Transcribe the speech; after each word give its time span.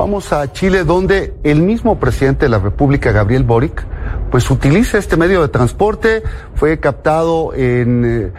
vamos 0.00 0.32
a 0.32 0.50
Chile, 0.50 0.84
donde 0.84 1.34
el 1.44 1.60
mismo 1.60 2.00
presidente 2.00 2.46
de 2.46 2.48
la 2.48 2.58
República, 2.58 3.12
Gabriel 3.12 3.44
Boric, 3.44 3.84
pues 4.30 4.50
utiliza 4.50 4.96
este 4.96 5.18
medio 5.18 5.42
de 5.42 5.48
transporte, 5.48 6.22
fue 6.54 6.80
captado 6.80 7.52
en... 7.54 8.04
eh, 8.06 8.32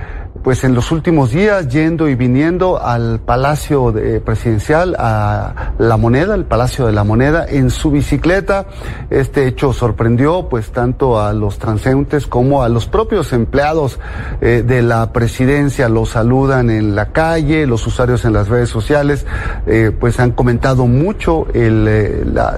pues 0.44 0.64
en 0.64 0.74
los 0.74 0.92
últimos 0.92 1.32
días 1.32 1.68
yendo 1.68 2.10
y 2.10 2.16
viniendo 2.16 2.82
al 2.82 3.20
Palacio 3.20 3.92
de- 3.92 4.20
Presidencial, 4.22 4.96
a 4.98 5.74
La 5.78 5.98
Moneda, 5.98 6.36
el 6.36 6.46
Palacio 6.46 6.86
de 6.88 6.94
la 6.94 7.04
Moneda, 7.04 7.46
en 7.48 7.70
su 7.70 7.92
bicicleta. 7.92 8.66
Este 9.10 9.46
hecho 9.48 9.74
sorprendió 9.74 10.48
pues 10.50 10.72
tanto 10.72 11.20
a 11.20 11.34
los 11.34 11.60
transeúntes 11.60 12.28
como 12.28 12.64
a 12.64 12.70
los 12.70 12.88
propios 12.88 13.34
empleados 13.34 14.00
eh, 14.42 14.64
de 14.66 14.82
la 14.82 15.12
presidencia. 15.14 15.90
Los 15.90 16.10
saludan 16.10 16.70
en 16.70 16.96
la 16.96 17.12
calle, 17.12 17.68
los 17.68 17.86
usuarios 17.86 18.26
en 18.26 18.34
las 18.34 18.48
redes 18.48 18.70
sociales 18.70 19.26
eh, 19.68 19.92
pues 20.00 20.20
han 20.20 20.32
comentado 20.32 20.88
mucho 20.88 21.46
el, 21.54 21.86
eh, 21.88 22.24
la- 22.26 22.58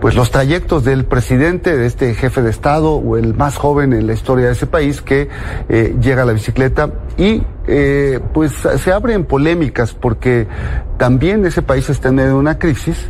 pues 0.00 0.14
los 0.14 0.30
trayectos 0.30 0.84
del 0.84 1.04
presidente, 1.04 1.76
de 1.76 1.86
este 1.86 2.14
jefe 2.14 2.42
de 2.42 2.50
Estado 2.50 2.92
o 2.92 3.16
el 3.16 3.34
más 3.34 3.56
joven 3.56 3.92
en 3.92 4.06
la 4.06 4.12
historia 4.14 4.46
de 4.46 4.52
ese 4.52 4.66
país 4.66 5.02
que 5.02 5.28
eh, 5.68 5.96
llega 6.00 6.22
a 6.22 6.24
la 6.24 6.32
bicicleta 6.32 6.90
y 7.16 7.42
eh, 7.66 8.20
pues 8.32 8.52
se 8.52 8.92
abren 8.92 9.24
polémicas 9.24 9.94
porque 9.94 10.46
también 10.98 11.44
ese 11.46 11.62
país 11.62 11.88
está 11.90 12.08
en 12.08 12.16
medio 12.16 12.30
de 12.30 12.36
una 12.36 12.58
crisis 12.58 13.08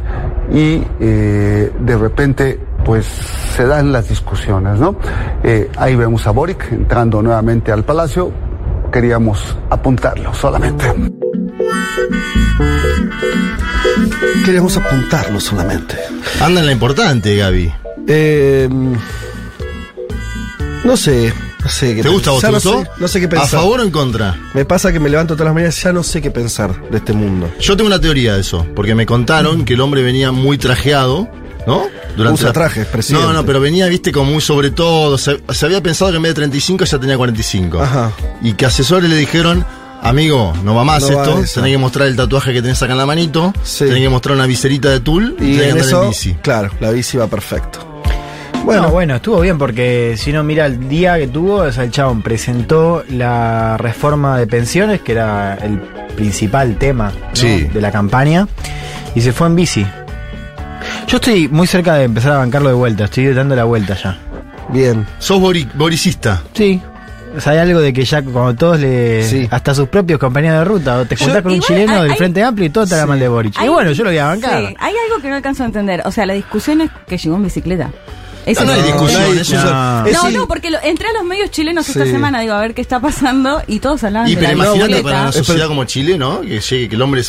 y 0.52 0.82
eh, 1.00 1.72
de 1.78 1.96
repente 1.96 2.60
pues 2.84 3.06
se 3.06 3.64
dan 3.64 3.92
las 3.92 4.08
discusiones, 4.08 4.78
¿no? 4.78 4.96
Eh, 5.42 5.70
ahí 5.76 5.94
vemos 5.94 6.26
a 6.26 6.30
Boric 6.30 6.72
entrando 6.72 7.22
nuevamente 7.22 7.70
al 7.70 7.84
palacio, 7.84 8.32
queríamos 8.92 9.56
apuntarlo 9.70 10.34
solamente. 10.34 10.84
Queríamos 14.44 14.76
apuntarlo 14.76 15.38
solamente. 15.38 15.96
Anda 16.40 16.60
en 16.60 16.66
la 16.66 16.72
importante, 16.72 17.36
Gaby. 17.36 17.72
Eh, 18.08 18.68
no 20.84 20.96
sé, 20.96 21.32
no 21.62 21.68
sé 21.70 21.94
qué 21.94 22.02
¿Te 22.02 22.08
gusta 22.08 22.30
a 22.30 22.32
vos? 22.34 22.40
¿Te 22.42 22.46
no 22.48 22.52
gustó? 22.54 22.82
sé, 22.82 22.90
no 22.98 23.08
sé 23.08 23.20
qué 23.20 23.26
¿A 23.26 23.30
pensar. 23.30 23.48
favor 23.60 23.80
o 23.80 23.82
en 23.82 23.90
contra? 23.90 24.36
Me 24.54 24.64
pasa 24.64 24.92
que 24.92 25.00
me 25.00 25.08
levanto 25.08 25.34
todas 25.34 25.46
las 25.46 25.54
mañanas 25.54 25.78
y 25.78 25.82
ya 25.84 25.92
no 25.92 26.02
sé 26.02 26.20
qué 26.20 26.30
pensar 26.30 26.88
de 26.90 26.96
este 26.98 27.12
mundo. 27.12 27.50
Yo 27.60 27.76
tengo 27.76 27.86
una 27.88 28.00
teoría 28.00 28.34
de 28.34 28.40
eso, 28.40 28.66
porque 28.74 28.94
me 28.94 29.06
contaron 29.06 29.64
que 29.64 29.74
el 29.74 29.80
hombre 29.80 30.02
venía 30.02 30.32
muy 30.32 30.58
trajeado, 30.58 31.28
¿no? 31.66 31.84
Usa 32.32 32.48
la- 32.48 32.52
trajes, 32.52 32.86
presidente. 32.86 33.26
No, 33.26 33.32
no, 33.32 33.46
pero 33.46 33.58
venía, 33.60 33.86
viste, 33.86 34.12
como 34.12 34.32
muy 34.32 34.40
sobre 34.42 34.70
todo. 34.70 35.16
Se, 35.16 35.40
se 35.50 35.64
había 35.66 35.82
pensado 35.82 36.10
que 36.10 36.16
en 36.18 36.22
vez 36.24 36.30
de 36.30 36.34
35 36.34 36.84
ya 36.84 36.98
tenía 36.98 37.16
45. 37.16 37.80
Ajá. 37.80 38.12
Y 38.42 38.52
que 38.52 38.66
asesores 38.66 39.08
le 39.08 39.16
dijeron, 39.16 39.64
amigo, 40.02 40.52
no 40.64 40.74
va 40.74 40.84
más 40.84 41.08
No 41.08 41.16
va 41.16 41.22
esto, 41.22 41.38
eso. 41.40 41.60
tenés 41.60 41.74
que 41.74 41.78
mostrar 41.78 42.08
el 42.08 42.16
tatuaje 42.16 42.52
que 42.52 42.60
tenés 42.60 42.82
acá 42.82 42.92
en 42.92 42.98
la 42.98 43.06
manito, 43.06 43.54
Sí. 43.62 43.84
tenés 43.86 44.00
que 44.00 44.08
mostrar 44.10 44.34
una 44.36 44.46
viserita 44.46 44.90
de 44.90 45.00
tul 45.00 45.36
y, 45.40 45.44
Y 45.44 45.56
tenés 45.56 45.58
que 45.62 45.70
andar 45.70 45.86
eso, 45.86 46.02
en 46.02 46.08
bici. 46.10 46.34
claro, 46.42 46.70
la 46.80 46.90
bici 46.90 47.16
va 47.16 47.28
perfecto. 47.28 47.88
Bueno, 48.64 48.90
bueno, 48.90 49.16
estuvo 49.16 49.40
bien 49.40 49.58
porque 49.58 50.14
si 50.16 50.32
no 50.32 50.44
mira 50.44 50.66
el 50.66 50.88
día 50.88 51.18
que 51.18 51.26
tuvo, 51.26 51.56
o 51.56 51.72
sea, 51.72 51.84
el 51.84 51.90
chabón 51.90 52.22
presentó 52.22 53.02
la 53.10 53.76
reforma 53.76 54.38
de 54.38 54.46
pensiones, 54.46 55.00
que 55.00 55.12
era 55.12 55.54
el 55.56 55.78
principal 56.16 56.76
tema 56.76 57.10
¿no? 57.10 57.36
Sí. 57.36 57.64
de 57.64 57.80
la 57.80 57.90
campaña, 57.90 58.46
y 59.14 59.20
se 59.20 59.32
fue 59.32 59.48
en 59.48 59.56
bici. 59.56 59.86
Yo 61.08 61.16
estoy 61.16 61.48
muy 61.48 61.66
cerca 61.66 61.94
de 61.94 62.04
empezar 62.04 62.32
a 62.32 62.38
bancarlo 62.38 62.68
de 62.68 62.74
vuelta, 62.76 63.04
estoy 63.04 63.32
dando 63.34 63.56
la 63.56 63.64
vuelta 63.64 63.94
ya. 63.94 64.18
Bien. 64.68 65.06
Sos 65.18 65.40
bori- 65.40 65.68
boricista. 65.74 66.42
Sí. 66.54 66.80
O 67.36 67.40
sea, 67.40 67.52
hay 67.54 67.58
algo 67.58 67.80
de 67.80 67.92
que 67.92 68.04
ya 68.04 68.22
cuando 68.22 68.54
todos 68.54 68.78
le. 68.80 69.24
Sí. 69.24 69.48
Hasta 69.50 69.74
sus 69.74 69.88
propios 69.88 70.18
compañeros 70.20 70.58
de 70.60 70.64
ruta, 70.66 70.98
o 71.00 71.04
te 71.04 71.16
juntás 71.16 71.42
con 71.42 71.52
un 71.52 71.60
chileno 71.60 71.94
hay- 71.94 72.02
del 72.02 72.10
hay- 72.12 72.16
Frente 72.18 72.42
Amplio 72.42 72.66
y 72.66 72.70
todo 72.70 72.86
te 72.86 72.94
habla 72.94 73.06
mal 73.06 73.18
de 73.20 73.28
Boric. 73.28 73.56
Y 73.58 73.62
Hay- 73.62 73.68
bueno, 73.68 73.90
yo 73.92 74.04
lo 74.04 74.10
voy 74.10 74.18
a 74.18 74.26
bancar. 74.26 74.60
Sí, 74.60 74.76
hay 74.78 74.94
algo 75.08 75.20
que 75.20 75.28
no 75.28 75.34
alcanzo 75.36 75.62
a 75.62 75.66
entender. 75.66 76.02
O 76.04 76.10
sea, 76.12 76.26
la 76.26 76.34
discusión 76.34 76.80
es 76.82 76.90
que 77.06 77.16
llegó 77.18 77.36
en 77.36 77.42
bicicleta. 77.42 77.90
Eso 78.44 78.60
No, 78.64 78.66
no 78.66 78.72
hay 78.72 78.82
discusión, 78.82 79.38
eso. 79.38 79.54
No. 79.54 80.06
Es 80.06 80.32
No, 80.32 80.48
porque 80.48 80.70
lo- 80.70 80.82
entré 80.82 81.08
a 81.08 81.12
los 81.12 81.24
medios 81.24 81.50
chilenos 81.50 81.88
esta 81.88 82.04
semana, 82.04 82.40
digo, 82.40 82.54
a 82.54 82.60
ver 82.60 82.74
qué 82.74 82.80
está 82.82 82.98
pasando, 83.00 83.62
y 83.68 83.78
todos 83.78 84.02
hablaban 84.04 84.28
Y 84.28 84.34
de 84.34 84.40
pero 84.40 84.48
la 84.48 84.54
imagínate 84.54 84.78
bicicleta. 84.88 85.02
para 85.08 85.22
una 85.22 85.32
sociedad 85.32 85.68
como 85.68 85.84
Chile, 85.84 86.18
¿no? 86.18 86.40
Que 86.40 86.60
llegue, 86.60 86.88
que 86.88 86.94
el 86.96 87.02
hombre 87.02 87.22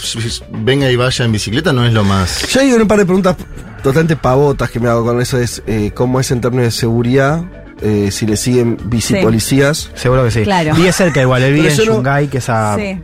venga 0.52 0.90
y 0.90 0.96
vaya 0.96 1.26
en 1.26 1.32
bicicleta 1.32 1.72
no 1.74 1.86
es 1.86 1.94
lo 1.94 2.04
más. 2.04 2.48
Yo 2.52 2.62
hay 2.62 2.74
un 2.74 2.88
par 2.88 2.98
de 3.00 3.06
preguntas 3.06 3.36
totalmente 3.84 4.16
pavotas 4.16 4.70
que 4.72 4.80
me 4.80 4.90
hago 4.90 5.06
con 5.06 5.22
eso. 5.22 5.38
Es 5.38 5.62
eh, 5.68 5.92
cómo 5.94 6.20
es 6.20 6.32
en 6.32 6.42
términos 6.42 6.66
de 6.66 6.72
seguridad, 6.72 7.44
eh, 7.84 8.10
si 8.12 8.26
le 8.26 8.38
siguen 8.38 8.78
bici 8.86 9.14
Sí. 9.16 9.22
policías. 9.22 9.90
Seguro 9.96 10.24
que 10.24 10.32
sí. 10.32 10.44
Claro. 10.44 10.74
Vive 10.76 10.92
cerca 10.92 11.22
igual, 11.22 11.44
él 11.44 11.54
vive 11.54 11.70
Pero 11.70 11.82
en 11.82 11.88
yo 11.88 12.02
no- 12.02 12.30
que 12.30 12.38
es 12.38 12.50
a 12.50 12.76
Sí. 12.78 13.00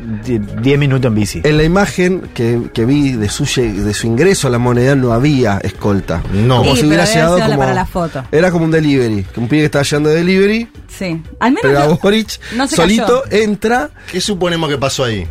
10 0.62 0.80
minutos 0.80 1.10
en 1.10 1.16
bici. 1.16 1.42
En 1.44 1.58
la 1.58 1.64
imagen 1.64 2.22
que, 2.34 2.62
que 2.74 2.86
vi 2.86 3.12
de 3.14 3.30
su, 3.30 3.44
de 3.46 3.94
su 3.94 4.08
ingreso 4.08 4.48
a 4.48 4.52
la 4.52 4.58
moneda 4.58 4.96
no 4.96 5.12
había 5.14 5.58
escolta. 5.64 6.22
No. 6.34 6.60
Como 6.60 6.76
Sí, 6.76 6.82
si 6.82 6.88
hubiera 6.88 7.06
llegado 7.06 7.40
como. 7.40 7.58
para 7.58 7.74
la 7.74 7.86
foto. 7.86 8.24
Era 8.32 8.52
como 8.52 8.66
un 8.66 8.72
delivery. 8.72 9.24
Que 9.34 9.40
un 9.40 9.48
pibe 9.48 9.62
que 9.62 9.66
estaba 9.66 9.84
llegando 9.84 10.10
de 10.10 10.16
delivery, 10.16 10.68
Sí. 10.88 11.22
Al 11.40 11.52
menos 11.52 11.62
pero 11.62 11.80
no- 11.90 12.00
Boric 12.02 12.40
no 12.56 12.68
se 12.68 12.76
solito 12.76 13.24
cayó. 13.30 13.44
entra. 13.44 13.90
¿Qué 14.12 14.20
suponemos 14.22 14.70
que 14.70 14.78
pasó 14.78 15.04
ahí? 15.06 15.28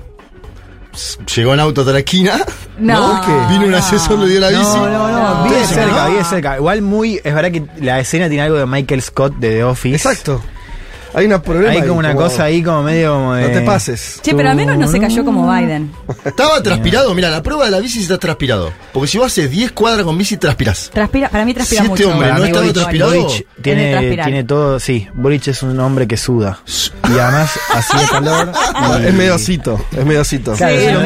Llegó 1.35 1.55
en 1.55 1.61
auto 1.61 1.81
hasta 1.83 1.93
la 1.93 1.99
esquina. 2.01 2.41
No, 2.79 3.21
¿Qué? 3.25 3.53
Vino 3.53 3.65
un 3.67 3.73
no. 3.73 3.77
asesor, 3.79 4.19
le 4.19 4.29
dio 4.29 4.41
la 4.41 4.49
bici. 4.49 4.63
No, 4.63 4.89
no, 4.89 5.09
no, 5.09 5.35
No. 5.39 5.45
Ustedes, 5.47 5.69
cerca, 5.69 6.05
¿no? 6.05 6.11
vive 6.11 6.25
cerca. 6.25 6.57
Igual 6.57 6.83
muy, 6.83 7.21
es 7.23 7.35
verdad 7.35 7.51
que 7.51 7.65
la 7.81 7.99
escena 8.01 8.29
tiene 8.29 8.43
algo 8.45 8.57
de 8.57 8.67
Michael 8.67 9.03
Scott 9.03 9.35
de 9.37 9.51
The 9.51 9.65
Office. 9.65 9.97
Exacto. 9.97 10.43
Hay 11.15 11.27
un 11.27 11.41
problema. 11.41 11.71
Hay 11.73 11.79
ahí, 11.81 11.89
como 11.89 12.01
una 12.01 12.15
cosa 12.15 12.45
ahí 12.45 12.63
como 12.63 12.83
medio 12.83 13.15
como 13.15 13.35
de... 13.35 13.43
No 13.43 13.49
te 13.49 13.61
pases. 13.63 14.21
Che, 14.23 14.35
pero 14.35 14.51
al 14.51 14.57
menos 14.57 14.77
no 14.79 14.89
se 14.89 15.01
cayó 15.01 15.25
como 15.25 15.51
Biden. 15.53 15.91
Estaba 16.25 16.63
transpirado. 16.63 17.15
Mira, 17.15 17.31
la 17.31 17.43
prueba 17.43 17.65
de 17.65 17.71
la 17.71 17.79
bici 17.81 17.97
si 17.99 18.03
estás 18.03 18.19
transpirado. 18.19 18.73
Porque 18.93 19.09
si 19.09 19.19
vos 19.19 19.27
haces 19.29 19.51
10 19.51 19.73
cuadras 19.73 20.05
con 20.05 20.17
bici, 20.19 20.37
transpirás. 20.37 20.91
Transpira, 20.93 21.29
para 21.29 21.45
mí 21.45 21.55
transpira 21.55 21.83
Si 21.83 21.87
este 21.93 22.05
mucho. 22.05 22.13
hombre 22.15 22.29
Para 22.29 22.39
no 22.39 22.45
mí 22.45 22.49
estaba 22.51 22.67
Boric- 22.67 22.73
transpirado. 22.75 23.23
Boric 23.23 23.47
tiene, 23.63 24.17
tiene 24.23 24.45
todo, 24.45 24.79
sí. 24.81 25.09
Boric 25.15 25.49
es 25.49 25.63
un 25.63 25.79
hombre 25.81 26.07
que 26.07 26.17
suda. 26.17 26.59
Y 27.09 27.19
además 27.19 27.59
hacía 27.75 28.09
calor. 28.11 28.53
y- 29.03 29.07
Es 29.07 29.15
medio 29.15 29.35
osito. 29.35 29.81
Es 29.97 30.05
medio 30.05 30.21
osito. 30.21 30.53
Claro, 30.55 30.75
Sí, 30.79 30.85
es 30.85 30.93
lo 30.95 31.01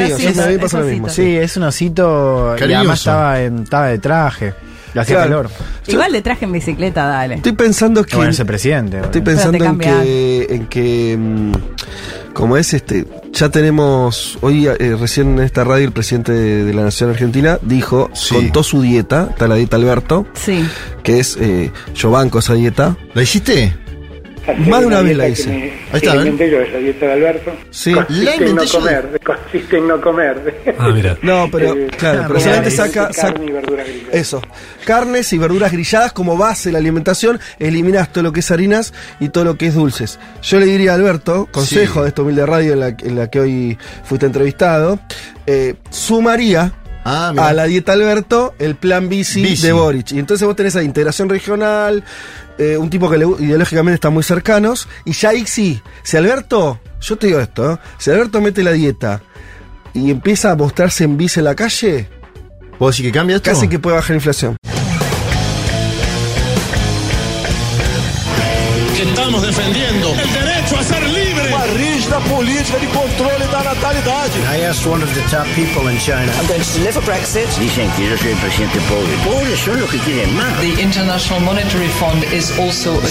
mismo. 0.85 1.09
Sí, 1.09 1.39
un 1.57 1.63
osito. 1.63 2.55
Y 2.57 2.59
Cariñoso. 2.59 2.79
además 2.81 2.99
estaba, 2.99 3.41
en, 3.41 3.59
estaba 3.63 3.87
de 3.89 3.99
traje. 3.99 4.55
Le 4.95 5.01
hacía 5.01 5.17
Claro. 5.17 5.31
calor. 5.31 5.51
Igual 5.87 6.13
de 6.13 6.23
traje 6.23 6.45
en 6.45 6.53
bicicleta, 6.53 7.07
dale. 7.07 7.37
Estoy 7.37 7.53
pensando 7.53 8.05
que. 8.05 8.17
Bueno, 8.17 8.31
ese 8.31 8.45
presidente. 8.45 8.99
Estoy 9.01 9.21
pensando 9.23 9.65
en 9.65 9.79
que, 9.79 10.47
en 10.51 10.67
que 10.67 11.17
mm, 11.19 11.53
como 12.35 12.57
es 12.57 12.73
este, 12.75 13.07
ya 13.33 13.49
tenemos, 13.51 14.39
hoy 14.43 14.67
eh, 14.67 14.97
recién 14.99 15.39
en 15.39 15.45
esta 15.45 15.65
radio 15.65 15.87
el 15.87 15.93
presidente 15.93 16.33
de, 16.33 16.65
de 16.65 16.75
la 16.75 16.83
Nación 16.83 17.11
Argentina 17.11 17.59
dijo, 17.63 18.11
Sí. 18.15 18.35
contó 18.35 18.63
su 18.63 18.83
dieta, 18.83 19.29
está 19.31 19.49
la 19.49 19.55
dieta 19.57 19.77
Alberto, 19.77 20.27
Sí. 20.35 20.67
que 21.03 21.21
es, 21.21 21.37
eh, 21.41 21.71
yo 21.95 22.11
banco 22.11 22.39
esa 22.39 22.55
dieta. 22.55 22.97
¿La 23.15 23.23
hiciste? 23.23 23.75
Más 24.69 24.81
de 24.81 24.87
una 24.87 25.03
vez 25.03 25.17
la 25.17 25.29
hice. 25.29 25.49
me- 25.51 25.63
Ahí 25.93 26.01
está, 26.03 26.15
yo, 26.47 26.61
esa 26.61 26.79
dieta 26.79 27.07
de 27.07 27.13
Alberto. 27.13 27.53
Sí. 27.71 27.93
La 27.95 28.05
Consiste 28.07 28.45
en 28.47 28.55
no 28.57 28.65
yo. 28.65 28.79
comer, 28.79 29.21
consiste 29.25 29.77
en 29.79 29.89
no 29.89 30.01
comer. 30.01 30.55
Ah, 30.79 30.89
mira. 30.93 31.17
No, 31.23 31.49
pero 31.51 31.75
Eh, 31.77 31.89
claro, 31.97 32.25
pero 32.29 32.41
solamente 32.41 32.69
es 32.71 32.77
saca, 32.77 33.13
saca- 33.13 33.33
carne 33.35 33.47
y 33.47 33.53
verduras 33.53 33.87
grilladas. 33.87 34.15
eso, 34.15 34.43
carnes 34.85 35.33
y 35.33 35.39
verduras 35.39 35.71
grilladas 35.73 36.13
como 36.13 36.37
base 36.37 36.69
de 36.69 36.73
la 36.73 36.79
alimentación, 36.79 37.39
eliminas 37.59 38.13
todo 38.13 38.25
lo 38.25 38.33
que 38.33 38.41
es 38.41 38.51
harinas 38.51 38.93
y 39.21 39.29
todo 39.29 39.45
lo 39.45 39.57
que 39.57 39.67
es 39.69 39.75
dulces. 39.75 40.19
Yo 40.43 40.59
le 40.59 40.67
diría 40.67 40.93
a 40.93 40.95
Alberto, 40.97 41.49
consejo 41.53 42.01
Sí. 42.01 42.03
de 42.03 42.09
esta 42.09 42.23
humilde 42.23 42.45
radio 42.47 42.73
en 42.73 42.81
la, 42.81 42.89
en 42.89 43.17
la 43.17 43.31
que 43.31 43.41
hoy 43.41 43.79
fuiste 44.05 44.27
entrevistado, 44.27 44.99
eh, 45.47 45.75
sumaría 45.91 46.73
Ah, 47.05 47.33
a 47.37 47.53
la 47.53 47.65
dieta 47.65 47.95
Alberto 47.95 48.55
el 48.61 48.77
plan 48.77 49.09
bici, 49.09 49.43
Bici. 49.43 49.67
de 49.67 49.73
Boric. 49.73 50.13
Y 50.13 50.21
entonces 50.21 50.47
vos 50.47 50.55
tenés 50.55 50.77
esa 50.77 50.85
integración 50.85 51.29
regional, 51.29 52.05
eh, 52.59 52.77
un 52.77 52.91
tipo 52.91 53.11
que 53.11 53.19
le- 53.19 53.27
ideológicamente 53.41 53.95
están 53.95 54.13
muy 54.15 54.23
cercanos, 54.23 54.89
y 55.05 55.13
ya 55.13 55.31
ahí 55.31 55.47
sí, 55.47 55.81
si 56.03 56.17
Alberto, 56.17 56.81
yo 57.01 57.17
te 57.17 57.27
digo 57.29 57.41
esto, 57.41 57.73
¿eh? 57.73 57.79
si 57.99 58.11
Alberto 58.11 58.41
mete 58.41 58.63
la 58.63 58.73
dieta 58.73 59.23
y 59.95 60.11
empieza 60.11 60.51
a 60.53 60.57
mostrarse 60.57 61.05
en 61.05 61.17
bici 61.17 61.41
en 61.41 61.45
la 61.45 61.55
calle, 61.55 62.09
¿Vos 62.79 62.97
decís 62.97 63.11
que 63.11 63.17
cambia 63.19 63.37
esto? 63.37 63.51
casi 63.51 63.69
que 63.69 63.79
puede 63.79 63.97
bajar 63.97 64.11
la 64.11 64.17
inflación. 64.17 64.57
Que 68.97 69.03
estamos 69.03 69.43
defendiendo 69.47 70.13
el 70.13 70.29
Uma 72.13 72.21
rígida 72.21 72.21
política 72.29 72.79
de 72.79 72.87
controle 72.89 73.47
da 73.47 73.63
natalidade. 73.63 74.39
I 74.53 74.67
asked 74.67 74.87
one 74.87 75.03
of 75.03 75.15
the 75.15 75.23
top 75.31 75.47
people 75.55 75.89
in 75.89 75.99
China. 75.99 76.31
I'm 76.39 76.47
going 76.47 76.61
to 76.61 76.73
deliver 76.75 77.01
Brexit. 77.01 77.49
Dicen 77.59 77.91
que 77.93 78.11
yo 78.11 78.19
soy 78.19 78.33
el 78.33 78.37
presidente 78.37 78.79
pobre. 78.81 79.17
Pobres 79.25 79.59
son 79.61 79.81
los 79.81 79.91
que 79.91 79.99
quieren 80.01 80.35
más. 80.37 80.61
The 80.61 80.83
International 80.83 81.41
Monetary 81.41 81.89
Fund 81.89 82.25
is 82.33 82.51
also 82.59 82.99
a 82.99 83.09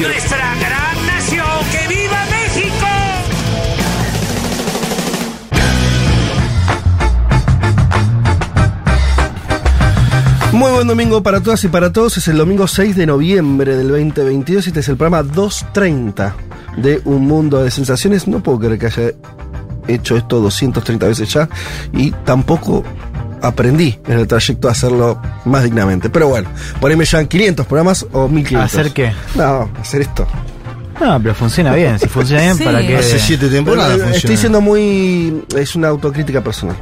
Nuestra 0.00 0.54
gran 0.56 1.06
nación, 1.06 1.46
que 1.70 1.85
Muy 10.56 10.70
buen 10.72 10.86
domingo 10.88 11.22
para 11.22 11.40
todas 11.42 11.62
y 11.64 11.68
para 11.68 11.92
todos. 11.92 12.16
Es 12.16 12.28
el 12.28 12.38
domingo 12.38 12.66
6 12.66 12.96
de 12.96 13.04
noviembre 13.06 13.76
del 13.76 13.88
2022 13.88 14.64
y 14.66 14.68
este 14.70 14.80
es 14.80 14.88
el 14.88 14.96
programa 14.96 15.22
230 15.22 16.34
de 16.78 17.02
Un 17.04 17.26
Mundo 17.26 17.62
de 17.62 17.70
Sensaciones. 17.70 18.26
No 18.26 18.40
puedo 18.42 18.58
creer 18.58 18.78
que 18.78 18.86
haya 18.86 19.10
hecho 19.86 20.16
esto 20.16 20.40
230 20.40 21.06
veces 21.08 21.30
ya 21.32 21.46
y 21.92 22.10
tampoco 22.24 22.82
aprendí 23.42 23.98
en 24.06 24.18
el 24.18 24.26
trayecto 24.26 24.68
a 24.68 24.72
hacerlo 24.72 25.20
más 25.44 25.62
dignamente. 25.62 26.08
Pero 26.08 26.28
bueno, 26.28 26.48
por 26.80 26.90
ahí 26.90 26.96
me 26.96 27.04
llevan 27.04 27.26
500 27.26 27.66
programas 27.66 28.06
o 28.12 28.26
1500. 28.26 28.74
¿Hacer 28.80 28.92
qué? 28.92 29.12
No, 29.34 29.68
hacer 29.78 30.00
esto. 30.00 30.26
No, 30.98 31.20
pero 31.20 31.34
funciona 31.34 31.74
bien. 31.74 31.98
Si 31.98 32.08
funciona 32.08 32.40
bien, 32.42 32.56
Sí. 32.56 32.64
¿para 32.64 32.80
qué? 32.80 32.96
Hace 32.96 33.18
siete 33.18 33.48
temporadas 33.48 33.90
funciona. 33.92 34.16
Estoy 34.16 34.36
siendo 34.38 34.62
muy. 34.62 35.44
Es 35.54 35.76
una 35.76 35.88
autocrítica 35.88 36.40
personal. 36.42 36.76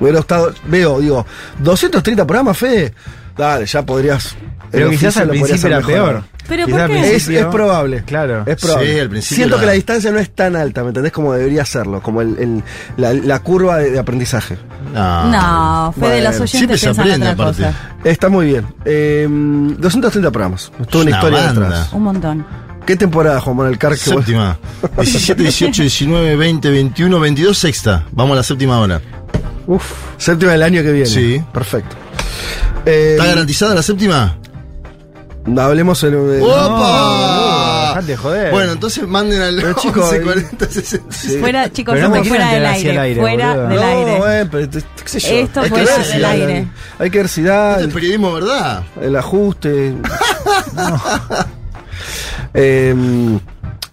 Hubiera 0.00 0.18
gustado. 0.18 0.52
Veo, 0.66 1.00
digo, 1.00 1.26
230 1.60 2.26
programas, 2.26 2.56
Fede. 2.56 2.94
Dale, 3.36 3.66
ya 3.66 3.82
podrías. 3.86 4.34
Pero 4.70 4.86
el 4.86 4.90
quizás 4.98 5.16
al 5.18 5.28
lo 5.28 5.34
podrías 5.34 5.48
principio 5.48 5.68
era 5.68 5.78
hacer 5.78 5.94
mejor. 5.96 6.12
peor. 6.12 6.24
Pero 6.48 6.64
Quizás 6.66 6.80
¿por 6.80 6.90
qué? 6.90 7.14
Es, 7.16 7.28
es 7.28 7.44
probable. 7.46 8.04
Claro. 8.06 8.42
Es 8.46 8.56
probable. 8.56 8.92
Sí, 8.94 8.98
al 9.00 9.08
principio 9.10 9.36
Siento 9.36 9.56
la- 9.56 9.60
que 9.60 9.66
la 9.66 9.72
distancia 9.72 10.10
no 10.10 10.18
es 10.18 10.30
tan 10.34 10.56
alta, 10.56 10.82
¿me 10.82 10.88
entendés? 10.88 11.12
Como 11.12 11.34
debería 11.34 11.64
serlo, 11.66 12.00
como 12.00 12.22
el, 12.22 12.36
el- 12.38 12.62
la, 12.96 13.12
la 13.12 13.38
curva 13.40 13.76
de, 13.76 13.90
de 13.90 13.98
aprendizaje. 13.98 14.56
No. 14.94 15.30
No, 15.30 15.92
Fede, 15.92 16.06
Bueno, 16.08 16.24
los 16.30 16.40
oyentes 16.40 16.50
siempre 16.50 16.78
se 16.78 16.88
aprende, 16.88 17.28
otra 17.28 17.44
cosa. 17.44 17.74
Está 18.02 18.28
muy 18.30 18.46
bien. 18.46 18.66
Eh, 18.86 19.26
230 19.28 20.30
programas. 20.30 20.72
Es 20.80 20.88
toda 20.88 21.04
una, 21.04 21.10
Una 21.10 21.16
historia 21.18 21.38
banda. 21.46 21.60
detrás. 21.66 21.92
Un 21.92 22.02
montón. 22.02 22.46
¿Qué 22.86 22.96
temporada, 22.96 23.40
Juan 23.40 23.56
Manuel 23.56 23.76
Carr? 23.78 23.98
que 23.98 24.10
vos- 24.10 24.24
Séptima. 24.24 24.58
17, 24.96 25.42
18, 25.42 25.82
19, 25.82 26.36
20, 26.36 26.70
21, 26.70 27.20
22, 27.20 27.58
sexta. 27.58 28.06
Vamos 28.12 28.32
a 28.32 28.36
la 28.36 28.42
séptima 28.42 28.78
hora. 28.80 29.00
Uf, 29.68 29.92
séptima 30.16 30.52
del 30.52 30.62
año 30.62 30.82
que 30.82 30.90
viene. 30.92 31.06
Sí. 31.06 31.42
Perfecto. 31.52 31.94
Eh, 32.86 33.12
¿Está 33.12 33.26
garantizada 33.26 33.74
la 33.74 33.82
séptima? 33.82 34.36
hablemos 35.58 36.02
en. 36.04 36.14
eh, 36.14 36.40
¡Opa! 36.42 37.88
dejate 37.88 38.06
de 38.06 38.16
joder. 38.16 38.52
Bueno, 38.52 38.72
entonces 38.72 39.06
manden 39.06 39.40
al 39.42 39.56
Pero, 39.56 39.72
chicos, 39.74 40.04
11 40.04 40.16
eh, 40.16 40.20
40 40.22 40.66
60. 40.66 41.40
Fuera, 41.40 41.72
chicos, 41.72 41.94
Pero 41.94 42.08
no 42.08 42.14
esto 42.14 42.24
me 42.24 42.28
fuera 42.28 42.52
del 42.52 42.66
aire. 42.66 42.90
el 42.90 42.98
aire, 42.98 43.20
fuera 43.20 43.48
boludo. 43.54 43.68
del 43.68 43.76
no, 43.80 43.86
aire. 43.86 44.18
bueno, 44.18 44.48
pero 44.50 44.68
qué 44.70 45.08
sé 45.08 45.20
yo. 45.20 45.28
Esto 45.36 45.60
Hay 45.60 45.68
fuera 45.68 45.98
del 45.98 46.24
aire. 46.24 46.68
Hay 46.98 47.10
que 47.10 47.18
ver 47.18 47.28
si 47.28 47.42
da 47.42 47.70
Este 47.72 47.80
es 47.80 47.86
el, 47.88 47.92
periodismo, 47.94 48.32
¿verdad? 48.32 48.82
el 49.02 49.16
ajuste. 49.16 49.94
Eh, 52.54 52.94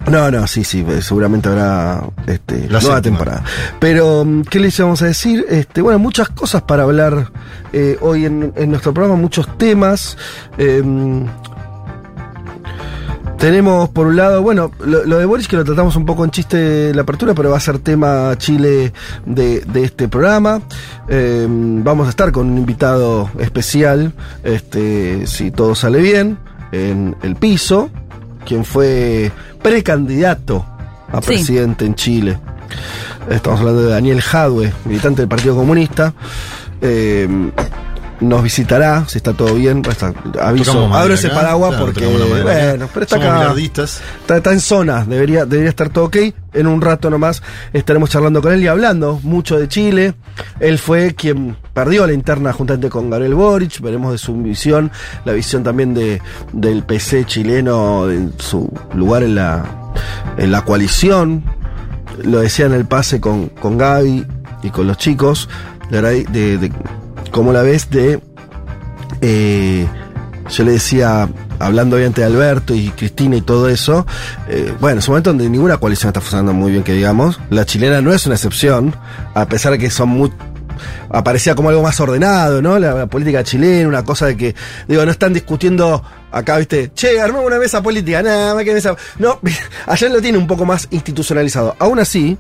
no, 0.09 0.31
no, 0.31 0.47
sí, 0.47 0.63
sí, 0.63 0.85
eh, 0.87 1.01
seguramente 1.01 1.49
habrá 1.49 2.03
este, 2.27 2.69
La 2.69 2.79
nueva 2.79 3.01
temporada. 3.01 3.43
Pero, 3.79 4.23
mm, 4.25 4.43
¿qué 4.43 4.59
les 4.59 4.77
íbamos 4.77 5.01
a 5.01 5.05
decir? 5.05 5.45
Este, 5.49 5.81
bueno, 5.81 5.99
muchas 5.99 6.29
cosas 6.29 6.61
para 6.61 6.83
hablar 6.83 7.31
eh, 7.73 7.97
hoy 8.01 8.25
en, 8.25 8.53
en 8.55 8.69
nuestro 8.69 8.93
programa, 8.93 9.19
muchos 9.19 9.57
temas. 9.57 10.17
Eh, 10.57 10.83
tenemos 13.37 13.89
por 13.89 14.07
un 14.07 14.15
lado, 14.15 14.41
bueno, 14.41 14.71
lo, 14.83 15.05
lo 15.05 15.17
de 15.17 15.25
Boris 15.25 15.47
que 15.47 15.55
lo 15.55 15.63
tratamos 15.63 15.95
un 15.95 16.05
poco 16.05 16.23
en 16.23 16.31
chiste 16.31 16.57
de 16.57 16.95
la 16.95 17.01
apertura, 17.01 17.33
pero 17.33 17.49
va 17.51 17.57
a 17.57 17.59
ser 17.59 17.79
tema 17.79 18.33
Chile 18.37 18.93
de, 19.25 19.61
de 19.61 19.83
este 19.83 20.07
programa. 20.07 20.61
Eh, 21.07 21.45
vamos 21.49 22.07
a 22.07 22.09
estar 22.09 22.31
con 22.31 22.49
un 22.49 22.57
invitado 22.57 23.29
especial, 23.39 24.13
este, 24.43 25.27
si 25.27 25.51
todo 25.51 25.75
sale 25.75 25.99
bien, 25.99 26.37
en 26.71 27.15
el 27.21 27.35
piso, 27.35 27.89
quien 28.45 28.63
fue 28.65 29.31
precandidato 29.61 30.65
a 31.11 31.21
Sí. 31.21 31.27
presidente 31.27 31.85
en 31.85 31.95
Chile. 31.95 32.39
Estamos 33.29 33.59
hablando 33.59 33.81
de 33.83 33.89
Daniel 33.89 34.21
Jadwe, 34.21 34.71
militante 34.85 35.21
del 35.21 35.29
Partido 35.29 35.55
Comunista. 35.55 36.13
Eh, 36.81 37.27
nos 38.21 38.43
visitará, 38.43 39.05
si 39.07 39.17
está 39.17 39.33
todo 39.33 39.55
bien. 39.55 39.81
Está- 39.89 40.13
aviso, 40.41 40.93
abro 40.93 41.13
ese 41.13 41.27
acá, 41.27 41.35
paraguas 41.35 41.71
claro, 41.71 41.85
porque, 41.85 42.05
bueno, 42.05 42.89
pero 42.93 43.03
está 43.03 43.15
Somos 43.17 43.27
acá. 43.29 43.53
Está, 44.21 44.37
está 44.37 44.51
en 44.53 44.59
zona, 44.59 45.05
debería, 45.05 45.45
debería 45.45 45.69
estar 45.69 45.89
todo 45.89 46.05
ok. 46.05 46.17
En 46.53 46.67
un 46.67 46.79
rato 46.81 47.09
nomás 47.09 47.43
estaremos 47.73 48.09
charlando 48.09 48.41
con 48.41 48.53
él 48.53 48.63
y 48.63 48.67
hablando 48.67 49.19
mucho 49.23 49.59
de 49.59 49.67
Chile. 49.67 50.13
Él 50.61 50.79
fue 50.79 51.13
quien 51.13 51.57
perdió 51.73 52.07
la 52.07 52.13
interna 52.13 52.53
juntamente 52.53 52.89
con 52.89 53.09
Gabriel 53.09 53.35
Boric. 53.35 53.81
Veremos 53.81 54.13
de 54.13 54.17
su 54.17 54.33
visión, 54.41 54.89
la 55.25 55.33
visión 55.33 55.63
también 55.63 55.93
de, 55.93 56.21
del 56.53 56.83
PC 56.83 57.25
chileno, 57.25 58.09
en 58.09 58.33
su 58.37 58.71
lugar 58.93 59.23
en 59.23 59.35
la, 59.35 59.65
en 60.37 60.51
la 60.51 60.63
coalición. 60.63 61.43
Lo 62.23 62.39
decía 62.39 62.67
en 62.67 62.73
el 62.73 62.85
pase 62.85 63.19
con, 63.19 63.47
con 63.49 63.77
Gaby 63.77 64.25
y 64.63 64.69
con 64.69 64.87
los 64.87 64.97
chicos. 64.97 65.49
De, 65.89 66.01
verdad, 66.01 66.31
de, 66.31 66.57
de 66.57 66.71
cómo 67.35 67.51
la 67.51 67.63
ves 67.63 67.89
de 67.89 68.21
eh, 69.19 69.85
yo 70.49 70.63
le 70.63 70.71
decía, 70.71 71.27
hablando 71.59 71.97
obviamente 71.97 72.21
de 72.21 72.27
Alberto 72.27 72.73
y 72.73 72.91
Cristina 72.91 73.35
y 73.35 73.41
todo 73.41 73.67
eso, 73.67 74.07
eh, 74.47 74.73
bueno, 74.79 74.99
es 74.99 75.07
un 75.09 75.11
momento 75.11 75.31
donde 75.31 75.49
ninguna 75.49 75.75
coalición 75.75 76.07
está 76.07 76.21
funcionando 76.21 76.53
muy 76.53 76.71
bien, 76.71 76.83
que 76.83 76.93
digamos. 76.93 77.41
La 77.49 77.65
chilena 77.65 77.99
no 77.99 78.13
es 78.13 78.25
una 78.25 78.35
excepción, 78.35 78.95
a 79.33 79.47
pesar 79.47 79.73
de 79.73 79.79
que 79.79 79.89
son 79.89 80.09
muy 80.09 80.31
aparecía 81.09 81.55
como 81.55 81.67
algo 81.67 81.83
más 81.83 81.99
ordenado, 81.99 82.61
¿no? 82.61 82.79
La, 82.79 82.93
la 82.93 83.07
política 83.07 83.43
chilena, 83.43 83.85
una 83.89 84.05
cosa 84.05 84.27
de 84.27 84.37
que, 84.37 84.55
digo, 84.87 85.03
no 85.03 85.11
están 85.11 85.33
discutiendo 85.33 86.01
acá, 86.31 86.57
viste, 86.57 86.93
che, 86.93 87.19
armamos 87.19 87.47
una 87.47 87.59
mesa 87.59 87.83
política, 87.83 88.23
nada, 88.23 88.55
más 88.55 88.63
que 88.63 88.73
mesa. 88.73 88.95
No, 89.19 89.41
allá 89.87 90.07
lo 90.07 90.21
tiene 90.21 90.37
un 90.37 90.47
poco 90.47 90.63
más 90.63 90.87
institucionalizado. 90.89 91.75
Aún 91.79 91.99
así, 91.99 92.37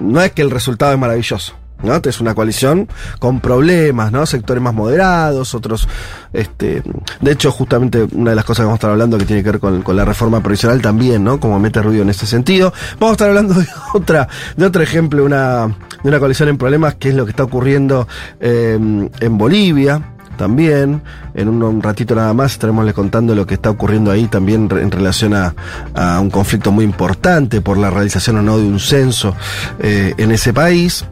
no 0.00 0.22
es 0.22 0.32
que 0.32 0.40
el 0.40 0.50
resultado 0.50 0.94
es 0.94 0.98
maravilloso. 0.98 1.61
Es 1.82 2.20
una 2.20 2.34
coalición 2.34 2.88
con 3.18 3.40
problemas, 3.40 4.12
¿no? 4.12 4.24
Sectores 4.24 4.62
más 4.62 4.74
moderados, 4.74 5.54
otros, 5.54 5.88
este, 6.32 6.82
de 7.20 7.32
hecho, 7.32 7.50
justamente 7.50 8.06
una 8.12 8.30
de 8.30 8.36
las 8.36 8.44
cosas 8.44 8.62
que 8.62 8.66
vamos 8.66 8.76
a 8.76 8.78
estar 8.78 8.90
hablando 8.90 9.18
que 9.18 9.24
tiene 9.24 9.42
que 9.42 9.50
ver 9.50 9.60
con, 9.60 9.82
con 9.82 9.96
la 9.96 10.04
reforma 10.04 10.42
provisional 10.42 10.80
también, 10.80 11.24
¿no? 11.24 11.40
Como 11.40 11.58
mete 11.58 11.82
ruido 11.82 12.02
en 12.02 12.10
ese 12.10 12.26
sentido. 12.26 12.72
Vamos 12.94 13.10
a 13.10 13.12
estar 13.12 13.28
hablando 13.28 13.54
de 13.54 13.66
otra, 13.94 14.28
de 14.56 14.66
otro 14.66 14.82
ejemplo, 14.82 15.24
una, 15.24 15.66
de 16.02 16.08
una 16.08 16.18
coalición 16.18 16.48
en 16.48 16.58
problemas, 16.58 16.94
que 16.94 17.10
es 17.10 17.14
lo 17.14 17.24
que 17.24 17.30
está 17.30 17.44
ocurriendo 17.44 18.06
eh, 18.40 18.78
en 19.20 19.38
Bolivia 19.38 20.02
también. 20.36 21.02
En 21.34 21.48
un, 21.48 21.82
ratito 21.82 22.14
nada 22.14 22.34
más 22.34 22.52
estaremos 22.52 22.90
contando 22.92 23.34
lo 23.34 23.46
que 23.46 23.54
está 23.54 23.70
ocurriendo 23.70 24.10
ahí 24.10 24.26
también 24.26 24.68
en 24.70 24.90
relación 24.90 25.34
a, 25.34 25.54
a 25.94 26.20
un 26.20 26.30
conflicto 26.30 26.72
muy 26.72 26.84
importante 26.84 27.60
por 27.60 27.78
la 27.78 27.90
realización 27.90 28.38
o 28.38 28.42
no 28.42 28.58
de 28.58 28.64
un 28.64 28.80
censo 28.80 29.34
eh, 29.78 30.14
en 30.16 30.32
ese 30.32 30.52
país. 30.52 31.04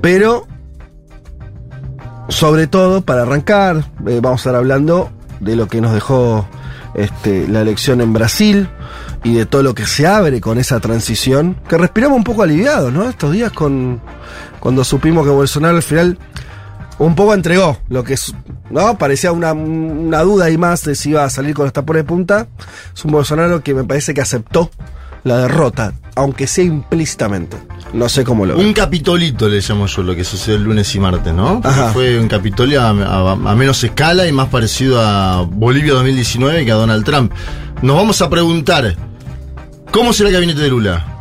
Pero, 0.00 0.46
sobre 2.28 2.66
todo, 2.66 3.02
para 3.02 3.22
arrancar, 3.22 3.84
eh, 4.06 4.20
vamos 4.22 4.40
a 4.40 4.42
estar 4.42 4.54
hablando 4.54 5.10
de 5.40 5.56
lo 5.56 5.68
que 5.68 5.80
nos 5.80 5.92
dejó 5.92 6.48
este, 6.94 7.46
la 7.48 7.60
elección 7.60 8.00
en 8.00 8.12
Brasil 8.12 8.68
y 9.24 9.34
de 9.34 9.46
todo 9.46 9.62
lo 9.62 9.74
que 9.74 9.86
se 9.86 10.06
abre 10.06 10.40
con 10.40 10.58
esa 10.58 10.80
transición, 10.80 11.56
que 11.68 11.76
respiramos 11.76 12.16
un 12.16 12.24
poco 12.24 12.42
aliviados, 12.42 12.92
¿no? 12.92 13.08
Estos 13.08 13.32
días 13.32 13.52
con 13.52 14.00
cuando 14.60 14.84
supimos 14.84 15.24
que 15.24 15.30
Bolsonaro 15.30 15.76
al 15.76 15.82
final 15.82 16.18
un 16.98 17.14
poco 17.14 17.34
entregó 17.34 17.78
lo 17.88 18.02
que 18.02 18.16
¿no? 18.70 18.98
Parecía 18.98 19.32
una, 19.32 19.52
una 19.52 20.22
duda 20.22 20.46
ahí 20.46 20.58
más 20.58 20.82
de 20.84 20.94
si 20.94 21.10
iba 21.10 21.24
a 21.24 21.30
salir 21.30 21.54
con 21.54 21.66
esta 21.66 21.84
por 21.84 21.96
de 21.96 22.04
punta. 22.04 22.48
Es 22.94 23.04
un 23.04 23.12
Bolsonaro 23.12 23.62
que 23.62 23.74
me 23.74 23.84
parece 23.84 24.14
que 24.14 24.20
aceptó 24.20 24.70
la 25.28 25.38
derrota, 25.38 25.92
aunque 26.16 26.46
sea 26.48 26.64
implícitamente. 26.64 27.56
No 27.92 28.08
sé 28.08 28.24
cómo 28.24 28.44
lo 28.44 28.58
Un 28.58 28.72
capitolito 28.72 29.48
le 29.48 29.60
llamo 29.60 29.86
yo 29.86 30.02
lo 30.02 30.14
que 30.16 30.24
sucedió 30.24 30.56
el 30.56 30.64
lunes 30.64 30.94
y 30.94 31.00
martes, 31.00 31.32
¿no? 31.32 31.60
Ajá. 31.64 31.90
fue 31.92 32.18
un 32.18 32.28
capitolio 32.28 32.82
a, 32.82 32.88
a- 32.90 33.32
a 33.32 33.54
menos 33.54 33.82
escala 33.84 34.26
y 34.26 34.32
más 34.32 34.48
parecido 34.48 35.00
a 35.00 35.42
Bolivia 35.42 35.92
2019 35.94 36.64
que 36.64 36.72
a 36.72 36.74
Donald 36.74 37.04
Trump. 37.04 37.32
Nos 37.82 37.96
vamos 37.96 38.20
a 38.20 38.28
preguntar, 38.28 38.96
¿cómo 39.92 40.12
será 40.12 40.28
el 40.30 40.34
gabinete 40.34 40.60
de 40.60 40.68
Lula? 40.68 41.17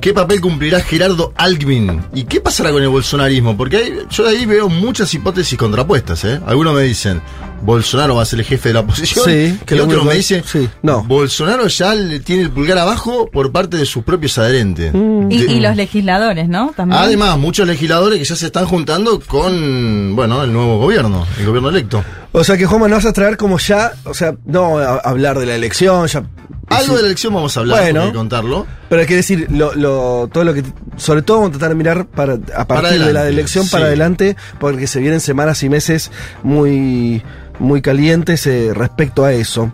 ¿Qué 0.00 0.12
papel 0.14 0.40
cumplirá 0.40 0.80
Gerardo 0.80 1.32
Alckmin? 1.36 2.00
¿Y 2.14 2.24
qué 2.24 2.40
pasará 2.40 2.70
con 2.70 2.80
el 2.82 2.88
bolsonarismo? 2.88 3.56
Porque 3.56 3.76
hay- 3.78 3.92
yo 4.08 4.24
de 4.24 4.30
ahí 4.30 4.46
veo 4.46 4.68
muchas 4.68 5.12
hipótesis 5.14 5.58
contrapuestas, 5.58 6.24
¿eh? 6.24 6.40
Algunos 6.46 6.74
me 6.74 6.82
dicen, 6.82 7.20
Bolsonaro 7.62 8.14
va 8.14 8.22
a 8.22 8.24
ser 8.24 8.38
el 8.38 8.44
jefe 8.44 8.68
de 8.68 8.74
la 8.74 8.80
oposición. 8.80 9.24
Sí, 9.24 9.58
que 9.66 9.74
el 9.74 9.80
otro 9.80 10.04
me 10.04 10.10
que- 10.12 10.16
dice, 10.18 10.44
sí, 10.46 10.68
no. 10.82 11.02
Bolsonaro 11.02 11.66
ya 11.66 11.94
le 11.96 12.20
tiene 12.20 12.42
el 12.42 12.50
pulgar 12.50 12.78
abajo 12.78 13.28
por 13.32 13.50
parte 13.50 13.78
de 13.78 13.86
sus 13.86 14.04
propios 14.04 14.38
adherentes. 14.38 14.92
Y, 14.94 15.42
De- 15.42 15.52
y 15.54 15.60
los 15.60 15.74
legisladores, 15.74 16.48
¿no? 16.48 16.72
También. 16.76 17.00
Además, 17.00 17.36
muchos 17.38 17.66
legisladores 17.66 18.18
que 18.20 18.24
ya 18.24 18.36
se 18.36 18.46
están 18.46 18.66
juntando 18.66 19.18
con, 19.26 20.14
bueno, 20.14 20.44
el 20.44 20.52
nuevo 20.52 20.78
gobierno, 20.78 21.26
el 21.40 21.46
gobierno 21.46 21.70
electo. 21.70 22.04
O 22.30 22.44
sea 22.44 22.56
que, 22.56 22.66
Juanma, 22.66 22.86
no 22.86 22.96
vas 22.96 23.06
a 23.06 23.12
traer 23.12 23.36
como 23.36 23.58
ya, 23.58 23.92
o 24.04 24.14
sea, 24.14 24.34
no 24.44 24.78
a- 24.78 24.98
hablar 24.98 25.38
de 25.38 25.46
la 25.46 25.54
elección, 25.56 26.06
ya. 26.06 26.22
Algo 26.68 26.96
de 26.96 27.02
la 27.02 27.06
elección 27.08 27.32
vamos 27.32 27.56
a 27.56 27.60
hablar, 27.60 27.80
Bueno. 27.80 28.02
hay 28.02 28.08
que 28.08 28.14
contarlo. 28.16 28.66
Pero 28.88 29.00
hay 29.00 29.06
que 29.06 29.16
decir, 29.16 29.46
lo, 29.50 29.74
lo- 29.74 30.28
todo 30.32 30.44
lo 30.44 30.52
que. 30.54 30.62
Sobre 30.96 31.22
todo 31.22 31.38
vamos 31.38 31.50
a 31.50 31.52
tratar 31.52 31.68
de 31.70 31.74
mirar 31.76 32.06
para, 32.06 32.38
a 32.56 32.66
partir 32.66 33.02
de 33.04 33.12
la 33.12 33.28
elección 33.28 33.68
para 33.68 33.86
adelante, 33.86 34.36
porque 34.58 34.86
se 34.86 35.00
vienen 35.00 35.20
semanas 35.20 35.62
y 35.62 35.68
meses 35.68 36.10
muy, 36.42 37.22
muy 37.58 37.82
calientes 37.82 38.46
eh, 38.46 38.72
respecto 38.74 39.24
a 39.24 39.32
eso. 39.32 39.72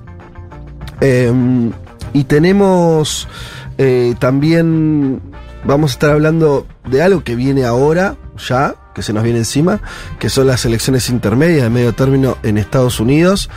Eh, 1.01 1.33
y 2.13 2.25
tenemos 2.25 3.29
eh, 3.79 4.15
también. 4.19 5.21
Vamos 5.65 5.93
a 5.93 5.95
estar 5.95 6.11
hablando 6.11 6.67
de 6.89 7.03
algo 7.03 7.23
que 7.23 7.37
viene 7.37 7.65
ahora, 7.65 8.17
ya, 8.49 8.75
que 8.97 9.03
se 9.03 9.13
nos 9.13 9.23
viene 9.23 9.39
encima, 9.39 9.81
que 10.19 10.29
son 10.29 10.49
las 10.49 10.65
elecciones 10.65 11.09
intermedias 11.09 11.63
de 11.63 11.71
medio 11.71 11.93
término 11.95 12.37
en 12.43 12.59
Estados 12.59 12.99
Unidos. 12.99 13.49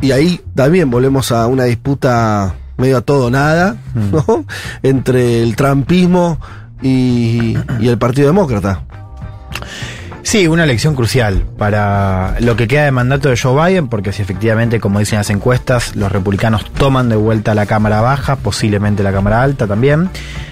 Y 0.00 0.12
ahí 0.12 0.40
también 0.54 0.90
volvemos 0.90 1.30
a 1.32 1.46
una 1.46 1.64
disputa 1.64 2.54
medio 2.78 2.96
a 2.98 3.00
todo 3.02 3.30
nada, 3.30 3.76
¿no? 3.94 4.44
Entre 4.82 5.42
el 5.42 5.56
trumpismo 5.56 6.38
y, 6.82 7.54
y 7.80 7.88
el 7.88 7.98
Partido 7.98 8.28
Demócrata. 8.28 8.82
Sí, 10.22 10.46
una 10.46 10.64
elección 10.64 10.94
crucial 10.94 11.44
para 11.58 12.36
lo 12.40 12.54
que 12.54 12.68
queda 12.68 12.84
de 12.84 12.90
mandato 12.92 13.30
de 13.30 13.36
Joe 13.38 13.70
Biden, 13.70 13.88
porque 13.88 14.12
si 14.12 14.22
efectivamente, 14.22 14.78
como 14.78 14.98
dicen 14.98 15.18
las 15.18 15.30
encuestas, 15.30 15.96
los 15.96 16.12
republicanos 16.12 16.70
toman 16.72 17.08
de 17.08 17.16
vuelta 17.16 17.54
la 17.54 17.66
Cámara 17.66 18.00
Baja, 18.00 18.36
posiblemente 18.36 19.02
la 19.02 19.12
Cámara 19.12 19.42
Alta 19.42 19.66
también, 19.66 20.10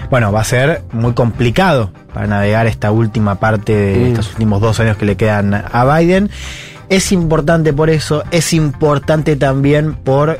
bueno, 0.09 0.31
va 0.31 0.41
a 0.41 0.43
ser 0.43 0.81
muy 0.91 1.13
complicado 1.13 1.91
para 2.13 2.25
navegar 2.27 2.65
esta 2.67 2.91
última 2.91 3.35
parte 3.35 3.73
de 3.73 3.97
Mm. 3.99 4.07
estos 4.07 4.31
últimos 4.31 4.59
dos 4.59 4.79
años 4.79 4.97
que 4.97 5.05
le 5.05 5.15
quedan 5.15 5.53
a 5.53 5.97
Biden. 5.97 6.29
Es 6.89 7.11
importante 7.11 7.71
por 7.71 7.89
eso, 7.91 8.23
es 8.31 8.51
importante 8.53 9.35
también 9.35 9.93
por 9.93 10.39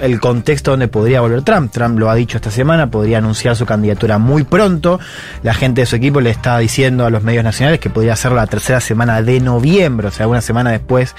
el 0.00 0.20
contexto 0.20 0.70
donde 0.70 0.88
podría 0.88 1.20
volver 1.20 1.42
Trump. 1.42 1.70
Trump 1.72 1.98
lo 1.98 2.08
ha 2.08 2.14
dicho 2.14 2.38
esta 2.38 2.50
semana, 2.50 2.90
podría 2.90 3.18
anunciar 3.18 3.56
su 3.56 3.66
candidatura 3.66 4.18
muy 4.18 4.44
pronto. 4.44 4.98
La 5.42 5.54
gente 5.54 5.82
de 5.82 5.86
su 5.86 5.96
equipo 5.96 6.20
le 6.20 6.30
está 6.30 6.58
diciendo 6.58 7.04
a 7.04 7.10
los 7.10 7.22
medios 7.22 7.44
nacionales 7.44 7.80
que 7.80 7.90
podría 7.90 8.16
ser 8.16 8.32
la 8.32 8.46
tercera 8.46 8.80
semana 8.80 9.20
de 9.22 9.40
noviembre, 9.40 10.08
o 10.08 10.10
sea, 10.10 10.26
una 10.26 10.40
semana 10.40 10.70
después 10.70 11.14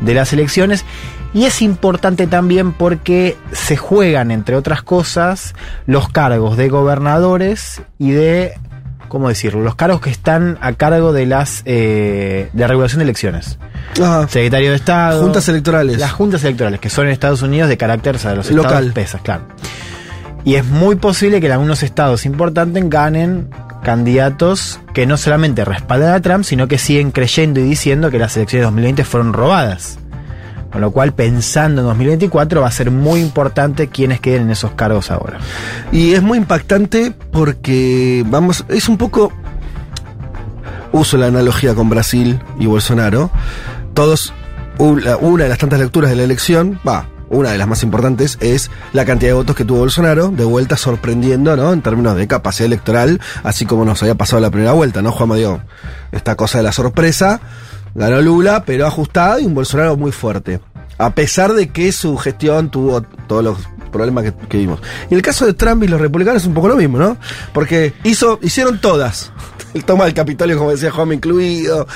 de 0.00 0.14
las 0.14 0.32
elecciones. 0.32 0.84
Y 1.32 1.44
es 1.44 1.62
importante 1.62 2.26
también 2.26 2.72
porque 2.72 3.36
se 3.52 3.76
juegan, 3.76 4.30
entre 4.30 4.56
otras 4.56 4.82
cosas, 4.82 5.54
los 5.86 6.08
cargos 6.08 6.56
de 6.56 6.68
gobernadores 6.68 7.82
y 7.98 8.10
de, 8.10 8.54
¿cómo 9.10 9.28
decirlo? 9.28 9.60
Los 9.60 9.74
cargos 9.74 10.00
que 10.00 10.08
están 10.08 10.56
a 10.62 10.72
cargo 10.72 11.12
de 11.12 11.26
las 11.26 11.60
eh, 11.66 12.48
de 12.54 12.66
regulación 12.66 13.00
de 13.00 13.04
elecciones. 13.04 13.58
Secretario 14.28 14.70
de 14.70 14.76
Estado. 14.76 15.22
Juntas 15.22 15.46
electorales. 15.48 15.98
Las 15.98 16.12
juntas 16.12 16.42
electorales, 16.44 16.80
que 16.80 16.88
son 16.88 17.06
en 17.06 17.12
Estados 17.12 17.42
Unidos 17.42 17.68
de 17.68 17.76
carácter, 17.76 18.16
o 18.16 18.18
sea, 18.18 18.30
de 18.30 18.38
los 18.38 18.50
Local. 18.50 18.72
estados 18.72 18.92
pesas, 18.94 19.20
claro. 19.20 19.42
Y 20.44 20.54
es 20.54 20.64
muy 20.64 20.96
posible 20.96 21.40
que 21.40 21.46
en 21.46 21.52
algunos 21.52 21.82
estados 21.82 22.24
importantes 22.24 22.82
ganen 22.88 23.50
candidatos 23.82 24.80
que 24.94 25.06
no 25.06 25.16
solamente 25.16 25.64
respaldan 25.64 26.14
a 26.14 26.20
Trump, 26.20 26.44
sino 26.44 26.68
que 26.68 26.78
siguen 26.78 27.10
creyendo 27.10 27.60
y 27.60 27.64
diciendo 27.64 28.10
que 28.10 28.18
las 28.18 28.36
elecciones 28.36 28.62
de 28.62 28.66
2020 28.66 29.04
fueron 29.04 29.32
robadas. 29.32 29.99
Con 30.70 30.80
lo 30.80 30.92
cual, 30.92 31.12
pensando 31.12 31.80
en 31.80 31.88
2024, 31.88 32.60
va 32.60 32.68
a 32.68 32.72
ser 32.72 32.90
muy 32.90 33.20
importante 33.20 33.88
quienes 33.88 34.20
queden 34.20 34.42
en 34.42 34.50
esos 34.50 34.72
cargos 34.72 35.10
ahora. 35.10 35.38
Y 35.90 36.12
es 36.12 36.22
muy 36.22 36.38
impactante 36.38 37.12
porque, 37.32 38.24
vamos, 38.26 38.64
es 38.68 38.88
un 38.88 38.96
poco. 38.96 39.32
Uso 40.92 41.16
la 41.16 41.26
analogía 41.26 41.74
con 41.74 41.88
Brasil 41.88 42.40
y 42.58 42.66
Bolsonaro. 42.66 43.30
Todos, 43.94 44.32
una 44.78 45.44
de 45.44 45.48
las 45.48 45.58
tantas 45.58 45.78
lecturas 45.78 46.10
de 46.10 46.16
la 46.16 46.24
elección, 46.24 46.80
va, 46.86 47.06
una 47.30 47.52
de 47.52 47.58
las 47.58 47.68
más 47.68 47.82
importantes 47.84 48.38
es 48.40 48.70
la 48.92 49.04
cantidad 49.04 49.30
de 49.30 49.34
votos 49.34 49.54
que 49.54 49.64
tuvo 49.64 49.78
Bolsonaro, 49.78 50.28
de 50.28 50.44
vuelta 50.44 50.76
sorprendiendo, 50.76 51.56
¿no? 51.56 51.72
En 51.72 51.80
términos 51.80 52.16
de 52.16 52.26
capacidad 52.26 52.66
electoral, 52.66 53.20
así 53.44 53.66
como 53.66 53.84
nos 53.84 54.02
había 54.02 54.16
pasado 54.16 54.42
la 54.42 54.50
primera 54.50 54.72
vuelta, 54.72 55.00
¿no, 55.00 55.12
Juan 55.12 55.30
Diego? 55.34 55.62
Esta 56.10 56.34
cosa 56.34 56.58
de 56.58 56.64
la 56.64 56.72
sorpresa, 56.72 57.40
ganó 57.94 58.20
Lula, 58.20 58.64
pero 58.64 58.86
ajustado 58.86 59.40
y 59.40 59.44
un 59.44 59.54
Bolsonaro 59.54 59.96
muy 59.96 60.12
fuerte. 60.12 60.60
A 60.98 61.14
pesar 61.14 61.52
de 61.54 61.70
que 61.70 61.92
su 61.92 62.16
gestión 62.16 62.70
tuvo 62.70 63.02
todos 63.02 63.42
los 63.42 63.58
problemas 63.90 64.32
que, 64.48 64.58
vimos. 64.58 64.80
Y 65.10 65.14
el 65.14 65.22
caso 65.22 65.46
de 65.46 65.54
Trump 65.54 65.82
y 65.82 65.88
los 65.88 66.00
republicanos 66.00 66.42
es 66.42 66.48
un 66.48 66.54
poco 66.54 66.68
lo 66.68 66.76
mismo, 66.76 66.98
¿no? 66.98 67.16
Porque 67.52 67.94
hizo, 68.04 68.38
hicieron 68.42 68.80
todas. 68.80 69.32
El 69.74 69.84
toma 69.84 70.04
del 70.04 70.14
Capitolio, 70.14 70.58
como 70.58 70.70
decía 70.70 70.90
Juan, 70.90 71.12
incluido. 71.12 71.86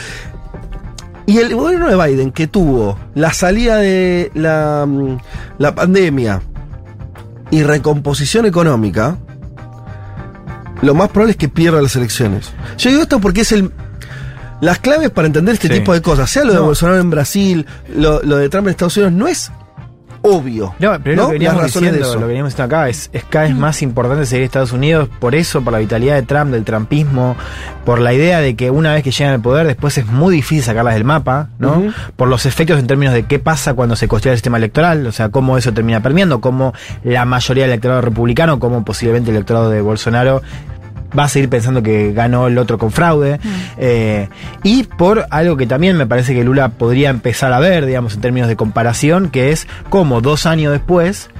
Y 1.27 1.39
el 1.39 1.55
gobierno 1.57 1.89
de 1.89 1.97
Biden, 1.97 2.31
que 2.33 2.47
tuvo 2.47 2.99
la 3.15 3.33
salida 3.33 3.79
de 3.79 4.31
la, 4.35 4.85
mm, 4.87 5.19
la 5.59 5.75
pandemia 5.75 6.43
y 7.51 7.63
recomposición 7.63 8.47
económica, 8.47 9.17
lo 10.83 10.95
más 10.95 11.09
probable 11.09 11.33
es 11.33 11.37
que 11.37 11.49
pierda 11.49 11.81
las 11.81 11.97
elecciones. 11.97 12.53
Yo 12.77 12.91
digo 12.91 13.03
esto 13.03 13.21
porque 13.21 13.41
es 13.41 13.53
el. 13.53 13.73
Las 14.65 14.79
claves 14.79 15.11
para 15.11 15.27
entender 15.27 15.55
este 15.55 15.69
Sí. 15.69 15.75
tipo 15.75 15.93
de 15.93 16.01
cosas, 16.03 16.31
sea 16.31 16.45
lo 16.45 16.53
de 16.53 16.59
No. 16.59 16.65
Bolsonaro 16.65 16.99
en 17.01 17.11
Brasil, 17.11 17.67
lo, 17.97 18.23
lo 18.23 18.37
de 18.39 18.49
Trump 18.49 18.67
en 18.67 18.71
Estados 18.73 18.97
Unidos, 18.97 19.13
no 19.13 19.29
es 19.29 19.53
obvio. 20.27 20.75
No, 20.79 20.99
pero 21.05 21.17
¿no? 21.17 21.23
lo 21.25 21.29
que 21.29 21.33
veníamos 21.35 21.61
razones 21.63 21.93
de 21.93 21.99
diciendo, 21.99 22.09
eso. 22.09 22.15
lo 22.15 22.21
que 22.23 22.27
veníamos 22.29 22.53
diciendo 22.55 22.75
acá, 22.77 22.89
es, 22.89 23.11
es 23.13 23.25
cada 23.25 23.45
vez 23.45 23.55
más 23.55 23.83
importante 23.83 24.25
seguir 24.25 24.45
Estados 24.45 24.73
Unidos, 24.73 25.11
por 25.19 25.35
eso, 25.35 25.61
por 25.61 25.71
la 25.75 25.79
vitalidad 25.81 26.15
de 26.15 26.23
Trump, 26.23 26.51
del 26.51 26.65
trumpismo, 26.65 27.37
por 27.85 27.99
la 28.01 28.15
idea 28.15 28.41
de 28.41 28.57
que 28.57 28.71
una 28.71 28.95
vez 28.95 29.03
que 29.03 29.11
llegan 29.11 29.35
al 29.35 29.43
poder, 29.43 29.67
después 29.67 29.99
es 29.99 30.07
muy 30.07 30.35
difícil 30.35 30.65
sacarlas 30.65 30.95
del 30.95 31.05
mapa, 31.05 31.51
¿no? 31.59 31.93
Por 32.17 32.29
los 32.29 32.47
efectos 32.47 32.79
en 32.81 32.87
términos 32.87 33.13
de 33.13 33.25
qué 33.25 33.39
pasa 33.39 33.75
cuando 33.75 33.97
se 33.97 34.09
construye 34.09 34.33
el 34.33 34.39
sistema 34.39 34.57
electoral, 34.57 35.07
o 35.07 35.13
sea, 35.13 35.29
cómo 35.29 35.59
eso 35.59 35.75
termina 35.75 36.01
permeando, 36.01 36.41
cómo 36.41 36.73
la 37.03 37.27
mayoría 37.27 37.65
del 37.65 37.73
electorado 37.73 38.01
republicano, 38.01 38.59
cómo 38.59 38.83
posiblemente 38.83 39.29
el 39.31 39.37
electorado 39.37 39.69
de 39.69 39.83
Bolsonaro 39.83 40.41
va 41.19 41.25
a 41.25 41.29
seguir 41.29 41.49
pensando 41.49 41.83
que 41.83 42.13
ganó 42.13 42.47
el 42.47 42.59
otro 42.59 42.79
con 42.79 42.91
fraude. 42.91 43.39
Eh, 43.79 44.29
y 44.63 44.85
por 44.85 45.27
algo 45.31 45.57
que 45.57 45.67
también 45.67 45.97
me 45.97 46.07
parece 46.07 46.35
que 46.35 46.45
Lula 46.45 46.71
podría 46.71 47.11
empezar 47.11 47.53
a 47.53 47.59
ver, 47.61 47.87
digamos, 47.87 48.15
en 48.15 48.21
términos 48.21 48.49
de 48.49 48.57
comparación, 48.57 49.29
que 49.31 49.51
es 49.53 49.67
cómo 49.91 50.21
dos 50.21 50.47
años 50.47 50.73
después 50.73 51.31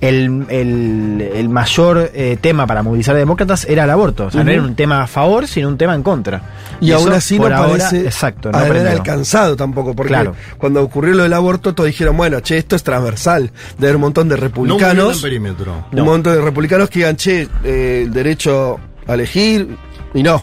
el, 0.00 0.46
el- 0.48 1.30
el 1.34 1.48
mayor 1.50 2.10
eh, 2.14 2.38
tema 2.40 2.66
para 2.66 2.82
movilizar 2.82 3.14
a 3.14 3.18
demócratas 3.18 3.66
era 3.66 3.84
el 3.84 3.90
aborto. 3.90 4.26
O 4.26 4.30
sea, 4.30 4.42
no 4.42 4.50
era 4.50 4.62
un 4.62 4.74
tema 4.74 5.02
a 5.02 5.06
favor, 5.06 5.46
sino 5.46 5.68
un 5.68 5.76
tema 5.76 5.94
en 5.94 6.02
contra. 6.02 6.40
Y, 6.80 6.90
eso, 6.92 7.00
aún 7.00 7.12
así 7.12 7.38
no 7.38 7.44
ahora, 7.44 7.60
parece 7.60 8.00
exacto, 8.06 8.50
no 8.50 8.56
haber 8.56 8.88
alcanzado 8.88 9.56
tampoco, 9.56 9.94
porque 9.94 10.08
Claro. 10.14 10.34
cuando 10.56 10.82
ocurrió 10.82 11.12
lo 11.12 11.24
del 11.24 11.34
aborto, 11.34 11.74
todos 11.74 11.88
dijeron, 11.88 12.16
bueno, 12.16 12.40
che, 12.40 12.56
esto 12.56 12.76
es 12.76 12.82
transversal, 12.82 13.50
de 13.76 13.86
haber 13.86 13.96
un 13.96 14.00
montón 14.02 14.30
de 14.30 14.36
No 14.36 14.40
republicanos, 14.40 15.22
un 15.22 16.02
montón 16.02 16.34
de 16.34 16.40
republicanos 16.40 16.88
que 16.88 17.00
digan, 17.00 17.16
che, 17.16 17.46
eh, 17.62 18.04
el 18.06 18.10
derecho 18.14 18.80
a 19.10 19.14
elegir, 19.14 19.76
y 20.14 20.22
no. 20.22 20.42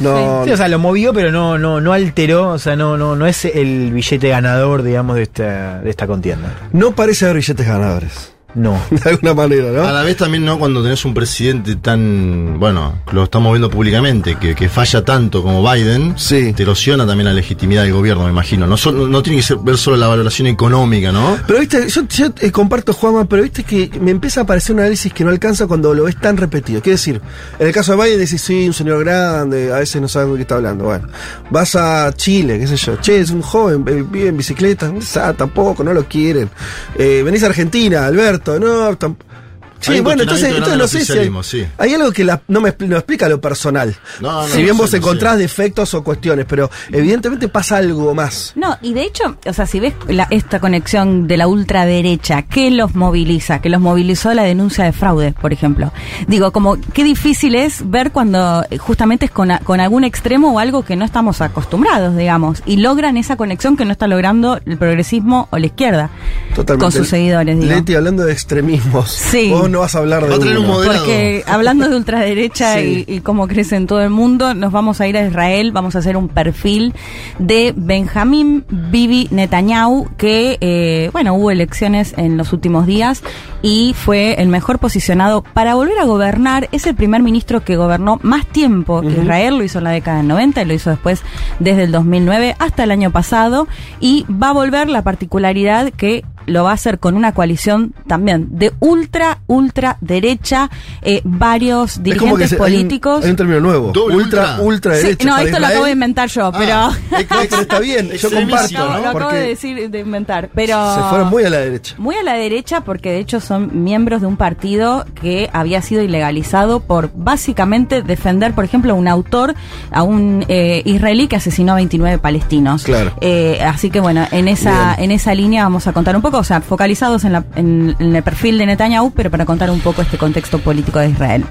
No, 0.00 0.44
Sí, 0.44 0.50
o 0.50 0.56
sea, 0.56 0.66
lo 0.68 0.78
movió, 0.80 1.12
pero 1.12 1.30
no, 1.30 1.56
no, 1.56 1.80
no 1.80 1.92
alteró, 1.92 2.50
o 2.50 2.58
sea, 2.58 2.74
no, 2.74 2.96
no, 2.96 3.14
no 3.14 3.26
es 3.26 3.44
el 3.44 3.92
billete 3.92 4.28
ganador, 4.28 4.82
digamos, 4.82 5.16
de 5.16 5.22
esta, 5.22 5.80
de 5.80 5.90
esta 5.90 6.06
contienda. 6.06 6.52
no 6.72 6.92
parece 6.92 7.26
haber 7.26 7.36
billetes 7.36 7.66
ganadores. 7.66 8.33
No. 8.54 8.80
De 8.90 9.10
alguna 9.10 9.34
manera, 9.34 9.68
A 9.68 9.72
¿no? 9.72 9.92
la 9.92 10.02
vez 10.02 10.16
también, 10.16 10.44
¿no? 10.44 10.58
Cuando 10.58 10.82
tenés 10.82 11.04
un 11.04 11.12
presidente 11.14 11.76
tan, 11.76 12.58
bueno, 12.60 13.00
lo 13.12 13.24
estamos 13.24 13.52
viendo 13.52 13.68
públicamente, 13.70 14.36
que, 14.36 14.54
que 14.54 14.68
falla 14.68 15.04
tanto 15.04 15.42
como 15.42 15.68
Biden, 15.68 16.14
Sí. 16.16 16.52
te 16.52 16.62
erosiona 16.62 17.06
también 17.06 17.26
la 17.26 17.32
legitimidad 17.34 17.82
del 17.82 17.92
gobierno, 17.92 18.24
me 18.24 18.30
imagino. 18.30 18.66
No, 18.66 18.76
solo- 18.76 19.08
no 19.08 19.22
tiene 19.22 19.38
que 19.38 19.42
ser, 19.42 19.56
ver 19.58 19.76
solo 19.76 19.96
la 19.96 20.06
valoración 20.08 20.46
económica, 20.48 21.10
¿no? 21.12 21.36
Pero 21.46 21.58
viste, 21.60 21.88
yo, 21.88 22.02
yo, 22.08 22.26
eh, 22.40 22.50
comparto, 22.52 22.92
Juanma, 22.92 23.24
pero 23.24 23.42
viste 23.42 23.64
que 23.64 23.90
me 24.00 24.10
empieza 24.10 24.40
a 24.40 24.42
aparecer 24.44 24.74
un 24.74 24.80
análisis 24.80 25.12
que 25.12 25.24
no 25.24 25.30
alcanza 25.30 25.66
cuando 25.66 25.92
lo 25.94 26.04
ves 26.04 26.16
tan 26.20 26.36
repetido. 26.36 26.80
Quiero 26.80 26.94
decir, 26.96 27.20
en 27.58 27.66
el 27.66 27.72
caso 27.72 27.96
de 27.96 28.04
Biden 28.04 28.18
decís, 28.20 28.40
sí, 28.40 28.66
un 28.66 28.72
señor 28.74 29.04
grande, 29.04 29.72
a 29.72 29.78
veces 29.78 30.00
no 30.00 30.08
sabe 30.08 30.30
de 30.30 30.36
qué 30.36 30.42
está 30.42 30.56
hablando. 30.56 30.84
Bueno, 30.84 31.08
vas 31.50 31.74
a 31.76 32.12
Chile, 32.14 32.58
qué 32.58 32.66
sé 32.66 32.76
yo, 32.76 32.96
che, 33.00 33.18
es 33.20 33.30
un 33.30 33.42
joven, 33.42 33.84
eh, 33.88 34.04
vive 34.08 34.28
en 34.28 34.36
bicicleta, 34.36 34.92
ah, 35.16 35.32
tampoco, 35.36 35.82
no 35.82 35.92
lo 35.92 36.04
quieren. 36.04 36.48
Eh, 36.96 37.22
venís 37.24 37.42
a 37.42 37.46
Argentina, 37.46 38.06
Alberto, 38.06 38.43
no, 38.46 38.96
tampoco. 38.96 39.33
Sí, 39.80 40.00
bueno, 40.00 40.22
entonces, 40.22 40.48
entonces 40.50 40.78
no 40.78 40.88
sé 40.88 40.90
si 40.90 40.96
hay, 40.96 41.02
oficialismo, 41.18 41.42
sí. 41.42 41.66
hay 41.76 41.92
algo 41.94 42.10
que 42.12 42.24
la- 42.24 42.40
no 42.48 42.60
me 42.62 42.74
no 42.78 42.96
explica 42.96 43.28
lo 43.28 43.40
personal. 43.40 43.94
No, 44.20 44.42
no, 44.42 44.48
si 44.48 44.62
bien 44.62 44.76
vos 44.78 44.92
encontrás 44.94 45.36
defectos 45.38 45.92
o 45.94 46.02
cuestiones, 46.02 46.46
pero 46.48 46.70
evidentemente 46.90 47.48
pasa 47.48 47.76
algo 47.76 48.14
más. 48.14 48.52
No, 48.56 48.78
y 48.80 48.94
de 48.94 49.02
hecho, 49.02 49.36
o 49.44 49.52
sea, 49.52 49.66
si 49.66 49.80
ves 49.80 49.92
la- 50.08 50.26
esta 50.30 50.58
conexión 50.60 51.26
de 51.28 51.36
la 51.36 51.46
ultraderecha, 51.48 52.42
¿qué 52.42 52.70
los 52.70 52.94
moviliza? 52.94 53.60
Que 53.60 53.68
los 53.68 53.80
movilizó 53.80 54.32
la 54.32 54.42
denuncia 54.44 54.84
de 54.84 54.92
fraude, 54.92 55.32
por 55.38 55.52
ejemplo. 55.52 55.92
Digo, 56.28 56.50
como 56.52 56.78
qué 56.94 57.04
difícil 57.04 57.54
es 57.54 57.88
ver 57.90 58.10
cuando 58.10 58.64
eh, 58.70 58.78
justamente 58.78 59.26
es 59.26 59.30
con, 59.30 59.50
a- 59.50 59.58
con 59.58 59.80
algún 59.80 60.04
extremo 60.04 60.52
o 60.54 60.58
algo 60.58 60.84
que 60.84 60.96
no 60.96 61.04
estamos 61.04 61.40
acostumbrados, 61.42 62.16
digamos, 62.16 62.62
y 62.64 62.76
logran 62.76 63.16
esa 63.18 63.36
conexión 63.36 63.76
que 63.76 63.84
no 63.84 63.92
está 63.92 64.06
logrando 64.06 64.58
el 64.64 64.78
progresismo 64.78 65.48
o 65.50 65.58
la 65.58 65.66
izquierda 65.66 66.10
Totalmente. 66.54 66.84
con 66.84 66.92
sus 66.92 67.08
seguidores, 67.08 67.58
digo. 67.58 67.70
Leti, 67.70 67.94
hablando 67.94 68.24
de 68.24 68.32
extremismos. 68.32 69.10
Sí. 69.10 69.50
Vos 69.50 69.63
no 69.68 69.80
vas 69.80 69.94
a 69.94 69.98
hablar 69.98 70.22
de 70.24 70.30
Va 70.30 70.36
a 70.36 70.38
traer 70.38 70.58
un 70.58 70.64
uno. 70.64 70.74
moderado. 70.74 70.98
Porque 70.98 71.44
hablando 71.46 71.88
de 71.88 71.96
ultraderecha 71.96 72.74
Sí. 72.78 73.04
y, 73.08 73.14
y 73.16 73.20
cómo 73.20 73.46
crece 73.48 73.76
en 73.76 73.86
todo 73.86 74.00
el 74.02 74.10
mundo, 74.10 74.54
nos 74.54 74.72
vamos 74.72 75.00
a 75.00 75.06
ir 75.08 75.16
a 75.16 75.26
Israel, 75.26 75.72
vamos 75.72 75.96
a 75.96 75.98
hacer 75.98 76.16
un 76.16 76.28
perfil 76.28 76.94
de 77.38 77.72
Benjamín 77.76 78.64
Bibi 78.68 79.28
Netanyahu, 79.30 80.08
que, 80.16 80.58
eh, 80.60 81.10
bueno, 81.12 81.34
hubo 81.34 81.50
elecciones 81.50 82.14
en 82.16 82.36
los 82.36 82.52
últimos 82.52 82.86
días 82.86 83.22
y 83.62 83.94
fue 83.96 84.40
el 84.42 84.48
mejor 84.48 84.78
posicionado 84.78 85.42
para 85.54 85.74
volver 85.74 85.98
a 85.98 86.04
gobernar. 86.04 86.68
Es 86.72 86.86
el 86.86 86.94
primer 86.94 87.22
ministro 87.22 87.64
que 87.64 87.76
gobernó 87.76 88.18
más 88.22 88.46
tiempo 88.46 89.00
que 89.00 89.08
Israel, 89.22 89.56
lo 89.58 89.64
hizo 89.64 89.78
en 89.78 89.84
la 89.84 89.90
década 89.90 90.18
del 90.18 90.28
90 90.28 90.62
y 90.62 90.64
lo 90.66 90.74
hizo 90.74 90.90
después 90.90 91.22
desde 91.60 91.84
el 91.84 91.92
2009 91.92 92.56
hasta 92.58 92.84
el 92.84 92.90
año 92.90 93.10
pasado 93.10 93.66
y 94.00 94.26
va 94.30 94.50
a 94.50 94.52
volver 94.52 94.88
la 94.88 95.02
particularidad 95.02 95.90
que 95.90 96.24
lo 96.46 96.64
va 96.64 96.70
a 96.70 96.74
hacer 96.74 96.98
con 96.98 97.16
una 97.16 97.32
coalición 97.32 97.94
también 98.06 98.46
de 98.58 98.72
ultra, 98.80 99.38
ultra 99.46 99.96
derecha, 100.00 100.70
eh, 101.02 101.20
varios 101.24 101.98
Es 102.04 102.16
como 102.18 102.36
que 102.36 102.44
dirigentes 102.44 102.48
se- 102.50 102.54
hay 102.56 102.60
un- 102.60 102.66
políticos. 102.78 103.24
Hay 103.24 103.30
un, 103.30 103.36
término 103.36 103.60
nuevo. 103.60 103.92
Doble 103.92 104.16
ultra, 104.16 104.42
ultra. 104.42 104.62
ultra 104.64 104.94
Sí, 104.96 105.02
derecha. 105.04 105.26
no, 105.28 105.38
esto 105.38 105.58
lo 105.58 105.66
acabo 105.66 105.84
de 105.84 105.90
inventar 105.92 106.28
yo, 106.28 106.52
pero 106.52 106.74
Ah, 106.74 106.92
pero 107.10 107.62
está 107.62 107.78
bien, 107.80 108.10
yo 108.10 108.30
comparto. 108.34 108.78
lo, 108.78 108.88
¿no? 108.90 108.98
lo 109.00 109.08
acabo 109.10 109.30
de 109.32 109.40
decir, 109.48 109.90
de 109.90 109.98
inventar. 110.00 110.50
Pero 110.54 110.94
se 110.94 111.00
fueron 111.02 111.28
muy 111.28 111.44
a 111.44 111.50
la 111.50 111.58
derecha. 111.58 111.94
muy 111.98 112.16
a 112.16 112.22
la 112.22 112.34
derecha 112.34 112.82
porque 112.82 113.10
de 113.10 113.18
hecho 113.20 113.40
son 113.40 113.84
miembros 113.84 114.20
de 114.20 114.26
un 114.26 114.36
partido 114.36 115.04
que 115.20 115.48
había 115.52 115.82
sido 115.82 116.02
ilegalizado 116.02 116.80
por 116.80 117.10
básicamente 117.14 118.02
defender, 118.02 118.52
por 118.54 118.64
ejemplo, 118.64 118.92
a 118.92 118.96
un 118.96 119.08
autor, 119.08 119.54
a 119.90 120.02
un 120.02 120.44
eh, 120.48 120.82
israelí 120.84 121.28
que 121.28 121.36
asesinó 121.36 121.72
a 121.72 121.76
29 121.76 122.18
palestinos. 122.18 122.84
Claro. 122.84 123.12
Eh, 123.20 123.60
así 123.64 123.90
que 123.90 124.00
bueno, 124.00 124.26
en 124.30 124.48
esa 124.48 124.94
en 124.94 125.10
esa 125.10 125.34
línea 125.34 125.64
vamos 125.64 125.86
a 125.86 125.92
contar 125.92 126.16
un 126.16 126.22
poco, 126.22 126.33
o 126.38 126.44
sea, 126.44 126.60
focalizados 126.60 127.24
en, 127.24 127.94
el 127.98 128.22
perfil 128.22 128.58
de 128.58 128.66
Netanyahu, 128.66 129.12
pero 129.12 129.30
para 129.30 129.44
contar 129.46 129.70
un 129.70 129.80
poco 129.80 130.02
este 130.02 130.18
contexto 130.18 130.58
político 130.58 130.98
de 130.98 131.08
Israel. 131.10 131.44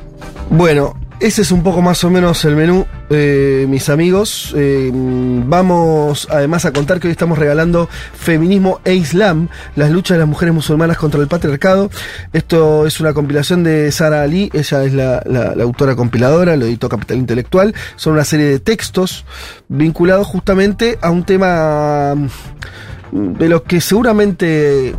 Bueno, 0.49 0.95
ese 1.19 1.41
es 1.41 1.51
un 1.51 1.63
poco 1.63 1.81
más 1.81 2.03
o 2.03 2.09
menos 2.09 2.43
el 2.43 2.55
menú, 2.57 2.85
eh, 3.09 3.65
mis 3.69 3.87
amigos. 3.87 4.53
Eh, 4.57 4.91
vamos 4.93 6.27
además 6.29 6.65
a 6.65 6.73
contar 6.73 6.99
que 6.99 7.07
hoy 7.07 7.11
estamos 7.11 7.37
regalando 7.37 7.87
Feminismo 8.13 8.81
e 8.83 8.95
Islam, 8.95 9.47
las 9.75 9.89
luchas 9.89 10.15
de 10.15 10.19
las 10.19 10.27
mujeres 10.27 10.53
musulmanas 10.53 10.97
contra 10.97 11.21
el 11.21 11.27
patriarcado. 11.27 11.89
Esto 12.33 12.85
es 12.85 12.99
una 12.99 13.13
compilación 13.13 13.63
de 13.63 13.89
Sara 13.91 14.21
Ali, 14.23 14.49
ella 14.53 14.83
es 14.83 14.93
la, 14.93 15.23
la- 15.25 15.53
autora 15.63 15.95
compiladora, 15.95 16.57
lo 16.57 16.65
editó 16.65 16.89
Capital 16.89 17.17
Intelectual. 17.17 17.73
Son 17.95 18.13
una 18.13 18.25
serie 18.25 18.47
de 18.47 18.59
textos 18.59 19.23
vinculados 19.69 20.27
justamente 20.27 20.97
a 21.01 21.09
un 21.09 21.23
tema 21.23 22.15
de 23.13 23.47
los 23.49 23.61
que 23.63 23.79
seguramente 23.79 24.95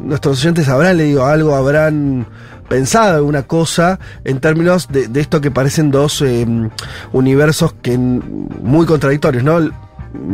nuestros 0.00 0.40
oyentes 0.40 0.68
habrán 0.68 0.96
leído 0.96 1.24
algo, 1.26 1.54
habrán 1.54 2.26
pensado 2.68 3.16
alguna 3.16 3.44
cosa 3.44 4.00
en 4.24 4.40
términos 4.40 4.88
de, 4.88 5.08
esto 5.20 5.40
que 5.40 5.52
parecen 5.52 5.92
dos 5.92 6.20
eh, 6.22 6.44
universos 7.12 7.72
que 7.80 7.96
muy 7.96 8.84
contradictorios, 8.86 9.44
¿no? 9.44 9.58
El, 9.58 9.72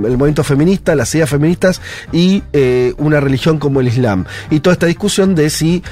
el 0.04 0.16
movimiento 0.16 0.42
feminista, 0.44 0.94
las 0.94 1.14
ideas 1.14 1.28
feministas 1.28 1.80
y 2.12 2.42
eh, 2.54 2.94
una 2.96 3.20
religión 3.20 3.58
como 3.58 3.80
el 3.80 3.88
Islam. 3.88 4.24
Y 4.50 4.60
toda 4.60 4.72
esta 4.74 4.86
discusión 4.86 5.34
de 5.34 5.50
si 5.50 5.82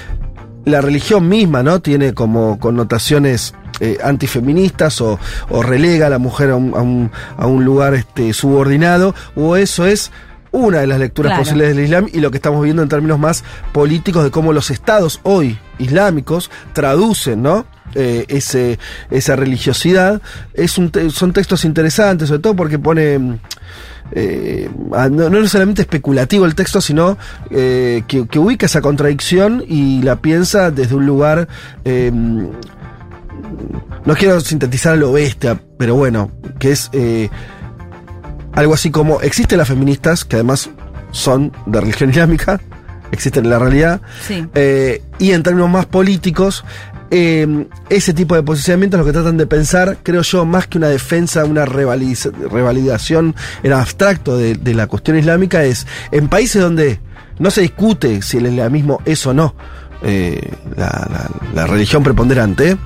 la 0.64 0.80
religión 0.80 1.28
misma, 1.28 1.62
¿no? 1.62 1.80
Tiene 1.80 2.14
como 2.14 2.58
connotaciones 2.58 3.52
eh, 3.80 3.98
antifeministas 4.02 5.00
o, 5.02 5.18
o 5.50 5.62
relega 5.62 6.06
a 6.06 6.10
la 6.10 6.18
mujer 6.18 6.50
a 6.50 6.56
un, 6.56 6.74
a 6.74 6.80
un- 6.80 7.10
a 7.36 7.46
un 7.46 7.64
lugar 7.66 7.92
este, 7.94 8.32
subordinado, 8.32 9.14
o 9.36 9.56
eso 9.56 9.84
es 9.86 10.10
una 10.52 10.78
de 10.78 10.86
las 10.86 10.98
lecturas 10.98 11.30
Claro. 11.30 11.42
posibles 11.44 11.68
del 11.76 11.84
Islam 11.84 12.08
y 12.12 12.20
lo 12.20 12.30
que 12.30 12.38
estamos 12.38 12.62
viendo 12.64 12.82
en 12.82 12.88
términos 12.88 13.18
más 13.18 13.44
políticos 13.72 14.24
de 14.24 14.30
cómo 14.30 14.52
los 14.52 14.70
estados 14.70 15.20
hoy 15.22 15.58
islámicos 15.78 16.50
traducen, 16.72 17.42
¿no? 17.42 17.66
Eh, 17.94 18.24
ese, 18.28 18.78
esa 19.10 19.34
religiosidad. 19.36 20.22
Es 20.54 20.78
un 20.78 20.90
te- 20.90 21.10
son 21.10 21.32
textos 21.32 21.64
interesantes, 21.64 22.28
sobre 22.28 22.40
todo 22.40 22.54
porque 22.54 22.78
pone 22.78 23.18
mm, 23.18 23.34
eh, 24.12 24.70
no, 25.10 25.28
no 25.30 25.38
es 25.38 25.50
solamente 25.50 25.82
especulativo 25.82 26.44
el 26.44 26.54
texto, 26.54 26.80
sino 26.80 27.16
eh, 27.50 28.02
que, 28.08 28.26
que 28.28 28.38
ubica 28.38 28.66
esa 28.66 28.80
contradicción 28.80 29.64
y 29.66 30.02
la 30.02 30.16
piensa 30.16 30.70
desde 30.70 30.94
un 30.96 31.06
lugar. 31.06 31.48
eh, 31.84 32.12
no 34.04 34.14
quiero 34.14 34.40
sintetizar 34.40 34.94
a 34.94 34.96
lo 34.96 35.12
bestia, 35.12 35.60
pero 35.78 35.94
bueno, 35.94 36.30
que 36.58 36.72
es 36.72 36.88
eh, 36.92 37.28
algo 38.52 38.74
así 38.74 38.90
como: 38.90 39.20
existen 39.20 39.58
las 39.58 39.68
feministas, 39.68 40.24
que 40.24 40.36
además 40.36 40.70
son 41.12 41.52
de 41.66 41.80
religión 41.80 42.10
islámica, 42.14 42.60
existen 43.12 43.44
en 43.44 43.50
la 43.50 43.58
realidad, 43.58 44.00
Sí. 44.26 44.46
eh, 44.54 45.02
y 45.18 45.32
en 45.32 45.42
términos 45.42 45.68
más 45.70 45.86
políticos, 45.86 46.64
eh, 47.10 47.66
ese 47.88 48.14
tipo 48.14 48.36
de 48.36 48.42
posicionamientos 48.44 49.00
lo 49.00 49.04
que 49.06 49.12
tratan 49.12 49.36
de 49.36 49.46
pensar, 49.46 49.98
creo 50.04 50.22
yo, 50.22 50.44
más 50.44 50.68
que 50.68 50.78
una 50.78 50.86
defensa, 50.88 51.44
una 51.44 51.64
revalidación 51.64 53.34
en 53.62 53.72
abstracto 53.72 54.36
de, 54.36 54.54
de 54.54 54.74
la 54.74 54.86
cuestión 54.86 55.18
islámica, 55.18 55.64
es 55.64 55.86
en 56.12 56.28
países 56.28 56.62
donde 56.62 57.00
no 57.38 57.50
se 57.50 57.62
discute 57.62 58.22
si 58.22 58.36
el 58.36 58.46
islamismo 58.46 59.00
es 59.04 59.26
o 59.26 59.34
no 59.34 59.54
eh, 60.02 60.40
la, 60.76 60.86
la- 60.86 61.30
la 61.54 61.66
religión 61.66 62.02
preponderante, 62.02 62.76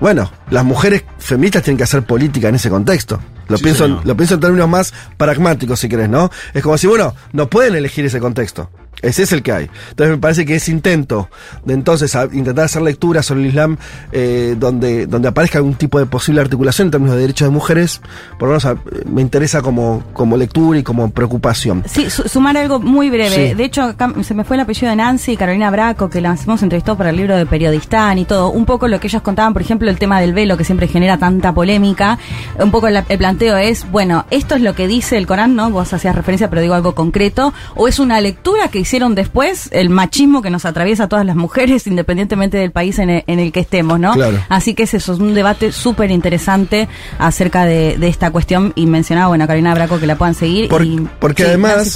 bueno, 0.00 0.30
las 0.50 0.64
mujeres 0.64 1.02
feministas 1.18 1.62
tienen 1.64 1.76
que 1.78 1.84
hacer 1.84 2.02
política 2.04 2.48
en 2.48 2.54
ese 2.54 2.70
contexto. 2.70 3.20
Lo, 3.48 3.56
Sí, 3.58 3.64
pienso, 3.64 3.84
señor. 3.84 4.06
lo 4.06 4.16
pienso 4.16 4.34
en 4.34 4.40
términos 4.40 4.68
más 4.68 4.94
pragmáticos, 5.16 5.80
si 5.80 5.88
querés, 5.88 6.08
¿no? 6.08 6.30
Es 6.52 6.62
como 6.62 6.78
si, 6.78 6.86
bueno, 6.86 7.14
no 7.32 7.48
pueden 7.48 7.74
elegir 7.74 8.04
ese 8.04 8.20
contexto. 8.20 8.70
Ese 9.04 9.22
es 9.24 9.32
el 9.32 9.42
que 9.42 9.52
hay. 9.52 9.70
Entonces 9.90 10.16
me 10.16 10.18
parece 10.20 10.44
que 10.44 10.54
ese 10.56 10.70
intento 10.70 11.28
de 11.64 11.74
entonces 11.74 12.14
a- 12.16 12.24
intentar 12.32 12.64
hacer 12.64 12.82
lecturas 12.82 13.26
sobre 13.26 13.42
el 13.42 13.46
Islam 13.48 13.76
eh, 14.12 14.56
donde, 14.58 15.06
donde 15.06 15.28
aparezca 15.28 15.58
algún 15.58 15.74
tipo 15.74 15.98
de 15.98 16.06
posible 16.06 16.40
articulación 16.40 16.86
en 16.88 16.90
términos 16.92 17.14
de 17.16 17.22
derechos 17.22 17.48
de 17.48 17.52
mujeres, 17.52 18.00
por 18.38 18.48
lo 18.48 18.54
menos 18.54 18.64
a- 18.66 18.76
me 19.06 19.20
interesa 19.22 19.62
como, 19.62 20.02
como 20.12 20.36
lectura 20.36 20.78
y 20.78 20.82
como 20.82 21.10
preocupación. 21.10 21.82
Sí, 21.86 22.10
su- 22.10 22.28
sumar 22.28 22.56
algo 22.56 22.80
muy 22.80 23.10
breve. 23.10 23.50
Sí. 23.50 23.54
De 23.54 23.64
hecho, 23.64 23.82
acá 23.82 24.12
se 24.22 24.34
me 24.34 24.44
fue 24.44 24.56
el 24.56 24.60
apellido 24.60 24.88
de 24.90 24.96
Nancy 24.96 25.32
y 25.32 25.36
Carolina 25.36 25.70
Braco, 25.70 26.08
que 26.08 26.20
las 26.20 26.44
hemos 26.44 26.62
entrevistado 26.62 26.96
para 26.96 27.10
el 27.10 27.16
libro 27.16 27.36
de 27.36 27.46
Periodistán 27.46 28.18
y 28.18 28.24
todo. 28.24 28.50
Un 28.50 28.64
poco 28.66 28.88
lo 28.88 29.00
que 29.00 29.08
ellos 29.08 29.22
contaban, 29.22 29.52
por 29.52 29.62
ejemplo, 29.62 29.90
el 29.90 29.98
tema 29.98 30.20
del 30.20 30.32
velo, 30.32 30.56
que 30.56 30.64
siempre 30.64 30.88
genera 30.88 31.18
tanta 31.18 31.52
polémica. 31.52 32.18
Un 32.58 32.70
poco 32.70 32.88
la- 32.90 33.04
el 33.08 33.18
planteo 33.18 33.56
es, 33.56 33.90
bueno, 33.90 34.24
esto 34.30 34.54
es 34.54 34.62
lo 34.62 34.74
que 34.74 34.86
dice 34.86 35.16
el 35.18 35.26
Corán, 35.26 35.54
¿no? 35.56 35.70
Vos 35.70 35.92
hacías 35.92 36.14
referencia, 36.14 36.48
pero 36.50 36.62
digo 36.62 36.74
algo 36.74 36.94
concreto. 36.94 37.52
O 37.74 37.88
es 37.88 37.98
una 37.98 38.20
lectura 38.20 38.68
que 38.68 38.78
hicieron 38.78 38.93
después, 39.14 39.68
el 39.72 39.90
machismo 39.90 40.40
que 40.42 40.50
nos 40.50 40.64
atraviesa 40.64 41.04
a 41.04 41.08
todas 41.08 41.26
las 41.26 41.36
mujeres, 41.36 41.86
independientemente 41.88 42.56
del 42.58 42.70
país 42.70 42.98
en 42.98 43.10
el, 43.10 43.24
en 43.26 43.38
el 43.38 43.52
que 43.52 43.60
estemos, 43.60 43.98
¿no? 44.00 44.12
Claro. 44.14 44.38
Así 44.48 44.74
que 44.74 44.84
es 44.84 44.94
eso, 44.94 45.12
es 45.14 45.18
un 45.18 45.34
debate 45.34 45.72
súper 45.72 46.10
interesante 46.10 46.88
acerca 47.18 47.64
de, 47.64 47.96
de 47.98 48.08
esta 48.08 48.30
cuestión. 48.30 48.72
Y 48.76 48.86
mencionaba, 48.86 49.28
bueno, 49.28 49.46
Carolina 49.46 49.74
Braco 49.74 49.98
que 49.98 50.06
la 50.06 50.16
puedan 50.16 50.34
seguir. 50.34 50.68
Por- 50.68 50.84
y, 50.84 51.06
porque 51.18 51.42
sí, 51.42 51.48
además-. 51.48 51.92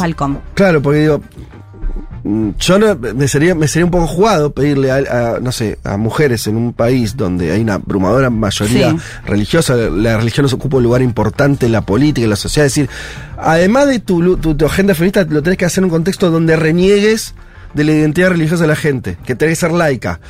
Claro, 0.55 0.83
porque 0.83 1.01
digo, 1.01 1.21
yo 2.59 2.79
no, 2.79 2.95
me 2.97 3.27
sería, 3.29 3.55
me 3.55 3.67
sería 3.69 3.85
un 3.87 3.91
poco 3.91 4.07
jugado 4.07 4.53
pedirle 4.53 4.91
a, 4.91 4.97
a, 5.37 5.41
no 5.41 5.51
sé, 5.53 5.79
a 5.85 5.97
mujeres 5.97 6.47
en 6.47 6.57
un 6.57 6.73
país 6.73 7.17
donde 7.17 7.53
hay 7.53 7.61
una 7.63 7.75
abrumadora 7.75 8.29
mayoría 8.29 8.91
Sí. 8.91 8.97
religiosa, 9.27 9.75
la 9.77 10.17
religión 10.19 10.43
nos 10.45 10.53
ocupa 10.53 10.77
un 10.77 10.83
lugar 10.83 11.01
importante 11.03 11.67
en 11.67 11.73
la 11.73 11.81
política, 11.83 12.25
en 12.25 12.31
la 12.31 12.37
sociedad, 12.37 12.67
es 12.67 12.75
decir, 12.75 12.91
además 13.39 13.87
de 13.87 14.01
tu, 14.01 14.37
tu, 14.37 14.55
tu 14.55 14.67
agenda 14.67 14.95
feminista, 14.95 15.25
lo 15.25 15.43
tenés 15.43 15.59
que 15.59 15.65
hacer 15.65 15.79
en 15.79 15.85
un 15.87 15.91
contexto 15.91 16.31
donde 16.31 16.57
reniegues 16.57 17.35
de 17.75 17.85
la 17.85 17.93
identidad 17.93 18.31
religiosa 18.31 18.63
de 18.65 18.69
la 18.69 18.77
gente, 18.77 19.17
que 19.25 19.35
tenés 19.35 19.59
que 19.59 19.67
ser 19.67 19.73
laica. 19.73 20.21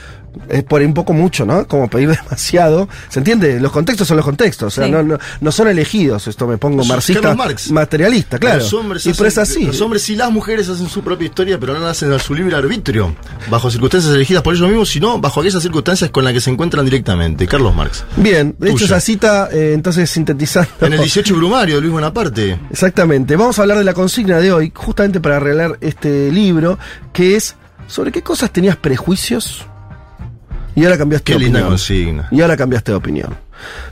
Es 0.49 0.63
por 0.65 0.81
ahí 0.81 0.87
un 0.87 0.95
poco 0.95 1.13
mucho, 1.13 1.45
¿no? 1.45 1.67
Como 1.67 1.89
pedir 1.89 2.09
demasiado. 2.23 2.89
¿Se 3.09 3.19
entiende? 3.19 3.61
Los 3.61 3.73
contextos 3.73 4.07
son 4.09 4.17
los 4.17 4.25
contextos. 4.25 4.67
O 4.69 4.71
sea, 4.71 4.85
Sí. 4.87 4.91
no, 4.91 5.03
no, 5.03 5.19
no 5.41 5.53
son 5.53 5.69
elegidos. 5.69 6.27
Esto 6.29 6.47
me 6.47 6.57
pongo 6.59 6.83
es 6.83 6.89
marxista, 6.89 7.21
Carlos 7.23 7.39
Marx. 7.39 7.71
materialista, 7.71 8.39
claro. 8.39 8.59
Los 8.59 8.73
hombres, 8.73 9.07
y 9.07 9.13
pero 9.13 9.27
es 9.29 9.39
hacen- 9.39 9.57
así. 9.59 9.67
los 9.67 9.81
hombres 9.81 10.09
y 10.11 10.17
las 10.17 10.31
mujeres 10.31 10.69
hacen 10.69 10.89
su 10.89 11.03
propia 11.03 11.27
historia, 11.27 11.59
pero 11.59 11.75
no 11.75 11.81
la 11.81 11.91
hacen 11.91 12.13
a 12.13 12.19
su 12.19 12.35
libre 12.35 12.57
arbitrio, 12.57 13.15
bajo 13.51 13.71
circunstancias 13.71 14.15
elegidas 14.15 14.43
por 14.43 14.55
ellos 14.55 14.69
mismos, 14.69 14.89
sino 14.89 15.19
bajo 15.19 15.41
aquellas 15.41 15.63
circunstancias 15.63 16.11
con 16.11 16.25
las 16.25 16.33
que 16.33 16.41
se 16.41 16.51
encuentran 16.51 16.85
directamente. 16.85 17.47
Carlos 17.47 17.75
Marx. 17.75 18.05
Bien, 18.17 18.55
de 18.59 18.71
hecho 18.71 18.85
esa 18.85 19.01
cita, 19.01 19.49
eh, 19.53 19.73
entonces 19.75 20.09
sintetizando. 20.11 20.71
En 20.81 20.93
el 20.93 21.01
18 21.01 21.35
Brumario 21.37 21.77
de 21.77 21.81
Luis 21.81 21.93
Bonaparte. 21.93 22.59
Exactamente. 22.71 23.37
Vamos 23.37 23.59
a 23.59 23.63
hablar 23.63 23.79
de 23.79 23.85
la 23.85 23.95
consigna 23.95 24.39
de 24.39 24.53
hoy, 24.53 24.73
justamente 24.75 25.21
para 25.21 25.37
arreglar 25.37 25.79
este 25.81 26.31
libro, 26.31 26.79
que 27.13 27.37
es 27.37 27.57
¿sobre 27.87 28.13
qué 28.13 28.23
cosas 28.23 28.51
tenías 28.53 28.77
prejuicios? 28.77 29.65
Y 30.75 30.85
ahora 30.85 30.99
cambiaste 30.99 31.25
Qué 31.25 31.33
de 31.35 31.39
linda 31.45 31.59
opinión. 31.59 31.71
consigna. 31.71 32.29
Y 32.31 32.41
ahora 32.41 32.57
cambiaste 32.57 32.93
de 32.93 32.97
opinión. 32.97 33.37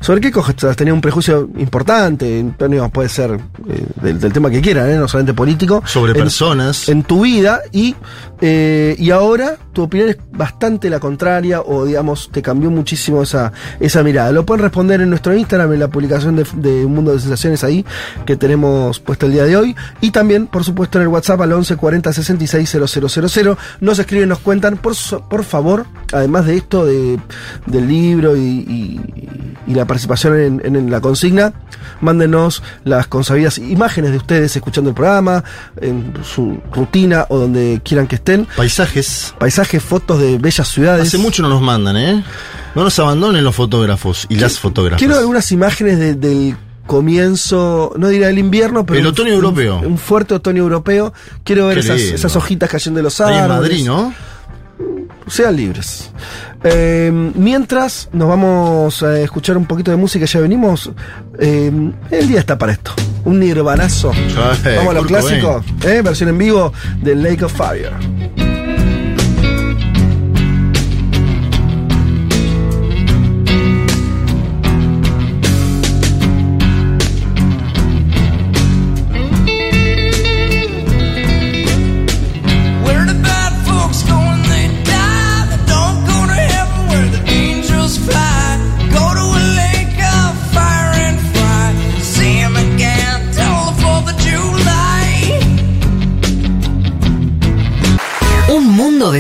¿Sobre 0.01 0.21
qué 0.21 0.31
cosas 0.31 0.77
tenías 0.77 0.95
un 0.95 1.01
prejuicio 1.01 1.49
importante? 1.59 2.45
Términos, 2.57 2.91
puede 2.91 3.09
ser 3.09 3.33
eh, 3.69 3.87
del, 4.03 4.21
del 4.21 4.33
tema 4.33 4.51
que 4.51 4.61
quieran, 4.61 4.89
¿eh? 4.91 4.97
no 4.97 5.09
solamente 5.09 5.35
político. 5.35 5.83
Sobre 5.87 6.13
En- 6.13 6.19
personas. 6.19 6.89
en 6.89 7.03
tu 7.03 7.23
vida 7.23 7.61
y, 7.73 7.95
eh, 8.41 8.95
y 8.99 9.11
ahora 9.11 9.57
tu 9.73 9.83
opinión 9.83 10.09
es 10.11 10.17
bastante 10.33 10.89
la 10.91 11.01
contraria 11.01 11.61
o 11.61 11.85
digamos 11.85 12.31
te 12.33 12.43
cambió 12.43 12.71
muchísimo 12.71 13.23
esa, 13.23 13.53
esa 13.81 14.03
mirada. 14.03 14.33
Lo 14.33 14.47
pueden 14.47 14.63
responder 14.63 15.01
en 15.01 15.11
nuestro 15.11 15.35
Instagram, 15.37 15.73
en 15.73 15.81
la 15.81 15.89
publicación 15.89 16.37
de, 16.37 16.47
de 16.55 16.85
Un 16.85 16.95
Mundo 16.95 17.13
de 17.13 17.21
Sensaciones 17.21 17.65
ahí 17.65 17.85
que 18.25 18.37
tenemos 18.37 19.01
puesta 19.01 19.27
el 19.27 19.33
día 19.33 19.45
de 19.45 19.57
hoy 19.57 19.77
y 20.01 20.11
también 20.11 20.47
por 20.47 20.65
supuesto 20.65 20.99
en 20.99 21.03
el 21.03 21.09
WhatsApp 21.09 21.41
al 21.43 21.53
11 21.53 21.77
40 21.77 22.13
66 22.13 22.71
000. 22.71 23.57
Nos 23.81 23.99
escriben, 23.99 24.29
nos 24.29 24.39
cuentan, 24.39 24.77
por, 24.77 24.95
por 25.29 25.45
favor, 25.45 25.87
además 26.13 26.47
de 26.47 26.57
esto 26.57 26.87
de, 26.87 27.19
del 27.67 27.89
libro 27.89 28.37
y, 28.37 28.41
y- 28.41 29.01
y 29.67 29.75
la 29.75 29.85
participación 29.85 30.39
en, 30.41 30.63
en- 30.65 30.77
en 30.77 30.91
la 30.91 31.01
consigna, 31.01 31.53
mándenos 32.01 32.63
las 32.85 33.07
consabidas 33.07 33.59
imágenes 33.59 34.11
de 34.13 34.17
ustedes 34.19 34.55
escuchando 34.57 34.91
el 34.91 34.95
programa, 34.95 35.43
en 35.81 36.13
su 36.25 36.61
rutina 36.73 37.27
o 37.29 37.39
donde 37.39 37.81
quieran 37.85 38.07
que 38.07 38.17
estén. 38.17 38.47
Paisajes. 38.57 39.35
Paisajes, 39.39 39.83
fotos 39.83 40.21
de 40.21 40.39
bellas 40.39 40.69
ciudades. 40.69 41.09
Hace 41.09 41.19
mucho 41.19 41.43
no 41.43 41.49
nos 41.49 41.63
mandan, 41.63 41.97
¿eh? 41.97 42.25
No 42.75 42.85
nos 42.85 42.99
abandonen 42.99 43.43
los 43.43 43.55
fotógrafos 43.55 44.27
y 44.29 44.37
las 44.37 44.59
fotógrafas. 44.59 44.99
Quiero 44.99 45.17
algunas 45.19 45.51
imágenes 45.53 45.99
de- 45.99 46.15
del 46.15 46.57
comienzo, 46.87 47.93
no 47.97 48.09
diría 48.09 48.27
del 48.29 48.39
invierno, 48.39 48.85
pero 48.85 48.99
El 49.01 49.07
un- 49.07 49.13
otoño 49.13 49.29
un- 49.31 49.35
europeo. 49.35 49.81
Un, 49.81 49.99
fuerte 49.99 50.35
otoño 50.35 50.63
europeo. 50.63 51.13
Quiero 51.45 51.67
ver 51.69 51.79
esas, 51.79 52.37
hojitas 52.37 52.69
cayendo 52.71 52.99
de 52.99 53.05
los 53.05 53.21
Ahí 53.21 53.35
árboles. 53.35 53.45
en 53.45 53.63
Madrid, 53.63 53.87
¿no? 53.87 54.15
Sean 55.27 55.57
libres. 55.57 56.11
Eh, 56.63 57.11
mientras 57.35 58.09
nos 58.13 58.29
vamos 58.29 59.03
a 59.03 59.19
escuchar 59.21 59.57
un 59.57 59.67
poquito 59.67 59.91
de 59.91 59.97
música, 59.97 60.25
ya 60.27 60.41
venimos. 60.41 60.91
eh, 61.39 61.71
el 62.11 62.29
día 62.29 62.41
está 62.41 62.57
para 62.59 62.73
esto. 62.73 62.93
Un 63.25 63.41
nirvanazo. 63.41 64.13
Eh, 64.65 64.75
Vamos 64.77 64.95
a 64.95 65.01
lo 65.01 65.05
clásico, 65.07 65.65
¿eh? 65.85 66.01
versión 66.03 66.29
en 66.29 66.39
vivo 66.39 66.73
de 67.03 67.15
Lake 67.17 67.45
of 67.45 67.53
Fire. 67.53 67.93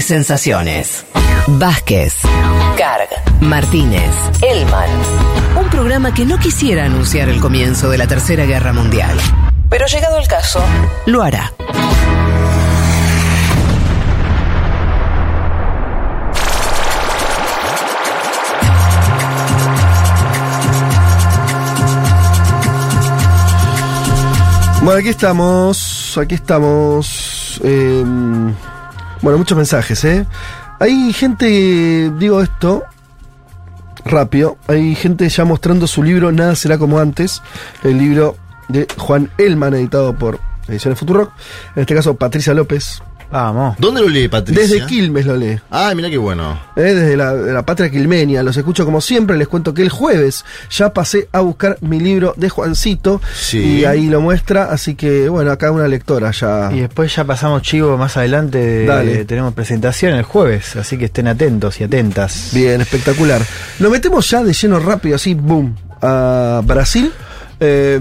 Sensaciones. 0.04 1.04
Vázquez, 1.46 2.14
Carg, 2.76 3.08
Martínez, 3.40 4.10
Elman. 4.42 4.90
Un 5.58 5.70
programa 5.70 6.12
que 6.12 6.24
no 6.26 6.38
quisiera 6.38 6.84
anunciar 6.84 7.28
el 7.28 7.40
comienzo 7.40 7.88
de 7.88 7.98
la 7.98 8.06
Tercera 8.06 8.44
Guerra 8.44 8.72
Mundial. 8.72 9.16
Pero 9.68 9.86
llegado 9.86 10.18
el 10.18 10.28
caso, 10.28 10.60
lo 11.06 11.22
hará. 11.22 11.52
Bueno, 24.82 25.00
aquí 25.00 25.08
estamos. 25.08 26.16
Aquí 26.20 26.34
estamos. 26.36 27.60
eh, 27.64 28.04
bueno, 29.22 29.38
muchos 29.38 29.56
mensajes, 29.56 30.04
¿eh? 30.04 30.26
Hay 30.78 31.12
gente, 31.12 32.12
digo 32.18 32.42
esto 32.42 32.84
rápido, 34.04 34.56
hay 34.68 34.94
gente 34.94 35.28
ya 35.28 35.44
mostrando 35.44 35.86
su 35.86 36.02
libro 36.02 36.30
Nada 36.32 36.54
será 36.54 36.78
como 36.78 36.98
antes, 36.98 37.42
el 37.82 37.98
libro 37.98 38.36
de 38.68 38.86
Juan 38.96 39.30
Elman, 39.38 39.74
editado 39.74 40.16
por 40.16 40.38
Ediciones 40.68 40.98
Futurock, 40.98 41.32
en 41.74 41.82
este 41.82 41.94
caso 41.94 42.14
Patricia 42.14 42.54
López. 42.54 43.02
Vamos. 43.30 43.76
¿Dónde 43.78 44.00
lo 44.00 44.08
lee, 44.08 44.28
Patricia? 44.28 44.62
Desde 44.62 44.86
Quilmes 44.86 45.26
lo 45.26 45.36
lee. 45.36 45.58
Ah, 45.70 45.92
mira 45.96 46.08
qué 46.08 46.16
bueno. 46.18 46.58
Eh, 46.76 46.80
desde 46.82 47.16
la, 47.16 47.34
de 47.34 47.52
la 47.52 47.64
patria 47.66 47.90
quilmenia. 47.90 48.42
Los 48.42 48.56
escucho 48.56 48.84
como 48.84 49.00
siempre. 49.00 49.36
Les 49.36 49.48
cuento 49.48 49.74
que 49.74 49.82
el 49.82 49.88
jueves 49.90 50.44
ya 50.70 50.92
pasé 50.92 51.28
a 51.32 51.40
buscar 51.40 51.76
mi 51.80 51.98
libro 52.00 52.34
de 52.36 52.48
Juancito. 52.48 53.20
Sí. 53.34 53.58
Y 53.80 53.84
ahí 53.84 54.06
lo 54.08 54.20
muestra. 54.20 54.70
Así 54.70 54.94
que, 54.94 55.28
bueno, 55.28 55.50
acá 55.50 55.70
una 55.72 55.88
lectora 55.88 56.30
ya. 56.30 56.70
Y 56.72 56.80
después 56.80 57.14
ya 57.14 57.24
pasamos 57.24 57.62
chivo 57.62 57.96
más 57.98 58.16
adelante. 58.16 58.58
de- 58.58 58.86
Dale. 58.86 59.24
tenemos 59.24 59.54
presentación 59.54 60.14
el 60.14 60.22
jueves, 60.22 60.76
así 60.76 60.96
que 60.96 61.06
estén 61.06 61.26
atentos 61.26 61.80
y 61.80 61.84
atentas. 61.84 62.50
Bien, 62.52 62.80
espectacular. 62.80 63.42
Nos 63.80 63.90
metemos 63.90 64.30
ya 64.30 64.42
de 64.44 64.52
lleno 64.52 64.78
rápido, 64.78 65.16
así, 65.16 65.34
boom, 65.34 65.74
a 66.00 66.62
Brasil. 66.64 67.12
Eh, 67.60 68.00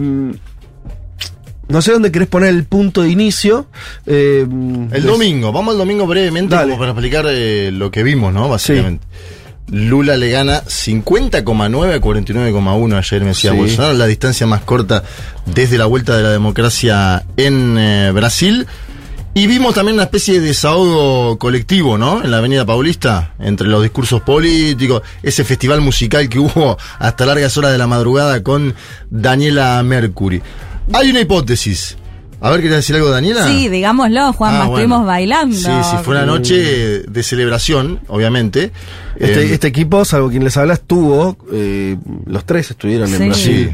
no 1.68 1.82
sé 1.82 1.92
dónde 1.92 2.12
querés 2.12 2.28
poner 2.28 2.50
el 2.50 2.64
punto 2.66 3.02
de 3.02 3.10
inicio. 3.10 3.68
Eh, 4.06 4.42
El 4.48 4.90
les- 4.92 5.04
domingo, 5.04 5.52
vamos 5.52 5.74
al 5.74 5.78
domingo 5.80 6.06
brevemente 6.08 6.56
Dale. 6.56 6.68
como 6.70 6.80
para 6.80 6.92
explicar 6.92 7.26
eh, 7.30 7.72
lo 7.74 7.92
que 7.92 8.04
vimos, 8.04 8.34
¿no? 8.34 8.50
Básicamente. 8.50 9.06
Lula 9.72 10.16
le 10.16 10.30
gana 10.30 10.62
50,9 10.64 11.94
a 11.96 12.00
49,1 12.00 12.98
ayer, 12.98 13.22
me 13.22 13.30
decía 13.30 13.52
Sí. 13.52 13.58
Bolsonaro, 13.58 13.94
la 13.96 14.06
distancia 14.06 14.46
más 14.46 14.62
corta 14.62 15.04
desde 15.48 15.80
la 15.80 15.86
vuelta 15.88 16.16
de 16.16 16.22
la 16.24 16.30
democracia 16.30 17.24
en 17.36 17.76
eh, 17.80 18.12
Brasil. 18.14 18.68
Y 19.34 19.48
vimos 19.48 19.74
también 19.74 19.96
una 19.96 20.04
especie 20.04 20.36
de 20.40 20.48
desahogo 20.48 21.38
colectivo, 21.40 21.98
¿no? 21.98 22.24
En 22.24 22.32
la 22.32 22.38
Avenida 22.38 22.66
Paulista, 22.66 23.34
entre 23.40 23.68
los 23.68 23.82
discursos 23.82 24.22
políticos, 24.22 25.02
ese 25.24 25.44
festival 25.44 25.82
musical 25.82 26.30
que 26.30 26.40
hubo 26.40 26.78
hasta 27.00 27.26
largas 27.26 27.58
horas 27.58 27.72
de 27.74 27.78
la 27.78 27.88
madrugada 27.88 28.42
con 28.44 28.76
Daniela 29.10 29.82
Mercury. 29.84 30.42
Hay 30.94 31.10
una 31.10 31.20
hipótesis. 31.22 31.98
A 32.42 32.52
ver, 32.52 32.62
¿querías 32.62 32.78
decir 32.80 32.96
algo, 32.98 33.10
Daniela? 33.10 33.48
Sí, 33.48 33.70
digámoslo, 33.70 34.34
Juanma, 34.34 34.64
Ah, 34.64 34.66
bueno. 34.68 34.78
estuvimos 34.86 35.08
bailando. 35.08 35.56
Sí, 35.56 35.64
sí, 35.64 35.96
fue 36.04 36.16
una 36.16 36.26
noche 36.26 37.02
de 37.08 37.24
celebración, 37.24 38.02
obviamente. 38.08 38.72
Este, 39.18 39.44
Eh, 39.48 39.54
este 39.54 39.68
equipo, 39.68 40.04
salvo 40.06 40.30
quien 40.30 40.44
les 40.44 40.56
habla, 40.58 40.74
estuvo, 40.74 41.38
eh, 41.52 41.96
los 42.26 42.46
tres 42.46 42.70
estuvieron 42.72 43.08
Sí. 43.08 43.16
en 43.16 43.28
Brasil, 43.30 43.72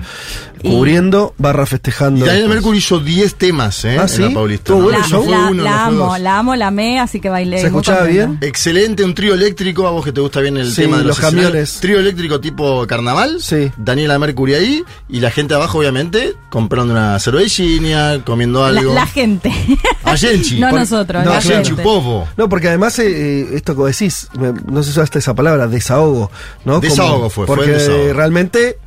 cubriendo, 0.62 1.34
barra 1.38 1.66
festejando. 1.66 2.26
y 2.26 2.28
Daniela 2.28 2.50
Mercury 2.50 2.78
hizo 2.80 3.00
10 3.00 3.36
temas, 3.36 3.84
¿eh? 3.86 3.98
Ah, 4.00 4.04
en 4.04 4.10
¿sí? 4.10 4.22
la 4.22 4.30
Paulista. 4.32 4.74
¿Estuvo 4.74 4.78
¿no? 4.80 4.84
bueno 4.86 5.00
La, 5.00 5.04
fue 5.08 5.28
la- 5.32 5.48
uno, 5.50 5.64
la 5.64 5.72
fue 5.72 5.80
amo, 5.82 6.06
dos. 6.06 6.20
la 6.20 6.38
amo, 6.40 6.56
la 6.56 6.68
amé, 6.68 7.00
así 7.00 7.20
que 7.20 7.30
bailé. 7.30 7.60
¿Se 7.62 7.68
escuchaba 7.68 8.04
bien? 8.04 8.38
Excelente, 8.42 9.04
un 9.04 9.14
trío 9.14 9.34
eléctrico, 9.34 9.88
a 9.88 9.92
vos 9.92 10.04
que 10.06 10.12
te 10.12 10.22
gusta 10.22 10.40
bien 10.42 10.58
el 10.58 10.72
Sí, 10.72 10.82
tema 10.84 10.98
de 10.98 11.04
los 11.04 11.18
escenarios. 11.18 11.46
camiones. 11.46 11.80
Trío 11.80 12.00
eléctrico 12.00 12.40
tipo 12.40 12.86
carnaval. 12.88 13.38
Sí. 13.42 13.72
Daniela 13.78 14.18
Mercury 14.20 14.54
ahí. 14.56 14.84
Y 15.10 15.20
la 15.20 15.32
gente 15.32 15.54
abajo, 15.54 15.80
obviamente, 15.80 16.34
comprando 16.50 16.94
una 16.94 17.20
cervecina, 17.20 18.22
comiendo 18.26 18.64
algo. 18.64 18.94
la 18.94 19.06
gente. 19.08 19.52
A 20.04 20.16
Genchi. 20.18 20.60
no 20.60 20.70
Por- 20.70 20.80
nosotros, 20.80 21.24
no, 21.26 21.32
A 21.32 21.42
Genchi. 21.42 21.74
Povo. 21.74 22.28
No, 22.38 22.50
porque 22.50 22.68
además 22.70 22.98
eh, 23.00 23.06
eh, 23.10 23.50
esto 23.54 23.76
que 23.76 23.84
decís, 23.84 24.28
me- 24.38 24.54
no 24.54 24.84
sé 24.84 24.92
si 24.92 25.00
usaste 25.00 25.20
esa 25.20 25.34
palabra, 25.34 25.68
desahogo, 25.68 26.32
¿no? 26.66 26.80
Desahogo 26.80 27.30
fue, 27.30 27.46
fue 27.46 27.56
Porque 27.56 27.72
el 27.72 27.78
desahogo. 27.80 28.14
realmente, 28.14 28.78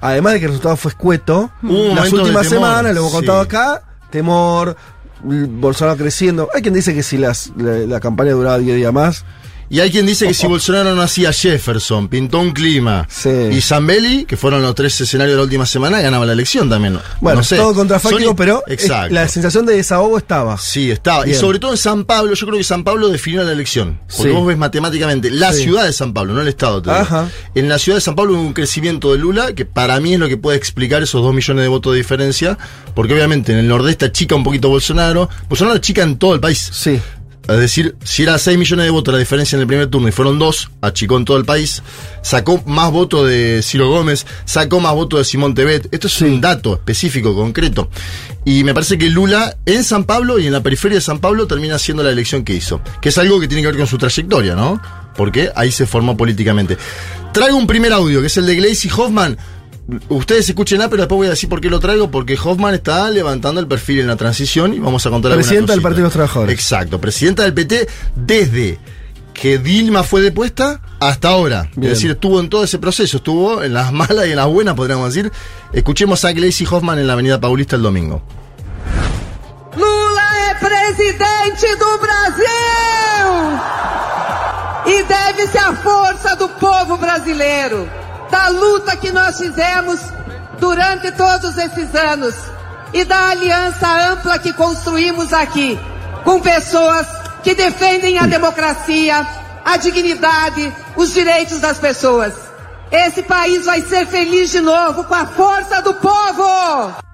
además 0.00 0.34
de 0.34 0.38
que 0.40 0.44
el 0.46 0.50
resultado 0.52 0.76
fue 0.76 0.90
escueto, 0.90 1.50
las 1.62 2.12
últimas 2.12 2.46
semanas, 2.48 2.92
lo 2.94 3.00
hemos 3.00 3.10
sí. 3.10 3.16
contado 3.16 3.40
acá, 3.40 3.82
temor, 4.10 4.76
Bolsonaro 5.22 5.96
creciendo. 5.96 6.48
Hay 6.54 6.62
quien 6.62 6.74
dice 6.74 6.94
que 6.94 7.02
si 7.02 7.18
las, 7.18 7.52
la, 7.56 7.72
la 7.78 8.00
campaña 8.00 8.32
duraba 8.32 8.58
10 8.58 8.76
días 8.76 8.92
más, 8.92 9.24
Y 9.70 9.80
hay 9.80 9.90
quien 9.90 10.06
dice 10.06 10.26
que 10.26 10.34
si 10.34 10.46
Bolsonaro 10.48 10.94
no 10.94 11.02
hacía 11.02 11.32
Jefferson, 11.32 12.08
pintó 12.08 12.40
un 12.40 12.52
clima, 12.52 13.06
Sí. 13.10 13.28
y 13.52 13.60
Zambelli, 13.60 14.24
que 14.24 14.36
fueron 14.36 14.62
los 14.62 14.74
tres 14.74 15.00
escenarios 15.00 15.34
de 15.34 15.38
la 15.38 15.42
última 15.44 15.66
semana, 15.66 16.00
ganaba 16.00 16.24
la 16.26 16.32
elección 16.32 16.68
también. 16.70 16.98
bueno, 17.20 17.38
no 17.40 17.44
sé. 17.44 17.56
todo 17.56 17.74
contrafáctico, 17.74 18.24
Son- 18.28 18.36
pero 18.36 18.62
Exacto. 18.66 19.14
la 19.14 19.28
sensación 19.28 19.66
de 19.66 19.74
desahogo 19.76 20.16
estaba. 20.18 20.56
Sí, 20.58 20.90
estaba. 20.90 21.24
Bien. 21.24 21.36
Y 21.36 21.38
sobre 21.40 21.58
todo 21.58 21.72
en 21.72 21.76
San 21.78 22.04
Pablo, 22.04 22.34
yo 22.34 22.46
creo 22.46 22.58
que 22.58 22.64
San 22.64 22.84
Pablo 22.84 23.08
definió 23.08 23.44
la 23.44 23.52
elección. 23.52 23.98
Porque 24.16 24.30
Sí. 24.30 24.36
vos 24.36 24.46
ves 24.46 24.56
matemáticamente 24.56 25.30
la 25.30 25.52
Sí. 25.52 25.64
ciudad 25.64 25.84
de 25.84 25.92
San 25.92 26.12
Pablo, 26.12 26.32
no 26.34 26.40
el 26.40 26.48
estado. 26.48 26.80
te 26.82 26.90
digo. 26.90 27.00
Ajá. 27.02 27.28
En 27.54 27.68
la 27.68 27.78
ciudad 27.78 27.96
de 27.98 28.00
San 28.02 28.14
Pablo 28.14 28.34
hubo 28.34 28.40
un 28.42 28.52
crecimiento 28.52 29.12
de 29.12 29.18
Lula 29.18 29.52
que 29.54 29.64
para 29.64 29.98
mí 30.00 30.14
es 30.14 30.20
lo 30.20 30.28
que 30.28 30.36
puede 30.36 30.56
explicar 30.56 31.02
esos 31.02 31.22
dos 31.22 31.34
millones 31.34 31.62
de 31.62 31.68
votos 31.68 31.92
de 31.92 31.98
diferencia. 31.98 32.56
Porque 32.94 33.12
obviamente 33.14 33.52
en 33.52 33.58
el 33.58 33.68
nordeste 33.68 34.06
achica 34.06 34.34
un 34.34 34.42
poquito 34.44 34.68
Bolsonaro. 34.68 35.28
Bolsonaro 35.48 35.76
achica 35.76 36.02
en 36.02 36.16
todo 36.18 36.34
el 36.34 36.40
país. 36.40 36.70
Sí. 36.72 37.00
Es 37.48 37.58
decir, 37.58 37.96
si 38.04 38.24
era 38.24 38.38
6 38.38 38.58
millones 38.58 38.84
de 38.84 38.90
votos 38.90 39.12
la 39.12 39.18
diferencia 39.18 39.56
en 39.56 39.62
el 39.62 39.66
primer 39.66 39.86
turno 39.86 40.06
y 40.06 40.12
fueron 40.12 40.38
2, 40.38 40.70
achicó 40.82 41.16
en 41.16 41.24
todo 41.24 41.38
el 41.38 41.46
país, 41.46 41.82
sacó 42.20 42.62
más 42.66 42.92
votos 42.92 43.26
de 43.26 43.62
Ciro 43.62 43.88
Gómez, 43.88 44.26
sacó 44.44 44.80
más 44.80 44.94
votos 44.94 45.20
de 45.20 45.24
Simón 45.24 45.54
Tebet. 45.54 45.88
Esto 45.90 46.08
es 46.08 46.20
un 46.20 46.42
dato 46.42 46.74
específico, 46.74 47.34
concreto. 47.34 47.88
Y 48.44 48.64
me 48.64 48.74
parece 48.74 48.98
que 48.98 49.08
Lula 49.08 49.56
en 49.64 49.82
San 49.82 50.04
Pablo 50.04 50.38
y 50.38 50.46
en 50.46 50.52
la 50.52 50.62
periferia 50.62 50.96
de 50.96 51.02
San 51.02 51.20
Pablo 51.20 51.46
termina 51.46 51.76
haciendo 51.76 52.02
la 52.02 52.10
elección 52.10 52.44
que 52.44 52.54
hizo. 52.54 52.82
Que 53.00 53.08
es 53.08 53.16
algo 53.16 53.40
que 53.40 53.48
tiene 53.48 53.62
que 53.62 53.68
ver 53.68 53.78
con 53.78 53.86
su 53.86 53.96
trayectoria, 53.96 54.54
¿no? 54.54 54.80
Porque 55.16 55.50
ahí 55.56 55.72
se 55.72 55.86
formó 55.86 56.18
políticamente. 56.18 56.76
Traigo 57.32 57.56
un 57.56 57.66
primer 57.66 57.94
audio, 57.94 58.20
que 58.20 58.26
es 58.26 58.36
el 58.36 58.44
de 58.44 58.56
Glacy 58.56 58.90
Hoffman. 58.94 59.38
Ustedes 60.10 60.48
escuchen 60.48 60.80
pero 60.90 60.98
después 60.98 61.16
voy 61.16 61.26
a 61.28 61.30
decir 61.30 61.48
por 61.48 61.60
qué 61.60 61.70
lo 61.70 61.80
traigo, 61.80 62.10
porque 62.10 62.38
Hoffman 62.42 62.74
está 62.74 63.08
levantando 63.10 63.60
el 63.60 63.66
perfil 63.66 64.00
en 64.00 64.08
la 64.08 64.16
transición 64.16 64.74
y 64.74 64.78
vamos 64.78 65.06
a 65.06 65.10
contar 65.10 65.32
Presidenta 65.34 65.72
del. 65.72 65.80
Partido 65.80 66.02
de 66.02 66.06
los 66.08 66.12
Trabajadores. 66.12 66.54
Exacto, 66.54 67.00
presidenta 67.00 67.44
del 67.44 67.54
PT 67.54 67.88
desde 68.14 68.78
que 69.32 69.58
Dilma 69.58 70.02
fue 70.02 70.20
depuesta 70.20 70.80
hasta 71.00 71.28
ahora. 71.28 71.70
Bien. 71.74 71.92
Es 71.92 71.98
decir, 71.98 72.10
estuvo 72.10 72.40
en 72.40 72.50
todo 72.50 72.64
ese 72.64 72.78
proceso, 72.78 73.18
estuvo 73.18 73.62
en 73.62 73.72
las 73.72 73.92
malas 73.94 74.26
y 74.26 74.30
en 74.30 74.36
las 74.36 74.46
buenas, 74.46 74.74
podríamos 74.74 75.14
decir. 75.14 75.32
Escuchemos 75.72 76.24
a 76.24 76.32
Gleisi 76.32 76.66
Hoffman 76.66 76.98
en 76.98 77.06
la 77.06 77.14
Avenida 77.14 77.40
Paulista 77.40 77.76
el 77.76 77.82
domingo. 77.82 78.22
Lula 79.76 80.50
é 80.50 80.54
presidente 80.54 81.76
do 81.76 81.98
Brasil! 81.98 82.48
E 84.86 85.02
deve-se 85.02 85.58
à 85.58 85.74
força 85.74 86.34
do 86.36 86.48
povo 86.48 86.96
brasileiro, 86.96 87.88
da 88.30 88.48
luta 88.48 88.96
que 88.96 89.10
nós 89.10 89.38
fizemos 89.38 90.00
durante 90.58 91.10
todos 91.12 91.56
esses 91.56 91.94
anos 91.94 92.34
e 92.92 93.04
da 93.04 93.28
aliança 93.28 93.86
ampla 94.10 94.38
que 94.38 94.52
construímos 94.52 95.32
aqui, 95.32 95.78
com 96.24 96.40
pessoas 96.40 97.06
que 97.42 97.54
defendem 97.54 98.18
a 98.18 98.26
democracia, 98.26 99.26
a 99.64 99.76
dignidade, 99.76 100.74
os 100.96 101.12
direitos 101.12 101.60
das 101.60 101.78
pessoas. 101.78 102.34
esse 102.90 103.22
país 103.22 103.66
vai 103.66 103.82
ser 103.82 104.06
feliz 104.06 104.50
de 104.50 104.60
novo 104.60 105.04
com 105.04 105.14
a 105.14 105.26
força 105.26 105.82
do 105.82 105.92
povo. 105.94 107.07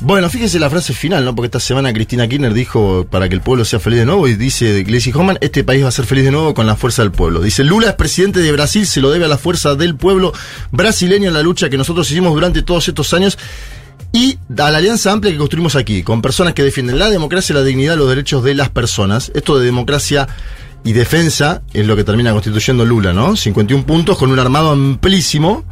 Bueno, 0.00 0.28
fíjese 0.28 0.58
la 0.58 0.68
frase 0.68 0.92
final, 0.92 1.24
¿no? 1.24 1.34
Porque 1.34 1.46
esta 1.46 1.58
semana 1.58 1.90
Cristina 1.92 2.28
Kirchner 2.28 2.52
dijo 2.52 3.06
para 3.10 3.28
que 3.30 3.34
el 3.34 3.40
pueblo 3.40 3.64
sea 3.64 3.80
feliz 3.80 4.00
de 4.00 4.04
nuevo 4.04 4.28
y 4.28 4.34
dice 4.34 4.82
Gleisi 4.82 5.10
Hoffmann, 5.10 5.38
este 5.40 5.64
país 5.64 5.84
va 5.84 5.88
a 5.88 5.92
ser 5.92 6.04
feliz 6.04 6.24
de 6.24 6.30
nuevo 6.30 6.52
con 6.52 6.66
la 6.66 6.76
fuerza 6.76 7.02
del 7.02 7.12
pueblo. 7.12 7.40
Dice, 7.40 7.64
Lula 7.64 7.88
es 7.88 7.94
presidente 7.94 8.40
de 8.40 8.52
Brasil, 8.52 8.86
se 8.86 9.00
lo 9.00 9.10
debe 9.10 9.24
a 9.24 9.28
la 9.28 9.38
fuerza 9.38 9.74
del 9.74 9.96
pueblo 9.96 10.34
brasileño 10.70 11.28
en 11.28 11.34
la 11.34 11.42
lucha 11.42 11.70
que 11.70 11.78
nosotros 11.78 12.10
hicimos 12.10 12.34
durante 12.34 12.62
todos 12.62 12.86
estos 12.88 13.14
años 13.14 13.38
y 14.12 14.38
a 14.58 14.70
la 14.70 14.78
alianza 14.78 15.12
amplia 15.12 15.32
que 15.32 15.38
construimos 15.38 15.76
aquí, 15.76 16.02
con 16.02 16.20
personas 16.20 16.52
que 16.52 16.62
defienden 16.62 16.98
la 16.98 17.08
democracia, 17.08 17.54
la 17.54 17.62
dignidad, 17.62 17.96
los 17.96 18.08
derechos 18.08 18.44
de 18.44 18.54
las 18.54 18.68
personas. 18.68 19.32
Esto 19.34 19.58
de 19.58 19.64
democracia 19.64 20.28
y 20.84 20.92
defensa 20.92 21.62
es 21.72 21.86
lo 21.86 21.96
que 21.96 22.04
termina 22.04 22.32
constituyendo 22.32 22.84
Lula, 22.84 23.12
¿no? 23.12 23.34
51 23.34 23.84
puntos 23.86 24.18
con 24.18 24.30
un 24.30 24.38
armado 24.38 24.70
amplísimo. 24.70 25.64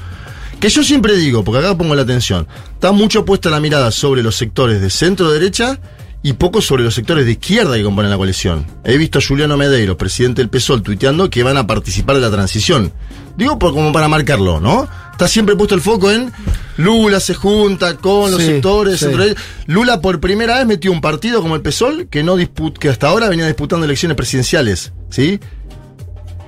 Que 0.64 0.70
yo 0.70 0.82
siempre 0.82 1.14
digo, 1.14 1.44
porque 1.44 1.58
acá 1.58 1.76
pongo 1.76 1.94
la 1.94 2.00
atención, 2.00 2.48
está 2.72 2.90
mucho 2.90 3.26
puesta 3.26 3.50
la 3.50 3.60
mirada 3.60 3.90
sobre 3.90 4.22
los 4.22 4.34
sectores 4.34 4.80
de 4.80 4.88
centro 4.88 5.30
derecha 5.30 5.78
y 6.22 6.32
poco 6.32 6.62
sobre 6.62 6.82
los 6.82 6.94
sectores 6.94 7.26
de 7.26 7.32
izquierda 7.32 7.76
que 7.76 7.82
componen 7.82 8.10
la 8.10 8.16
coalición. 8.16 8.64
He 8.82 8.96
visto 8.96 9.18
a 9.18 9.22
Juliano 9.22 9.58
Medeiros, 9.58 9.96
presidente 9.96 10.40
del 10.40 10.48
PSOL, 10.48 10.82
tuiteando 10.82 11.28
que 11.28 11.42
van 11.42 11.58
a 11.58 11.66
participar 11.66 12.16
de 12.16 12.22
la 12.22 12.30
transición. 12.30 12.94
Digo 13.36 13.58
por, 13.58 13.74
como 13.74 13.92
para 13.92 14.08
marcarlo, 14.08 14.58
¿no? 14.58 14.88
Está 15.12 15.28
siempre 15.28 15.54
puesto 15.54 15.74
el 15.74 15.82
foco 15.82 16.10
en 16.10 16.32
Lula 16.78 17.20
se 17.20 17.34
junta 17.34 17.98
con 17.98 18.30
los 18.30 18.40
Sí, 18.40 18.46
sectores. 18.46 18.98
sí. 19.00 19.04
centro. 19.04 19.22
Lula 19.66 20.00
por 20.00 20.18
primera 20.18 20.56
vez 20.56 20.66
metió 20.66 20.90
un 20.92 21.02
partido 21.02 21.42
como 21.42 21.56
el 21.56 21.60
PSOL 21.60 22.08
que 22.08 22.22
no 22.22 22.38
disput- 22.38 22.78
que 22.78 22.88
hasta 22.88 23.08
ahora 23.08 23.28
venía 23.28 23.46
disputando 23.46 23.84
elecciones 23.84 24.16
presidenciales, 24.16 24.94
¿sí? 25.10 25.38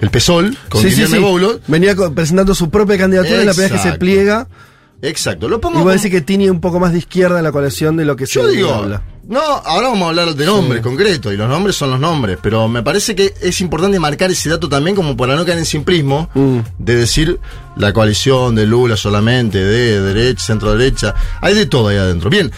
El 0.00 0.10
PSOL 0.10 0.56
con 0.68 0.82
Sí, 0.82 0.90
sí, 0.90 0.94
Guillermo 1.02 1.16
sí. 1.16 1.22
Boulos. 1.22 1.60
Venía 1.66 1.94
presentando 2.14 2.54
su 2.54 2.70
propia 2.70 2.98
candidatura 2.98 3.42
y 3.42 3.46
la 3.46 3.52
primera 3.52 3.68
vez 3.68 3.72
que 3.72 3.78
se 3.78 3.88
Exacto. 3.88 3.98
pliega. 4.00 4.48
Exacto. 5.02 5.48
Lo 5.48 5.56
Y 5.56 5.60
pongo 5.60 5.80
voy 5.82 5.90
a 5.90 5.92
decir 5.94 6.10
que 6.10 6.20
tiene 6.22 6.50
un 6.50 6.60
poco 6.60 6.80
más 6.80 6.92
de 6.92 6.98
izquierda 6.98 7.38
en 7.38 7.44
la 7.44 7.52
coalición 7.52 7.96
de 7.96 8.04
lo 8.06 8.16
que 8.16 8.24
Yo 8.26 8.46
se 8.48 8.56
digo, 8.56 8.72
habla. 8.72 9.02
no, 9.28 9.40
ahora 9.40 9.88
vamos 9.88 10.06
a 10.06 10.08
hablar 10.08 10.34
de 10.34 10.46
nombres 10.46 10.80
concretos, 10.80 11.32
y 11.34 11.36
los 11.36 11.48
nombres 11.50 11.76
son 11.76 11.90
los 11.90 12.00
nombres, 12.00 12.38
pero 12.40 12.66
me 12.66 12.82
parece 12.82 13.14
que 13.14 13.34
es 13.42 13.60
importante 13.60 13.98
marcar 14.00 14.30
ese 14.30 14.48
dato 14.48 14.70
también 14.70 14.96
como 14.96 15.14
para 15.16 15.36
no 15.36 15.44
caer 15.44 15.58
en 15.58 15.66
simplismo 15.66 16.30
Mm. 16.34 16.58
de 16.78 16.96
decir 16.96 17.38
la 17.76 17.92
coalición 17.92 18.54
de 18.54 18.64
Lula 18.66 18.96
solamente, 18.96 19.62
de 19.62 20.00
derecha, 20.00 20.42
centro 20.46 20.72
derecha, 20.74 21.14
hay 21.42 21.54
de 21.54 21.66
todo 21.66 21.88
ahí 21.88 21.98
adentro. 21.98 22.30
Bien, 22.30 22.50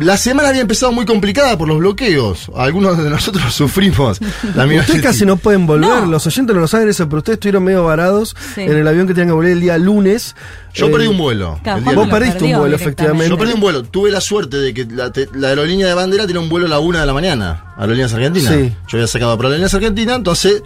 la 0.00 0.16
semana 0.16 0.48
había 0.50 0.60
empezado 0.60 0.92
muy 0.92 1.04
complicada 1.04 1.56
por 1.58 1.66
los 1.68 1.78
bloqueos, 1.78 2.50
algunos 2.56 2.96
de 3.02 3.10
nosotros 3.10 3.52
sufrimos. 3.54 4.20
La 4.54 4.66
misma- 4.66 4.80
Ustedes 4.82 5.02
casi 5.02 5.26
no 5.26 5.36
pueden 5.36 5.66
volver, 5.66 5.88
No. 5.88 6.06
los 6.06 6.26
oyentes 6.26 6.54
no 6.54 6.60
lo 6.60 6.68
saben 6.68 6.88
eso, 6.88 7.08
pero 7.08 7.18
ustedes 7.18 7.36
estuvieron 7.36 7.64
medio 7.64 7.84
varados 7.84 8.34
Sí. 8.54 8.62
en 8.62 8.76
el 8.76 8.86
avión 8.86 9.06
que 9.06 9.14
tenían 9.14 9.28
que 9.28 9.34
volver 9.34 9.52
el 9.52 9.60
día 9.60 9.76
lunes. 9.78 10.36
Yo 10.74 10.86
Eh, 10.86 10.90
perdí 10.90 11.06
un 11.08 11.18
vuelo. 11.18 11.58
Claro, 11.62 11.82
Vos 11.82 11.94
lunes. 11.94 12.10
perdiste 12.10 12.44
un 12.44 12.58
vuelo, 12.58 12.76
efectivamente. 12.76 13.28
Yo 13.30 13.38
perdí 13.38 13.52
un 13.54 13.60
vuelo. 13.60 13.82
Tuve 13.82 14.10
la 14.10 14.20
suerte 14.20 14.56
de 14.58 14.72
que 14.74 14.84
la, 14.86 15.10
te- 15.12 15.28
la 15.34 15.48
aerolínea 15.48 15.86
de 15.88 15.94
bandera 15.94 16.24
tiene 16.26 16.38
un 16.40 16.48
vuelo 16.48 16.66
a 16.66 16.68
la 16.70 16.78
una 16.78 17.00
de 17.00 17.06
la 17.06 17.12
mañana. 17.14 17.64
Aerolíneas 17.76 18.12
Argentina. 18.14 18.50
Sí. 18.50 18.72
Yo 18.88 18.98
había 18.98 19.06
sacado 19.08 19.36
para 19.36 19.48
Aerolíneas 19.48 19.74
Argentina, 19.74 20.14
entonces 20.14 20.62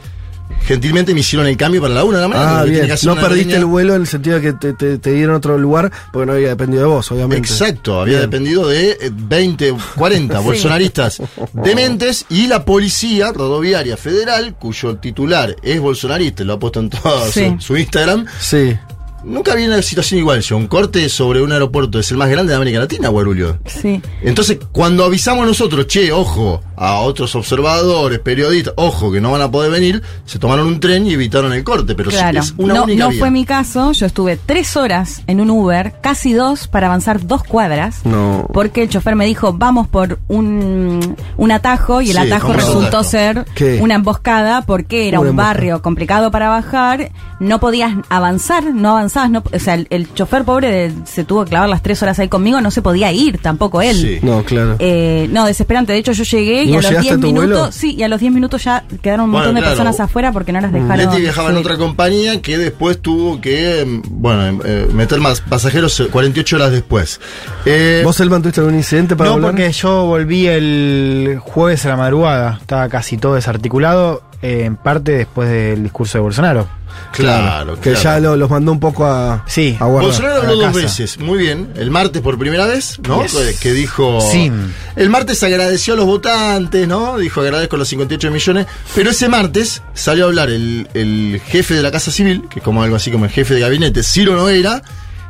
gentilmente 0.64 1.14
me 1.14 1.20
hicieron 1.20 1.46
el 1.46 1.56
cambio 1.56 1.80
para 1.82 1.94
la 1.94 2.04
una 2.04 2.18
de 2.18 2.22
la 2.22 2.28
mañana. 2.28 2.60
Ah, 2.60 2.64
bien. 2.64 2.88
No 3.02 3.14
perdiste 3.16 3.22
aerolínea- 3.54 3.56
el 3.58 3.64
vuelo 3.64 3.94
en 3.94 4.02
el 4.02 4.06
sentido 4.06 4.36
de 4.38 4.42
que 4.42 4.52
te, 4.54 4.72
te- 4.74 4.98
te 4.98 5.12
dieron 5.12 5.34
otro 5.36 5.58
lugar 5.58 5.90
porque 6.12 6.26
no 6.26 6.32
había 6.32 6.48
dependido 6.48 6.82
de 6.82 6.88
vos, 6.88 7.10
obviamente. 7.12 7.48
Exacto, 7.48 8.00
había 8.00 8.18
Bien. 8.18 8.30
dependido 8.30 8.68
de 8.68 8.90
eh, 8.92 9.10
20, 9.12 9.74
40 9.96 10.38
bolsonaristas 10.40 11.20
dementes 11.52 12.26
y 12.28 12.46
la 12.46 12.64
policía 12.64 13.32
rodoviaria 13.32 13.96
federal, 13.96 14.54
cuyo 14.58 14.96
titular 14.96 15.56
es 15.62 15.80
bolsonarista, 15.80 16.44
lo 16.44 16.54
ha 16.54 16.58
puesto 16.58 16.80
en 16.80 16.90
todo 16.90 17.30
Sí. 17.30 17.54
su, 17.58 17.60
su 17.60 17.76
Instagram. 17.76 18.26
Sí. 18.40 18.76
Nunca 19.24 19.52
había 19.52 19.66
una 19.68 19.80
situación 19.82 20.18
igual, 20.20 20.40
yo. 20.40 20.56
Un 20.56 20.66
corte 20.66 21.08
sobre 21.08 21.42
un 21.42 21.52
aeropuerto 21.52 21.98
es 21.98 22.10
el 22.10 22.16
más 22.16 22.28
grande 22.28 22.50
de 22.50 22.56
América 22.56 22.78
Latina, 22.80 23.08
Guarulio. 23.08 23.58
Sí. 23.66 24.00
Entonces, 24.22 24.58
cuando 24.72 25.04
avisamos 25.04 25.46
nosotros, 25.46 25.86
che, 25.86 26.10
ojo, 26.12 26.60
a 26.76 26.96
otros 27.00 27.34
observadores, 27.36 28.18
periodistas, 28.18 28.74
ojo, 28.76 29.12
que 29.12 29.20
no 29.20 29.30
van 29.32 29.42
a 29.42 29.50
poder 29.50 29.70
venir, 29.70 30.02
se 30.24 30.38
tomaron 30.38 30.66
un 30.66 30.80
tren 30.80 31.06
y 31.06 31.12
evitaron 31.12 31.52
el 31.52 31.62
corte, 31.64 31.94
pero 31.94 32.10
sí, 32.10 32.16
Claro. 32.16 32.40
es 32.40 32.54
una 32.56 32.74
no 32.74 32.84
única 32.84 33.04
no 33.04 33.10
vía. 33.10 33.18
fue 33.20 33.30
mi 33.30 33.44
caso. 33.44 33.92
Yo 33.92 34.06
estuve 34.06 34.36
tres 34.44 34.76
horas 34.76 35.22
en 35.26 35.40
un 35.40 35.50
Uber, 35.50 35.94
casi 36.00 36.32
dos, 36.32 36.66
para 36.66 36.88
avanzar 36.88 37.26
dos 37.26 37.42
cuadras. 37.44 38.04
No. 38.04 38.48
Porque 38.52 38.82
el 38.82 38.88
chofer 38.88 39.14
me 39.16 39.26
dijo, 39.26 39.52
vamos 39.52 39.86
por 39.88 40.18
un, 40.28 41.16
un 41.36 41.52
atajo 41.52 42.00
y 42.02 42.10
el 42.10 42.16
Sí, 42.16 42.22
atajo 42.22 42.48
¿cómo 42.48 42.58
es 42.58 42.64
el 42.64 42.66
resultó 42.66 42.86
atajo? 42.98 43.04
ser 43.04 43.44
¿Qué? 43.54 43.78
una 43.80 43.94
emboscada 43.94 44.62
porque 44.62 45.08
era 45.08 45.20
Una 45.20 45.28
un 45.28 45.30
emboscada. 45.30 45.52
barrio 45.54 45.82
complicado 45.82 46.30
para 46.30 46.48
bajar. 46.48 47.12
No 47.38 47.60
podías 47.60 47.92
avanzar, 48.08 48.64
no 48.74 48.90
avanzabas. 49.16 49.30
No, 49.30 49.56
o 49.56 49.58
sea, 49.60 49.74
el, 49.74 49.86
el 49.90 50.12
chofer 50.14 50.44
pobre 50.44 50.68
de- 50.70 50.92
se 51.06 51.24
tuvo 51.24 51.44
que 51.44 51.50
clavar 51.50 51.68
las 51.68 51.82
tres 51.82 52.02
horas 52.02 52.18
ahí 52.18 52.28
conmigo, 52.28 52.60
no 52.60 52.70
se 52.70 52.82
podía 52.82 53.12
ir 53.12 53.38
tampoco 53.38 53.82
él. 53.82 53.96
Sí. 53.96 54.18
No, 54.22 54.42
claro. 54.44 54.76
Eh, 54.78 55.28
no, 55.30 55.46
desesperante. 55.46 55.92
De 55.92 55.98
hecho, 55.98 56.12
yo 56.12 56.24
llegué 56.24 56.64
¿Y 56.64 56.70
y, 56.70 56.72
a 56.72 56.76
los 56.76 56.84
llegaste 56.88 57.02
10 57.02 57.12
a 57.12 57.20
tu 57.20 57.26
minutos, 57.26 57.48
vuelo? 57.48 57.72
sí, 57.72 57.94
y 57.94 58.02
a 58.02 58.08
los 58.08 58.20
10 58.20 58.32
minutos 58.32 58.64
ya 58.64 58.84
quedaron 59.02 59.26
un 59.26 59.32
Bueno, 59.32 59.46
montón 59.46 59.54
de 59.56 59.60
claro. 59.60 59.76
personas 59.76 60.00
afuera 60.00 60.32
porque 60.32 60.52
no 60.52 60.60
las 60.60 60.72
dejaron. 60.72 60.96
Leti 60.98 61.20
viajaba 61.20 61.50
en 61.50 61.56
otra 61.56 61.76
compañía 61.76 62.40
que 62.40 62.58
después 62.58 63.00
tuvo 63.00 63.40
que, 63.40 63.84
mm, 63.86 64.02
bueno, 64.20 64.60
eh, 64.64 64.88
meter 64.92 65.20
más 65.20 65.40
pasajeros 65.40 65.98
eh, 66.00 66.06
48 66.10 66.56
horas 66.56 66.70
después. 66.72 67.20
Eh, 67.66 68.02
¿Vos, 68.04 68.18
Elman, 68.20 68.42
tuviste 68.42 68.60
algún 68.60 68.74
incidente 68.76 69.16
para 69.16 69.30
No, 69.30 69.40
porque 69.40 69.70
yo 69.72 70.04
volví 70.06 70.46
el 70.46 71.38
jueves 71.40 71.84
a 71.86 71.90
la 71.90 71.96
madrugada. 71.96 72.58
Estaba 72.60 72.88
casi 72.88 73.16
todo 73.18 73.34
desarticulado, 73.34 74.22
eh, 74.42 74.64
en 74.64 74.76
parte 74.76 75.12
después 75.12 75.48
del 75.48 75.82
discurso 75.84 76.18
de 76.18 76.22
Bolsonaro. 76.22 76.68
claro, 77.12 77.76
Que 77.80 77.92
claro. 77.92 78.02
ya 78.02 78.20
lo- 78.20 78.36
los 78.36 78.50
mandó 78.50 78.70
un 78.72 78.80
poco 78.80 79.06
a, 79.06 79.44
Sí. 79.46 79.76
a 79.80 79.84
guardar. 79.86 80.04
Bolsonaro 80.08 80.36
habló 80.42 80.54
dos 80.56 80.64
casa. 80.66 80.78
veces, 80.78 81.18
muy 81.18 81.38
bien. 81.38 81.72
El 81.76 81.90
martes 81.90 82.20
por 82.22 82.38
primera 82.38 82.66
vez, 82.66 82.98
¿no? 83.06 83.22
Yes. 83.22 83.34
Eh, 83.34 83.56
Que 83.60 83.72
dijo. 83.72 84.20
Sin. 84.20 84.74
El 84.96 85.08
martes 85.10 85.42
agradeció 85.42 85.94
a 85.94 85.96
los 85.96 86.06
votantes, 86.06 86.86
¿no? 86.86 87.16
Dijo 87.18 87.40
agradezco 87.40 87.76
los 87.76 87.88
58 87.88 88.30
millones. 88.30 88.66
Pero 88.94 89.10
ese 89.10 89.28
martes 89.28 89.82
salió 89.94 90.24
a 90.24 90.28
hablar 90.28 90.50
el, 90.50 90.88
el 90.94 91.40
jefe 91.46 91.74
de 91.74 91.82
la 91.82 91.90
Casa 91.90 92.10
Civil, 92.10 92.44
que 92.50 92.58
es 92.58 92.64
como 92.64 92.82
algo 92.82 92.96
así 92.96 93.10
como 93.10 93.24
el 93.24 93.30
jefe 93.30 93.54
de 93.54 93.60
gabinete, 93.60 94.02
Ciro 94.02 94.34
Nogueira, 94.36 94.82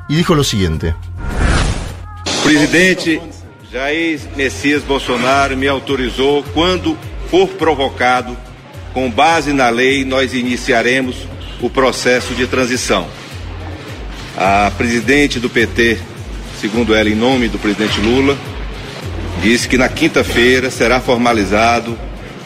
y 0.09 0.17
dijo 0.17 0.35
lo 0.35 0.43
siguiente. 0.45 0.95
Presidente 2.45 3.21
Jair 3.73 4.21
Messias 4.37 4.87
Bolsonaro 4.87 5.57
me 5.57 5.69
autorizou, 5.69 6.43
quando 6.55 6.97
for 7.31 7.49
provocado, 7.57 8.37
com 8.93 9.11
base 9.11 9.53
na 9.53 9.69
lei, 9.69 10.05
nós 10.05 10.35
iniciaremos 10.35 11.17
o 11.61 11.71
processo 11.71 12.35
de 12.35 12.47
transição. 12.47 13.07
A 14.37 14.71
presidente 14.77 15.39
do 15.39 15.49
PT, 15.49 15.99
segundo 16.61 16.95
ela, 16.95 17.09
em 17.09 17.15
nome 17.15 17.49
do 17.49 17.59
presidente 17.59 18.01
Lula, 18.01 18.37
disse 19.43 19.69
que 19.69 19.77
na 19.77 19.89
quinta-feira 19.89 20.71
será 20.71 21.01
formalizado 21.01 21.97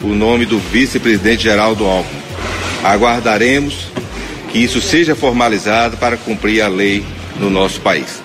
o 0.01 0.07
nome 0.07 0.45
do 0.45 0.59
vice-presidente 0.59 1.43
Geraldo 1.43 1.85
Alckmin. 1.85 2.21
Aguardaremos 2.83 3.87
que 4.51 4.59
isso 4.59 4.81
seja 4.81 5.15
formalizado 5.15 5.97
para 5.97 6.17
cumprir 6.17 6.61
a 6.61 6.67
lei 6.67 7.03
no 7.39 7.49
nosso 7.49 7.81
país. 7.81 8.21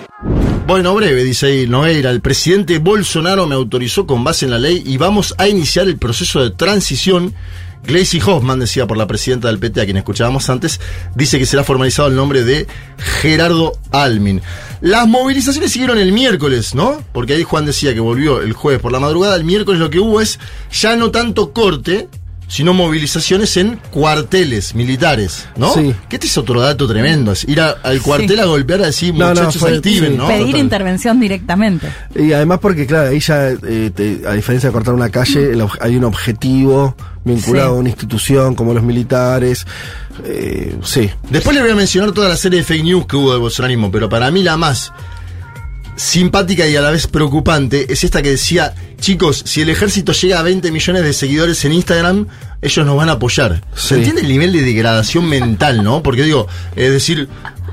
Bueno, 0.65 0.95
breve, 0.95 1.23
dice 1.25 1.47
ahí 1.47 1.67
Nogueira, 1.67 2.09
el 2.09 2.21
presidente 2.21 2.77
Bolsonaro 2.79 3.45
me 3.47 3.55
autorizó 3.55 4.07
con 4.07 4.23
base 4.23 4.45
en 4.45 4.51
la 4.51 4.59
ley 4.59 4.81
y 4.85 4.97
vamos 4.97 5.35
a 5.37 5.47
iniciar 5.47 5.87
el 5.87 5.97
proceso 5.97 6.41
de 6.41 6.51
transición. 6.51 7.33
Gleisi 7.85 8.21
Hoffman, 8.21 8.59
decía 8.59 8.87
por 8.87 8.97
la 8.97 9.07
presidenta 9.07 9.49
del 9.49 9.59
PT, 9.59 9.81
a 9.81 9.85
quien 9.85 9.97
escuchábamos 9.97 10.49
antes, 10.49 10.79
dice 11.15 11.37
que 11.37 11.45
será 11.45 11.63
formalizado 11.63 12.07
el 12.07 12.15
nombre 12.15 12.43
de 12.43 12.65
Gerardo 12.97 13.73
Almin. 13.91 14.41
Las 14.79 15.07
movilizaciones 15.07 15.71
siguieron 15.71 15.97
el 15.97 16.11
miércoles, 16.11 16.75
¿no? 16.75 17.03
Porque 17.11 17.33
ahí 17.33 17.43
Juan 17.43 17.65
decía 17.65 17.93
que 17.93 17.99
volvió 17.99 18.41
el 18.41 18.53
jueves 18.53 18.81
por 18.81 18.91
la 18.91 18.99
madrugada. 18.99 19.35
El 19.35 19.43
miércoles 19.43 19.79
lo 19.79 19.89
que 19.89 19.99
hubo 19.99 20.21
es 20.21 20.39
ya 20.71 20.95
no 20.95 21.11
tanto 21.11 21.51
corte, 21.51 22.07
sino 22.47 22.73
movilizaciones 22.73 23.57
en 23.57 23.79
cuarteles 23.91 24.75
militares, 24.75 25.47
¿no? 25.55 25.73
Sí. 25.73 25.95
Que 26.09 26.17
este 26.17 26.27
es 26.27 26.37
otro 26.37 26.61
dato 26.61 26.87
tremendo, 26.87 27.31
es 27.31 27.43
ir 27.47 27.61
a- 27.61 27.77
al 27.83 28.01
cuartel 28.01 28.39
a 28.39 28.45
golpear 28.45 28.81
a 28.83 28.87
decir 28.87 29.13
No, 29.13 29.25
no, 29.25 29.29
muchachos 29.29 29.57
fue- 29.61 29.75
activen, 29.75 30.11
sí. 30.11 30.17
¿no? 30.17 30.27
Pedir 30.27 30.45
Total. 30.47 30.59
intervención 30.59 31.19
directamente. 31.19 31.87
Y 32.15 32.31
además 32.33 32.59
porque, 32.61 32.85
claro, 32.85 33.09
ahí 33.09 33.19
ya, 33.19 33.49
eh, 33.49 33.91
te- 33.95 34.21
a 34.27 34.33
diferencia 34.33 34.69
de 34.69 34.73
cortar 34.73 34.93
una 34.93 35.09
calle, 35.09 35.51
el 35.51 35.65
hay 35.79 35.95
un 35.95 36.03
objetivo 36.03 36.95
vinculado 37.25 37.69
Sí. 37.71 37.75
a 37.77 37.79
una 37.79 37.89
institución 37.89 38.53
como 38.55 38.73
los 38.73 38.83
militares. 38.83 39.65
Eh, 40.25 40.75
sí. 40.83 41.09
Después 41.29 41.55
le 41.55 41.61
voy 41.63 41.71
a 41.71 41.75
mencionar 41.75 42.11
toda 42.11 42.29
la 42.29 42.37
serie 42.37 42.59
de 42.59 42.65
fake 42.65 42.83
news 42.83 43.05
que 43.07 43.15
hubo 43.15 43.31
del 43.31 43.39
bolsonarismo, 43.41 43.89
pero 43.91 44.09
para 44.09 44.29
mí 44.29 44.43
la 44.43 44.57
más 44.57 44.91
simpática 45.95 46.67
y 46.67 46.75
a 46.75 46.81
la 46.81 46.91
vez 46.91 47.07
preocupante 47.07 47.91
es 47.91 48.03
esta 48.03 48.21
que 48.21 48.31
decía, 48.31 48.73
chicos, 48.99 49.43
si 49.45 49.61
el 49.61 49.69
ejército 49.69 50.11
llega 50.11 50.39
a 50.39 50.43
20 50.43 50.71
millones 50.71 51.03
de 51.03 51.13
seguidores 51.13 51.63
en 51.65 51.73
Instagram, 51.73 52.27
ellos 52.61 52.85
nos 52.85 52.95
van 52.95 53.09
a 53.09 53.13
apoyar. 53.13 53.63
Sí. 53.75 53.89
¿Se 53.89 53.95
entiende 53.95 54.21
el 54.21 54.27
nivel 54.27 54.51
de 54.53 54.61
degradación 54.61 55.27
mental, 55.27 55.83
no? 55.83 56.01
Porque 56.03 56.23
digo, 56.23 56.47
es 56.75 56.91
decir, 56.91 57.27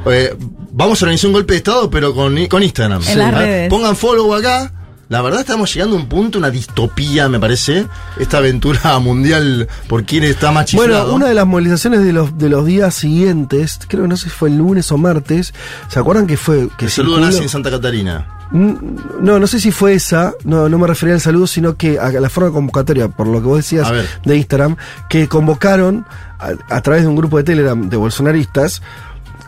eh, 0.07 0.35
vamos 0.73 1.01
a 1.01 1.05
organizar 1.05 1.29
un 1.29 1.35
golpe 1.35 1.55
de 1.55 1.59
Estado, 1.59 1.91
pero 1.91 2.15
con, 2.15 2.47
con 2.47 2.63
Instagram. 2.63 3.03
En 3.07 3.19
las 3.19 3.35
redes. 3.35 3.69
Pongan 3.69 3.97
follow 3.97 4.35
acá. 4.35 4.73
La 5.11 5.23
verdad 5.23 5.41
estamos 5.41 5.75
llegando 5.75 5.97
a 5.97 5.99
un 5.99 6.07
punto, 6.07 6.39
una 6.39 6.51
distopía, 6.51 7.29
me 7.29 7.41
parece, 7.41 7.89
esta 8.17 8.39
aventura 8.39 8.97
mundial 9.01 9.67
por 9.89 10.05
quién 10.05 10.23
está 10.23 10.53
más 10.53 10.67
chiflado. 10.67 11.03
Bueno, 11.03 11.17
una 11.17 11.27
de 11.27 11.35
las 11.35 11.49
movilizaciones 11.49 12.05
de 12.05 12.13
los, 12.13 12.39
de 12.39 12.49
los 12.49 12.65
días 12.65 12.95
siguientes, 12.95 13.81
creo 13.89 14.05
que 14.05 14.09
no 14.09 14.17
sé 14.17 14.25
si 14.25 14.31
fue 14.31 14.51
el 14.51 14.59
lunes 14.59 14.93
o 14.93 14.99
martes, 14.99 15.53
¿se 15.89 15.99
acuerdan 15.99 16.29
que 16.29 16.37
fue? 16.37 16.69
Que 16.79 16.85
El 16.85 16.91
saludo 16.93 17.19
nazi 17.19 17.43
en 17.43 17.49
Santa 17.49 17.73
Catarina. 17.73 18.25
No, 18.53 19.41
no 19.41 19.47
sé 19.49 19.59
si 19.59 19.73
fue 19.73 19.95
esa, 19.95 20.33
no, 20.45 20.69
no 20.69 20.79
me 20.79 20.87
refería 20.87 21.17
al 21.17 21.21
saludo, 21.21 21.49
sino 21.49 21.77
que 21.77 21.99
a 21.99 22.13
la 22.13 22.29
forma 22.29 22.53
convocatoria, 22.53 23.09
por 23.09 23.27
lo 23.27 23.41
que 23.41 23.47
vos 23.49 23.57
decías 23.57 23.91
de 24.25 24.37
Instagram, 24.37 24.77
que 25.09 25.27
convocaron 25.27 26.07
a, 26.39 26.51
a 26.73 26.81
través 26.83 27.03
de 27.03 27.09
un 27.09 27.17
grupo 27.17 27.37
de 27.37 27.43
Telegram 27.43 27.89
de 27.89 27.97
bolsonaristas 27.97 28.81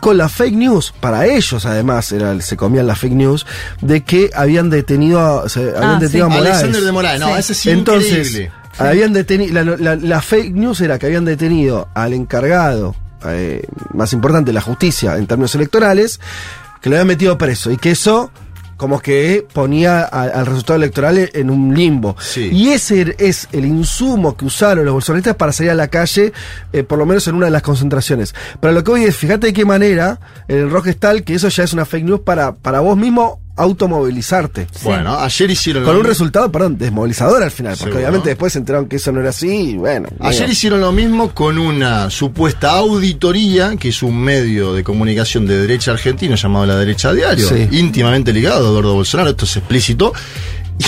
con 0.03 0.17
la 0.17 0.29
fake 0.29 0.53
news, 0.55 0.93
para 0.99 1.25
ellos 1.25 1.65
además 1.65 2.11
era, 2.11 2.39
se 2.41 2.55
comían 2.57 2.85
la 2.87 2.95
fake 2.95 3.13
news, 3.13 3.45
de 3.81 4.03
que 4.03 4.29
habían 4.35 4.69
detenido 4.69 5.19
a, 5.43 5.49
se- 5.49 5.69
habían 5.75 5.83
Ah, 5.95 5.99
detenido 5.99 6.27
sí. 6.27 6.33
a 6.33 6.37
Moraes. 6.37 6.47
Alexander 6.55 6.81
de 6.83 6.91
Moraes, 6.91 7.19
no, 7.19 7.27
Sí. 7.27 7.39
ese 7.39 7.53
sí 7.53 7.69
Entonces, 7.71 8.27
increíble. 8.27 8.51
habían 8.77 9.13
detenido, 9.13 9.53
la, 9.53 9.63
la- 9.77 9.95
la 9.95 10.21
fake 10.21 10.53
news 10.53 10.81
era 10.81 10.99
que 10.99 11.05
habían 11.07 11.25
detenido 11.25 11.87
al 11.93 12.13
encargado, 12.13 12.95
eh, 13.25 13.65
más 13.93 14.11
importante, 14.13 14.49
de 14.49 14.53
la 14.53 14.61
justicia 14.61 15.17
en 15.17 15.25
términos 15.27 15.55
electorales, 15.55 16.19
que 16.81 16.89
lo 16.89 16.97
habían 16.97 17.07
metido 17.07 17.37
preso 17.37 17.71
y 17.71 17.77
que 17.77 17.91
eso 17.91 18.29
como 18.83 18.99
que 18.99 19.47
ponía 19.53 20.01
a- 20.01 20.23
al 20.23 20.45
resultado 20.45 20.75
electoral 20.75 21.29
en 21.33 21.49
un 21.49 21.73
limbo. 21.73 22.17
Sí. 22.19 22.49
Y 22.51 22.71
ese 22.71 23.15
es 23.17 23.47
el 23.53 23.63
insumo 23.63 24.35
que 24.35 24.43
usaron 24.43 24.83
los 24.83 24.93
bolsonaristas 24.93 25.37
para 25.37 25.53
salir 25.53 25.71
a 25.71 25.73
la 25.75 25.87
calle, 25.87 26.33
eh, 26.73 26.83
por 26.83 26.99
lo 26.99 27.05
menos 27.05 27.25
en 27.29 27.35
una 27.35 27.45
de 27.45 27.51
las 27.53 27.61
concentraciones. 27.61 28.35
Pero 28.59 28.73
lo 28.73 28.83
que 28.83 28.91
hoy 28.91 29.03
es, 29.05 29.15
fíjate 29.15 29.47
de 29.47 29.53
qué 29.53 29.63
manera 29.63 30.19
el 30.49 30.63
enroque 30.63 30.89
es 30.89 30.97
tal 30.99 31.23
que 31.23 31.33
eso 31.35 31.47
ya 31.47 31.63
es 31.63 31.71
una 31.71 31.85
fake 31.85 32.03
news 32.03 32.19
para, 32.25 32.55
para 32.55 32.81
vos 32.81 32.97
mismo 32.97 33.39
automovilizarte. 33.55 34.67
Bueno, 34.83 35.17
ayer 35.19 35.51
hicieron 35.51 35.83
Con 35.83 35.93
lo 35.93 35.99
un 35.99 36.03
mismo. 36.03 36.09
resultado, 36.09 36.51
perdón, 36.51 36.77
desmovilizador 36.77 37.43
al 37.43 37.51
final, 37.51 37.71
porque 37.73 37.83
Seguro. 37.91 37.99
obviamente 37.99 38.29
después 38.29 38.53
se 38.53 38.59
enteraron 38.59 38.87
que 38.87 38.95
eso 38.95 39.11
no 39.11 39.19
era 39.19 39.29
así 39.29 39.47
y 39.71 39.77
bueno. 39.77 40.09
Ayer 40.19 40.49
hicieron 40.49 40.81
lo 40.81 40.91
mismo 40.91 41.33
con 41.33 41.57
una 41.57 42.09
supuesta 42.09 42.71
auditoría, 42.71 43.75
que 43.77 43.89
es 43.89 44.01
un 44.03 44.17
medio 44.19 44.73
de 44.73 44.83
comunicación 44.83 45.45
de 45.45 45.59
derecha 45.59 45.91
argentino 45.91 46.35
llamado 46.35 46.65
La 46.65 46.75
Derecha 46.77 47.13
Diario, 47.13 47.47
Sí. 47.47 47.67
íntimamente 47.71 48.33
ligado 48.33 48.65
a 48.67 48.69
Eduardo 48.69 48.93
Bolsonaro, 48.95 49.29
esto 49.31 49.45
es 49.45 49.57
explícito. 49.57 50.13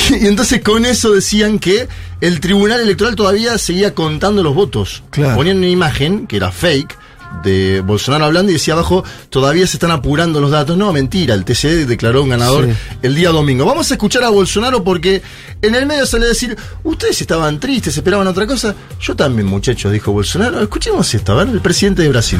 Y, 0.09 0.25
entonces 0.25 0.61
con 0.61 0.83
eso 0.83 1.11
decían 1.11 1.59
que 1.59 1.87
el 2.19 2.39
Tribunal 2.39 2.81
Electoral 2.81 3.13
todavía 3.15 3.55
seguía 3.59 3.93
contando 3.93 4.41
los 4.41 4.55
votos. 4.55 5.03
Claro. 5.11 5.35
Ponían 5.35 5.57
una 5.57 5.67
imagen 5.67 6.25
que 6.25 6.37
era 6.37 6.51
fake 6.51 6.97
de 7.43 7.81
Bolsonaro 7.81 8.25
hablando 8.25 8.49
y 8.51 8.53
decía 8.53 8.73
abajo, 8.73 9.03
todavía 9.29 9.67
se 9.67 9.77
están 9.77 9.91
apurando 9.91 10.39
los 10.41 10.51
datos. 10.51 10.77
No, 10.77 10.91
mentira, 10.93 11.33
el 11.33 11.45
TCE 11.45 11.85
declaró 11.85 12.23
un 12.23 12.29
ganador 12.29 12.65
Sí. 12.65 12.71
el 13.01 13.15
día 13.15 13.29
domingo. 13.31 13.65
Vamos 13.65 13.89
a 13.91 13.93
escuchar 13.95 14.23
a 14.23 14.29
Bolsonaro 14.29 14.83
porque 14.83 15.21
en 15.61 15.75
el 15.75 15.85
medio 15.85 16.05
sale 16.05 16.25
a 16.25 16.29
decir, 16.29 16.55
ustedes 16.83 17.19
estaban 17.21 17.59
tristes, 17.59 17.95
esperaban 17.97 18.27
otra 18.27 18.45
cosa. 18.47 18.75
Yo 18.99 19.15
también, 19.15 19.47
muchachos, 19.47 19.91
dijo 19.91 20.11
Bolsonaro. 20.11 20.61
Escuchemos 20.61 21.13
esto, 21.13 21.33
a 21.33 21.43
ver, 21.43 21.53
el 21.53 21.61
presidente 21.61 22.01
de 22.01 22.09
Brasil. 22.09 22.39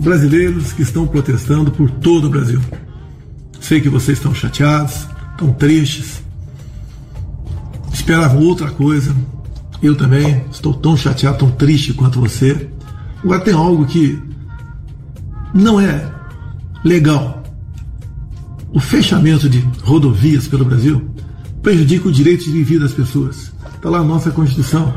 brasileiros 0.00 0.72
que 0.74 0.82
estão 0.82 1.06
protestando 1.08 1.72
por 1.72 1.90
todo 1.90 2.26
o 2.26 2.30
Brasil. 2.30 2.60
Sei 3.60 3.80
que 3.80 3.88
vocês 3.88 4.18
estão 4.18 4.32
chateados, 4.32 4.94
estão 5.32 5.52
tristes, 5.54 6.22
esperavam 7.92 8.42
outra 8.42 8.70
coisa. 8.70 9.14
Eu 9.82 9.96
também 9.96 10.44
estou 10.50 10.74
tão 10.74 10.96
chateado, 10.96 11.38
tão 11.38 11.50
triste 11.50 11.92
quanto 11.94 12.20
você. 12.20 12.68
Agora 13.22 13.40
tem 13.40 13.54
algo 13.54 13.84
que 13.86 14.20
não 15.54 15.80
é 15.80 16.12
legal. 16.84 17.42
O 18.72 18.80
fechamento 18.80 19.48
de 19.48 19.60
rodovias 19.82 20.46
pelo 20.46 20.64
Brasil 20.64 21.08
prejudica 21.62 22.08
o 22.08 22.12
direito 22.12 22.44
de 22.44 22.62
vida 22.62 22.84
das 22.84 22.92
pessoas. 22.92 23.52
Está 23.74 23.90
lá 23.90 23.98
a 23.98 24.04
nossa 24.04 24.30
Constituição. 24.30 24.92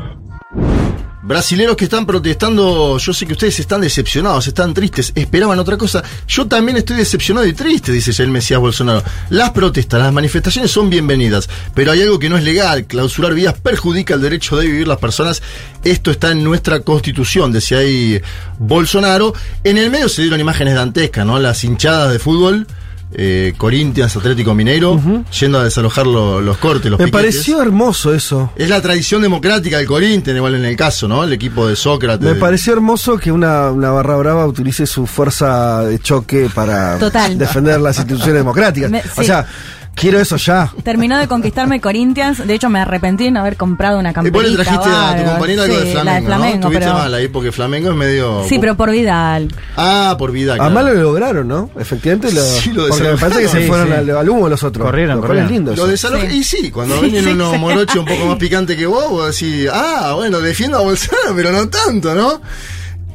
Brasileros 1.24 1.76
que 1.76 1.84
están 1.84 2.04
protestando, 2.04 2.98
yo 2.98 3.14
sé 3.14 3.26
que 3.26 3.34
ustedes 3.34 3.60
están 3.60 3.80
decepcionados, 3.80 4.48
están 4.48 4.74
tristes, 4.74 5.12
esperaban 5.14 5.56
otra 5.60 5.76
cosa. 5.76 6.02
Yo 6.26 6.48
también 6.48 6.78
estoy 6.78 6.96
decepcionado 6.96 7.46
y 7.46 7.52
triste, 7.52 7.92
dice 7.92 8.20
el 8.24 8.30
Mesías 8.32 8.58
Bolsonaro. 8.58 9.04
Las 9.30 9.50
protestas, 9.50 10.00
las 10.00 10.12
manifestaciones 10.12 10.72
son 10.72 10.90
bienvenidas, 10.90 11.48
pero 11.74 11.92
hay 11.92 12.02
algo 12.02 12.18
que 12.18 12.28
no 12.28 12.36
es 12.36 12.42
legal. 12.42 12.86
Clausurar 12.86 13.34
vías 13.34 13.54
perjudica 13.54 14.14
el 14.14 14.20
derecho 14.20 14.56
de 14.56 14.66
vivir 14.66 14.88
las 14.88 14.98
personas. 14.98 15.42
Esto 15.84 16.10
está 16.10 16.32
en 16.32 16.42
nuestra 16.42 16.80
constitución, 16.80 17.52
decía 17.52 17.78
ahí 17.78 18.20
Bolsonaro. 18.58 19.32
En 19.62 19.78
el 19.78 19.90
medio 19.90 20.08
se 20.08 20.22
dieron 20.22 20.40
imágenes 20.40 20.74
dantescas, 20.74 21.24
¿no? 21.24 21.38
Las 21.38 21.62
hinchadas 21.62 22.12
de 22.12 22.18
fútbol. 22.18 22.66
Eh, 23.14 23.52
Corinthians, 23.56 24.16
Atlético 24.16 24.54
Mineiro, 24.54 25.00
yendo 25.38 25.58
a 25.58 25.64
desalojar 25.64 26.06
lo- 26.06 26.40
los 26.40 26.56
cortes, 26.58 26.90
los 26.90 26.98
Me 26.98 27.06
piquetes. 27.06 27.34
pareció 27.34 27.60
hermoso 27.62 28.14
eso. 28.14 28.50
Es 28.56 28.68
la 28.68 28.80
tradición 28.80 29.20
democrática 29.22 29.76
del 29.78 29.86
Corinthians, 29.86 30.36
igual 30.36 30.54
en 30.54 30.64
el 30.64 30.76
caso, 30.76 31.06
¿no? 31.08 31.22
El 31.24 31.32
equipo 31.32 31.66
de 31.68 31.76
Sócrates. 31.76 32.26
Me 32.26 32.34
pareció 32.36 32.72
hermoso 32.72 33.18
que 33.18 33.30
una, 33.30 33.70
una 33.70 33.90
barra 33.90 34.16
brava 34.16 34.46
utilice 34.46 34.86
su 34.86 35.06
fuerza 35.06 35.84
de 35.84 35.98
choque 35.98 36.48
para 36.54 36.98
Total. 36.98 37.36
defender 37.36 37.80
las 37.80 37.98
instituciones 37.98 38.34
democráticas. 38.36 38.90
Me- 38.90 39.02
O 39.16 39.22
sea, 39.22 39.46
quiero 39.94 40.18
eso 40.20 40.36
ya. 40.36 40.72
Terminó 40.82 41.18
de 41.18 41.28
conquistarme 41.28 41.80
Corinthians. 41.80 42.46
De 42.46 42.54
hecho, 42.54 42.68
me 42.68 42.80
arrepentí 42.80 43.24
de 43.24 43.30
no 43.30 43.40
haber 43.40 43.56
comprado 43.56 43.98
una 43.98 44.10
Y 44.10 44.12
vos 44.12 44.24
camperita. 44.24 44.48
le 44.50 44.56
trajiste 44.56 44.88
a 44.88 45.16
tu 45.16 45.30
compañero 45.30 45.62
algo 45.62 45.74
Sí, 45.74 45.80
de 45.86 45.92
Flamengo, 45.92 46.04
la 46.04 46.14
de 46.20 46.26
Flamengo, 46.26 46.56
¿no? 46.56 46.60
Tuviste 46.66 46.84
pero... 46.86 46.94
mal 46.98 47.14
ahí 47.14 47.28
porque 47.28 47.52
Flamengo 47.52 47.90
es 47.90 47.96
medio... 47.96 48.44
Sí, 48.48 48.58
pero 48.58 48.76
por 48.76 48.90
Vidal. 48.90 49.48
Ah, 49.76 50.16
por 50.18 50.32
vida. 50.32 50.54
claro. 50.56 50.74
Además 50.76 50.94
lo 50.94 51.02
lograron, 51.02 51.48
¿no? 51.48 51.70
Efectivamente 51.78 52.32
lo, 52.32 52.42
Sí, 52.42 52.70
lo 52.72 52.88
porque 52.88 53.02
me 53.04 53.08
desalojaron. 53.10 53.20
parece 53.20 53.40
que 53.42 53.48
se 53.62 53.66
fueron 53.68 53.86
sí. 53.88 53.92
Al, 53.94 54.10
al 54.10 54.28
humo 54.28 54.48
los 54.48 54.62
otros. 54.62 54.86
Corrieron, 54.86 55.20
corrieron. 55.20 55.44
es 55.46 55.50
lindo 55.52 55.76
Lo 55.76 55.88
eso. 55.90 56.08
desaloja- 56.08 56.28
Sí. 56.30 56.36
Y 56.38 56.44
sí, 56.44 56.70
cuando 56.70 56.96
Sí, 57.00 57.02
vienen 57.10 57.24
sí, 57.24 57.30
unos 57.30 57.52
sí. 57.52 57.58
morochos 57.58 57.96
un 57.96 58.04
poco 58.06 58.26
más 58.26 58.36
picantes 58.38 58.76
que 58.76 58.86
vos, 58.86 59.08
vos 59.10 59.38
decís, 59.38 59.68
ah, 59.72 60.12
bueno, 60.16 60.40
defiendo 60.40 60.78
a 60.78 60.80
Bolsonaro, 60.82 61.34
pero 61.36 61.52
no 61.52 61.68
tanto, 61.68 62.14
¿no? 62.14 62.40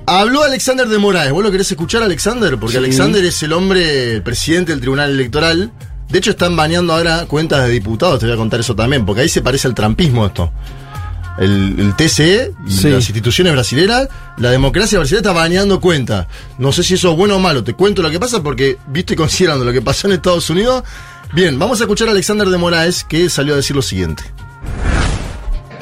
Habló 0.09 0.43
Alexander 0.43 0.87
de 0.87 0.97
Moraes. 0.99 1.31
¿Vos 1.33 1.43
lo 1.43 1.51
querés 1.51 1.69
escuchar, 1.69 2.01
Alexander? 2.01 2.57
Porque 2.57 2.73
Sí. 2.73 2.77
Alexander 2.77 3.25
es 3.25 3.43
el 3.43 3.51
hombre, 3.51 4.13
el 4.13 4.21
presidente 4.23 4.71
del 4.71 4.79
Tribunal 4.79 5.09
Electoral. 5.11 5.71
De 6.09 6.19
hecho, 6.19 6.31
están 6.31 6.55
baneando 6.55 6.93
ahora 6.93 7.25
cuentas 7.25 7.65
de 7.65 7.69
diputados. 7.71 8.19
Te 8.19 8.25
voy 8.25 8.33
a 8.35 8.37
contar 8.37 8.59
eso 8.59 8.75
también, 8.75 9.05
porque 9.05 9.21
ahí 9.21 9.29
se 9.29 9.41
parece 9.41 9.67
al 9.67 9.75
trampismo 9.75 10.25
esto. 10.25 10.51
El, 11.37 11.75
el 11.79 11.95
TCE 11.95 12.53
y 12.65 12.71
Sí. 12.71 12.89
las 12.89 13.07
instituciones 13.09 13.53
brasileras, 13.53 14.07
la 14.37 14.49
democracia 14.49 14.97
brasileña 14.97 15.19
está 15.19 15.33
baneando 15.33 15.79
cuentas. 15.79 16.25
No 16.57 16.71
sé 16.71 16.81
si 16.83 16.95
eso 16.95 17.11
es 17.11 17.17
bueno 17.17 17.35
o 17.35 17.39
malo. 17.39 17.63
Te 17.63 17.73
cuento 17.73 18.01
lo 18.01 18.09
que 18.09 18.19
pasa 18.19 18.41
porque, 18.41 18.77
viste, 18.87 19.15
considerando 19.15 19.63
lo 19.63 19.71
que 19.71 19.81
pasó 19.81 20.07
en 20.07 20.13
Estados 20.13 20.49
Unidos. 20.49 20.83
Bien, 21.33 21.59
vamos 21.59 21.79
a 21.79 21.83
escuchar 21.83 22.07
a 22.07 22.11
Alexander 22.11 22.47
de 22.47 22.57
Moraes 22.57 23.03
que 23.03 23.29
salió 23.29 23.53
a 23.53 23.57
decir 23.57 23.75
lo 23.75 23.81
siguiente. 23.81 24.23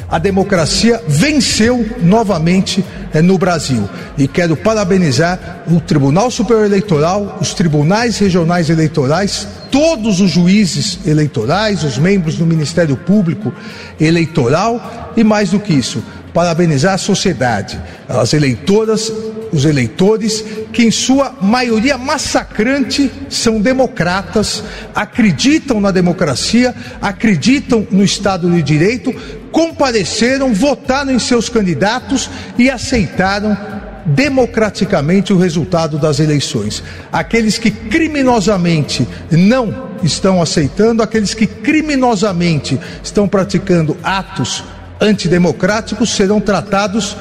A 0.09 0.19
democracia 0.19 1.01
venceu 1.07 1.85
novamente 2.01 2.83
eh, 3.13 3.21
no 3.21 3.37
Brasil. 3.37 3.89
E 4.17 4.27
quero 4.27 4.55
parabenizar 4.55 5.63
o 5.67 5.79
Tribunal 5.79 6.29
Superior 6.29 6.65
Eleitoral, 6.65 7.37
os 7.41 7.53
tribunais 7.53 8.17
regionais 8.17 8.69
eleitorais, 8.69 9.47
todos 9.71 10.21
os 10.21 10.31
juízes 10.31 10.99
eleitorais, 11.05 11.83
os 11.83 11.97
membros 11.97 12.35
do 12.35 12.45
Ministério 12.45 12.95
Público 12.95 13.53
Eleitoral 13.99 15.13
e 15.17 15.23
mais 15.23 15.49
do 15.49 15.59
que 15.59 15.73
isso, 15.73 16.03
parabenizar 16.33 16.93
a 16.93 16.97
sociedade, 16.97 17.79
as 18.07 18.33
eleitoras, 18.33 19.11
os 19.55 19.63
eleitores, 19.63 20.43
que 20.73 20.83
em 20.83 20.91
sua 20.91 21.33
maioria 21.41 21.97
massacrante 21.97 23.09
são 23.29 23.61
democratas, 23.61 24.61
acreditam 24.93 25.79
na 25.79 25.91
democracia, 25.91 26.75
acreditam 27.01 27.87
no 27.89 28.03
Estado 28.03 28.51
de 28.51 28.61
Direito, 28.61 29.15
compareceram, 29.55 30.53
votaram 30.53 31.13
em 31.13 31.17
seus 31.17 31.47
candidatos 31.47 32.29
e 32.57 32.69
aceitaram 32.69 33.57
democraticamente 34.05 35.31
o 35.31 35.37
resultado 35.37 35.97
das 35.97 36.19
eleições. 36.19 36.83
Aqueles 37.09 37.57
que 37.57 37.71
criminosamente 37.71 39.07
não 39.31 39.93
estão 40.03 40.41
aceitando, 40.41 41.01
aqueles 41.01 41.33
que 41.33 41.47
criminosamente 41.47 42.77
estão 43.01 43.29
praticando 43.29 43.95
atos 44.03 44.61
antidemocráticos 44.99 46.13
serão 46.13 46.41
tratados 46.41 47.15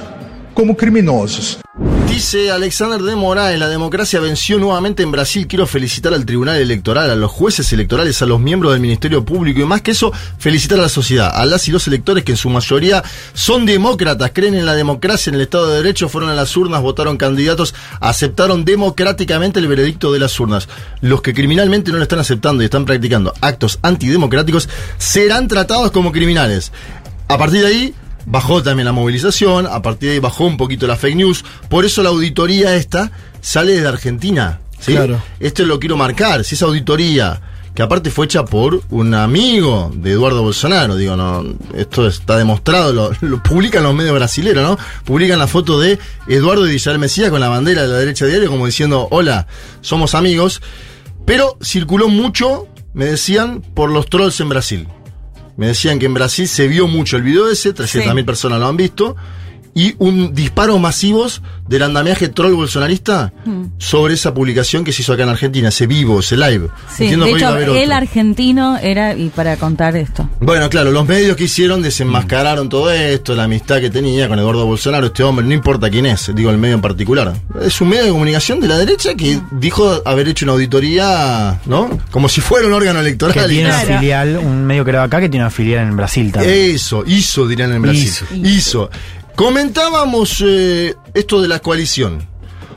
como 0.55 0.75
criminosos. 0.75 1.61
Dice 2.09 2.51
Alexander 2.51 3.03
de 3.03 3.17
Moraes, 3.17 3.59
la 3.59 3.69
democracia 3.69 4.21
venció 4.21 4.59
nuevamente 4.59 5.03
en 5.03 5.11
Brasil. 5.11 5.47
Quiero 5.47 5.67
felicitar 5.67 6.15
al 6.15 6.25
Tribunal 6.25 6.57
Electoral, 6.57 7.11
a 7.11 7.17
los 7.17 7.31
jueces 7.31 7.73
electorales, 7.73 8.23
a 8.23 8.27
los 8.27 8.39
miembros 8.39 8.73
del 8.73 8.81
Ministerio 8.81 9.25
Público 9.25 9.61
y 9.61 9.65
más 9.65 9.83
que 9.83 9.91
eso, 9.91 10.13
felicitar 10.39 10.79
a 10.79 10.83
la 10.83 10.89
sociedad, 10.89 11.31
a 11.35 11.45
las 11.45 11.67
y 11.67 11.73
los 11.73 11.87
electores 11.89 12.25
que 12.25 12.33
en 12.33 12.37
su 12.37 12.51
mayoría 12.51 13.03
son 13.33 13.67
demócratas, 13.67 14.31
creen 14.33 14.55
en 14.55 14.67
la 14.67 14.75
democracia, 14.75 15.31
en 15.31 15.37
el 15.37 15.43
Estado 15.43 15.69
de 15.69 15.77
Derecho, 15.79 16.09
fueron 16.09 16.31
a 16.31 16.35
las 16.35 16.57
urnas, 16.57 16.83
votaron 16.83 17.17
candidatos, 17.17 17.75
aceptaron 18.01 18.65
democráticamente 18.65 19.59
el 19.59 19.67
veredicto 19.67 20.13
de 20.13 20.21
las 20.21 20.39
urnas. 20.39 20.69
Los 21.01 21.21
que 21.21 21.35
criminalmente 21.35 21.91
no 21.91 21.97
lo 21.97 22.03
están 22.05 22.21
aceptando 22.21 22.63
y 22.63 22.67
están 22.67 22.85
practicando 22.85 23.35
actos 23.41 23.79
antidemocráticos 23.83 24.69
serán 24.99 25.49
tratados 25.49 25.91
como 25.91 26.13
criminales. 26.13 26.71
A 27.29 27.39
partir 27.39 27.63
de 27.63 27.67
ahí, 27.67 27.95
bajó 28.27 28.63
también 28.63 28.87
la 28.87 28.93
movilización, 28.93 29.67
a 29.67 29.83
partir 29.83 30.09
de 30.09 30.15
ahí 30.15 30.21
bajó 30.21 30.45
un 30.45 30.57
poquito 30.57 30.87
la 30.87 30.97
fake 30.97 31.17
news, 31.17 31.45
por 31.69 31.85
eso 31.85 32.03
la 32.03 32.11
auditoría 32.11 32.75
esta 32.77 33.11
sale 33.41 33.73
desde 33.73 33.89
Argentina. 33.89 34.61
¿sí? 34.79 34.93
Claro. 34.93 35.23
Esto 35.41 35.65
lo 35.65 35.79
quiero 35.79 35.97
marcar, 35.97 36.45
si 36.45 36.55
esa 36.55 36.67
auditoría 36.67 37.41
que 37.75 37.83
aparte 37.83 38.11
fue 38.11 38.27
hecha 38.27 38.45
por 38.45 38.83
un 38.91 39.15
amigo 39.15 39.91
de 39.95 40.13
Eduardo 40.13 40.43
Bolsonaro. 40.43 40.95
Digo, 40.95 41.17
no, 41.17 41.45
esto 41.75 42.07
está 42.07 42.37
demostrado, 42.37 42.93
lo, 42.93 43.11
lo 43.21 43.43
publican 43.43 43.83
los 43.83 43.95
medios 43.95 44.15
brasileños, 44.15 44.63
¿no? 44.63 44.79
Publican 45.05 45.41
la 45.41 45.49
foto 45.49 45.81
de 45.81 45.99
Eduardo 46.29 46.69
y 46.69 46.75
Isabel 46.75 47.01
Mesía 47.01 47.31
con 47.31 47.41
la 47.41 47.49
bandera 47.49 47.83
de 47.83 47.89
la 47.89 47.97
derecha 47.97 48.27
diario, 48.27 48.49
como 48.49 48.67
diciendo, 48.67 49.09
hola, 49.11 49.49
somos 49.81 50.15
amigos. 50.15 50.63
Pero 51.27 51.59
circuló 51.63 52.09
mucho, 52.09 52.69
me 52.93 53.07
decían, 53.07 53.61
por 53.61 53.91
los 53.91 54.09
trolls 54.09 54.39
en 54.41 54.49
Brasil. 54.51 54.89
Me 55.57 55.69
decían 55.69 55.99
que 55.99 56.07
en 56.07 56.15
Brasil 56.15 56.49
se 56.49 56.67
vio 56.69 56.89
mucho 56.89 57.17
el 57.17 57.23
video 57.23 57.49
ese, 57.51 57.73
300.000 57.75 58.17
Sí. 58.17 58.23
personas 58.25 58.59
lo 58.61 58.67
han 58.67 58.77
visto, 58.77 59.17
y 59.75 59.95
un 59.99 60.35
disparos 60.35 60.79
masivos 60.81 61.43
del 61.69 61.83
andamiaje 61.83 62.29
troll 62.29 62.55
bolsonarista 62.55 63.33
Mm. 63.45 63.65
sobre 63.79 64.15
esa 64.15 64.33
publicación 64.35 64.85
que 64.85 64.93
se 64.93 65.03
hizo 65.03 65.13
acá 65.15 65.23
en 65.25 65.31
Argentina, 65.31 65.69
ese 65.71 65.87
vivo, 65.87 66.21
ese 66.21 66.37
live. 66.37 66.69
Sí, 66.95 67.05
Entiendo 67.05 67.27
de 67.27 67.33
que 67.33 67.39
hecho, 67.39 67.57
el 67.57 67.69
otro. 67.71 67.95
argentino 67.95 68.77
era, 68.79 69.15
y 69.17 69.31
para 69.31 69.57
contar 69.57 69.97
esto. 69.97 70.29
Bueno, 70.41 70.69
claro, 70.71 70.91
los 70.93 71.07
medios 71.09 71.37
que 71.37 71.45
hicieron 71.45 71.83
desenmascararon 71.83 72.69
todo 72.69 72.91
esto, 72.93 73.35
la 73.35 73.45
amistad 73.45 73.81
que 73.81 73.91
tenía 73.91 74.29
con 74.29 74.39
Eduardo 74.39 74.67
Bolsonaro, 74.67 75.07
este 75.07 75.23
hombre, 75.23 75.45
no 75.47 75.55
importa 75.55 75.89
quién 75.91 76.07
es, 76.07 76.31
digo 76.35 76.51
el 76.51 76.59
medio 76.59 76.75
en 76.75 76.81
particular. 76.83 77.33
Es 77.63 77.81
un 77.81 77.89
medio 77.89 78.05
de 78.05 78.11
comunicación 78.11 78.61
de 78.61 78.69
la 78.69 78.79
derecha 78.79 79.15
que 79.15 79.41
dijo 79.51 80.03
haber 80.05 80.29
hecho 80.29 80.45
una 80.45 80.53
auditoría, 80.53 81.61
¿no? 81.67 81.99
Como 82.11 82.29
si 82.29 82.41
fuera 82.41 82.67
un 82.67 82.73
órgano 82.75 83.01
electoral. 83.01 83.35
Que 83.35 83.49
tiene 83.49 83.69
una 83.71 83.81
Claro. 83.83 84.01
filial, 84.01 84.37
un 84.39 84.65
medio 84.65 84.85
que 84.85 84.91
era 84.91 85.03
acá 85.03 85.21
que 85.21 85.29
tiene 85.29 85.45
una 85.45 85.51
filial 85.51 85.89
en 85.89 85.97
Brasil 85.97 86.31
también. 86.31 86.55
Eso, 86.75 87.05
hizo, 87.07 87.47
dirían 87.49 87.73
en 87.73 87.83
Brasil. 87.83 88.05
Hizo. 88.05 88.25
Hizo. 88.35 88.91
Comentábamos 89.37 90.43
eh, 90.47 90.95
esto 91.13 91.43
de 91.43 91.49
la 91.49 91.59
coalición. 91.59 92.29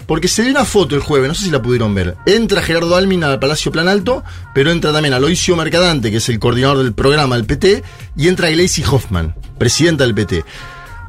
Porque 0.08 0.28
se 0.28 0.41
dio 0.41 0.51
una 0.51 0.66
foto 0.66 0.95
el 0.95 1.01
jueves, 1.01 1.28
no 1.28 1.36
sé 1.36 1.45
si 1.45 1.51
la 1.51 1.62
pudieron 1.62 1.93
ver. 1.93 2.16
Entra 2.26 2.62
Gerardo 2.62 2.95
Almin 2.95 3.24
al 3.24 3.39
Palacio 3.39 3.72
Plan 3.72 3.89
Alto, 3.89 4.24
pero 4.55 4.72
entra 4.72 4.93
también 4.93 5.14
Aloisio 5.14 5.55
Mercadante, 5.58 6.10
que 6.10 6.18
es 6.18 6.30
el 6.30 6.39
coordinador 6.39 6.78
del 6.78 6.93
programa 6.93 7.36
del 7.36 7.45
PT, 7.45 7.84
y 8.16 8.28
entra 8.30 8.49
Gleisi 8.49 8.84
Hoffman, 8.89 9.36
presidenta 9.58 10.05
del 10.05 10.16
PT. 10.16 10.45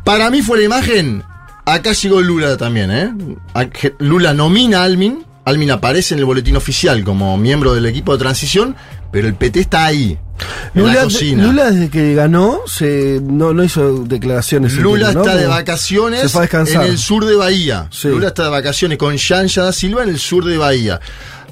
Para 0.05 0.30
mí 0.30 0.42
fue 0.42 0.59
la 0.59 0.64
imagen, 0.64 1.22
acá 1.64 1.92
llegó 1.92 2.20
Lula 2.20 2.57
también, 2.57 2.90
¿eh? 2.90 3.12
Lula 4.01 4.34
nomina 4.34 4.80
a 4.80 4.84
Almin, 4.84 5.24
Almin 5.44 5.70
aparece 5.70 6.14
en 6.14 6.20
el 6.20 6.26
boletín 6.26 6.57
oficial 6.57 7.05
como 7.05 7.38
miembro 7.38 7.74
del 7.74 7.86
equipo 7.86 8.12
de 8.12 8.18
transición, 8.18 8.74
pero 9.11 9.28
el 9.28 9.34
PT 9.34 9.61
está 9.61 9.86
ahí, 9.86 10.18
en 10.74 10.82
la 10.82 10.88
Lula, 10.88 11.02
cocina. 11.04 11.44
Lula 11.44 11.70
desde 11.70 11.90
que 11.90 12.14
ganó 12.14 12.61
se, 12.66 13.20
no, 13.22 13.52
no 13.52 13.64
hizo 13.64 14.04
declaraciones. 14.04 14.74
Lula 14.74 15.11
está 15.11 15.36
de 15.36 15.46
vacaciones 15.46 16.34
en 16.34 16.82
el 16.82 16.98
sur 16.98 17.24
de 17.24 17.34
Bahía. 17.34 17.88
Lula 18.04 18.28
está 18.28 18.44
de 18.44 18.50
vacaciones 18.50 18.98
con 18.98 19.16
Yanja 19.16 19.62
da 19.62 19.72
Silva 19.72 20.02
en 20.02 20.11
el 20.11 20.18
sur 20.18 20.44
de 20.44 20.56
Bahía. 20.56 21.00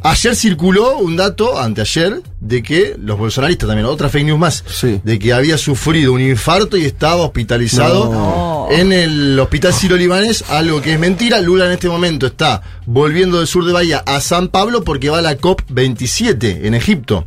Ayer 0.09 0.37
circuló 0.37 0.99
un 0.99 1.17
dato, 1.17 1.59
anteayer, 1.59 2.23
de 2.39 2.63
que 2.63 2.95
los 2.97 3.19
bolsonaristas 3.19 3.67
también, 3.67 3.87
otra 3.87 4.09
fake 4.09 4.27
news 4.27 4.39
más, 4.39 4.63
de 5.03 5.19
que 5.19 5.33
había 5.33 5.59
sufrido 5.59 6.13
un 6.13 6.21
infarto 6.21 6.77
y 6.77 6.85
estaba 6.85 7.23
hospitalizado 7.23 8.13
No. 8.13 8.69
en 8.71 8.93
el 8.93 9.37
hospital 9.41 9.75
Ciro-Libanés, 9.75 10.45
algo 10.49 10.81
que 10.81 10.93
es 10.93 11.01
mentira. 11.01 11.41
Lula 11.41 11.67
en 11.67 11.73
este 11.73 11.89
momento 11.89 12.29
está 12.29 12.63
volviendo 12.87 13.39
del 13.39 13.49
sur 13.49 13.65
de 13.65 13.73
Bahía 13.73 13.99
a 14.07 14.21
San 14.21 14.47
Pablo 14.47 14.85
porque 14.85 15.11
va 15.11 15.19
a 15.19 15.23
la 15.23 15.39
COP27 15.39 16.67
en 16.67 16.75
Egipto, 16.75 17.27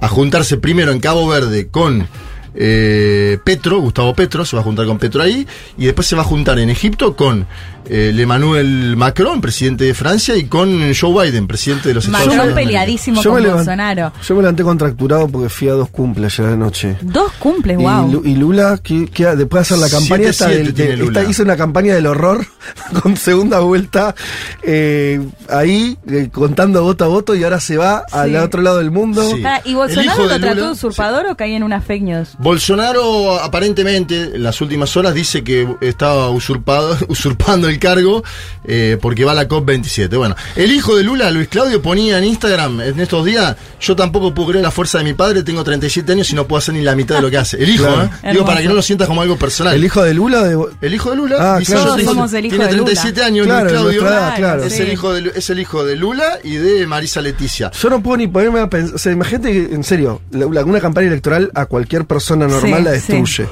a 0.00 0.08
juntarse 0.08 0.56
primero 0.56 0.92
en 0.92 1.00
Cabo 1.00 1.26
Verde 1.28 1.68
con 1.68 2.08
eh, 2.54 3.38
Petro, 3.44 3.78
Gustavo 3.80 4.14
Petro, 4.14 4.44
se 4.44 4.56
va 4.56 4.60
a 4.60 4.64
juntar 4.64 4.86
con 4.86 4.98
Petro 4.98 5.22
ahí, 5.22 5.46
y 5.78 5.86
después 5.86 6.06
se 6.06 6.16
va 6.16 6.22
a 6.22 6.24
juntar 6.24 6.58
en 6.58 6.70
Egipto 6.70 7.14
con 7.16 7.46
eh, 7.86 8.08
el 8.10 8.20
Emmanuel 8.20 8.96
Macron, 8.96 9.40
presidente 9.40 9.84
de 9.84 9.92
Francia, 9.94 10.36
y 10.36 10.44
con 10.44 10.80
Joe 10.94 11.26
Biden, 11.30 11.46
presidente 11.46 11.88
de 11.88 11.94
los 11.94 12.04
Estados 12.06 12.26
Macron 12.28 12.46
Unidos. 12.46 12.62
peleadísimo 12.62 13.22
Yo 13.22 13.30
con 13.32 13.42
me 13.42 13.48
levan- 13.48 13.56
Bolsonaro. 13.56 14.12
Yo 14.26 14.34
me 14.36 14.40
levanté 14.42 14.62
contracturado 14.62 15.28
porque 15.28 15.48
fui 15.48 15.68
a 15.68 15.72
dos 15.72 15.90
cumples 15.90 16.38
ayer 16.38 16.50
de 16.52 16.56
noche. 16.56 16.96
Dos 17.02 17.32
cumples, 17.38 17.76
wow. 17.76 18.22
Y 18.24 18.36
Lula, 18.36 18.78
que, 18.82 19.06
que 19.06 19.26
después 19.36 19.68
de 19.68 19.74
hacer 19.74 19.78
la 19.78 19.90
campaña, 19.90 20.30
esta 20.30 20.48
7-7 20.48 20.54
del- 20.56 20.66
de- 20.66 20.72
tiene 20.72 20.96
Lula. 20.96 21.20
esta 21.20 21.30
hizo 21.30 21.42
una 21.42 21.56
campaña 21.56 21.94
del 21.94 22.06
horror 22.06 22.46
con 23.02 23.16
segunda 23.16 23.60
vuelta 23.60 24.14
eh, 24.62 25.20
ahí, 25.50 25.98
eh, 26.10 26.28
contando 26.32 26.82
voto 26.82 27.04
a 27.04 27.08
voto, 27.08 27.34
y 27.34 27.44
ahora 27.44 27.60
se 27.60 27.76
va 27.76 28.04
al 28.12 28.34
otro 28.36 28.62
lado 28.62 28.78
del 28.78 28.90
mundo. 28.90 29.22
¿Y 29.64 29.74
Bolsonaro 29.74 30.22
lo 30.24 30.28
de 30.28 30.38
trató 30.40 30.64
de 30.66 30.70
usurpador 30.72 31.26
o 31.26 31.36
caía 31.36 31.56
en 31.56 31.62
unas 31.62 31.84
fake 31.84 32.02
news? 32.02 32.28
Bolsonaro 32.44 33.40
aparentemente 33.40 34.20
en 34.34 34.42
las 34.42 34.60
últimas 34.60 34.96
horas 34.96 35.14
dice 35.14 35.42
que 35.42 35.66
estaba 35.80 36.28
usurpado, 36.30 36.96
usurpando 37.08 37.68
el 37.68 37.78
cargo 37.78 38.22
eh, 38.66 38.98
porque 39.00 39.24
va 39.24 39.32
a 39.32 39.34
la 39.34 39.48
COP27. 39.48 40.16
Bueno, 40.16 40.36
el 40.54 40.70
hijo 40.70 40.94
de 40.94 41.02
Lula, 41.02 41.30
Luis 41.30 41.48
Claudio, 41.48 41.80
ponía 41.82 42.18
en 42.18 42.24
Instagram 42.24 42.80
en 42.82 43.00
estos 43.00 43.24
días, 43.24 43.56
yo 43.80 43.96
tampoco 43.96 44.32
puedo 44.34 44.50
creer 44.50 44.62
la 44.62 44.70
fuerza 44.70 44.98
de 44.98 45.04
mi 45.04 45.14
padre, 45.14 45.42
tengo 45.42 45.64
37 45.64 46.12
años 46.12 46.30
y 46.30 46.34
no 46.34 46.46
puedo 46.46 46.58
hacer 46.58 46.74
ni 46.74 46.82
la 46.82 46.94
mitad 46.94 47.16
de 47.16 47.22
lo 47.22 47.30
que 47.30 47.38
hace. 47.38 47.56
El 47.62 47.70
hijo, 47.70 47.84
Claro. 47.86 48.10
¿eh? 48.22 48.32
Digo, 48.32 48.44
para 48.44 48.60
que 48.60 48.68
no 48.68 48.74
lo 48.74 48.82
sientas 48.82 49.08
como 49.08 49.22
algo 49.22 49.36
personal. 49.36 49.74
¿El 49.74 49.84
hijo 49.84 50.02
de 50.02 50.12
Lula? 50.14 50.44
De... 50.44 50.56
El 50.82 50.94
hijo 50.94 51.10
de 51.10 51.16
Lula. 51.16 51.36
Ah, 51.54 51.58
dice, 51.58 51.72
claro. 51.72 51.86
Todos 51.86 51.96
tengo- 51.98 52.12
somos 52.12 52.32
el 52.34 52.44
hijo 52.46 52.56
tiene 52.56 52.70
de 52.70 52.76
Lula. 52.78 52.84
37 52.92 53.22
años, 53.24 53.46
Claro, 53.46 53.64
Luis 53.64 53.98
Claudio. 53.98 54.34
claro. 54.36 54.64
es, 54.64 54.72
Sí. 54.74 54.82
el 54.82 54.92
hijo 54.92 55.12
de, 55.14 55.32
es 55.34 55.48
el 55.50 55.58
hijo 55.60 55.84
de 55.84 55.96
Lula 55.96 56.38
y 56.44 56.56
de 56.56 56.86
Marisa 56.86 57.20
Leticia. 57.22 57.70
Yo 57.72 57.90
no 57.90 58.02
puedo 58.02 58.18
ni 58.18 58.26
ponerme 58.26 58.60
a 58.60 58.68
pensar. 58.68 58.94
O 58.94 58.98
sea, 58.98 59.12
imagínate 59.12 59.50
que, 59.52 59.74
en 59.74 59.82
serio, 59.82 60.20
la- 60.30 60.46
la- 60.46 60.64
una 60.64 60.80
campaña 60.80 61.08
electoral 61.08 61.50
a 61.54 61.66
cualquier 61.66 62.04
persona 62.04 62.33
normal 62.36 62.60
Sí, 62.62 62.70
la 62.70 62.78
sí. 62.78 63.12
destruye. 63.12 63.48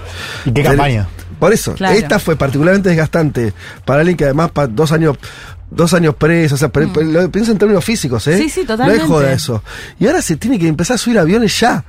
¿Y 0.46 0.52
qué 0.52 0.62
campaña? 0.62 1.08
Por 1.38 1.52
eso, 1.52 1.74
Claro. 1.74 1.96
esta 1.96 2.18
fue 2.18 2.36
particularmente 2.36 2.88
desgastante 2.90 3.52
para 3.84 4.00
alguien 4.00 4.16
que 4.16 4.24
además 4.24 4.50
pa- 4.52 4.66
dos 4.66 4.92
años 4.92 5.16
dos 5.70 5.94
años 5.94 6.14
preso, 6.16 6.54
o 6.54 6.58
sea, 6.58 6.68
pero- 6.68 6.90
pero 6.92 7.06
lo 7.06 7.30
piensa 7.30 7.50
en 7.50 7.56
términos 7.58 7.82
físicos, 7.82 8.26
¿eh? 8.28 8.36
Mm. 8.36 8.38
Sí, 8.40 8.48
sí, 8.50 8.60
totalmente. 8.66 8.98
No 8.98 9.04
es 9.04 9.10
joda 9.10 9.32
eso. 9.32 9.62
Y 9.98 10.06
ahora 10.06 10.20
se 10.20 10.36
tiene 10.36 10.58
que 10.58 10.68
empezar 10.68 10.96
a 10.96 10.98
subir 10.98 11.18
aviones 11.18 11.58
ya. 11.58 11.82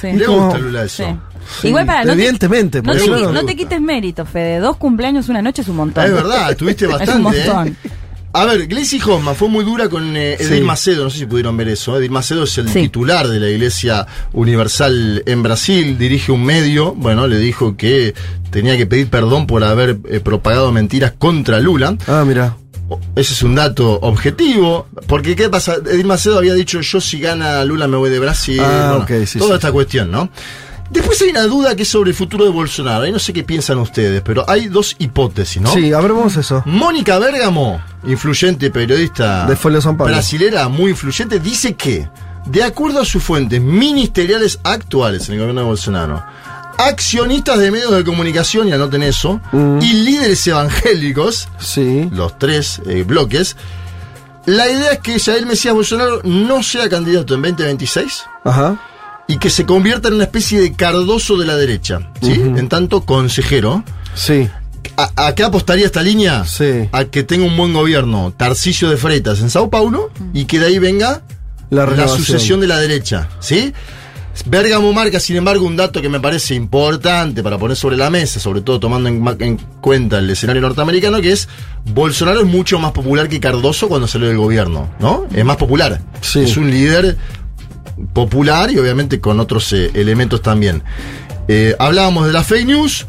Sí. 0.00 0.12
Le 0.12 0.24
como- 0.24 0.44
gusta 0.44 0.58
Lula 0.58 0.84
eso. 0.84 1.04
Sí. 1.04 1.16
Sí, 1.60 1.68
Igual 1.68 1.86
para 1.86 2.00
no 2.04 2.06
te, 2.06 2.12
evidentemente, 2.14 2.82
no, 2.82 2.92
te, 2.92 3.06
no, 3.08 3.18
no- 3.18 3.32
no 3.32 3.44
te 3.44 3.54
quites 3.56 3.80
mérito, 3.80 4.24
Fede. 4.24 4.58
Dos 4.60 4.76
cumpleaños 4.76 5.28
una 5.28 5.42
noche 5.42 5.62
es 5.62 5.68
un 5.68 5.76
montón. 5.76 6.04
Es 6.04 6.12
verdad, 6.12 6.50
estuviste 6.52 6.84
Es 6.86 6.90
un 6.92 6.98
bastante. 6.98 7.22
montón. 7.22 7.68
¿eh? 7.68 7.90
A 8.38 8.44
ver, 8.44 8.66
Gleisi 8.66 9.00
Hoffman 9.00 9.34
fue 9.34 9.48
muy 9.48 9.64
dura 9.64 9.88
con 9.88 10.14
eh, 10.14 10.34
Edil 10.34 10.58
Sí. 10.58 10.60
Macedo, 10.60 11.04
no 11.04 11.10
sé 11.10 11.20
si 11.20 11.26
pudieron 11.26 11.56
ver 11.56 11.68
eso. 11.68 11.98
Edil 11.98 12.10
Macedo 12.10 12.44
es 12.44 12.58
el 12.58 12.68
Sí. 12.68 12.82
titular 12.82 13.26
de 13.28 13.40
la 13.40 13.48
Iglesia 13.48 14.06
Universal 14.34 15.22
en 15.24 15.42
Brasil, 15.42 15.96
dirige 15.96 16.32
un 16.32 16.44
medio, 16.44 16.92
bueno, 16.94 17.26
le 17.26 17.38
dijo 17.38 17.76
que 17.78 18.14
tenía 18.50 18.76
que 18.76 18.84
pedir 18.84 19.08
perdón 19.08 19.46
por 19.46 19.64
haber 19.64 19.96
eh, 20.10 20.20
propagado 20.20 20.70
mentiras 20.70 21.12
contra 21.16 21.60
Lula. 21.60 21.96
Ah, 22.06 22.24
mira. 22.26 22.56
Ese 23.16 23.32
es 23.32 23.42
un 23.42 23.54
dato 23.56 23.98
objetivo, 24.02 24.86
porque 25.08 25.34
¿qué 25.34 25.48
pasa? 25.48 25.76
Edil 25.90 26.06
Macedo 26.06 26.38
había 26.38 26.54
dicho, 26.54 26.80
yo 26.82 27.00
si 27.00 27.18
gana 27.18 27.64
Lula 27.64 27.88
me 27.88 27.96
voy 27.96 28.10
de 28.10 28.18
Brasil, 28.20 28.60
Ah, 28.62 28.96
bueno, 28.98 29.04
ok, 29.22 29.26
sí, 29.26 29.38
toda 29.38 29.56
esta 29.56 29.72
cuestión, 29.72 30.10
¿no? 30.10 30.28
Después 30.90 31.20
hay 31.22 31.30
una 31.30 31.42
duda 31.44 31.74
que 31.74 31.82
es 31.82 31.88
sobre 31.88 32.10
el 32.10 32.16
futuro 32.16 32.44
de 32.44 32.50
Bolsonaro, 32.50 33.06
y 33.06 33.12
no 33.12 33.18
sé 33.18 33.32
qué 33.32 33.42
piensan 33.42 33.78
ustedes, 33.78 34.22
pero 34.22 34.44
hay 34.48 34.68
dos 34.68 34.94
hipótesis, 34.98 35.60
¿no? 35.60 35.72
Sí, 35.72 35.92
abramos 35.92 36.36
eso. 36.36 36.62
Mónica 36.66 37.18
Bergamo, 37.18 37.80
influyente 38.06 38.70
periodista 38.70 39.46
De 39.46 39.56
Folio 39.56 39.80
San 39.80 39.96
Pablo. 39.96 40.12
brasilera, 40.14 40.68
muy 40.68 40.90
influyente, 40.92 41.40
dice 41.40 41.74
que, 41.74 42.08
de 42.46 42.62
acuerdo 42.62 43.00
a 43.00 43.04
sus 43.04 43.22
fuentes 43.22 43.60
ministeriales 43.60 44.60
actuales 44.62 45.26
en 45.28 45.34
el 45.34 45.40
gobierno 45.40 45.62
de 45.62 45.66
Bolsonaro, 45.66 46.22
accionistas 46.78 47.58
de 47.58 47.70
medios 47.70 47.90
de 47.92 48.04
comunicación, 48.04 48.68
y 48.68 48.72
anoten 48.72 49.02
eso, 49.02 49.40
y 49.80 49.92
líderes 49.92 50.46
evangélicos, 50.46 51.48
Mm. 51.58 51.62
Sí. 51.64 52.08
los 52.12 52.38
tres 52.38 52.80
eh, 52.86 53.02
bloques, 53.04 53.56
la 54.44 54.68
idea 54.70 54.92
es 54.92 54.98
que 55.00 55.18
Jair 55.18 55.44
Mesías 55.46 55.74
Bolsonaro 55.74 56.20
no 56.22 56.62
sea 56.62 56.88
candidato 56.88 57.34
en 57.34 57.42
2026 57.42 58.24
Ajá. 58.44 58.76
Y 59.28 59.38
que 59.38 59.50
se 59.50 59.66
convierta 59.66 60.08
en 60.08 60.14
una 60.14 60.24
especie 60.24 60.60
de 60.60 60.72
cardoso 60.72 61.36
de 61.36 61.46
la 61.46 61.56
derecha, 61.56 62.10
¿sí? 62.22 62.32
En 62.32 62.68
tanto 62.68 63.02
consejero. 63.02 63.82
Sí. 64.14 64.48
¿A, 64.96 65.26
a 65.26 65.34
qué 65.34 65.42
apostaría 65.42 65.84
esta 65.86 66.02
línea? 66.02 66.44
Sí. 66.44 66.88
A 66.92 67.04
que 67.06 67.22
tenga 67.24 67.44
un 67.44 67.56
buen 67.56 67.72
gobierno, 67.72 68.32
Tarcisio 68.36 68.88
de 68.88 68.96
Freitas 68.96 69.40
en 69.40 69.50
Sao 69.50 69.68
Paulo, 69.68 70.10
y 70.32 70.44
que 70.44 70.58
de 70.60 70.66
ahí 70.66 70.78
venga 70.78 71.22
La 71.70 72.08
sucesión 72.08 72.60
de 72.60 72.68
la 72.68 72.78
derecha, 72.78 73.28
¿sí? 73.40 73.72
Bergamo 74.44 74.92
marca, 74.92 75.18
sin 75.18 75.36
embargo, 75.36 75.64
un 75.64 75.76
dato 75.76 76.02
que 76.02 76.10
me 76.10 76.20
parece 76.20 76.54
importante 76.54 77.42
para 77.42 77.56
poner 77.58 77.76
sobre 77.76 77.96
la 77.96 78.10
mesa, 78.10 78.38
sobre 78.38 78.60
todo 78.60 78.78
tomando 78.78 79.08
en, 79.08 79.26
en 79.40 79.56
cuenta 79.80 80.18
el 80.18 80.28
escenario 80.28 80.60
norteamericano, 80.60 81.20
que 81.22 81.32
es 81.32 81.48
Bolsonaro 81.86 82.40
es 82.40 82.46
mucho 82.46 82.78
más 82.78 82.92
popular 82.92 83.28
que 83.30 83.40
Cardoso 83.40 83.88
cuando 83.88 84.06
salió 84.06 84.28
del 84.28 84.36
gobierno, 84.36 84.90
¿no? 85.00 85.26
Es 85.34 85.44
más 85.44 85.56
popular. 85.56 86.02
Sí. 86.20 86.40
Es 86.40 86.56
un 86.58 86.70
líder 86.70 87.16
popular 88.12 88.70
y 88.70 88.78
obviamente 88.78 89.20
con 89.20 89.40
otros 89.40 89.72
eh, 89.72 89.90
elementos 89.94 90.42
también. 90.42 90.82
Eh, 91.48 91.74
hablábamos 91.78 92.26
de 92.26 92.32
la 92.32 92.42
fake 92.44 92.66
news, 92.66 93.06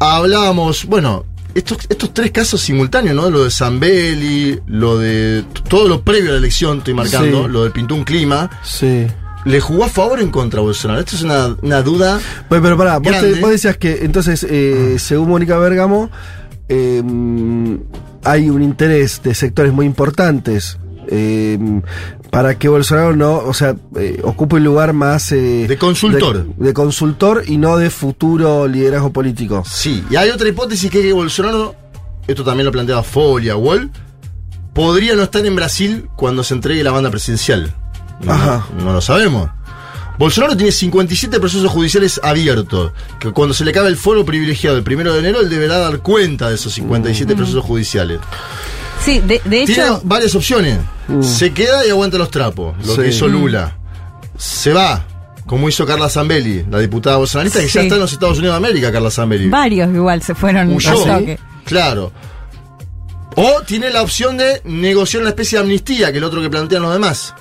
hablábamos, 0.00 0.84
bueno, 0.86 1.24
estos, 1.54 1.78
estos 1.88 2.14
tres 2.14 2.30
casos 2.30 2.60
simultáneos, 2.60 3.14
¿no? 3.14 3.28
Lo 3.30 3.44
de 3.44 3.50
Zambelli, 3.50 4.60
lo 4.66 4.98
de 4.98 5.44
todo 5.68 5.88
lo 5.88 6.02
previo 6.02 6.30
a 6.30 6.32
la 6.32 6.38
elección, 6.38 6.78
estoy 6.78 6.94
marcando, 6.94 7.44
Sí. 7.46 7.52
lo 7.52 7.62
del 7.64 7.72
Pintún 7.72 8.04
Clima. 8.04 8.50
Sí. 8.64 9.06
¿Le 9.44 9.60
jugó 9.60 9.84
a 9.84 9.88
favor 9.88 10.20
o 10.20 10.22
en 10.22 10.30
contra 10.30 10.60
a 10.60 10.62
Bolsonaro? 10.62 11.00
Esto 11.00 11.16
es 11.16 11.22
una, 11.22 11.56
una 11.62 11.82
duda. 11.82 12.20
Bueno, 12.48 12.62
pero 12.62 12.76
pará, 12.78 12.98
vos, 12.98 13.12
te- 13.12 13.18
Grande. 13.18 13.40
vos 13.40 13.50
decías 13.50 13.76
que 13.76 14.04
entonces, 14.04 14.46
eh, 14.48 14.96
según 14.98 15.28
Mónica 15.30 15.58
Bergamo, 15.58 16.10
eh, 16.68 17.02
hay 18.24 18.50
un 18.50 18.62
interés 18.62 19.20
de 19.22 19.34
sectores 19.34 19.72
muy 19.72 19.84
importantes. 19.86 20.78
eh, 21.08 21.58
para 22.32 22.58
que 22.58 22.66
Bolsonaro 22.66 23.14
no, 23.14 23.36
o 23.36 23.52
sea, 23.52 23.76
eh, 23.96 24.18
ocupe 24.24 24.56
un 24.56 24.64
lugar 24.64 24.94
más... 24.94 25.30
eh, 25.32 25.66
De 25.68 25.76
consultor. 25.76 26.46
De, 26.56 26.64
de 26.68 26.72
consultor 26.72 27.42
y 27.46 27.58
no 27.58 27.76
de 27.76 27.90
futuro 27.90 28.66
liderazgo 28.66 29.12
político. 29.12 29.62
Sí, 29.68 30.02
y 30.10 30.16
hay 30.16 30.30
otra 30.30 30.48
hipótesis 30.48 30.90
que 30.90 31.00
es 31.00 31.04
que 31.04 31.12
Bolsonaro, 31.12 31.74
esto 32.26 32.42
también 32.42 32.64
lo 32.64 32.72
planteaba 32.72 33.02
Folia, 33.02 33.54
Wall, 33.56 33.90
podría 34.72 35.14
no 35.14 35.22
estar 35.24 35.44
en 35.44 35.54
Brasil 35.54 36.08
cuando 36.16 36.42
se 36.42 36.54
entregue 36.54 36.82
la 36.82 36.90
banda 36.90 37.10
presidencial. 37.10 37.74
No, 38.22 38.32
Ajá. 38.32 38.66
no 38.82 38.94
lo 38.94 39.02
sabemos. 39.02 39.50
Bolsonaro 40.18 40.56
tiene 40.56 40.72
57 40.72 41.38
procesos 41.38 41.70
judiciales 41.70 42.18
abiertos, 42.24 42.92
que 43.20 43.30
cuando 43.32 43.52
se 43.52 43.62
le 43.66 43.72
acabe 43.72 43.88
el 43.88 43.98
foro 43.98 44.24
privilegiado 44.24 44.78
el 44.78 44.84
primero 44.84 45.12
de 45.12 45.18
enero, 45.18 45.40
él 45.40 45.50
deberá 45.50 45.76
dar 45.76 45.98
cuenta 45.98 46.48
de 46.48 46.54
esos 46.54 46.72
57 46.72 47.36
procesos 47.36 47.62
judiciales. 47.62 48.20
Sí, 49.04 49.18
de, 49.20 49.40
de 49.44 49.64
Tiene 49.66 49.72
hecho, 49.72 50.00
varias 50.04 50.34
opciones. 50.34 50.78
Se 51.22 51.52
queda 51.52 51.84
y 51.86 51.90
aguanta 51.90 52.18
los 52.18 52.30
trapos, 52.30 52.74
lo 52.86 52.96
que 52.96 53.10
Sí. 53.10 53.16
hizo 53.16 53.26
Lula. 53.28 53.76
Se 54.38 54.72
va, 54.72 55.04
como 55.46 55.68
hizo 55.68 55.84
Carla 55.84 56.08
Zambelli, 56.08 56.64
la 56.70 56.78
diputada 56.78 57.16
bolsonarista, 57.16 57.58
que 57.60 57.66
ya 57.66 57.72
Sí. 57.72 57.78
está 57.80 57.94
en 57.96 58.00
los 58.00 58.12
Estados 58.12 58.38
Unidos 58.38 58.54
de 58.54 58.66
América, 58.68 58.92
Carla 58.92 59.10
Zambelli. 59.10 59.48
varios 59.48 59.92
igual 59.92 60.22
se 60.22 60.34
fueron 60.34 60.72
Huyó. 60.72 60.94
toque. 61.04 61.38
Claro. 61.64 62.12
O 63.34 63.62
tiene 63.66 63.90
la 63.90 64.02
opción 64.02 64.36
de 64.36 64.60
negociar 64.64 65.22
una 65.22 65.30
especie 65.30 65.58
de 65.58 65.64
amnistía, 65.64 66.10
que 66.12 66.18
es 66.18 66.20
lo 66.20 66.28
otro 66.28 66.40
que 66.42 66.50
plantean 66.50 66.82
los 66.82 66.92
demás. 66.92 67.34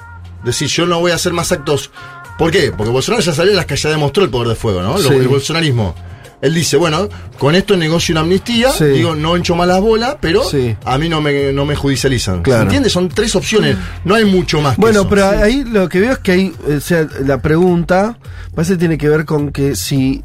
Decir, 0.43 0.67
yo 0.69 0.85
no 0.85 0.99
voy 0.99 1.11
a 1.11 1.15
hacer 1.15 1.33
más 1.33 1.51
actos. 1.51 1.91
¿Por 2.37 2.49
qué? 2.49 2.71
Porque 2.71 2.91
Bolsonaro 2.91 3.21
ya 3.21 3.33
salió 3.33 3.51
de 3.51 3.57
las 3.57 3.65
que 3.67 3.75
ya 3.75 3.89
demostró 3.89 4.23
el 4.23 4.29
poder 4.29 4.47
de 4.47 4.55
fuego, 4.55 4.81
¿no? 4.81 4.97
Sí. 4.97 5.09
El 5.13 5.27
bolsonarismo. 5.27 5.93
Él 6.41 6.53
dice, 6.55 6.75
bueno, 6.77 7.07
con 7.37 7.53
esto 7.55 7.77
negocio 7.77 8.13
una 8.13 8.21
amnistía, 8.21 8.71
Sí. 8.71 8.85
digo, 8.85 9.15
no 9.15 9.37
hincho 9.37 9.55
más 9.55 9.67
las 9.67 9.79
bolas, 9.79 10.15
pero 10.19 10.43
Sí. 10.43 10.75
a 10.85 10.97
mí 10.97 11.07
no 11.07 11.21
me, 11.21 11.53
no 11.53 11.65
me 11.65 11.75
judicializan. 11.75 12.41
Claro. 12.41 12.63
¿Entiendes? 12.63 12.91
Son 12.93 13.09
tres 13.09 13.35
opciones, 13.35 13.77
no 14.05 14.15
hay 14.15 14.25
mucho 14.25 14.59
más 14.59 14.75
que 14.75 14.81
Bueno, 14.81 15.01
eso. 15.01 15.09
pero 15.09 15.27
ahí 15.29 15.63
lo 15.63 15.87
que 15.87 15.99
veo 15.99 16.13
es 16.13 16.17
que 16.19 16.31
hay, 16.31 16.53
o 16.75 16.79
sea, 16.79 17.07
la 17.23 17.41
pregunta 17.41 18.17
parece 18.55 18.73
que 18.73 18.79
tiene 18.79 18.97
que 18.97 19.07
ver 19.07 19.25
con 19.25 19.51
que 19.51 19.75
si 19.75 20.23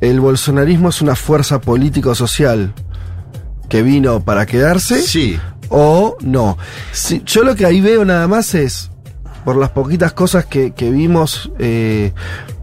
el 0.00 0.18
bolsonarismo 0.18 0.88
es 0.88 1.00
una 1.00 1.14
fuerza 1.14 1.60
político-social 1.60 2.74
que 3.68 3.82
vino 3.82 4.24
para 4.24 4.44
quedarse 4.46 5.00
Sí. 5.02 5.38
o 5.68 6.16
no. 6.20 6.58
Si- 6.90 7.22
yo 7.24 7.44
lo 7.44 7.54
que 7.54 7.64
ahí 7.64 7.80
veo 7.80 8.04
nada 8.04 8.26
más 8.26 8.54
es, 8.56 8.90
por 9.44 9.56
las 9.56 9.70
poquitas 9.70 10.12
cosas 10.12 10.46
que, 10.46 10.72
que 10.72 10.90
vimos, 10.90 11.50
eh, 11.60 12.12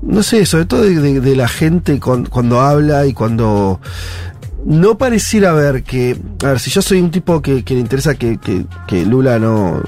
no 0.02 0.24
sé, 0.24 0.46
sobre 0.46 0.66
todo 0.66 0.82
de, 0.84 0.96
de- 1.00 1.20
de 1.22 1.36
la 1.36 1.48
gente 1.48 2.00
con- 2.00 2.26
cuando 2.26 2.62
habla 2.62 3.06
y 3.06 3.14
cuando... 3.14 3.80
No 4.66 4.98
pareciera 4.98 5.54
ver 5.54 5.84
que... 5.84 6.18
A 6.44 6.48
ver, 6.48 6.60
si 6.60 6.70
yo 6.70 6.82
soy 6.82 7.02
un 7.02 7.12
tipo 7.12 7.42
que, 7.42 7.64
que 7.64 7.74
le 7.76 7.80
interesa 7.80 8.16
que, 8.16 8.38
que- 8.38 8.66
que 8.88 9.06
Lula 9.06 9.40
no... 9.40 9.82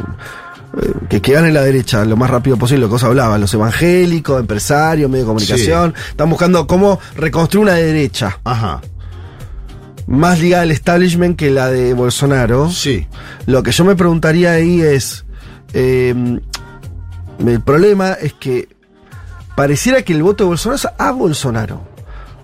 eh, 0.82 0.92
Que, 1.10 1.22
que 1.22 1.34
gane 1.34 1.52
la 1.52 1.62
derecha 1.62 2.06
lo 2.06 2.16
más 2.16 2.30
rápido 2.30 2.56
posible, 2.58 2.82
lo 2.82 2.88
que 2.88 2.94
vos 2.94 3.04
hablabas, 3.04 3.40
los 3.40 3.54
evangélicos, 3.54 4.40
empresarios, 4.40 5.10
medios 5.10 5.26
de 5.26 5.30
comunicación, 5.30 5.94
están 6.10 6.30
buscando 6.30 6.66
cómo 6.68 7.00
reconstruir 7.18 7.64
una 7.64 7.74
derecha 7.76 8.40
Ajá. 8.46 8.80
más 10.08 10.40
ligada 10.40 10.64
al 10.64 10.72
establishment 10.72 11.38
que 11.38 11.52
la 11.52 11.70
de 11.70 11.94
Bolsonaro. 11.94 12.70
Sí. 12.70 13.08
Lo 13.48 13.64
que 13.64 13.72
yo 13.72 13.84
me 13.86 13.96
preguntaría 13.96 14.54
ahí 14.54 14.82
es, 14.82 15.26
eh, 15.74 16.14
el 17.46 17.62
problema 17.62 18.14
es 18.14 18.34
que 18.34 18.70
pareciera 19.56 20.02
que 20.04 20.14
el 20.14 20.24
voto 20.24 20.44
de 20.44 20.50
Bolsonaro 20.50 20.76
es 20.76 20.88
a 20.98 21.12
Bolsonaro. 21.12 21.91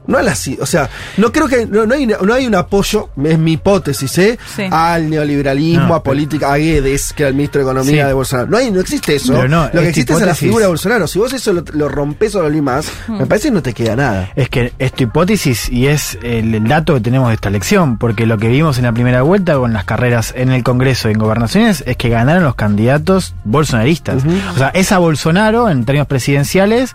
No 0.07 0.17
a 0.17 0.23
la 0.23 0.31
ci- 0.33 0.57
o 0.59 0.65
sea, 0.65 0.89
no 1.17 1.31
creo 1.31 1.47
que 1.47 1.65
no, 1.65 1.85
no 1.85 1.93
hay, 1.93 2.07
no 2.07 2.33
hay 2.33 2.47
un 2.47 2.55
apoyo, 2.55 3.09
es 3.23 3.37
mi 3.37 3.53
hipótesis, 3.53 4.17
¿eh? 4.17 4.39
Sí. 4.55 4.63
al 4.71 5.09
neoliberalismo, 5.09 5.87
No, 5.87 5.95
a 5.95 6.01
política, 6.03 6.53
a 6.53 6.57
Guedes, 6.57 7.13
que 7.13 7.23
era 7.23 7.29
el 7.29 7.35
ministro 7.35 7.59
de 7.59 7.65
Economía 7.69 8.03
Sí. 8.03 8.07
de 8.07 8.13
Bolsonaro. 8.13 8.49
No 8.49 8.57
hay, 8.57 8.71
no 8.71 8.79
existe 8.79 9.15
eso. 9.15 9.47
No, 9.47 9.65
lo 9.71 9.81
que 9.81 9.89
existe 9.89 10.13
es 10.13 10.19
la 10.21 10.27
hipótesis- 10.27 10.37
figura 10.39 10.61
de 10.63 10.69
Bolsonaro. 10.69 11.07
Si 11.07 11.19
vos 11.19 11.33
eso 11.33 11.53
lo, 11.53 11.63
lo 11.73 11.89
rompes 11.89 12.33
o 12.35 12.41
lo 12.41 12.49
limás, 12.49 12.89
me 13.07 13.25
parece 13.25 13.49
que 13.49 13.53
no 13.53 13.61
te 13.61 13.73
queda 13.73 13.95
nada. 13.95 14.29
Es 14.35 14.49
que 14.49 14.73
es 14.79 14.93
tu 14.93 15.03
hipótesis 15.03 15.69
y 15.69 15.87
es 15.87 16.17
el, 16.23 16.55
el 16.55 16.67
dato 16.67 16.93
que 16.93 17.01
tenemos 17.01 17.27
de 17.29 17.35
esta 17.35 17.49
elección, 17.49 17.97
porque 17.97 18.25
lo 18.25 18.37
que 18.37 18.47
vimos 18.47 18.77
en 18.77 18.85
la 18.85 18.93
primera 18.93 19.21
vuelta 19.23 19.55
con 19.55 19.73
las 19.73 19.83
carreras 19.85 20.33
en 20.37 20.51
el 20.51 20.63
Congreso 20.63 21.09
y 21.09 21.13
en 21.13 21.19
gobernaciones 21.19 21.83
es 21.85 21.97
que 21.97 22.09
ganaron 22.09 22.43
los 22.43 22.55
candidatos 22.55 23.35
bolsonaristas. 23.43 24.23
O 24.55 24.57
sea, 24.57 24.69
es 24.69 24.91
a 24.91 24.97
Bolsonaro 24.99 25.69
en 25.69 25.83
términos 25.85 26.07
presidenciales. 26.07 26.93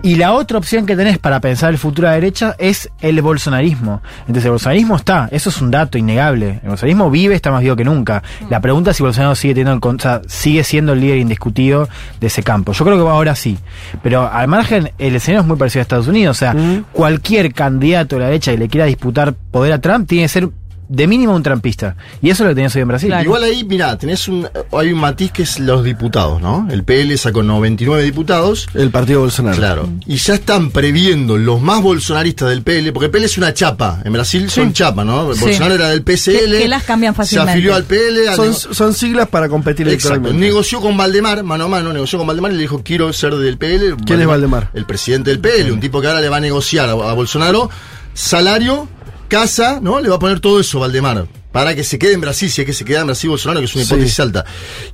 Y 0.00 0.14
la 0.14 0.32
otra 0.32 0.58
opción 0.58 0.86
que 0.86 0.94
tenés 0.94 1.18
para 1.18 1.40
pensar 1.40 1.70
el 1.70 1.78
futuro 1.78 2.06
a 2.06 2.12
la 2.12 2.14
derecha 2.14 2.54
es 2.58 2.88
el 3.00 3.20
bolsonarismo. 3.20 4.00
Entonces 4.20 4.44
el 4.44 4.52
bolsonarismo 4.52 4.94
está, 4.94 5.28
eso 5.32 5.50
es 5.50 5.60
un 5.60 5.72
dato 5.72 5.98
innegable. 5.98 6.60
El 6.62 6.68
bolsonarismo 6.68 7.10
vive, 7.10 7.34
está 7.34 7.50
más 7.50 7.62
vivo 7.62 7.74
que 7.74 7.84
nunca. 7.84 8.22
La 8.48 8.60
pregunta 8.60 8.92
es 8.92 8.96
si 8.96 9.02
Bolsonaro 9.02 9.34
sigue 9.34 9.54
teniendo 9.54 9.88
o 9.88 9.98
sea, 9.98 10.22
sigue 10.28 10.62
siendo 10.62 10.92
el 10.92 11.00
líder 11.00 11.18
indiscutido 11.18 11.88
de 12.20 12.28
ese 12.28 12.44
campo. 12.44 12.72
Yo 12.72 12.84
creo 12.84 12.96
que 12.96 13.10
ahora 13.10 13.34
sí. 13.34 13.58
Pero 14.02 14.30
al 14.30 14.46
margen, 14.46 14.92
el 14.98 15.16
escenario 15.16 15.40
es 15.40 15.46
muy 15.48 15.56
parecido 15.56 15.80
a 15.80 15.82
Estados 15.82 16.06
Unidos. 16.06 16.36
O 16.36 16.38
sea, 16.38 16.54
cualquier 16.92 17.52
candidato 17.52 18.16
de 18.16 18.20
la 18.20 18.26
derecha 18.26 18.52
que 18.52 18.58
le 18.58 18.68
quiera 18.68 18.86
disputar 18.86 19.34
poder 19.34 19.72
a 19.72 19.80
Trump 19.80 20.08
tiene 20.08 20.24
que 20.24 20.28
ser 20.28 20.48
de 20.88 21.06
mínimo 21.06 21.34
un 21.34 21.42
trampista. 21.42 21.96
Y 22.22 22.30
eso 22.30 22.42
es 22.42 22.48
lo 22.48 22.50
que 22.52 22.54
tenés 22.56 22.74
hoy 22.76 22.82
en 22.82 22.88
Brasil. 22.88 23.14
Igual 23.22 23.44
ahí, 23.44 23.62
mira, 23.64 23.96
tenés 23.98 24.26
un, 24.28 24.48
hay 24.72 24.92
un 24.92 24.98
matiz 25.00 25.30
que 25.32 25.42
es 25.42 25.58
los 25.60 25.84
diputados, 25.84 26.40
¿no? 26.40 26.66
El 26.70 26.82
PL 26.84 27.16
sacó 27.18 27.42
99 27.42 28.02
diputados. 28.02 28.66
El 28.74 28.90
partido 28.90 29.20
Bolsonaro. 29.20 29.56
Claro. 29.56 29.88
Y 30.06 30.16
ya 30.16 30.34
están 30.34 30.70
previendo 30.70 31.36
los 31.36 31.60
más 31.60 31.82
bolsonaristas 31.82 32.48
del 32.48 32.62
PL, 32.62 32.92
porque 32.92 33.06
el 33.06 33.10
PL 33.10 33.24
es 33.26 33.36
una 33.38 33.52
chapa. 33.52 34.00
En 34.04 34.12
Brasil 34.14 34.48
son 34.50 34.72
chapa, 34.72 35.04
¿no? 35.04 35.34
Sí. 35.34 35.40
Bolsonaro 35.40 35.74
era 35.74 35.88
del 35.90 36.02
PSL. 36.02 36.52
Que- 36.52 36.58
que 36.62 36.68
las 36.68 36.84
cambian 36.84 37.12
Se 37.12 37.18
fácilmente. 37.18 37.52
afilió 37.52 37.74
al 37.74 37.84
PL. 37.84 38.34
Son, 38.34 38.54
son 38.54 38.94
siglas 38.94 39.28
para 39.28 39.48
competir 39.48 39.86
Exacto. 39.88 40.14
electoralmente. 40.14 40.46
Negoció 40.46 40.80
con 40.80 40.96
Valdemar, 40.96 41.42
mano 41.44 41.64
a 41.64 41.68
mano, 41.68 41.92
negoció 41.92 42.18
con 42.18 42.26
Valdemar 42.26 42.52
y 42.52 42.54
le 42.54 42.62
dijo, 42.62 42.82
quiero 42.82 43.12
ser 43.12 43.34
del 43.34 43.58
PL. 43.58 43.94
¿Quién 44.06 44.20
es 44.20 44.26
Valdemar? 44.26 44.70
El 44.74 44.86
presidente 44.86 45.30
del 45.30 45.40
PL, 45.40 45.70
un 45.72 45.80
tipo 45.80 46.00
que 46.00 46.06
ahora 46.06 46.20
le 46.20 46.28
va 46.30 46.38
a 46.38 46.40
negociar 46.40 46.88
a, 46.88 46.92
a 46.92 47.12
Bolsonaro 47.12 47.68
salario, 48.14 48.88
casa, 49.28 49.78
¿no? 49.80 50.00
Le 50.00 50.08
va 50.08 50.16
a 50.16 50.18
poner 50.18 50.40
todo 50.40 50.58
eso 50.60 50.80
Valdemar. 50.80 51.26
Para 51.52 51.74
que 51.74 51.82
se 51.84 51.98
quede 51.98 52.12
en 52.12 52.20
Brasil, 52.20 52.50
si 52.50 52.60
es 52.60 52.66
que 52.66 52.72
se 52.74 52.84
queda 52.84 53.00
en 53.00 53.06
Brasil 53.06 53.30
Bolsonaro, 53.30 53.60
que 53.60 53.66
es 53.66 53.74
una 53.74 53.84
Sí. 53.84 53.94
hipótesis 53.94 54.20
alta. 54.20 54.44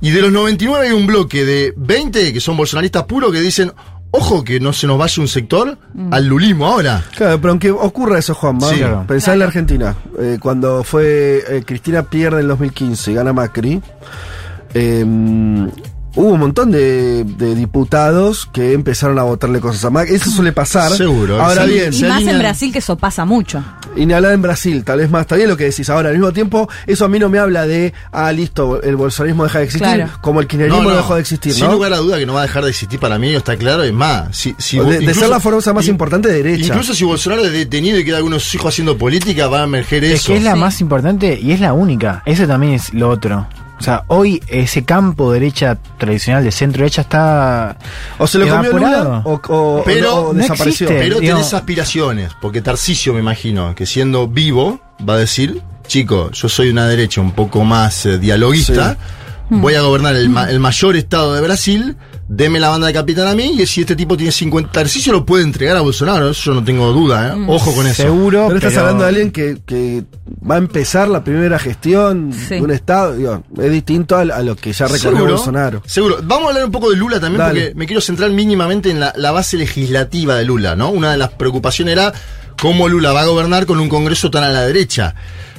Y 0.01 0.11
de 0.11 0.21
los 0.21 0.31
99 0.31 0.87
hay 0.87 0.93
un 0.93 1.05
bloque 1.07 1.43
de 1.45 1.73
20 1.75 2.31
que 2.33 2.39
son 2.39 2.55
bolsonaristas 2.55 3.03
puros 3.03 3.31
que 3.31 3.41
dicen, 3.41 3.73
ojo 4.11 4.43
que 4.43 4.59
no 4.61 4.71
se 4.71 4.87
nos 4.87 4.97
vaya 4.97 5.21
un 5.21 5.27
sector 5.27 5.77
al 6.11 6.25
lulismo 6.27 6.65
ahora. 6.67 7.03
Claro, 7.17 7.41
pero 7.41 7.51
aunque 7.51 7.71
ocurra 7.71 8.17
eso, 8.19 8.33
Juan, 8.33 8.61
Sí. 8.61 8.75
Claro. 8.77 9.03
pensá 9.07 9.33
en 9.33 9.39
la 9.39 9.45
Argentina. 9.45 9.95
Eh, 10.17 10.37
cuando 10.39 10.83
fue 10.85 11.43
eh, 11.47 11.63
Cristina 11.65 12.03
pierde 12.03 12.39
en 12.41 12.47
2015 12.47 13.11
y 13.11 13.15
gana 13.15 13.33
Macri, 13.33 13.81
eh, 14.73 15.05
hubo 16.15 16.29
un 16.33 16.39
montón 16.39 16.71
de, 16.71 17.23
de 17.23 17.55
diputados 17.55 18.47
que 18.51 18.73
empezaron 18.73 19.19
a 19.19 19.23
votarle 19.23 19.59
cosas 19.59 19.83
a 19.85 19.89
Macri. 19.89 20.15
Eso 20.15 20.29
suele 20.31 20.51
pasar. 20.51 20.91
Seguro. 20.91 21.41
Ahora 21.41 21.65
Sí, 21.65 21.71
bien, 21.73 21.93
Y 21.93 22.03
más 22.03 22.23
en 22.23 22.39
Brasil 22.39 22.71
que 22.71 22.79
eso 22.79 22.95
pasa 22.97 23.25
mucho. 23.25 23.63
y 23.95 24.05
ni 24.05 24.13
hablar 24.13 24.33
en 24.33 24.41
Brasil, 24.41 24.83
tal 24.83 24.99
vez 24.99 25.09
más, 25.09 25.21
está 25.21 25.35
bien 25.35 25.49
lo 25.49 25.57
que 25.57 25.65
decís. 25.65 25.89
Ahora, 25.89 26.09
al 26.09 26.15
mismo 26.15 26.31
tiempo, 26.33 26.67
eso 26.87 27.05
a 27.05 27.09
mí 27.09 27.19
no 27.19 27.29
me 27.29 27.39
habla 27.39 27.65
de, 27.67 27.93
ah, 28.11 28.31
listo, 28.31 28.81
el 28.81 28.95
bolsonarismo 28.95 29.43
deja 29.43 29.59
de 29.59 29.65
existir, 29.65 29.87
Claro. 29.87 30.11
como 30.21 30.39
el 30.41 30.47
kirchnerismo 30.47 30.89
dejó 30.89 31.15
de 31.15 31.21
existir, 31.21 31.53
Sin 31.53 31.65
¿no? 31.65 31.73
lugar 31.73 31.93
a 31.93 31.97
duda 31.97 32.17
que 32.17 32.25
no 32.25 32.33
va 32.33 32.41
a 32.41 32.43
dejar 32.43 32.63
de 32.63 32.69
existir 32.71 32.99
para 32.99 33.17
mí, 33.19 33.33
está 33.33 33.55
claro. 33.57 33.83
Es 33.83 33.93
más, 33.93 34.35
si, 34.35 34.55
si 34.57 34.79
de, 34.79 35.13
ser 35.13 35.29
la 35.29 35.39
fuerza 35.39 35.73
más 35.73 35.87
importante 35.87 36.27
de 36.29 36.43
derecha. 36.43 36.67
Incluso 36.67 36.93
si 36.93 37.03
Bolsonaro 37.03 37.43
es 37.45 37.51
detenido 37.51 37.97
y 37.99 38.05
queda 38.05 38.17
algunos 38.17 38.53
hijos 38.55 38.73
haciendo 38.73 38.97
política, 38.97 39.47
va 39.47 39.61
a 39.61 39.63
emerger 39.65 40.03
Es 40.05 40.21
eso. 40.21 40.31
que 40.31 40.37
es 40.37 40.43
la 40.43 40.55
más 40.55 40.81
importante 40.81 41.39
y 41.41 41.51
es 41.51 41.59
la 41.59 41.73
única. 41.73 42.21
Ese 42.25 42.47
también 42.47 42.73
es 42.73 42.93
lo 42.93 43.09
otro. 43.09 43.47
O 43.77 43.83
sea, 43.83 44.03
hoy 44.07 44.41
ese 44.47 44.85
campo 44.85 45.31
derecha 45.33 45.77
tradicional 45.97 46.43
de 46.43 46.51
centro 46.51 46.79
derecha 46.83 47.01
está 47.01 47.77
o 48.17 48.25
se 48.25 48.39
lo 48.39 48.47
comió 48.47 48.69
evaporado. 48.71 49.03
Lula 49.03 49.21
o, 49.25 49.41
o- 49.49 49.83
Pero 49.85 50.15
o 50.15 50.33
no 50.33 50.39
desapareció. 50.39 50.87
existe. 50.87 50.97
Pero 50.99 51.19
tenés 51.19 51.53
aspiraciones, 51.53 52.31
porque 52.41 52.61
Tarcisio 52.61 53.13
me 53.13 53.19
imagino 53.19 53.75
que 53.75 53.85
siendo 53.85 54.27
vivo 54.27 54.79
va 55.07 55.15
a 55.15 55.17
decir, 55.17 55.61
chico, 55.87 56.31
yo 56.31 56.47
soy 56.49 56.69
una 56.69 56.87
derecha 56.87 57.19
un 57.21 57.31
poco 57.33 57.63
más 57.65 58.05
eh, 58.05 58.17
dialoguista, 58.17 58.97
voy 59.49 59.75
a 59.75 59.81
gobernar 59.81 60.15
el, 60.15 60.29
ma- 60.29 60.49
el 60.49 60.59
mayor 60.59 60.95
estado 60.95 61.33
de 61.35 61.41
Brasil, 61.41 61.97
deme 62.27 62.59
la 62.59 62.69
banda 62.69 62.87
de 62.87 62.93
capitán 62.93 63.27
a 63.27 63.35
mí, 63.35 63.55
y 63.59 63.65
si 63.67 63.81
este 63.81 63.95
tipo 63.95 64.17
tiene 64.17 64.31
50, 64.31 64.71
Tarcisio 64.71 65.13
lo 65.13 65.25
puede 65.25 65.43
entregar 65.43 65.77
a 65.77 65.81
Bolsonaro, 65.81 66.29
eso 66.31 66.41
yo 66.51 66.53
no 66.55 66.63
tengo 66.63 66.91
duda, 66.91 67.35
¿eh? 67.37 67.45
ojo 67.47 67.73
con 67.75 67.85
eso. 67.85 68.01
Seguro, 68.03 68.45
Pero 68.47 68.57
estás 68.57 68.71
pero- 68.73 68.81
hablando 68.81 69.03
de 69.03 69.09
alguien 69.09 69.31
que, 69.31 69.57
que 69.65 70.03
va 70.49 70.55
a 70.55 70.57
empezar 70.57 71.07
la 71.07 71.23
primera 71.23 71.59
gestión 71.59 72.33
Sí. 72.33 72.55
de 72.55 72.61
un 72.61 72.71
Estado. 72.71 73.15
digo, 73.15 73.43
es 73.61 73.71
distinto 73.71 74.15
a, 74.15 74.21
a 74.21 74.41
lo 74.41 74.55
que 74.55 74.73
ya 74.73 74.85
recorrió 74.87 75.11
Seguro, 75.17 75.31
Bolsonaro. 75.35 75.83
Seguro. 75.85 76.17
Vamos 76.23 76.45
a 76.45 76.49
hablar 76.49 76.65
un 76.65 76.71
poco 76.71 76.89
de 76.89 76.97
Lula 76.97 77.19
también, 77.19 77.39
Dale. 77.39 77.61
porque 77.67 77.75
me 77.75 77.85
quiero 77.85 78.01
centrar 78.01 78.31
mínimamente 78.31 78.89
en 78.89 78.99
la, 78.99 79.13
la 79.15 79.31
base 79.31 79.57
legislativa 79.57 80.35
de 80.35 80.45
Lula, 80.45 80.75
¿no? 80.75 80.89
Una 80.89 81.11
de 81.11 81.17
las 81.17 81.29
preocupaciones 81.29 81.91
era 81.93 82.11
cómo 82.59 82.89
Lula 82.89 83.11
va 83.13 83.21
a 83.21 83.25
gobernar 83.25 83.65
con 83.65 83.79
un 83.79 83.87
Congreso 83.89 84.31
tan 84.31 84.43
a 84.43 84.49
la 84.49 84.61
derecha. 84.65 85.13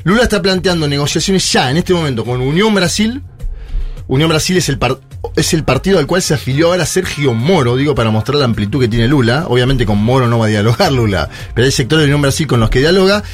Lula 0.04 0.22
está 0.22 0.40
planteando 0.42 0.86
negociaciones 0.88 1.50
ya 1.52 1.70
en 1.70 1.76
este 1.78 1.92
momento 1.94 2.24
con 2.24 2.40
Unión 2.40 2.74
Brasil. 2.74 3.22
Unión 4.08 4.28
Brasil 4.28 4.56
es 4.56 4.68
el, 4.68 4.78
es 5.34 5.52
el 5.52 5.64
partido 5.64 5.98
al 5.98 6.06
cual 6.06 6.22
se 6.22 6.34
afilió 6.34 6.68
ahora 6.68 6.86
Sergio 6.86 7.34
Moro, 7.34 7.76
digo, 7.76 7.94
para 7.94 8.10
mostrar 8.10 8.38
la 8.38 8.44
amplitud 8.44 8.80
que 8.80 8.88
tiene 8.88 9.08
Lula. 9.08 9.46
Obviamente 9.48 9.84
con 9.84 9.98
Moro 9.98 10.28
no 10.28 10.38
va 10.38 10.46
a 10.46 10.48
dialogar 10.48 10.92
Lula, 10.92 11.28
pero 11.54 11.64
hay 11.64 11.72
sectores 11.72 12.02
de 12.02 12.06
Unión 12.06 12.22
Brasil 12.22 12.46
con 12.46 12.60
los 12.60 12.70
que 12.70 12.78
dialoga 12.78 13.24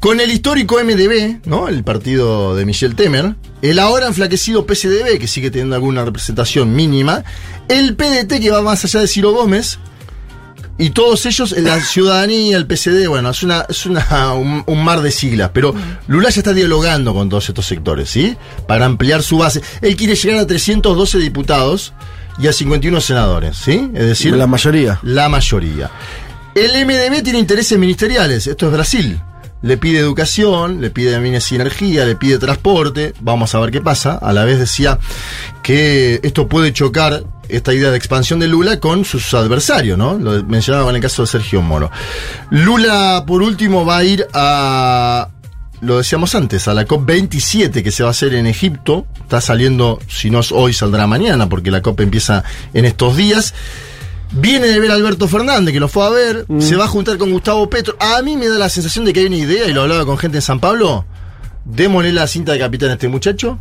Con 0.00 0.18
el 0.20 0.32
histórico 0.32 0.78
MDB, 0.82 1.46
¿no? 1.46 1.68
El 1.68 1.84
partido 1.84 2.56
de 2.56 2.64
Michel 2.64 2.96
Temer, 2.96 3.36
el 3.62 3.78
ahora 3.78 4.06
enflaquecido 4.06 4.66
PSDB, 4.66 5.18
que 5.18 5.28
sigue 5.28 5.50
teniendo 5.50 5.76
alguna 5.76 6.04
representación 6.04 6.74
mínima, 6.74 7.22
el 7.68 7.94
PDT, 7.94 8.40
que 8.40 8.50
va 8.50 8.62
más 8.62 8.84
allá 8.84 9.00
de 9.00 9.06
Ciro 9.06 9.32
Gómez, 9.32 9.78
y 10.80 10.90
todos 10.90 11.26
ellos, 11.26 11.52
la 11.58 11.78
ciudadanía, 11.80 12.56
el 12.56 12.66
PSD, 12.66 13.06
bueno, 13.06 13.30
es 13.30 13.42
una, 13.42 13.66
es 13.68 13.86
una, 13.86 14.32
un, 14.34 14.64
un 14.66 14.82
mar 14.84 15.00
de 15.02 15.10
siglas, 15.10 15.50
pero 15.52 15.74
Lula 16.08 16.30
ya 16.30 16.40
está 16.40 16.52
dialogando 16.52 17.12
con 17.14 17.28
todos 17.28 17.48
estos 17.48 17.66
sectores, 17.66 18.08
¿sí? 18.10 18.36
Para 18.66 18.86
ampliar 18.86 19.22
su 19.22 19.38
base. 19.38 19.60
Él 19.82 19.94
quiere 19.96 20.14
llegar 20.14 20.38
a 20.38 20.46
312 20.46 21.18
diputados 21.18 21.92
y 22.38 22.48
a 22.48 22.52
51 22.52 23.00
senadores, 23.00 23.56
¿sí? 23.56 23.90
Es 23.94 24.06
decir, 24.06 24.34
La 24.34 24.46
mayoría. 24.46 24.98
la 25.02 25.28
mayoría. 25.28 25.90
El 26.54 26.72
MDB 26.84 27.22
tiene 27.22 27.38
intereses 27.38 27.78
ministeriales, 27.78 28.46
esto 28.46 28.66
es 28.66 28.72
Brasil. 28.72 29.20
Le 29.62 29.76
pide 29.76 29.98
educación, 29.98 30.80
le 30.80 30.90
pide 30.90 31.12
y 31.12 31.54
energía, 31.54 32.04
le 32.04 32.16
pide 32.16 32.38
transporte, 32.38 33.14
vamos 33.20 33.54
a 33.54 33.60
ver 33.60 33.70
qué 33.70 33.80
pasa. 33.80 34.14
A 34.14 34.32
la 34.32 34.44
vez 34.44 34.58
decía 34.58 34.98
que 35.62 36.20
esto 36.22 36.48
puede 36.48 36.72
chocar 36.72 37.24
esta 37.48 37.74
idea 37.74 37.90
de 37.90 37.96
expansión 37.96 38.38
de 38.38 38.48
Lula 38.48 38.80
con 38.80 39.04
sus 39.04 39.34
adversarios, 39.34 39.98
¿no? 39.98 40.18
Lo 40.18 40.42
mencionaba 40.44 40.88
en 40.90 40.96
el 40.96 41.02
caso 41.02 41.22
de 41.22 41.28
Sergio 41.28 41.62
Moro. 41.62 41.90
Lula, 42.50 43.24
por 43.26 43.42
último, 43.42 43.84
va 43.84 43.98
a 43.98 44.04
ir 44.04 44.26
a 44.32 45.28
lo 45.80 45.96
decíamos 45.96 46.34
antes, 46.34 46.68
a 46.68 46.74
la 46.74 46.86
COP27 46.86 47.82
que 47.82 47.90
se 47.90 48.02
va 48.02 48.10
a 48.10 48.12
hacer 48.12 48.34
en 48.34 48.46
Egipto. 48.46 49.06
Está 49.20 49.40
saliendo, 49.40 49.98
si 50.08 50.30
no 50.30 50.40
es 50.40 50.52
hoy, 50.52 50.74
saldrá 50.74 51.06
mañana, 51.06 51.48
porque 51.48 51.70
la 51.70 51.80
COP 51.80 52.00
empieza 52.00 52.44
en 52.74 52.84
estos 52.84 53.16
días. 53.16 53.54
Viene 54.32 54.68
de 54.68 54.78
ver 54.78 54.90
a 54.90 54.94
Alberto 54.94 55.26
Fernández, 55.26 55.72
que 55.72 55.80
lo 55.80 55.88
fue 55.88 56.06
a 56.06 56.10
ver. 56.10 56.46
Se 56.58 56.76
va 56.76 56.84
a 56.84 56.88
juntar 56.88 57.18
con 57.18 57.32
Gustavo 57.32 57.68
Petro. 57.68 57.96
A 57.98 58.22
mí 58.22 58.36
me 58.36 58.48
da 58.48 58.58
la 58.58 58.68
sensación 58.68 59.04
de 59.04 59.12
que 59.12 59.20
hay 59.20 59.26
una 59.26 59.36
idea, 59.36 59.68
y 59.68 59.72
lo 59.72 59.82
hablaba 59.82 60.04
con 60.06 60.18
gente 60.18 60.38
en 60.38 60.42
San 60.42 60.60
Pablo. 60.60 61.04
Démosle 61.64 62.12
la 62.12 62.26
cinta 62.26 62.52
de 62.52 62.58
capitán 62.58 62.90
a 62.90 62.92
este 62.94 63.08
muchacho 63.08 63.58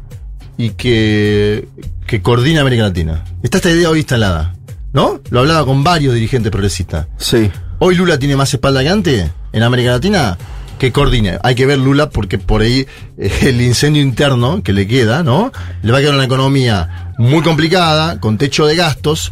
y 0.58 0.72
que, 0.72 1.68
que 2.06 2.22
coordine 2.22 2.60
América 2.60 2.84
Latina. 2.84 3.24
Está 3.42 3.58
esta 3.58 3.72
idea 3.72 3.90
hoy 3.90 4.00
instalada, 4.00 4.56
¿no? 4.94 5.22
Lo 5.30 5.40
hablaba 5.40 5.66
con 5.66 5.84
varios 5.84 6.14
dirigentes 6.14 6.52
progresistas. 6.52 7.08
Sí. 7.18 7.50
Hoy 7.80 7.96
Lula 7.96 8.20
tiene 8.20 8.36
más 8.36 8.54
espalda 8.54 8.82
que 8.82 8.90
antes 8.90 9.32
en 9.54 9.64
América 9.64 9.92
Latina 9.92 10.38
que 10.78 10.92
coordine. 10.92 11.40
Hay 11.44 11.56
que 11.56 11.66
ver 11.66 11.78
Lula 11.78 12.10
porque 12.10 12.38
por 12.40 12.62
ahí 12.62 12.88
eh, 13.18 13.32
el 13.44 13.62
incendio 13.62 14.02
interno 14.02 14.62
que 14.62 14.74
le 14.74 14.86
queda, 14.86 15.24
¿no? 15.24 15.52
Le 15.82 15.92
va 15.92 16.00
a 16.00 16.02
quedar 16.02 16.16
una 16.16 16.26
economía 16.26 17.14
muy 17.18 17.42
complicada, 17.42 18.20
con 18.20 18.38
techo 18.38 18.66
de 18.66 18.76
gastos. 18.76 19.32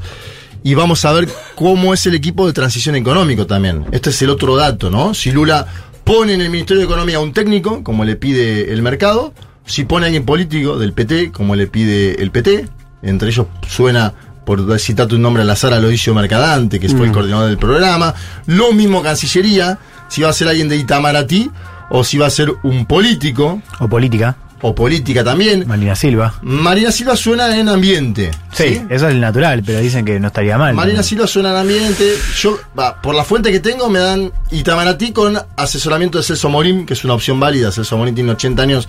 Y 0.64 0.74
vamos 0.74 1.06
a 1.06 1.12
ver 1.14 1.30
cómo 1.56 1.94
es 1.94 2.06
el 2.06 2.16
equipo 2.16 2.46
de 2.46 2.54
transición 2.54 2.96
económico 2.96 3.48
también. 3.48 3.86
Este 3.92 4.10
es 4.10 4.22
el 4.22 4.30
otro 4.30 4.56
dato, 4.56 4.90
¿no? 4.90 5.14
Si 5.14 5.32
Lula 5.32 5.66
pone 6.04 6.34
en 6.34 6.42
el 6.42 6.50
Ministerio 6.50 6.80
de 6.80 6.86
Economía 6.86 7.18
a 7.18 7.20
un 7.20 7.34
técnico, 7.34 7.84
como 7.84 8.06
le 8.06 8.16
pide 8.16 8.74
el 8.74 8.82
mercado, 8.82 9.34
si 9.66 9.84
pone 9.84 10.06
a 10.06 10.08
alguien 10.08 10.26
político 10.26 10.78
del 10.78 10.94
PT, 10.94 11.32
como 11.32 11.56
le 11.56 11.68
pide 11.68 12.22
el 12.22 12.32
PT, 12.32 12.68
entre 13.02 13.30
ellos 13.30 13.48
suena, 13.68 14.14
por 14.46 14.80
citar 14.80 15.08
tu 15.08 15.18
nombre 15.18 15.44
al 15.44 15.50
azar, 15.50 15.74
Aloisio 15.74 16.16
Mercadante, 16.16 16.80
que 16.80 16.88
fue 16.88 17.08
el 17.08 17.12
coordinador 17.12 17.50
del 17.50 17.58
programa, 17.58 18.14
lo 18.46 18.72
mismo 18.72 19.04
Cancillería, 19.04 19.78
si 20.08 20.22
va 20.22 20.30
a 20.30 20.34
ser 20.34 20.48
alguien 20.48 20.70
de 20.70 20.78
Itamaraty, 20.78 21.52
o 21.90 22.06
si 22.06 22.18
va 22.18 22.28
a 22.28 22.30
ser 22.30 22.54
un 22.64 22.86
político, 22.86 23.62
O 23.80 23.90
política. 23.90 24.38
O 24.62 24.74
política 24.74 25.24
también. 25.24 25.68
Marina 25.68 25.96
Silva. 25.96 26.34
Marina 26.42 26.92
Silva 26.92 27.16
suena 27.16 27.58
en 27.58 27.70
ambiente. 27.70 28.32
Sí, 28.54 28.82
eso 28.90 29.08
es 29.08 29.14
el 29.14 29.22
natural, 29.22 29.64
pero 29.64 29.80
dicen 29.80 30.04
que 30.04 30.20
no 30.20 30.28
estaría 30.28 30.58
mal. 30.58 30.74
Marina 30.74 31.04
Silva 31.04 31.28
suena 31.28 31.52
en 31.52 31.58
ambiente. 31.58 32.14
Yo, 32.38 32.60
por 33.02 33.16
la 33.16 33.24
fuente 33.24 33.52
que 33.52 33.60
tengo, 33.60 33.90
me 33.90 34.00
dan 34.00 34.32
Itamaraty 34.52 35.12
con 35.12 35.38
asesoramiento 35.56 36.18
de 36.18 36.24
Celso 36.24 36.50
Morín, 36.50 36.86
que 36.86 36.94
es 36.94 37.04
una 37.04 37.14
opción 37.14 37.40
válida. 37.40 37.72
Celso 37.72 37.98
Morín 37.98 38.16
tiene 38.16 38.32
80 38.32 38.64
años. 38.64 38.88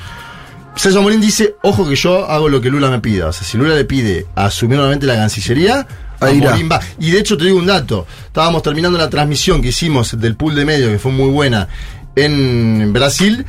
Celso 0.76 1.02
Morín 1.02 1.20
dice, 1.20 1.56
ojo 1.62 1.88
que 1.88 1.96
yo 1.96 2.24
hago 2.30 2.48
lo 2.48 2.60
que 2.60 2.70
Lula 2.70 2.88
me 2.88 3.00
pida. 3.00 3.26
O 3.26 3.32
sea, 3.32 3.46
si 3.46 3.58
Lula 3.58 3.74
le 3.74 3.84
pide 3.84 4.26
asumir 4.36 4.76
nuevamente 4.76 5.06
la 5.06 5.16
Cancillería, 5.16 5.86
a 6.20 6.26
Ahí. 6.26 6.38
Morín 6.38 6.68
va. 6.70 6.80
Y 6.98 7.10
de 7.10 7.18
hecho 7.18 7.36
te 7.36 7.44
digo 7.44 7.58
un 7.58 7.66
dato. 7.66 8.06
Estábamos 8.26 8.62
terminando 8.62 8.96
la 8.96 9.10
transmisión 9.10 9.60
que 9.60 9.68
hicimos 9.68 10.18
del 10.18 10.34
pool 10.36 10.54
de 10.54 10.64
medio, 10.64 10.88
que 10.88 10.98
fue 10.98 11.12
muy 11.12 11.30
buena, 11.30 11.68
en 12.16 12.92
Brasil. 12.92 13.44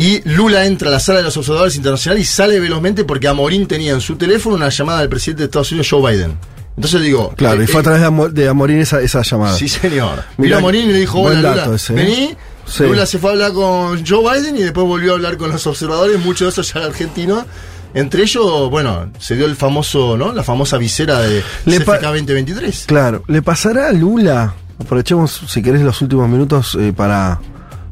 Y 0.00 0.22
Lula 0.28 0.64
entra 0.64 0.88
a 0.88 0.92
la 0.92 1.00
sala 1.00 1.18
de 1.18 1.24
los 1.24 1.36
observadores 1.36 1.76
internacionales 1.76 2.24
y 2.26 2.32
sale 2.32 2.58
velozmente 2.58 3.04
porque 3.04 3.28
Amorín 3.28 3.66
tenía 3.66 3.92
en 3.92 4.00
su 4.00 4.16
teléfono 4.16 4.56
una 4.56 4.70
llamada 4.70 5.00
del 5.00 5.08
presidente 5.10 5.42
de 5.42 5.44
Estados 5.46 5.70
Unidos, 5.72 5.88
Joe 5.90 6.10
Biden. 6.12 6.38
Entonces 6.76 7.02
digo. 7.02 7.34
Claro, 7.36 7.60
eh, 7.60 7.64
y 7.64 7.66
fue 7.66 7.80
a 7.80 7.80
eh, 7.80 7.84
través 7.84 8.00
de, 8.00 8.06
Amor- 8.06 8.32
de 8.32 8.48
Amorín 8.48 8.78
esa, 8.78 9.00
esa 9.02 9.20
llamada. 9.22 9.54
Sí, 9.54 9.68
señor. 9.68 10.24
Mirá 10.38 10.56
a 10.56 10.60
Morín 10.60 10.88
y 10.88 10.92
le 10.94 11.00
dijo, 11.00 11.20
hola, 11.20 11.54
Lula, 11.66 11.74
ese, 11.74 11.92
¿eh? 11.92 11.96
vení. 11.96 12.36
Sí. 12.66 12.84
Lula 12.84 13.04
se 13.04 13.18
fue 13.18 13.30
a 13.30 13.32
hablar 13.34 13.52
con 13.52 14.06
Joe 14.06 14.40
Biden 14.40 14.56
y 14.56 14.62
después 14.62 14.86
volvió 14.86 15.12
a 15.12 15.14
hablar 15.16 15.36
con 15.36 15.50
los 15.50 15.66
observadores, 15.66 16.18
muchos 16.18 16.46
de 16.46 16.48
esos 16.62 16.72
ya 16.72 16.84
argentinos. 16.86 17.44
Entre 17.92 18.22
ellos, 18.22 18.70
bueno, 18.70 19.10
se 19.18 19.34
dio 19.36 19.44
el 19.46 19.56
famoso, 19.56 20.16
¿no? 20.16 20.32
La 20.32 20.44
famosa 20.44 20.78
visera 20.78 21.18
de 21.20 21.42
Le 21.66 21.78
CFK 21.80 22.00
2023. 22.02 22.84
Claro, 22.86 23.22
¿le 23.26 23.42
pasará 23.42 23.88
a 23.88 23.92
Lula? 23.92 24.54
Aprovechemos, 24.80 25.42
si 25.48 25.60
querés, 25.60 25.82
los 25.82 26.00
últimos 26.00 26.26
minutos 26.28 26.78
eh, 26.80 26.94
para, 26.96 27.40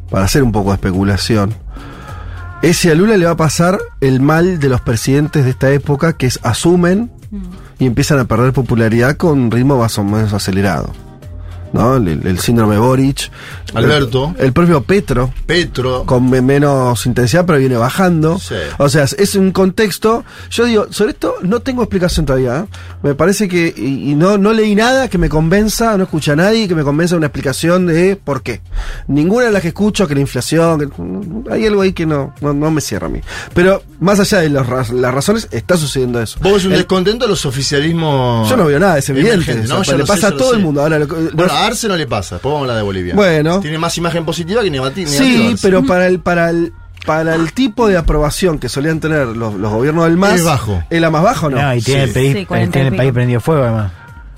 para 0.09 0.25
hacer 0.25 0.43
un 0.43 0.53
poco 0.53 0.71
de 0.71 0.77
especulación. 0.77 1.53
Es 2.61 2.79
si 2.79 2.91
a 2.91 2.95
Lula 2.95 3.17
le 3.17 3.25
va 3.25 3.33
a 3.33 3.37
pasar 3.37 3.79
el 4.01 4.21
mal 4.21 4.59
de 4.59 4.69
los 4.69 4.81
presidentes 4.81 5.45
de 5.45 5.51
esta 5.51 5.71
época, 5.71 6.15
que 6.15 6.27
es 6.27 6.41
asumen 6.43 7.11
y 7.79 7.87
empiezan 7.87 8.19
a 8.19 8.25
perder 8.25 8.53
popularidad 8.53 9.17
con 9.17 9.39
un 9.39 9.51
ritmo 9.51 9.79
más 9.79 9.97
o 9.99 10.05
menos 10.05 10.33
acelerado. 10.33 10.93
¿No? 11.73 11.97
El, 11.97 12.27
el 12.27 12.39
síndrome 12.39 12.79
Boric. 12.79 13.31
Alberto. 13.75 14.35
El, 14.39 14.47
el 14.47 14.53
propio 14.53 14.83
Petro. 14.83 15.31
Petro. 15.47 16.05
Con 16.07 16.31
me- 16.31 16.41
menos 16.41 17.05
intensidad, 17.05 17.45
pero 17.45 17.59
viene 17.59 17.77
bajando. 17.77 18.39
Sí. 18.39 18.55
O 18.79 18.89
sea, 18.89 19.05
es 19.05 19.35
un 19.35 19.53
contexto. 19.53 20.25
Yo 20.51 20.65
digo, 20.65 20.87
sobre 20.91 21.11
esto 21.13 21.35
no 21.43 21.61
tengo 21.61 21.83
explicación 21.83 22.25
todavía. 22.25 22.61
¿eh? 22.61 22.65
Me 23.03 23.15
parece 23.15 23.47
que. 23.49 23.75
Y, 23.77 24.13
y 24.13 24.15
no, 24.15 24.39
no 24.39 24.53
leí 24.55 24.75
nada 24.75 25.09
que 25.09 25.19
me 25.19 25.29
convenza, 25.29 25.97
no 25.99 26.05
escuché 26.05 26.33
a 26.33 26.37
nadie 26.37 26.67
que 26.67 26.75
me 26.75 26.83
convenza 26.83 27.15
de 27.15 27.19
una 27.19 27.27
explicación 27.27 27.87
de 27.87 28.17
por 28.17 28.43
qué. 28.43 28.63
Ninguna 29.07 29.47
de 29.47 29.53
las 29.53 29.61
que 29.63 29.69
escucho, 29.69 30.07
que 30.09 30.15
la 30.15 30.21
inflación. 30.23 30.79
que- 30.81 31.53
hay 31.53 31.67
algo 31.67 31.83
ahí 31.83 31.93
que 31.93 32.07
no, 32.07 32.33
no, 32.41 32.55
no 32.55 32.71
me 32.71 32.81
cierra 32.81 33.07
a 33.09 33.11
mí. 33.11 33.21
Pero 33.53 33.83
más 34.01 34.19
allá 34.21 34.39
de 34.41 34.49
los 34.49 34.67
las 34.91 35.13
razones, 35.15 35.47
está 35.51 35.77
sucediendo 35.77 36.23
eso. 36.23 36.39
Vos 36.43 36.55
ves 36.55 36.65
un 36.65 36.73
El- 36.73 36.79
descontento 36.79 37.27
de 37.27 37.31
los 37.31 37.45
oficialismos. 37.45 38.49
yo 38.49 38.57
no 38.57 38.65
veo 38.65 38.79
nada, 38.79 38.97
es 38.99 39.09
evidente. 39.11 39.61
O 39.73 39.85
sea, 39.85 39.97
le 39.97 40.05
sé, 40.05 40.09
pasa 40.09 40.29
a 40.29 40.37
todo 40.37 40.55
el 40.55 40.61
mundo. 40.61 40.81
Ahora, 40.83 40.99
lo- 40.99 41.07
Bueno, 41.07 41.53
a 41.63 41.67
Arce 41.67 41.89
no 41.89 41.97
le 41.97 42.07
pasa, 42.07 42.37
después 42.37 42.51
vamos 42.53 42.61
a 42.61 42.63
hablar 42.65 42.77
de 42.79 42.83
Bolivia. 42.83 43.15
Bueno. 43.15 43.61
Tiene 43.61 43.79
más 43.79 43.97
imagen 43.99 44.25
positiva 44.25 44.63
que 44.63 44.71
negati- 44.71 45.05
negativa. 45.05 45.09
Sí, 45.11 45.57
pero 45.63 45.85
para 45.85 46.07
el, 46.07 46.21
para 46.21 46.51
el, 46.51 46.73
para 47.07 47.35
el 47.35 47.53
tipo 47.53 47.89
de 47.89 47.97
aprobación 47.97 48.59
que 48.59 48.69
solían 48.69 49.01
tener 49.01 49.27
los, 49.29 49.55
los 49.55 49.73
gobiernos 49.73 50.05
del 50.05 50.17
MAS. 50.17 50.35
Es 50.37 50.45
bajo. 50.45 50.83
¿Es 50.91 51.01
la 51.01 51.11
más 51.11 51.23
baja 51.23 51.47
o 51.47 51.51
no? 51.51 51.61
No, 51.63 51.75
y 51.75 51.81
tiene, 51.83 52.05
el, 52.05 52.11
país, 52.13 52.37
Sí, 52.37 52.47
40 52.47 52.69
y 52.69 52.73
tiene 52.73 52.89
el 52.89 52.97
país 52.97 53.13
prendido 53.13 53.41
fuego, 53.41 53.63
además. 53.65 53.93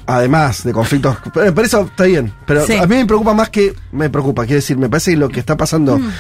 Además 0.07 0.65
de 0.65 0.73
conflictos. 0.73 1.17
Pero, 1.33 1.55
pero 1.55 1.67
eso 1.67 1.83
está 1.83 2.05
bien. 2.05 2.33
Pero 2.45 2.67
Sí. 2.67 2.75
a 2.75 2.87
mí 2.87 2.97
me 2.97 3.07
preocupa 3.07 3.33
más 3.33 3.49
que. 3.51 3.75
Me 3.93 4.11
preocupa, 4.11 4.43
quiero 4.45 4.57
decir, 4.57 4.77
me 4.77 4.89
parece 4.89 5.13
que 5.13 5.17
lo 5.17 5.29
que 5.29 5.39
está 5.39 5.57
pasando 5.57 5.99
Mm. 5.99 6.11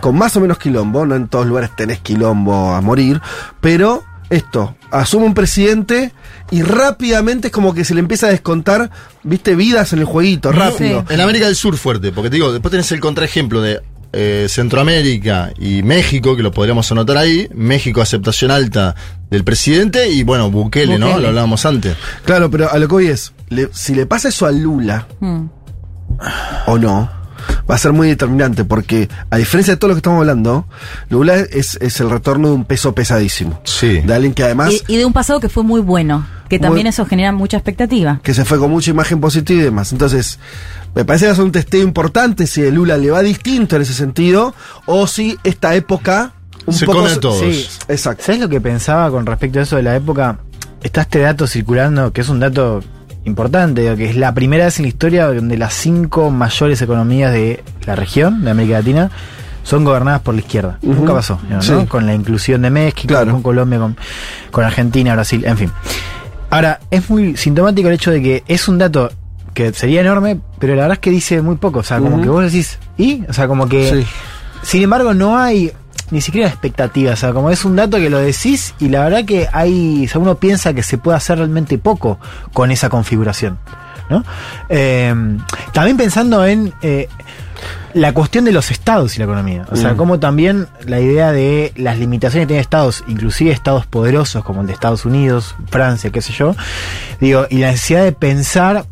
con 0.00 0.16
más 0.16 0.36
o 0.36 0.40
menos 0.40 0.58
quilombo, 0.58 1.04
no 1.04 1.16
en 1.16 1.26
todos 1.26 1.46
lugares 1.46 1.70
tenés 1.74 1.98
quilombo 1.98 2.72
a 2.72 2.80
morir, 2.80 3.20
pero 3.60 4.04
esto, 4.28 4.76
asume 4.92 5.24
un 5.26 5.34
presidente 5.34 6.12
y 6.50 6.62
rápidamente 6.62 7.48
es 7.48 7.52
como 7.52 7.74
que 7.74 7.84
se 7.84 7.94
le 7.94 8.00
empieza 8.00 8.26
a 8.26 8.30
descontar, 8.30 8.90
viste, 9.22 9.54
vidas 9.54 9.92
en 9.92 10.00
el 10.00 10.04
jueguito, 10.04 10.50
rápido. 10.52 11.04
En 11.08 11.20
América 11.20 11.46
del 11.46 11.56
Sur 11.56 11.76
fuerte, 11.76 12.12
porque 12.12 12.30
te 12.30 12.36
digo, 12.36 12.52
después 12.52 12.70
tenés 12.70 12.90
el 12.92 13.00
contraejemplo 13.00 13.60
de 13.62 13.80
eh, 14.12 14.46
Centroamérica 14.48 15.52
y 15.58 15.82
México, 15.84 16.34
que 16.36 16.42
lo 16.42 16.50
podríamos 16.50 16.90
anotar 16.90 17.16
ahí. 17.16 17.48
México, 17.54 18.00
aceptación 18.00 18.50
alta 18.50 18.96
del 19.30 19.44
presidente 19.44 20.08
y 20.10 20.24
bueno, 20.24 20.50
Bukele, 20.50 20.98
¿no? 20.98 21.18
Lo 21.18 21.28
hablábamos 21.28 21.64
antes. 21.66 21.96
Claro, 22.24 22.50
pero 22.50 22.70
a 22.70 22.78
lo 22.78 22.88
que 22.88 22.92
voy 22.94 23.06
es, 23.06 23.32
le- 23.48 23.68
si 23.72 23.94
le 23.94 24.06
pasa 24.06 24.28
eso 24.30 24.46
a 24.46 24.50
Lula 24.50 25.06
Mm. 25.20 25.44
o 26.66 26.78
no, 26.78 27.08
va 27.70 27.74
a 27.74 27.78
ser 27.78 27.92
muy 27.92 28.08
determinante, 28.08 28.64
porque 28.64 29.08
a 29.30 29.36
diferencia 29.36 29.74
de 29.74 29.78
todo 29.78 29.88
lo 29.88 29.94
que 29.94 29.98
estamos 30.00 30.18
hablando, 30.20 30.66
Lula 31.08 31.36
es, 31.38 31.78
es 31.80 32.00
el 32.00 32.10
retorno 32.10 32.48
de 32.48 32.54
un 32.54 32.64
peso 32.64 32.94
pesadísimo. 32.94 33.60
Sí. 33.64 34.00
De 34.00 34.12
alguien 34.14 34.34
que 34.34 34.42
además... 34.42 34.72
Y, 34.88 34.94
y 34.94 34.96
de 34.96 35.04
un 35.04 35.12
pasado 35.12 35.38
que 35.40 35.48
fue 35.48 35.62
muy 35.62 35.80
bueno, 35.80 36.26
que 36.50 36.58
también 36.58 36.84
Muy- 36.84 36.90
eso 36.90 37.06
genera 37.06 37.32
mucha 37.32 37.56
expectativa. 37.56 38.20
que 38.22 38.34
se 38.34 38.44
fue 38.44 38.58
con 38.58 38.70
mucha 38.70 38.90
imagen 38.90 39.20
positiva 39.20 39.60
y 39.60 39.64
demás. 39.64 39.92
Entonces, 39.92 40.38
me 40.94 41.04
parece 41.06 41.26
que 41.28 41.34
ser 41.34 41.44
un 41.44 41.52
testeo 41.52 41.82
importante 41.82 42.46
si 42.46 42.66
a 42.66 42.70
Lula 42.70 42.98
le 42.98 43.10
va 43.10 43.22
distinto 43.22 43.76
en 43.76 43.82
ese 43.82 43.94
sentido, 43.94 44.52
o 44.84 45.06
si 45.06 45.38
esta 45.44 45.74
época 45.74 46.32
un 46.66 46.74
Se 46.74 46.84
poco 46.84 46.98
come 46.98 47.12
a 47.12 47.20
todos. 47.20 47.38
Sí. 47.40 47.66
Exacto. 47.88 48.22
¿Sabes 48.24 48.40
lo 48.40 48.48
que 48.50 48.60
pensaba 48.60 49.10
con 49.10 49.24
respecto 49.24 49.60
a 49.60 49.62
eso 49.62 49.76
de 49.76 49.82
la 49.84 49.96
época? 49.96 50.38
Está 50.82 51.02
este 51.02 51.20
dato 51.20 51.46
circulando, 51.46 52.12
que 52.12 52.20
es 52.20 52.28
un 52.28 52.40
dato 52.40 52.82
importante, 53.24 53.82
digo, 53.82 53.96
que 53.96 54.10
es 54.10 54.16
la 54.16 54.34
primera 54.34 54.64
vez 54.64 54.78
en 54.78 54.84
la 54.84 54.88
historia 54.88 55.26
donde 55.26 55.56
las 55.56 55.72
cinco 55.74 56.30
mayores 56.30 56.80
economías 56.82 57.32
de 57.32 57.62
la 57.86 57.94
región, 57.94 58.44
de 58.44 58.50
América 58.50 58.78
Latina, 58.78 59.10
son 59.62 59.84
gobernadas 59.84 60.22
por 60.22 60.34
la 60.34 60.40
izquierda. 60.40 60.78
Nunca 60.82 61.12
pasó, 61.12 61.38
¿no? 61.48 61.60
Sí. 61.62 61.72
Con 61.88 62.06
la 62.06 62.14
inclusión 62.14 62.62
de 62.62 62.70
México, 62.70 63.08
Claro. 63.08 63.32
con 63.32 63.42
Colombia, 63.42 63.78
con, 63.78 63.96
con 64.50 64.64
Argentina, 64.64 65.12
Brasil, 65.14 65.44
en 65.44 65.56
fin. 65.58 65.70
Ahora, 66.50 66.80
es 66.90 67.08
muy 67.08 67.36
sintomático 67.36 67.88
el 67.88 67.94
hecho 67.94 68.10
de 68.10 68.22
que 68.22 68.44
es 68.46 68.68
un 68.68 68.78
dato 68.78 69.10
que 69.54 69.72
sería 69.72 70.00
enorme, 70.00 70.40
pero 70.58 70.74
la 70.74 70.82
verdad 70.82 70.94
es 70.96 71.00
que 71.00 71.10
dice 71.10 71.40
muy 71.42 71.56
poco. 71.56 71.80
O 71.80 71.82
sea, 71.82 71.98
como 71.98 72.20
que 72.22 72.28
vos 72.28 72.44
decís, 72.44 72.78
¿y? 72.98 73.24
O 73.28 73.32
sea, 73.32 73.46
como 73.48 73.68
que 73.68 73.88
Sí. 74.02 74.06
sin 74.62 74.82
embargo, 74.82 75.14
no 75.14 75.38
hay 75.38 75.72
ni 76.10 76.20
siquiera 76.20 76.48
expectativas. 76.48 77.14
O 77.14 77.16
sea, 77.20 77.32
como 77.32 77.50
es 77.50 77.64
un 77.64 77.76
dato 77.76 77.96
que 77.98 78.10
lo 78.10 78.18
decís 78.18 78.74
y 78.80 78.88
la 78.88 79.04
verdad 79.04 79.24
que 79.24 79.48
hay. 79.52 80.04
O 80.06 80.08
sea, 80.08 80.20
uno 80.20 80.36
piensa 80.36 80.74
que 80.74 80.82
se 80.82 80.98
puede 80.98 81.16
hacer 81.16 81.38
realmente 81.38 81.78
poco 81.78 82.18
con 82.52 82.70
esa 82.70 82.88
configuración. 82.88 83.58
¿no? 84.08 84.24
Eh, 84.68 85.14
también 85.72 85.96
pensando 85.96 86.44
en. 86.44 86.72
eh, 86.82 87.08
la 87.94 88.12
cuestión 88.12 88.44
de 88.44 88.52
los 88.52 88.70
estados 88.70 89.16
y 89.16 89.18
la 89.18 89.24
economía. 89.24 89.66
O 89.70 89.76
sea, 89.76 89.92
Mm. 89.94 89.96
como 89.96 90.18
también 90.20 90.66
la 90.86 91.00
idea 91.00 91.32
de 91.32 91.72
las 91.76 91.98
limitaciones 91.98 92.44
que 92.44 92.48
tienen 92.48 92.60
estados, 92.62 93.04
inclusive 93.08 93.50
estados 93.50 93.86
poderosos 93.86 94.44
como 94.44 94.60
el 94.60 94.66
de 94.66 94.72
Estados 94.72 95.04
Unidos, 95.04 95.54
Francia, 95.68 96.10
qué 96.10 96.22
sé 96.22 96.32
yo, 96.32 96.54
digo, 97.20 97.46
y 97.50 97.58
la 97.58 97.70
necesidad 97.72 98.04
de 98.04 98.12
pensar, 98.12 98.84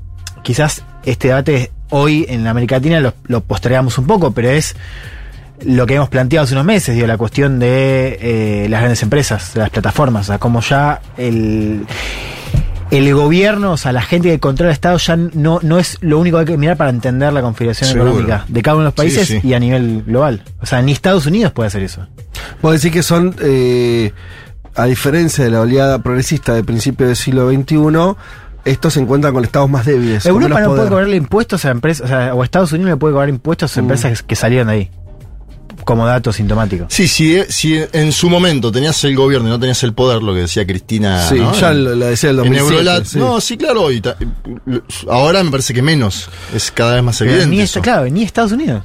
quizás 0.42 0.82
este 1.04 1.28
debate 1.28 1.70
hoy 1.90 2.26
en 2.28 2.44
la 2.44 2.50
América 2.50 2.76
Latina 2.76 3.00
lo, 3.00 3.14
lo 3.26 3.40
postergamos 3.42 3.96
un 3.98 4.06
poco, 4.06 4.32
pero 4.32 4.50
es 4.50 4.76
lo 5.64 5.86
que 5.86 5.94
hemos 5.94 6.08
planteado 6.08 6.44
hace 6.44 6.54
unos 6.54 6.64
meses, 6.66 6.94
digo, 6.94 7.06
la 7.06 7.16
cuestión 7.16 7.58
de 7.58 8.18
eh, 8.20 8.66
las 8.68 8.80
grandes 8.80 9.02
empresas, 9.02 9.54
de 9.54 9.60
las 9.60 9.70
plataformas, 9.70 10.26
o 10.26 10.32
sea, 10.32 10.38
como 10.38 10.60
ya 10.60 11.00
el, 11.16 11.84
el 12.90 13.14
gobierno, 13.14 13.72
o 13.72 13.76
sea, 13.76 13.92
la 13.92 14.02
gente 14.02 14.28
que 14.30 14.38
controla 14.40 14.70
el 14.70 14.74
Estado 14.74 14.96
ya 14.98 15.16
no, 15.16 15.60
no 15.62 15.78
es 15.78 15.98
lo 16.00 16.18
único 16.18 16.36
que 16.38 16.40
hay 16.40 16.46
que 16.46 16.56
mirar 16.56 16.76
para 16.76 16.90
entender 16.90 17.32
la 17.32 17.42
configuración 17.42 17.90
Seguro. 17.90 18.10
económica 18.10 18.44
de 18.48 18.62
cada 18.62 18.76
uno 18.76 18.82
de 18.84 18.86
los 18.86 18.94
países 18.94 19.26
sí. 19.28 19.40
y 19.42 19.52
a 19.54 19.58
nivel 19.60 20.04
global. 20.06 20.42
O 20.60 20.66
sea, 20.66 20.80
ni 20.82 20.92
Estados 20.92 21.26
Unidos 21.26 21.52
puede 21.52 21.66
hacer 21.66 21.82
eso. 21.82 22.06
Puedo 22.60 22.72
decir 22.72 22.90
que 22.92 23.02
son, 23.02 23.34
eh, 23.40 24.12
a 24.74 24.84
diferencia 24.86 25.44
de 25.44 25.50
la 25.50 25.60
oleada 25.60 25.98
progresista 26.02 26.54
de 26.54 26.64
principios 26.64 27.08
del 27.08 27.16
siglo 27.16 27.50
XXI, 27.50 28.16
estos 28.64 28.94
se 28.94 29.00
encuentran 29.00 29.32
con 29.34 29.44
estados 29.44 29.68
más 29.68 29.84
débiles. 29.86 30.24
Europa 30.26 30.60
no 30.60 30.74
puede 30.74 30.88
cobrarle 30.88 31.16
impuestos 31.16 31.64
a 31.64 31.70
empresas, 31.70 32.04
o, 32.06 32.08
sea, 32.08 32.34
o 32.34 32.42
Estados 32.44 32.72
Unidos 32.72 32.90
le 32.90 32.96
puede 32.96 33.12
cobrar 33.12 33.28
impuestos 33.28 33.76
a 33.76 33.80
Mm. 33.80 33.84
empresas 33.84 34.22
que 34.22 34.36
salieron 34.36 34.68
de 34.68 34.72
ahí. 34.74 34.90
Como 35.84 36.06
dato 36.06 36.32
sintomático. 36.32 36.86
Sí, 36.88 37.08
sí, 37.08 37.40
si 37.48 37.80
en 37.92 38.12
su 38.12 38.28
momento 38.28 38.70
tenías 38.70 39.02
el 39.04 39.16
gobierno 39.16 39.48
y 39.48 39.50
no 39.50 39.58
tenías 39.58 39.82
el 39.84 39.94
poder, 39.94 40.22
lo 40.22 40.34
que 40.34 40.40
decía 40.40 40.66
Cristina. 40.66 41.26
Sí, 41.26 41.36
¿no? 41.36 41.54
ya 41.54 41.70
En- 41.70 41.84
lo, 41.84 41.94
lo 41.94 42.06
decía 42.06 42.30
el 42.30 42.38
En 42.40 42.44
2007. 42.44 42.74
Eurolat. 42.74 43.04
sí. 43.06 43.18
No, 43.18 43.40
sí, 43.40 43.56
claro. 43.56 43.90
y 43.90 44.00
ta- 44.00 44.16
ahora 45.08 45.42
me 45.42 45.50
parece 45.50 45.72
que 45.72 45.80
menos. 45.82 46.28
Es 46.54 46.70
cada 46.70 46.94
vez 46.94 47.02
más 47.02 47.18
Pero 47.18 47.30
evidente. 47.30 47.56
ni, 47.56 47.62
eso. 47.62 47.80
claro, 47.80 48.06
ni 48.10 48.22
Estados 48.22 48.52
Unidos. 48.52 48.82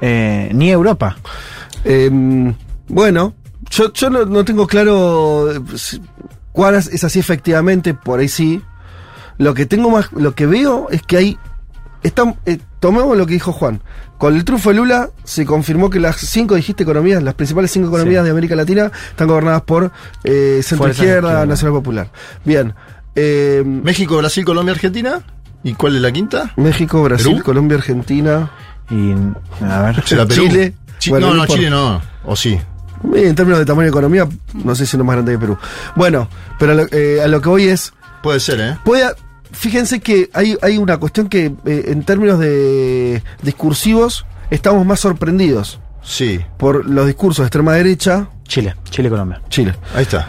Eh, 0.00 0.50
ni 0.54 0.70
Europa. 0.70 1.16
Eh, 1.84 2.10
bueno, 2.88 3.34
yo, 3.70 3.92
yo 3.92 4.10
no, 4.10 4.24
no 4.24 4.44
tengo 4.44 4.66
claro 4.66 5.48
cuál 6.52 6.76
es, 6.76 6.86
es 6.88 7.04
así 7.04 7.18
efectivamente, 7.18 7.94
por 7.94 8.20
ahí 8.20 8.28
sí. 8.28 8.60
Lo 9.38 9.52
que 9.54 9.66
tengo 9.66 9.90
más, 9.90 10.12
lo 10.12 10.34
que 10.34 10.46
veo 10.46 10.86
es 10.90 11.02
que 11.02 11.16
hay, 11.16 11.38
está, 12.02 12.34
eh, 12.46 12.58
tomemos 12.80 13.16
lo 13.16 13.26
que 13.26 13.34
dijo 13.34 13.52
Juan. 13.52 13.82
Con 14.24 14.34
el 14.36 14.42
triunfo 14.42 14.70
de 14.70 14.76
Lula 14.76 15.10
se 15.22 15.44
confirmó 15.44 15.90
que 15.90 16.00
las 16.00 16.16
cinco, 16.16 16.54
dijiste, 16.54 16.82
economías, 16.82 17.22
las 17.22 17.34
principales 17.34 17.70
cinco 17.70 17.88
economías 17.88 18.22
Sí. 18.22 18.24
de 18.24 18.30
América 18.30 18.56
Latina 18.56 18.90
están 19.10 19.28
gobernadas 19.28 19.60
por 19.62 19.92
eh, 20.24 20.60
centro 20.64 20.88
izquierda, 20.88 21.44
nacional 21.44 21.74
popular. 21.74 22.10
Bien. 22.42 22.72
eh, 23.14 23.62
México, 23.66 24.16
Brasil, 24.16 24.42
Colombia, 24.46 24.72
Argentina. 24.72 25.20
¿Y 25.62 25.74
cuál 25.74 25.96
es 25.96 26.00
la 26.00 26.10
quinta? 26.10 26.54
México, 26.56 27.02
Brasil, 27.02 27.32
¿Perú? 27.32 27.44
Colombia, 27.44 27.76
Argentina, 27.76 28.50
Y, 28.88 29.12
a 29.62 29.82
ver. 29.82 30.02
Chile. 30.04 30.72
Bueno, 31.10 31.28
no, 31.28 31.34
no. 31.34 31.46
Chile 31.46 31.68
no. 31.68 32.00
O 32.24 32.34
sí. 32.34 32.52
Eh, 33.14 33.28
En 33.28 33.34
términos 33.34 33.58
de 33.58 33.66
tamaño 33.66 33.84
de 33.84 33.90
economía, 33.90 34.26
no 34.54 34.74
sé 34.74 34.86
si 34.86 34.96
es 34.96 34.98
lo 34.98 35.04
más 35.04 35.16
grande 35.16 35.32
que 35.32 35.38
Perú. 35.38 35.58
Bueno, 35.96 36.28
pero 36.58 36.72
a 36.72 36.74
lo, 36.76 36.86
eh, 36.92 37.20
a 37.22 37.28
lo 37.28 37.42
que 37.42 37.50
voy 37.50 37.64
es. 37.64 37.92
Puede 38.22 38.40
ser, 38.40 38.58
¿eh? 38.58 38.78
Puede, 38.86 39.04
fíjense 39.54 40.00
que 40.00 40.30
hay, 40.32 40.56
hay 40.62 40.78
una 40.78 40.98
cuestión 40.98 41.28
que, 41.28 41.52
eh, 41.64 41.84
en 41.88 42.02
términos 42.04 42.38
de 42.38 43.22
discursivos, 43.42 44.26
estamos 44.50 44.84
más 44.84 45.00
sorprendidos 45.00 45.80
Sí. 46.02 46.40
por 46.58 46.84
los 46.88 47.06
discursos 47.06 47.42
de 47.44 47.46
extrema 47.46 47.72
derecha. 47.74 48.28
Chile, 48.46 48.74
Chile, 48.90 49.08
Colombia. 49.08 49.40
Chile. 49.48 49.74
Ahí 49.94 50.02
está. 50.02 50.28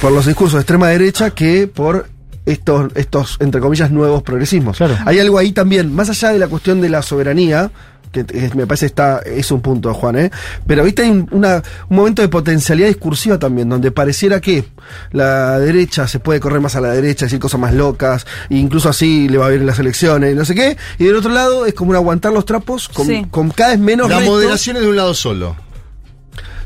Por 0.00 0.12
los 0.12 0.24
discursos 0.26 0.54
de 0.54 0.60
extrema 0.60 0.88
derecha 0.88 1.30
que 1.30 1.66
por 1.68 2.08
estos, 2.46 2.90
estos 2.94 3.36
entre 3.40 3.60
comillas, 3.60 3.90
nuevos 3.90 4.22
progresismos. 4.22 4.78
Claro. 4.78 4.96
Hay 5.04 5.18
algo 5.18 5.36
ahí 5.38 5.52
también, 5.52 5.94
más 5.94 6.08
allá 6.08 6.30
de 6.30 6.38
la 6.38 6.48
cuestión 6.48 6.80
de 6.80 6.88
la 6.88 7.02
soberanía, 7.02 7.70
que 8.12 8.24
me 8.56 8.66
parece 8.66 8.86
está 8.86 9.20
es 9.24 9.50
un 9.52 9.60
punto, 9.60 9.94
Juan, 9.94 10.16
¿eh? 10.18 10.30
Pero 10.66 10.82
viste 10.84 11.02
hay 11.02 11.10
un, 11.10 11.28
una- 11.30 11.62
un 11.88 11.96
momento 11.96 12.22
de 12.22 12.28
potencialidad 12.28 12.88
discursiva 12.88 13.38
también, 13.38 13.68
donde 13.68 13.90
pareciera 13.92 14.40
que 14.40 14.64
la 15.12 15.58
derecha 15.58 16.08
se 16.08 16.18
puede 16.18 16.40
correr 16.40 16.60
más 16.60 16.74
a 16.76 16.80
la 16.80 16.90
derecha, 16.90 17.26
decir 17.26 17.38
cosas 17.38 17.60
más 17.60 17.72
locas, 17.74 18.26
e 18.48 18.56
incluso 18.56 18.88
así 18.88 19.28
le 19.28 19.38
va 19.38 19.46
a 19.46 19.48
bien 19.50 19.60
en 19.60 19.66
las 19.66 19.78
elecciones, 19.78 20.32
y 20.32 20.34
no 20.34 20.44
sé 20.44 20.54
qué, 20.54 20.76
y 20.98 21.04
del 21.04 21.16
otro 21.16 21.30
lado 21.30 21.66
es 21.66 21.74
como 21.74 21.90
un 21.90 21.96
aguantar 21.96 22.32
los 22.32 22.44
trapos 22.44 22.88
con, 22.88 23.06
Sí. 23.06 23.26
con 23.30 23.50
cada 23.50 23.70
vez 23.70 23.78
menos 23.78 24.08
La 24.08 24.18
retos. 24.18 24.34
moderación 24.34 24.76
es 24.76 24.82
de 24.82 24.88
un 24.88 24.96
lado 24.96 25.14
solo. 25.14 25.56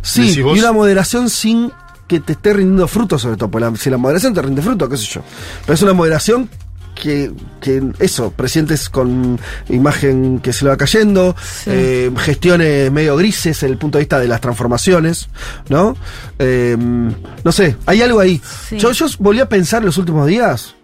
Sí, 0.03 0.34
y 0.36 0.40
una 0.42 0.72
moderación 0.72 1.30
sin 1.30 1.72
que 2.07 2.20
te 2.20 2.32
esté 2.34 2.53
rindiendo 2.53 2.86
fruto, 2.86 3.18
sobre 3.18 3.36
todo. 3.38 3.51
Porque 3.51 3.64
la- 3.70 3.76
si 3.76 3.88
la 3.88 3.97
moderación 3.97 4.34
te 4.34 4.42
rinde 4.42 4.61
fruto, 4.61 4.88
qué 4.88 4.97
sé 4.99 5.07
yo. 5.07 5.22
Pero 5.62 5.74
es 5.74 5.82
una 5.82 5.95
moderación 5.95 6.51
que, 6.95 7.32
que 7.61 7.82
eso, 7.99 8.30
presidentes 8.30 8.88
con 8.88 9.38
imagen 9.68 10.38
que 10.40 10.53
se 10.53 10.64
le 10.64 10.70
va 10.70 10.76
cayendo, 10.76 11.34
eh, 11.66 12.11
gestiones 12.18 12.90
medio 12.92 13.16
grises 13.16 13.57
desde 13.61 13.66
el 13.72 13.78
punto 13.78 13.99
de 13.99 14.03
vista 14.05 14.18
de 14.18 14.28
las 14.28 14.40
transformaciones, 14.40 15.28
¿no? 15.68 15.97
Eh, 16.38 16.76
no 16.78 17.53
sé, 17.53 17.76
hay 17.86 18.03
algo 18.03 18.20
ahí. 18.20 18.40
Sí. 18.68 18.78
Yo, 18.78 18.92
yo 18.92 19.07
volví 19.18 19.40
a 19.40 19.49
pensar 19.49 19.80
en 19.82 19.86
los 19.86 19.99
últimos 19.99 20.26
días 20.26 20.74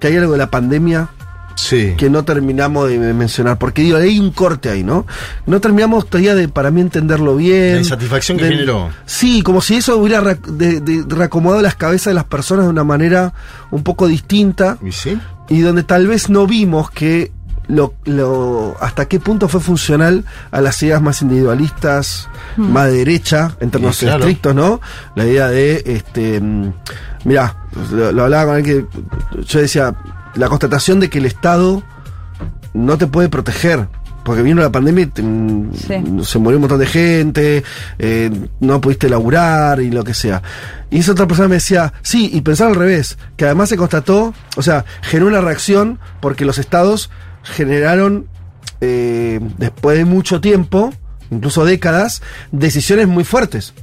que 0.00 0.08
hay 0.08 0.16
algo 0.16 0.32
de 0.32 0.38
la 0.38 0.50
pandemia 0.50 1.08
Sí. 1.54 1.92
que 1.98 2.08
no 2.08 2.24
terminamos 2.24 2.88
de 2.88 2.98
mencionar, 2.98 3.58
porque 3.58 3.82
digo, 3.82 3.98
hay 3.98 4.18
un 4.18 4.30
corte 4.30 4.70
ahí, 4.70 4.82
¿no? 4.82 5.06
No 5.46 5.60
terminamos 5.60 6.06
todavía 6.08 6.34
de, 6.34 6.48
para 6.48 6.70
mí, 6.70 6.80
entenderlo 6.80 7.36
bien. 7.36 7.74
La 7.74 7.78
insatisfacción 7.80 8.38
que 8.38 8.44
De- 8.44 8.50
generó. 8.52 8.88
Sí, 9.04 9.42
como 9.42 9.60
si 9.60 9.76
eso 9.76 9.98
hubiera 9.98 10.22
re- 10.22 10.38
de- 10.48 10.80
de- 10.80 11.04
reacomodado 11.14 11.60
las 11.62 11.76
cabezas 11.76 12.06
de 12.06 12.14
las 12.14 12.24
personas 12.24 12.64
de 12.64 12.70
una 12.70 12.84
manera 12.84 13.34
un 13.70 13.82
poco 13.82 14.06
distinta 14.08 14.78
¿Y 14.82 14.92
sí? 14.92 15.18
Y 15.48 15.60
donde 15.60 15.82
tal 15.82 16.06
vez 16.06 16.28
no 16.30 16.46
vimos 16.46 16.90
que 16.90 17.32
lo, 17.68 17.94
lo- 18.04 18.76
hasta 18.80 19.06
qué 19.06 19.20
punto 19.20 19.48
fue 19.48 19.60
funcional 19.60 20.24
a 20.50 20.60
las 20.60 20.82
ideas 20.82 21.00
más 21.00 21.22
individualistas, 21.22 22.28
más 22.56 22.86
de 22.86 22.98
derecha, 22.98 23.56
en 23.60 23.70
términos 23.70 23.96
Sí, 23.96 24.06
claro. 24.06 24.20
estrictos, 24.20 24.54
¿no? 24.54 24.80
La 25.14 25.24
idea 25.24 25.48
de, 25.48 25.82
este, 25.86 26.40
mm, 26.40 26.72
mirá, 27.24 27.56
lo, 27.92 28.12
lo 28.12 28.24
hablaba 28.24 28.46
con 28.46 28.56
él 28.56 28.64
que 28.64 28.86
yo 29.44 29.60
decía, 29.60 29.94
la 30.34 30.48
constatación 30.48 30.98
de 31.00 31.08
que 31.08 31.18
el 31.18 31.26
Estado 31.26 31.82
no 32.74 32.98
te 32.98 33.06
puede 33.06 33.28
proteger. 33.28 33.88
Porque 34.24 34.42
vino 34.42 34.60
la 34.62 34.70
pandemia 34.70 35.04
y 35.04 35.06
te- 35.06 35.22
mm, 35.22 35.72
Sí. 35.74 36.24
se 36.24 36.38
murió 36.38 36.58
un 36.58 36.62
montón 36.62 36.78
de 36.78 36.86
gente, 36.86 37.64
eh, 37.98 38.30
no 38.60 38.80
pudiste 38.80 39.08
laburar 39.08 39.80
y 39.80 39.90
lo 39.90 40.04
que 40.04 40.14
sea. 40.14 40.42
Y 40.90 40.98
esa 41.00 41.12
otra 41.12 41.26
persona 41.26 41.48
me 41.48 41.56
decía, 41.56 41.92
sí, 42.02 42.30
y 42.32 42.40
pensar 42.42 42.68
al 42.68 42.74
revés, 42.76 43.18
que 43.36 43.46
además 43.46 43.68
se 43.68 43.76
constató, 43.76 44.32
o 44.56 44.62
sea, 44.62 44.84
generó 45.00 45.28
una 45.28 45.40
reacción 45.40 45.98
porque 46.20 46.44
los 46.44 46.58
estados 46.58 47.10
generaron, 47.42 48.26
eh, 48.80 49.40
después 49.58 49.96
de 49.98 50.04
mucho 50.04 50.40
tiempo, 50.40 50.92
incluso 51.30 51.64
décadas, 51.64 52.22
decisiones 52.52 53.08
muy 53.08 53.24
fuertes. 53.24 53.74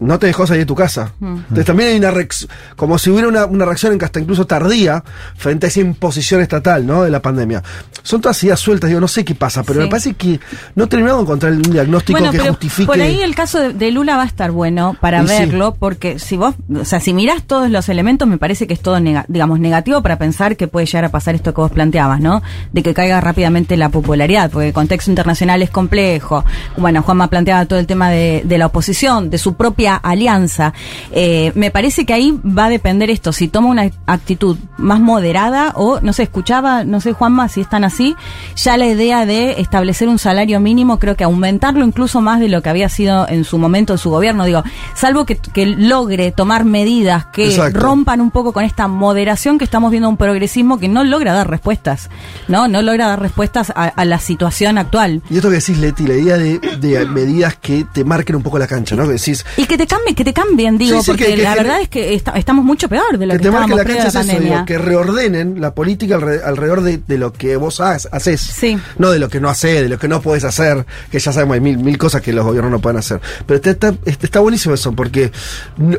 No 0.00 0.18
te 0.18 0.26
dejó 0.26 0.46
salir 0.46 0.62
de 0.62 0.66
tu 0.66 0.74
casa. 0.74 1.12
Entonces 1.20 1.64
también 1.66 1.90
hay 1.90 1.96
una 1.98 2.10
reacción, 2.10 2.50
como 2.74 2.98
si 2.98 3.10
hubiera 3.10 3.28
una, 3.28 3.44
una 3.44 3.64
reacción 3.66 3.92
en 3.92 4.02
hasta 4.02 4.18
incluso 4.18 4.46
tardía 4.46 5.04
frente 5.36 5.66
a 5.66 5.68
esa 5.68 5.80
imposición 5.80 6.40
estatal, 6.40 6.86
¿no? 6.86 7.02
De 7.02 7.10
la 7.10 7.20
pandemia. 7.20 7.62
Son 8.02 8.20
todas 8.22 8.42
ideas 8.42 8.58
sueltas, 8.58 8.88
digo, 8.88 8.98
no 9.00 9.08
sé 9.08 9.24
qué 9.26 9.34
pasa, 9.34 9.62
pero 9.62 9.80
Sí. 9.80 9.84
me 9.84 9.90
parece 9.90 10.14
que 10.14 10.40
no 10.74 10.88
terminamos 10.88 11.20
de 11.20 11.22
encontrar 11.24 11.52
un 11.52 11.62
diagnóstico 11.62 12.18
Bueno, 12.18 12.32
que 12.32 12.38
pero 12.38 12.50
justifique. 12.52 12.86
por 12.86 12.98
ahí 13.00 13.20
el 13.20 13.34
caso 13.34 13.58
de, 13.60 13.72
de 13.74 13.90
Lula 13.90 14.16
va 14.16 14.22
a 14.22 14.26
estar 14.26 14.50
bueno 14.52 14.96
para 15.00 15.22
Y 15.22 15.28
sí. 15.28 15.34
verlo, 15.38 15.76
porque 15.78 16.18
si 16.18 16.38
vos, 16.38 16.54
o 16.74 16.84
sea, 16.86 16.98
si 17.00 17.12
mirás 17.12 17.42
todos 17.42 17.68
los 17.68 17.88
elementos, 17.90 18.26
me 18.26 18.38
parece 18.38 18.66
que 18.66 18.72
es 18.72 18.80
todo, 18.80 18.96
nega- 19.00 19.26
digamos, 19.28 19.60
negativo 19.60 20.00
para 20.02 20.16
pensar 20.18 20.56
que 20.56 20.66
puede 20.66 20.86
llegar 20.86 21.04
a 21.04 21.08
pasar 21.10 21.34
esto 21.34 21.52
que 21.52 21.60
vos 21.60 21.70
planteabas, 21.72 22.20
¿no? 22.20 22.42
De 22.72 22.82
que 22.82 22.94
caiga 22.94 23.20
rápidamente 23.20 23.76
la 23.76 23.90
popularidad, 23.90 24.50
porque 24.50 24.68
el 24.68 24.72
contexto 24.72 25.10
internacional 25.10 25.60
es 25.60 25.68
complejo. 25.68 26.42
Bueno, 26.78 27.02
Juanma 27.02 27.28
planteaba 27.28 27.66
todo 27.66 27.78
el 27.78 27.86
tema 27.86 28.08
de, 28.10 28.40
de 28.46 28.56
la 28.56 28.66
oposición, 28.66 29.28
de 29.28 29.36
su 29.36 29.54
propia 29.56 29.89
alianza. 29.96 30.72
Eh, 31.12 31.52
me 31.54 31.70
parece 31.70 32.04
que 32.06 32.12
ahí 32.12 32.38
va 32.44 32.66
a 32.66 32.70
depender 32.70 33.10
esto, 33.10 33.32
si 33.32 33.48
toma 33.48 33.68
una 33.68 33.90
actitud 34.06 34.56
más 34.76 35.00
moderada 35.00 35.72
o, 35.76 36.00
no 36.00 36.12
sé, 36.12 36.24
escuchaba, 36.24 36.84
no 36.84 37.00
sé, 37.00 37.12
Juanma, 37.12 37.48
si 37.48 37.60
están 37.60 37.84
así, 37.84 38.14
ya 38.56 38.76
la 38.76 38.86
idea 38.86 39.26
de 39.26 39.60
establecer 39.60 40.08
un 40.08 40.18
salario 40.18 40.60
mínimo, 40.60 40.98
creo 40.98 41.16
que 41.16 41.24
aumentarlo 41.24 41.84
incluso 41.84 42.20
más 42.20 42.40
de 42.40 42.48
lo 42.48 42.62
que 42.62 42.68
había 42.70 42.88
sido 42.88 43.28
en 43.28 43.44
su 43.44 43.58
momento 43.58 43.92
en 43.94 43.98
su 43.98 44.10
gobierno, 44.10 44.44
digo, 44.44 44.62
salvo 44.94 45.24
que, 45.26 45.36
que 45.36 45.66
logre 45.66 46.32
tomar 46.32 46.64
medidas 46.64 47.26
que 47.26 47.48
Exacto. 47.48 47.80
rompan 47.80 48.20
un 48.20 48.30
poco 48.30 48.52
con 48.52 48.64
esta 48.64 48.88
moderación 48.88 49.58
que 49.58 49.64
estamos 49.64 49.90
viendo 49.90 50.08
un 50.08 50.16
progresismo 50.16 50.78
que 50.78 50.88
no 50.88 51.04
logra 51.04 51.32
dar 51.32 51.48
respuestas, 51.48 52.10
¿no? 52.48 52.68
No 52.68 52.82
logra 52.82 53.08
dar 53.08 53.20
respuestas 53.20 53.70
a, 53.70 53.84
a 53.84 54.04
la 54.04 54.18
situación 54.18 54.78
actual. 54.78 55.22
Y 55.30 55.36
esto 55.36 55.48
que 55.48 55.56
decís, 55.56 55.78
Leti, 55.78 56.06
la 56.06 56.14
idea 56.14 56.36
de, 56.36 56.58
de 56.58 57.06
medidas 57.06 57.56
que 57.56 57.84
te 57.92 58.04
marquen 58.04 58.36
un 58.36 58.42
poco 58.42 58.58
la 58.58 58.66
cancha, 58.66 58.96
¿no? 58.96 59.04
Que 59.04 59.14
decís, 59.14 59.44
Y 59.56 59.64
que 59.64 59.76
te 59.80 59.86
cambien, 59.86 60.14
que 60.14 60.24
te 60.24 60.32
cambien, 60.32 60.78
digo, 60.78 60.96
Sí, 60.98 61.04
sí, 61.04 61.10
porque 61.12 61.24
que- 61.26 61.36
que 61.36 61.42
la 61.42 61.54
verdad 61.54 61.80
es 61.80 61.88
que 61.88 62.14
esta- 62.14 62.32
estamos 62.32 62.64
mucho 62.64 62.88
peor 62.88 63.16
de 63.18 63.26
lo 63.26 63.32
que 63.34 63.40
que, 63.40 63.48
estábamos 63.48 63.76
la 63.78 63.84
la 63.84 63.92
es 63.98 64.04
eso, 64.04 64.18
pandemia. 64.18 64.52
digo, 64.52 64.64
que 64.66 64.78
reordenen 64.78 65.60
la 65.60 65.74
política 65.74 66.16
alre- 66.18 66.42
alrededor 66.44 66.82
de, 66.82 66.98
de 67.06 67.18
lo 67.18 67.32
que 67.32 67.56
vos 67.56 67.80
ha- 67.80 67.92
haces. 68.12 68.40
Sí. 68.40 68.78
No 68.98 69.10
de 69.10 69.18
lo 69.18 69.28
que 69.28 69.40
no 69.40 69.48
haces, 69.48 69.82
de 69.82 69.88
lo 69.88 69.98
que 69.98 70.08
no 70.08 70.20
podés 70.20 70.44
hacer, 70.44 70.84
que 71.10 71.18
ya 71.18 71.32
sabemos 71.32 71.54
hay 71.54 71.60
mil, 71.60 71.78
mil 71.78 71.96
cosas 71.98 72.20
que 72.22 72.32
los 72.32 72.44
gobiernos 72.44 72.70
no 72.72 72.80
pueden 72.80 72.98
hacer. 72.98 73.20
Pero 73.46 73.56
está, 73.56 73.70
está, 73.70 73.88
está- 74.04 74.26
está 74.26 74.40
buenísimo 74.40 74.74
eso, 74.74 74.92
porque 74.92 75.32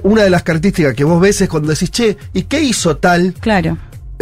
una 0.04 0.24
de 0.24 0.30
las 0.30 0.44
características 0.44 0.94
que 0.94 1.04
vos 1.04 1.20
ves 1.20 1.42
es 1.42 1.50
cuando 1.50 1.70
decís, 1.70 1.90
che, 1.92 2.18
¿y 2.34 2.44
qué 2.44 2.62
hizo 2.62 2.98
tal? 2.98 3.34
Claro. 3.40 3.78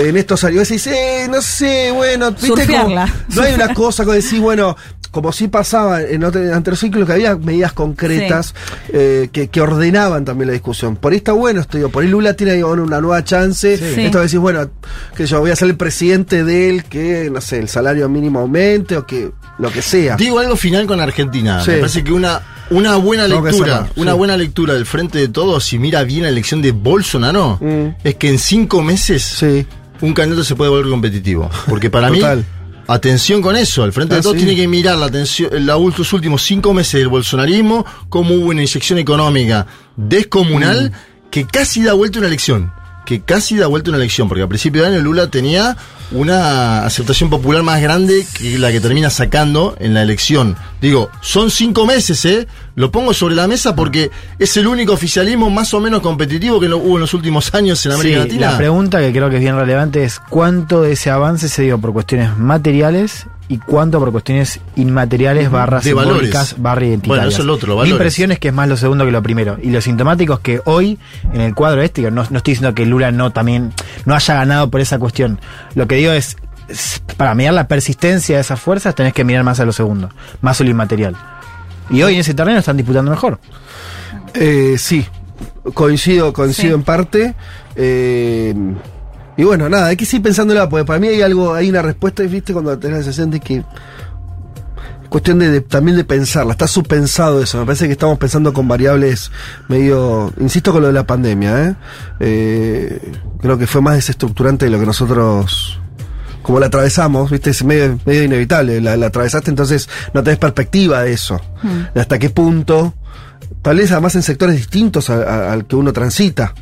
En 0.07 0.17
estos 0.17 0.43
años 0.43 0.67
decís, 0.67 0.87
eh, 0.87 1.27
no 1.29 1.41
sé, 1.41 1.91
bueno, 1.91 2.31
viste 2.31 2.65
como- 2.67 2.95
no 3.35 3.41
hay 3.41 3.53
una 3.53 3.73
cosa 3.73 4.05
que 4.05 4.11
decís, 4.13 4.39
bueno, 4.39 4.75
como 5.11 5.31
sí 5.31 5.47
pasaba 5.47 6.01
en 6.03 6.23
anteriores 6.23 6.79
ciclos 6.79 7.07
que 7.07 7.13
había 7.13 7.35
medidas 7.35 7.73
concretas 7.73 8.53
eh, 8.93 9.29
que, 9.31 9.47
que 9.47 9.59
ordenaban 9.59 10.23
también 10.23 10.47
la 10.47 10.53
discusión. 10.53 10.95
Por 10.95 11.11
ahí 11.11 11.17
está 11.17 11.31
bueno 11.33 11.59
esto, 11.61 11.77
digo, 11.77 11.89
por 11.89 12.03
ahí 12.03 12.09
Lula 12.09 12.33
tiene 12.35 12.53
digo, 12.53 12.71
una 12.71 13.01
nueva 13.01 13.23
chance. 13.23 13.75
Sí. 13.77 14.01
Esto 14.01 14.19
de 14.19 14.25
decir, 14.25 14.39
bueno, 14.39 14.69
que 15.15 15.25
yo 15.25 15.39
voy 15.39 15.49
a 15.51 15.55
ser 15.55 15.67
el 15.69 15.75
presidente 15.77 16.43
de 16.43 16.69
él, 16.69 16.83
que, 16.85 17.29
no 17.31 17.41
sé, 17.41 17.57
el 17.59 17.67
salario 17.69 18.07
mínimo 18.07 18.39
aumente 18.39 18.95
o 18.97 19.05
que 19.07 19.31
lo 19.57 19.71
que 19.71 19.81
sea. 19.81 20.15
Digo 20.15 20.39
algo 20.39 20.55
final 20.55 20.85
con 20.87 20.99
Argentina. 21.01 21.61
Sí. 21.63 21.71
Me 21.71 21.77
parece 21.79 22.03
que 22.03 22.13
una, 22.13 22.41
una 22.69 22.95
buena 22.97 23.27
lectura, 23.27 23.51
cerrar, 23.51 23.89
una 23.95 24.11
sí. 24.11 24.17
buena 24.17 24.37
lectura 24.37 24.75
del 24.75 24.85
frente 24.85 25.17
de 25.17 25.27
todos, 25.27 25.63
si 25.65 25.79
mira 25.79 26.03
bien 26.03 26.21
la 26.23 26.29
elección 26.29 26.61
de 26.61 26.71
Bolsonaro, 26.71 27.57
Mm. 27.59 27.95
es 28.03 28.15
que 28.15 28.29
en 28.29 28.37
cinco 28.37 28.81
meses 28.83 29.23
Sí. 29.23 29.65
Un 30.01 30.13
candidato 30.13 30.43
se 30.43 30.55
puede 30.55 30.69
volver 30.71 30.89
competitivo. 30.89 31.49
Porque 31.67 31.89
para 31.89 32.09
mí, 32.09 32.21
atención 32.87 33.41
con 33.41 33.55
eso. 33.55 33.85
El 33.85 33.93
frente 33.93 34.13
Ah, 34.15 34.17
de 34.17 34.23
todos 34.23 34.35
sí. 34.35 34.43
tiene 34.45 34.55
que 34.59 34.67
mirar 34.67 34.97
la 34.97 35.07
atención, 35.07 35.49
la, 35.65 35.75
los 35.77 36.13
últimos 36.13 36.41
cinco 36.43 36.73
meses 36.73 36.99
del 36.99 37.07
bolsonarismo, 37.09 37.85
cómo 38.09 38.33
hubo 38.35 38.47
una 38.49 38.61
inyección 38.61 38.99
económica 38.99 39.67
descomunal 39.95 40.91
Mm. 40.91 41.29
que 41.29 41.45
casi 41.45 41.83
da 41.83 41.93
vuelta 41.93 42.19
una 42.19 42.27
elección. 42.27 42.71
Que 43.09 43.21
casi 43.21 43.55
da 43.57 43.65
vuelta 43.65 43.89
una 43.89 43.97
elección, 43.97 44.27
porque 44.27 44.43
a 44.43 44.47
principio 44.47 44.83
de 44.83 44.89
año 44.89 44.99
Lula 44.99 45.31
tenía 45.31 45.75
una 46.11 46.85
aceptación 46.85 47.31
popular 47.31 47.63
más 47.63 47.81
grande 47.81 48.23
que 48.37 48.59
la 48.59 48.71
que 48.71 48.79
termina 48.79 49.09
sacando 49.09 49.75
en 49.79 49.95
la 49.95 50.03
elección. 50.03 50.55
Digo, 50.79 51.09
son 51.19 51.49
cinco 51.49 51.87
meses, 51.87 52.23
¿eh? 52.25 52.47
Lo 52.75 52.91
pongo 52.91 53.15
sobre 53.15 53.33
la 53.33 53.47
mesa 53.47 53.75
porque 53.75 54.11
es 54.37 54.55
el 54.57 54.67
único 54.67 54.93
oficialismo 54.93 55.49
más 55.49 55.73
o 55.73 55.79
menos 55.79 56.01
competitivo 56.01 56.59
que 56.59 56.67
hubo 56.67 56.97
en 56.97 57.01
los 57.01 57.15
últimos 57.15 57.51
años 57.55 57.83
en 57.87 57.93
América 57.93 58.17
Sí, 58.17 58.27
Latina. 58.27 58.51
La 58.51 58.57
pregunta 58.57 58.99
que 58.99 59.11
creo 59.11 59.27
que 59.31 59.37
es 59.37 59.41
bien 59.41 59.55
relevante 59.55 60.03
es 60.03 60.19
cuánto 60.29 60.83
de 60.83 60.91
ese 60.91 61.09
avance 61.09 61.49
se 61.49 61.63
dio 61.63 61.79
por 61.79 61.93
cuestiones 61.93 62.37
materiales 62.37 63.25
y 63.49 63.57
cuánto 63.57 63.99
por 63.99 64.11
cuestiones 64.13 64.61
inmateriales 64.77 65.49
barras 65.51 65.83
De 65.83 65.93
valores. 65.93 66.13
simbólicas 66.29 66.55
barra 66.59 66.85
identitarias. 66.85 67.17
Bueno, 67.25 67.29
eso 67.29 67.41
es 67.41 67.45
lo 67.45 67.53
otro, 67.55 67.67
Mi 67.69 67.75
valores. 67.75 67.91
impresión 67.91 68.31
es 68.31 68.39
que 68.39 68.47
es 68.49 68.53
más 68.53 68.69
lo 68.69 68.77
segundo 68.77 69.03
que 69.05 69.11
lo 69.11 69.21
primero. 69.21 69.57
Y 69.61 69.71
lo 69.71 69.81
sintomático 69.81 70.33
es 70.35 70.39
que 70.39 70.61
hoy, 70.65 70.97
en 71.33 71.41
el 71.41 71.53
cuadro 71.55 71.81
este, 71.81 72.03
no, 72.11 72.23
no 72.29 72.37
estoy 72.37 72.53
diciendo 72.53 72.73
que 72.75 72.85
Lula 72.85 73.11
no 73.11 73.31
también 73.31 73.73
no 74.05 74.13
haya 74.15 74.33
ganado 74.35 74.69
por 74.69 74.79
esa 74.81 74.99
cuestión. 74.99 75.39
Lo 75.75 75.87
que 75.87 75.95
digo 75.95 76.11
es, 76.13 76.37
es, 76.69 77.01
para 77.17 77.33
mirar 77.35 77.55
la 77.55 77.67
persistencia 77.67 78.35
de 78.35 78.41
esas 78.41 78.59
fuerzas 78.59 78.93
tenés 78.95 79.13
que 79.13 79.23
mirar 79.23 79.43
más 79.43 79.59
a 79.59 79.65
lo 79.65 79.73
segundo, 79.73 80.09
más 80.41 80.61
a 80.61 80.63
lo 80.63 80.69
inmaterial. 80.69 81.15
Y 81.89 82.03
hoy 82.03 82.13
en 82.13 82.19
ese 82.19 82.35
terreno 82.35 82.59
están 82.59 82.77
disputando 82.77 83.09
mejor. 83.09 83.39
Eh, 84.35 84.75
sí, 84.77 85.05
coincido, 85.73 86.31
coincido 86.33 86.69
Sí. 86.69 86.73
en 86.75 86.83
parte. 86.83 87.33
eh, 87.75 88.53
y 89.39 89.43
bueno, 89.45 89.69
nada, 89.69 89.87
hay 89.87 89.95
que 89.95 90.05
seguir 90.05 90.23
pensándola, 90.23 90.67
porque 90.67 90.83
para 90.85 90.99
mí 90.99 91.07
hay 91.07 91.21
algo, 91.21 91.53
hay 91.53 91.69
una 91.69 91.81
respuesta, 91.81 92.23
viste, 92.23 92.51
cuando 92.51 92.77
tenés 92.77 92.97
la 92.97 93.03
sensación 93.03 93.31
de 93.31 93.39
que. 93.39 93.57
es 93.59 93.65
Cuestión 95.09 95.39
de, 95.39 95.49
de- 95.49 95.61
también 95.61 95.97
de 95.97 96.03
pensarla, 96.03 96.51
está 96.51 96.67
subpensado 96.67 97.41
eso. 97.41 97.57
Me 97.59 97.65
parece 97.65 97.87
que 97.87 97.93
estamos 97.93 98.17
pensando 98.19 98.53
con 98.53 98.67
variables 98.67 99.31
medio. 99.67 100.31
Insisto 100.39 100.71
con 100.71 100.81
lo 100.81 100.87
de 100.87 100.93
la 100.93 101.07
pandemia, 101.07 101.65
¿eh? 101.69 101.75
Eh, 102.19 103.11
creo 103.41 103.57
que 103.57 103.65
fue 103.65 103.81
más 103.81 103.95
desestructurante 103.95 104.65
de 104.65 104.71
lo 104.71 104.79
que 104.79 104.85
nosotros. 104.85 105.79
Como 106.43 106.59
la 106.59 106.67
atravesamos, 106.67 107.31
viste, 107.31 107.49
es 107.51 107.63
medio, 107.63 107.97
medio 108.05 108.23
inevitable. 108.23 108.81
La, 108.81 108.97
la 108.97 109.07
atravesaste, 109.07 109.49
entonces 109.49 109.89
no 110.13 110.21
tenés 110.21 110.37
perspectiva 110.37 111.01
de 111.01 111.13
eso. 111.13 111.39
Hmm. 111.63 111.93
De 111.95 112.01
hasta 112.01 112.19
qué 112.19 112.29
punto. 112.29 112.93
Tal 113.61 113.77
vez 113.77 113.91
además 113.91 114.15
en 114.15 114.21
sectores 114.23 114.55
distintos 114.57 115.09
al 115.09 115.65
que 115.65 115.75
uno 115.75 115.91
transita. 115.91 116.53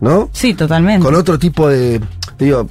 ¿No? 0.00 0.28
Sí, 0.32 0.54
totalmente. 0.54 1.04
Con 1.04 1.14
otro 1.14 1.38
tipo 1.38 1.68
de. 1.68 2.00
Digo. 2.38 2.68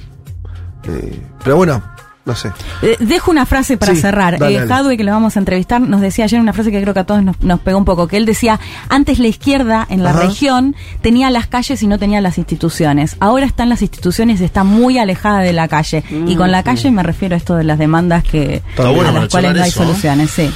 eh, 0.84 1.20
pero 1.44 1.56
bueno, 1.56 1.82
no 2.24 2.34
sé. 2.34 2.50
Eh, 2.82 2.96
dejo 3.00 3.30
una 3.30 3.44
frase 3.46 3.76
para 3.76 3.94
Sí, 3.94 4.00
cerrar. 4.00 4.38
dale, 4.38 4.56
Eh. 4.56 4.66
Jadwe, 4.66 4.96
que 4.96 5.04
lo 5.04 5.12
vamos 5.12 5.36
a 5.36 5.38
entrevistar, 5.38 5.80
nos 5.80 6.00
decía 6.00 6.24
ayer 6.24 6.40
una 6.40 6.52
frase 6.52 6.70
que 6.70 6.80
creo 6.80 6.92
que 6.94 7.00
a 7.00 7.04
todos 7.04 7.22
nos, 7.22 7.40
nos 7.42 7.60
pegó 7.60 7.78
un 7.78 7.84
poco, 7.84 8.06
que 8.08 8.16
él 8.16 8.24
decía, 8.26 8.58
antes 8.88 9.18
la 9.18 9.28
izquierda 9.28 9.86
en 9.90 10.02
la 10.02 10.10
Ajá. 10.10 10.20
región 10.20 10.74
tenía 11.02 11.30
las 11.30 11.46
calles 11.46 11.82
y 11.82 11.86
no 11.86 11.98
tenía 11.98 12.20
las 12.20 12.38
instituciones. 12.38 13.16
Ahora 13.20 13.44
están 13.46 13.68
las 13.68 13.82
instituciones 13.82 14.40
y 14.40 14.44
está 14.44 14.64
muy 14.64 14.98
alejada 14.98 15.40
de 15.40 15.52
la 15.52 15.68
calle. 15.68 16.02
y 16.26 16.34
con 16.36 16.50
la 16.50 16.62
calle 16.62 16.90
me 16.90 17.02
refiero 17.02 17.34
a 17.34 17.38
esto 17.38 17.56
de 17.56 17.64
las 17.64 17.78
demandas 17.78 18.24
que 18.24 18.62
bueno 18.76 19.08
a 19.08 19.12
las 19.12 19.28
cuales 19.28 19.54
no 19.54 19.62
hay 19.62 19.68
eso, 19.68 19.80
¿no? 19.80 19.86
soluciones. 19.88 20.30
Sí. 20.30 20.50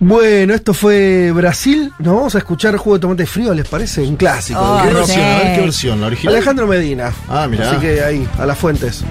Bueno, 0.00 0.54
esto 0.54 0.74
fue 0.74 1.30
Brasil. 1.32 1.92
Nos 1.98 2.14
vamos 2.14 2.34
a 2.34 2.38
escuchar 2.38 2.76
jugo 2.76 2.96
de 2.96 3.00
tomate 3.00 3.26
frío, 3.26 3.54
¿les 3.54 3.66
parece? 3.68 4.02
Un 4.02 4.16
clásico. 4.16 4.60
Oh, 4.60 4.82
¿Qué 4.82 4.88
¿Qué 4.88 4.94
versión? 4.94 5.20
A 5.20 5.38
ver 5.38 5.54
qué 5.54 5.60
versión, 5.60 6.00
la 6.00 6.06
original. 6.08 6.34
Alejandro 6.34 6.66
Medina. 6.66 7.12
Ah, 7.28 7.46
mirá. 7.48 7.70
Así 7.70 7.80
que 7.80 8.02
ahí, 8.02 8.28
a 8.38 8.46
las 8.46 8.58
fuentes. 8.58 9.04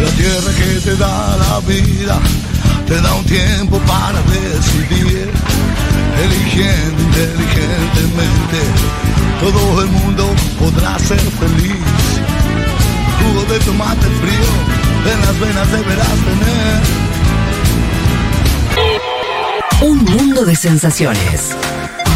La 0.00 0.10
tierra 0.10 0.52
que 0.56 0.80
te 0.80 0.96
da 0.96 1.36
la 1.36 1.60
vida 1.66 2.20
te 2.86 3.00
da 3.02 3.14
un 3.14 3.24
tiempo 3.26 3.78
eligiendo 6.58 7.02
inteligentemente. 7.02 8.58
Todo 9.40 9.82
el 9.82 9.88
mundo 9.88 10.34
podrá 10.58 10.98
ser 10.98 11.20
feliz. 11.20 11.76
Jugo 13.20 13.44
de 13.52 13.58
tomate 13.60 14.06
frío 14.06 15.12
en 15.12 15.20
las 15.20 15.40
venas 15.40 15.72
deberás 15.72 16.08
tener. 16.08 16.82
Un 19.80 20.04
mundo 20.04 20.44
de 20.44 20.56
sensaciones. 20.56 21.56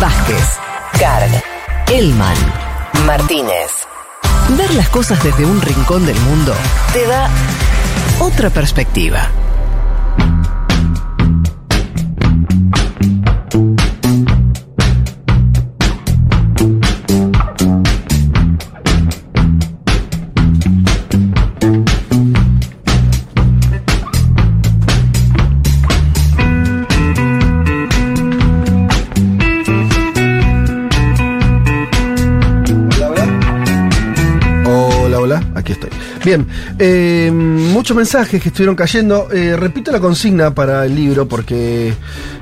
Vázquez, 0.01 0.59
Carg, 0.99 1.43
Elman, 1.89 2.37
Martínez. 3.07 3.71
Ver 4.57 4.75
las 4.75 4.89
cosas 4.89 5.23
desde 5.23 5.47
un 5.47 5.61
rincón 5.61 6.05
del 6.05 6.19
mundo 6.21 6.55
te 6.93 7.07
da 7.07 7.31
otra 8.19 8.51
perspectiva. 8.51 9.31
Aquí 35.63 35.73
estoy. 35.73 35.91
Bien, 36.25 36.47
eh, 36.79 37.31
muchos 37.33 37.97
mensajes 37.97 38.43
que 38.43 38.49
estuvieron 38.49 38.77
cayendo. 38.77 39.29
Eh, 39.33 39.57
repito 39.57 39.91
la 39.91 40.01
consigna 40.01 40.55
para 40.55 40.85
el 40.85 40.95
libro 40.95 41.27
porque 41.27 41.95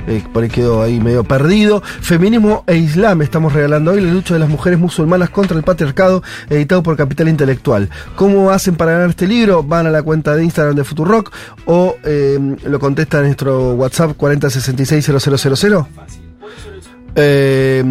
eh, 0.06 0.22
por 0.32 0.42
ahí 0.42 0.48
quedó 0.48 0.82
ahí 0.82 1.00
medio 1.00 1.24
perdido. 1.24 1.82
Feminismo 2.00 2.64
e 2.66 2.76
Islam 2.76 3.22
estamos 3.22 3.52
regalando 3.52 3.92
hoy 3.92 4.00
la 4.00 4.12
lucha 4.12 4.34
de 4.34 4.40
las 4.40 4.48
mujeres 4.48 4.78
musulmanas 4.78 5.30
contra 5.30 5.56
el 5.56 5.62
patriarcado, 5.62 6.22
editado 6.48 6.82
por 6.82 6.96
Capital 6.96 7.28
Intelectual. 7.28 7.88
¿Cómo 8.16 8.50
hacen 8.50 8.76
para 8.76 8.92
ganar 8.92 9.10
este 9.10 9.26
libro? 9.26 9.62
Van 9.62 9.86
a 9.86 9.90
la 9.90 10.02
cuenta 10.02 10.34
de 10.34 10.44
Instagram 10.44 10.74
de 10.74 10.84
Futurock 10.84 11.32
o 11.66 11.96
eh, 12.04 12.38
lo 12.64 12.80
contestan 12.80 13.20
en 13.20 13.26
nuestro 13.26 13.74
WhatsApp 13.74 14.16
40660000. 14.16 16.19
Eh, 17.16 17.82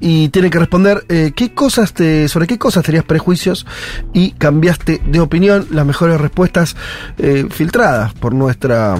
y 0.00 0.28
tienen 0.28 0.50
que 0.50 0.58
responder 0.58 1.04
eh, 1.08 1.32
qué 1.34 1.52
cosas 1.54 1.92
te, 1.92 2.28
sobre 2.28 2.46
qué 2.46 2.58
cosas 2.58 2.84
tenías 2.84 3.04
prejuicios 3.04 3.66
y 4.12 4.32
cambiaste 4.32 5.00
de 5.06 5.20
opinión. 5.20 5.66
Las 5.70 5.86
mejores 5.86 6.20
respuestas 6.20 6.76
eh, 7.18 7.46
filtradas 7.50 8.12
por 8.14 8.34
nuestra 8.34 8.96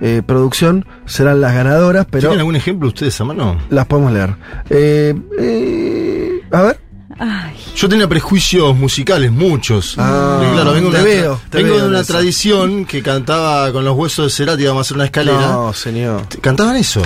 eh, 0.00 0.22
producción 0.24 0.86
serán 1.06 1.40
las 1.40 1.54
ganadoras, 1.54 2.06
pero 2.10 2.22
¿Tienen 2.28 2.38
algún 2.40 2.56
ejemplo 2.56 2.88
ustedes 2.88 3.20
a 3.20 3.24
mano? 3.24 3.58
las 3.70 3.86
podemos 3.86 4.12
leer. 4.12 4.34
Eh, 4.68 5.14
eh, 5.38 6.40
a 6.52 6.62
ver. 6.62 6.80
Ay, 7.22 7.54
Yo 7.76 7.86
tenía 7.86 8.08
prejuicios 8.08 8.74
musicales, 8.76 9.30
muchos. 9.30 9.94
Ah, 9.98 10.40
claro, 10.54 10.72
vengo, 10.72 10.88
una, 10.88 11.02
veo, 11.02 11.38
te 11.50 11.58
vengo 11.58 11.74
veo 11.74 11.82
de 11.84 11.88
una 11.90 12.00
eso. 12.00 12.12
tradición 12.14 12.86
que 12.86 13.02
cantaba 13.02 13.70
con 13.72 13.84
los 13.84 13.94
huesos 13.94 14.24
de 14.26 14.30
Cerati, 14.30 14.62
íbamos 14.62 14.80
a 14.80 14.82
hacer 14.82 14.94
una 14.96 15.04
escalera. 15.04 15.38
No, 15.52 15.72
señor. 15.74 16.22
Cantaban 16.40 16.76
eso. 16.76 17.02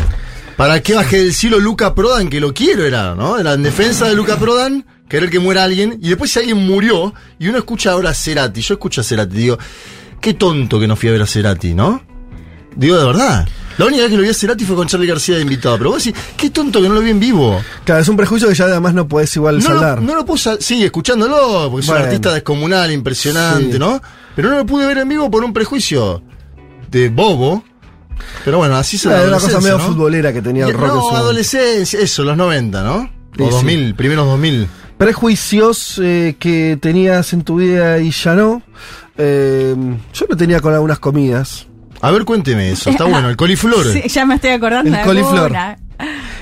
¿Para 0.57 0.81
qué 0.83 0.95
bajé 0.95 1.19
del 1.19 1.35
cielo 1.35 1.59
Luca 1.59 1.95
Prodan? 1.95 2.29
Que 2.29 2.41
lo 2.41 2.55
quiero 2.55 2.85
era, 2.85 3.15
¿no? 3.15 3.39
Era 3.39 3.55
en 3.55 3.63
defensa 3.63 4.07
de 4.07 4.15
Luca 4.15 4.37
Prodan, 4.39 4.87
querer 5.09 5.29
que 5.31 5.41
muera 5.41 5.65
alguien, 5.65 5.99
y 6.01 6.09
después 6.09 6.31
si 6.31 6.39
alguien 6.39 6.59
murió, 6.59 7.13
y 7.39 7.49
uno 7.49 7.59
escucha 7.59 7.93
ahora 7.93 8.11
a 8.11 8.15
Cerati, 8.15 8.61
yo 8.61 8.75
escucho 8.75 9.01
a 9.01 9.05
Cerati, 9.05 9.35
digo, 9.37 9.59
qué 10.21 10.35
tonto 10.35 10.79
que 10.79 10.87
no 10.87 10.95
fui 10.97 11.09
a 11.09 11.13
ver 11.13 11.23
a 11.23 11.27
Cerati, 11.27 11.75
¿no? 11.75 12.03
Digo 12.77 12.97
de 12.99 13.05
verdad. 13.07 13.49
La 13.79 13.87
única 13.87 14.03
vez 14.03 14.11
que 14.11 14.17
lo 14.17 14.23
vi 14.23 14.29
a 14.29 14.35
Cerati 14.35 14.65
fue 14.65 14.77
con 14.77 14.87
Charlie 14.87 15.07
García 15.09 15.37
de 15.37 15.43
invitado, 15.43 15.77
pero 15.79 15.91
vos 15.91 16.05
decís, 16.05 16.21
qué 16.37 16.51
tonto 16.51 16.81
que 16.81 16.89
no 16.89 16.95
lo 16.95 17.01
vi 17.01 17.11
en 17.11 17.19
vivo. 17.21 17.61
Claro, 17.85 18.01
es 18.01 18.09
un 18.09 18.17
prejuicio 18.17 18.49
que 18.49 18.55
ya 18.55 18.65
además 18.67 18.95
no 18.95 19.09
podés 19.09 19.35
igual 19.37 19.57
No 19.59 19.65
saldar. 19.65 19.99
lo, 20.01 20.05
no 20.07 20.15
lo 20.15 20.25
puedo 20.25 20.39
sal- 20.39 20.59
sí, 20.61 20.85
escuchándolo, 20.85 21.69
porque 21.71 21.85
es 21.85 21.91
un 21.91 21.97
artista 21.97 22.33
descomunal, 22.33 22.93
impresionante, 22.93 23.73
Sí. 23.73 23.79
¿no? 23.79 24.01
Pero 24.37 24.51
no 24.51 24.59
lo 24.59 24.67
pude 24.67 24.87
ver 24.87 24.99
en 24.99 25.09
vivo 25.09 25.29
por 25.31 25.45
un 25.45 25.53
prejuicio 25.53 26.23
de 26.91 27.09
bobo. 27.09 27.65
Pero 28.45 28.59
bueno, 28.59 28.77
así 28.77 28.99
se 28.99 29.09
Era 29.09 29.23
una 29.29 29.39
cosa 29.39 29.61
medio 29.61 29.79
futbolera 29.79 30.33
que 30.33 30.43
tenía 30.43 30.67
el 30.67 30.73
rock 30.75 30.83
en 30.91 30.95
No, 30.97 31.03
su- 31.03 31.17
adolescencia, 31.17 32.01
eso, 32.01 32.25
los 32.25 32.37
90, 32.37 32.83
¿no? 32.83 33.11
Sí, 33.37 33.43
O 33.43 33.47
sí. 33.47 33.53
2000, 33.53 33.95
primeros 33.95 34.27
2000. 34.27 34.69
Prejuicios 34.99 36.01
eh, 36.03 36.37
que 36.39 36.79
tenías 36.81 37.33
en 37.33 37.43
tu 37.43 37.57
vida 37.57 37.99
y 37.99 38.11
ya 38.11 38.35
no. 38.35 38.63
Eh, 39.17 39.75
yo 40.13 40.27
lo 40.29 40.37
tenía 40.37 40.61
con 40.61 40.73
algunas 40.75 40.99
comidas. 40.99 41.67
A 42.01 42.11
ver, 42.11 42.25
cuénteme 42.25 42.71
eso, 42.73 42.91
está 42.91 43.05
bueno. 43.09 43.29
El 43.29 43.37
coliflor. 43.37 43.85
Sí, 43.93 44.03
ya 44.09 44.27
me 44.27 44.35
estoy 44.37 44.51
acordando 44.51 44.91
El 44.91 44.97
de 44.97 45.03
coliflor. 45.03 45.55
alguna. 45.57 45.79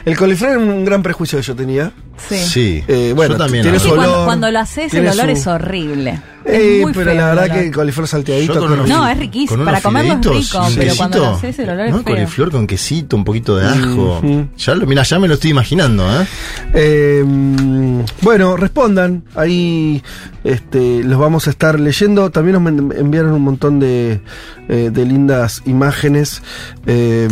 El 0.04 0.16
coliflor 0.16 0.50
era 0.52 0.58
un 0.58 0.84
gran 0.84 1.02
prejuicio 1.02 1.38
que 1.38 1.44
yo 1.44 1.54
tenía. 1.54 1.92
Sí. 2.28 2.38
Sí. 2.38 2.84
Eh, 2.88 3.12
bueno, 3.14 3.34
Yo 3.34 3.38
también. 3.38 3.62
tiene 3.62 3.78
Sí, 3.78 3.88
su 3.88 3.94
cuando, 3.94 4.12
olor. 4.14 4.24
cuando 4.26 4.50
lo 4.50 4.58
haces, 4.58 4.92
el 4.94 5.06
olor 5.06 5.26
su- 5.26 5.32
es 5.32 5.46
horrible. 5.46 6.20
Eh, 6.44 6.82
pero 6.92 7.10
feo 7.10 7.14
la 7.14 7.26
verdad 7.34 7.50
que 7.52 7.66
el 7.66 7.72
coliflor 7.74 8.08
salteadito. 8.08 8.58
Con 8.58 8.72
unos- 8.72 8.88
No, 8.88 9.06
es 9.08 9.18
riquísimo. 9.18 9.64
Para 9.64 9.80
comerlo 9.80 10.14
es 10.14 10.26
rico, 10.26 10.66
pero 10.76 10.94
cuando 10.96 11.18
lo 11.18 11.26
haces, 11.30 11.58
el 11.58 11.70
olor 11.70 11.90
No, 11.90 11.96
es 11.98 12.04
feo. 12.04 12.14
coliflor 12.14 12.50
con 12.50 12.66
quesito, 12.66 13.16
un 13.16 13.24
poquito 13.24 13.56
de 13.56 13.66
ajo. 13.68 14.20
Ya 14.58 14.74
lo, 14.74 14.86
mira, 14.86 15.02
ya 15.02 15.18
me 15.18 15.28
lo 15.28 15.34
estoy 15.34 15.50
imaginando, 15.50 16.04
¿eh? 16.20 16.26
Eh, 16.74 17.24
bueno, 18.22 18.56
respondan. 18.56 19.24
Ahí 19.34 20.02
este, 20.44 21.02
los 21.04 21.18
vamos 21.18 21.46
a 21.46 21.50
estar 21.50 21.78
leyendo. 21.78 22.30
También 22.30 22.62
nos 22.62 22.96
enviaron 22.96 23.32
un 23.32 23.42
montón 23.42 23.78
de, 23.80 24.20
eh, 24.68 24.90
de 24.92 25.04
lindas 25.06 25.62
imágenes. 25.66 26.42
Eh, 26.86 27.28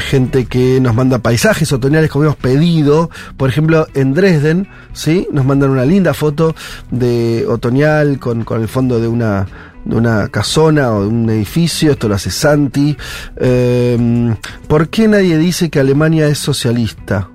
gente 0.00 0.46
que 0.46 0.80
nos 0.80 0.94
manda 0.94 1.18
paisajes 1.18 1.72
otoñales 1.72 2.10
como 2.10 2.24
hemos 2.24 2.36
pedido. 2.36 3.10
Por 3.36 3.48
ejemplo, 3.50 3.86
en 3.94 4.14
Dresden, 4.14 4.68
¿sí? 4.98 5.28
Nos 5.32 5.44
mandan 5.44 5.70
una 5.70 5.84
linda 5.84 6.12
foto 6.12 6.54
de 6.90 7.46
otoñal 7.48 8.18
con, 8.18 8.44
con 8.44 8.60
el 8.60 8.68
fondo 8.68 9.00
de 9.00 9.08
una 9.08 9.46
de 9.84 9.96
una 9.96 10.28
casona 10.28 10.92
o 10.92 11.02
de 11.02 11.08
un 11.08 11.30
edificio, 11.30 11.92
esto 11.92 12.08
lo 12.08 12.16
hace 12.16 12.30
Santi. 12.30 12.94
Eh, 13.36 14.34
¿Por 14.66 14.88
qué 14.90 15.08
nadie 15.08 15.38
dice 15.38 15.70
que 15.70 15.80
Alemania 15.80 16.28
es 16.28 16.38
socialista? 16.38 17.30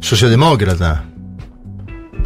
Socialdemócrata. 0.00 1.04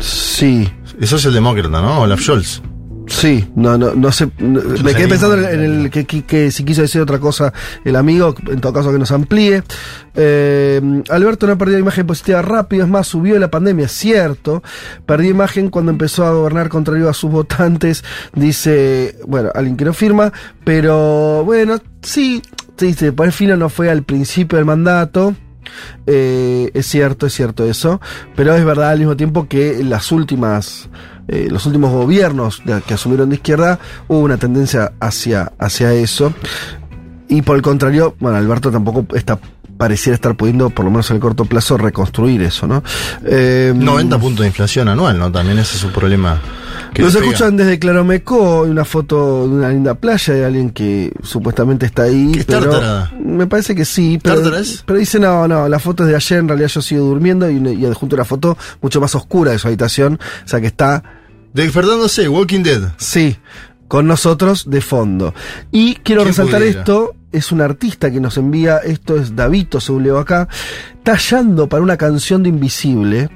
Sí, 0.01 0.69
Es 1.01 1.09
socialdemócrata, 1.11 1.81
¿no? 1.81 2.01
Olaf 2.01 2.21
Scholz. 2.21 2.61
Sí, 3.07 3.49
no, 3.57 3.77
no, 3.79 3.95
no 3.95 4.11
sé. 4.13 4.29
no- 4.39 4.61
me 4.83 4.95
quedé 4.95 5.09
pensando 5.09 5.37
en 5.49 5.61
el 5.61 5.91
que, 5.91 6.05
que- 6.05 6.25
que 6.25 6.51
si 6.51 6.65
quiso 6.65 6.83
decir 6.83 7.01
otra 7.01 7.19
cosa 7.19 7.53
el 7.85 7.97
amigo, 7.97 8.35
en 8.51 8.61
todo 8.61 8.73
caso 8.73 8.93
que 8.93 8.99
nos 8.99 9.11
amplíe. 9.13 9.63
Eh, 10.17 10.81
Alberto 11.11 11.47
no 11.47 11.59
perdió 11.59 11.79
imagen 11.79 12.07
positiva 12.07 12.41
rápido, 12.43 12.85
es 12.85 12.91
más, 12.91 13.07
subió 13.07 13.39
la 13.39 13.51
pandemia, 13.51 13.87
es 13.87 13.93
cierto. 13.93 14.63
Perdió 15.07 15.31
imagen 15.31 15.71
cuando 15.71 15.91
empezó 15.93 16.25
a 16.25 16.33
gobernar 16.33 16.69
contrario 16.69 17.09
a 17.09 17.15
sus 17.15 17.31
votantes, 17.31 18.05
dice, 18.35 19.17
bueno, 19.27 19.51
alguien 19.55 19.77
que 19.77 19.85
no 19.85 19.93
firma, 19.93 20.33
pero 20.65 21.43
bueno, 21.45 21.79
sí, 22.03 22.43
sí, 22.77 22.95
por 23.11 23.27
el 23.27 23.33
fino 23.33 23.57
no 23.57 23.69
fue 23.69 23.91
al 23.91 24.03
principio 24.03 24.57
del 24.57 24.65
mandato. 24.67 25.35
Eh, 26.07 26.71
es 26.75 26.87
cierto, 26.87 27.27
es 27.27 27.35
cierto 27.35 27.65
eso, 27.65 28.01
pero 28.37 28.55
es 28.55 28.65
verdad 28.65 28.91
al 28.91 28.99
mismo 28.99 29.17
tiempo 29.17 29.49
que 29.49 29.83
las 29.85 30.13
últimas, 30.13 30.89
eh, 31.29 31.49
los 31.51 31.67
últimos 31.67 31.93
gobiernos 31.93 32.63
que 32.87 32.95
asumieron 32.95 33.31
de 33.31 33.37
izquierda 33.37 33.79
hubo 34.09 34.21
una 34.21 34.37
tendencia 34.37 34.93
hacia, 35.01 35.53
hacia 35.59 35.93
eso. 35.93 36.33
Y 37.29 37.43
por 37.43 37.57
el 37.57 37.63
contrario, 37.63 38.15
bueno, 38.21 38.37
Alberto 38.37 38.71
tampoco 38.71 39.07
está, 39.17 39.39
pareciera 39.77 40.15
estar 40.15 40.37
pudiendo, 40.37 40.71
por 40.71 40.85
lo 40.85 40.91
menos 40.91 41.11
en 41.11 41.17
el 41.17 41.23
corto 41.23 41.45
plazo, 41.45 41.77
reconstruir 41.77 42.43
eso, 42.43 42.67
¿no? 42.67 42.83
Eh, 43.25 43.73
90 43.75 44.19
puntos 44.19 44.41
de 44.43 44.49
inflación 44.49 44.89
anual, 44.89 45.19
¿no? 45.19 45.33
También 45.33 45.59
ese 45.59 45.75
es 45.75 45.81
su 45.81 45.91
problema. 45.91 46.41
Nos 47.03 47.15
escuchan 47.15 47.57
desde 47.57 47.79
Claromecó, 47.79 48.65
hay 48.65 48.71
una 48.71 48.85
foto 48.85 49.47
de 49.49 49.55
una 49.55 49.69
linda 49.71 49.95
playa 49.95 50.35
de 50.35 50.45
alguien 50.45 50.71
que 50.71 51.13
supuestamente 51.23 51.87
está 51.87 52.05
ahí. 52.05 52.31
¿Qué 52.33 52.41
es 52.41 52.47
pero 52.47 52.71
Tártara? 52.71 53.13
Me 53.21 53.47
parece 53.47 53.75
que 53.75 53.85
sí, 53.85 54.19
pero, 54.23 54.43
pero 54.87 54.99
dice 54.99 55.19
no, 55.19 55.47
no, 55.49 55.69
la 55.69 55.79
foto 55.79 56.05
es 56.05 56.11
de 56.11 56.17
ayer, 56.17 56.39
en 56.39 56.49
realidad 56.49 56.69
yo 56.69 56.83
sigo 56.83 57.05
durmiendo 57.05 57.51
y, 57.51 57.57
y 57.57 57.85
adjunto 57.87 58.17
una 58.17 58.25
foto 58.25 58.57
mucho 58.81 59.01
más 59.01 59.15
oscura 59.15 59.53
de 59.53 59.59
su 59.59 59.67
habitación, 59.69 60.19
o 60.45 60.49
sea 60.49 60.61
que 60.61 60.69
está, 60.69 61.03
De 61.53 61.69
Fernando 61.71 62.09
C., 62.09 62.29
Walking 62.29 62.63
Dead. 62.63 62.83
sí, 62.97 63.37
con 63.89 64.07
nosotros 64.07 64.69
de 64.71 64.81
fondo. 64.81 65.35
Y 65.71 65.97
quiero 65.97 66.23
¿Quién 66.23 66.33
resaltar 66.33 66.61
pudiera? 66.61 66.81
esto, 66.81 67.15
es 67.33 67.53
un 67.53 67.61
artista 67.61 68.11
que 68.11 68.19
nos 68.21 68.37
envía, 68.39 68.79
esto 68.79 69.17
es 69.17 69.37
Davito, 69.37 69.81
según 69.81 70.05
leo 70.05 70.19
acá, 70.19 70.49
tallando 71.03 71.69
para 71.69 71.83
una 71.83 71.97
canción 71.97 72.43
de 72.43 72.49
Invisible. 72.49 73.29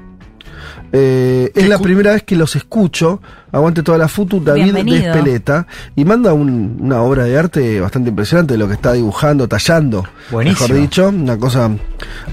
Eh, 0.93 1.53
es 1.55 1.68
la 1.68 1.78
primera 1.78 2.12
vez 2.12 2.22
que 2.22 2.36
los 2.36 2.57
escucho. 2.57 3.20
Aguante 3.53 3.82
toda 3.82 3.97
la 3.99 4.09
futu, 4.09 4.41
David 4.43 4.64
Bienvenido. 4.64 5.12
Despeleta. 5.14 5.66
Y 5.97 6.05
manda 6.05 6.32
un- 6.34 6.76
una 6.80 7.01
obra 7.03 7.24
de 7.24 7.39
arte 7.39 7.80
bastante 7.80 8.11
impresionante 8.11 8.55
de 8.55 8.59
lo 8.59 8.68
que 8.68 8.74
está 8.74 8.93
dibujando, 8.93 9.49
tallando. 9.49 10.05
Buenísimo. 10.30 10.68
Mejor 10.68 10.80
dicho, 10.82 11.09
una 11.09 11.39
cosa, 11.39 11.70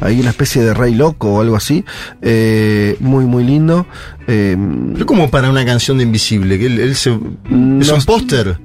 ahí 0.02 0.20
una 0.20 0.30
especie 0.32 0.62
de 0.62 0.74
rey 0.74 0.94
loco 0.96 1.34
o 1.36 1.42
algo 1.42 1.56
así. 1.56 1.86
Eh, 2.22 2.98
muy, 3.00 3.26
muy 3.26 3.44
lindo. 3.44 3.86
Eh, 4.28 4.58
Pero 4.94 5.06
como 5.06 5.30
para 5.30 5.50
una 5.50 5.66
canción 5.66 5.98
de 5.98 6.04
Invisible, 6.04 6.58
que 6.58 6.66
él, 6.66 6.80
él 6.80 6.96
se... 6.96 7.12
es 7.12 7.90
un 7.92 8.02
póster. 8.06 8.58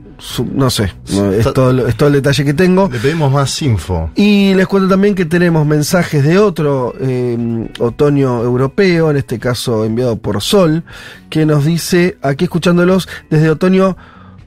No 0.54 0.70
sé, 0.70 0.92
no, 1.12 1.32
es, 1.32 1.52
todo, 1.52 1.72
lo- 1.72 1.86
es 1.88 1.96
todo 1.96 2.08
el 2.08 2.14
detalle 2.14 2.44
que 2.44 2.54
tengo. 2.54 2.88
Le 2.92 2.98
pedimos 2.98 3.32
más 3.32 3.60
info. 3.62 4.10
Y 4.14 4.54
les 4.54 4.66
cuento 4.66 4.88
también 4.88 5.14
que 5.14 5.24
tenemos 5.24 5.66
mensajes 5.66 6.22
de 6.24 6.38
otro 6.38 6.94
eh, 7.00 7.68
otoño 7.78 8.42
europeo, 8.42 9.10
en 9.10 9.16
este 9.16 9.38
caso 9.38 9.84
enviado 9.84 10.16
por 10.16 10.40
Sol, 10.42 10.84
que 11.30 11.46
nos 11.46 11.64
dice, 11.64 12.18
aquí 12.22 12.44
escuchándolos, 12.44 13.08
desde 13.30 13.50
otoño 13.50 13.96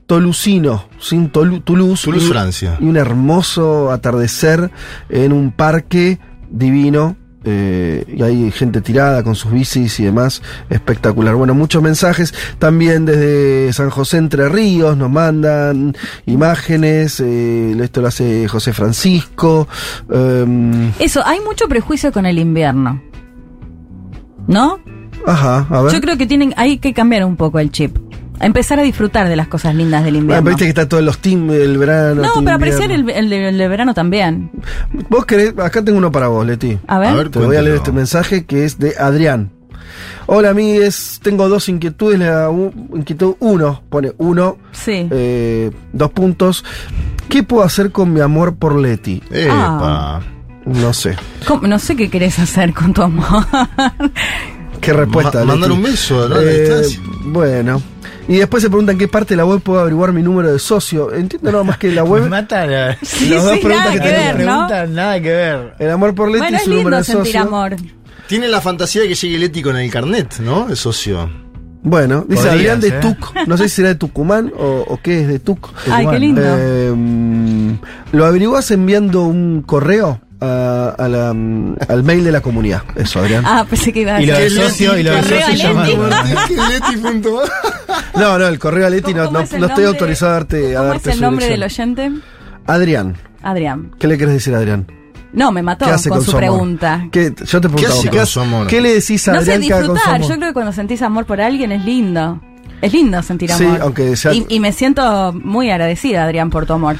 tolucino, 0.05 0.85
sin 0.99 1.31
Tolu- 1.31 1.63
Toulouse. 1.63 2.03
Toulouse, 2.03 2.25
y- 2.25 2.29
Francia. 2.29 2.77
Y 2.79 2.85
un 2.85 2.97
hermoso 2.97 3.91
atardecer 3.91 4.69
en 5.09 5.31
un 5.33 5.51
parque 5.51 6.19
divino. 6.49 7.15
Eh, 7.45 8.05
y 8.07 8.21
hay 8.21 8.51
gente 8.51 8.81
tirada 8.81 9.23
con 9.23 9.35
sus 9.35 9.51
bicis 9.51 9.99
y 9.99 10.05
demás, 10.05 10.41
espectacular. 10.69 11.35
Bueno, 11.35 11.53
muchos 11.53 11.81
mensajes 11.81 12.33
también 12.59 13.05
desde 13.05 13.71
San 13.73 13.89
José 13.89 14.17
Entre 14.17 14.47
Ríos, 14.49 14.97
nos 14.97 15.09
mandan 15.09 15.95
imágenes, 16.25 17.19
eh, 17.19 17.75
esto 17.81 18.01
lo 18.01 18.07
hace 18.07 18.47
José 18.47 18.73
Francisco. 18.73 19.67
em, 20.11 20.91
Eso, 20.99 21.21
hay 21.25 21.39
mucho 21.41 21.67
prejuicio 21.67 22.11
con 22.11 22.25
el 22.25 22.39
invierno. 22.39 23.01
¿No? 24.47 24.79
ajá, 25.25 25.65
a 25.69 25.81
ver. 25.81 25.93
Yo 25.93 26.01
creo 26.01 26.17
que 26.17 26.27
tienen, 26.27 26.53
hay 26.57 26.77
que 26.77 26.93
cambiar 26.93 27.25
un 27.25 27.37
poco 27.37 27.59
el 27.59 27.71
chip. 27.71 27.97
A 28.39 28.45
empezar 28.45 28.79
a 28.79 28.83
disfrutar 28.83 29.29
de 29.29 29.35
las 29.35 29.47
cosas 29.47 29.73
lindas 29.75 30.03
del 30.03 30.15
Ah, 30.15 30.17
invierno. 30.17 30.49
viste 30.49 30.63
que 30.65 30.69
está 30.69 30.87
todos 30.89 31.03
los 31.03 31.19
team 31.19 31.47
del 31.47 31.77
verano. 31.77 32.21
no, 32.23 32.33
team 32.33 32.45
pero 32.45 32.57
apreciar 32.57 32.91
el, 32.91 33.09
el 33.09 33.29
de, 33.29 33.49
el 33.49 33.57
de 33.57 33.67
verano 33.67 33.93
también. 33.93 34.51
Vos 35.09 35.25
querés, 35.25 35.53
acá 35.59 35.83
tengo 35.83 35.97
uno 35.99 36.11
para 36.11 36.27
vos, 36.27 36.45
Leti. 36.45 36.77
A 36.87 36.99
ver. 36.99 37.09
A 37.09 37.13
ver, 37.13 37.29
Te 37.29 37.39
voy 37.39 37.55
a 37.55 37.61
leer 37.61 37.75
este 37.77 37.91
mensaje 37.91 38.45
que 38.45 38.65
es 38.65 38.79
de 38.79 38.95
Adrián. 38.99 39.51
Hola 40.25 40.49
amigues, 40.49 41.19
tengo 41.21 41.47
dos 41.47 41.69
inquietudes. 41.69 42.17
La 42.19 42.49
inquietud 42.95 43.35
uno, 43.39 43.83
pone 43.89 44.13
uno, 44.17 44.57
Sí. 44.71 45.07
eh, 45.11 45.71
dos 45.93 46.11
puntos. 46.11 46.65
¿Qué 47.29 47.43
puedo 47.43 47.63
hacer 47.63 47.91
con 47.91 48.11
mi 48.13 48.19
amor 48.21 48.55
por 48.55 48.75
Leti? 48.75 49.21
Ah. 49.49 50.19
Epa. 50.21 50.21
No 50.65 50.93
sé. 50.93 51.15
¿Cómo? 51.45 51.67
No 51.67 51.77
sé 51.77 51.95
qué 51.95 52.09
querés 52.09 52.39
hacer 52.39 52.73
con 52.73 52.93
tu 52.93 53.01
amor. 53.03 53.45
¿Qué 54.81 54.93
respuesta? 54.93 55.39
Ma- 55.39 55.45
mandar 55.53 55.69
Leti? 55.69 55.79
un 55.81 55.83
beso, 55.91 56.29
¿no? 56.29 56.35
A 56.35 56.39
la 56.41 56.51
Eh, 56.51 56.59
distancia. 56.61 56.99
bueno. 57.25 57.81
Y 58.27 58.37
después 58.37 58.63
se 58.63 58.69
preguntan 58.69 58.97
qué 58.97 59.07
parte 59.07 59.33
de 59.33 59.37
la 59.37 59.45
web 59.45 59.59
puedo 59.61 59.79
averiguar 59.81 60.13
mi 60.13 60.21
número 60.21 60.51
de 60.51 60.59
socio. 60.59 61.13
Entiendo 61.13 61.51
nada 61.51 61.63
más 61.63 61.77
que 61.77 61.91
la 61.91 62.03
Me 62.05 62.09
web. 62.09 62.29
mata 62.29 62.65
la- 62.65 62.97
Sí, 63.01 63.27
Las 63.29 63.43
dos 63.43 63.53
sí, 63.53 63.59
preguntas 63.59 63.85
nada 63.85 63.91
que 63.93 63.99
que 63.99 64.05
ver, 64.15 64.27
¿no? 64.27 64.35
pregunta, 64.35 64.87
nada 64.87 65.21
que 65.21 65.29
ver. 65.29 65.73
El 65.79 65.89
amor 65.91 66.15
por 66.15 66.27
Leti 66.29 66.39
Bueno, 66.39 66.57
es 66.57 66.63
su 66.63 66.69
número 66.69 66.83
lindo 66.89 66.97
de 66.97 67.03
sentir 67.03 67.25
socio. 67.33 67.41
amor. 67.41 67.75
Tiene 68.27 68.47
la 68.47 68.61
fantasía 68.61 69.01
de 69.01 69.09
que 69.09 69.15
llegue 69.15 69.37
Leti 69.39 69.61
con 69.61 69.75
el 69.77 69.91
carnet, 69.91 70.39
¿no? 70.39 70.69
El 70.69 70.77
socio. 70.77 71.29
Bueno, 71.85 72.23
dice 72.29 72.43
Podrías, 72.47 72.53
Adrián 72.75 72.79
de 72.79 72.87
¿eh? 72.87 72.99
Tuc. 73.01 73.35
No 73.45 73.57
sé 73.57 73.67
si 73.67 73.75
será 73.75 73.89
de 73.89 73.95
Tucumán 73.95 74.53
o, 74.57 74.85
o 74.87 74.99
qué 75.03 75.19
es 75.21 75.27
de 75.27 75.39
Tuc. 75.39 75.69
Ay, 75.91 76.07
qué 76.07 76.17
lindo. 76.19 76.41
Eh, 76.45 77.75
¿Lo 78.13 78.25
averiguás 78.25 78.71
enviando 78.71 79.23
un 79.23 79.61
correo 79.63 80.21
a, 80.43 80.89
a 80.89 81.07
la, 81.07 81.33
mm, 81.33 81.75
al 81.87 82.03
mail 82.03 82.23
de 82.23 82.31
la 82.31 82.41
comunidad? 82.41 82.83
Eso, 82.95 83.19
Adrián. 83.19 83.43
Ah, 83.45 83.65
pensé 83.69 83.91
que 83.93 84.01
iba 84.01 84.15
a 84.15 84.21
Y 84.21 84.25
lo 84.25 84.37
decir. 84.37 84.59
del 84.59 84.69
socio, 84.69 84.97
y 84.97 85.03
lo 85.03 85.11
del 85.15 85.23
socio. 85.23 85.73
Leti.ar. 86.69 87.49
No, 88.15 88.37
no, 88.37 88.47
el 88.47 88.59
correo 88.59 88.87
a 88.87 88.89
Leti 88.89 89.13
¿Cómo- 89.13 89.25
no, 89.25 89.31
no, 89.31 89.57
no 89.59 89.65
estoy 89.67 89.85
autorizado 89.85 90.31
a 90.31 90.35
darte, 90.35 90.75
a 90.75 90.79
¿Cómo 90.79 90.89
darte 90.89 91.09
es 91.09 91.15
el 91.15 91.19
su 91.19 91.21
nombre 91.21 91.45
del 91.45 91.55
dirección. 91.55 91.89
oyente? 91.97 92.21
Adrián. 92.65 93.15
Adrián. 93.41 93.91
¿Qué 93.99 94.07
le 94.07 94.17
querés 94.17 94.35
decir 94.35 94.53
a 94.53 94.57
Adrián? 94.57 94.85
No, 95.33 95.51
me 95.51 95.63
mató 95.63 95.85
¿Qué 95.85 95.91
hace 95.91 96.09
con, 96.09 96.19
con 96.19 96.25
su 96.25 96.31
amor? 96.31 96.41
pregunta. 96.41 97.07
¿Qué, 97.11 97.33
yo 97.45 97.59
te 97.61 97.67
preguntaba, 97.69 97.93
hace 97.99 98.09
¿qué, 98.09 98.17
con 98.17 98.27
su 98.27 98.39
amor? 98.39 98.67
¿qué 98.67 98.81
le 98.81 98.93
decís 98.93 99.27
a 99.27 99.33
No 99.33 99.41
sé 99.41 99.53
Adrián 99.53 99.71
con 99.71 99.85
su 99.87 99.93
disfrutar. 99.93 100.15
amor? 100.15 100.29
Yo 100.29 100.35
creo 100.35 100.47
que 100.49 100.53
cuando 100.53 100.71
sentís 100.73 101.01
amor 101.01 101.25
por 101.25 101.41
alguien 101.41 101.71
es 101.71 101.83
lindo. 101.83 102.39
Es 102.81 102.93
lindo 102.93 103.21
sentir 103.23 103.49
Sí, 103.51 103.63
amor. 103.65 103.79
aunque 103.81 104.15
sea- 104.15 104.33
y, 104.33 104.45
y 104.49 104.59
me 104.59 104.71
siento 104.73 105.33
muy 105.33 105.69
agradecida, 105.71 106.23
Adrián, 106.25 106.49
por 106.49 106.65
tu 106.65 106.73
amor. 106.73 106.97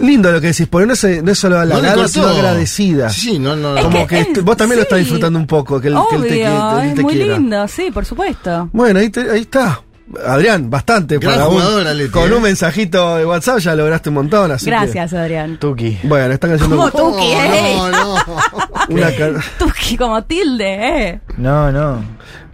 Lindo 0.00 0.30
lo 0.32 0.40
que 0.40 0.48
decís, 0.48 0.66
porque 0.68 0.86
no 0.86 0.92
es, 0.94 1.22
no 1.22 1.30
es 1.32 1.38
solo 1.38 1.56
No 1.56 1.62
halagada, 1.62 1.94
cortó. 1.94 2.08
sino 2.08 2.26
agradecida. 2.28 3.10
Sí, 3.10 3.38
no, 3.38 3.54
no. 3.56 3.74
no. 3.74 3.82
Como 3.82 3.98
Es 3.98 4.02
que 4.08 4.08
que, 4.16 4.20
él- 4.20 4.26
est- 4.36 4.42
vos 4.44 4.56
también 4.56 4.76
lo 4.78 4.82
estás 4.82 4.98
disfrutando 4.98 5.38
un 5.38 5.46
poco, 5.46 5.80
que 5.80 5.88
él, 5.88 5.94
que 6.10 6.16
él 6.16 6.22
te, 6.22 6.28
que 6.28 6.48
Obvio, 6.48 6.80
él 6.80 6.88
es 6.88 6.94
te 6.94 7.02
muy 7.02 7.14
quiera. 7.14 7.36
lindo, 7.38 7.68
sí, 7.68 7.90
por 7.92 8.04
supuesto. 8.04 8.68
Bueno, 8.72 9.00
ahí, 9.00 9.10
te- 9.10 9.30
ahí 9.30 9.40
está. 9.42 9.82
Adrián, 10.26 10.68
bastante. 10.68 11.18
Gran 11.18 11.34
para 11.36 11.46
un- 11.46 11.96
Leti, 11.96 12.10
con 12.10 12.32
¿eh? 12.32 12.34
un 12.34 12.42
mensajito 12.42 13.16
de 13.16 13.24
WhatsApp 13.24 13.58
ya 13.60 13.76
lograste 13.76 14.08
un 14.08 14.16
montón. 14.16 14.50
Así 14.50 14.64
que- 14.64 14.70
Gracias, 14.72 15.12
Adrián. 15.12 15.56
Tuki. 15.60 15.98
bueno, 16.02 16.34
están 16.34 16.52
haciendo 16.52 16.76
Como 16.76 16.90
Tuki, 16.90 17.30
eh. 17.30 17.76
No, 17.76 17.90
no. 17.90 18.14
una, 18.88 19.08
Tuki 19.56 19.96
como 19.96 20.24
tilde, 20.24 21.08
eh. 21.10 21.20
No, 21.36 21.70
no. 21.70 22.02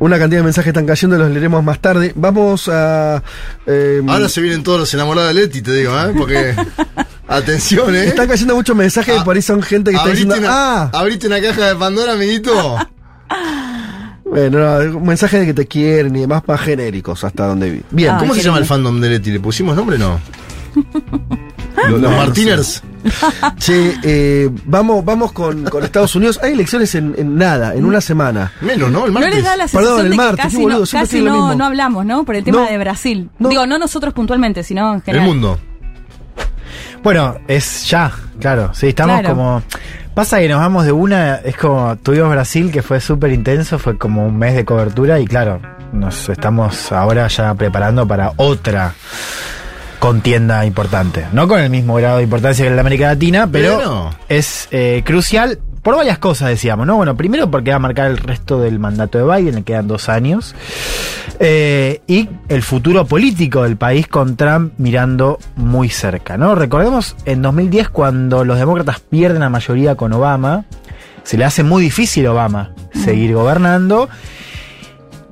una 0.01 0.19
cantidad 0.19 0.41
de 0.41 0.45
mensajes 0.45 0.69
están 0.69 0.85
cayendo, 0.85 1.17
los 1.17 1.31
leeremos 1.31 1.65
más 1.65 1.79
tarde. 1.81 2.13
Vamos 2.15 2.69
a. 2.69 3.23
eh, 3.67 4.03
Ahora 4.07 4.29
se 4.29 4.43
vienen 4.43 4.63
todos 4.63 4.79
los 4.81 4.93
enamorados 4.93 5.29
de 5.35 5.41
Leti, 5.41 5.63
te 5.63 5.73
digo, 5.73 5.99
¿eh? 5.99 6.13
Porque. 6.15 6.55
Atención, 7.29 7.95
¿eh? 7.95 8.05
Están 8.07 8.29
cayendo 8.29 8.55
muchos 8.55 8.77
mensajes 8.77 9.17
y 9.17 9.19
Ah, 9.19 9.25
por 9.25 9.35
ahí 9.37 9.43
son 9.43 9.63
gente 9.63 9.91
que 9.91 9.97
está 9.97 10.11
diciendo. 10.11 10.37
una, 10.39 10.49
¡Ah! 10.49 10.91
abrite 10.93 11.27
una 11.27 11.41
caja 11.41 11.67
de 11.69 11.75
Pandora, 11.77 12.13
amiguito. 12.13 12.77
Bueno, 14.29 14.59
no, 14.59 15.01
mensajes 15.01 15.41
de 15.41 15.47
que 15.47 15.55
te 15.55 15.67
quieren 15.67 16.15
y 16.17 16.21
demás 16.23 16.43
más 16.47 16.61
genéricos 16.61 17.23
hasta 17.25 17.47
donde 17.47 17.71
vi. 17.71 17.83
Bien, 17.93 18.11
Ah, 18.11 18.17
¿Cómo 18.19 18.35
se 18.35 18.43
llama 18.43 18.59
el 18.59 18.67
fandom 18.67 19.01
de 19.01 19.09
Leti? 19.09 19.31
¿Le 19.31 19.39
pusimos 19.41 19.77
nombre 19.77 19.97
o 19.97 19.99
no? 20.01 20.21
los 21.89 21.91
los 21.93 22.01
No, 22.01 22.11
Martiners. 22.11 22.83
Che, 23.59 23.95
eh, 24.03 24.51
vamos, 24.65 25.05
vamos 25.05 25.31
con, 25.33 25.63
con 25.65 25.85
Estados 25.85 26.17
Unidos. 26.17 26.41
Hay 26.43 26.53
elecciones 26.53 26.95
en, 26.97 27.15
en 27.17 27.37
nada, 27.37 27.75
en 27.77 27.85
una 27.85 28.01
semana. 28.01 28.53
Menos, 28.61 28.91
¿no? 28.91 29.07
El 29.07 29.13
No 29.15 29.21
martes. 29.21 29.37
les 29.37 29.45
da 29.45 29.57
la 29.57 29.67
Perdón, 29.69 30.05
el 30.07 30.11
de 30.11 30.17
martes, 30.17 30.45
casi, 30.45 30.57
boludo, 30.57 30.81
no, 30.81 30.87
casi 30.91 31.21
no, 31.23 31.55
no 31.55 31.65
hablamos, 31.65 32.05
¿no? 32.05 32.25
Por 32.25 32.35
el 32.35 32.43
tema 32.45 32.63
No. 32.65 32.67
de 32.69 32.79
Brasil. 32.79 33.31
No. 33.39 33.49
Digo, 33.49 33.65
no 33.67 33.79
nosotros 33.79 34.13
puntualmente, 34.13 34.65
sino 34.65 34.91
en 34.91 34.97
El 34.97 35.03
general. 35.03 35.29
mundo. 35.29 35.61
Bueno, 37.03 37.37
es 37.47 37.89
ya, 37.89 38.11
claro. 38.41 38.71
Sí, 38.75 38.89
estamos 38.89 39.21
Claro. 39.21 39.35
como. 39.37 39.63
Pasa 40.15 40.39
que 40.39 40.49
nos 40.49 40.61
vamos 40.61 40.85
de 40.85 40.93
una. 40.93 41.37
Es 41.37 41.57
como. 41.57 41.97
Tuvimos 41.97 42.31
Brasil, 42.31 42.71
que 42.73 42.83
fue 42.83 43.01
súper 43.01 43.33
intenso, 43.33 43.79
fue 43.79 43.97
como 43.99 44.27
un 44.27 44.37
mes 44.39 44.55
de 44.55 44.65
cobertura, 44.65 45.21
y 45.21 45.27
claro, 45.27 45.61
nos 45.93 46.29
estamos 46.29 46.91
ahora 46.93 47.29
ya 47.29 47.55
preparando 47.55 48.07
para 48.09 48.33
otra 48.37 48.95
contienda 49.99 50.65
importante. 50.67 51.27
No 51.33 51.49
con 51.49 51.61
el 51.61 51.71
mismo 51.71 51.95
grado 51.95 52.19
de 52.19 52.25
importancia 52.25 52.65
que 52.65 52.69
en 52.71 52.77
la 52.77 52.81
América 52.81 53.07
Latina, 53.09 53.49
pero 53.51 53.79
Pero- 53.79 54.11
es 54.29 54.69
eh, 54.71 55.03
crucial 55.07 55.59
por 55.87 55.95
varias 55.95 56.19
cosas, 56.19 56.49
decíamos, 56.49 56.85
¿no? 56.85 56.97
Bueno, 56.97 57.17
primero 57.17 57.49
porque 57.49 57.71
va 57.71 57.77
a 57.77 57.79
marcar 57.79 58.11
el 58.11 58.17
resto 58.17 58.59
del 58.59 58.81
mandato 58.81 59.19
de 59.19 59.37
Biden, 59.37 59.55
le 59.55 59.63
quedan 59.63 59.87
dos 59.87 60.09
años. 60.09 60.53
Eh, 61.39 62.01
y 62.09 62.29
el 62.49 62.63
futuro 62.63 63.07
político 63.07 63.63
del 63.63 63.77
país 63.77 64.09
con 64.09 64.35
Trump 64.35 64.73
mirando 64.79 65.39
muy 65.55 65.89
cerca, 65.89 66.37
¿no? 66.37 66.57
Recordemos 66.57 67.15
en 67.25 67.41
2010 67.41 67.91
cuando 67.91 68.45
los 68.45 68.59
demócratas 68.59 68.99
pierden 68.99 69.39
la 69.39 69.49
mayoría 69.49 69.95
con 69.95 70.13
Obama, 70.13 70.65
se 71.23 71.39
le 71.39 71.45
hace 71.45 71.63
muy 71.63 71.85
difícil 71.85 72.27
a 72.27 72.33
Obama 72.33 72.73
seguir 72.93 73.33
gobernando 73.35 74.09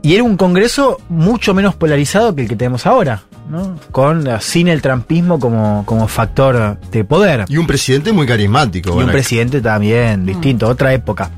y 0.02 0.14
era 0.14 0.22
un 0.22 0.36
Congreso 0.36 1.00
mucho 1.08 1.52
menos 1.52 1.74
polarizado 1.74 2.32
que 2.36 2.42
el 2.42 2.48
que 2.48 2.54
tenemos 2.54 2.86
ahora, 2.86 3.24
¿no? 3.48 3.78
Con 3.90 4.26
sin 4.40 4.68
el 4.68 4.82
trumpismo 4.82 5.38
como, 5.38 5.84
como 5.86 6.08
factor 6.08 6.78
de 6.90 7.04
poder. 7.04 7.44
Y 7.48 7.56
un 7.56 7.66
presidente 7.66 8.12
muy 8.12 8.26
carismático. 8.26 9.00
Y 9.00 9.04
un 9.04 9.10
presidente 9.10 9.60
también, 9.60 10.26
distinto, 10.26 10.68
otra 10.68 10.92
época. 10.92 11.30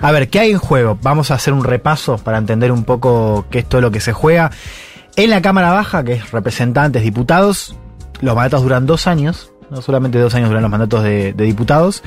A 0.00 0.12
ver, 0.12 0.28
¿qué 0.28 0.40
hay 0.40 0.50
en 0.52 0.58
juego? 0.58 0.98
Vamos 1.02 1.30
a 1.30 1.34
hacer 1.34 1.52
un 1.52 1.64
repaso 1.64 2.18
para 2.18 2.38
entender 2.38 2.72
un 2.72 2.84
poco 2.84 3.46
qué 3.50 3.60
es 3.60 3.68
todo 3.68 3.80
lo 3.80 3.90
que 3.90 4.00
se 4.00 4.12
juega. 4.12 4.50
En 5.16 5.30
la 5.30 5.42
Cámara 5.42 5.72
Baja, 5.72 6.04
que 6.04 6.14
es 6.14 6.30
representantes, 6.30 7.02
diputados, 7.02 7.74
los 8.20 8.34
mandatos 8.36 8.62
duran 8.62 8.86
dos 8.86 9.06
años, 9.06 9.52
no 9.70 9.82
solamente 9.82 10.18
dos 10.18 10.34
años 10.34 10.48
duran 10.48 10.62
los 10.62 10.70
mandatos 10.70 11.02
de, 11.02 11.32
de 11.32 11.44
diputados. 11.44 12.02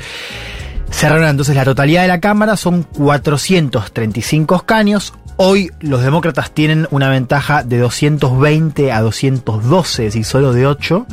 Se 0.90 1.08
reúnen 1.08 1.30
entonces 1.30 1.56
la 1.56 1.66
totalidad 1.66 2.04
de 2.04 2.10
la 2.10 2.20
Cámara, 2.20 2.58
son 2.58 2.84
435 2.84 4.56
escaños. 4.56 5.14
Hoy 5.44 5.72
los 5.80 6.04
demócratas 6.04 6.52
tienen 6.52 6.88
una 6.92 7.10
ventaja 7.10 7.64
de 7.64 7.80
220 7.80 8.92
a 8.92 9.02
212, 9.02 10.06
es 10.06 10.14
decir, 10.14 10.24
solo 10.24 10.54
de 10.54 10.68
8. 10.68 11.08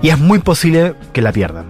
Y 0.00 0.08
es 0.08 0.18
muy 0.18 0.38
posible 0.38 0.94
que 1.12 1.20
la 1.20 1.30
pierdan. 1.30 1.66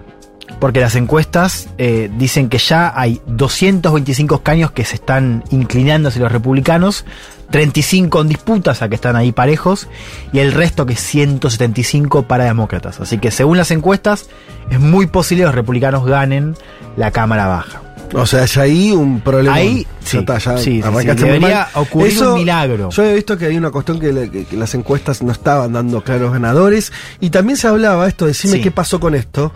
Porque 0.61 0.79
las 0.79 0.95
encuestas 0.95 1.67
eh, 1.77 2.09
dicen 2.17 2.47
que 2.47 2.59
ya 2.59 2.93
hay 2.95 3.19
225 3.27 4.35
escaños 4.35 4.71
que 4.71 4.85
se 4.85 4.95
están 4.95 5.43
inclinando 5.49 6.07
hacia 6.07 6.21
los 6.21 6.31
republicanos, 6.31 7.03
35 7.51 8.21
en 8.21 8.27
disputa, 8.29 8.71
o 8.71 8.75
sea 8.75 8.89
que 8.89 8.95
están 8.95 9.15
ahí 9.15 9.31
parejos, 9.31 9.87
y 10.33 10.39
el 10.39 10.51
resto 10.51 10.85
que 10.85 10.93
es 10.93 10.99
175 11.01 12.23
para 12.27 12.45
demócratas. 12.45 12.99
Así 12.99 13.17
que 13.17 13.31
según 13.31 13.57
las 13.57 13.71
encuestas, 13.71 14.27
es 14.69 14.79
muy 14.79 15.07
posible 15.07 15.41
que 15.43 15.45
los 15.47 15.55
republicanos 15.55 16.05
ganen 16.05 16.55
la 16.97 17.11
Cámara 17.11 17.47
Baja. 17.47 17.81
O 18.13 18.25
sea, 18.25 18.43
ya 18.45 18.63
ahí 18.63 18.91
un 18.91 19.21
problema. 19.21 19.53
Ahí, 19.55 19.83
Ya 20.03 20.07
sí, 20.09 20.17
está, 20.17 20.37
ya 20.39 20.57
sí, 20.57 20.81
sí, 20.81 20.81
debería 21.25 21.67
ocurrir 21.75 22.11
un 22.33 22.39
milagro. 22.39 22.89
Yo 22.89 23.03
he 23.03 23.13
visto 23.13 23.37
que 23.37 23.45
hay 23.45 23.55
una 23.57 23.69
cuestión 23.69 23.99
que, 23.99 24.11
le- 24.11 24.31
que- 24.31 24.45
que 24.45 24.57
las 24.57 24.73
encuestas 24.73 25.21
no 25.21 25.31
estaban 25.31 25.73
dando 25.73 26.03
claros 26.03 26.31
ganadores. 26.33 26.91
Y 27.19 27.29
también 27.29 27.55
se 27.57 27.67
hablaba 27.67 28.07
esto, 28.07 28.25
decime 28.25 28.61
qué 28.61 28.71
pasó 28.71 28.99
con 28.99 29.13
esto. 29.13 29.51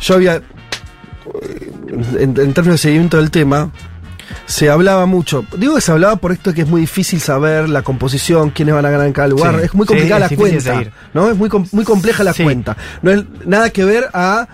Yo 0.00 0.14
había. 0.16 0.42
En, 2.18 2.20
en 2.38 2.54
términos 2.54 2.74
de 2.74 2.78
seguimiento 2.78 3.16
del 3.18 3.30
tema, 3.30 3.70
se 4.46 4.70
hablaba 4.70 5.06
mucho. 5.06 5.44
Digo 5.56 5.74
que 5.74 5.80
se 5.80 5.92
hablaba 5.92 6.16
por 6.16 6.32
esto 6.32 6.52
que 6.54 6.62
es 6.62 6.68
muy 6.68 6.80
difícil 6.82 7.20
saber 7.20 7.68
la 7.68 7.82
composición, 7.82 8.50
quiénes 8.50 8.74
van 8.74 8.86
a 8.86 8.90
ganar 8.90 9.06
en 9.06 9.12
cada 9.12 9.28
lugar. 9.28 9.56
Sí. 9.58 9.64
Es 9.66 9.74
muy 9.74 9.84
Sí, 9.86 9.88
complicada 9.88 10.26
es 10.26 10.30
la 10.32 10.36
cuenta. 10.36 10.82
¿no? 11.14 11.30
Es 11.30 11.36
muy, 11.36 11.48
muy 11.72 11.84
compleja 11.84 12.24
la 12.24 12.32
Sí. 12.32 12.42
cuenta. 12.44 12.76
No 13.02 13.10
es 13.10 13.24
nada 13.44 13.70
que 13.70 13.84
ver 13.84 14.08
a 14.12 14.46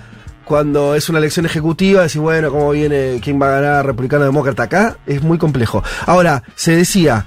cuando 0.45 0.95
es 0.95 1.09
una 1.09 1.18
elección 1.18 1.47
ejecutiva, 1.47 2.03
decir, 2.03 2.20
bueno, 2.20 2.51
cómo 2.51 2.70
viene, 2.73 3.20
quién 3.23 3.41
va 3.41 3.47
a 3.49 3.61
ganar, 3.61 3.87
republicano 3.87 4.23
o 4.23 4.27
demócrata. 4.27 4.64
Acá 4.64 4.97
es 5.07 5.23
muy 5.23 5.39
complejo. 5.39 5.83
Ahora, 6.07 6.43
se 6.57 6.77
decía 6.77 7.25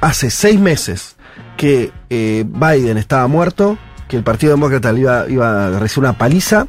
hace 0.00 0.30
seis 0.30 0.58
meses 0.60 1.16
que 1.56 1.92
eh, 2.10 2.44
Biden 2.46 2.98
estaba 2.98 3.26
muerto, 3.26 3.78
que 4.08 4.16
el 4.16 4.22
Partido 4.24 4.52
Demócrata 4.54 4.92
le 4.92 5.00
iba, 5.00 5.24
iba 5.28 5.66
a 5.66 5.78
recibir 5.78 6.08
una 6.08 6.18
paliza. 6.18 6.66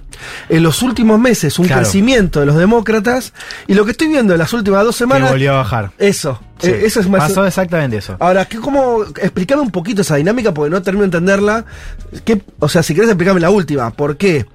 En 0.49 0.61
los 0.63 0.81
últimos 0.83 1.19
meses, 1.19 1.57
un 1.57 1.65
Claro. 1.67 1.81
crecimiento 1.81 2.39
de 2.41 2.45
los 2.45 2.55
demócratas. 2.57 3.33
Y 3.67 3.73
lo 3.73 3.85
que 3.85 3.91
estoy 3.91 4.09
viendo 4.09 4.33
en 4.33 4.39
las 4.39 4.51
últimas 4.53 4.83
dos 4.83 4.95
Que 4.95 4.99
semanas. 4.99 5.31
volvió 5.31 5.53
a 5.53 5.57
bajar. 5.57 5.91
Eso. 5.97 6.39
Sí. 6.59 6.69
eh, 6.69 6.81
eso 6.85 6.99
es 6.99 7.07
más. 7.09 7.21
Pasó 7.29 7.45
exactamente 7.47 7.97
eso. 7.97 8.17
Ahora, 8.19 8.45
¿qué, 8.45 8.59
¿cómo 8.59 9.03
explicarme 9.21 9.63
un 9.63 9.71
poquito 9.71 10.01
esa 10.01 10.17
dinámica? 10.17 10.53
Porque 10.53 10.69
no 10.69 10.81
termino 10.81 11.01
de 11.03 11.05
entenderla. 11.17 11.65
¿Qué, 12.25 12.41
o 12.59 12.67
sea, 12.67 12.83
si 12.83 12.93
querés 12.93 13.09
explicarme 13.09 13.39
la 13.39 13.49
última, 13.49 13.89
¿por 13.91 14.17
qué 14.17 14.45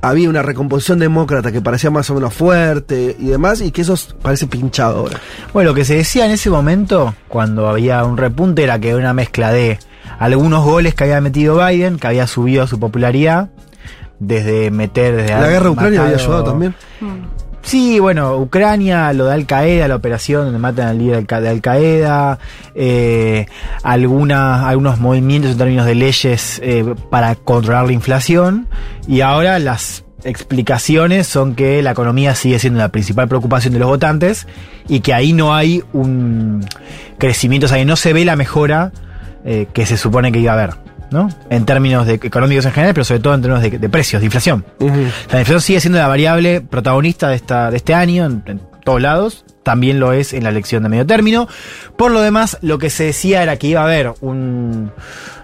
había 0.00 0.28
una 0.28 0.42
recomposición 0.42 0.98
demócrata 0.98 1.50
que 1.52 1.60
parecía 1.62 1.90
más 1.90 2.08
o 2.10 2.14
menos 2.14 2.32
fuerte 2.34 3.16
y 3.18 3.26
demás, 3.26 3.60
y 3.62 3.70
que 3.70 3.82
eso 3.82 3.94
parece 4.22 4.46
pinchado 4.46 4.98
ahora? 5.00 5.20
Bueno, 5.52 5.70
lo 5.70 5.74
que 5.74 5.84
se 5.84 5.96
decía 5.96 6.24
en 6.26 6.32
ese 6.32 6.48
momento, 6.50 7.14
cuando 7.28 7.68
había 7.68 8.02
un 8.04 8.16
repunte, 8.16 8.64
era 8.64 8.78
que 8.78 8.88
era 8.90 8.98
una 8.98 9.12
mezcla 9.14 9.50
de 9.50 9.78
algunos 10.18 10.64
goles 10.64 10.94
que 10.94 11.04
había 11.04 11.20
metido 11.20 11.64
Biden, 11.64 11.98
que 11.98 12.06
había 12.06 12.26
subido 12.26 12.66
su 12.66 12.78
popularidad, 12.78 13.50
desde 14.18 14.70
meter... 14.70 15.16
Desde 15.16 15.34
La 15.34 15.48
guerra 15.48 15.64
de 15.64 15.70
Ucrania 15.70 16.02
había 16.02 16.16
ayudado 16.16 16.44
también. 16.44 16.74
Sí, 17.64 17.98
bueno, 17.98 18.36
Ucrania, 18.36 19.12
lo 19.14 19.24
de 19.24 19.32
Al 19.32 19.46
Qaeda, 19.46 19.88
la 19.88 19.96
operación 19.96 20.44
donde 20.44 20.58
matan 20.58 20.86
al 20.86 20.98
líder 20.98 21.26
de 21.26 21.48
Al 21.48 21.62
Qaeda, 21.62 22.38
eh, 22.74 23.46
alguna, 23.82 24.68
algunos 24.68 25.00
movimientos 25.00 25.52
en 25.52 25.58
términos 25.58 25.86
de 25.86 25.94
leyes 25.94 26.60
eh, 26.62 26.94
para 27.08 27.34
controlar 27.36 27.86
la 27.86 27.92
inflación 27.92 28.68
y 29.08 29.22
ahora 29.22 29.58
las 29.58 30.04
explicaciones 30.24 31.26
son 31.26 31.54
que 31.54 31.82
la 31.82 31.92
economía 31.92 32.34
sigue 32.34 32.58
siendo 32.58 32.80
la 32.80 32.90
principal 32.90 33.28
preocupación 33.28 33.72
de 33.72 33.80
los 33.80 33.88
votantes 33.88 34.46
y 34.86 35.00
que 35.00 35.14
ahí 35.14 35.32
no 35.32 35.54
hay 35.54 35.82
un 35.94 36.66
crecimiento, 37.16 37.64
o 37.64 37.68
sea, 37.68 37.78
que 37.78 37.84
no 37.86 37.96
se 37.96 38.12
ve 38.12 38.26
la 38.26 38.36
mejora 38.36 38.92
eh, 39.44 39.66
que 39.72 39.86
se 39.86 39.96
supone 39.96 40.32
que 40.32 40.38
iba 40.40 40.52
a 40.52 40.54
haber. 40.54 40.74
¿no? 41.10 41.28
En 41.48 41.64
términos 41.64 42.06
de 42.06 42.14
económicos 42.14 42.64
en 42.66 42.72
general, 42.72 42.92
pero 42.94 43.04
sobre 43.04 43.20
todo 43.20 43.34
en 43.34 43.42
términos 43.42 43.62
de, 43.62 43.78
de 43.78 43.88
precios, 43.88 44.20
de 44.20 44.26
inflación. 44.26 44.64
La 44.80 45.38
inflación 45.40 45.60
sigue 45.60 45.80
siendo 45.80 45.98
la 46.00 46.08
variable 46.08 46.60
protagonista 46.60 47.28
de, 47.28 47.36
esta, 47.36 47.70
de 47.70 47.76
este 47.76 47.94
año 47.94 48.24
en, 48.26 48.42
en 48.46 48.60
todos 48.84 49.00
lados. 49.00 49.44
También 49.62 50.00
lo 50.00 50.12
es 50.12 50.32
en 50.32 50.42
la 50.42 50.48
elección 50.50 50.82
de 50.82 50.88
medio 50.88 51.06
término. 51.06 51.46
Por 51.96 52.10
lo 52.10 52.20
demás, 52.20 52.58
lo 52.62 52.78
que 52.78 52.90
se 52.90 53.04
decía 53.04 53.42
era 53.44 53.56
que 53.58 53.68
iba 53.68 53.80
a 53.82 53.84
haber 53.84 54.12
un- 54.22 54.90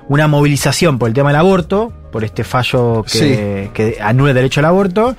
una 0.09 0.27
movilización 0.27 0.99
por 0.99 1.09
el 1.09 1.15
tema 1.15 1.29
del 1.29 1.37
aborto, 1.39 1.93
por 2.11 2.25
este 2.25 2.43
fallo 2.43 3.05
que, 3.21 3.71
que 3.73 3.99
anula 4.03 4.31
el 4.31 4.35
derecho 4.35 4.59
al 4.61 4.67
aborto. 4.67 5.15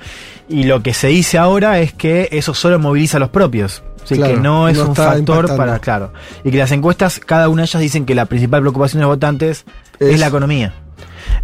Y 0.50 0.64
lo 0.64 0.82
que 0.82 0.92
se 0.92 1.06
dice 1.06 1.38
ahora 1.38 1.78
es 1.80 1.94
que 1.94 2.28
eso 2.30 2.52
solo 2.52 2.78
moviliza 2.78 3.16
a 3.16 3.20
los 3.20 3.30
propios. 3.30 3.82
Así 4.04 4.16
Claro, 4.16 4.34
que 4.34 4.40
no 4.40 4.68
es 4.68 4.76
no 4.78 4.88
un 4.88 4.96
factor 4.96 5.18
impactando. 5.44 5.56
para, 5.56 5.78
claro. 5.78 6.12
Y 6.44 6.50
que 6.50 6.58
las 6.58 6.72
encuestas, 6.72 7.20
cada 7.20 7.48
una 7.48 7.62
de 7.62 7.66
ellas 7.66 7.80
dicen 7.82 8.04
que 8.04 8.14
la 8.14 8.26
principal 8.26 8.60
preocupación 8.60 9.00
de 9.00 9.06
los 9.06 9.14
votantes 9.16 9.64
es, 10.00 10.14
Es- 10.14 10.20
la 10.20 10.26
economía. 10.28 10.74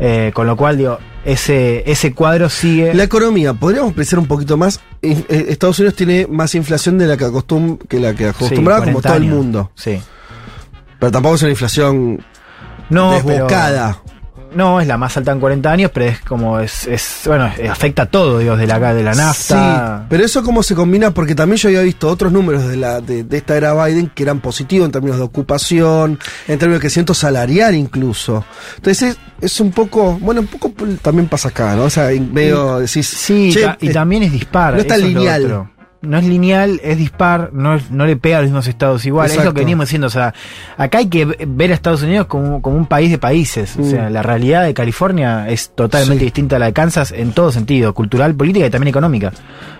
Eh, 0.01 0.33
con 0.35 0.47
lo 0.47 0.57
cual, 0.57 0.77
digo, 0.77 0.99
ese, 1.25 1.83
ese 1.91 2.15
cuadro 2.15 2.49
sigue. 2.49 2.95
La 2.95 3.05
economía, 3.05 3.55
podríamos 3.55 3.93
pensar 3.95 4.19
un 4.19 4.27
poquito 4.27 4.57
más. 4.57 4.81
Eh, 5.03 5.25
eh, 5.29 5.47
Estados 5.49 5.79
Unidos 5.79 5.95
tiene 5.97 6.27
más 6.29 6.55
inflación 6.55 6.99
de 6.99 7.07
la 7.07 7.17
que, 7.17 7.25
acostum 7.25 7.79
que 7.79 7.99
la 7.99 8.15
que 8.15 8.29
acostumbraba, 8.29 8.81
como 8.85 9.01
40 9.01 9.09
todo 9.09 9.17
el 9.17 9.25
mundo. 9.25 9.71
Sí. 9.75 10.01
Pero 10.99 11.13
tampoco 11.13 11.37
es 11.37 11.43
una 11.43 11.51
inflación 11.53 12.21
No, 12.91 13.13
desbocada. 13.13 13.99
pero- 14.05 14.18
no, 14.55 14.81
es 14.81 14.87
la 14.87 14.97
más 14.97 15.17
alta 15.17 15.33
en 15.33 15.41
40 15.41 15.71
años, 15.71 15.91
pero 15.93 16.07
es 16.07 16.21
como, 16.21 16.59
es, 16.61 16.87
es 16.87 17.21
bueno, 17.27 17.51
afecta 17.71 18.03
a 18.03 18.07
todo, 18.07 18.39
digo, 18.39 18.57
de 18.57 18.67
la, 18.67 18.95
de 18.95 19.03
la 19.03 19.15
nafta. 19.15 19.99
Sí, 20.01 20.05
pero 20.09 20.25
eso 20.25 20.43
cómo 20.43 20.63
se 20.63 20.75
combina, 20.75 21.13
porque 21.13 21.35
también 21.35 21.57
yo 21.59 21.69
había 21.69 21.83
visto 21.83 22.09
otros 22.09 22.33
números 22.33 22.67
de, 22.67 22.77
la, 22.77 23.01
de, 23.01 23.25
de 23.25 23.37
esta 23.37 23.57
era 23.57 23.75
Biden 23.85 24.11
que 24.15 24.23
eran 24.23 24.41
positivos 24.41 24.87
en 24.87 24.93
términos 24.93 25.19
de 25.19 25.25
ocupación, 25.25 26.19
en 26.47 26.59
términos 26.59 26.79
de 26.79 26.81
crecimiento 26.81 27.15
salarial 27.15 27.75
incluso. 27.75 28.45
Entonces 28.77 29.11
es, 29.11 29.19
es 29.41 29.61
un 29.61 29.71
poco, 29.73 30.19
bueno, 30.21 30.41
un 30.41 30.47
poco 30.47 30.73
también 31.03 31.29
pasa 31.29 31.49
acá, 31.49 31.75
¿no? 31.77 31.85
O 31.85 31.91
sea, 31.91 32.09
medio 32.33 32.79
decís, 32.79 33.07
Sí, 33.09 33.51
che, 33.53 33.63
ta- 33.63 33.77
y 33.81 33.89
eh, 33.91 33.93
también 33.93 34.23
es 34.25 34.33
dispar. 34.33 34.75
no 34.75 34.81
está 34.81 34.97
lineal. 34.97 35.69
No 36.01 36.17
es 36.17 36.25
lineal, 36.25 36.81
es 36.85 36.97
dispar, 36.97 37.51
no, 37.53 37.75
es- 37.75 37.91
no 37.91 38.07
le 38.07 38.17
pega 38.17 38.39
a 38.39 38.41
los 38.43 38.51
mismos 38.51 38.69
estados 38.69 39.05
igual. 39.05 39.27
Es 39.27 39.33
lo 39.35 39.41
Exacto. 39.41 39.55
que 39.55 39.61
venimos 39.63 39.87
diciendo. 39.87 40.07
O 40.07 40.11
sea, 40.11 40.33
acá 40.77 40.99
hay 40.99 41.07
que 41.09 41.25
ve- 41.25 41.39
ver 41.49 41.73
a 41.73 41.75
Estados 41.75 42.03
Unidos 42.03 42.27
como, 42.29 42.63
como 42.63 42.77
un 42.77 42.87
país 42.87 43.11
de 43.11 43.19
países. 43.19 43.77
O 43.77 43.81
Mm. 43.83 43.91
sea, 43.91 44.09
la 44.11 44.23
realidad 44.23 44.65
de 44.65 44.75
California 44.75 45.49
es 45.49 45.71
totalmente 45.75 46.21
Sí. 46.21 46.27
distinta 46.27 46.55
a 46.57 46.59
la 46.61 46.67
de 46.67 46.73
Kansas 46.73 47.11
en 47.11 47.33
todo 47.33 47.51
sentido, 47.51 47.95
cultural, 47.95 48.33
política 48.35 48.67
y 48.67 48.71
también 48.71 48.89
económica. 48.89 49.33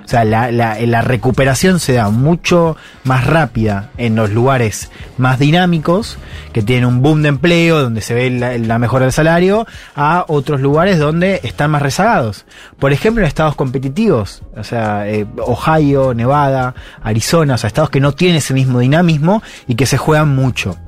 O 0.09 0.11
sea, 0.11 0.25
la, 0.25 0.51
la, 0.51 0.81
la 0.81 1.03
recuperación 1.03 1.81
se 1.81 1.93
da 1.93 2.09
mucho 2.09 2.79
más 3.05 3.27
rápida 3.27 3.91
en 3.99 4.17
los 4.17 4.31
lugares 4.31 4.91
más 5.19 5.39
dinámicos, 5.39 6.17
que 6.55 6.63
tienen 6.63 6.87
un 6.87 7.03
boom 7.03 7.21
de 7.21 7.29
empleo, 7.29 7.83
donde 7.83 8.01
se 8.01 8.15
ve 8.15 8.31
la, 8.31 8.57
la 8.57 8.79
mejora 8.79 9.05
del 9.05 9.13
salario, 9.13 9.67
a 9.95 10.25
otros 10.29 10.63
lugares 10.63 10.99
donde 10.99 11.43
están 11.45 11.73
más 11.73 11.83
rezagados. 11.83 12.47
Por 12.79 12.95
ejemplo, 12.95 13.23
en 13.23 13.29
estados 13.29 13.55
competitivos, 13.55 14.41
o 14.57 14.65
sea, 14.65 15.07
eh, 15.07 15.27
Ohio, 15.45 16.15
Nevada, 16.15 16.75
Arizona, 17.03 17.57
o 17.57 17.59
sea, 17.59 17.69
estados 17.69 17.91
que 17.91 18.01
no 18.01 18.13
tienen 18.13 18.39
ese 18.39 18.55
mismo 18.55 18.79
dinamismo 18.79 19.43
y 19.67 19.75
que 19.75 19.85
se 19.85 19.99
juegan 19.99 20.35
mucho. 20.35 20.79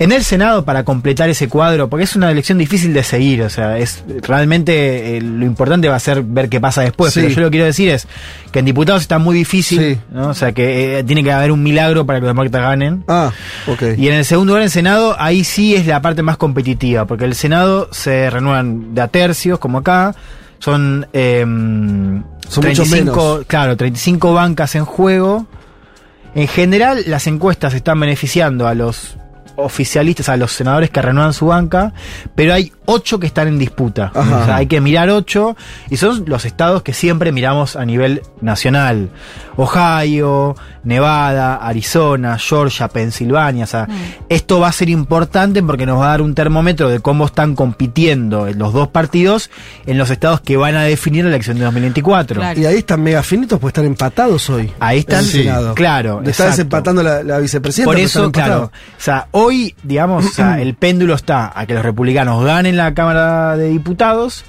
En 0.00 0.12
el 0.12 0.24
Senado, 0.24 0.64
para 0.64 0.82
completar 0.82 1.28
ese 1.28 1.46
cuadro, 1.50 1.90
porque 1.90 2.04
es 2.04 2.16
una 2.16 2.30
elección 2.30 2.56
difícil 2.56 2.94
de 2.94 3.02
seguir, 3.04 3.42
o 3.42 3.50
sea, 3.50 3.76
es 3.76 4.02
realmente 4.22 5.18
eh, 5.18 5.20
lo 5.20 5.44
importante 5.44 5.88
va 5.90 5.96
a 5.96 6.00
ser 6.00 6.22
ver 6.22 6.48
qué 6.48 6.58
pasa 6.58 6.80
después. 6.80 7.12
Sí. 7.12 7.20
Pero 7.20 7.34
yo 7.34 7.40
lo 7.42 7.46
que 7.48 7.50
quiero 7.50 7.66
decir 7.66 7.90
es 7.90 8.08
que 8.50 8.60
en 8.60 8.64
diputados 8.64 9.02
está 9.02 9.18
muy 9.18 9.36
difícil, 9.36 9.78
Sí. 9.78 10.00
¿no? 10.10 10.28
o 10.30 10.34
sea, 10.34 10.52
que 10.52 11.00
eh, 11.00 11.04
tiene 11.04 11.22
que 11.22 11.30
haber 11.30 11.52
un 11.52 11.62
milagro 11.62 12.06
para 12.06 12.18
que 12.18 12.22
los 12.22 12.30
demócratas 12.30 12.62
ganen. 12.62 13.04
Ah, 13.08 13.30
ok. 13.66 13.82
Y 13.98 14.08
en 14.08 14.14
el 14.14 14.24
segundo 14.24 14.52
lugar, 14.54 14.62
en 14.62 14.70
Senado, 14.70 15.16
ahí 15.18 15.44
sí 15.44 15.74
es 15.76 15.86
la 15.86 16.00
parte 16.00 16.22
más 16.22 16.38
competitiva, 16.38 17.04
porque 17.04 17.26
el 17.26 17.34
Senado 17.34 17.88
se 17.92 18.30
renuevan 18.30 18.94
de 18.94 19.02
a 19.02 19.08
tercios, 19.08 19.58
como 19.58 19.76
acá. 19.78 20.14
Son, 20.60 21.06
eh, 21.12 21.42
Son 22.48 22.66
muchos 22.66 22.88
menos. 22.88 23.44
claro, 23.46 23.76
35 23.76 24.32
bancas 24.32 24.74
en 24.76 24.86
juego. 24.86 25.46
En 26.34 26.48
general, 26.48 27.02
las 27.06 27.26
encuestas 27.26 27.74
están 27.74 28.00
beneficiando 28.00 28.66
a 28.66 28.74
los 28.74 29.16
oficialistas, 29.60 30.28
a 30.28 30.36
los 30.36 30.52
senadores 30.52 30.90
que 30.90 31.02
renuevan 31.02 31.32
su 31.32 31.46
banca, 31.46 31.92
pero 32.34 32.54
hay 32.54 32.72
ocho 32.90 33.20
que 33.20 33.26
están 33.26 33.46
en 33.48 33.58
disputa. 33.58 34.10
O 34.14 34.24
sea, 34.24 34.56
hay 34.56 34.66
que 34.66 34.80
mirar 34.80 35.10
ocho, 35.10 35.56
y 35.88 35.96
son 35.96 36.24
los 36.26 36.44
estados 36.44 36.82
que 36.82 36.92
siempre 36.92 37.32
miramos 37.32 37.76
a 37.76 37.84
nivel 37.84 38.22
nacional. 38.40 39.10
Ohio, 39.56 40.56
Nevada, 40.84 41.56
Arizona, 41.56 42.38
Georgia, 42.38 42.88
Pensilvania. 42.88 43.64
O 43.64 43.66
sea, 43.66 43.86
esto 44.28 44.60
va 44.60 44.68
a 44.68 44.72
ser 44.72 44.88
importante 44.88 45.62
porque 45.62 45.86
nos 45.86 46.00
va 46.00 46.06
a 46.06 46.08
dar 46.08 46.22
un 46.22 46.34
termómetro 46.34 46.88
de 46.88 47.00
cómo 47.00 47.26
están 47.26 47.54
compitiendo 47.54 48.46
los 48.54 48.72
dos 48.72 48.88
partidos 48.88 49.50
en 49.86 49.98
los 49.98 50.10
estados 50.10 50.40
que 50.40 50.56
van 50.56 50.76
a 50.76 50.82
definir 50.82 51.24
la 51.24 51.30
elección 51.30 51.58
de 51.58 51.64
2024. 51.64 52.42
Y 52.56 52.64
ahí 52.64 52.76
están 52.76 53.02
mega 53.02 53.22
finitos 53.22 53.58
porque 53.58 53.70
están 53.70 53.86
empatados 53.86 54.48
hoy. 54.50 54.72
Ahí 54.80 55.00
están, 55.00 55.24
claro. 55.74 56.18
Está 56.20 56.30
exacto. 56.30 56.50
desempatando 56.50 57.02
la, 57.02 57.22
la 57.22 57.38
vicepresidenta. 57.38 57.90
Por 57.90 58.00
eso, 58.00 58.32
claro, 58.32 58.64
o 58.72 59.02
sea, 59.02 59.28
hoy, 59.32 59.74
digamos, 59.82 60.24
o 60.24 60.28
sea, 60.30 60.60
el 60.62 60.74
péndulo 60.74 61.14
está 61.14 61.52
a 61.54 61.66
que 61.66 61.74
los 61.74 61.84
republicanos 61.84 62.42
ganen 62.44 62.76
la 62.84 62.94
Cámara 62.94 63.56
de 63.56 63.68
Diputados. 63.68 64.44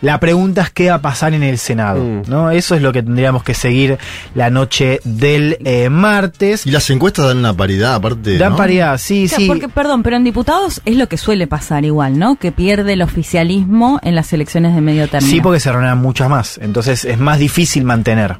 La 0.00 0.20
pregunta 0.20 0.60
es 0.62 0.70
qué 0.70 0.90
va 0.90 0.96
a 0.96 1.00
pasar 1.00 1.32
en 1.32 1.42
el 1.42 1.56
Senado, 1.56 2.02
Mm. 2.02 2.22
¿no? 2.28 2.50
Eso 2.50 2.74
es 2.74 2.82
lo 2.82 2.92
que 2.92 3.02
tendríamos 3.02 3.42
que 3.42 3.54
seguir 3.54 3.96
la 4.34 4.50
noche 4.50 5.00
del 5.04 5.56
eh, 5.64 5.88
martes. 5.88 6.66
Y 6.66 6.70
las 6.72 6.90
encuestas 6.90 7.26
dan 7.28 7.38
una 7.38 7.54
paridad, 7.54 7.94
aparte. 7.94 8.36
Dan 8.36 8.50
¿no? 8.50 8.56
paridad, 8.56 8.98
sí, 8.98 9.24
O 9.24 9.28
sea, 9.28 9.38
sí. 9.38 9.46
porque, 9.46 9.68
perdón, 9.70 10.02
pero 10.02 10.16
en 10.16 10.24
diputados 10.24 10.82
es 10.84 10.96
lo 10.96 11.08
que 11.08 11.16
suele 11.16 11.46
pasar 11.46 11.86
igual, 11.86 12.18
¿no? 12.18 12.36
Que 12.36 12.52
pierde 12.52 12.92
el 12.94 13.02
oficialismo 13.02 13.98
en 14.02 14.14
las 14.14 14.30
elecciones 14.34 14.74
de 14.74 14.82
medio 14.82 15.08
término. 15.08 15.30
Sí, 15.32 15.40
porque 15.40 15.60
se 15.60 15.72
reúnen 15.72 15.96
muchas 15.96 16.28
más. 16.28 16.58
Entonces 16.60 17.06
es 17.06 17.18
más 17.18 17.38
difícil 17.38 17.84
mantener. 17.84 18.36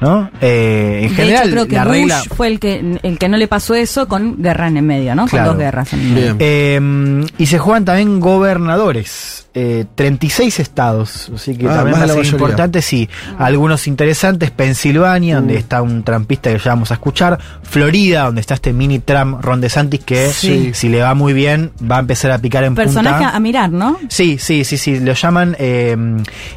¿No? 0.00 0.30
Eh, 0.40 1.00
en 1.04 1.08
de 1.10 1.14
general, 1.14 1.42
hecho, 1.44 1.50
creo 1.52 1.66
que 1.68 1.74
la 1.76 1.84
Bush 1.84 1.92
regla. 1.92 2.22
fue 2.36 2.48
el 2.48 2.58
que, 2.60 2.98
el 3.02 3.18
que 3.18 3.28
no 3.28 3.36
le 3.36 3.46
pasó 3.48 3.74
eso 3.74 4.08
con 4.08 4.42
guerra 4.42 4.68
en 4.68 4.76
el 4.78 4.82
medio, 4.82 5.14
¿no? 5.14 5.26
Claro. 5.26 5.48
Con 5.50 5.56
dos 5.58 5.64
guerras 5.64 5.92
en 5.92 6.00
el 6.00 6.08
medio. 6.08 6.36
Eh, 6.38 7.24
y 7.38 7.46
se 7.46 7.58
juegan 7.58 7.84
también 7.84 8.20
gobernadores. 8.20 9.38
Eh, 9.54 9.84
36 9.96 10.60
estados, 10.60 11.30
así 11.34 11.54
que 11.54 11.68
Ah, 11.68 11.74
también 11.76 12.00
va 12.00 12.04
a 12.04 12.08
ser 12.08 12.24
importante, 12.24 12.80
sí. 12.80 13.06
Algunos 13.38 13.86
interesantes, 13.86 14.50
Pensilvania, 14.50 15.36
donde 15.36 15.56
está 15.58 15.82
un 15.82 16.02
trampista 16.04 16.50
que 16.50 16.58
ya 16.58 16.70
vamos 16.70 16.90
a 16.90 16.94
escuchar, 16.94 17.38
Florida, 17.62 18.24
donde 18.24 18.40
está 18.40 18.54
este 18.54 18.72
mini 18.72 19.00
Trump 19.00 19.42
Ron 19.44 19.60
DeSantis 19.60 20.00
que 20.04 20.30
Sí. 20.30 20.70
si 20.72 20.88
le 20.88 21.02
va 21.02 21.12
muy 21.14 21.34
bien 21.34 21.70
va 21.82 21.96
a 21.96 22.00
empezar 22.00 22.30
a 22.30 22.38
picar 22.38 22.64
en 22.64 22.74
Personaje 22.74 23.18
punta. 23.24 23.36
a 23.36 23.40
mirar, 23.40 23.70
¿no? 23.70 23.98
Sí, 24.08 24.38
sí, 24.38 24.64
sí, 24.64 24.78
sí, 24.78 25.00
lo 25.00 25.12
llaman 25.12 25.54
eh, 25.58 25.94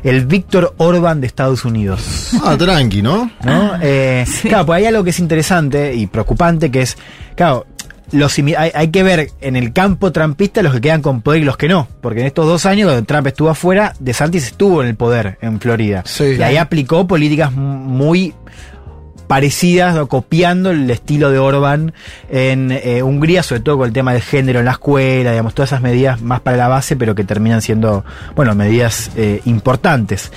el 0.05 0.25
Víctor 0.25 0.73
Orban 0.77 1.19
de 1.19 1.27
Estados 1.27 1.65
Unidos. 1.65 2.29
Ah, 2.45 2.55
tranqui, 2.57 3.01
¿no? 3.01 3.24
¿No? 3.43 3.73
Eh, 3.81 4.25
Claro, 4.41 4.65
pues 4.65 4.77
hay 4.77 4.85
algo 4.85 5.03
que 5.03 5.09
es 5.09 5.19
interesante 5.19 5.93
y 5.95 6.07
preocupante, 6.07 6.71
que 6.71 6.81
es, 6.81 6.97
claro, 7.35 7.65
los 8.11 8.37
hay, 8.37 8.71
hay 8.73 8.87
que 8.89 9.03
ver 9.03 9.31
en 9.41 9.55
el 9.55 9.73
campo 9.73 10.11
trampista 10.11 10.61
los 10.61 10.73
que 10.73 10.81
quedan 10.81 11.01
con 11.01 11.21
poder 11.21 11.41
y 11.41 11.45
los 11.45 11.57
que 11.57 11.67
no, 11.67 11.87
porque 12.01 12.21
en 12.21 12.27
estos 12.27 12.45
dos 12.45 12.65
años 12.65 12.89
donde 12.89 13.03
Trump 13.03 13.27
estuvo 13.27 13.49
afuera, 13.49 13.93
DeSantis 13.99 14.45
estuvo 14.45 14.81
en 14.81 14.89
el 14.89 14.95
poder 14.95 15.37
en 15.41 15.59
Florida. 15.59 16.03
Sí. 16.05 16.35
y 16.37 16.41
ahí 16.41 16.57
aplicó 16.57 17.07
políticas 17.07 17.51
muy 17.51 18.33
parecidas 19.27 19.97
o 19.97 20.07
copiando 20.07 20.71
el 20.71 20.89
estilo 20.89 21.31
de 21.31 21.39
Orban 21.39 21.93
en 22.29 22.71
eh, 22.71 23.03
Hungría, 23.03 23.43
sobre 23.43 23.61
todo 23.61 23.79
con 23.79 23.87
el 23.87 23.93
tema 23.93 24.13
del 24.13 24.21
género 24.21 24.59
en 24.59 24.65
la 24.65 24.71
escuela, 24.71 25.31
digamos, 25.31 25.53
todas 25.53 25.69
esas 25.69 25.81
medidas 25.81 26.21
más 26.21 26.41
para 26.41 26.57
la 26.57 26.67
base, 26.67 26.95
pero 26.95 27.15
que 27.15 27.23
terminan 27.23 27.61
siendo, 27.61 28.05
bueno, 28.35 28.55
medidas 28.55 29.11
eh, 29.15 29.41
importantes. 29.45 30.31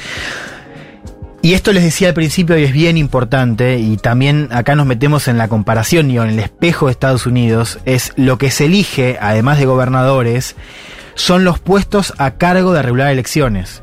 Y 1.40 1.54
esto 1.54 1.72
les 1.72 1.84
decía 1.84 2.08
al 2.08 2.14
principio 2.14 2.58
y 2.58 2.64
es 2.64 2.72
bien 2.72 2.96
importante, 2.96 3.78
y 3.78 3.96
también 3.96 4.48
acá 4.50 4.74
nos 4.74 4.86
metemos 4.86 5.28
en 5.28 5.38
la 5.38 5.48
comparación 5.48 6.10
y 6.10 6.18
en 6.18 6.30
el 6.30 6.38
espejo 6.40 6.86
de 6.86 6.92
Estados 6.92 7.26
Unidos, 7.26 7.78
es 7.84 8.12
lo 8.16 8.38
que 8.38 8.50
se 8.50 8.64
elige, 8.64 9.18
además 9.20 9.58
de 9.58 9.66
gobernadores, 9.66 10.56
son 11.14 11.44
los 11.44 11.60
puestos 11.60 12.12
a 12.18 12.32
cargo 12.32 12.72
de 12.72 12.82
regular 12.82 13.12
elecciones. 13.12 13.82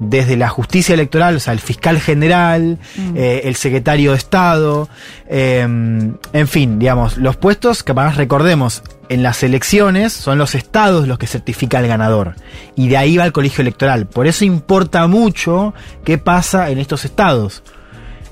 Desde 0.00 0.36
la 0.36 0.48
justicia 0.48 0.94
electoral, 0.94 1.36
o 1.36 1.40
sea, 1.40 1.52
el 1.52 1.60
fiscal 1.60 2.00
general, 2.00 2.78
eh, 3.14 3.42
el 3.44 3.54
secretario 3.54 4.10
de 4.10 4.16
Estado, 4.16 4.88
eh, 5.28 5.60
en 5.60 6.48
fin, 6.48 6.78
digamos, 6.78 7.16
los 7.18 7.36
puestos 7.36 7.82
que 7.82 7.94
más 7.94 8.16
recordemos 8.16 8.82
en 9.08 9.22
las 9.22 9.42
elecciones 9.42 10.12
son 10.12 10.38
los 10.38 10.54
estados 10.54 11.06
los 11.08 11.18
que 11.18 11.26
certifica 11.26 11.78
el 11.80 11.86
ganador. 11.88 12.34
Y 12.76 12.88
de 12.88 12.96
ahí 12.96 13.16
va 13.16 13.24
el 13.24 13.32
colegio 13.32 13.62
electoral. 13.62 14.06
Por 14.06 14.26
eso 14.26 14.44
importa 14.44 15.06
mucho 15.06 15.74
qué 16.04 16.18
pasa 16.18 16.70
en 16.70 16.78
estos 16.78 17.04
estados. 17.04 17.62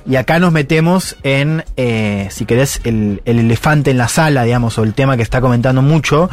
Y 0.05 0.17
acá 0.17 0.41
nos 0.41 0.53
metemos 0.53 1.17
en, 1.23 1.65
eh, 1.77 2.27
si 2.33 2.45
querés, 2.45 2.81
el, 2.83 3.23
el 3.25 3.39
elefante 3.39 3.93
en 3.93 3.99
la 3.99 4.09
sala, 4.09 4.43
digamos, 4.43 4.77
o 4.79 4.83
el 4.83 4.95
tema 4.95 5.17
que 5.17 5.23
está 5.23 5.41
comentando 5.41 5.81
mucho, 5.81 6.29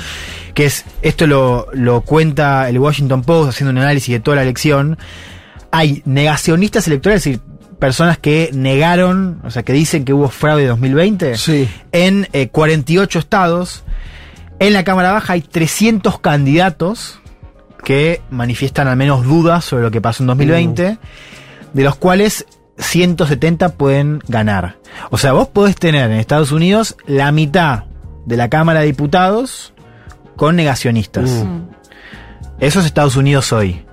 que 0.55 0.65
es, 0.65 0.85
esto 1.03 1.27
lo, 1.27 1.67
lo 1.73 2.01
cuenta 2.01 2.67
el 2.67 2.79
Washington 2.79 3.21
Post 3.21 3.49
haciendo 3.49 3.71
un 3.71 3.77
análisis 3.77 4.11
de 4.11 4.19
toda 4.19 4.37
la 4.37 4.41
elección. 4.41 4.97
Hay 5.69 6.01
negacionistas 6.05 6.87
electorales, 6.87 7.27
es 7.27 7.33
decir, 7.33 7.41
personas 7.77 8.17
que 8.17 8.49
negaron, 8.53 9.39
o 9.43 9.51
sea, 9.51 9.61
que 9.61 9.71
dicen 9.73 10.03
que 10.03 10.13
hubo 10.13 10.29
fraude 10.29 10.65
2020, 10.65 11.37
Sí. 11.37 11.69
en 11.91 12.27
eh, 12.33 12.49
48 12.49 13.19
estados. 13.19 13.83
En 14.59 14.73
la 14.73 14.83
Cámara 14.83 15.13
Baja 15.13 15.33
hay 15.33 15.41
300 15.41 16.19
candidatos 16.19 17.19
que 17.83 18.21
manifiestan 18.29 18.87
al 18.87 18.97
menos 18.97 19.23
dudas 19.23 19.63
sobre 19.63 19.83
lo 19.83 19.91
que 19.91 20.01
pasó 20.01 20.23
en 20.23 20.27
2020, 20.27 20.97
de 21.73 21.83
los 21.83 21.95
cuales 21.95 22.45
170 22.77 23.69
pueden 23.75 24.19
ganar. 24.27 24.77
O 25.11 25.17
sea, 25.17 25.31
vos 25.31 25.47
podés 25.47 25.75
tener 25.75 26.11
en 26.11 26.17
Estados 26.17 26.51
Unidos 26.51 26.97
la 27.07 27.31
mitad 27.31 27.85
de 28.25 28.37
la 28.37 28.49
Cámara 28.49 28.81
de 28.81 28.87
Diputados 28.87 29.73
con 30.35 30.57
negacionistas. 30.57 31.45
Eso 32.59 32.79
es 32.79 32.85
Estados 32.85 33.15
Unidos 33.15 33.53
hoy. 33.53 33.85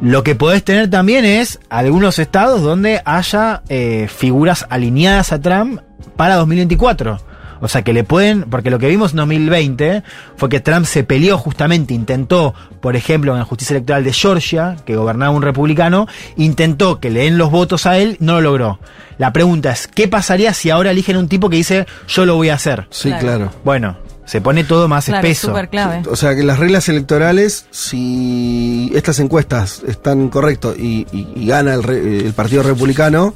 Lo 0.00 0.22
que 0.22 0.34
podés 0.34 0.64
tener 0.64 0.88
también 0.88 1.26
es 1.26 1.60
algunos 1.68 2.18
estados 2.18 2.62
donde 2.62 3.02
haya 3.04 3.62
eh, 3.68 4.08
figuras 4.08 4.66
alineadas 4.70 5.32
a 5.32 5.40
Trump 5.40 5.80
para 6.16 6.36
2024. 6.36 7.20
O 7.60 7.68
sea, 7.68 7.82
que 7.82 7.92
le 7.92 8.04
pueden, 8.04 8.44
porque 8.44 8.70
lo 8.70 8.78
que 8.78 8.88
vimos 8.88 9.12
en 9.12 9.18
2020 9.18 10.02
fue 10.36 10.48
que 10.48 10.60
Trump 10.60 10.86
se 10.86 11.04
peleó 11.04 11.38
justamente, 11.38 11.94
intentó, 11.94 12.54
por 12.80 12.96
ejemplo, 12.96 13.32
en 13.32 13.38
la 13.38 13.44
justicia 13.44 13.74
electoral 13.74 14.04
de 14.04 14.12
Georgia, 14.12 14.76
que 14.84 14.96
gobernaba 14.96 15.30
un 15.30 15.42
republicano, 15.42 16.06
intentó 16.36 17.00
que 17.00 17.10
le 17.10 17.24
den 17.24 17.38
los 17.38 17.50
votos 17.50 17.86
a 17.86 17.98
él, 17.98 18.16
no 18.20 18.34
lo 18.34 18.50
logró. 18.50 18.78
La 19.18 19.32
pregunta 19.32 19.72
es, 19.72 19.86
¿qué 19.86 20.08
pasaría 20.08 20.54
si 20.54 20.70
ahora 20.70 20.90
eligen 20.90 21.16
un 21.16 21.28
tipo 21.28 21.50
que 21.50 21.56
dice, 21.56 21.86
yo 22.08 22.24
lo 22.24 22.36
voy 22.36 22.48
a 22.48 22.54
hacer? 22.54 22.86
Sí, 22.90 23.12
claro. 23.20 23.52
Bueno, 23.64 23.96
se 24.30 24.40
pone 24.40 24.62
todo 24.62 24.86
más 24.86 25.06
Claro, 25.06 25.26
espeso. 25.26 25.48
súper 25.48 25.68
clave. 25.68 26.02
O 26.08 26.14
sea 26.14 26.36
que 26.36 26.44
las 26.44 26.60
reglas 26.60 26.88
electorales, 26.88 27.66
si 27.70 28.92
estas 28.94 29.18
encuestas 29.18 29.82
están 29.88 30.28
correctas 30.28 30.76
y, 30.78 31.06
y- 31.12 31.26
y 31.34 31.46
gana 31.46 31.74
el, 31.74 31.82
re- 31.82 32.18
el 32.26 32.32
Partido 32.32 32.62
Republicano, 32.62 33.34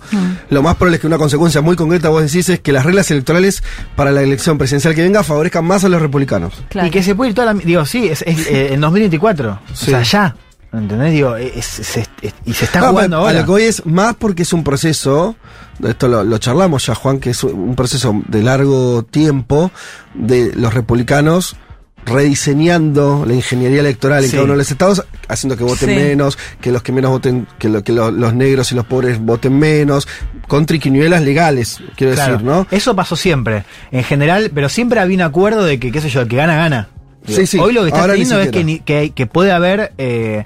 lo 0.50 0.62
más 0.62 0.76
probable 0.76 0.96
es 0.96 1.00
que 1.00 1.06
una 1.08 1.18
consecuencia 1.18 1.60
muy 1.60 1.74
concreta 1.74 2.10
vos 2.10 2.22
decís 2.22 2.48
es 2.48 2.60
que 2.60 2.70
las 2.72 2.84
reglas 2.86 3.10
electorales 3.10 3.62
para 3.96 4.12
la 4.12 4.22
elección 4.22 4.56
presidencial 4.56 4.94
que 4.94 5.02
venga 5.02 5.24
favorezcan 5.24 5.64
más 5.64 5.82
a 5.84 5.88
los 5.88 6.00
republicanos. 6.00 6.52
Y 6.84 6.90
que 6.90 7.02
se 7.02 7.14
puede 7.16 7.30
ir 7.30 7.34
toda 7.34 7.52
la... 7.52 7.60
Digo, 7.60 7.84
sí, 7.86 8.06
es, 8.08 8.22
es, 8.22 8.46
eh, 8.46 8.74
en 8.74 8.80
2024. 8.80 9.58
Sí. 9.72 9.86
O 9.86 9.90
sea, 9.90 10.02
ya. 10.02 10.36
¿Entendés? 10.76 11.12
Digo, 11.12 11.36
es- 11.36 11.78
es- 11.78 12.08
y 12.44 12.52
se 12.52 12.64
está 12.64 12.80
No, 12.80 12.88
jugando 12.90 13.16
a- 13.16 13.20
ahora. 13.20 13.30
A 13.30 13.40
lo 13.40 13.44
que 13.46 13.50
voy 13.52 13.62
es 13.62 13.86
más 13.86 14.14
porque 14.16 14.42
es 14.42 14.52
un 14.52 14.64
proceso, 14.64 15.36
esto 15.86 16.08
lo, 16.08 16.24
lo 16.24 16.38
charlamos 16.38 16.86
ya, 16.86 16.94
Juan, 16.94 17.20
que 17.20 17.30
es 17.30 17.44
un 17.44 17.76
proceso 17.76 18.20
de 18.26 18.42
largo 18.42 19.04
tiempo 19.04 19.70
de 20.14 20.52
los 20.56 20.74
republicanos 20.74 21.56
rediseñando 22.06 23.24
la 23.26 23.34
ingeniería 23.34 23.80
electoral 23.80 24.24
en 24.24 24.30
Sí. 24.30 24.32
cada 24.36 24.44
uno 24.44 24.52
de 24.54 24.58
los 24.58 24.70
estados, 24.70 25.04
haciendo 25.28 25.56
que 25.56 25.64
voten 25.64 25.88
Sí. 25.90 25.94
menos, 25.94 26.38
que 26.60 26.70
los 26.72 26.82
que 26.82 26.92
menos 26.92 27.10
voten, 27.10 27.46
que, 27.58 27.68
lo- 27.68 27.82
que 27.82 27.92
lo- 27.92 28.10
los 28.10 28.34
negros 28.34 28.72
y 28.72 28.74
los 28.74 28.84
pobres 28.86 29.18
voten 29.20 29.58
menos, 29.58 30.08
con 30.48 30.66
triquiñuelas 30.66 31.22
legales, 31.22 31.78
quiero 31.96 32.14
Claro, 32.14 32.32
decir, 32.34 32.46
¿no? 32.46 32.66
Eso 32.70 32.94
pasó 32.96 33.16
siempre, 33.16 33.64
en 33.90 34.04
general, 34.04 34.50
pero 34.54 34.68
siempre 34.68 35.00
había 35.00 35.16
un 35.16 35.22
acuerdo 35.22 35.64
de 35.64 35.78
que, 35.78 35.90
qué 35.92 36.00
sé 36.00 36.08
yo, 36.10 36.20
el 36.22 36.28
que 36.28 36.36
gana, 36.36 36.56
gana. 36.56 36.88
Sí, 37.26 37.46
sí, 37.46 37.58
Hoy 37.58 37.72
lo 37.72 37.82
que 37.82 37.88
está 37.88 38.06
teniendo 38.06 38.40
es 38.40 38.50
que, 38.50 38.80
que, 38.84 39.10
que 39.10 39.26
puede 39.26 39.52
haber 39.52 39.92
eh, 39.98 40.44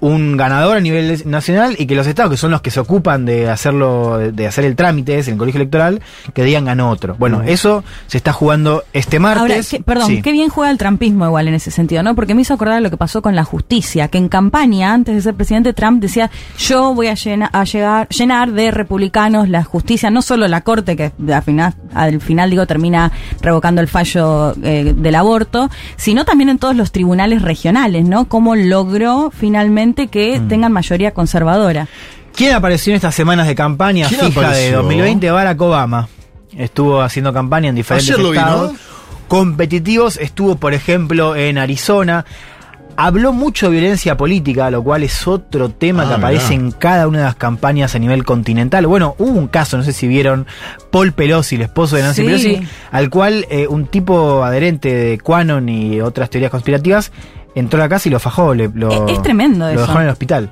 un 0.00 0.36
ganador 0.36 0.76
a 0.76 0.80
nivel 0.80 1.22
nacional 1.26 1.76
y 1.78 1.86
que 1.86 1.94
los 1.94 2.06
estados, 2.06 2.30
que 2.30 2.36
son 2.36 2.50
los 2.50 2.60
que 2.62 2.70
se 2.70 2.80
ocupan 2.80 3.24
de 3.24 3.48
hacerlo, 3.50 4.18
de 4.18 4.46
hacer 4.46 4.64
el 4.64 4.76
trámite 4.76 5.18
ese 5.18 5.30
en 5.30 5.34
el 5.34 5.38
colegio 5.38 5.60
electoral, 5.60 6.00
que 6.34 6.44
digan 6.44 6.64
ganó 6.66 6.90
otro. 6.90 7.16
Bueno, 7.18 7.42
eso 7.42 7.84
se 8.06 8.16
está 8.18 8.32
jugando 8.32 8.84
este 8.92 9.18
martes. 9.18 9.42
Ahora, 9.42 9.56
que- 9.70 9.80
perdón, 9.82 10.06
Sí. 10.08 10.22
qué 10.22 10.32
bien 10.32 10.48
juega 10.48 10.70
el 10.70 10.78
trampismo 10.78 11.24
igual 11.26 11.48
en 11.48 11.54
ese 11.54 11.70
sentido, 11.70 12.02
¿no? 12.02 12.14
Porque 12.14 12.34
me 12.34 12.42
hizo 12.42 12.54
acordar 12.54 12.80
lo 12.82 12.90
que 12.90 12.96
pasó 12.96 13.22
con 13.22 13.34
la 13.34 13.44
justicia, 13.44 14.08
que 14.08 14.18
en 14.18 14.28
campaña, 14.28 14.92
antes 14.92 15.14
de 15.14 15.22
ser 15.22 15.34
presidente, 15.34 15.72
Trump 15.72 16.00
decía, 16.02 16.30
yo 16.58 16.94
voy 16.94 17.06
a, 17.08 17.14
llena- 17.14 17.50
a 17.52 17.64
llegar, 17.64 18.08
llenar 18.08 18.52
de 18.52 18.70
republicanos 18.70 19.48
la 19.48 19.64
justicia, 19.64 20.10
no 20.10 20.22
solo 20.22 20.48
la 20.48 20.60
corte, 20.62 20.96
que 20.96 21.12
al 21.32 21.42
final, 21.42 21.74
al 21.94 22.20
final 22.20 22.50
digo, 22.50 22.66
termina 22.66 23.12
revocando 23.40 23.80
el 23.80 23.88
fallo 23.88 24.54
eh, 24.62 24.94
del 24.96 25.14
aborto, 25.14 25.70
sino 25.96 26.24
también 26.24 26.48
en 26.50 26.58
todos 26.58 26.74
los 26.76 26.92
tribunales 26.92 27.42
regionales, 27.42 28.04
¿no? 28.04 28.26
Cómo 28.28 28.54
logró 28.56 29.30
finalmente 29.34 29.85
que 29.94 30.38
Mm. 30.40 30.48
tengan 30.48 30.72
mayoría 30.72 31.12
conservadora. 31.12 31.88
¿Quién 32.34 32.52
apareció 32.54 32.92
en 32.92 32.96
estas 32.96 33.14
semanas 33.14 33.46
de 33.46 33.54
campaña 33.54 34.08
¿Quién 34.08 34.20
fija 34.20 34.40
de 34.40 34.46
apareció? 34.48 34.76
2020? 34.78 35.30
Barack 35.30 35.60
Obama. 35.60 36.08
Estuvo 36.56 37.00
haciendo 37.00 37.32
campaña 37.32 37.68
en 37.70 37.74
diferentes 37.74 38.08
Ayer 38.10 38.20
lo 38.22 38.30
vi, 38.30 38.38
estados. 38.38 38.72
¿no? 38.72 38.78
Competitivos, 39.28 40.16
estuvo, 40.18 40.56
por 40.56 40.72
ejemplo, 40.74 41.34
en 41.36 41.58
Arizona. 41.58 42.24
Habló 42.98 43.34
mucho 43.34 43.66
de 43.66 43.72
violencia 43.72 44.16
política, 44.16 44.70
lo 44.70 44.82
cual 44.82 45.02
es 45.02 45.26
otro 45.28 45.68
tema 45.68 46.04
Ah, 46.04 46.08
que 46.08 46.14
aparece 46.14 46.56
mirá. 46.56 46.64
en 46.64 46.70
cada 46.72 47.08
una 47.08 47.18
de 47.18 47.24
las 47.24 47.34
campañas 47.34 47.94
a 47.94 47.98
nivel 47.98 48.24
continental. 48.24 48.86
Bueno, 48.86 49.14
hubo 49.18 49.32
un 49.38 49.48
caso, 49.48 49.76
no 49.76 49.82
sé 49.82 49.92
si 49.92 50.08
vieron, 50.08 50.46
Paul 50.90 51.12
Pelosi, 51.12 51.56
el 51.56 51.62
esposo 51.62 51.96
de 51.96 52.02
Nancy 52.02 52.22
Sí. 52.22 52.26
Pelosi, 52.26 52.60
al 52.92 53.10
cual 53.10 53.46
eh, 53.50 53.66
un 53.68 53.86
tipo 53.86 54.42
adherente 54.44 54.94
de 54.94 55.18
Quanon 55.18 55.68
y 55.68 56.00
otras 56.00 56.30
teorías 56.30 56.50
conspirativas 56.50 57.12
entró 57.56 57.80
a 57.80 57.84
la 57.84 57.88
casa 57.88 58.08
y 58.08 58.12
lo 58.12 58.20
fajó. 58.20 58.54
le- 58.54 58.70
lo, 58.72 59.06
Es- 59.08 59.16
es 59.16 59.22
tremendo 59.22 59.64
Lo 59.66 59.70
eso. 59.72 59.80
dejó 59.80 59.96
en 59.98 60.04
el 60.04 60.10
hospital. 60.10 60.50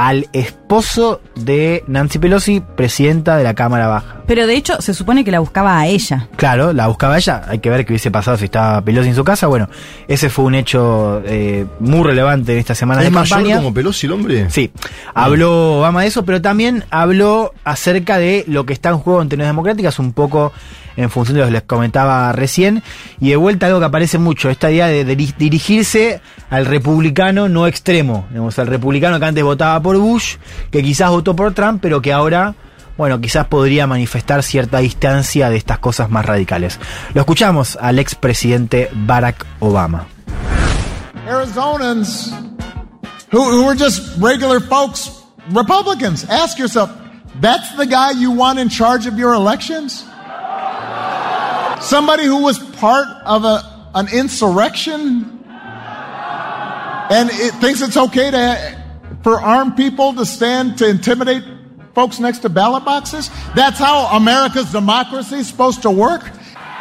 Al 0.00 0.28
esposo 0.32 1.20
de 1.34 1.82
Nancy 1.88 2.20
Pelosi, 2.20 2.62
presidenta 2.76 3.36
de 3.36 3.42
la 3.42 3.54
Cámara 3.54 3.88
Baja. 3.88 4.18
Pero 4.28 4.46
de 4.46 4.54
hecho, 4.54 4.80
se 4.80 4.94
supone 4.94 5.24
que 5.24 5.32
la 5.32 5.40
buscaba 5.40 5.76
a 5.76 5.88
ella. 5.88 6.28
Claro, 6.36 6.72
la 6.72 6.86
buscaba 6.86 7.16
ella. 7.18 7.42
Hay 7.48 7.58
que 7.58 7.68
ver 7.68 7.84
qué 7.84 7.94
hubiese 7.94 8.12
pasado 8.12 8.36
si 8.36 8.44
estaba 8.44 8.80
Pelosi 8.80 9.08
en 9.08 9.16
su 9.16 9.24
casa. 9.24 9.48
Bueno, 9.48 9.68
ese 10.06 10.30
fue 10.30 10.44
un 10.44 10.54
hecho 10.54 11.20
eh, 11.26 11.66
muy 11.80 12.04
relevante 12.04 12.52
en 12.52 12.58
esta 12.60 12.76
semana 12.76 13.00
¿Es 13.00 13.06
de 13.06 13.10
mayor 13.10 13.28
campaña. 13.38 13.56
como 13.56 13.74
Pelosi 13.74 14.06
el 14.06 14.12
hombre? 14.12 14.48
Sí, 14.50 14.70
habló 15.14 15.78
Obama 15.78 16.02
de 16.02 16.06
eso, 16.08 16.24
pero 16.24 16.40
también 16.40 16.84
habló 16.90 17.52
acerca 17.64 18.18
de 18.18 18.44
lo 18.46 18.66
que 18.66 18.74
está 18.74 18.90
en 18.90 18.98
juego 18.98 19.20
en 19.20 19.28
términos 19.28 19.48
democráticas, 19.48 19.98
un 19.98 20.12
poco 20.12 20.52
en 20.96 21.10
función 21.10 21.36
de 21.36 21.40
lo 21.42 21.46
que 21.46 21.52
les 21.52 21.62
comentaba 21.62 22.32
recién, 22.32 22.82
y 23.20 23.28
de 23.30 23.36
vuelta 23.36 23.66
algo 23.66 23.78
que 23.78 23.84
aparece 23.86 24.18
mucho, 24.18 24.50
esta 24.50 24.68
idea 24.68 24.88
de, 24.88 25.06
diri- 25.06 25.32
dirigirse 25.38 26.20
al 26.50 26.66
republicano 26.66 27.48
no 27.48 27.68
extremo, 27.68 28.26
digamos, 28.30 28.58
al 28.58 28.66
republicano 28.66 29.20
que 29.20 29.26
antes 29.26 29.44
votaba 29.44 29.80
por 29.80 29.87
Bush, 29.96 30.36
que 30.70 30.82
quizás 30.82 31.10
votó 31.10 31.34
por 31.34 31.54
Trump, 31.54 31.80
pero 31.80 32.02
que 32.02 32.12
ahora, 32.12 32.54
bueno, 32.96 33.20
quizás 33.20 33.46
podría 33.46 33.86
manifestar 33.86 34.42
cierta 34.42 34.78
distancia 34.78 35.50
de 35.50 35.56
estas 35.56 35.78
cosas 35.78 36.10
más 36.10 36.26
radicales. 36.26 36.78
Lo 37.14 37.22
escuchamos 37.22 37.78
al 37.80 37.98
expresidente 37.98 38.90
Barack 38.92 39.46
Obama. 39.60 40.06
Arizonans 41.28 42.32
who, 43.30 43.42
who 43.42 43.74
just 43.74 44.18
regular 44.18 44.60
folks, 44.60 45.10
Republicans, 45.50 46.24
ask 46.28 46.58
yourself, 46.58 46.90
that's 47.40 47.76
the 47.76 47.86
guy 47.86 48.12
you 48.12 48.30
want 48.30 48.58
in 48.58 48.68
charge 48.68 49.06
of 49.06 49.18
your 49.18 49.34
elections? 49.34 50.04
Somebody 51.80 52.24
who 52.24 52.42
was 52.42 52.58
part 52.58 53.06
of 53.24 53.44
a, 53.44 53.90
an 53.94 54.08
insurrection 54.12 55.38
and 57.10 57.30
it 57.30 57.54
thinks 57.54 57.80
it's 57.80 57.96
okay 57.96 58.30
to, 58.30 58.77
for 59.28 59.42
armed 59.42 59.76
people 59.76 60.14
to 60.14 60.24
stand 60.24 60.78
to 60.78 60.88
intimidate 60.88 61.44
folks 61.94 62.18
next 62.18 62.38
to 62.38 62.48
ballot 62.48 62.82
boxes? 62.82 63.28
That's 63.54 63.78
how 63.78 64.06
America's 64.16 64.72
democracy 64.72 65.36
is 65.36 65.46
supposed 65.46 65.82
to 65.82 65.90
work? 65.90 66.22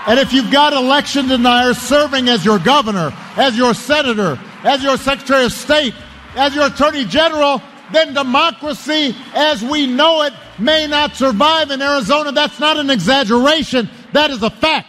And 0.08 0.18
if 0.18 0.32
you've 0.32 0.50
got 0.50 0.72
election 0.72 1.28
deniers 1.28 1.78
serving 1.78 2.30
as 2.30 2.46
your 2.46 2.58
governor, 2.58 3.12
as 3.36 3.58
your 3.58 3.74
senator, 3.74 4.40
as 4.64 4.82
your 4.82 4.96
secretary 4.96 5.44
of 5.44 5.52
state, 5.52 5.94
as 6.38 6.56
your 6.56 6.68
attorney 6.68 7.04
general, 7.04 7.62
then 7.92 8.14
democracy 8.14 9.14
as 9.36 9.62
we 9.62 9.86
know 9.86 10.22
it 10.22 10.34
may 10.58 10.88
not 10.88 11.18
survive 11.18 11.70
in 11.70 11.82
Arizona. 11.82 12.32
That's 12.32 12.62
not 12.62 12.78
an 12.78 12.90
exaggeration. 12.90 13.90
That 14.14 14.32
is 14.32 14.42
a 14.42 14.50
fact. 14.50 14.88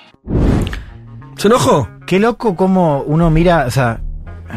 ¿Se 1.36 1.48
enojó? 1.48 1.88
Qué 2.06 2.20
loco 2.20 2.54
cómo 2.54 3.02
uno 3.04 3.30
mira, 3.30 3.66
o 3.66 3.70
sea, 3.70 4.00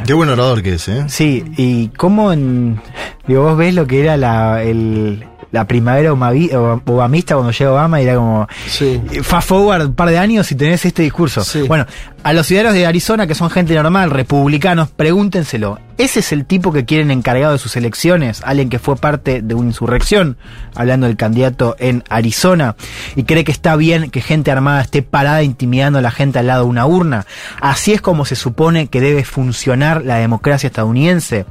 Qué 0.06 0.14
buen 0.14 0.30
orador 0.30 0.64
que 0.64 0.74
es, 0.74 0.88
¿eh? 0.88 1.06
Sí, 1.10 1.44
y 1.58 1.90
cómo 1.90 2.32
en. 2.32 2.82
Digo, 3.28 3.44
vos 3.44 3.58
ves 3.58 3.74
lo 3.74 3.86
que 3.88 4.02
era 4.02 4.18
la, 4.18 4.64
el, 4.64 5.26
la 5.52 5.66
primavera 5.66 6.14
obamista 6.14 7.36
cuando 7.36 7.52
llega 7.52 7.72
Obama 7.72 8.02
y 8.02 8.04
era 8.06 8.16
como. 8.16 8.48
Sí. 8.68 9.02
Fast 9.22 9.50
forward 9.50 9.86
un 9.88 9.96
par 9.96 10.10
de 10.10 10.18
años 10.18 10.52
y 10.52 10.56
tenés 10.56 10.86
este 10.86 11.04
discurso. 11.04 11.44
Bueno, 11.68 11.86
a 12.24 12.34
los 12.34 12.48
ciudadanos 12.48 12.74
de 12.74 12.86
Arizona, 12.86 13.28
que 13.28 13.36
son 13.36 13.50
gente 13.50 13.76
normal, 13.76 14.12
republicanos, 14.12 14.90
pregúntenselo. 14.90 15.80
¿Ese 16.02 16.22
es 16.22 16.32
el 16.32 16.46
tipo 16.46 16.74
que 16.74 16.84
quieren 16.84 17.12
encargado 17.12 17.54
de 17.54 17.60
sus 17.60 17.76
elecciones? 17.76 18.42
Alguien 18.44 18.70
que 18.70 18.80
fue 18.80 18.96
parte 18.96 19.44
de 19.44 19.54
una 19.54 19.68
insurrección, 19.68 20.36
hablando 20.74 21.06
del 21.06 21.16
candidato 21.16 21.76
en 21.78 22.04
Arizona, 22.10 22.76
y 23.16 23.26
cree 23.26 23.44
que 23.44 23.52
está 23.52 23.76
bien 23.76 24.10
que 24.10 24.20
gente 24.20 24.50
armada 24.50 24.82
esté 24.82 25.04
parada 25.04 25.44
intimidando 25.44 26.00
a 26.00 26.02
la 26.02 26.10
gente 26.10 26.40
al 26.40 26.48
lado 26.48 26.64
de 26.64 26.72
una 26.72 26.88
urna. 26.88 27.28
Así 27.62 27.94
es 27.94 28.02
como 28.02 28.26
se 28.26 28.36
supone 28.36 28.88
que 28.88 29.00
debe 29.00 29.24
funcionar 29.24 30.04
la 30.04 30.16
democracia 30.16 30.66
estadounidense. 30.66 31.46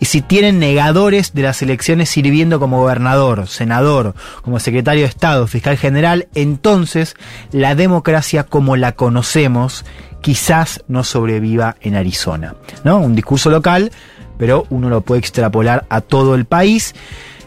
Y 0.00 0.06
si 0.06 0.20
tienen 0.20 0.58
negadores 0.58 1.32
de 1.32 1.42
las 1.42 1.62
elecciones 1.62 2.08
sirviendo 2.10 2.58
como 2.58 2.80
gobernador, 2.80 3.46
senador, 3.46 4.16
como 4.42 4.58
secretario 4.58 5.02
de 5.02 5.10
Estado, 5.10 5.46
fiscal 5.46 5.78
general, 5.78 6.26
entonces 6.34 7.14
la 7.52 7.76
democracia 7.76 8.42
como 8.42 8.74
la 8.74 8.90
conocemos 8.96 9.84
quizás 10.22 10.82
no 10.88 11.04
sobreviva 11.04 11.76
en 11.82 11.96
Arizona. 11.96 12.54
¿No? 12.84 12.98
Un 12.98 13.14
discurso 13.14 13.50
local, 13.50 13.92
pero 14.38 14.66
uno 14.70 14.88
lo 14.88 15.02
puede 15.02 15.18
extrapolar 15.18 15.84
a 15.90 16.00
todo 16.00 16.34
el 16.34 16.46
país. 16.46 16.94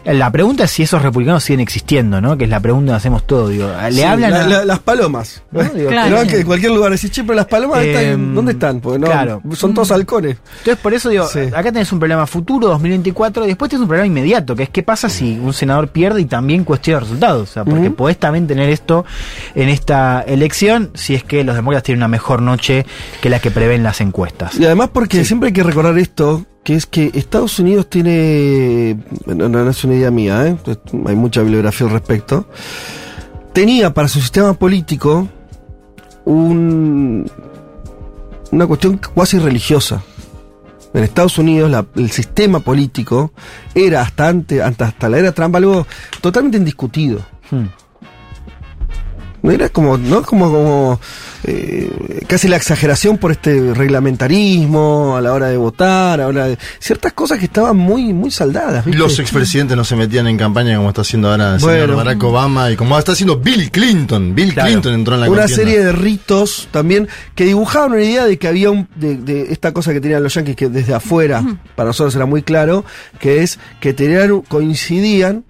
La 0.06 0.30
pregunta 0.30 0.64
es 0.64 0.70
si 0.70 0.84
esos 0.84 1.02
republicanos 1.02 1.42
siguen 1.44 1.60
existiendo, 1.60 2.20
¿no? 2.20 2.36
Que 2.38 2.44
es 2.44 2.50
la 2.50 2.60
pregunta 2.60 2.92
que 2.92 2.96
hacemos 2.96 3.26
todos. 3.26 3.50
Digo, 3.50 3.68
le 3.90 3.92
Sí, 3.92 4.02
hablan 4.02 4.30
la- 4.30 4.44
a- 4.44 4.46
la- 4.48 4.64
las 4.64 4.78
palomas. 4.78 5.42
¿no? 5.50 5.62
Digo, 5.64 5.90
No, 5.90 6.22
que- 6.26 6.40
en 6.40 6.46
cualquier 6.46 6.72
lugar 6.72 6.92
decís, 6.92 7.10
che, 7.10 7.22
pero 7.24 7.34
las 7.34 7.46
palomas 7.46 7.80
Eh, 7.82 7.92
están, 8.12 8.34
¿dónde 8.34 8.52
están? 8.52 8.80
Porque 8.80 8.98
no, 9.00 9.06
claro. 9.06 9.42
son 9.54 9.74
todos 9.74 9.90
halcones. 9.90 10.36
Entonces, 10.58 10.76
por 10.82 10.94
eso 10.94 11.08
digo, 11.08 11.24
acá 11.24 11.72
tenés 11.72 11.90
un 11.92 11.98
problema 11.98 12.26
futuro, 12.26 12.68
2024, 12.68 13.44
y 13.44 13.48
después 13.48 13.68
tenés 13.68 13.82
un 13.82 13.88
problema 13.88 14.06
inmediato, 14.06 14.54
que 14.54 14.62
es 14.64 14.68
qué 14.70 14.82
pasa 14.82 15.08
si 15.08 15.38
un 15.38 15.52
senador 15.52 15.88
pierde 15.88 16.20
y 16.20 16.26
también 16.26 16.64
cuestiona 16.64 17.00
resultados. 17.00 17.50
O 17.50 17.52
sea, 17.52 17.64
porque 17.64 17.88
Ujú. 17.88 17.94
podés 17.96 18.18
también 18.18 18.46
tener 18.46 18.70
esto 18.70 19.04
en 19.54 19.68
esta 19.68 20.22
elección 20.26 20.90
si 20.94 21.14
es 21.14 21.24
que 21.24 21.42
los 21.44 21.56
demócratas 21.56 21.82
tienen 21.84 21.98
una 22.00 22.08
mejor 22.08 22.42
noche 22.42 22.86
que 23.20 23.28
la 23.28 23.40
que 23.40 23.50
prevén 23.50 23.82
las 23.82 24.00
encuestas. 24.00 24.54
Y 24.58 24.64
además 24.64 24.90
porque 24.92 25.24
siempre 25.24 25.48
hay 25.48 25.52
que 25.52 25.62
recordar 25.62 25.98
esto, 25.98 26.44
que 26.66 26.74
es 26.74 26.84
que 26.84 27.12
Estados 27.14 27.60
Unidos 27.60 27.88
tiene, 27.88 28.98
no, 29.24 29.70
es 29.70 29.84
una 29.84 29.94
idea 29.94 30.10
mía, 30.10 30.48
¿eh? 30.48 30.56
hay 31.06 31.14
mucha 31.14 31.40
bibliografía 31.40 31.86
al 31.86 31.92
respecto, 31.92 32.48
tenía 33.52 33.94
para 33.94 34.08
su 34.08 34.20
sistema 34.20 34.52
político 34.54 35.28
un, 36.24 37.30
una 38.50 38.66
cuestión 38.66 39.00
cuasi 39.14 39.38
religiosa. 39.38 40.02
En 40.92 41.04
Estados 41.04 41.38
Unidos 41.38 41.86
el 41.94 42.10
sistema 42.10 42.58
político 42.58 43.30
era 43.72 44.00
hasta, 44.00 44.34
hasta, 44.64 45.08
la 45.08 45.18
era 45.18 45.30
Trump 45.30 45.54
algo 45.54 45.86
totalmente 46.20 46.58
indiscutido. 46.58 47.20
No 47.52 47.70
Era 49.42 49.68
como, 49.68 49.96
¿no? 49.96 50.22
Como, 50.22 50.50
como 50.50 51.00
eh, 51.44 52.24
casi 52.26 52.48
la 52.48 52.56
exageración 52.56 53.18
por 53.18 53.30
este 53.32 53.72
reglamentarismo 53.74 55.16
a 55.16 55.20
la 55.20 55.32
hora 55.32 55.48
de 55.48 55.56
votar, 55.56 56.14
a 56.20 56.24
la 56.24 56.26
hora 56.28 56.46
de 56.48 56.58
ciertas 56.80 57.12
cosas 57.12 57.38
que 57.38 57.44
estaban 57.44 57.76
muy, 57.76 58.12
muy 58.12 58.30
saldadas. 58.30 58.84
¿viste? 58.84 58.98
Los 58.98 59.18
expresidentes 59.18 59.76
no 59.76 59.84
se 59.84 59.94
metían 59.96 60.26
en 60.26 60.36
campaña 60.36 60.76
como 60.76 60.88
está 60.88 61.02
haciendo 61.02 61.30
ahora 61.30 61.54
el 61.54 61.60
señor. 61.60 61.94
Barack 61.96 62.22
Obama 62.24 62.70
y 62.70 62.76
como 62.76 62.98
está 62.98 63.12
haciendo 63.12 63.38
Bill 63.38 63.70
Clinton. 63.70 64.34
Bill 64.34 64.52
Claro. 64.52 64.68
Clinton 64.70 64.94
entró 64.94 65.14
en 65.14 65.20
la 65.20 65.30
una 65.30 65.42
contienda. 65.42 65.62
serie 65.64 65.84
de 65.84 65.92
ritos 65.92 66.68
también 66.70 67.08
que 67.34 67.44
dibujaban 67.44 67.92
una 67.92 68.02
idea 68.02 68.24
de 68.24 68.38
que 68.38 68.48
había 68.48 68.70
un, 68.70 68.88
de, 68.96 69.16
de 69.16 69.52
esta 69.52 69.72
cosa 69.72 69.92
que 69.92 70.00
tenían 70.00 70.22
los 70.22 70.34
yankees 70.34 70.56
que 70.56 70.68
desde 70.68 70.94
afuera 70.94 71.44
para 71.74 71.88
nosotros 71.88 72.14
era 72.16 72.26
muy 72.26 72.42
claro 72.42 72.84
que 73.20 73.42
es 73.42 73.58
que 73.80 73.92
tenían 73.92 74.40
coincidían 74.42 75.44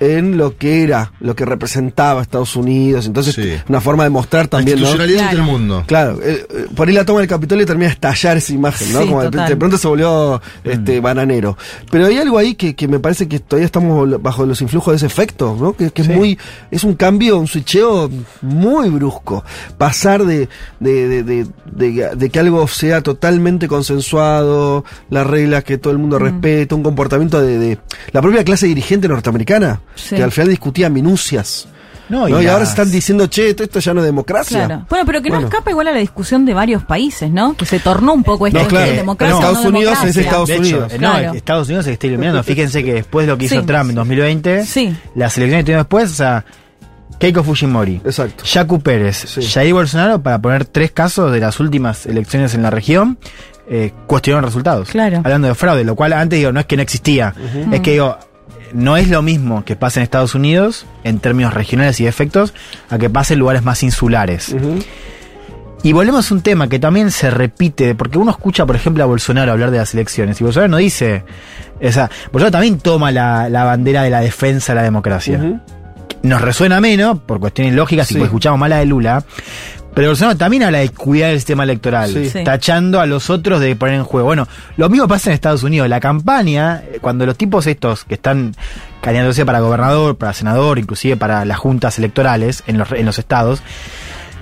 en 0.00 0.36
lo 0.36 0.56
que 0.56 0.82
era 0.82 1.12
lo 1.20 1.36
que 1.36 1.44
representaba 1.44 2.22
Estados 2.22 2.56
Unidos 2.56 3.06
entonces 3.06 3.38
una 3.68 3.80
forma 3.80 4.04
de 4.04 4.10
mostrar 4.10 4.48
también 4.48 4.78
¿no? 4.80 4.86
institucionalidad 4.86 5.24
ante 5.28 5.36
el 5.36 5.42
mundo. 5.42 5.84
Claro, 5.86 6.18
eh, 6.22 6.46
eh, 6.50 6.66
por 6.74 6.88
ahí 6.88 6.94
la 6.94 7.04
toma 7.04 7.20
del 7.20 7.28
Capitolio 7.28 7.66
termina 7.66 7.88
de 7.88 7.92
estallar 7.94 8.36
esa 8.38 8.52
imagen, 8.52 8.92
¿no? 8.92 9.02
Sí, 9.02 9.06
Como 9.08 9.22
de, 9.22 9.30
total. 9.30 9.48
de 9.48 9.56
pronto 9.56 9.78
se 9.78 9.88
volvió 9.88 10.40
este, 10.64 11.00
bananero. 11.00 11.56
Pero 11.90 12.06
hay 12.06 12.18
algo 12.18 12.38
ahí 12.38 12.54
que, 12.54 12.74
que 12.74 12.88
me 12.88 12.98
parece 12.98 13.28
que 13.28 13.38
todavía 13.40 13.66
estamos 13.66 14.20
bajo 14.22 14.46
los 14.46 14.60
influjos 14.62 14.92
de 14.92 14.96
ese 14.96 15.06
efecto, 15.06 15.56
¿no? 15.60 15.74
Que, 15.74 15.90
que 15.90 16.02
es 16.02 16.08
muy, 16.08 16.38
es 16.70 16.82
un 16.84 16.94
cambio, 16.94 17.38
un 17.38 17.46
switcheo 17.46 18.10
muy 18.42 18.88
brusco. 18.88 19.44
Pasar 19.78 20.24
de, 20.24 20.48
de, 20.80 21.08
de, 21.08 21.22
de, 21.22 21.46
de- 21.72 22.10
de 22.16 22.30
que 22.30 22.38
algo 22.40 22.66
sea 22.68 23.02
totalmente 23.02 23.68
consensuado, 24.10 24.84
las 25.10 25.26
reglas 25.26 25.64
que 25.64 25.78
todo 25.78 25.92
el 25.92 25.98
mundo 25.98 26.18
respeta, 26.18 26.74
un 26.74 26.82
comportamiento 26.82 27.40
de, 27.40 27.58
de 27.58 27.78
la 28.12 28.22
propia 28.22 28.44
clase 28.44 28.66
dirigente 28.66 29.08
norteamericana, 29.08 29.80
Sí. 29.94 30.16
que 30.16 30.22
al 30.22 30.32
final 30.32 30.48
discutía 30.50 30.88
minucias. 30.88 31.66
No, 32.08 32.28
¿no? 32.28 32.42
y 32.42 32.46
ahora 32.48 32.64
se 32.64 32.70
están 32.72 32.90
diciendo, 32.90 33.28
che, 33.28 33.50
esto, 33.50 33.62
esto 33.62 33.78
ya 33.78 33.94
no 33.94 34.00
es 34.00 34.06
democracia. 34.06 34.66
Claro. 34.66 34.84
Bueno, 34.90 35.04
pero 35.06 35.22
que 35.22 35.28
no 35.28 35.36
Bueno. 35.36 35.46
escapa 35.48 35.70
igual 35.70 35.86
a 35.88 35.92
la 35.92 35.98
discusión 35.98 36.44
de 36.44 36.54
varios 36.54 36.82
países, 36.82 37.30
¿no? 37.30 37.54
Que 37.56 37.64
se 37.66 37.78
tornó 37.78 38.14
un 38.14 38.24
poco 38.24 38.48
esto 38.48 38.58
No, 38.58 38.64
de 38.64 38.68
claro. 38.70 38.92
democracia 38.92 39.36
Pero 39.36 39.40
no 39.40 39.48
Estados 39.58 39.72
Unidos 39.72 39.98
es. 40.04 40.16
Estados 40.16 40.48
De 40.48 40.54
hecho, 40.56 40.62
Unidos. 40.86 40.92
no. 40.98 41.18
Estados 41.34 41.68
Unidos 41.68 41.84
se 41.84 41.92
está 41.92 42.06
iluminando. 42.08 42.42
Fíjense 42.42 42.82
que 42.82 42.94
después 42.94 43.26
de 43.26 43.32
lo 43.32 43.38
que 43.38 43.44
hizo 43.44 43.60
Sí. 43.60 43.64
Trump 43.66 43.90
en 43.90 43.94
2020, 43.94 44.64
las 45.14 45.38
elecciones 45.38 45.60
que 45.60 45.64
tuvimos 45.66 45.80
después, 45.84 46.10
o 46.10 46.14
sea, 46.14 46.44
Keiko 47.20 47.44
Fujimori, 47.44 48.00
Exacto. 48.04 48.42
Yacu 48.44 48.80
Pérez, 48.80 49.38
Jair 49.52 49.72
Bolsonaro, 49.72 50.20
para 50.20 50.40
poner 50.40 50.64
tres 50.64 50.90
casos 50.90 51.30
de 51.30 51.38
las 51.38 51.60
últimas 51.60 52.06
elecciones 52.06 52.54
en 52.54 52.62
la 52.62 52.70
región, 52.70 53.18
eh, 53.68 53.92
cuestionaron 54.08 54.46
resultados. 54.46 54.88
Claro. 54.88 55.18
Hablando 55.18 55.46
de 55.46 55.54
fraude, 55.54 55.84
lo 55.84 55.94
cual 55.94 56.12
antes 56.14 56.38
digo, 56.40 56.50
no 56.50 56.58
es 56.58 56.66
que 56.66 56.74
no 56.76 56.82
existía, 56.82 57.34
es 57.70 57.80
que 57.82 57.92
digo, 57.92 58.18
no 58.72 58.96
es 58.96 59.08
lo 59.08 59.22
mismo 59.22 59.64
que 59.64 59.76
pase 59.76 60.00
en 60.00 60.04
Estados 60.04 60.34
Unidos 60.34 60.86
en 61.04 61.18
términos 61.18 61.54
regionales 61.54 62.00
y 62.00 62.04
de 62.04 62.10
efectos 62.10 62.54
a 62.88 62.98
que 62.98 63.10
pase 63.10 63.34
en 63.34 63.40
lugares 63.40 63.62
más 63.62 63.82
insulares. 63.82 64.54
Y 65.82 65.92
volvemos 65.92 66.30
a 66.30 66.34
un 66.34 66.42
tema 66.42 66.68
que 66.68 66.78
también 66.78 67.10
se 67.10 67.30
repite, 67.30 67.94
porque 67.94 68.18
uno 68.18 68.30
escucha, 68.30 68.66
por 68.66 68.76
ejemplo, 68.76 69.02
a 69.02 69.06
Bolsonaro 69.06 69.52
hablar 69.52 69.70
de 69.70 69.78
las 69.78 69.94
elecciones, 69.94 70.38
y 70.40 70.44
Bolsonaro 70.44 70.70
no 70.70 70.76
dice, 70.76 71.24
o 71.82 71.90
sea, 71.90 72.10
Bolsonaro 72.30 72.52
también 72.52 72.78
toma 72.78 73.10
la, 73.10 73.48
la 73.48 73.64
bandera 73.64 74.02
de 74.02 74.10
la 74.10 74.20
defensa 74.20 74.72
de 74.72 74.76
la 74.76 74.82
democracia. 74.82 75.60
Nos 76.22 76.42
resuena 76.42 76.82
menos, 76.82 77.20
por 77.20 77.40
cuestiones 77.40 77.74
lógicas, 77.74 78.10
y 78.10 78.14
porque 78.14 78.26
escuchamos 78.26 78.60
más 78.60 78.68
la 78.68 78.76
de 78.76 78.84
Lula, 78.84 79.24
pero 79.94 80.08
Bolsonaro 80.08 80.36
también 80.38 80.62
habla 80.62 80.78
de 80.78 80.88
cuidar 80.90 81.30
el 81.30 81.38
sistema 81.38 81.64
electoral, 81.64 82.10
Sí. 82.12 82.30
Sí. 82.30 82.44
tachando 82.44 83.00
a 83.00 83.06
los 83.06 83.28
otros 83.30 83.60
de 83.60 83.74
poner 83.76 83.96
en 83.96 84.04
juego. 84.04 84.26
Bueno, 84.26 84.46
lo 84.76 84.88
mismo 84.88 85.08
pasa 85.08 85.30
en 85.30 85.34
Estados 85.34 85.62
Unidos. 85.62 85.88
La 85.88 86.00
campaña, 86.00 86.82
eh, 86.92 86.98
cuando 87.00 87.26
los 87.26 87.36
tipos 87.36 87.66
estos 87.66 88.04
que 88.04 88.14
están 88.14 88.54
candidatándose 89.00 89.44
para 89.46 89.60
gobernador, 89.60 90.16
para 90.16 90.32
senador, 90.32 90.78
inclusive 90.78 91.16
para 91.16 91.44
las 91.44 91.58
juntas 91.58 91.98
electorales 91.98 92.62
en 92.66 92.78
los, 92.78 92.92
en 92.92 93.06
los 93.06 93.18
estados, 93.18 93.62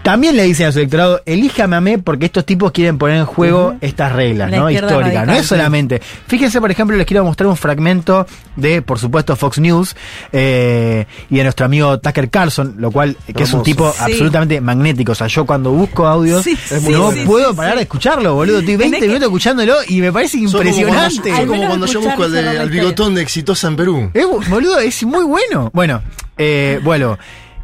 también 0.08 0.36
le 0.36 0.44
dicen 0.44 0.64
a 0.68 0.72
su 0.72 0.78
electorado, 0.78 1.20
elíjame 1.26 1.76
a 1.76 1.82
mí 1.82 1.98
porque 1.98 2.24
estos 2.24 2.46
tipos 2.46 2.72
quieren 2.72 2.96
poner 2.96 3.18
en 3.18 3.26
juego 3.26 3.74
estas 3.82 4.10
reglas, 4.10 4.50
La 4.50 4.56
¿no? 4.56 4.70
Históricas. 4.70 5.26
No 5.26 5.34
es 5.34 5.44
solamente. 5.44 6.00
Fíjense, 6.26 6.62
por 6.62 6.70
ejemplo, 6.70 6.96
les 6.96 7.04
quiero 7.06 7.24
mostrar 7.24 7.46
un 7.46 7.58
fragmento 7.58 8.26
de, 8.56 8.80
por 8.80 8.98
supuesto, 8.98 9.36
Fox 9.36 9.58
News 9.58 9.94
eh, 10.32 11.04
y 11.28 11.36
de 11.36 11.42
nuestro 11.42 11.66
amigo 11.66 11.98
Tucker 11.98 12.30
Carlson, 12.30 12.76
lo 12.78 12.90
cual, 12.90 13.18
que 13.36 13.42
es 13.42 13.52
un 13.52 13.62
tipo 13.62 13.92
Sí. 13.92 13.98
absolutamente 14.02 14.62
magnético. 14.62 15.12
O 15.12 15.14
sea, 15.14 15.26
yo 15.26 15.44
cuando 15.44 15.72
busco 15.72 16.06
audios, 16.06 16.42
Sí, 16.42 16.56
no 16.90 17.10
puedo 17.26 17.50
sí, 17.50 17.56
parar 17.56 17.72
sí. 17.72 17.76
de 17.76 17.82
escucharlo, 17.82 18.34
boludo. 18.34 18.60
Estoy 18.60 18.76
20 18.76 18.84
Tenés 18.96 19.00
que- 19.00 19.06
minutos 19.08 19.26
escuchándolo 19.26 19.74
y 19.88 20.00
me 20.00 20.10
parece 20.10 20.38
Son 20.38 20.46
como 20.46 20.62
cuando- 20.62 20.70
impresionante. 20.80 21.46
como 21.46 21.66
cuando 21.66 21.86
yo 21.86 22.00
busco 22.00 22.22
al, 22.22 22.32
de- 22.32 22.64
bigotón 22.66 23.14
de 23.14 23.20
exitosa 23.20 23.68
en 23.68 23.76
Perú. 23.76 24.10
Es, 24.14 24.26
boludo, 24.48 24.78
es 24.78 25.02
muy 25.04 25.24
bueno. 25.24 25.70
Bueno, 25.74 26.00
eh, 26.38 26.80
bueno, 26.82 27.18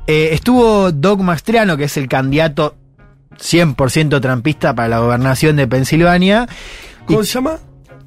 eh, 0.06 0.30
estuvo 0.32 0.92
Doug 0.92 1.22
Mastriano, 1.22 1.76
que 1.76 1.84
es 1.84 1.96
el 1.96 2.08
candidato 2.08 2.76
100% 3.38 4.20
trampista 4.20 4.74
para 4.74 4.88
la 4.88 4.98
gobernación 5.00 5.56
de 5.56 5.66
Pensilvania. 5.66 6.48
¿Cómo 7.06 7.22
Y 7.22 7.26
se 7.26 7.32
llama? 7.34 7.58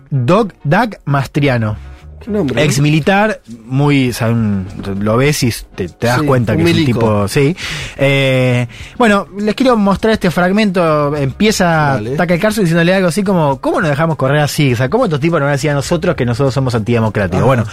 Doug, 0.10 0.54
Doug 0.64 0.96
Mastriano. 1.06 1.78
¿Qué 2.20 2.32
nombre? 2.32 2.64
Ex 2.64 2.80
militar, 2.80 3.42
muy, 3.66 4.10
o 4.10 4.14
sea, 4.14 4.30
un- 4.30 4.66
lo 5.00 5.18
ves 5.18 5.44
y 5.44 5.52
te, 5.76 5.88
te 5.88 6.08
das 6.08 6.20
Sí, 6.22 6.26
cuenta 6.26 6.56
que 6.58 6.64
es 6.64 6.68
un 6.70 6.76
milico. 6.76 7.00
tipo, 7.00 7.28
sí. 7.28 7.56
Eh, 7.96 8.68
bueno, 8.98 9.28
les 9.40 9.54
quiero 9.56 9.78
mostrar 9.78 10.14
este 10.14 10.32
fragmento. 10.32 11.16
Empieza. 11.16 12.00
Tucker 12.18 12.40
Carlson 12.40 12.64
diciéndole 12.64 12.94
algo 12.94 13.08
así 13.10 13.24
como, 13.24 13.62
¿cómo 13.62 13.80
nos 13.82 13.90
dejamos 13.92 14.16
correr 14.18 14.40
así? 14.42 14.74
O 14.74 14.76
sea, 14.76 14.90
¿cómo 14.90 15.06
estos 15.06 15.20
tipos 15.20 15.40
nos 15.40 15.46
van 15.46 15.50
a 15.50 15.54
decir 15.54 15.70
a 15.70 15.76
nosotros 15.76 16.16
que 16.16 16.26
nosotros 16.26 16.54
somos 16.54 16.74
antidemocráticos? 16.76 17.38
Ajá. 17.40 17.46
Bueno, 17.48 17.64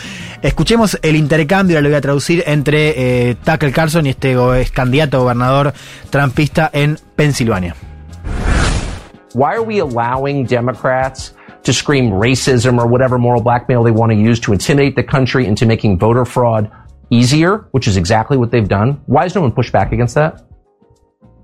escuchemos 0.42 0.98
el 1.02 1.16
intercambio, 1.16 1.80
lo 1.80 1.88
voy 1.88 1.96
a 1.96 2.00
traducir, 2.02 2.44
entre 2.46 3.30
eh, 3.30 3.36
Tucker 3.44 3.72
Carlson 3.72 4.06
y 4.06 4.10
este 4.10 4.34
go- 4.36 4.54
ex 4.54 4.70
candidato 4.70 5.16
a 5.16 5.20
gobernador 5.20 5.72
trumpista 6.10 6.70
en 6.72 6.98
Pensilvania. 7.16 7.74
Why 9.34 9.52
are 9.54 9.60
we 9.60 9.80
allowing 9.80 10.46
Democrats 10.46 11.34
to 11.65 11.73
scream 11.73 12.11
racism 12.11 12.78
or 12.78 12.86
whatever 12.86 13.19
moral 13.19 13.43
blackmail 13.43 13.82
they 13.82 13.91
want 13.91 14.12
to 14.12 14.16
use 14.16 14.39
to 14.41 14.53
intimidate 14.53 14.97
the 14.97 15.03
country 15.03 15.47
into 15.47 15.66
making 15.66 15.99
voter 15.99 16.24
fraud 16.24 16.70
easier, 17.11 17.66
which 17.73 17.89
is 17.89 17.97
exactly 17.97 18.36
what 18.36 18.51
they've 18.51 18.69
done? 18.69 19.01
Why 19.07 19.23
has 19.24 19.35
no 19.35 19.41
one 19.41 19.53
pushed 19.53 19.73
back 19.73 19.93
against 19.93 20.15
that? 20.15 20.43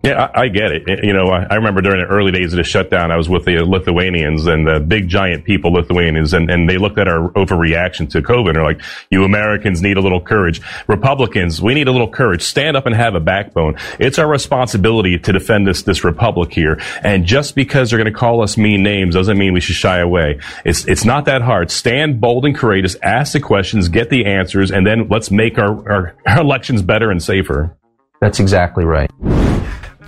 Yeah, 0.03 0.31
I, 0.35 0.43
I 0.43 0.49
get 0.49 0.73
it. 0.73 1.05
You 1.05 1.13
know, 1.13 1.27
I, 1.27 1.47
I 1.51 1.57
remember 1.57 1.83
during 1.83 2.01
the 2.01 2.07
early 2.07 2.33
days 2.33 2.55
of 2.55 2.57
the 2.57 2.65
shutdown, 2.65 3.11
I 3.11 3.17
was 3.17 3.29
with 3.29 3.45
the 3.45 3.59
Lithuanians 3.59 4.47
and 4.47 4.67
the 4.67 4.81
big 4.81 5.09
giant 5.09 5.45
people, 5.45 5.73
Lithuanians, 5.73 6.33
and, 6.33 6.51
and 6.51 6.69
they 6.69 6.79
looked 6.79 6.99
at 6.99 7.07
our 7.07 7.29
overreaction 7.33 8.09
to 8.11 8.23
COVID 8.23 8.51
and 8.51 8.59
are 8.59 8.65
like, 8.65 8.81
you 9.11 9.25
Americans 9.25 9.83
need 9.83 9.99
a 9.99 10.01
little 10.01 10.21
courage. 10.21 10.63
Republicans, 10.87 11.61
we 11.61 11.75
need 11.75 11.87
a 11.87 11.93
little 11.93 12.09
courage. 12.09 12.43
Stand 12.43 12.79
up 12.79 12.87
and 12.87 12.95
have 12.95 13.15
a 13.15 13.21
backbone. 13.21 13.77
It's 13.99 14.19
our 14.19 14.27
responsibility 14.27 15.19
to 15.19 15.33
defend 15.33 15.67
this, 15.67 15.83
this 15.83 16.03
republic 16.03 16.53
here. 16.53 16.81
And 17.03 17.27
just 17.27 17.55
because 17.55 17.91
they're 17.91 17.99
going 17.99 18.13
to 18.13 18.19
call 18.19 18.43
us 18.43 18.57
mean 18.57 18.83
names 18.83 19.15
doesn't 19.15 19.37
mean 19.37 19.53
we 19.53 19.61
should 19.61 19.77
shy 19.77 19.99
away. 19.99 20.41
It's, 20.65 20.87
it's 20.87 21.05
not 21.05 21.27
that 21.27 21.43
hard. 21.43 21.71
Stand 21.71 22.23
bold 22.23 22.47
and 22.47 22.57
courageous, 22.57 22.97
ask 23.03 23.35
the 23.35 23.41
questions, 23.41 23.89
get 23.91 24.09
the 24.09 24.25
answers, 24.25 24.71
and 24.71 24.87
then 24.87 25.09
let's 25.09 25.31
make 25.31 25.59
our, 25.59 25.91
our, 25.91 26.17
our 26.27 26.41
elections 26.41 26.81
better 26.81 27.11
and 27.11 27.23
safer. 27.23 27.77
That's 28.23 28.41
exactly 28.41 28.85
right. 28.85 29.11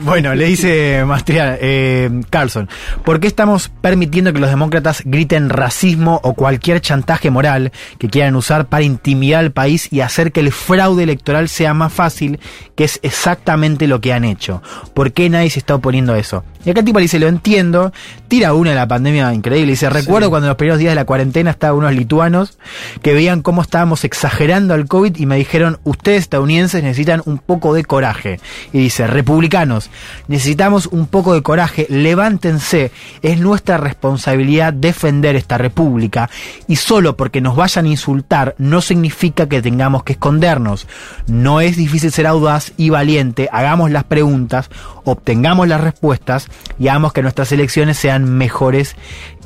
Bueno, 0.01 0.35
le 0.35 0.47
dice 0.47 1.05
Mastriano, 1.05 1.56
eh, 1.60 2.10
Carlson, 2.31 2.69
¿por 3.05 3.20
qué 3.20 3.27
estamos 3.27 3.70
permitiendo 3.81 4.32
que 4.32 4.40
los 4.40 4.48
demócratas 4.48 5.02
griten 5.05 5.51
racismo 5.51 6.19
o 6.24 6.35
cualquier 6.35 6.81
chantaje 6.81 7.31
moral 7.31 7.73
que 7.98 8.09
quieran 8.09 8.35
usar 8.35 8.66
para 8.66 8.85
intimidar 8.85 9.40
al 9.40 9.52
país 9.52 9.93
y 9.93 10.01
hacer 10.01 10.32
que 10.32 10.40
el 10.40 10.51
fraude 10.51 11.02
electoral 11.02 11.48
sea 11.48 11.74
más 11.74 11.93
fácil, 11.93 12.40
que 12.74 12.85
es 12.85 13.01
exactamente 13.02 13.86
lo 13.86 14.01
que 14.01 14.12
han 14.12 14.24
hecho? 14.24 14.62
¿Por 14.94 15.12
qué 15.12 15.28
nadie 15.28 15.51
se 15.51 15.59
está 15.59 15.74
oponiendo 15.74 16.14
a 16.14 16.19
eso? 16.19 16.43
Y 16.65 16.71
acá 16.71 16.81
el 16.81 16.87
tipo 16.87 16.99
le 16.99 17.05
dice, 17.05 17.19
lo 17.19 17.29
entiendo, 17.29 17.93
tira 18.29 18.55
una 18.55 18.71
de 18.71 18.77
la 18.77 18.87
pandemia 18.87 19.33
increíble, 19.35 19.73
dice, 19.73 19.91
recuerdo 19.91 20.31
cuando 20.31 20.47
en 20.47 20.51
los 20.51 20.57
primeros 20.57 20.79
días 20.79 20.93
de 20.93 20.97
la 20.97 21.05
cuarentena 21.05 21.51
estaban 21.51 21.79
unos 21.79 21.93
lituanos 21.93 22.59
que 23.03 23.15
veían 23.15 23.43
cómo 23.43 23.63
estábamos 23.63 24.05
exagerando 24.05 24.75
al 24.75 24.87
COVID 24.87 25.17
y 25.17 25.27
me 25.27 25.37
dijeron, 25.37 25.81
ustedes 25.85 26.23
estadounidenses 26.23 26.83
necesitan 26.83 27.23
un 27.25 27.39
poco 27.39 27.75
de 27.75 27.85
coraje. 27.85 28.39
Y 28.73 28.79
dice, 28.79 29.07
republicanos, 29.07 29.91
necesitamos 30.29 30.87
un 30.87 31.07
poco 31.07 31.35
de 31.35 31.43
coraje, 31.43 31.87
levántense, 31.91 32.93
es 33.23 33.41
nuestra 33.41 33.77
responsabilidad 33.77 34.73
defender 34.73 35.37
esta 35.37 35.59
república. 35.59 36.31
Y 36.69 36.77
solo 36.77 37.17
porque 37.17 37.41
nos 37.41 37.57
vayan 37.57 37.87
a 37.87 37.89
insultar 37.89 38.55
no 38.59 38.81
significa 38.81 39.49
que 39.49 39.63
tengamos 39.63 40.05
que 40.05 40.13
escondernos. 40.13 40.87
No 41.27 41.61
es 41.61 41.77
difícil 41.77 42.13
ser 42.13 42.27
audaz 42.27 42.73
y 42.77 42.91
valiente, 42.91 43.49
hagamos 43.53 43.91
las 43.91 44.05
preguntas, 44.05 44.71
obtengamos 45.05 45.67
las 45.69 45.81
respuestas 45.81 46.49
y 46.79 46.89
hagamos 46.89 47.12
que 47.12 47.23
nuestras 47.23 47.53
elecciones 47.53 47.99
sean 47.99 48.24
mejores 48.24 48.97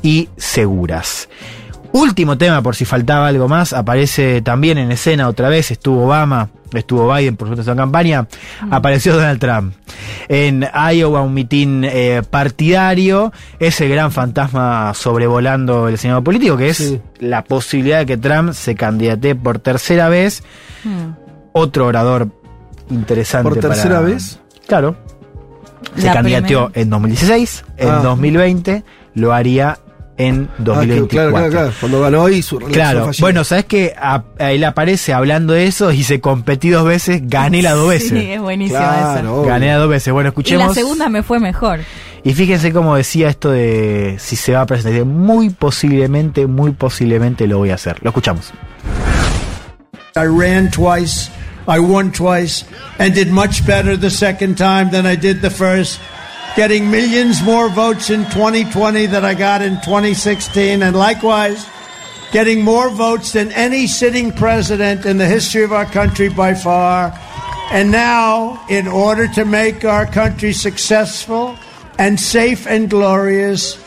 y 0.01 0.29
seguras. 0.37 1.29
Último 1.93 2.37
tema, 2.37 2.61
por 2.61 2.75
si 2.75 2.85
faltaba 2.85 3.27
algo 3.27 3.47
más, 3.47 3.73
aparece 3.73 4.41
también 4.41 4.77
en 4.77 4.91
escena 4.91 5.27
otra 5.29 5.49
vez, 5.49 5.71
estuvo 5.71 6.05
Obama 6.05 6.49
estuvo 6.73 7.11
Biden, 7.13 7.37
por 7.37 7.47
supuesto, 7.47 7.71
en 7.71 7.77
campaña, 7.77 8.27
apareció 8.69 9.15
Donald 9.15 9.39
Trump. 9.39 9.73
En 10.27 10.67
Iowa, 10.93 11.21
un 11.21 11.33
mitin 11.33 11.85
eh, 11.85 12.21
partidario, 12.29 13.31
ese 13.57 13.87
gran 13.87 14.11
fantasma 14.11 14.91
sobrevolando 14.93 15.87
el 15.87 15.93
escenario 15.95 16.21
político, 16.25 16.57
que 16.57 16.67
es 16.67 16.77
Sí. 16.77 17.01
la 17.19 17.45
posibilidad 17.45 17.99
de 17.99 18.05
que 18.05 18.17
Trump 18.17 18.51
se 18.51 18.75
candidate 18.75 19.33
por 19.33 19.59
tercera 19.59 20.09
vez. 20.09 20.43
Hmm. 20.83 21.13
Otro 21.53 21.85
orador 21.85 22.27
interesante. 22.89 23.49
¿Por 23.49 23.59
tercera 23.59 23.95
para- 23.95 24.01
vez? 24.01 24.39
Claro. 24.67 24.97
Se 25.97 26.07
La 26.07 26.13
candidateó 26.13 26.65
primera. 26.69 26.81
en 26.81 26.89
2016, 26.89 27.65
en 27.77 27.89
Ah. 27.89 27.99
2020 28.03 28.83
lo 29.15 29.33
haría 29.33 29.79
en 30.19 30.49
Ah, 30.51 30.55
que- 30.57 30.63
2024. 30.63 31.07
claro, 31.09 31.31
claro, 31.31 31.51
claro. 31.51 31.71
Cuando 31.79 32.01
ganó 32.01 32.29
y 32.29 32.41
su 32.41 32.57
Claro, 32.57 33.05
fallida. 33.05 33.21
bueno, 33.21 33.43
sabes 33.43 33.65
que 33.65 33.93
él 34.39 34.63
aparece 34.63 35.13
hablando 35.13 35.53
de 35.53 35.67
eso 35.67 35.91
y 35.91 36.03
se 36.03 36.19
competí 36.19 36.69
dos 36.69 36.85
veces, 36.85 37.21
gané 37.25 37.61
las 37.61 37.75
dos 37.75 37.89
veces. 37.89 38.09
Sí, 38.09 38.31
es 38.31 38.39
Claro, 38.41 39.19
esa. 39.19 39.31
obvio. 39.31 39.43
Gané 39.49 39.67
las 39.67 39.77
dos 39.79 39.89
veces. 39.89 40.11
Bueno, 40.13 40.27
Y 40.27 40.31
escuchemos. 40.31 40.67
la 40.69 40.73
segunda 40.73 41.09
me 41.09 41.21
fue 41.21 41.39
mejor. 41.39 41.79
Y 42.23 42.33
fíjense 42.33 42.73
cómo 42.73 42.95
decía 42.95 43.29
esto 43.29 43.51
de 43.51 44.15
si 44.19 44.35
se 44.35 44.53
va 44.53 44.61
a 44.61 44.65
presentar. 44.65 44.93
Dice, 44.93 45.05
Muy 45.05 45.49
posiblemente, 45.51 46.47
muy 46.47 46.71
posiblemente 46.71 47.45
lo 47.47 47.59
voy 47.59 47.69
a 47.69 47.75
hacer. 47.75 47.97
Lo 48.01 48.09
escuchamos. 48.09 48.51
I 50.15 50.21
ran 50.25 50.71
twice, 50.71 51.29
I 51.67 51.79
won 51.79 52.11
twice, 52.11 52.63
and 52.97 53.13
did 53.13 53.29
much 53.29 53.65
better 53.67 53.97
the 53.97 54.09
second 54.09 54.57
time 54.57 54.89
than 54.89 55.05
I 55.05 55.15
did 55.15 55.41
the 55.41 55.49
first, 55.49 55.99
getting 56.55 56.89
millions 56.89 57.43
more 57.43 57.69
votes 57.69 58.09
in 58.09 58.23
2020 58.25 59.05
than 59.07 59.25
I 59.25 59.33
got 59.33 59.61
in 59.61 59.75
2016, 59.81 60.81
and 60.81 60.95
likewise, 60.95 61.67
getting 62.31 62.63
more 62.63 62.89
votes 62.89 63.33
than 63.33 63.51
any 63.51 63.85
sitting 63.85 64.31
president 64.31 65.05
in 65.05 65.17
the 65.17 65.25
history 65.25 65.63
of 65.63 65.73
our 65.73 65.85
country 65.85 66.29
by 66.29 66.53
far. 66.53 67.13
And 67.69 67.91
now, 67.91 68.65
in 68.69 68.87
order 68.87 69.27
to 69.27 69.43
make 69.43 69.83
our 69.83 70.05
country 70.05 70.53
successful 70.53 71.57
and 71.99 72.17
safe 72.17 72.65
and 72.65 72.89
glorious, 72.89 73.77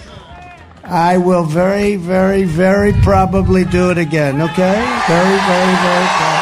I 0.85 1.17
will 1.17 1.45
very, 1.45 1.97
very, 1.97 2.45
very 2.45 2.93
probably 2.93 3.65
do 3.65 3.91
it 3.91 3.97
again, 3.97 4.43
okay? 4.43 5.03
Very, 5.09 5.39
very, 5.39 5.75
very 5.77 6.07
probably. 6.07 6.40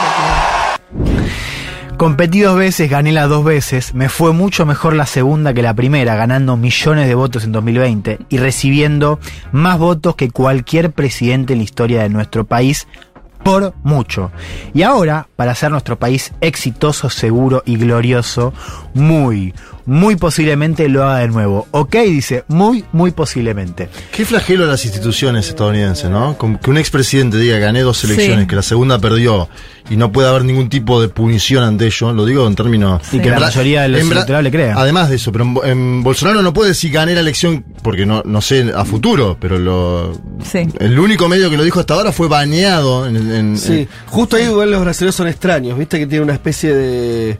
Competí 1.98 2.42
dos 2.42 2.56
veces, 2.56 2.88
gané 2.88 3.10
las 3.10 3.28
dos 3.28 3.44
veces. 3.44 3.92
Me 3.92 4.08
fue 4.08 4.32
mucho 4.32 4.64
mejor 4.64 4.94
la 4.94 5.04
segunda 5.04 5.52
que 5.52 5.62
la 5.62 5.74
primera, 5.74 6.14
ganando 6.14 6.56
millones 6.56 7.08
de 7.08 7.16
votos 7.16 7.42
en 7.42 7.50
2020 7.50 8.20
y 8.28 8.38
recibiendo 8.38 9.18
más 9.50 9.80
votos 9.80 10.14
que 10.14 10.30
cualquier 10.30 10.92
presidente 10.92 11.54
en 11.54 11.58
la 11.58 11.64
historia 11.64 12.02
de 12.04 12.08
nuestro 12.08 12.44
país. 12.44 12.86
Por 13.42 13.74
mucho. 13.82 14.30
Y 14.74 14.82
ahora, 14.82 15.26
para 15.34 15.50
hacer 15.50 15.72
nuestro 15.72 15.98
país 15.98 16.32
exitoso, 16.40 17.10
seguro 17.10 17.64
y 17.66 17.76
glorioso, 17.76 18.54
muy, 18.94 19.52
muy 19.89 20.16
posiblemente 20.16 20.86
lo 20.90 21.02
haga 21.02 21.20
de 21.20 21.28
nuevo. 21.28 21.66
Ok, 21.70 21.97
dice, 21.97 22.44
muy, 22.48 22.85
muy 22.93 23.10
posiblemente. 23.10 23.89
Qué 24.12 24.27
flagelo 24.27 24.65
a 24.65 24.66
las 24.66 24.85
instituciones 24.85 25.48
estadounidenses, 25.48 26.10
¿no? 26.10 26.36
Como 26.36 26.60
que 26.60 26.69
un 26.69 26.77
expresidente 26.77 27.39
diga 27.39 27.56
gané 27.59 27.81
dos 27.81 28.05
elecciones, 28.05 28.40
Sí. 28.43 28.47
que 28.47 28.55
la 28.56 28.62
segunda 28.62 28.98
perdió 28.98 29.48
y 29.90 29.97
no 29.97 30.12
puede 30.12 30.28
haber 30.28 30.44
ningún 30.44 30.69
tipo 30.69 31.01
de 31.01 31.09
punición 31.09 31.65
ante 31.65 31.86
ello, 31.86 32.12
lo 32.12 32.27
digo 32.27 32.47
en 32.47 32.55
términos. 32.55 33.01
Y 33.12 33.19
que 33.20 33.31
la 33.31 33.40
mayoría 33.40 33.82
de 33.82 33.89
los 33.89 34.02
electorados 34.02 34.44
le 34.44 34.51
crea. 34.51 34.74
Además 34.77 35.09
de 35.09 35.16
eso, 35.16 35.32
pero 35.32 35.44
en, 35.44 35.55
Bo- 35.55 35.65
en 35.65 36.02
Bolsonaro 36.02 36.43
no 36.43 36.52
puede 36.52 36.69
decir 36.69 36.93
gané 36.93 37.15
la 37.15 37.20
elección, 37.20 37.65
porque 37.82 38.05
no, 38.05 38.23
no 38.27 38.43
sé 38.43 38.70
a 38.77 38.85
futuro, 38.85 39.39
pero 39.40 39.59
lo, 39.59 40.12
Sí. 40.44 40.69
el 40.81 40.98
único 40.98 41.28
medio 41.31 41.48
que 41.48 41.56
lo 41.56 41.65
dijo 41.65 41.81
hasta 41.81 41.94
ahora 41.94 42.12
fue 42.12 42.28
baneado 42.28 43.06
en, 43.06 43.16
el- 43.16 43.32
en- 43.35 43.56
Sí, 43.56 43.73
en- 43.73 43.89
justo 44.06 44.36
ahí 44.36 44.44
igual 44.44 44.70
los 44.70 44.82
brasileños 44.82 45.15
son 45.16 45.28
extraños, 45.28 45.78
viste 45.78 45.98
que 45.98 46.06
tiene 46.06 46.24
una 46.24 46.35
especie 46.35 46.74
de 46.74 47.39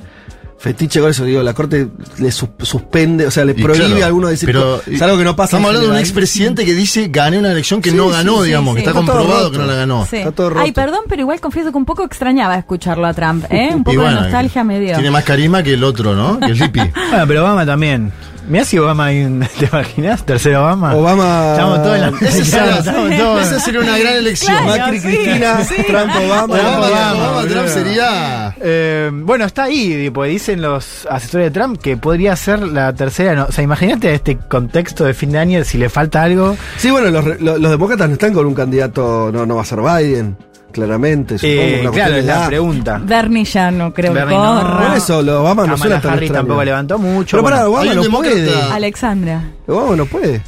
fetiche 0.59 1.01
con 1.01 1.10
eso, 1.10 1.24
digo, 1.24 1.43
la 1.43 1.55
corte 1.55 1.89
le 2.18 2.32
sus- 2.32 2.48
suspende, 2.62 3.26
o 3.26 3.30
sea, 3.30 3.44
le 3.44 3.52
y 3.52 3.62
prohíbe 3.62 3.86
claro, 3.86 4.02
a 4.02 4.06
alguno 4.06 4.28
decir 4.28 4.47
pero, 4.47 4.82
es 4.86 5.01
algo 5.01 5.16
que 5.16 5.24
no 5.24 5.36
pasa. 5.36 5.56
Estamos 5.56 5.68
hablando 5.68 5.89
de 5.89 5.94
un 5.94 6.01
expresidente 6.01 6.64
que 6.64 6.74
dice 6.74 7.09
gané 7.10 7.39
una 7.39 7.52
elección 7.52 7.80
que 7.80 7.90
Sí, 7.90 7.97
no 7.97 8.09
ganó, 8.09 8.40
sí, 8.40 8.47
digamos, 8.48 8.74
sí. 8.76 8.82
que 8.82 8.89
está 8.89 8.98
comprobado 8.98 9.51
que 9.52 9.59
no 9.59 9.66
la 9.66 9.74
ganó. 9.74 10.06
Sí. 10.10 10.16
Está 10.16 10.32
todo 10.32 10.51
roto. 10.51 10.62
Ay, 10.62 10.72
perdón, 10.72 11.01
pero 11.09 11.22
igual 11.22 11.40
confieso 11.40 11.70
que 11.70 11.78
un 11.78 11.85
poco 11.85 12.02
extrañaba 12.05 12.56
escucharlo 12.59 13.06
a 13.06 13.14
Trump, 13.14 13.44
¿eh? 13.51 13.70
Un 13.74 13.85
poco 13.85 13.98
bueno, 13.98 14.16
de 14.16 14.22
nostalgia 14.22 14.64
me 14.64 14.80
dio. 14.80 14.94
Tiene 14.94 15.10
más 15.12 15.24
carisma 15.24 15.62
que 15.62 15.74
el 15.74 15.85
otro, 15.85 16.14
¿no? 16.14 16.40
Que 16.40 16.47
el 16.47 16.59
Lipi. 16.59 16.80
Bueno, 17.10 17.24
pero 17.28 17.43
Obama 17.43 17.64
también. 17.64 18.12
Mirá 18.49 18.65
si 18.65 18.79
Obama 18.79 19.07
hay 19.07 19.25
un- 19.25 19.41
¿Te 19.59 19.66
imaginas? 19.66 20.25
Tercer 20.25 20.57
Obama. 20.57 20.95
Obama. 20.95 21.51
Estamos 21.53 21.83
todos 21.83 21.95
en 21.97 22.01
la 22.01 22.09
Esa 23.43 23.61
sería, 23.61 23.81
una 23.81 23.99
gran 23.99 24.15
elección. 24.15 24.57
Claro, 24.65 24.79
Macri, 24.83 25.01
sí, 25.01 25.07
Cristina, 25.09 25.65
sí. 25.65 25.75
Trump, 25.87 26.11
Obama. 26.16 26.55
Obama, 26.55 26.79
Obama, 26.89 27.12
Obama, 27.33 27.49
Trump 27.49 27.69
sería. 27.69 28.55
Eh, 28.61 29.11
bueno, 29.12 29.45
está 29.45 29.65
ahí, 29.65 30.11
porque 30.11 30.31
dicen 30.31 30.62
los 30.62 31.07
asesores 31.11 31.47
de 31.47 31.51
Trump 31.51 31.81
que 31.81 31.97
podría 31.97 32.35
ser 32.37 32.61
la 32.61 32.93
tercera. 32.95 33.35
No, 33.35 33.45
o 33.45 33.53
sea, 33.53 33.62
imagínate 33.65 34.15
este 34.15 34.37
contexto 34.39 35.05
de 35.05 35.15
fin 35.15 35.33
de 35.33 35.39
año, 35.39 35.65
si 35.65 35.79
le 35.79 35.89
falta 35.89 36.23
algo. 36.23 36.57
Sí, 36.79 36.91
bueno, 36.91 37.11
los, 37.11 37.25
re- 37.25 37.39
lo- 37.41 37.59
los 37.59 37.70
demócratas 37.70 38.09
no 38.09 38.15
están 38.15 38.33
con 38.33 38.47
un 38.47 38.55
candidato, 38.55 39.31
no, 39.33 39.45
no 39.47 39.57
va 39.57 39.62
a 39.62 39.65
ser 39.65 39.81
Biden, 39.81 40.37
claramente. 40.78 41.38
Supongo 41.38 41.60
Eh, 41.60 41.80
una 41.82 41.90
claro, 41.90 42.12
cuestión 42.12 42.18
es 42.18 42.24
la 42.40 42.46
pregunta. 42.46 43.00
Bernie 43.05 43.44
ya 43.44 43.70
no 43.70 43.92
creo 43.92 44.12
Bernie 44.12 44.36
que 44.36 44.42
no. 44.42 44.78
Por 44.88 44.96
eso, 44.96 45.22
los 45.22 45.40
Obama 45.40 45.66
no 45.66 45.76
suena 45.76 46.00
tan 46.00 46.12
Harris 46.12 46.32
tampoco 46.32 46.64
levantó 46.64 46.98
mucho. 46.98 47.36
Pero 47.36 47.44
pará, 47.44 47.66
bueno. 47.66 48.00
Obama 48.00 48.09
no 48.09 48.18
puede. 48.18 48.55
Alexandra. 48.72 49.42
Obama 49.66 49.96
no 49.96 50.06
puede. 50.06 50.42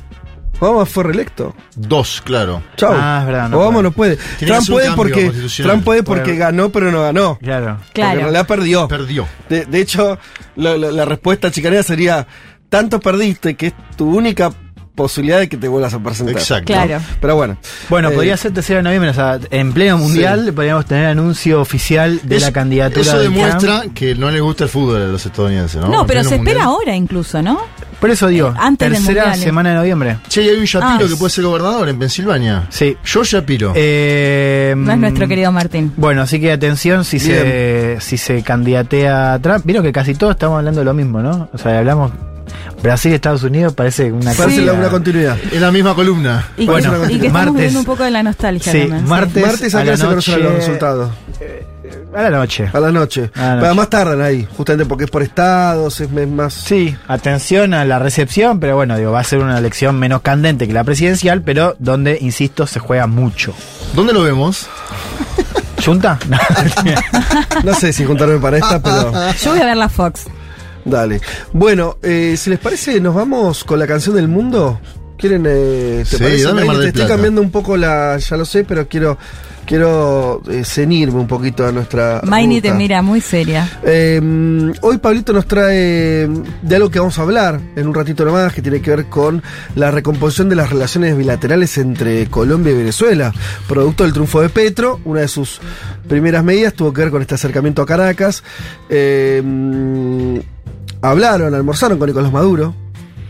Obama 0.61 0.85
fue 0.85 1.05
reelecto. 1.05 1.55
Dos, 1.75 2.21
claro. 2.23 2.63
Chau. 2.77 2.93
Ah, 2.95 3.19
es 3.23 3.27
verdad, 3.27 3.49
no 3.49 3.57
Obama 3.59 3.73
puede. 3.73 3.83
no 3.83 3.93
puede. 3.93 4.47
Trump 4.47 4.69
puede 4.69 4.91
porque 4.93 5.25
constitucional. 5.25 5.71
Trump 5.73 5.85
puede 5.85 6.03
porque 6.03 6.23
Puede. 6.25 6.37
ganó, 6.37 6.69
pero 6.71 6.93
no 6.93 7.01
ganó. 7.03 7.39
Claro. 7.39 7.77
Porque 7.79 8.01
en 8.03 8.07
Claro. 8.07 8.21
realidad 8.21 8.47
perdió. 8.47 8.87
Perdió. 8.89 9.27
De, 9.49 9.65
de 9.65 9.81
hecho, 9.81 10.19
la, 10.57 10.77
la- 10.77 10.91
la 10.93 11.05
respuesta 11.07 11.51
chicanera 11.51 11.83
sería: 11.83 12.27
tanto 12.69 13.01
perdiste 13.01 13.55
que 13.57 13.69
es 13.69 13.75
tu 13.97 14.15
única 14.15 14.53
posibilidad 15.03 15.39
de 15.39 15.49
que 15.49 15.57
te 15.57 15.69
vuelvas 15.69 15.93
a 15.95 15.99
presentar. 16.03 16.37
Exacto. 16.37 16.73
Claro. 16.73 17.01
Pero 17.21 17.37
bueno. 17.37 17.57
Bueno, 17.89 18.11
Eh, 18.11 18.15
podría 18.15 18.37
ser 18.37 18.53
tercera 18.53 18.79
de 18.79 18.83
noviembre, 18.85 19.11
o 19.11 19.15
sea, 19.15 19.39
en 19.51 19.73
pleno 19.73 19.99
mundial 19.99 20.53
podríamos 20.55 20.87
tener 20.87 21.07
anuncio 21.07 21.61
oficial 21.61 22.21
de 22.23 22.37
Es- 22.37 22.43
la 22.43 22.53
candidatura 22.53 23.03
Eso 23.03 23.17
de 23.19 23.25
demuestra 23.25 23.81
Trump. 23.81 23.95
que 23.95 24.15
no 24.15 24.31
le 24.31 24.41
gusta 24.41 24.65
el 24.65 24.71
fútbol 24.71 25.03
a 25.03 25.07
los 25.07 25.25
estadounidenses, 25.27 25.81
¿no? 25.81 25.89
No, 25.89 26.01
En 26.03 26.07
pero 26.07 26.25
se 26.25 26.37
espera 26.37 26.65
ahora 26.65 26.95
incluso, 26.95 27.43
¿no? 27.43 27.61
Por 28.01 28.09
eso 28.11 28.29
digo, 28.29 28.55
Antes 28.59 28.89
del 28.89 28.97
tercera 28.97 29.25
mundial, 29.25 29.39
eh. 29.41 29.45
semana 29.45 29.71
de 29.71 29.77
noviembre. 29.77 30.17
Che, 30.27 30.43
y 30.43 30.49
hay 30.49 30.57
un 30.57 30.65
Shapiro 30.65 31.05
Ah, 31.05 31.09
que 31.11 31.17
puede 31.17 31.31
ser 31.31 31.45
gobernador 31.45 31.87
en 31.91 31.99
Pensilvania. 31.99 32.67
Sí. 32.71 32.97
Yo 33.05 33.23
Shapiro. 33.25 33.75
Eh, 33.77 34.75
No 34.77 34.93
es 34.93 34.99
nuestro 34.99 35.29
querido 35.29 35.53
Martín. 35.53 35.93
Bueno, 35.97 36.23
así 36.23 36.41
que 36.41 36.51
atención 36.51 37.05
si 37.05 37.19
se, 37.19 37.99
si 38.01 38.17
se 38.17 38.43
candidatea 38.43 39.35
a 39.35 39.39
Trump. 39.39 39.67
Vieron 39.67 39.85
que 39.85 39.93
casi 39.93 40.15
todos 40.15 40.33
estamos 40.33 40.57
hablando 40.59 40.81
de 40.81 40.85
lo 40.87 40.95
mismo, 40.95 41.21
¿no? 41.21 41.51
O 41.53 41.59
sea, 41.59 41.79
hablamos 41.79 42.11
Brasil, 42.83 43.13
Estados 43.13 43.43
Unidos, 43.43 43.75
parece 43.75 44.11
una 44.11 44.33
Parece 44.33 44.71
una 44.71 44.89
continuidad. 44.89 45.37
Es 45.53 45.61
la 45.61 45.71
misma 45.71 45.95
columna. 45.95 46.49
Y, 46.57 46.65
Bueno, 46.67 46.91
que, 47.07 47.13
y 47.15 47.19
que 47.21 47.27
estamos 47.27 47.33
martes. 47.33 47.55
viviendo 47.55 47.79
un 47.81 47.85
poco 47.85 48.05
de 48.05 48.11
la 48.11 48.23
nostalgia 48.23 48.73
Sí, 48.73 48.81
también. 48.81 49.05
martes, 49.07 49.47
Martes 49.47 49.75
a 49.75 49.81
a 49.81 49.85
la 49.85 49.91
qué 49.93 49.97
se 49.99 50.05
conocen 50.07 50.35
noche- 50.35 50.45
los 50.45 50.55
resultados. 50.55 51.11
A 52.15 52.23
la 52.23 52.31
noche. 52.31 52.71
A 52.73 52.81
la 52.81 52.91
noche. 52.93 53.31
A 53.35 53.41
la 53.41 53.51
noche. 53.51 53.55
Pero 53.55 53.67
además 53.67 53.91
tardan 53.91 54.23
ahí, 54.23 54.47
justamente 54.57 54.87
porque 54.89 55.05
es 55.05 55.11
por 55.11 55.23
estados, 55.23 56.01
es 56.01 56.11
más. 56.11 56.55
Sí, 56.55 56.97
atención 57.07 57.75
a 57.75 57.85
la 57.85 57.99
recepción, 57.99 58.61
pero 58.61 58.77
bueno, 58.77 58.97
digo, 58.97 59.13
va 59.13 59.21
a 59.21 59.25
ser 59.25 59.41
una 59.41 59.59
elección 59.59 59.99
menos 59.99 60.23
candente 60.23 60.67
que 60.67 60.73
la 60.73 60.85
presidencial, 60.85 61.43
pero 61.43 61.77
donde, 61.79 62.19
insisto, 62.21 62.67
se 62.67 62.81
juega 62.81 63.07
mucho. 63.07 63.53
¿Dónde 63.95 64.13
lo 64.13 64.23
vemos? 64.23 64.69
¿Junta? 65.85 66.19
No. 66.29 66.39
No 67.65 67.75
sé 67.75 67.93
si 67.93 68.05
juntarme 68.05 68.39
para 68.39 68.57
esta, 68.59 68.81
pero. 68.83 69.13
Yo 69.43 69.51
voy 69.51 69.61
a 69.61 69.65
ver 69.67 69.77
la 69.77 69.89
Fox. 69.89 70.25
Dale. 70.85 71.21
Bueno, 71.53 71.99
eh, 72.03 72.35
si 72.37 72.51
les 72.51 72.59
parece, 72.59 73.01
nos 73.01 73.15
vamos 73.15 73.65
con 73.65 73.79
la 73.79 73.87
canción 73.87 74.15
del 74.17 74.29
mundo. 74.29 74.81
¿Quieren? 75.19 75.45
Eh, 75.47 76.05
¿Te 76.09 76.17
Sí, 76.17 76.23
parece? 76.23 76.45
dame 76.45 76.55
Maile? 76.55 76.67
Mar 76.67 76.77
del 76.79 76.93
Te 76.93 76.99
estoy 77.01 77.09
cambiando 77.15 77.41
un 77.43 77.51
poco 77.51 77.77
la. 77.77 78.17
Ya 78.19 78.37
lo 78.37 78.45
sé, 78.45 78.65
pero 78.65 78.89
quiero. 78.89 79.19
Quiero 79.67 80.43
eh, 80.51 80.65
cenirme 80.65 81.21
un 81.21 81.29
poquito 81.29 81.65
a 81.65 81.71
nuestra. 81.71 82.23
Maini 82.25 82.61
te 82.61 82.73
mira 82.75 83.03
muy 83.03 83.21
seria. 83.21 83.69
Eh, 83.85 84.21
hoy 84.81 84.99
Pablito 84.99 85.33
nos 85.33 85.47
trae 85.47 86.27
de 86.27 86.75
algo 86.77 86.91
que 86.91 86.99
vamos 86.99 87.17
a 87.21 87.23
hablar 87.23 87.61
en 87.77 87.87
un 87.87 87.95
ratito 87.95 88.25
nomás, 88.25 88.53
que 88.53 88.63
tiene 88.63 88.83
que 88.83 88.91
ver 88.91 89.07
con 89.07 89.41
la 89.77 89.93
recomposición 89.93 90.49
de 90.49 90.57
las 90.57 90.71
relaciones 90.71 91.17
bilaterales 91.17 91.79
entre 91.79 92.27
Colombia 92.27 92.73
y 92.73 92.77
Venezuela. 92.79 93.33
Producto 93.69 94.03
del 94.03 94.13
triunfo 94.13 94.41
de 94.43 94.49
Petro, 94.49 94.99
una 95.05 95.21
de 95.21 95.29
sus 95.29 95.61
primeras 96.09 96.43
medidas 96.43 96.75
tuvo 96.75 96.93
que 96.93 97.03
ver 97.03 97.11
con 97.13 97.23
este 97.23 97.37
acercamiento 97.37 97.83
a 97.83 97.87
Caracas. 97.87 98.43
Eh, 98.89 99.41
hablaron, 101.03 101.55
almorzaron 101.55 101.99
con 101.99 102.09
Nicolás 102.09 102.33
Maduro. 102.33 102.75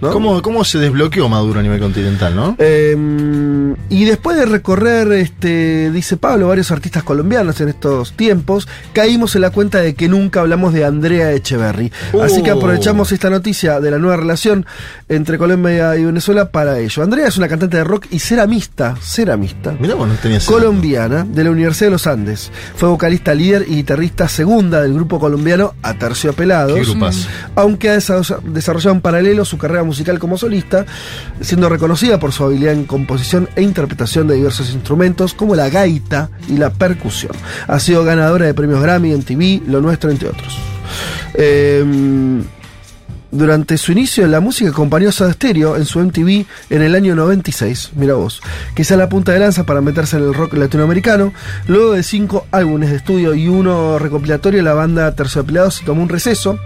¿No? 0.01 0.11
¿Cómo, 0.13 0.41
¿Cómo 0.43 0.65
se 0.65 0.79
desbloqueó 0.79 1.29
Maduro 1.29 1.61
a 1.61 1.63
nivel 1.63 1.81
continental, 1.81 2.35
no? 2.35 2.57
Eh, 2.59 2.97
y 3.89 4.05
después 4.05 4.37
de 4.37 4.47
recorrer, 4.47 5.11
este, 5.13 5.91
dice 5.91 6.17
Pablo, 6.17 6.49
varios 6.49 6.71
artistas 6.71 7.03
colombianos 7.03 7.61
en 7.61 7.69
estos 7.69 8.13
tiempos, 8.13 8.69
caímos 8.93 9.35
en 9.35 9.43
la 9.43 9.51
cuenta 9.51 9.79
de 9.81 9.95
que 9.95 10.09
nunca 10.09 10.41
hablamos 10.41 10.73
de 10.73 10.85
Andrea 10.85 11.33
Echeverry. 11.33 11.93
Así 12.23 12.43
que 12.43 12.51
aprovechamos 12.51 13.13
esta 13.13 13.31
noticia 13.31 13.81
de 13.81 13.91
la 13.91 13.99
nueva 13.99 14.17
relación 14.17 14.67
entre 15.09 15.39
Colombia 15.39 15.97
y 15.97 16.05
Venezuela 16.05 16.51
para 16.51 16.79
ello. 16.79 17.03
Andrea 17.03 17.27
es 17.29 17.37
una 17.37 17.49
cantante 17.49 17.77
de 17.77 17.85
rock 17.85 18.07
y 18.11 18.19
ceramista, 18.19 18.97
ceramista, 19.01 19.75
Mirá, 19.79 19.95
vos 19.95 20.09
no 20.09 20.15
tenías 20.15 20.45
colombiana 20.45 21.25
de 21.29 21.45
la 21.45 21.51
Universidad 21.51 21.87
de 21.89 21.93
los 21.93 22.07
Andes. 22.07 22.51
Fue 22.77 22.89
vocalista 22.89 23.35
líder 23.35 23.67
y 23.69 23.77
guitarrista 23.77 24.29
segunda 24.29 24.81
del 24.83 24.95
grupo 24.95 25.19
colombiano 25.21 25.75
Aterciopelados. 25.83 26.79
Aunque 27.55 27.91
ha 27.91 27.97
desa- 27.97 28.41
desarrollado 28.43 28.95
en 28.95 29.01
paralelo 29.01 29.45
su 29.45 29.59
carrera 29.59 29.83
musical 29.83 29.90
como 30.19 30.39
solista, 30.39 30.87
siendo 31.41 31.69
reconocida 31.69 32.19
por 32.19 32.33
su 32.33 32.45
habilidad 32.45 32.73
en 32.75 32.85
composición 32.85 33.49
e 33.57 33.63
interpretación 33.63 34.27
de 34.27 34.37
diversos 34.37 34.73
instrumentos 34.73 35.35
como 35.35 35.55
la 35.55 35.69
gaita 35.69 36.31
y 36.49 36.57
la 36.57 36.71
percusión. 36.71 37.33
Ha 37.67 37.79
sido 37.81 38.05
ganadora 38.05 38.47
de 38.47 38.55
premios 38.55 38.83
Grammy 38.83 39.13
en 39.13 39.23
TV, 39.23 39.63
Lo 39.67 39.81
Nuestro, 39.81 40.11
entre 40.11 40.29
otros. 40.29 40.59
Eh, 41.35 41.85
durante 43.33 43.79
su 43.79 43.93
inicio 43.93 44.25
en 44.25 44.33
la 44.33 44.41
música 44.41 44.71
acompañó 44.71 45.09
a 45.09 45.13
Soda 45.13 45.33
Stereo 45.33 45.77
en 45.77 45.85
su 45.85 46.01
MTV 46.01 46.47
en 46.71 46.83
el 46.83 46.95
año 46.95 47.15
96, 47.15 47.93
mira 47.95 48.15
vos, 48.15 48.41
quizá 48.75 48.97
la 48.97 49.09
punta 49.09 49.33
de 49.33 49.39
lanza 49.39 49.65
para 49.65 49.81
meterse 49.81 50.17
en 50.17 50.25
el 50.25 50.35
rock 50.35 50.55
latinoamericano. 50.55 51.33
Luego 51.69 51.93
de 51.93 52.03
cinco 52.03 52.47
álbumes 52.51 52.91
de 52.91 52.97
estudio 52.97 53.35
y 53.35 53.49
uno 53.49 53.99
recopilatorio, 53.99 54.63
la 54.63 54.75
banda 54.75 55.15
Terciopelados 55.15 55.77
se 55.77 55.85
tomó 55.85 56.03
un 56.03 56.09
receso, 56.09 56.59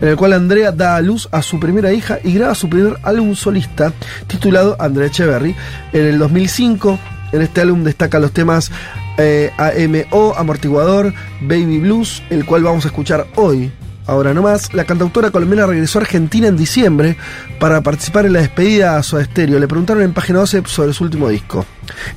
en 0.00 0.08
el 0.08 0.16
cual 0.16 0.34
Andrea 0.34 0.72
da 0.72 0.96
a 0.96 1.00
luz 1.00 1.28
a 1.32 1.42
su 1.42 1.58
primera 1.58 1.92
hija 1.92 2.18
y 2.22 2.32
graba 2.32 2.54
su 2.54 2.68
primer 2.68 2.98
álbum 3.02 3.34
solista, 3.34 3.92
titulado 4.26 4.76
Andrea 4.78 5.08
Echeverry, 5.08 5.56
en 5.92 6.06
el 6.06 6.18
2005. 6.18 6.98
En 7.32 7.42
este 7.42 7.62
álbum 7.62 7.82
destacan 7.82 8.22
los 8.22 8.30
temas 8.30 8.70
eh, 9.18 9.50
AMO, 9.58 10.34
Amortiguador, 10.36 11.12
Baby 11.40 11.80
Blues, 11.80 12.22
el 12.30 12.44
cual 12.44 12.62
vamos 12.62 12.84
a 12.84 12.88
escuchar 12.88 13.26
hoy. 13.34 13.72
Ahora 14.06 14.34
nomás, 14.34 14.74
la 14.74 14.84
cantautora 14.84 15.30
colombiana 15.30 15.66
regresó 15.66 15.98
a 15.98 16.02
Argentina 16.02 16.46
en 16.46 16.56
diciembre 16.56 17.16
para 17.58 17.80
participar 17.80 18.26
en 18.26 18.34
la 18.34 18.40
despedida 18.40 18.96
a 18.96 19.02
Soda 19.02 19.24
Stereo. 19.24 19.58
Le 19.58 19.66
preguntaron 19.66 20.02
en 20.02 20.12
página 20.12 20.40
12 20.40 20.64
sobre 20.66 20.92
su 20.92 21.04
último 21.04 21.28
disco. 21.28 21.64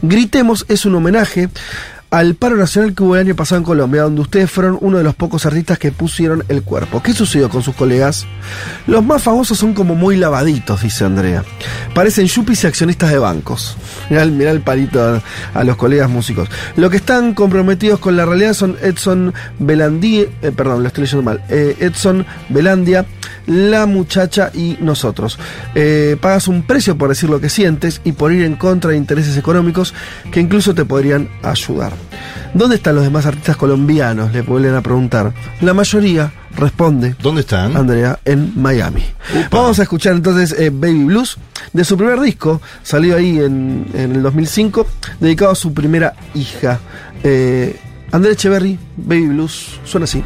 Gritemos 0.02 0.66
es 0.68 0.86
un 0.86 0.96
homenaje 0.96 1.50
al 2.10 2.36
paro 2.36 2.56
nacional 2.56 2.94
que 2.96 3.04
hubo 3.04 3.16
el 3.16 3.26
año 3.26 3.36
pasado 3.36 3.60
en 3.60 3.66
Colombia, 3.66 4.04
donde 4.04 4.22
ustedes 4.22 4.50
fueron 4.50 4.78
uno 4.82 4.98
de 4.98 5.04
los 5.04 5.14
pocos 5.16 5.46
artistas 5.46 5.78
que 5.78 5.92
pusieron 5.92 6.44
el 6.48 6.64
cuerpo. 6.64 7.04
¿Qué 7.04 7.14
sucedió 7.14 7.50
con 7.50 7.62
sus 7.64 7.76
colegas? 7.76 8.26
Los 8.88 9.04
más 9.04 9.22
famosos 9.24 9.58
son 9.58 9.74
como 9.74 9.94
muy 9.96 10.16
lavaditos, 10.16 10.82
dice 10.82 11.04
Andrea. 11.04 11.44
Parecen 11.94 12.28
yuppies 12.28 12.64
y 12.64 12.68
accionistas 12.68 13.12
de 13.12 13.18
bancos. 13.20 13.76
Mirá, 14.10 14.24
el- 14.24 14.62
palito 14.62 15.22
a, 15.54 15.64
los 15.64 15.76
colegas 15.76 16.10
músicos. 16.10 16.50
Lo 16.78 16.90
que 16.90 16.98
están 16.98 17.34
comprometidos 17.34 18.00
con 18.00 18.16
la 18.16 18.26
realidad 18.26 18.54
son 18.54 18.78
Edson 18.82 19.34
Belandí, 19.60 20.20
eh, 20.42 20.52
perdón, 20.56 20.82
lo 20.84 20.88
estoy 20.88 21.04
leyendo 21.04 21.24
mal, 21.24 21.44
eh, 21.50 21.76
Edson 21.80 22.26
Belandia, 22.50 23.06
la 23.48 23.86
muchacha 23.86 24.52
y 24.54 24.78
nosotros. 24.80 25.40
Eh, 25.74 26.18
pagas 26.22 26.48
un 26.48 26.64
precio 26.64 26.98
por 26.98 27.10
decir 27.10 27.30
lo 27.30 27.42
que 27.42 27.50
sientes 27.50 28.02
y 28.04 28.12
por 28.12 28.32
ir 28.32 28.44
en 28.44 28.56
contra 28.56 28.92
de 28.92 28.98
intereses 28.98 29.36
económicos 29.38 29.94
que 30.32 30.40
incluso 30.40 30.76
te 30.76 30.86
podrían 30.86 31.30
ayudar. 31.42 31.94
¿Dónde 32.54 32.76
están 32.76 32.96
los 32.96 33.04
demás 33.04 33.26
artistas 33.26 33.58
colombianos? 33.58 34.32
Le 34.34 34.42
vuelven 34.42 34.76
a 34.76 34.82
preguntar. 34.82 35.34
La 35.62 35.74
mayoría 35.74 36.32
responde. 36.56 37.16
¿Dónde 37.22 37.42
están? 37.42 37.76
Andrea, 37.76 38.20
en 38.26 38.54
Miami. 38.56 39.04
Vamos 39.52 39.80
a 39.80 39.84
escuchar 39.84 40.14
entonces 40.14 40.56
eh, 40.58 40.70
Baby 40.70 41.06
Blues 41.06 41.38
de 41.74 41.84
su 41.84 41.98
primer 41.98 42.20
disco, 42.20 42.62
salió 42.84 43.16
ahí 43.16 43.40
en, 43.40 43.86
en 43.94 44.16
el 44.16 44.24
2005, 44.24 44.88
dedicado 45.20 45.52
a 45.52 45.56
su 45.56 45.74
primera 45.74 46.14
hija. 46.34 46.80
Eh, 47.24 47.80
Andrea 48.12 48.34
Echeverry, 48.34 48.80
Baby 48.96 49.28
Blues, 49.28 49.80
suena 49.86 50.06
así. 50.06 50.24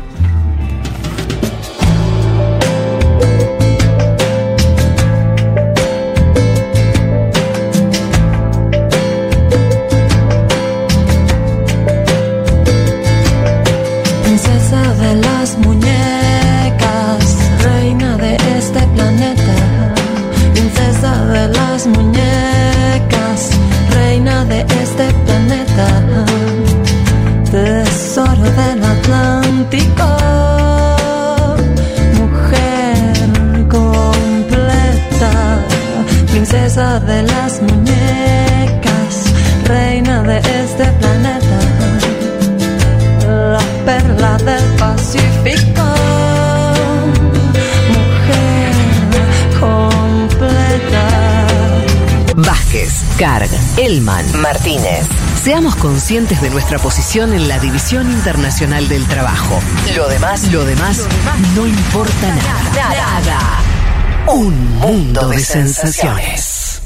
Carg, 53.22 53.52
Elman, 53.77 54.26
Martínez. 54.41 55.06
Seamos 55.43 55.76
conscientes 55.76 56.41
de 56.41 56.49
nuestra 56.49 56.80
posición 56.80 57.34
en 57.34 57.48
la 57.48 57.60
División 57.60 58.10
Internacional 58.10 58.89
del 58.89 59.06
Trabajo. 59.06 59.60
Lo 59.95 60.10
demás, 60.10 60.52
lo 60.52 60.65
demás, 60.65 61.07
no 61.56 61.68
importa 61.68 62.27
nada. 62.27 62.89
Nada. 62.89 64.34
Un 64.34 64.80
mundo 64.80 65.30
de 65.30 65.39
sensaciones. 65.39 66.81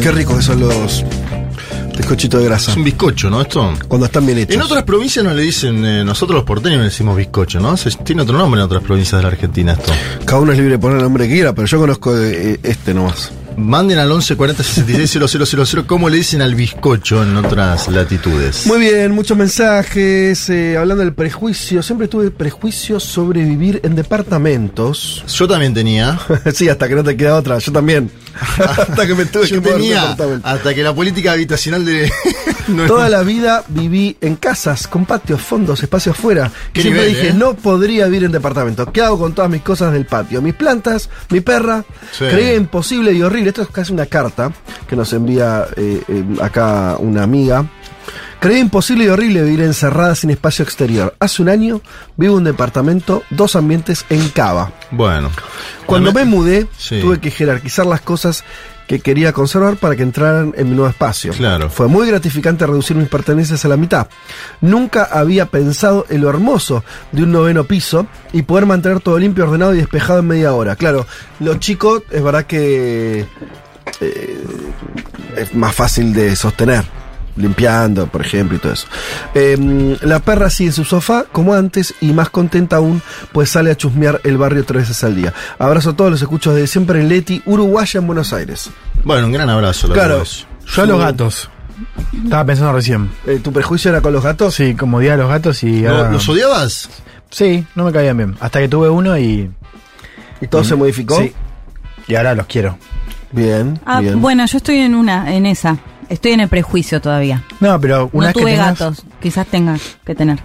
Qué 0.00 0.10
ricos 0.12 0.36
que 0.36 0.42
son 0.42 0.60
los 0.60 1.04
bizcochitos 2.00 2.40
de 2.40 2.46
grasa. 2.46 2.70
Es 2.72 2.76
un 2.76 2.84
bizcocho, 2.84 3.30
¿no? 3.30 3.40
Esto. 3.40 3.72
Cuando 3.88 4.06
están 4.06 4.26
bien 4.26 4.38
hechos. 4.38 4.54
En 4.54 4.62
otras 4.62 4.82
provincias 4.84 5.24
no 5.24 5.32
le 5.34 5.42
dicen, 5.42 5.84
eh, 5.84 6.04
nosotros 6.04 6.36
los 6.36 6.44
porteños 6.44 6.78
le 6.78 6.84
decimos 6.84 7.16
bizcocho, 7.16 7.60
¿no? 7.60 7.76
Se- 7.76 7.90
tiene 7.90 8.22
otro 8.22 8.36
nombre 8.38 8.60
en 8.60 8.64
otras 8.64 8.82
provincias 8.82 9.18
de 9.18 9.22
la 9.22 9.28
Argentina 9.28 9.72
esto. 9.72 9.92
Cada 10.24 10.40
uno 10.40 10.52
es 10.52 10.58
libre 10.58 10.72
de 10.74 10.78
poner 10.78 10.96
el 10.98 11.02
nombre 11.04 11.26
que 11.28 11.34
quiera, 11.34 11.54
pero 11.54 11.66
yo 11.66 11.78
conozco 11.78 12.16
eh, 12.18 12.58
este 12.62 12.94
nomás. 12.94 13.30
Manden 13.56 13.98
al 13.98 14.10
11 14.10 14.36
40 14.36 14.62
66 14.62 15.66
000 15.72 15.84
cómo 15.86 16.08
le 16.08 16.16
dicen 16.18 16.40
al 16.40 16.54
bizcocho 16.54 17.22
en 17.22 17.36
otras 17.36 17.88
latitudes. 17.88 18.66
Muy 18.66 18.78
bien, 18.78 19.10
muchos 19.12 19.36
mensajes. 19.36 20.48
eh, 20.48 20.76
hablando 20.78 21.02
del 21.04 21.12
prejuicio, 21.12 21.82
siempre 21.82 22.08
tuve 22.08 22.30
prejuicios 22.30 23.02
sobre 23.04 23.44
vivir 23.44 23.80
en 23.84 23.96
departamentos. 23.96 25.24
Yo 25.28 25.46
también 25.48 25.74
tenía. 25.74 26.18
sí, 26.54 26.68
hasta 26.68 26.88
que 26.88 26.94
no 26.94 27.04
te 27.04 27.16
queda 27.16 27.36
otra. 27.36 27.58
Yo 27.58 27.72
también. 27.72 28.10
hasta 28.58 29.06
que 29.06 29.14
me 29.14 29.24
tuve 29.26 29.46
Yo 29.46 29.62
que 29.62 29.70
tenía, 29.70 30.00
departamento. 30.02 30.46
hasta 30.48 30.74
que 30.74 30.82
la 30.82 30.94
política 30.94 31.32
habitacional 31.32 31.84
de... 31.84 32.10
no- 32.68 32.86
Toda 32.86 33.08
la 33.08 33.22
vida 33.22 33.64
viví 33.68 34.16
en 34.20 34.36
casas, 34.36 34.86
con 34.86 35.06
patios, 35.06 35.40
fondos, 35.40 35.82
espacios 35.82 36.16
fuera. 36.16 36.50
Qué 36.72 36.82
Siempre 36.82 37.02
nivel, 37.06 37.16
dije, 37.16 37.28
¿eh? 37.30 37.34
no 37.36 37.54
podría 37.54 38.06
vivir 38.06 38.24
en 38.24 38.32
departamento. 38.32 38.90
¿Qué 38.92 39.02
hago 39.02 39.18
con 39.18 39.34
todas 39.34 39.50
mis 39.50 39.62
cosas 39.62 39.92
del 39.92 40.06
patio? 40.06 40.40
Mis 40.42 40.54
plantas, 40.54 41.08
mi 41.30 41.40
perra. 41.40 41.84
Sí. 42.12 42.24
Creía 42.30 42.54
imposible 42.54 43.12
y 43.12 43.22
horrible. 43.22 43.50
Esto 43.50 43.62
es 43.62 43.68
casi 43.68 43.92
una 43.92 44.06
carta 44.06 44.52
que 44.88 44.96
nos 44.96 45.12
envía 45.12 45.66
eh, 45.76 46.02
eh, 46.08 46.24
acá 46.40 46.96
una 46.98 47.22
amiga. 47.22 47.64
Creía 48.40 48.60
imposible 48.60 49.04
y 49.04 49.08
horrible 49.08 49.42
vivir 49.42 49.60
encerrada 49.60 50.14
sin 50.14 50.30
espacio 50.30 50.62
exterior. 50.62 51.14
Hace 51.20 51.42
un 51.42 51.50
año 51.50 51.82
vivo 52.16 52.32
en 52.34 52.38
un 52.38 52.44
departamento, 52.44 53.22
dos 53.28 53.54
ambientes 53.54 54.06
en 54.08 54.30
Cava. 54.30 54.72
Bueno. 54.90 55.30
Cuando 55.84 56.10
me 56.12 56.24
mudé, 56.24 56.66
Sí. 56.78 57.00
tuve 57.02 57.20
que 57.20 57.30
jerarquizar 57.30 57.84
las 57.84 58.00
cosas 58.00 58.42
que 58.88 59.00
quería 59.00 59.32
conservar 59.34 59.76
para 59.76 59.94
que 59.94 60.02
entraran 60.02 60.54
en 60.56 60.70
mi 60.70 60.74
nuevo 60.74 60.88
espacio. 60.88 61.32
Claro. 61.34 61.68
Fue 61.68 61.86
muy 61.86 62.08
gratificante 62.08 62.66
reducir 62.66 62.96
mis 62.96 63.08
pertenencias 63.08 63.62
a 63.66 63.68
la 63.68 63.76
mitad. 63.76 64.08
Nunca 64.62 65.04
había 65.04 65.46
pensado 65.46 66.06
en 66.08 66.22
lo 66.22 66.30
hermoso 66.30 66.82
de 67.12 67.22
un 67.24 67.32
noveno 67.32 67.64
piso 67.64 68.06
y 68.32 68.40
poder 68.42 68.64
mantener 68.64 69.00
todo 69.00 69.18
limpio, 69.18 69.44
ordenado 69.44 69.74
y 69.74 69.78
despejado 69.78 70.20
en 70.20 70.28
media 70.28 70.54
hora. 70.54 70.76
Claro, 70.76 71.06
lo 71.40 71.56
chico 71.58 72.02
es 72.10 72.22
verdad 72.22 72.46
que 72.46 73.26
eh, 74.00 74.44
es 75.36 75.54
más 75.54 75.74
fácil 75.74 76.14
de 76.14 76.34
sostener. 76.34 76.84
Limpiando, 77.36 78.06
por 78.08 78.20
ejemplo, 78.22 78.56
y 78.56 78.60
todo 78.60 78.72
eso. 78.72 78.86
Eh, 79.34 79.96
la 80.02 80.18
perra 80.20 80.50
sigue 80.50 80.70
en 80.70 80.74
su 80.74 80.84
sofá, 80.84 81.24
como 81.30 81.54
antes, 81.54 81.94
y 82.00 82.12
más 82.12 82.28
contenta 82.30 82.76
aún, 82.76 83.00
pues 83.32 83.50
sale 83.50 83.70
a 83.70 83.76
chusmear 83.76 84.20
el 84.24 84.36
barrio 84.36 84.64
tres 84.64 84.88
veces 84.88 85.04
al 85.04 85.14
día. 85.16 85.32
Abrazo 85.58 85.90
a 85.90 85.96
todos 85.96 86.10
los 86.10 86.20
escuchos 86.22 86.54
desde 86.54 86.66
siempre 86.66 87.00
en 87.00 87.08
Leti, 87.08 87.42
Uruguaya, 87.46 87.98
en 88.00 88.06
Buenos 88.06 88.32
Aires. 88.32 88.70
Bueno, 89.04 89.26
un 89.26 89.32
gran 89.32 89.48
abrazo. 89.48 89.88
la 89.88 89.94
Claro, 89.94 90.22
yo 90.66 90.82
a 90.82 90.86
los 90.86 90.98
gatos. 90.98 91.50
Estaba 92.24 92.44
pensando 92.44 92.72
recién. 92.72 93.10
Eh, 93.26 93.40
¿Tu 93.42 93.52
prejuicio 93.52 93.90
era 93.90 94.00
con 94.02 94.12
los 94.12 94.22
gatos? 94.22 94.54
Sí, 94.54 94.74
como 94.74 94.98
odiaba 94.98 95.14
a 95.14 95.18
los 95.18 95.28
gatos 95.30 95.62
y 95.62 95.80
¿Lo- 95.82 95.96
ahora- 95.96 96.10
¿Los 96.10 96.28
odiabas? 96.28 96.90
Sí, 97.30 97.64
no 97.74 97.84
me 97.84 97.92
caían 97.92 98.16
bien. 98.16 98.36
Hasta 98.40 98.58
que 98.60 98.68
tuve 98.68 98.88
uno 98.88 99.16
y. 99.16 99.50
¿Y 100.42 100.46
todo 100.48 100.64
se 100.64 100.74
modificó? 100.74 101.18
Sí. 101.20 101.32
Y 102.08 102.14
ahora 102.16 102.34
los 102.34 102.46
quiero. 102.46 102.76
Bien, 103.32 103.78
Ah, 103.86 104.00
bien. 104.00 104.20
bueno, 104.20 104.44
yo 104.46 104.56
estoy 104.58 104.78
en 104.78 104.94
una, 104.94 105.32
en 105.32 105.46
esa. 105.46 105.78
Estoy 106.10 106.32
en 106.32 106.40
el 106.40 106.48
prejuicio 106.48 107.00
todavía. 107.00 107.42
No, 107.60 107.80
pero 107.80 108.10
una 108.12 108.26
no 108.26 108.26
vez 108.28 108.34
que 108.34 108.40
tuve 108.40 108.50
tengas- 108.52 108.78
gatos. 108.78 109.02
Quizás 109.22 109.46
tenga 109.46 109.78
que 110.04 110.14
tener. 110.14 110.38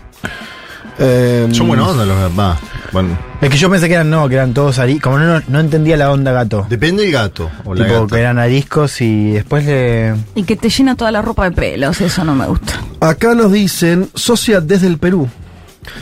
Eh, 0.98 1.50
Son 1.52 1.68
buena 1.68 1.88
onda 1.88 2.06
los 2.06 2.16
gatos. 2.18 2.40
Va, 2.40 2.58
bueno. 2.94 3.18
Es 3.42 3.50
que 3.50 3.58
yo 3.58 3.70
pensé 3.70 3.88
que 3.90 3.96
eran 3.96 4.10
no, 4.10 4.30
que 4.30 4.36
eran 4.36 4.54
todos 4.54 4.80
ariscos. 4.80 5.12
Como 5.12 5.18
no, 5.20 5.42
no 5.48 5.60
entendía 5.60 5.98
la 5.98 6.10
onda 6.12 6.32
gato. 6.32 6.66
Depende 6.70 7.04
del 7.04 7.12
gato 7.12 7.52
o 7.66 7.76
la 7.76 7.86
Tipo, 7.86 8.02
gata. 8.04 8.16
que 8.16 8.22
eran 8.22 8.40
ariscos 8.40 9.02
y 9.02 9.32
después 9.32 9.66
le. 9.66 10.16
Y 10.36 10.44
que 10.44 10.56
te 10.56 10.70
llena 10.70 10.96
toda 10.96 11.12
la 11.12 11.22
ropa 11.22 11.50
de 11.50 11.52
pelos, 11.56 12.00
eso 12.00 12.24
no 12.24 12.34
me 12.36 12.46
gusta. 12.48 12.74
Acá 13.02 13.34
nos 13.36 13.52
dicen, 13.52 14.10
socia 14.16 14.62
desde 14.62 14.88
el 14.88 14.98
Perú. 14.98 15.28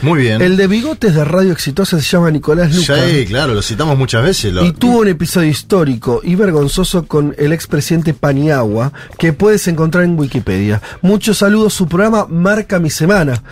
Muy 0.02 0.20
bien. 0.20 0.40
El 0.42 0.56
de 0.56 0.66
bigotes 0.66 1.14
de 1.14 1.24
Radio 1.24 1.52
Exitosa 1.52 1.98
se 2.00 2.04
llama 2.08 2.30
Nicolás 2.30 2.74
Luca. 2.74 2.96
Sí, 3.08 3.24
claro, 3.26 3.54
lo 3.54 3.62
citamos 3.62 3.96
muchas 3.98 4.22
veces. 4.22 4.52
lo- 4.52 4.64
Y 4.64 4.72
tuvo 4.72 4.98
un 5.00 5.08
episodio 5.08 5.48
histórico 5.48 6.20
y 6.22 6.34
vergonzoso 6.34 7.06
con 7.06 7.34
el 7.38 7.52
expresidente 7.52 8.14
Paniagua 8.14 8.92
que 9.18 9.32
puedes 9.32 9.66
encontrar 9.68 10.04
en 10.04 10.18
Wikipedia. 10.18 10.80
Muchos 11.02 11.38
saludos, 11.38 11.74
su 11.74 11.86
programa 11.88 12.26
marca 12.28 12.78
mi 12.78 12.90
semana. 12.90 13.42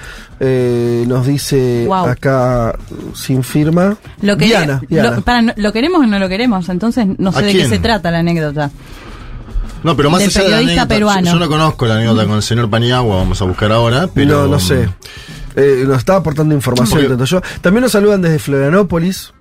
Eh, 0.41 1.05
nos 1.07 1.27
dice 1.27 1.85
Wow. 1.87 2.07
acá 2.07 2.77
sin 3.15 3.45
firma. 3.45 3.97
Lo, 4.23 4.37
que, 4.37 4.47
Diana, 4.47 4.83
Diana. 4.89 5.11
Lo, 5.17 5.23
para, 5.23 5.55
¿lo 5.57 5.73
queremos 5.73 6.01
o 6.03 6.07
no 6.07 6.19
lo 6.19 6.29
queremos? 6.29 6.69
Entonces 6.69 7.07
no 7.19 7.31
sé 7.33 7.39
¿A 7.39 7.43
de 7.43 7.53
quién? 7.53 7.65
qué 7.71 7.77
se 7.77 7.79
trata 7.81 8.11
la 8.11 8.19
anécdota. 8.19 8.71
No, 9.85 9.97
pero 9.97 10.11
más 10.11 10.23
allá 10.23 10.31
de 10.31 10.49
la 10.51 10.57
periodista 10.57 10.83
anécdota, 10.83 10.89
peruano. 10.95 11.27
Yo, 11.27 11.33
yo 11.33 11.39
no 11.41 11.49
conozco 11.49 11.87
la 11.87 11.95
anécdota 11.97 12.27
con 12.27 12.37
el 12.37 12.43
señor 12.43 12.71
Paniagua, 12.71 13.17
vamos 13.17 13.41
a 13.43 13.45
buscar 13.45 13.73
ahora, 13.73 14.09
pero... 14.15 14.43
no, 14.43 14.49
no 14.53 14.61
sé. 14.61 14.89
Eh, 15.57 15.85
nos 15.87 15.99
estaba 15.99 16.19
aportando 16.20 16.55
información. 16.55 17.07
Tanto 17.09 17.24
yo. 17.24 17.41
También 17.61 17.83
nos 17.83 17.93
saludan 17.93 18.23
desde 18.23 18.39
Florianópolis. 18.39 19.33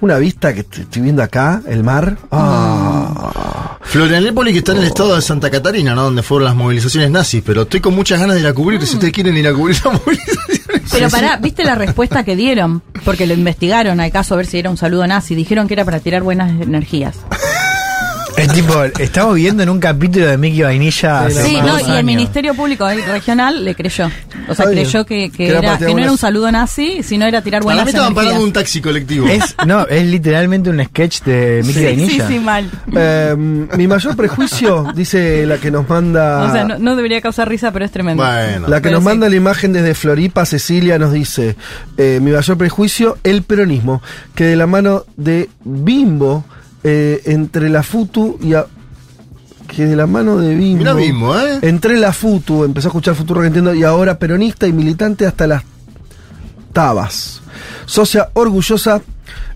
Una 0.00 0.16
vista 0.18 0.54
que 0.54 0.62
te- 0.64 0.82
estoy 0.82 1.02
viendo 1.02 1.22
acá, 1.22 1.60
el 1.66 1.82
mar. 1.84 2.16
Ah. 2.30 3.78
Florianópolis 3.82 4.52
que 4.52 4.58
está 4.58 4.72
en 4.72 4.78
el 4.78 4.84
estado 4.84 5.16
de 5.16 5.22
Santa 5.22 5.50
Catarina, 5.50 5.94
¿no? 5.94 6.04
Donde 6.04 6.22
fueron 6.22 6.44
las 6.44 6.54
movilizaciones 6.54 7.10
nazis, 7.10 7.42
pero 7.44 7.62
estoy 7.62 7.80
con 7.80 7.94
muchas 7.94 8.20
ganas 8.20 8.36
de 8.36 8.42
ir 8.42 8.46
a 8.46 8.52
cubrir, 8.52 8.84
si 8.86 8.94
ustedes 8.94 9.12
quieren 9.12 9.36
ir 9.36 9.46
a 9.48 9.52
cubrir 9.52 9.76
la 9.84 9.90
movilización. 10.06 10.82
Pero 10.90 11.10
pará, 11.10 11.36
¿viste 11.38 11.64
la 11.64 11.74
respuesta 11.74 12.22
que 12.24 12.36
dieron? 12.36 12.82
Porque 13.04 13.26
lo 13.26 13.34
investigaron 13.34 14.00
al 14.00 14.10
caso 14.12 14.34
a 14.34 14.36
ver 14.38 14.46
si 14.46 14.58
era 14.58 14.70
un 14.70 14.76
saludo 14.76 15.06
nazi. 15.06 15.34
Dijeron 15.34 15.66
que 15.68 15.74
era 15.74 15.84
para 15.84 16.00
tirar 16.00 16.22
buenas 16.22 16.60
energías. 16.60 17.16
Es 18.38 18.52
tipo, 18.52 18.84
estamos 19.00 19.34
viendo 19.34 19.62
en 19.62 19.68
un 19.68 19.80
capítulo 19.80 20.26
de 20.26 20.38
Mickey 20.38 20.62
Vainilla. 20.62 21.26
hace 21.26 21.42
Sí, 21.42 21.56
no, 21.60 21.78
y 21.80 21.96
el. 21.96 22.04
Ministerio 22.04 22.54
Público 22.54 22.88
Regional 22.88 23.64
le 23.64 23.74
creyó. 23.74 24.08
O 24.48 24.54
sea, 24.54 24.66
creyó 24.66 25.04
que, 25.04 25.30
que 25.30 25.36
Que 25.36 25.48
era 25.56 25.76
que 25.76 25.92
no 25.92 25.98
era 25.98 26.10
un 26.12 26.18
saludo 26.18 26.50
nazi, 26.52 27.02
sino 27.02 27.26
era 27.26 27.42
tirar 27.42 27.62
buenas 27.62 27.84
mí 27.84 27.90
estaban 27.90 28.14
parando 28.14 28.42
un 28.42 28.52
taxi 28.52 28.80
colectivo. 28.80 29.26
Es, 29.26 29.56
no, 29.66 29.86
es 29.86 30.06
literalmente 30.06 30.70
un 30.70 30.82
sketch 30.84 31.22
de 31.22 31.62
Mickey 31.64 31.80
Sí, 31.80 31.84
Vainilla. 31.84 32.28
sí, 32.28 32.38
mal. 32.38 32.70
Eh, 32.94 33.34
mi 33.36 33.86
mayor 33.88 34.16
prejuicio, 34.16 34.86
dice 34.94 35.44
la 35.44 35.58
que 35.58 35.70
nos 35.70 35.88
manda. 35.88 36.44
O 36.44 36.52
sea, 36.52 36.64
no, 36.64 36.78
no 36.78 36.96
debería 36.96 37.20
causar 37.20 37.48
risa, 37.48 37.72
pero 37.72 37.84
es 37.84 37.90
tremendo. 37.90 38.22
Bueno. 38.22 38.68
La 38.68 38.80
que 38.80 38.90
nos 38.90 39.00
sí. 39.00 39.04
manda 39.06 39.28
la 39.28 39.36
imagen 39.36 39.72
desde 39.72 39.94
Floripa, 39.94 40.46
Cecilia, 40.46 40.98
nos 40.98 41.12
dice, 41.12 41.56
eh, 41.96 42.20
mi 42.22 42.30
mayor 42.30 42.56
prejuicio, 42.56 43.18
el 43.24 43.42
peronismo, 43.42 44.02
que 44.34 44.44
de 44.44 44.56
la 44.56 44.66
mano 44.66 45.04
de 45.16 45.48
Bimbo, 45.64 46.44
eh, 46.84 47.22
entre 47.26 47.68
la 47.68 47.82
FUTU 47.82 48.38
y... 48.42 48.54
a- 48.54 48.66
que 49.68 49.84
de 49.84 49.96
la 49.96 50.06
mano 50.06 50.38
de 50.38 50.54
Bimbo... 50.54 50.78
Mirá 50.78 50.94
Bimbo, 50.94 51.38
¿eh? 51.38 51.58
Entre 51.60 51.98
la 51.98 52.14
FUTU, 52.14 52.64
empezó 52.64 52.88
a 52.88 52.90
escuchar 52.90 53.14
Futuro 53.14 53.42
que 53.42 53.48
entiendo, 53.48 53.74
y 53.74 53.84
ahora 53.84 54.18
peronista 54.18 54.66
y 54.66 54.72
militante 54.72 55.26
hasta 55.26 55.46
las 55.46 55.62
tabas. 56.72 57.42
Socia 57.84 58.30
orgullosa, 58.32 59.02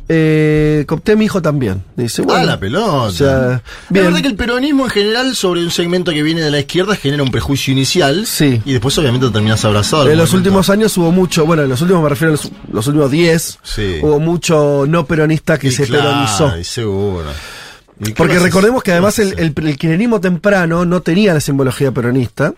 eh, 0.08 0.84
copté 0.86 1.12
a 1.12 1.16
mi 1.16 1.24
hijo 1.26 1.40
también. 1.42 1.82
Dice, 1.96 2.22
bueno, 2.22 2.42
ah, 2.42 2.44
la 2.44 2.60
pelota. 2.60 2.92
o 2.92 3.10
sea, 3.10 3.62
bien. 3.88 4.04
verdad 4.06 4.20
que 4.20 4.28
el 4.28 4.34
peronismo 4.36 4.84
en 4.84 4.90
general 4.90 5.34
sobre 5.36 5.62
un 5.64 5.70
segmento 5.70 6.12
que 6.12 6.22
viene 6.22 6.40
de 6.42 6.50
la 6.50 6.58
izquierda 6.60 6.96
genera 6.96 7.22
un 7.22 7.30
prejuicio 7.30 7.72
inicial 7.72 8.26
Sí. 8.26 8.60
y 8.64 8.72
después 8.72 8.96
obviamente 8.98 9.30
terminas 9.30 9.64
abrazado. 9.64 10.08
En 10.10 10.18
los 10.18 10.32
últimos 10.34 10.68
años 10.70 10.96
hubo 10.98 11.10
mucho, 11.12 11.46
bueno, 11.46 11.62
en 11.62 11.68
los 11.68 11.80
últimos 11.80 12.02
me 12.02 12.08
refiero 12.08 12.30
a 12.34 12.36
los, 12.36 12.50
los 12.72 12.86
últimos 12.86 13.10
10, 13.10 13.58
Sí. 13.62 13.98
hubo 14.02 14.18
mucho 14.20 14.84
no 14.88 15.06
peronista 15.06 15.58
que 15.58 15.68
Y 15.68 15.72
se 15.72 15.86
claro, 15.86 16.04
peronizó. 16.10 16.58
y 16.58 16.64
seguro. 16.64 17.26
¿Y 18.00 18.04
qué 18.06 18.14
Porque 18.14 18.38
recordemos 18.38 18.82
que 18.82 18.92
además 18.92 19.14
¿Qué 19.16 19.22
el, 19.22 19.28
el, 19.38 19.44
el 19.56 19.76
kirchnerismo 19.78 20.20
temprano 20.20 20.84
no 20.84 21.02
tenía 21.02 21.34
la 21.34 21.40
simbología 21.40 21.92
peronista. 21.92 22.52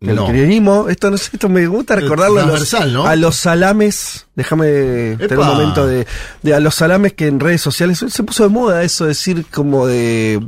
El 0.00 0.16
No. 0.16 0.24
kirchnerismo, 0.24 0.88
esto 0.88 1.10
no 1.10 1.18
sé, 1.18 1.28
esto 1.34 1.50
me 1.50 1.66
gusta 1.66 1.94
recordarlo 1.94 2.40
a 2.40 2.44
los, 2.46 2.52
transversal, 2.68 2.92
¿no? 2.94 3.04
a 3.06 3.16
los 3.16 3.36
salames, 3.36 4.26
déjame 4.34 5.16
tener 5.18 5.38
un 5.38 5.46
momento 5.46 5.86
de, 5.86 6.06
de 6.42 6.54
a 6.54 6.60
los 6.60 6.74
salames 6.74 7.12
que 7.12 7.26
en 7.26 7.38
redes 7.38 7.60
sociales 7.60 8.02
se 8.08 8.22
puso 8.22 8.44
de 8.44 8.48
moda 8.48 8.82
eso, 8.82 9.04
decir 9.04 9.44
como 9.52 9.86
de 9.86 10.40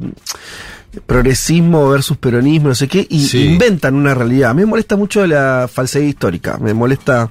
progresismo 1.05 1.91
versus 1.91 2.17
peronismo, 2.17 2.69
no 2.69 2.75
sé 2.75 2.89
qué, 2.89 3.07
y 3.11 3.27
Sí. 3.27 3.45
inventan 3.45 3.95
una 3.95 4.15
realidad. 4.15 4.51
A 4.51 4.55
mí 4.55 4.61
me 4.63 4.67
molesta 4.67 4.97
mucho 4.97 5.27
la 5.27 5.69
falsedad 5.71 6.05
histórica, 6.07 6.57
me 6.59 6.73
molesta... 6.73 7.31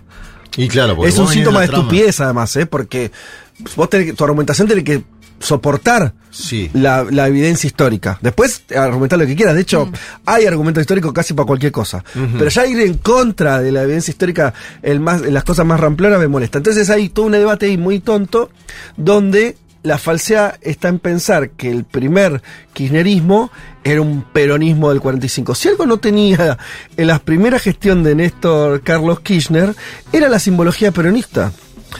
Y 0.57 0.67
claro, 0.67 1.03
Es 1.05 1.17
un 1.17 1.27
síntoma 1.27 1.61
de 1.61 1.67
trama. 1.69 1.83
estupidez, 1.85 2.19
además, 2.19 2.55
¿eh? 2.57 2.65
Porque 2.67 3.11
vos 3.75 3.89
tenés 3.89 4.07
que- 4.07 4.13
tu 4.13 4.23
argumentación 4.25 4.67
tiene 4.67 4.83
que 4.83 5.03
soportar 5.41 6.13
Sí. 6.29 6.69
la, 6.73 7.05
la 7.09 7.27
evidencia 7.27 7.67
histórica. 7.67 8.17
Después, 8.21 8.63
argumentar 8.73 9.19
lo 9.19 9.25
que 9.25 9.35
quieras. 9.35 9.53
De 9.55 9.61
hecho, 9.61 9.89
hay 10.25 10.45
argumentos 10.45 10.79
históricos 10.81 11.11
casi 11.11 11.33
para 11.33 11.45
cualquier 11.45 11.73
cosa. 11.73 12.03
Pero 12.13 12.49
ya 12.49 12.65
ir 12.65 12.79
en 12.79 12.93
contra 12.99 13.59
de 13.61 13.71
la 13.73 13.83
evidencia 13.83 14.11
histórica 14.11 14.53
el 14.81 15.01
más, 15.01 15.21
en 15.23 15.33
las 15.33 15.43
cosas 15.43 15.65
más 15.65 15.79
ramplonas 15.79 16.19
me 16.19 16.29
molesta. 16.29 16.59
Entonces 16.59 16.89
hay 16.89 17.09
todo 17.09 17.25
un 17.25 17.33
debate 17.33 17.65
ahí 17.65 17.77
muy 17.77 17.99
tonto 17.99 18.49
donde 18.95 19.57
la 19.83 19.97
falsedad 19.97 20.57
está 20.61 20.87
en 20.89 20.99
pensar 20.99 21.49
que 21.49 21.69
el 21.71 21.83
primer 21.85 22.41
kirchnerismo 22.73 23.51
era 23.83 24.01
un 24.01 24.23
peronismo 24.23 24.89
del 24.89 25.01
45. 25.01 25.55
Si 25.55 25.69
algo 25.69 25.85
no 25.85 25.97
tenía 25.97 26.57
en 26.97 27.07
la 27.07 27.19
primera 27.19 27.57
gestión 27.59 28.03
de 28.03 28.13
Néstor 28.15 28.81
Carlos 28.83 29.19
Kirchner, 29.21 29.75
era 30.13 30.29
la 30.29 30.39
simbología 30.39 30.91
peronista. 30.91 31.51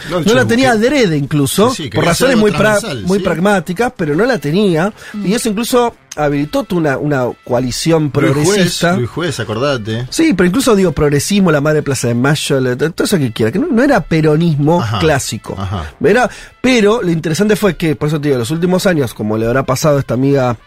No, 0.10 0.20
la 0.34 0.46
tenía 0.46 0.72
adrede 0.72 1.18
incluso, 1.18 1.72
Sí, 1.72 1.84
sí, 1.84 1.90
por 1.90 2.06
razones 2.06 2.38
muy, 2.38 2.52
pra- 2.52 2.58
transversal, 2.58 3.04
muy 3.04 3.18
sí. 3.20 3.24
pragmáticas, 3.24 3.94
pero 3.96 4.16
no 4.16 4.26
la 4.26 4.38
tenía. 4.38 4.94
Y 5.24 5.34
eso 5.34 5.50
incluso 5.50 5.96
habilitó 6.16 6.66
una, 6.72 6.98
una 6.98 7.26
coalición 7.44 8.12
Luis 8.14 8.34
Juez, 8.34 8.44
progresista. 8.46 8.96
Luis 8.98 9.10
Juez, 9.10 9.40
acordate. 9.40 10.08
Sí, 10.10 10.34
pero 10.34 10.48
incluso 10.48 10.76
digo 10.76 10.92
progresismo, 10.92 11.52
la 11.52 11.62
madre 11.62 11.84
Plaza 11.84 12.08
de 12.10 12.16
Mayo, 12.16 12.78
todo 12.92 13.04
eso 13.06 13.18
que 13.18 13.32
quiera, 13.32 13.52
que 13.52 13.60
no, 13.60 13.68
no 13.68 13.84
era 13.84 14.02
peronismo 14.02 14.82
Ajá, 14.82 15.00
clásico. 15.00 15.56
ajá. 15.58 15.94
Era, 16.04 16.30
pero 16.62 17.02
lo 17.02 17.12
interesante 17.12 17.56
fue 17.56 17.76
que, 17.76 17.96
por 17.96 18.08
eso 18.10 18.20
te 18.20 18.30
digo, 18.30 18.40
los 18.40 18.52
últimos 18.52 18.86
años, 18.86 19.14
como 19.14 19.38
le 19.38 19.46
habrá 19.46 19.64
pasado 19.66 19.98
a 19.98 20.00
esta 20.00 20.14
amiga 20.14 20.58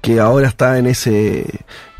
que 0.00 0.20
ahora 0.20 0.48
está 0.48 0.78
en 0.78 0.86
ese 0.86 1.46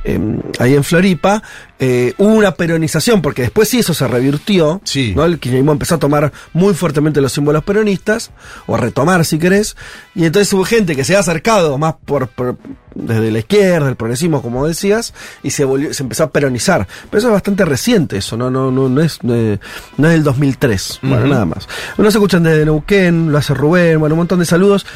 em, 0.06 0.40
ahí 0.58 0.74
en 0.74 0.84
Floripa, 0.84 1.42
eh, 1.78 2.14
hubo 2.18 2.32
una 2.34 2.52
peronización, 2.52 3.20
porque 3.20 3.42
después 3.42 3.68
sí 3.68 3.80
eso 3.80 3.92
se 3.92 4.06
revirtió. 4.08 4.80
Sí. 4.84 5.12
¿no? 5.14 5.24
El 5.24 5.38
kirchnerismo 5.38 5.72
empezó 5.72 5.96
a 5.96 5.98
tomar 5.98 6.32
muy 6.54 6.72
fuertemente 6.74 7.20
los 7.20 7.32
símbolos 7.32 7.64
peronistas, 7.64 8.30
o 8.66 8.74
a 8.76 8.78
retomar 8.78 9.24
si 9.24 9.38
querés, 9.38 9.76
y 10.14 10.24
entonces 10.24 10.52
hubo 10.54 10.64
gente 10.64 10.96
que 10.96 11.04
se 11.04 11.16
ha 11.16 11.20
acercado 11.20 11.76
más 11.76 11.94
por, 12.04 12.28
por- 12.28 12.56
desde 12.94 13.30
la 13.30 13.40
izquierda, 13.40 13.88
el 13.90 13.96
progresismo, 13.96 14.40
como 14.40 14.66
decías, 14.66 15.12
y 15.42 15.50
se 15.50 15.64
volvió, 15.66 15.92
se 15.92 16.02
empezó 16.02 16.24
a 16.24 16.30
peronizar. 16.30 16.86
Pero 17.10 17.18
eso 17.18 17.28
es 17.28 17.32
bastante 17.34 17.64
reciente, 17.66 18.16
eso, 18.16 18.38
no, 18.38 18.50
no, 18.50 18.70
no, 18.70 18.88
no 18.88 19.02
es, 19.02 19.22
no 19.22 19.34
es, 19.34 19.58
no 19.98 20.06
es 20.08 20.12
del 20.14 20.22
2003. 20.24 21.00
Bueno, 21.02 21.18
Ujú. 21.18 21.26
nada 21.28 21.44
más. 21.44 21.68
Nos 21.98 22.14
escuchan 22.14 22.42
desde 22.42 22.64
Neuquén, 22.64 23.30
lo 23.30 23.36
hace 23.36 23.52
Rubén, 23.52 23.98
bueno, 24.00 24.14
un 24.14 24.20
montón 24.20 24.38
de 24.38 24.46
saludos. 24.46 24.86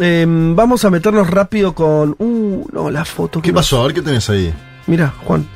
Em, 0.00 0.54
vamos 0.54 0.84
a 0.84 0.90
meternos 0.90 1.28
rápido 1.28 1.74
con. 1.74 2.14
Uh, 2.18 2.66
no, 2.72 2.90
la 2.90 3.04
foto. 3.04 3.42
¿Qué 3.42 3.52
pasó? 3.52 3.80
A 3.82 3.86
ver 3.86 3.94
qué 3.94 4.02
tenés 4.02 4.28
ahí. 4.30 4.52
Mira, 4.86 5.12
Juan. 5.24 5.46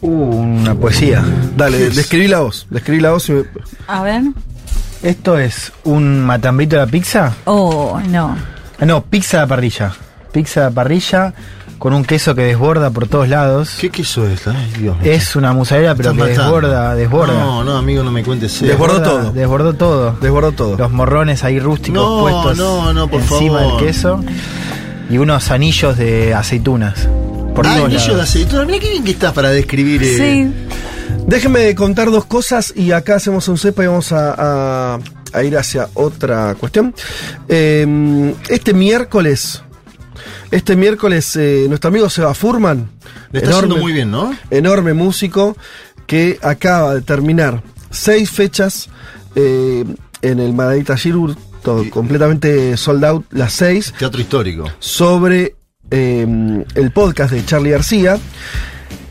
Uh, 0.00 0.08
una 0.10 0.74
poesía. 0.74 1.24
Dale, 1.56 1.90
describí 1.90 2.28
la 2.28 2.40
voz. 2.40 2.66
Describí 2.70 3.00
la 3.00 3.10
voz 3.12 3.28
y 3.30 3.32
me- 3.32 3.44
A 3.88 4.02
ver. 4.02 4.22
¿Esto 5.02 5.38
es 5.38 5.72
un 5.84 6.22
matambrito 6.24 6.76
de 6.76 6.82
la 6.82 6.90
pizza? 6.90 7.34
Oh, 7.44 8.00
no. 8.08 8.36
Ah, 8.80 8.84
No, 8.84 9.02
pizza 9.04 9.38
la 9.38 9.46
parrilla. 9.46 9.92
Pizza 10.32 10.60
la 10.62 10.70
parrilla 10.70 11.32
con 11.78 11.94
un 11.94 12.04
queso 12.04 12.34
que 12.34 12.42
desborda 12.42 12.90
por 12.90 13.06
todos 13.06 13.28
lados. 13.28 13.76
¿Qué 13.80 13.90
queso 13.90 14.26
es? 14.26 14.46
Ay, 14.48 14.72
Dios 14.78 14.98
mío. 14.98 15.12
Es 15.12 15.36
una 15.36 15.52
mozzarella, 15.52 15.94
pero 15.94 16.10
que 16.12 16.18
matando. 16.18 16.42
desborda, 16.42 16.94
desborda. 16.94 17.34
No, 17.34 17.64
no, 17.64 17.76
amigo, 17.76 18.02
no 18.02 18.10
me 18.10 18.22
cuentes 18.24 18.54
eso. 18.56 18.66
Desbordó 18.66 19.00
todo. 19.02 19.32
Desbordó 19.32 19.72
todo. 19.74 20.16
desbordó 20.20 20.52
todo. 20.52 20.76
Los 20.76 20.90
morrones 20.90 21.44
ahí 21.44 21.60
rústicos 21.60 22.02
No, 22.02 22.20
puestos 22.20 22.58
no, 22.58 22.92
no, 22.92 23.08
por 23.08 23.20
encima 23.20 23.60
favor. 23.60 23.76
del 23.76 23.86
queso. 23.86 24.20
Y 25.10 25.18
unos 25.18 25.50
anillos 25.50 25.96
de 25.96 26.34
aceitunas. 26.34 27.08
Por 27.54 27.66
Ah, 27.66 27.74
todos 27.74 27.84
anillo 27.86 28.00
de 28.02 28.08
lados. 28.08 28.28
aceituna. 28.28 28.64
Mira 28.64 28.78
qué 28.78 28.90
bien 28.90 29.04
que 29.04 29.10
estás 29.12 29.32
para 29.32 29.50
describir. 29.50 30.02
eh. 30.02 30.16
Sí. 30.16 30.54
Déjenme 31.26 31.74
contar 31.74 32.10
dos 32.10 32.24
cosas 32.24 32.72
y 32.76 32.92
acá 32.92 33.16
hacemos 33.16 33.48
un 33.48 33.56
cepa 33.58 33.84
y 33.84 33.86
vamos 33.86 34.12
a, 34.12 34.34
a- 34.94 34.98
a 35.32 35.42
ir 35.42 35.56
hacia 35.58 35.88
otra 35.94 36.54
cuestión. 36.58 36.94
Eh, 37.48 38.34
este 38.48 38.72
miércoles, 38.74 39.62
este 40.50 40.76
miércoles, 40.76 41.36
eh, 41.36 41.66
nuestro 41.68 41.88
amigo 41.88 42.08
Seba 42.08 42.34
Furman 42.34 42.90
Le 43.32 43.40
está 43.40 43.60
yendo 43.60 43.76
muy 43.76 43.92
bien, 43.92 44.10
¿no? 44.10 44.34
Enorme 44.50 44.94
músico 44.94 45.56
que 46.06 46.38
acaba 46.42 46.94
de 46.94 47.02
terminar 47.02 47.62
seis 47.90 48.30
fechas 48.30 48.88
eh, 49.34 49.84
en 50.22 50.40
el 50.40 50.52
Margarita 50.54 50.96
todo 51.62 51.88
completamente 51.90 52.76
sold 52.76 53.04
out, 53.04 53.26
las 53.32 53.52
seis. 53.52 53.92
Teatro 53.98 54.20
histórico. 54.20 54.70
Sobre 54.78 55.56
eh, 55.90 56.64
el 56.74 56.90
podcast 56.92 57.32
de 57.32 57.44
Charlie 57.44 57.70
García. 57.70 58.18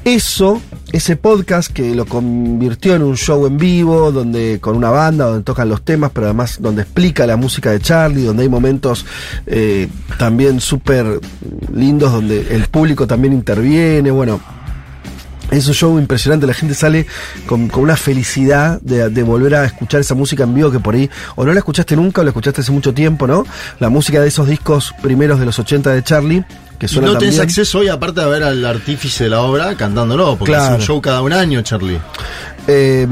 Eso, 0.07 0.61
ese 0.93 1.17
podcast 1.17 1.69
que 1.69 1.93
lo 1.93 2.05
convirtió 2.05 2.95
en 2.95 3.01
un 3.01 3.17
show 3.17 3.45
en 3.45 3.57
vivo, 3.57 4.09
donde 4.13 4.57
con 4.61 4.77
una 4.77 4.89
banda, 4.89 5.25
donde 5.25 5.43
tocan 5.43 5.67
los 5.67 5.81
temas, 5.81 6.11
pero 6.13 6.27
además 6.27 6.59
donde 6.61 6.83
explica 6.83 7.27
la 7.27 7.35
música 7.35 7.71
de 7.71 7.81
Charlie, 7.81 8.23
donde 8.23 8.43
hay 8.43 8.47
momentos 8.47 9.05
eh, 9.45 9.89
también 10.17 10.61
súper 10.61 11.19
lindos, 11.75 12.13
donde 12.13 12.55
el 12.55 12.67
público 12.67 13.05
también 13.05 13.33
interviene, 13.33 14.09
bueno. 14.09 14.39
Es 15.51 15.65
un 15.67 15.73
show 15.73 15.97
impresionante, 15.97 16.45
la 16.45 16.53
gente 16.53 16.73
sale 16.75 17.05
con, 17.45 17.69
con 17.69 17.83
una 17.83 17.95
felicidad 17.95 18.81
de, 18.81 19.09
de, 19.09 19.23
volver 19.23 19.55
a 19.55 19.63
escuchar 19.65 20.01
esa 20.01 20.13
música 20.13 20.43
en 20.43 20.53
vivo 20.53 20.71
que 20.71 20.79
por 20.79 20.95
ahí 20.95 21.09
o 21.35 21.45
no 21.45 21.53
la 21.53 21.59
escuchaste 21.59 21.95
nunca 21.95 22.19
o 22.19 22.23
la 22.25 22.31
escuchaste 22.31 22.61
hace 22.61 22.71
mucho 22.73 22.93
tiempo, 22.93 23.27
¿no? 23.27 23.45
La 23.79 23.87
música 23.89 24.19
de 24.19 24.27
esos 24.27 24.47
discos 24.47 24.93
primeros 25.01 25.39
de 25.39 25.45
los 25.45 25.57
80 25.57 25.91
de 25.93 26.03
Charlie, 26.03 26.43
que 26.77 26.87
Y 26.87 26.89
suena 26.89 27.07
no 27.13 27.17
tenés 27.17 27.39
acceso 27.39 27.79
hoy, 27.79 27.87
aparte 27.87 28.19
de 28.21 28.27
ver 28.27 28.43
al 28.43 28.65
artífice 28.65 29.23
de 29.25 29.29
la 29.29 29.41
obra 29.41 29.75
cantándolo, 29.75 30.35
porque 30.37 30.51
Claro. 30.51 30.75
es 30.75 30.81
un 30.81 30.85
show 30.85 31.01
cada 31.01 31.21
un 31.21 31.31
año, 31.31 31.61
Charlie. 31.61 31.99
Eh, 32.67 33.07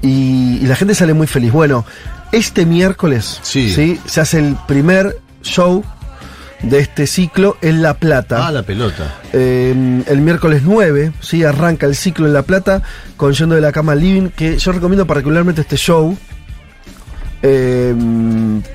y, 0.00 0.58
y 0.62 0.66
la 0.66 0.74
gente 0.74 0.94
sale 0.94 1.12
muy 1.12 1.26
feliz. 1.26 1.52
Bueno, 1.52 1.84
este 2.32 2.64
miércoles 2.64 3.38
Sí. 3.42 3.98
se 4.06 4.20
hace 4.20 4.38
el 4.38 4.56
primer 4.66 5.18
show 5.42 5.84
de 6.62 6.78
este 6.78 7.06
ciclo 7.06 7.56
en 7.60 7.82
La 7.82 7.94
Plata. 7.94 8.46
Ah, 8.46 8.52
la 8.52 8.62
pelota. 8.62 9.20
Eh, 9.32 10.02
el 10.06 10.20
miércoles 10.20 10.62
9, 10.64 11.12
¿sí? 11.20 11.44
arranca 11.44 11.86
el 11.86 11.96
ciclo 11.96 12.26
en 12.26 12.32
La 12.32 12.42
Plata 12.42 12.82
con 13.16 13.32
Yendo 13.32 13.54
de 13.54 13.60
la 13.60 13.72
Cama 13.72 13.94
Living, 13.94 14.28
que 14.28 14.58
yo 14.58 14.72
recomiendo 14.72 15.06
particularmente 15.06 15.60
este 15.60 15.76
show. 15.76 16.16
Eh, 17.42 17.92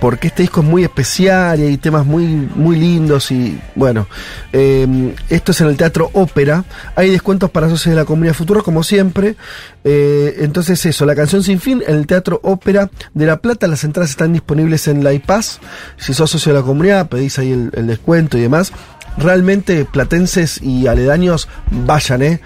porque 0.02 0.28
este 0.28 0.44
disco 0.44 0.60
es 0.60 0.68
muy 0.68 0.84
especial 0.84 1.60
y 1.60 1.64
hay 1.64 1.78
temas 1.78 2.06
muy, 2.06 2.26
muy 2.26 2.76
lindos 2.76 3.32
y 3.32 3.58
bueno, 3.76 4.08
eh, 4.52 5.16
esto 5.30 5.52
es 5.54 5.62
en 5.62 5.68
el 5.68 5.78
Teatro 5.78 6.10
Ópera, 6.14 6.66
hay 6.96 7.10
descuentos 7.10 7.50
para 7.50 7.70
socios 7.70 7.96
de 7.96 8.02
la 8.02 8.06
comunidad 8.06 8.34
Futuro 8.34 8.64
como 8.64 8.84
siempre, 8.84 9.38
eh, 9.86 10.36
entonces 10.40 10.86
eso, 10.86 11.06
la 11.06 11.16
canción 11.16 11.44
sin 11.44 11.62
fin 11.62 11.82
en 11.88 11.96
el 11.96 12.08
Teatro 12.08 12.42
Ópera 12.44 12.90
de 13.14 13.26
La 13.26 13.38
Plata, 13.38 13.68
las 13.68 13.86
entradas 13.86 14.10
están 14.10 14.34
disponibles 14.34 14.90
en 14.90 15.02
la 15.02 15.14
iPass, 15.14 15.60
si 15.96 16.14
sos 16.14 16.30
socio 16.30 16.54
de 16.54 16.60
la 16.60 16.66
comunidad 16.66 17.08
pedís 17.08 17.40
ahí 17.40 17.54
el, 17.54 17.72
el 17.74 17.88
descuento 17.88 18.38
y 18.38 18.42
demás, 18.42 18.74
realmente 19.18 19.86
platenses 19.86 20.62
y 20.62 20.88
aledaños 20.88 21.48
vayan, 21.72 22.22
¿eh? 22.22 22.42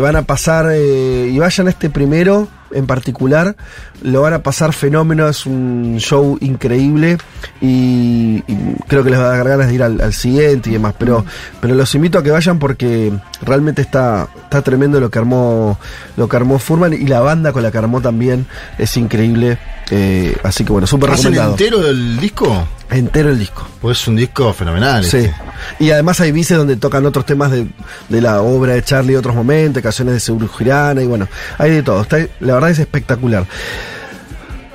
Van 0.00 0.16
a 0.16 0.22
pasar, 0.22 0.74
y 0.74 1.38
vayan 1.38 1.68
a 1.68 1.70
este 1.70 1.90
primero 1.90 2.48
en 2.72 2.86
particular, 2.86 3.56
lo 4.02 4.22
van 4.22 4.34
a 4.34 4.42
pasar 4.42 4.72
fenómeno, 4.72 5.28
es 5.28 5.46
un 5.46 5.96
show 5.98 6.38
increíble 6.40 7.18
y, 7.60 8.42
creo 8.88 9.04
que 9.04 9.10
les 9.10 9.18
va 9.18 9.32
a 9.32 9.36
dar 9.36 9.48
ganas 9.48 9.68
de 9.68 9.74
ir 9.74 9.82
al, 9.82 10.00
al 10.00 10.12
siguiente 10.12 10.70
y 10.70 10.74
demás, 10.74 10.94
pero, 10.98 11.24
pero 11.60 11.74
los 11.74 11.94
invito 11.94 12.18
a 12.18 12.22
que 12.22 12.30
vayan 12.30 12.58
porque 12.58 13.12
realmente 13.42 13.82
está, 13.82 14.28
está 14.44 14.62
tremendo 14.62 15.00
lo 15.00 15.10
que 15.10 15.18
armó, 15.18 15.78
lo 16.16 16.28
que 16.28 16.36
armó 16.36 16.58
Furman 16.58 16.92
y 16.92 17.06
la 17.06 17.20
banda 17.20 17.52
con 17.52 17.62
la 17.62 17.70
que 17.70 17.78
armó 17.78 18.00
también 18.00 18.46
es 18.78 18.96
increíble, 18.96 19.58
eh, 19.90 20.36
así 20.42 20.64
que 20.64 20.72
bueno, 20.72 20.86
súper 20.86 21.10
¿Hacen 21.10 21.32
recomendado. 21.32 21.52
entero 21.52 21.86
el 21.88 22.18
disco? 22.20 22.68
Entero 22.90 23.30
el 23.30 23.38
disco. 23.38 23.66
Pues 23.80 24.00
es 24.00 24.08
un 24.08 24.16
disco 24.16 24.52
fenomenal. 24.52 25.04
Sí. 25.04 25.18
este. 25.18 25.34
Y 25.78 25.90
además 25.90 26.20
hay 26.20 26.32
bices 26.32 26.56
donde 26.58 26.76
tocan 26.76 27.06
otros 27.06 27.24
temas 27.26 27.50
de, 27.50 27.66
de 28.08 28.20
la 28.20 28.42
obra 28.42 28.72
de 28.74 28.82
Charlie, 28.82 29.14
otros 29.16 29.34
momentos, 29.34 29.82
canciones 29.82 30.14
de 30.14 30.20
Seguro 30.20 30.48
Girana 30.48 31.02
y 31.02 31.06
bueno, 31.06 31.28
hay 31.58 31.70
de 31.70 31.82
todo. 31.82 32.02
Está, 32.02 32.18
la 32.40 32.54
verdad 32.54 32.70
es 32.70 32.78
espectacular. 32.78 33.46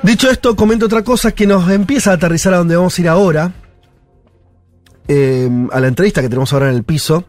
Dicho 0.02 0.30
esto, 0.30 0.54
comento 0.56 0.86
otra 0.86 1.02
cosa 1.02 1.32
que 1.32 1.46
nos 1.46 1.68
empieza 1.70 2.12
a 2.12 2.14
aterrizar 2.14 2.54
a 2.54 2.58
donde 2.58 2.76
vamos 2.76 2.96
a 2.96 3.00
ir 3.02 3.08
ahora. 3.08 3.52
eh, 5.08 5.48
a 5.72 5.80
la 5.80 5.88
entrevista 5.88 6.20
que 6.22 6.28
tenemos 6.28 6.52
ahora 6.52 6.68
en 6.70 6.74
el 6.76 6.84
piso. 6.84 7.24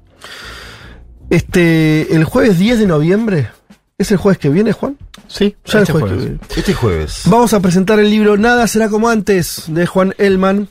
Este, 1.30 2.16
el 2.16 2.24
jueves 2.24 2.58
10 2.60 2.80
de 2.80 2.88
noviembre. 2.88 3.50
¿Es 3.98 4.12
el 4.12 4.18
jueves 4.18 4.38
que 4.38 4.50
viene, 4.50 4.74
Juan? 4.74 4.96
Sí, 5.28 5.56
ya 5.66 5.80
este 5.80 5.92
el 5.92 6.00
jueves, 6.00 6.10
jueves. 6.10 6.12
que 6.12 6.30
viene. 6.30 6.40
Este 6.56 6.74
jueves. 6.74 7.22
Vamos 7.26 7.54
a 7.54 7.60
presentar 7.60 8.00
el 8.00 8.10
libro 8.10 8.38
Nada 8.38 8.68
será 8.68 8.90
como 8.90 9.10
antes 9.10 9.64
de 9.68 9.86
Juan 9.88 10.14
Elman. 10.18 10.70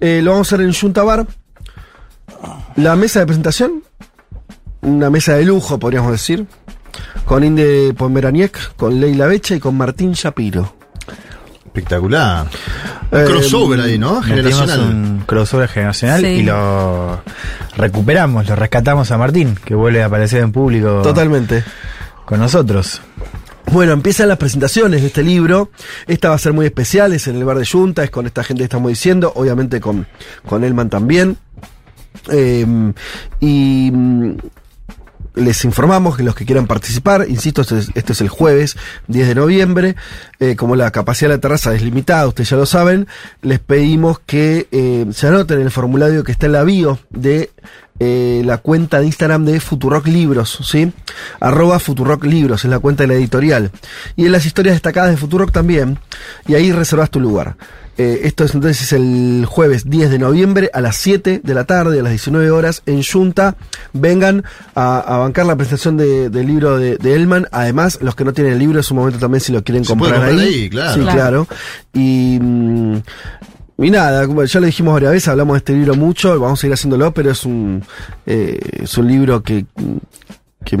Eh, 0.00 0.20
lo 0.22 0.32
vamos 0.32 0.52
a 0.52 0.56
hacer 0.56 0.66
en 0.66 0.74
Juntabar. 0.74 1.26
La 2.76 2.96
mesa 2.96 3.20
de 3.20 3.26
presentación, 3.26 3.84
una 4.82 5.08
mesa 5.08 5.34
de 5.34 5.44
lujo, 5.44 5.78
podríamos 5.78 6.10
decir, 6.10 6.46
con 7.24 7.44
Inde 7.44 7.94
Pomeraniec, 7.96 8.74
con 8.74 9.00
Leila 9.00 9.26
Becha 9.26 9.54
y 9.54 9.60
con 9.60 9.76
Martín 9.76 10.12
Shapiro. 10.12 10.74
Espectacular. 11.74 12.46
Un 13.10 13.18
Eh, 13.20 13.24
crossover 13.24 13.80
ahí, 13.80 13.98
¿no? 13.98 14.22
Generacional. 14.22 14.80
un 14.80 15.22
crossover 15.26 15.68
generacional 15.68 16.20
Sí. 16.20 16.26
y 16.28 16.42
lo 16.44 17.20
recuperamos, 17.76 18.48
lo 18.48 18.54
rescatamos 18.54 19.10
a 19.10 19.18
Martín, 19.18 19.56
que 19.64 19.74
vuelve 19.74 20.00
a 20.00 20.06
aparecer 20.06 20.42
en 20.42 20.52
público 20.52 21.02
Totalmente. 21.02 21.64
con 22.26 22.38
nosotros. 22.38 23.00
Bueno, 23.72 23.92
empiezan 23.92 24.28
las 24.28 24.38
presentaciones 24.38 25.00
de 25.00 25.08
este 25.08 25.24
libro. 25.24 25.70
Esta 26.06 26.28
va 26.28 26.36
a 26.36 26.38
ser 26.38 26.52
muy 26.52 26.66
especial, 26.66 27.12
es 27.12 27.26
en 27.26 27.34
el 27.36 27.44
bar 27.44 27.58
de 27.58 27.66
Junta, 27.66 28.04
es 28.04 28.10
con 28.10 28.26
esta 28.26 28.44
gente 28.44 28.60
que 28.60 28.64
estamos 28.64 28.88
diciendo, 28.90 29.32
obviamente 29.34 29.80
con, 29.80 30.06
con 30.46 30.62
Elman 30.62 30.88
también. 30.90 31.36
Eh, 32.30 32.64
y 33.40 33.90
les 35.34 35.64
informamos 35.64 36.16
que 36.16 36.22
los 36.22 36.34
que 36.34 36.44
quieran 36.46 36.66
participar, 36.66 37.26
insisto, 37.28 37.62
esto 37.62 37.76
es, 37.76 37.90
esto 37.94 38.12
es 38.12 38.20
el 38.20 38.28
jueves 38.28 38.76
10 39.08 39.28
de 39.28 39.34
noviembre, 39.34 39.96
eh, 40.38 40.56
como 40.56 40.76
la 40.76 40.90
capacidad 40.90 41.30
de 41.30 41.36
la 41.36 41.40
terraza 41.40 41.74
es 41.74 41.82
limitada, 41.82 42.26
ustedes 42.26 42.50
ya 42.50 42.56
lo 42.56 42.66
saben, 42.66 43.06
les 43.42 43.58
pedimos 43.58 44.20
que 44.20 44.68
eh, 44.70 45.06
se 45.12 45.26
anoten 45.26 45.58
en 45.58 45.64
el 45.64 45.70
formulario 45.70 46.24
que 46.24 46.32
está 46.32 46.46
en 46.46 46.52
la 46.52 46.62
bio 46.62 46.98
de 47.10 47.50
eh, 48.00 48.42
la 48.44 48.58
cuenta 48.58 49.00
de 49.00 49.06
Instagram 49.06 49.44
de 49.44 49.60
Futurock 49.60 50.06
Libros, 50.06 50.58
¿sí? 50.64 50.92
Arroba 51.40 51.78
Futurock 51.78 52.24
Libros, 52.24 52.64
es 52.64 52.70
la 52.70 52.80
cuenta 52.80 53.04
de 53.04 53.08
la 53.08 53.14
editorial. 53.14 53.70
Y 54.16 54.26
en 54.26 54.32
las 54.32 54.46
historias 54.46 54.74
destacadas 54.74 55.10
de 55.10 55.16
Futurock 55.16 55.52
también, 55.52 55.98
y 56.46 56.54
ahí 56.54 56.72
reservas 56.72 57.10
tu 57.10 57.20
lugar. 57.20 57.56
Eh, 57.96 58.22
esto 58.24 58.44
es 58.44 58.54
entonces 58.54 58.92
el 58.92 59.44
jueves 59.48 59.88
10 59.88 60.10
de 60.10 60.18
noviembre 60.18 60.70
a 60.74 60.80
las 60.80 60.96
7 60.96 61.40
de 61.44 61.54
la 61.54 61.64
tarde, 61.64 62.00
a 62.00 62.02
las 62.02 62.10
19 62.12 62.50
horas, 62.50 62.82
en 62.86 63.02
Junta. 63.02 63.56
Vengan 63.92 64.42
a, 64.74 64.98
a 64.98 65.18
bancar 65.18 65.46
la 65.46 65.54
presentación 65.56 65.96
de- 65.96 66.28
del 66.30 66.46
libro 66.46 66.76
de, 66.78 66.96
de 66.98 67.14
Elman. 67.14 67.46
Además, 67.52 67.98
los 68.02 68.14
que 68.14 68.24
no 68.24 68.32
tienen 68.32 68.54
el 68.54 68.58
libro, 68.58 68.80
es 68.80 68.90
un 68.90 68.98
momento 68.98 69.18
también 69.20 69.40
si 69.40 69.52
lo 69.52 69.62
quieren 69.62 69.84
comprar 69.84 70.12
comprar 70.14 70.32
ahí. 70.34 70.40
ahí, 70.40 70.70
claro. 70.70 70.94
Sí, 70.94 71.00
Claro. 71.00 71.16
claro. 71.16 71.48
Y. 71.92 72.38
mm, 72.40 72.96
y 73.76 73.90
nada, 73.90 74.24
como 74.28 74.44
ya 74.44 74.60
lo 74.60 74.66
dijimos 74.66 74.94
varias 74.94 75.10
veces, 75.12 75.28
hablamos 75.28 75.54
de 75.54 75.58
este 75.58 75.72
libro 75.72 75.94
mucho, 75.96 76.38
vamos 76.38 76.60
a 76.60 76.60
seguir 76.60 76.74
haciéndolo, 76.74 77.12
pero 77.12 77.32
es 77.32 77.44
un, 77.44 77.82
eh, 78.24 78.56
es 78.84 78.96
un 78.96 79.08
libro 79.08 79.42
que, 79.42 79.66
que 80.64 80.78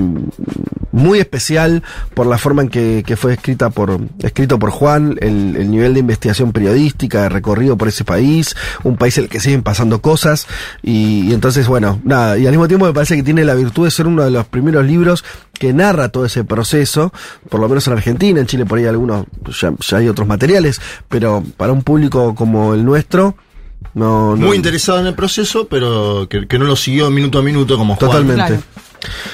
muy 0.92 1.18
especial 1.18 1.82
por 2.14 2.26
la 2.26 2.38
forma 2.38 2.62
en 2.62 2.68
que, 2.68 3.02
que 3.06 3.16
fue 3.16 3.34
escrita 3.34 3.70
por, 3.70 4.00
escrito 4.22 4.58
por 4.58 4.70
Juan, 4.70 5.16
el, 5.20 5.56
el 5.56 5.70
nivel 5.70 5.94
de 5.94 6.00
investigación 6.00 6.52
periodística, 6.52 7.22
de 7.22 7.28
recorrido 7.28 7.76
por 7.76 7.88
ese 7.88 8.04
país, 8.04 8.54
un 8.84 8.96
país 8.96 9.18
en 9.18 9.24
el 9.24 9.30
que 9.30 9.40
siguen 9.40 9.62
pasando 9.62 10.00
cosas, 10.00 10.46
y, 10.82 11.28
y 11.28 11.34
entonces, 11.34 11.66
bueno, 11.66 12.00
nada, 12.04 12.38
y 12.38 12.46
al 12.46 12.52
mismo 12.52 12.68
tiempo 12.68 12.86
me 12.86 12.92
parece 12.92 13.16
que 13.16 13.22
tiene 13.22 13.44
la 13.44 13.54
virtud 13.54 13.84
de 13.84 13.90
ser 13.90 14.06
uno 14.06 14.24
de 14.24 14.30
los 14.30 14.46
primeros 14.46 14.84
libros 14.84 15.24
que 15.52 15.72
narra 15.72 16.08
todo 16.08 16.24
ese 16.24 16.44
proceso, 16.44 17.12
por 17.48 17.60
lo 17.60 17.68
menos 17.68 17.86
en 17.86 17.92
Argentina, 17.94 18.40
en 18.40 18.46
Chile 18.46 18.64
por 18.64 18.78
ahí 18.78 18.86
algunos, 18.86 19.26
ya, 19.60 19.72
ya 19.80 19.96
hay 19.98 20.08
otros 20.08 20.28
materiales, 20.28 20.80
pero 21.08 21.42
para 21.56 21.72
un 21.72 21.82
público 21.82 22.34
como 22.34 22.74
el 22.74 22.84
nuestro, 22.84 23.36
no, 23.94 24.36
no- 24.36 24.46
Muy 24.46 24.56
interesado 24.56 24.98
en 25.00 25.06
el 25.06 25.14
proceso, 25.14 25.66
pero 25.68 26.26
que, 26.28 26.46
que 26.46 26.58
no 26.58 26.64
lo 26.64 26.76
siguió 26.76 27.10
minuto 27.10 27.38
a 27.38 27.42
minuto 27.42 27.76
como 27.78 27.96
Juan. 27.96 28.10
Totalmente. 28.10 28.46
Claro. 28.46 28.62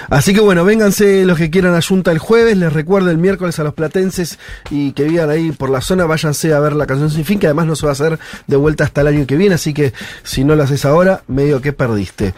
Así 0.09 0.35
que 0.35 0.41
bueno, 0.41 0.65
vénganse 0.65 1.25
los 1.25 1.39
que 1.39 1.49
quieran 1.49 1.77
a 1.77 1.81
Junta 1.81 2.11
el 2.11 2.19
jueves, 2.19 2.57
les 2.57 2.73
recuerdo 2.73 3.09
el 3.13 3.19
miércoles 3.19 3.57
a 3.61 3.63
los 3.63 3.73
platenses 3.73 4.41
y 4.69 4.91
que 4.93 5.05
vivan 5.05 5.31
ahí 5.31 5.53
por 5.53 5.71
la 5.71 5.81
zona, 5.81 6.07
váyanse 6.07 6.53
a 6.53 6.59
ver 6.59 6.73
la 6.73 6.87
canción 6.87 7.09
sin 7.09 7.25
fin, 7.25 7.39
que 7.39 7.47
además 7.47 7.67
no 7.67 7.77
se 7.77 7.87
va 7.87 7.91
a 7.91 7.93
hacer 7.93 8.19
de 8.49 8.57
vuelta 8.57 8.83
hasta 8.83 9.03
el 9.03 9.07
año 9.07 9.27
que 9.29 9.37
viene, 9.37 9.55
así 9.55 9.73
que 9.73 9.93
si 10.25 10.43
no 10.43 10.57
lo 10.57 10.65
haces 10.65 10.85
ahora, 10.85 11.23
medio 11.29 11.61
que 11.61 11.73
perdiste. 11.73 12.35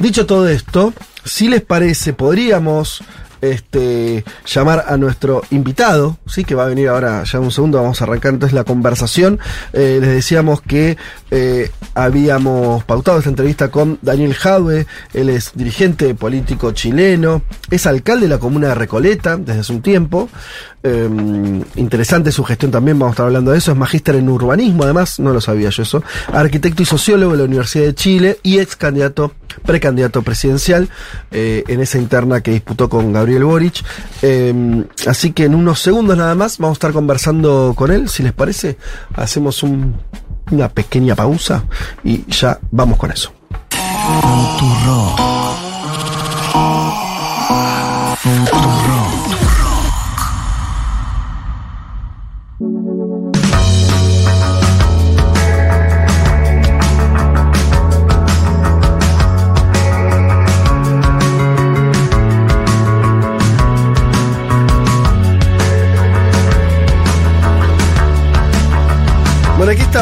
Dicho 0.00 0.26
todo 0.26 0.48
esto, 0.48 0.92
si 1.24 1.48
les 1.48 1.60
parece, 1.62 2.14
podríamos 2.14 3.04
este, 3.42 4.24
llamar 4.46 4.84
a 4.88 4.96
nuestro 4.96 5.42
invitado, 5.50 6.16
sí, 6.26 6.44
que 6.44 6.54
va 6.54 6.64
a 6.64 6.68
venir 6.68 6.88
ahora 6.88 7.24
ya 7.24 7.40
un 7.40 7.50
segundo, 7.50 7.82
vamos 7.82 8.00
a 8.00 8.04
arrancar 8.04 8.32
entonces 8.32 8.54
la 8.54 8.64
conversación. 8.64 9.38
Eh, 9.72 9.98
les 10.00 10.10
decíamos 10.10 10.62
que 10.62 10.96
eh, 11.30 11.70
habíamos 11.94 12.84
pautado 12.84 13.18
esta 13.18 13.30
entrevista 13.30 13.70
con 13.70 13.98
Daniel 14.00 14.34
Jadwe, 14.34 14.86
él 15.12 15.28
es 15.28 15.50
dirigente 15.54 16.14
político 16.14 16.72
chileno, 16.72 17.42
es 17.70 17.86
alcalde 17.86 18.26
de 18.26 18.30
la 18.30 18.38
comuna 18.38 18.68
de 18.68 18.74
Recoleta 18.76 19.36
desde 19.36 19.60
hace 19.60 19.72
un 19.72 19.82
tiempo. 19.82 20.28
Eh, 20.84 21.08
interesante 21.76 22.32
su 22.32 22.44
gestión 22.44 22.70
también, 22.70 22.98
vamos 22.98 23.12
a 23.12 23.14
estar 23.14 23.26
hablando 23.26 23.50
de 23.50 23.58
eso, 23.58 23.72
es 23.72 23.78
magíster 23.78 24.14
en 24.16 24.28
urbanismo, 24.28 24.84
además, 24.84 25.18
no 25.18 25.32
lo 25.32 25.40
sabía 25.40 25.70
yo 25.70 25.82
eso, 25.82 26.02
arquitecto 26.32 26.82
y 26.82 26.86
sociólogo 26.86 27.32
de 27.32 27.38
la 27.38 27.44
Universidad 27.44 27.86
de 27.86 27.94
Chile 27.94 28.38
y 28.42 28.58
ex 28.58 28.76
candidato 28.76 29.32
precandidato 29.64 30.22
presidencial 30.22 30.88
eh, 31.30 31.64
en 31.68 31.80
esa 31.80 31.98
interna 31.98 32.40
que 32.42 32.50
disputó 32.52 32.88
con 32.88 33.12
Gabriel 33.12 33.44
Boric. 33.44 33.82
Eh, 34.22 34.84
así 35.06 35.32
que 35.32 35.44
en 35.44 35.54
unos 35.54 35.80
segundos 35.80 36.16
nada 36.16 36.34
más 36.34 36.58
vamos 36.58 36.76
a 36.76 36.78
estar 36.78 36.92
conversando 36.92 37.72
con 37.76 37.90
él, 37.90 38.08
si 38.08 38.22
les 38.22 38.32
parece. 38.32 38.76
Hacemos 39.14 39.62
un- 39.62 39.96
una 40.50 40.68
pequeña 40.68 41.14
pausa 41.14 41.64
y 42.04 42.24
ya 42.30 42.58
vamos 42.70 42.98
con 42.98 43.10
eso. 43.10 43.32
Bueno, 48.24 48.52
aquí 48.52 49.01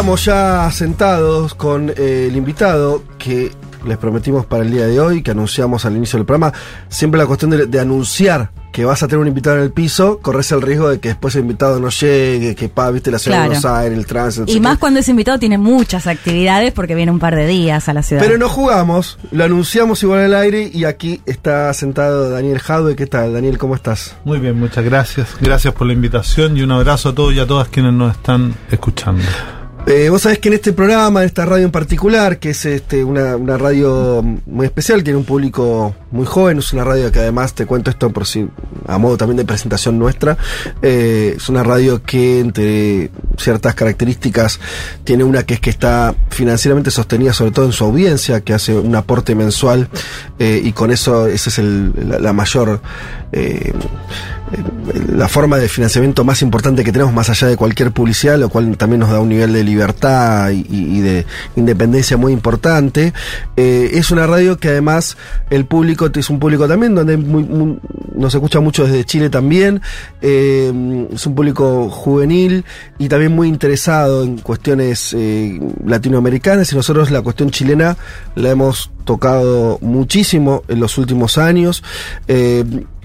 estamos 0.00 0.24
ya 0.24 0.70
sentados 0.72 1.54
con 1.54 1.90
eh, 1.90 2.28
el 2.30 2.34
invitado 2.34 3.02
que 3.18 3.52
les 3.84 3.98
prometimos 3.98 4.46
para 4.46 4.62
el 4.64 4.70
día 4.70 4.86
de 4.86 4.98
hoy, 4.98 5.22
que 5.22 5.32
anunciamos 5.32 5.84
al 5.84 5.94
inicio 5.94 6.18
del 6.18 6.24
programa. 6.24 6.54
Siempre 6.88 7.18
la 7.18 7.26
cuestión 7.26 7.50
de, 7.50 7.66
de 7.66 7.80
anunciar 7.80 8.50
que 8.72 8.86
vas 8.86 9.02
a 9.02 9.08
tener 9.08 9.18
un 9.20 9.28
invitado 9.28 9.56
en 9.58 9.62
el 9.64 9.72
piso, 9.72 10.18
corres 10.22 10.52
el 10.52 10.62
riesgo 10.62 10.88
de 10.88 11.00
que 11.00 11.08
después 11.08 11.34
el 11.34 11.42
invitado 11.42 11.78
no 11.80 11.90
llegue, 11.90 12.54
que 12.54 12.70
pa, 12.70 12.90
viste 12.90 13.10
la 13.10 13.18
ciudad 13.18 13.36
Claro. 13.38 13.50
de 13.52 13.58
Buenos 13.58 13.78
Aires, 13.78 13.98
el 13.98 14.06
tránsito. 14.06 14.50
Y 14.50 14.58
más 14.60 14.76
qué. 14.76 14.80
cuando 14.80 15.00
ese 15.00 15.10
invitado 15.10 15.38
tiene 15.38 15.58
muchas 15.58 16.06
actividades 16.06 16.72
porque 16.72 16.94
viene 16.94 17.12
un 17.12 17.18
par 17.18 17.36
de 17.36 17.46
días 17.46 17.86
a 17.90 17.92
la 17.92 18.02
ciudad. 18.02 18.22
Pero 18.22 18.38
no 18.38 18.48
jugamos, 18.48 19.18
lo 19.32 19.44
anunciamos 19.44 20.02
igual 20.02 20.20
al 20.20 20.34
aire 20.34 20.70
y 20.72 20.84
aquí 20.84 21.20
está 21.26 21.74
sentado 21.74 22.30
Daniel 22.30 22.58
Jadwe. 22.58 22.96
¿Qué 22.96 23.06
tal, 23.06 23.34
Daniel? 23.34 23.58
¿Cómo 23.58 23.74
estás? 23.74 24.16
Muy 24.24 24.38
bien, 24.38 24.58
muchas 24.58 24.82
gracias. 24.82 25.28
Gracias 25.42 25.74
por 25.74 25.86
la 25.86 25.92
invitación 25.92 26.56
y 26.56 26.62
un 26.62 26.72
abrazo 26.72 27.10
a 27.10 27.14
todos 27.14 27.34
y 27.34 27.40
a 27.40 27.46
todas 27.46 27.68
quienes 27.68 27.92
nos 27.92 28.12
están 28.16 28.54
escuchando. 28.70 29.24
Eh, 29.86 30.08
vos 30.08 30.22
sabés 30.22 30.38
que 30.38 30.48
en 30.48 30.54
este 30.54 30.72
programa, 30.72 31.20
en 31.20 31.26
esta 31.26 31.44
radio 31.46 31.64
en 31.64 31.72
particular, 31.72 32.38
que 32.38 32.50
es 32.50 32.64
este, 32.64 33.02
una, 33.02 33.34
una 33.36 33.58
radio 33.58 34.22
muy 34.46 34.66
especial, 34.66 35.02
tiene 35.02 35.18
un 35.18 35.24
público 35.24 35.96
muy 36.12 36.26
joven, 36.26 36.58
es 36.58 36.72
una 36.72 36.84
radio 36.84 37.10
que 37.10 37.18
además, 37.18 37.54
te 37.54 37.66
cuento 37.66 37.90
esto 37.90 38.10
por 38.10 38.24
si, 38.26 38.46
a 38.86 38.98
modo 38.98 39.16
también 39.16 39.38
de 39.38 39.44
presentación 39.44 39.98
nuestra, 39.98 40.36
eh, 40.82 41.34
es 41.36 41.48
una 41.48 41.64
radio 41.64 42.02
que 42.04 42.38
entre 42.40 43.10
ciertas 43.36 43.74
características 43.74 44.60
tiene 45.02 45.24
una 45.24 45.42
que 45.44 45.54
es 45.54 45.60
que 45.60 45.70
está 45.70 46.14
financieramente 46.28 46.90
sostenida 46.92 47.32
sobre 47.32 47.50
todo 47.50 47.64
en 47.66 47.72
su 47.72 47.84
audiencia, 47.84 48.42
que 48.42 48.52
hace 48.54 48.74
un 48.74 48.94
aporte 48.94 49.34
mensual 49.34 49.88
eh, 50.38 50.60
y 50.62 50.72
con 50.72 50.92
eso 50.92 51.26
esa 51.26 51.50
es 51.50 51.58
el- 51.58 51.92
la, 52.08 52.18
la 52.20 52.32
mayor... 52.32 52.80
la 55.14 55.28
forma 55.28 55.58
de 55.58 55.68
financiamiento 55.68 56.24
más 56.24 56.42
importante 56.42 56.82
que 56.82 56.92
tenemos 56.92 57.12
más 57.14 57.30
allá 57.30 57.46
de 57.48 57.56
cualquier 57.56 57.92
publicidad, 57.92 58.38
lo 58.38 58.48
cual 58.48 58.76
también 58.76 59.00
nos 59.00 59.10
da 59.10 59.20
un 59.20 59.28
nivel 59.28 59.52
de 59.52 59.62
libertad 59.62 60.50
y, 60.50 60.66
y 60.68 61.00
de 61.00 61.26
independencia 61.56 62.16
muy 62.16 62.32
importante. 62.32 63.12
Eh, 63.56 63.90
es 63.94 64.10
una 64.10 64.26
radio 64.26 64.58
que 64.58 64.68
además 64.68 65.16
el 65.50 65.66
público 65.66 66.10
es 66.12 66.30
un 66.30 66.38
público 66.40 66.66
también 66.66 66.94
donde 66.94 67.16
muy- 67.16 67.44
muy- 67.44 67.78
nos 68.16 68.34
escucha 68.34 68.60
mucho 68.60 68.84
desde 68.86 69.04
Chile 69.04 69.30
también. 69.30 69.80
Eh, 70.20 71.06
es 71.12 71.26
un 71.26 71.34
público 71.34 71.88
juvenil 71.88 72.64
y 72.98 73.08
también 73.08 73.32
muy 73.32 73.48
interesado 73.48 74.24
en 74.24 74.38
cuestiones 74.38 75.14
eh, 75.16 75.60
latinoamericanas 75.84 76.72
y 76.72 76.76
nosotros 76.76 77.10
la 77.10 77.22
cuestión 77.22 77.50
chilena 77.50 77.96
la 78.34 78.50
hemos 78.50 78.90
tocado 79.04 79.78
muchísimo 79.80 80.62
en 80.68 80.80
los 80.80 80.98
últimos 80.98 81.38
años. 81.38 81.82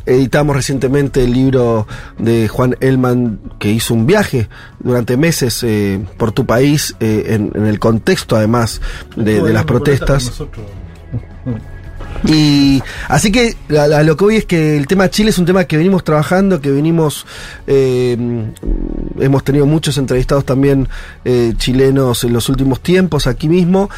Editamos 0.05 0.55
recientemente 0.55 1.23
el 1.23 1.33
libro 1.33 1.87
de 2.17 2.47
Juan 2.47 2.75
Elman 2.79 3.39
que 3.59 3.71
hizo 3.71 3.93
un 3.93 4.05
viaje 4.05 4.49
durante 4.79 5.17
meses 5.17 5.63
eh, 5.63 5.99
por 6.17 6.31
tu 6.31 6.45
país 6.45 6.95
eh, 6.99 7.25
en, 7.29 7.51
en 7.55 7.65
el 7.65 7.79
contexto 7.79 8.35
además 8.35 8.81
de, 9.15 9.41
de 9.41 9.53
las 9.53 9.65
protestas. 9.65 10.43
Y 12.23 12.81
así 13.07 13.31
que 13.31 13.55
lo 13.67 14.17
que 14.17 14.23
voy 14.23 14.35
es 14.37 14.45
que 14.45 14.77
el 14.77 14.87
tema 14.87 15.09
Chile 15.09 15.29
es 15.29 15.37
un 15.37 15.45
tema 15.45 15.65
que 15.65 15.77
venimos 15.77 16.03
trabajando, 16.03 16.61
que 16.61 16.71
venimos, 16.71 17.25
eh, 17.67 18.17
hemos 19.19 19.43
tenido 19.43 19.65
muchos 19.65 19.97
entrevistados 19.97 20.45
también 20.45 20.87
eh, 21.23 21.53
chilenos 21.57 22.23
en 22.23 22.33
los 22.33 22.49
últimos 22.49 22.81
tiempos 22.81 23.27
aquí 23.27 23.47
mismo. 23.47 23.89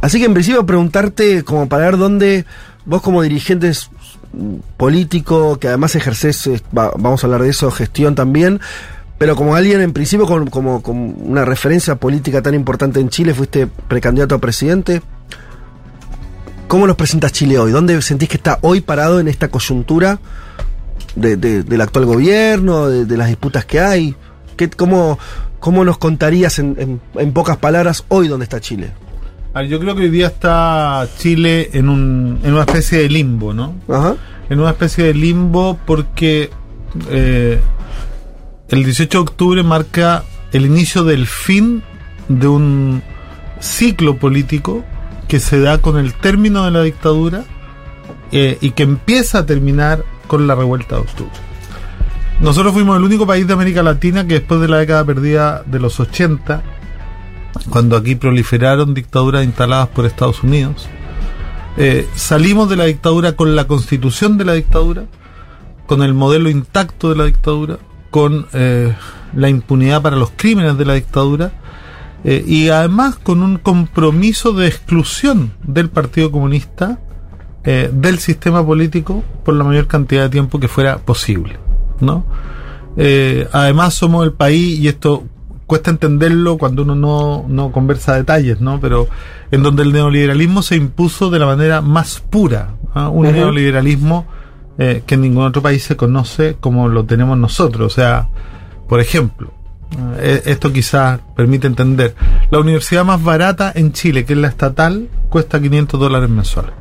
Así 0.00 0.18
que 0.18 0.24
en 0.24 0.34
principio 0.34 0.64
preguntarte 0.64 1.42
como 1.42 1.68
para 1.68 1.84
ver 1.86 1.98
dónde 1.98 2.44
vos 2.84 3.02
como 3.02 3.22
dirigentes 3.22 3.90
político, 4.76 5.58
que 5.58 5.68
además 5.68 5.94
ejerces, 5.94 6.46
eh, 6.46 6.60
va- 6.76 6.92
vamos 6.98 7.22
a 7.22 7.26
hablar 7.26 7.42
de 7.42 7.50
eso, 7.50 7.70
gestión 7.70 8.14
también, 8.14 8.60
pero 9.18 9.36
como 9.36 9.54
alguien 9.54 9.80
en 9.80 9.92
principio 9.92 10.26
como, 10.26 10.82
una 11.24 11.44
referencia 11.44 11.94
política 11.96 12.42
tan 12.42 12.54
importante 12.54 12.98
en 13.00 13.08
Chile, 13.08 13.34
fuiste 13.34 13.66
precandidato 13.66 14.34
a 14.34 14.38
presidente. 14.38 15.02
¿Cómo 16.68 16.86
nos 16.86 16.96
presentas 16.96 17.32
Chile 17.32 17.58
hoy? 17.58 17.70
¿Dónde 17.70 18.00
sentís 18.02 18.28
que 18.28 18.36
está 18.38 18.58
hoy 18.62 18.80
parado 18.80 19.20
en 19.20 19.28
esta 19.28 19.48
coyuntura 19.48 20.18
de- 21.14 21.36
de- 21.36 21.62
del 21.62 21.80
actual 21.82 22.06
gobierno, 22.06 22.88
de, 22.88 23.04
las 23.16 23.28
disputas 23.28 23.64
que 23.66 23.80
hay? 23.80 24.16
¿Qué, 24.56 24.70
cómo, 24.70 25.18
¿Cómo 25.60 25.84
nos 25.84 25.98
contarías 25.98 26.58
en- 26.58 27.00
en 27.14 27.32
pocas 27.32 27.58
palabras 27.58 28.04
hoy 28.08 28.26
dónde 28.26 28.44
está 28.44 28.58
Chile? 28.60 28.90
Yo 29.54 29.78
creo 29.78 29.94
que 29.94 30.02
hoy 30.02 30.10
día 30.10 30.28
está 30.28 31.06
Chile 31.18 31.70
en, 31.74 31.90
un, 31.90 32.40
en 32.42 32.54
una 32.54 32.62
especie 32.62 33.00
de 33.00 33.10
limbo, 33.10 33.52
¿no? 33.52 33.74
En 34.48 34.60
una 34.60 34.70
especie 34.70 35.04
de 35.04 35.14
limbo 35.14 35.78
porque 35.84 36.50
eh, 37.10 37.60
el 38.68 38.84
18 38.84 39.18
de 39.18 39.22
octubre 39.22 39.62
marca 39.62 40.24
el 40.52 40.64
inicio 40.64 41.04
del 41.04 41.26
fin 41.26 41.82
de 42.28 42.48
un 42.48 43.02
ciclo 43.60 44.16
político 44.16 44.84
que 45.28 45.38
se 45.38 45.60
da 45.60 45.78
con 45.78 45.98
el 45.98 46.14
término 46.14 46.64
de 46.64 46.70
la 46.70 46.82
dictadura 46.82 47.44
eh, 48.32 48.56
y 48.62 48.70
que 48.70 48.84
empieza 48.84 49.40
a 49.40 49.46
terminar 49.46 50.02
con 50.28 50.46
la 50.46 50.54
revuelta 50.54 50.96
de 50.96 51.02
octubre. 51.02 51.32
Nosotros 52.40 52.72
fuimos 52.72 52.96
el 52.96 53.04
único 53.04 53.26
país 53.26 53.46
de 53.46 53.52
América 53.52 53.82
Latina 53.82 54.26
que 54.26 54.34
después 54.34 54.60
de 54.62 54.68
la 54.68 54.78
década 54.78 55.04
perdida 55.04 55.62
de 55.66 55.78
los 55.78 56.00
80, 56.00 56.62
cuando 57.70 57.96
aquí 57.96 58.14
proliferaron 58.14 58.94
dictaduras 58.94 59.44
instaladas 59.44 59.88
por 59.88 60.06
Estados 60.06 60.42
Unidos, 60.42 60.88
eh, 61.76 62.06
salimos 62.14 62.68
de 62.68 62.76
la 62.76 62.84
dictadura 62.84 63.32
con 63.32 63.56
la 63.56 63.66
constitución 63.66 64.36
de 64.36 64.44
la 64.44 64.52
dictadura, 64.54 65.04
con 65.86 66.02
el 66.02 66.14
modelo 66.14 66.50
intacto 66.50 67.10
de 67.10 67.16
la 67.16 67.24
dictadura, 67.24 67.78
con 68.10 68.46
eh, 68.52 68.94
la 69.34 69.48
impunidad 69.48 70.02
para 70.02 70.16
los 70.16 70.30
crímenes 70.36 70.76
de 70.76 70.84
la 70.84 70.94
dictadura 70.94 71.52
eh, 72.24 72.44
y 72.46 72.68
además 72.68 73.16
con 73.16 73.42
un 73.42 73.56
compromiso 73.56 74.52
de 74.52 74.66
exclusión 74.68 75.52
del 75.62 75.88
Partido 75.88 76.30
Comunista 76.30 76.98
del 77.64 78.18
sistema 78.18 78.66
político 78.66 79.22
por 79.44 79.54
la 79.54 79.62
mayor 79.62 79.86
cantidad 79.86 80.24
de 80.24 80.30
tiempo 80.30 80.58
que 80.58 80.66
fuera 80.66 80.98
posible, 80.98 81.60
¿no? 82.00 82.24
Además 83.52 83.94
somos 83.94 84.24
el 84.24 84.32
país 84.32 84.80
y 84.80 84.88
esto 84.88 85.22
cuesta 85.72 85.90
entenderlo 85.90 86.58
cuando 86.58 86.82
uno 86.82 86.94
no, 86.94 87.46
no 87.48 87.72
conversa 87.72 88.14
detalles, 88.14 88.60
¿no? 88.60 88.78
Pero 88.78 89.08
en 89.50 89.62
donde 89.62 89.84
el 89.84 89.90
neoliberalismo 89.94 90.60
se 90.60 90.76
impuso 90.76 91.30
de 91.30 91.38
la 91.38 91.46
manera 91.46 91.80
más 91.80 92.20
pura, 92.20 92.74
¿ah? 92.92 93.08
un 93.08 93.32
neoliberalismo 93.32 94.26
eh, 94.76 95.02
que 95.06 95.14
en 95.14 95.22
ningún 95.22 95.44
otro 95.46 95.62
país 95.62 95.82
se 95.82 95.96
conoce 95.96 96.58
como 96.60 96.88
lo 96.88 97.06
tenemos 97.06 97.38
nosotros. 97.38 97.90
O 97.90 97.94
sea, 97.94 98.28
por 98.86 99.00
ejemplo, 99.00 99.50
eh, 100.18 100.42
esto 100.44 100.70
quizás 100.70 101.20
permite 101.34 101.68
entender, 101.68 102.14
la 102.50 102.58
universidad 102.58 103.06
más 103.06 103.24
barata 103.24 103.72
en 103.74 103.94
Chile, 103.94 104.26
que 104.26 104.34
es 104.34 104.38
la 104.38 104.48
estatal, 104.48 105.08
cuesta 105.30 105.58
500 105.58 105.98
dólares 105.98 106.28
mensuales. 106.28 106.72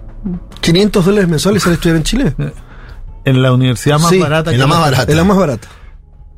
¿500 0.62 1.02
dólares 1.02 1.30
mensuales 1.30 1.66
al 1.66 1.72
estudiar 1.72 1.96
en 1.96 2.04
Chile? 2.04 2.36
En 3.24 3.42
la 3.42 3.54
universidad 3.54 4.02
más 4.02 4.10
Sí, 4.10 4.20
barata. 4.20 4.52
en 4.52 4.60
la 4.60 4.68
más 4.68 4.82
barata. 4.82 5.10
En 5.10 5.18
la 5.18 5.24
más 5.24 5.38
barata. 5.38 5.70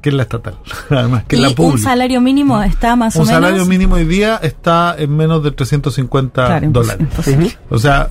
Que 0.04 0.10
es 0.10 0.16
la 0.16 0.24
estatal. 0.24 0.58
Además, 0.92 1.24
que 1.28 1.38
es 1.38 1.42
la 1.42 1.50
un 1.50 1.56
pública. 1.56 1.90
salario 1.90 2.22
mínimo 2.22 2.62
está 2.62 2.96
más 2.96 3.16
o 3.16 3.22
Un 3.22 3.28
menos. 3.28 3.42
salario 3.42 3.66
mínimo 3.66 3.96
hoy 3.96 4.06
día 4.06 4.36
está 4.44 4.96
en 4.98 5.16
menos 5.18 5.44
de 5.44 5.50
350 5.52 6.46
Claro, 6.46 6.70
dólares. 6.70 7.02
imposible. 7.02 7.58
O 7.72 7.80
sea, 7.80 8.10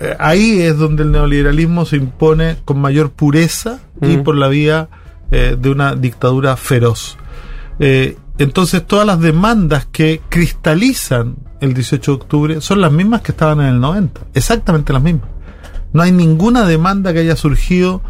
eh, 0.00 0.14
ahí 0.18 0.60
es 0.60 0.76
donde 0.76 1.04
el 1.04 1.12
neoliberalismo 1.12 1.86
se 1.86 1.96
impone 1.96 2.56
con 2.64 2.80
mayor 2.80 3.10
pureza 3.12 3.78
y 4.02 4.18
por 4.18 4.36
la 4.36 4.48
vía 4.48 4.88
eh, 5.30 5.56
de 5.58 5.70
una 5.70 5.94
dictadura 5.94 6.56
feroz. 6.56 7.16
Eh, 7.78 8.16
entonces, 8.38 8.86
todas 8.86 9.06
las 9.06 9.20
demandas 9.20 9.86
que 9.90 10.20
cristalizan 10.28 11.36
el 11.60 11.74
18 11.74 12.10
de 12.12 12.16
octubre 12.16 12.60
son 12.60 12.80
las 12.80 12.92
mismas 12.92 13.22
que 13.22 13.32
estaban 13.32 13.60
en 13.60 13.66
el 13.66 13.80
90. 13.80 14.20
Exactamente 14.34 14.92
las 14.92 15.02
mismas. 15.02 15.28
No 15.92 16.02
hay 16.02 16.12
ninguna 16.12 16.64
demanda 16.66 17.12
que 17.12 17.20
haya 17.20 17.34
surgido 17.36 18.02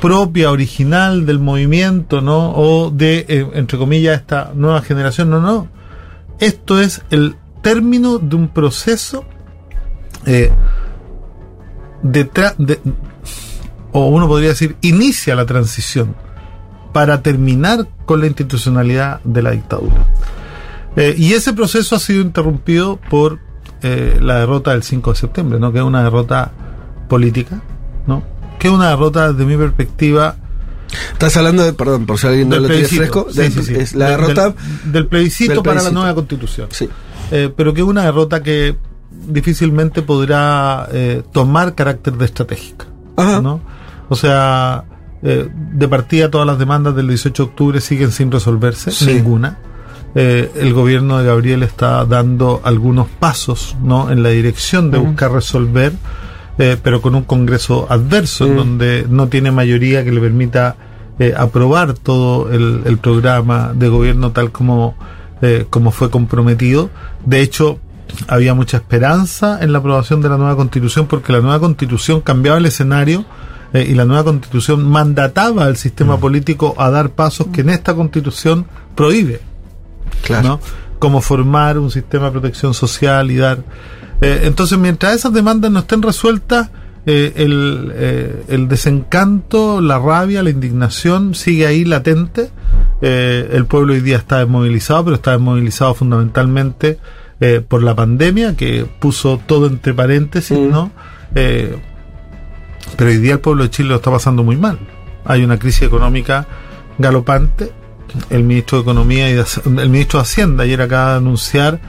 propia, 0.00 0.50
original 0.50 1.26
del 1.26 1.38
movimiento, 1.38 2.20
¿no? 2.20 2.52
O 2.52 2.90
de, 2.90 3.24
eh, 3.28 3.48
entre 3.54 3.78
comillas, 3.78 4.20
esta 4.20 4.52
nueva 4.54 4.82
generación. 4.82 5.30
No, 5.30 5.40
no. 5.40 5.68
Esto 6.38 6.80
es 6.80 7.02
el 7.10 7.36
término 7.62 8.18
de 8.18 8.36
un 8.36 8.48
proceso 8.48 9.24
eh, 10.26 10.52
detrás 12.02 12.54
de, 12.58 12.78
o 13.92 14.08
uno 14.08 14.28
podría 14.28 14.50
decir, 14.50 14.76
inicia 14.82 15.34
la 15.34 15.46
transición 15.46 16.14
para 16.92 17.22
terminar 17.22 17.88
con 18.04 18.20
la 18.20 18.26
institucionalidad 18.26 19.20
de 19.24 19.42
la 19.42 19.50
dictadura. 19.52 20.06
Eh, 20.96 21.14
y 21.16 21.32
ese 21.32 21.52
proceso 21.52 21.96
ha 21.96 21.98
sido 21.98 22.22
interrumpido 22.22 22.98
por 23.10 23.40
la 23.82 24.40
derrota 24.40 24.72
del 24.72 24.82
5 24.82 25.12
de 25.12 25.16
septiembre, 25.16 25.60
¿no? 25.60 25.70
que 25.70 25.78
es 25.78 25.84
una 25.84 26.02
derrota 26.02 26.50
política, 27.08 27.60
¿no? 28.08 28.24
Que 28.68 28.74
es 28.74 28.78
una 28.78 28.90
derrota 28.90 29.32
desde 29.32 29.44
mi 29.46 29.56
perspectiva 29.56 30.36
Estás 31.12 31.36
hablando 31.36 31.64
de, 31.64 31.72
perdón, 31.72 32.06
por 32.06 32.16
si 32.18 32.26
alguien 32.28 32.48
no 32.48 32.56
lo 32.56 32.68
tiene 32.68 32.74
plebiscito. 32.86 33.00
fresco, 33.02 33.26
Sí, 33.30 33.38
del- 33.40 33.52
sí, 33.52 33.62
sí. 33.64 33.74
es 33.74 33.94
la 33.96 34.08
Del- 34.10 34.20
derrota 34.20 34.44
del, 34.84 34.92
del 34.92 35.06
plebiscito 35.08 35.54
del 35.54 35.62
para 35.62 35.82
la 35.82 35.90
nueva 35.90 36.14
constitución. 36.14 36.68
Sí. 36.70 36.88
Eh, 37.32 37.52
pero 37.56 37.74
que 37.74 37.80
es 37.80 37.86
una 37.86 38.04
derrota 38.04 38.40
que 38.42 38.76
difícilmente 39.28 40.02
podrá 40.02 40.88
eh, 40.92 41.22
tomar 41.32 41.74
carácter 41.74 42.14
de 42.14 42.24
estratégica. 42.24 42.86
¿no? 43.16 43.60
O 44.08 44.14
sea, 44.14 44.84
eh, 45.22 45.48
de 45.72 45.88
partida 45.88 46.30
todas 46.30 46.46
las 46.46 46.58
demandas 46.58 46.94
del 46.94 47.08
18 47.08 47.42
de 47.42 47.48
octubre 47.50 47.80
siguen 47.80 48.12
sin 48.12 48.30
resolverse, 48.30 48.92
ninguna. 49.12 49.58
Eh, 50.14 50.50
el 50.56 50.72
gobierno 50.72 51.18
de 51.18 51.26
Gabriel 51.26 51.62
está 51.64 52.04
dando 52.04 52.60
algunos 52.64 53.08
pasos 53.08 53.76
¿no? 53.82 54.10
en 54.10 54.22
la 54.22 54.28
dirección 54.30 54.90
de 54.90 54.98
buscar 54.98 55.32
resolver, 55.32 55.92
eh, 56.58 56.76
pero 56.82 57.02
con 57.02 57.14
un 57.14 57.24
Congreso 57.24 57.86
adverso, 57.90 58.46
en 58.46 58.56
donde 58.56 59.06
no 59.08 59.28
tiene 59.28 59.50
mayoría 59.50 60.04
que 60.04 60.12
le 60.12 60.20
permita 60.20 60.76
eh, 61.18 61.34
aprobar 61.36 61.94
todo 61.94 62.52
el, 62.52 62.82
el 62.84 62.98
programa 62.98 63.72
de 63.74 63.88
gobierno 63.88 64.32
tal 64.32 64.52
como, 64.52 64.94
eh, 65.40 65.66
como 65.70 65.90
fue 65.90 66.10
comprometido. 66.10 66.90
De 67.24 67.40
hecho, 67.40 67.78
había 68.28 68.54
mucha 68.54 68.78
esperanza 68.78 69.58
en 69.62 69.72
la 69.72 69.78
aprobación 69.78 70.20
de 70.20 70.28
la 70.28 70.36
nueva 70.36 70.56
constitución 70.56 71.06
porque 71.06 71.32
la 71.32 71.40
nueva 71.40 71.58
constitución 71.60 72.20
cambiaba 72.20 72.58
el 72.58 72.66
escenario 72.66 73.24
eh, 73.72 73.86
y 73.88 73.94
la 73.94 74.04
nueva 74.04 74.24
constitución 74.24 74.88
mandataba 74.88 75.64
al 75.64 75.76
sistema 75.76 76.18
político 76.18 76.74
a 76.78 76.90
dar 76.90 77.10
pasos 77.10 77.48
que 77.52 77.62
en 77.62 77.70
esta 77.70 77.94
constitución 77.94 78.66
prohíbe. 78.94 79.40
¿no? 80.42 80.60
Como 80.98 81.20
formar 81.20 81.78
un 81.78 81.90
sistema 81.90 82.26
de 82.26 82.32
protección 82.32 82.74
social 82.74 83.30
y 83.30 83.36
dar. 83.36 83.58
Eh, 84.20 84.42
entonces, 84.44 84.78
mientras 84.78 85.14
esas 85.14 85.32
demandas 85.32 85.70
no 85.70 85.80
estén 85.80 86.02
resueltas, 86.02 86.70
eh, 87.06 87.34
el, 87.36 87.92
eh, 87.94 88.44
el 88.48 88.68
desencanto, 88.68 89.80
la 89.80 89.98
rabia, 89.98 90.42
la 90.42 90.50
indignación 90.50 91.34
sigue 91.34 91.66
ahí 91.66 91.84
latente. 91.84 92.50
El 93.02 93.66
pueblo 93.66 93.92
hoy 93.92 94.00
día 94.00 94.16
está 94.16 94.38
desmovilizado, 94.38 95.04
pero 95.04 95.16
está 95.16 95.32
desmovilizado 95.32 95.94
fundamentalmente 95.94 96.98
por 97.68 97.82
la 97.82 97.94
pandemia 97.94 98.56
que 98.56 98.86
puso 98.98 99.38
todo 99.46 99.66
entre 99.66 99.92
paréntesis, 99.92 100.58
¿no? 100.58 100.90
Eh, 101.34 101.76
pero 102.96 103.10
hoy 103.10 103.18
día 103.18 103.34
el 103.34 103.40
pueblo 103.40 103.64
de 103.64 103.70
Chile 103.70 103.90
lo 103.90 103.96
está 103.96 104.10
pasando 104.10 104.42
muy 104.42 104.56
mal. 104.56 104.78
Hay 105.24 105.44
una 105.44 105.58
crisis 105.58 105.82
económica 105.82 106.46
galopante. 106.98 107.72
El 108.30 108.44
ministro 108.44 108.78
de 108.78 108.82
Economía 108.82 109.28
y 109.28 109.34
de 109.34 109.44
el 109.66 109.90
ministro 109.90 110.18
de 110.18 110.22
Hacienda 110.22 110.64
ayer 110.64 110.80
acaba 110.80 111.12
de 111.12 111.16
anunciar 111.18 111.80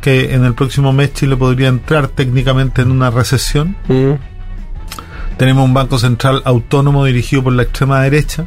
que 0.00 0.34
en 0.34 0.44
el 0.44 0.54
próximo 0.54 0.92
mes 0.92 1.12
Chile 1.12 1.36
podría 1.36 1.68
entrar 1.68 2.08
técnicamente 2.08 2.82
en 2.82 2.90
una 2.90 3.10
recesión. 3.10 3.76
Tenemos 5.36 5.64
un 5.64 5.74
banco 5.74 5.98
central 5.98 6.42
autónomo 6.44 7.04
dirigido 7.04 7.44
por 7.44 7.52
la 7.52 7.62
extrema 7.62 8.02
derecha 8.02 8.46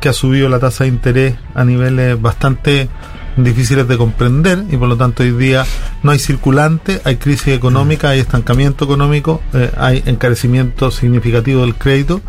que 0.00 0.08
ha 0.08 0.12
subido 0.12 0.48
la 0.48 0.58
tasa 0.58 0.84
de 0.84 0.90
interés 0.90 1.34
a 1.54 1.64
niveles 1.64 2.20
bastante 2.20 2.88
difíciles 3.36 3.86
de 3.86 3.96
comprender 3.96 4.64
y 4.70 4.76
por 4.76 4.88
lo 4.88 4.96
tanto 4.96 5.22
hoy 5.22 5.32
día 5.32 5.64
no 6.02 6.10
hay 6.10 6.18
circulante, 6.18 7.00
hay 7.04 7.16
crisis 7.16 7.48
económica, 7.48 8.10
hay 8.10 8.18
estancamiento 8.18 8.84
económico, 8.84 9.40
eh, 9.52 9.70
hay 9.76 10.02
encarecimiento 10.06 10.90
significativo 10.90 11.62
del 11.62 11.74
crédito 11.74 12.20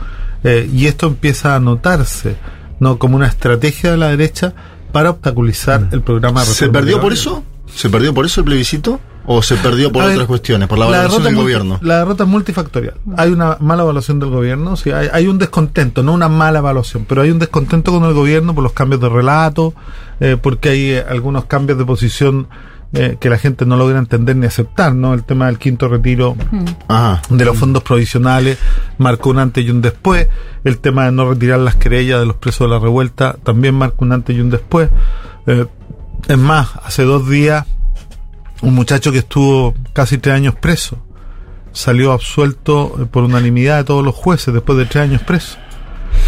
eh, 0.43 0.69
y 0.71 0.87
esto 0.87 1.07
empieza 1.07 1.55
a 1.55 1.59
notarse 1.59 2.35
no 2.79 2.97
como 2.97 3.15
una 3.15 3.27
estrategia 3.27 3.91
de 3.91 3.97
la 3.97 4.09
derecha 4.09 4.53
para 4.91 5.11
obstaculizar 5.11 5.87
el 5.91 6.01
programa 6.01 6.41
de 6.41 6.47
¿Se 6.47 6.69
perdió 6.69 6.99
por 6.99 7.13
eso? 7.13 7.43
¿Se 7.75 7.89
perdió 7.89 8.13
por 8.13 8.25
eso 8.25 8.41
el 8.41 8.45
plebiscito? 8.45 8.99
¿O 9.25 9.43
se 9.43 9.55
perdió 9.55 9.91
por 9.91 10.03
ver, 10.03 10.13
otras 10.13 10.27
cuestiones? 10.27 10.67
Por 10.67 10.79
la 10.79 10.87
derrota 10.89 11.23
del 11.25 11.35
multi- 11.35 11.41
gobierno. 11.41 11.79
La 11.83 11.99
derrota 11.99 12.23
es 12.23 12.29
multifactorial. 12.29 12.95
Hay 13.17 13.29
una 13.31 13.57
mala 13.59 13.83
evaluación 13.83 14.19
del 14.19 14.29
gobierno, 14.31 14.75
sí, 14.75 14.91
hay, 14.91 15.09
hay 15.13 15.27
un 15.27 15.37
descontento, 15.37 16.01
no 16.01 16.13
una 16.13 16.27
mala 16.27 16.59
evaluación, 16.59 17.05
pero 17.07 17.21
hay 17.21 17.29
un 17.29 17.37
descontento 17.37 17.91
con 17.91 18.03
el 18.05 18.13
gobierno 18.13 18.55
por 18.55 18.63
los 18.63 18.73
cambios 18.73 18.99
de 18.99 19.09
relato, 19.09 19.73
eh, 20.19 20.37
porque 20.41 20.69
hay 20.69 20.81
eh, 20.91 21.05
algunos 21.07 21.45
cambios 21.45 21.77
de 21.77 21.85
posición 21.85 22.47
eh, 22.93 23.17
que 23.19 23.29
la 23.29 23.37
gente 23.37 23.65
no 23.65 23.77
logra 23.77 23.99
entender 23.99 24.35
ni 24.35 24.47
aceptar, 24.47 24.95
¿no? 24.95 25.13
El 25.13 25.23
tema 25.23 25.45
del 25.45 25.59
quinto 25.59 25.87
retiro 25.87 26.35
de 27.29 27.45
los 27.45 27.57
fondos 27.57 27.83
provisionales 27.83 28.57
marcó 28.97 29.29
un 29.29 29.37
antes 29.39 29.63
y 29.63 29.69
un 29.69 29.81
después. 29.81 30.27
El 30.63 30.79
tema 30.79 31.05
de 31.05 31.11
no 31.11 31.29
retirar 31.29 31.59
las 31.59 31.75
querellas 31.75 32.19
de 32.19 32.25
los 32.25 32.35
presos 32.37 32.67
de 32.67 32.73
la 32.73 32.79
revuelta 32.79 33.37
también 33.43 33.75
marcó 33.75 34.03
un 34.03 34.11
antes 34.13 34.35
y 34.35 34.41
un 34.41 34.49
después. 34.49 34.89
Eh, 35.47 35.67
es 36.27 36.37
más, 36.37 36.69
hace 36.83 37.03
dos 37.03 37.29
días 37.29 37.65
un 38.61 38.75
muchacho 38.75 39.11
que 39.11 39.19
estuvo 39.19 39.73
casi 39.93 40.17
tres 40.17 40.35
años 40.35 40.55
preso 40.55 40.97
salió 41.73 42.11
absuelto 42.11 42.95
eh, 42.99 43.05
por 43.05 43.23
unanimidad 43.23 43.77
de 43.77 43.83
todos 43.83 44.03
los 44.03 44.15
jueces 44.15 44.53
después 44.53 44.77
de 44.77 44.85
tres 44.85 45.03
años 45.03 45.21
preso. 45.21 45.57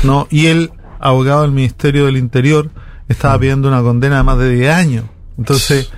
¿no? 0.04 0.28
Y 0.30 0.48
el 0.48 0.72
abogado 1.00 1.44
del 1.44 1.52
Ministerio 1.52 2.06
del 2.06 2.18
Interior 2.18 2.70
estaba 3.10 3.38
pidiendo 3.40 3.68
una 3.68 3.82
condena 3.82 4.18
de 4.18 4.24
más 4.24 4.38
de 4.38 4.50
10 4.50 4.74
años. 4.74 5.06
Entonces, 5.38 5.92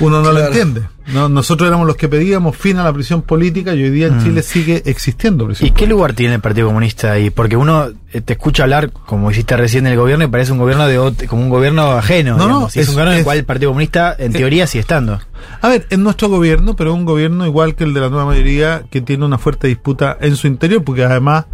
uno 0.00 0.20
no 0.22 0.28
lo 0.28 0.36
Claro. 0.38 0.46
entiende. 0.48 0.82
¿no? 1.12 1.28
Nosotros 1.30 1.68
éramos 1.68 1.86
los 1.86 1.96
que 1.96 2.06
pedíamos 2.06 2.54
fin 2.54 2.76
a 2.78 2.84
la 2.84 2.92
prisión 2.92 3.22
política 3.22 3.74
y 3.74 3.82
hoy 3.82 3.88
día 3.90 4.08
en 4.08 4.18
Mm. 4.18 4.24
Chile 4.24 4.42
sigue 4.42 4.82
existiendo 4.84 5.46
prisión 5.46 5.66
¿Y 5.68 5.70
qué 5.70 5.86
lugar 5.86 6.12
tiene 6.12 6.34
el 6.34 6.40
Partido 6.42 6.66
Comunista 6.66 7.12
ahí? 7.12 7.30
Porque 7.30 7.56
uno 7.56 7.88
eh, 8.12 8.20
te 8.20 8.34
escucha 8.34 8.64
hablar, 8.64 8.90
como 8.90 9.30
hiciste 9.30 9.56
recién 9.56 9.84
del 9.84 9.96
gobierno, 9.96 10.24
y 10.24 10.28
parece 10.28 10.52
un 10.52 10.58
gobierno 10.58 10.86
de 10.86 11.26
como 11.26 11.42
un 11.42 11.48
gobierno 11.48 11.92
ajeno. 11.92 12.36
No, 12.36 12.46
no, 12.48 12.66
es, 12.68 12.76
es- 12.76 12.88
un 12.88 12.94
gobierno 12.94 13.12
en 13.12 13.18
el 13.20 13.24
cual 13.24 13.38
el 13.38 13.44
Partido 13.44 13.70
Comunista, 13.70 14.14
en 14.18 14.34
eh, 14.34 14.38
teoría, 14.38 14.66
sigue 14.66 14.80
estando. 14.80 15.18
A 15.62 15.68
ver, 15.68 15.86
es 15.88 15.98
nuestro 15.98 16.28
gobierno, 16.28 16.76
pero 16.76 16.92
un 16.92 17.04
gobierno 17.06 17.46
igual 17.46 17.74
que 17.74 17.84
el 17.84 17.94
de 17.94 18.00
la 18.00 18.08
nueva 18.10 18.26
mayoría 18.26 18.82
que 18.90 19.00
tiene 19.00 19.24
una 19.24 19.38
fuerte 19.38 19.66
disputa 19.68 20.16
en 20.20 20.36
su 20.36 20.46
interior, 20.46 20.84
porque 20.84 21.04
además, 21.04 21.46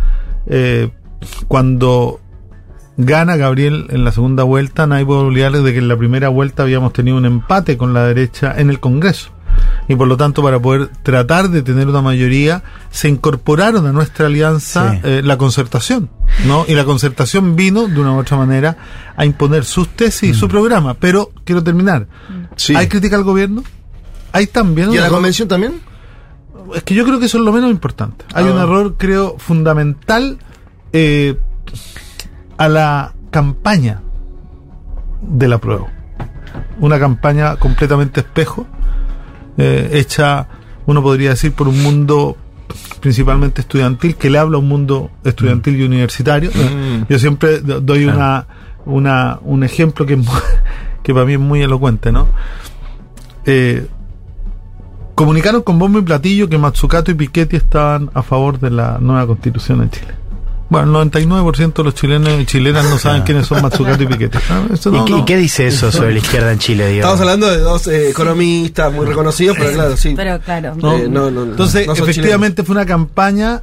eh, 0.49 0.91
cuando 1.49 2.21
gana 2.97 3.37
Gabriel 3.37 3.87
en 3.91 4.05
la 4.05 4.13
segunda 4.13 4.43
vuelta, 4.45 4.87
nadie 4.87 5.05
puede 5.07 5.21
olvidarles 5.21 5.63
de 5.65 5.73
que 5.73 5.79
en 5.79 5.89
la 5.89 5.97
primera 5.97 6.29
vuelta 6.29 6.63
habíamos 6.63 6.93
tenido 6.93 7.17
un 7.17 7.27
empate 7.27 7.77
con 7.77 7.93
la 7.95 8.05
derecha 8.07 8.55
en 8.57 8.71
el 8.71 8.81
Congreso. 8.81 9.31
Y 9.89 9.95
por 9.97 10.09
lo 10.09 10.17
tanto, 10.17 10.43
para 10.43 10.59
poder 10.61 10.89
tratar 11.03 11.49
de 11.51 11.63
tener 11.63 11.89
una 11.89 12.01
mayoría, 12.03 12.63
se 12.91 13.09
incorporaron 13.09 13.87
a 13.87 13.93
nuestra 13.93 14.27
alianza 14.27 14.93
Sí. 14.95 15.01
eh, 15.05 15.21
la 15.25 15.37
concertación, 15.39 16.09
¿no? 16.47 16.65
Y 16.67 16.75
la 16.75 16.85
concertación 16.85 17.55
vino, 17.55 17.87
de 17.87 18.01
una 18.01 18.13
u 18.13 18.19
otra 18.19 18.37
manera, 18.37 18.77
a 19.17 19.25
imponer 19.25 19.65
sus 19.65 19.89
tesis 19.89 20.31
y 20.31 20.35
su 20.35 20.49
programa. 20.49 20.95
Pero, 20.95 21.31
quiero 21.45 21.63
terminar. 21.63 22.07
¿Hay 22.75 22.89
crítica 22.89 23.17
al 23.17 23.25
gobierno? 23.25 23.63
Hay 24.33 24.47
también... 24.49 24.93
¿Y 24.93 24.99
a 24.99 25.03
la 25.03 25.09
convención 25.11 25.47
también? 25.49 25.81
Es 26.75 26.83
que 26.83 26.95
yo 26.95 27.05
creo 27.05 27.21
que 27.21 27.27
eso 27.27 27.39
es 27.39 27.45
lo 27.45 27.53
menos 27.53 27.71
importante. 27.71 28.25
Hay 28.35 28.47
Ah. 28.49 28.53
un 28.53 28.59
error, 28.59 28.95
creo, 28.99 29.37
fundamental 29.39 30.39
eh, 30.93 31.37
a 32.57 32.69
la 32.69 33.13
campaña 33.31 34.01
de 35.23 35.49
la 35.49 35.59
prueba. 35.59 35.87
Una 36.81 36.99
campaña 36.99 37.57
completamente 37.57 38.21
espejo, 38.21 38.67
eh, 39.59 39.91
hecha, 39.93 40.49
uno 40.87 41.03
podría 41.03 41.31
decir, 41.31 41.53
por 41.53 41.69
un 41.69 41.83
mundo 41.83 42.37
principalmente 43.01 43.61
estudiantil, 43.61 44.17
que 44.17 44.31
le 44.31 44.39
habla 44.39 44.57
a 44.57 44.61
un 44.61 44.69
mundo 44.69 45.11
estudiantil 45.25 45.77
y 45.81 45.85
universitario. 45.85 46.51
Mm. 46.51 47.05
Yo 47.09 47.19
siempre 47.19 47.61
do- 47.61 47.81
doy 47.81 48.05
una, 48.07 48.47
una, 48.87 49.39
un 49.43 49.63
ejemplo 49.65 50.07
que, 50.07 50.19
que 51.03 51.13
para 51.15 51.27
mí 51.27 51.35
es 51.35 51.41
muy 51.41 51.63
elocuente, 51.63 52.11
¿no? 52.13 52.27
Eh, 53.47 53.87
comunicaron 55.15 55.63
con 55.63 55.79
bombo 55.79 55.99
y 55.99 56.03
platillo 56.03 56.49
que 56.49 56.59
Matsukato 56.59 57.11
y 57.11 57.15
Piketty 57.15 57.57
estaban 57.57 58.11
a 58.15 58.23
favor 58.23 58.59
de 58.59 58.71
la 58.71 58.99
nueva 59.01 59.27
constitución 59.27 59.83
en 59.83 59.91
Chile. 59.91 60.15
Bueno, 60.83 61.03
el 61.03 61.11
99% 61.11 61.73
de 61.75 61.85
los 61.85 61.95
chilenos 61.95 62.41
y 62.41 62.47
chilenas 62.47 62.85
no 62.89 62.99
saben 62.99 63.23
quiénes 63.23 63.47
son 63.47 63.63
Matsukato 63.63 64.03
y 64.03 64.07
Piketty. 64.07 64.39
Ah, 64.51 64.63
¿Y, 64.69 64.89
no- 64.91 65.05
qué, 65.05 65.13
no. 65.13 65.19
y 65.19 65.25
qué 65.25 65.37
dice 65.37 65.67
eso 65.67 65.91
sobre 65.93 66.13
la 66.13 66.19
izquierda 66.19 66.53
en 66.53 66.59
Chile, 66.59 66.87
digo? 66.89 67.01
Estamos 67.01 67.21
hablando 67.21 67.51
de 67.51 67.59
dos 67.59 67.87
eh, 67.87 68.11
economistas 68.11 68.93
muy 68.93 69.07
reconocidos, 69.07 69.57
pero 69.59 69.73
claro, 69.73 69.97
sí. 69.97 70.15
Pero 70.17 70.41
claro. 70.41 70.75
No, 70.77 70.95
Eh, 70.97 71.09
no. 71.09 71.29
Entonces, 71.29 71.87
efectivamente 71.89 72.63
fue 72.65 72.75
una 72.75 72.87
campaña 72.87 73.63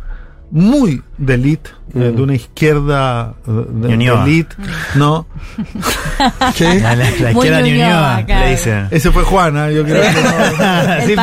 muy 0.51 1.01
de 1.17 1.33
elite, 1.35 1.69
eh, 1.95 2.11
de 2.15 2.21
una 2.21 2.35
izquierda 2.35 3.35
eh, 3.47 3.51
de, 3.69 3.97
de 3.97 4.05
elite, 4.13 4.55
¿no? 4.95 5.25
¿Qué? 6.57 6.79
La, 6.81 6.95
la- 6.95 7.09
la 7.09 7.31
Muy 7.31 7.47
izquierda 7.47 7.61
Ñuñoa, 7.61 8.23
claro. 8.25 8.45
le 8.45 8.51
dicen. 8.51 8.87
Ese 8.91 9.11
fue 9.11 9.23
Juana, 9.23 9.71
yo 9.71 9.83
creo 9.83 10.01
que 10.01 10.21
no. 10.21 11.05
sí, 11.07 11.13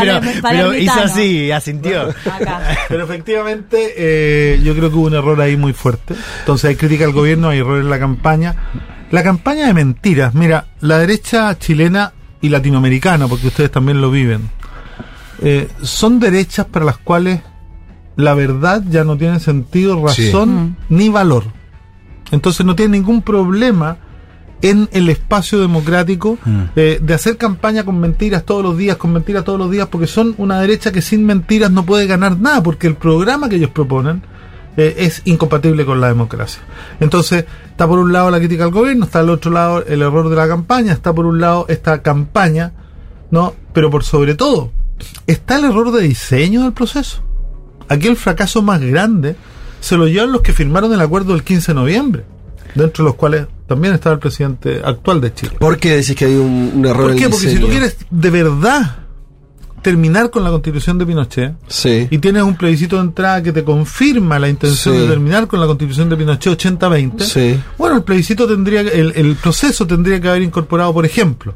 pero, 0.43 0.75
hizo 0.75 1.01
así, 1.01 1.51
asintió. 1.53 2.03
Acá. 2.09 2.61
Pero 2.89 3.05
efectivamente, 3.05 3.95
eh, 3.97 4.61
yo 4.63 4.75
creo 4.75 4.91
que 4.91 4.97
hubo 4.97 5.07
un 5.07 5.15
error 5.15 5.41
ahí 5.41 5.57
muy 5.57 5.73
fuerte. 5.75 6.15
Entonces 6.41 6.71
hay 6.71 6.77
crítica 6.77 7.05
al 7.05 7.13
gobierno, 7.13 7.49
hay 7.51 7.59
error 7.59 7.81
en 7.81 7.91
la 7.91 7.99
campaña. 7.99 8.55
La 9.11 9.23
campaña 9.23 9.67
de 9.67 9.75
mentiras. 9.75 10.35
Mira, 10.35 10.67
la 10.81 10.99
derecha 10.99 11.59
chilena 11.59 12.13
y 12.41 12.49
latinoamericana, 12.49 13.27
porque 13.29 13.49
ustedes 13.49 13.71
también 13.71 14.01
lo 14.01 14.11
viven, 14.11 14.49
eh, 15.43 15.69
son 15.83 16.19
derechas 16.19 16.67
para 16.67 16.85
las 16.85 16.99
cuales 16.99 17.41
la 18.19 18.35
verdad 18.35 18.83
ya 18.91 19.05
no 19.05 19.17
tiene 19.17 19.39
sentido, 19.39 20.05
razón 20.05 20.77
ni 20.89 21.09
valor. 21.09 21.45
Entonces 22.33 22.67
no 22.67 22.75
tiene 22.75 22.99
ningún 22.99 23.23
problema 23.23 23.97
en 24.61 24.89
el 24.91 25.09
espacio 25.09 25.61
democrático 25.61 26.37
eh, 26.75 26.99
de 27.01 27.15
hacer 27.15 27.37
campaña 27.37 27.85
con 27.85 28.01
mentiras 28.01 28.43
todos 28.43 28.65
los 28.65 28.77
días, 28.77 28.97
con 28.97 29.13
mentiras 29.13 29.45
todos 29.45 29.61
los 29.61 29.71
días, 29.71 29.87
porque 29.87 30.09
son 30.09 30.35
una 30.37 30.61
derecha 30.61 30.91
que 30.91 31.01
sin 31.01 31.25
mentiras 31.25 31.71
no 31.71 31.87
puede 31.87 32.09
ganar 32.09 32.37
nada, 32.41 32.61
porque 32.61 32.89
el 32.89 32.97
programa 32.97 33.49
que 33.49 33.55
ellos 33.55 33.71
proponen 33.71 34.25
eh, 34.77 34.97
es 34.99 35.23
incompatible 35.25 35.87
con 35.87 36.01
la 36.01 36.09
democracia. 36.09 36.61
Entonces, 36.99 37.45
está 37.71 37.87
por 37.87 38.01
un 38.01 38.13
lado 38.13 38.33
la 38.33 38.39
crítica 38.39 38.65
al 38.65 38.73
gobierno, 38.73 39.05
está 39.05 39.21
al 39.21 39.31
otro 39.31 39.53
lado 39.53 39.85
el 39.87 40.03
error 40.03 40.29
de 40.29 40.35
la 40.35 40.49
campaña, 40.49 40.93
está 40.93 41.13
por 41.13 41.25
un 41.25 41.41
lado 41.41 41.67
esta 41.69 42.03
campaña, 42.03 42.73
¿no? 43.31 43.55
Pero 43.73 43.93
por 43.93 44.03
sobre 44.03 44.35
todo, 44.35 44.73
está 45.29 45.59
el 45.59 45.67
error 45.67 45.93
de 45.93 46.03
diseño 46.03 46.65
del 46.65 46.73
proceso. 46.73 47.23
Aquí 47.89 48.07
el 48.09 48.17
fracaso 48.17 48.63
más 48.63 48.81
grande 48.81 49.37
se 49.81 49.97
lo 49.97 50.07
llevan 50.09 50.33
los 50.33 50.43
que 50.43 50.53
firmaron 50.53 50.93
el 50.93 51.01
acuerdo 51.01 51.33
del 51.33 51.43
15 51.45 51.73
de 51.73 51.75
noviembre, 51.75 52.25
dentro 52.75 53.05
de 53.05 53.11
los 53.11 53.17
cuales 53.17 53.47
también 53.67 53.95
estaba 53.95 54.15
el 54.15 54.21
presidente 54.21 54.81
actual 54.85 55.21
de 55.21 55.33
Chile. 55.35 55.53
¿Por 55.59 55.79
qué 55.79 55.97
decís 55.97 56.15
que 56.17 56.25
hay 56.27 56.35
un, 56.37 56.73
un 56.77 56.87
error 56.87 57.03
¿Por 57.03 57.11
en 57.13 57.19
qué? 57.19 57.29
Porque 57.29 57.49
si 57.51 57.59
tú 57.59 57.69
quieres 57.69 57.97
de 58.11 58.31
verdad 58.31 58.97
terminar 59.83 60.31
con 60.31 60.43
la 60.43 60.51
constitución 60.51 60.99
de 60.99 61.07
Pinochet 61.07 61.55
Sí. 61.69 62.09
y 62.11 62.19
tienes 62.19 62.43
un 62.43 62.57
plebiscito 62.57 62.97
de 62.97 63.03
entrada 63.03 63.43
que 63.43 63.53
te 63.53 63.63
confirma 63.63 64.39
la 64.39 64.49
intención 64.49 64.95
Sí. 64.97 65.01
de 65.03 65.07
terminar 65.07 65.47
con 65.47 65.61
la 65.61 65.67
constitución 65.67 66.09
de 66.09 66.17
Pinochet 66.17 66.53
80-20, 66.59 67.21
Sí. 67.25 67.61
bueno, 67.79 67.97
el 67.97 68.03
plebiscito 68.03 68.49
tendría, 68.49 68.83
que- 68.83 69.01
el, 69.01 69.13
el 69.15 69.37
proceso 69.37 69.87
tendría 69.87 70.21
que 70.21 70.29
haber 70.29 70.43
incorporado, 70.43 70.93
por 70.93 71.07
ejemplo, 71.07 71.55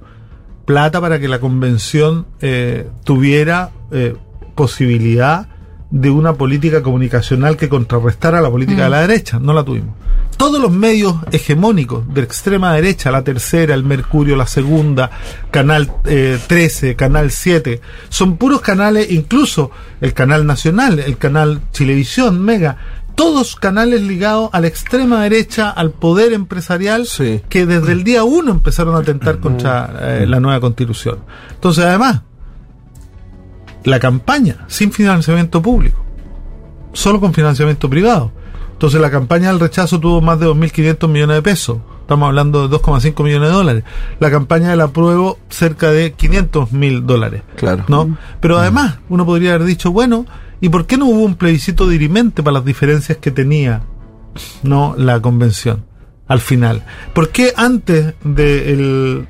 plata 0.65 1.01
para 1.01 1.19
que 1.19 1.27
la 1.27 1.41
convención 1.41 2.27
eh, 2.41 2.89
tuviera 3.05 3.71
eh, 3.91 4.15
posibilidad 4.55 5.49
de 5.93 6.11
una 6.11 6.33
política 6.33 6.83
comunicacional 6.83 7.57
que 7.59 7.69
contrarrestara 7.69 8.41
la 8.41 8.51
política 8.51 8.81
Mm. 8.81 8.85
de 8.85 8.91
la 8.91 9.01
derecha. 9.03 9.39
No 9.39 9.53
la 9.53 9.63
tuvimos. 9.63 9.95
Todos 10.39 10.61
los 10.61 10.73
medios 10.73 11.17
hegemónicos 11.31 12.03
de 12.13 12.23
extrema 12.23 12.73
derecha, 12.75 13.11
la 13.11 13.23
tercera, 13.23 13.75
el 13.75 13.85
Mercurio, 13.85 14.35
la 14.35 14.47
segunda, 14.47 15.11
Canal 15.51 15.93
eh, 16.07 16.39
13, 16.47 16.97
Canal 16.97 17.31
7, 17.31 17.81
son 18.09 18.39
puros 18.39 18.63
canales, 18.63 19.11
incluso 19.11 19.71
el 20.01 20.15
Canal 20.15 20.47
Nacional, 20.47 20.99
el 20.99 21.19
Canal 21.19 21.61
Chilevisión, 21.73 22.41
Mega, 22.43 22.79
todos 23.15 23.57
canales 23.57 24.01
ligados 24.01 24.49
a 24.55 24.61
la 24.61 24.69
extrema 24.69 25.23
derecha, 25.23 25.69
al 25.69 25.91
poder 25.91 26.33
empresarial, 26.33 27.07
que 27.51 27.67
desde 27.67 27.93
el 27.93 28.03
día 28.03 28.25
uno 28.25 28.51
empezaron 28.51 28.95
a 28.97 29.01
atentar 29.01 29.39
contra 29.39 29.93
eh, 30.01 30.27
la 30.27 30.41
nueva 30.41 30.59
constitución. 30.61 31.19
Entonces, 31.53 31.85
además, 31.85 32.23
la 33.85 34.01
campaña 34.01 34.65
sin 34.69 34.93
financiamiento 34.93 35.61
público, 35.63 36.05
solo 36.93 37.21
con 37.21 37.33
financiamiento 37.33 37.89
privado. 37.89 38.33
Entonces 38.73 39.01
la 39.01 39.11
campaña 39.11 39.49
del 39.49 39.61
rechazo 39.61 40.01
tuvo 40.01 40.21
más 40.21 40.41
de 40.41 40.47
2.500 40.47 41.09
millones 41.09 41.37
de 41.37 41.43
pesos. 41.43 41.79
Estamos 42.01 42.27
hablando 42.27 42.67
de 42.67 42.77
2,5 42.77 43.23
millones 43.23 43.49
de 43.49 43.55
dólares. 43.55 43.85
La 44.19 44.31
campaña 44.31 44.71
del 44.71 44.81
apruebo 44.81 45.39
cerca 45.49 45.93
de 45.93 46.13
500 46.15 46.73
mil 46.73 47.07
dólares. 47.07 47.43
Claro. 47.57 47.85
¿no? 47.87 48.19
Pero 48.41 48.59
además, 48.59 48.99
uno 49.09 49.25
podría 49.25 49.55
haber 49.55 49.67
dicho, 49.69 49.93
bueno, 49.93 50.27
¿y 50.61 50.69
por 50.69 50.87
qué 50.87 50.97
no 50.97 51.07
hubo 51.07 51.23
un 51.23 51.37
plebiscito 51.37 51.89
dirimente 51.89 52.43
para 52.43 52.55
las 52.55 52.65
diferencias 52.65 53.19
que 53.19 53.31
tenía 53.31 53.83
no 54.65 54.95
la 54.99 55.21
convención 55.21 55.85
al 56.27 56.41
final? 56.41 56.85
¿Por 57.15 57.29
qué 57.29 57.53
antes 57.57 58.15
del 58.25 59.29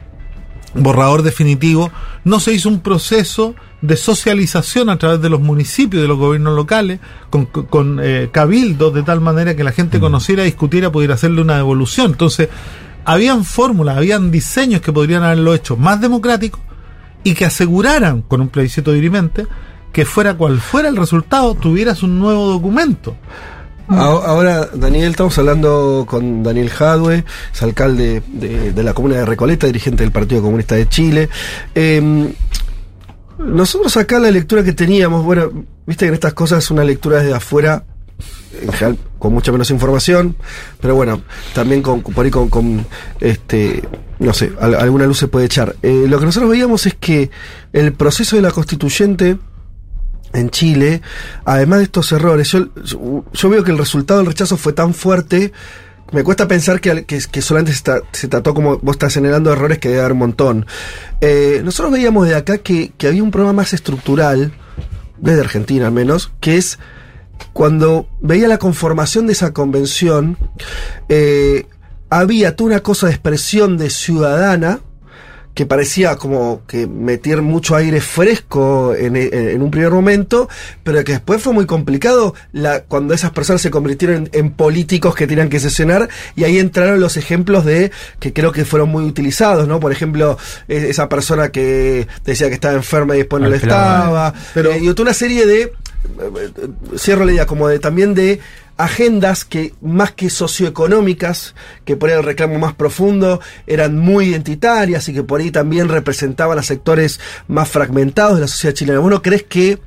borrador 0.75 1.23
definitivo 1.23 1.91
no 2.25 2.41
se 2.41 2.53
hizo 2.53 2.69
un 2.69 2.81
proceso 2.81 3.55
de 3.83 3.97
socialización 3.97 4.89
a 4.91 4.99
través 4.99 5.21
de 5.21 5.29
los 5.29 5.41
municipios, 5.41 6.01
de 6.03 6.09
los 6.09 6.19
gobiernos 6.19 6.55
locales, 6.55 7.01
con, 7.31 7.47
con- 7.47 7.99
eh, 8.03 8.31
cabildos, 8.33 8.95
de 8.95 9.03
tal 9.03 9.21
manera 9.21 9.57
que 9.57 9.65
la 9.65 9.73
gente 9.73 10.01
conociera, 10.01 10.45
discutiera, 10.45 10.91
pudiera 10.93 11.15
hacerle 11.15 11.43
una 11.43 11.57
devolución. 11.57 12.13
Entonces, 12.13 12.49
habían 13.05 13.45
fórmulas, 13.45 13.97
habían 13.97 14.31
diseños 14.31 14.81
que 14.81 14.93
podrían 14.93 15.25
haberlo 15.25 15.55
hecho 15.55 15.77
más 15.77 16.01
democrático 16.01 16.61
y 17.25 17.35
que 17.35 17.45
aseguraran, 17.45 18.23
con 18.23 18.41
un 18.41 18.49
plebiscito 18.49 18.93
dirimente, 18.93 19.47
que 19.93 20.05
fuera 20.05 20.35
cual 20.35 20.61
fuera 20.61 20.89
el 20.89 20.97
resultado, 20.97 21.55
tuvieras 21.55 22.03
un 22.03 22.19
nuevo 22.19 22.49
documento. 22.49 23.17
Ahora, 23.89 24.69
Daniel, 24.75 25.11
estamos 25.11 25.37
hablando 25.39 26.07
con 26.09 26.43
Daniel 26.43 26.71
Jadwe, 26.71 27.25
es 27.53 27.63
alcalde 27.63 28.23
de, 28.27 28.73
de 28.73 28.83
la 28.83 28.95
comuna 28.95 29.17
de 29.17 29.27
Recoleta, 29.27 29.67
dirigente 29.67 30.03
del 30.03 30.13
Partido 30.13 30.41
Comunista 30.43 30.75
de 30.77 30.89
Chile. 30.89 31.29
Eh, 31.75 32.33
nosotros 33.39 33.97
acá 33.97 34.19
la 34.19 34.31
lectura 34.31 34.63
que 34.63 34.73
teníamos, 34.73 35.25
bueno, 35.25 35.51
viste 35.87 36.05
que 36.05 36.09
en 36.09 36.15
estas 36.15 36.33
cosas 36.33 36.71
una 36.71 36.85
lectura 36.85 37.19
desde 37.19 37.35
afuera, 37.35 37.85
en 38.63 38.73
general, 38.73 38.99
con 39.19 39.33
mucha 39.35 39.51
menos 39.53 39.71
información, 39.71 40.37
pero 40.81 40.95
bueno, 40.95 41.23
también 41.55 41.83
con, 41.83 42.03
por 42.03 42.25
ahí 42.25 42.31
con, 42.31 42.49
con, 42.49 42.87
este, 43.21 43.83
no 44.21 44.33
sé, 44.33 44.53
al- 44.61 44.77
alguna 44.77 45.07
luz 45.07 45.19
se 45.19 45.29
puede 45.29 45.47
echar. 45.47 45.75
Eh, 45.83 46.07
lo 46.09 46.19
que 46.19 46.27
nosotros 46.27 46.51
veíamos 46.51 46.87
es 46.87 46.95
que 46.95 47.31
el 47.73 47.93
proceso 47.93 48.37
de 48.37 48.43
la 48.43 48.53
constituyente 48.53 49.39
en 50.33 50.51
Chile, 50.51 51.03
además 51.45 51.79
de 51.81 51.85
estos 51.85 52.13
errores, 52.13 52.51
yo, 52.51 53.51
veo 53.51 53.65
que 53.65 53.71
el 53.71 53.79
resultado 53.79 54.21
del 54.21 54.29
rechazo 54.29 54.57
fue 54.57 54.73
tan 54.73 54.95
fuerte, 54.95 55.53
me 56.13 56.25
cuesta 56.25 56.47
pensar 56.47 56.81
que, 56.81 57.05
que, 57.05 57.21
que 57.31 57.43
solamente 57.43 57.73
se, 57.73 57.85
tra- 57.85 58.03
se 58.13 58.29
trató 58.29 58.53
como 58.55 58.79
vos 58.79 58.97
estás 58.97 59.13
señalando 59.15 59.53
errores 59.53 59.79
que 59.79 59.89
debe 59.89 60.01
haber 60.01 60.13
un 60.13 60.19
montón. 60.19 60.67
Eh, 61.21 61.63
nosotros 61.65 61.93
veíamos 61.93 62.29
de 62.29 62.35
acá 62.35 62.59
que, 62.59 62.93
que 62.99 63.09
había 63.09 63.23
un 63.23 63.31
problema 63.31 63.55
más 63.55 63.73
estructural, 63.73 64.53
desde 65.19 65.41
Argentina 65.41 65.87
al 65.87 65.93
menos, 65.93 66.33
que 66.41 66.57
es 66.59 66.79
cuando 67.53 68.09
veía 68.21 68.49
la 68.49 68.59
conformación 68.59 69.27
de 69.27 69.33
esa 69.33 69.53
convención, 69.53 70.37
eh, 71.09 71.67
había 72.11 72.57
toda 72.57 72.71
una 72.71 72.81
cosa 72.81 73.07
de 73.07 73.13
expresión 73.13 73.79
de 73.79 73.89
ciudadana, 73.89 74.81
que 75.55 75.67
parecía 75.67 76.17
como 76.17 76.63
que 76.67 76.87
meter 76.87 77.43
mucho 77.43 77.77
aire 77.77 78.01
fresco 78.01 78.95
en, 78.95 79.17
en- 79.17 79.33
en 79.51 79.63
un 79.63 79.71
primer 79.71 79.91
momento, 79.91 80.49
pero 80.83 81.05
que 81.05 81.13
después 81.13 81.43
fue 81.43 81.53
muy 81.53 81.67
complicado 81.67 82.35
la, 82.53 82.85
cuando 82.85 83.13
esas 83.13 83.33
personas 83.33 83.61
se 83.61 83.71
convirtieron 83.71 84.29
en, 84.33 84.47
en 84.47 84.51
políticos 84.53 85.15
que 85.15 85.27
tenían 85.27 85.49
que 85.51 85.61
sesionar 85.61 86.09
y 86.37 86.45
ahí 86.45 86.59
entraron 86.59 87.01
los 87.01 87.17
ejemplos 87.19 87.65
de 87.67 87.91
que 88.19 88.33
creo 88.33 88.53
que 88.53 88.65
fueron 88.65 88.89
muy 88.89 89.05
utilizados, 89.05 89.69
¿no? 89.69 89.79
Por 89.81 89.93
ejemplo, 89.93 90.39
e- 90.69 90.89
esa 90.89 91.09
persona 91.09 91.51
que 91.51 92.07
decía 92.25 92.49
que 92.49 92.55
estaba 92.55 92.75
enferma 92.75 93.15
y 93.15 93.19
después 93.19 93.41
no 93.41 93.47
Al 93.47 93.51
lo 93.53 93.57
estaba, 93.57 94.35
Pero- 94.55 94.73
Eh, 94.73 94.79
y 94.83 94.89
otra 94.89 95.03
una 95.03 95.15
serie 95.15 95.45
de, 95.47 95.63
eh, 95.63 95.71
eh, 96.09 96.51
cierro 96.97 97.25
la 97.27 97.33
idea, 97.33 97.47
como 97.47 97.69
de 97.69 97.79
también 97.79 98.15
de 98.15 98.41
agendas 98.77 99.45
que 99.45 99.75
más 99.81 100.13
que 100.13 100.31
socioeconómicas, 100.31 101.55
que 101.85 101.97
por 101.97 102.11
ahí 102.11 102.17
el 102.17 102.25
reclamo 102.25 102.59
más 102.59 102.75
profundo, 102.75 103.41
eran 103.67 103.99
muy 103.99 104.27
identitarias 104.27 105.09
y 105.09 105.15
que 105.15 105.23
por 105.23 105.41
ahí 105.41 105.51
también 105.51 105.89
representaban 105.89 106.59
a 106.59 106.63
sectores 106.63 107.21
más 107.49 107.69
fragmentados 107.69 108.37
de 108.37 108.43
la 108.43 108.49
sociedad 108.49 108.75
chilena. 108.75 108.99
¿Vos 109.01 109.11
no 109.11 109.23
crees 109.23 109.45
que, 109.45 109.79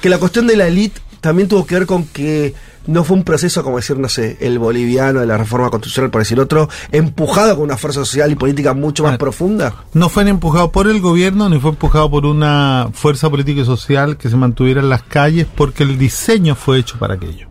que 0.00 0.08
la 0.08 0.18
cuestión 0.18 0.46
de 0.46 0.56
la 0.56 0.66
élite 0.66 1.00
también 1.20 1.48
tuvo 1.48 1.66
que 1.66 1.74
ver 1.74 1.86
con 1.86 2.04
que 2.04 2.54
no 2.86 3.04
fue 3.04 3.18
un 3.18 3.22
proceso, 3.22 3.62
como 3.62 3.76
decir, 3.76 3.98
no 3.98 4.08
sé, 4.08 4.38
el 4.40 4.58
boliviano 4.58 5.20
de 5.20 5.26
la 5.26 5.36
reforma 5.36 5.68
constitucional, 5.68 6.10
por 6.10 6.22
decir 6.22 6.40
otro, 6.40 6.70
empujado 6.90 7.54
con 7.54 7.64
una 7.64 7.76
fuerza 7.76 8.00
social 8.00 8.32
y 8.32 8.34
política 8.34 8.72
mucho 8.72 9.04
más 9.04 9.18
profunda? 9.18 9.84
No 9.92 10.08
fue 10.08 10.24
ni 10.24 10.30
empujado 10.30 10.72
por 10.72 10.88
el 10.88 11.00
gobierno 11.00 11.50
ni 11.50 11.60
fue 11.60 11.70
empujado 11.70 12.10
por 12.10 12.24
una 12.24 12.88
fuerza 12.94 13.28
política 13.28 13.60
y 13.60 13.64
social 13.66 14.16
que 14.16 14.30
se 14.30 14.36
mantuviera 14.36 14.80
en 14.80 14.88
las 14.88 15.02
calles 15.02 15.46
porque 15.54 15.82
el 15.82 15.98
diseño 15.98 16.54
fue 16.54 16.78
hecho 16.78 16.98
para 16.98 17.14
aquello. 17.14 17.48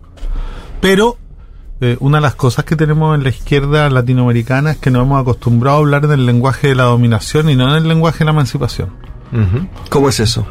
Pero 0.82 1.18
eh, 1.80 1.98
una 2.00 2.18
de 2.18 2.22
las 2.22 2.36
cosas 2.36 2.66
que 2.66 2.76
tenemos 2.76 3.16
en 3.16 3.24
la 3.24 3.30
izquierda 3.30 3.90
latinoamericana 3.90 4.72
es 4.72 4.78
que 4.78 4.90
nos 4.90 5.04
hemos 5.04 5.22
acostumbrado 5.22 5.78
a 5.78 5.80
hablar 5.80 6.06
en 6.06 6.12
el 6.12 6.26
lenguaje 6.26 6.70
de 6.70 6.76
la 6.76 6.84
dominación 6.84 7.50
y 7.50 7.56
no 7.56 7.70
en 7.70 7.84
el 7.84 7.88
lenguaje 7.88 8.20
de 8.20 8.26
la 8.26 8.32
emancipación. 8.32 8.90
¿Cómo 9.90 10.10
es 10.10 10.20
eso? 10.20 10.46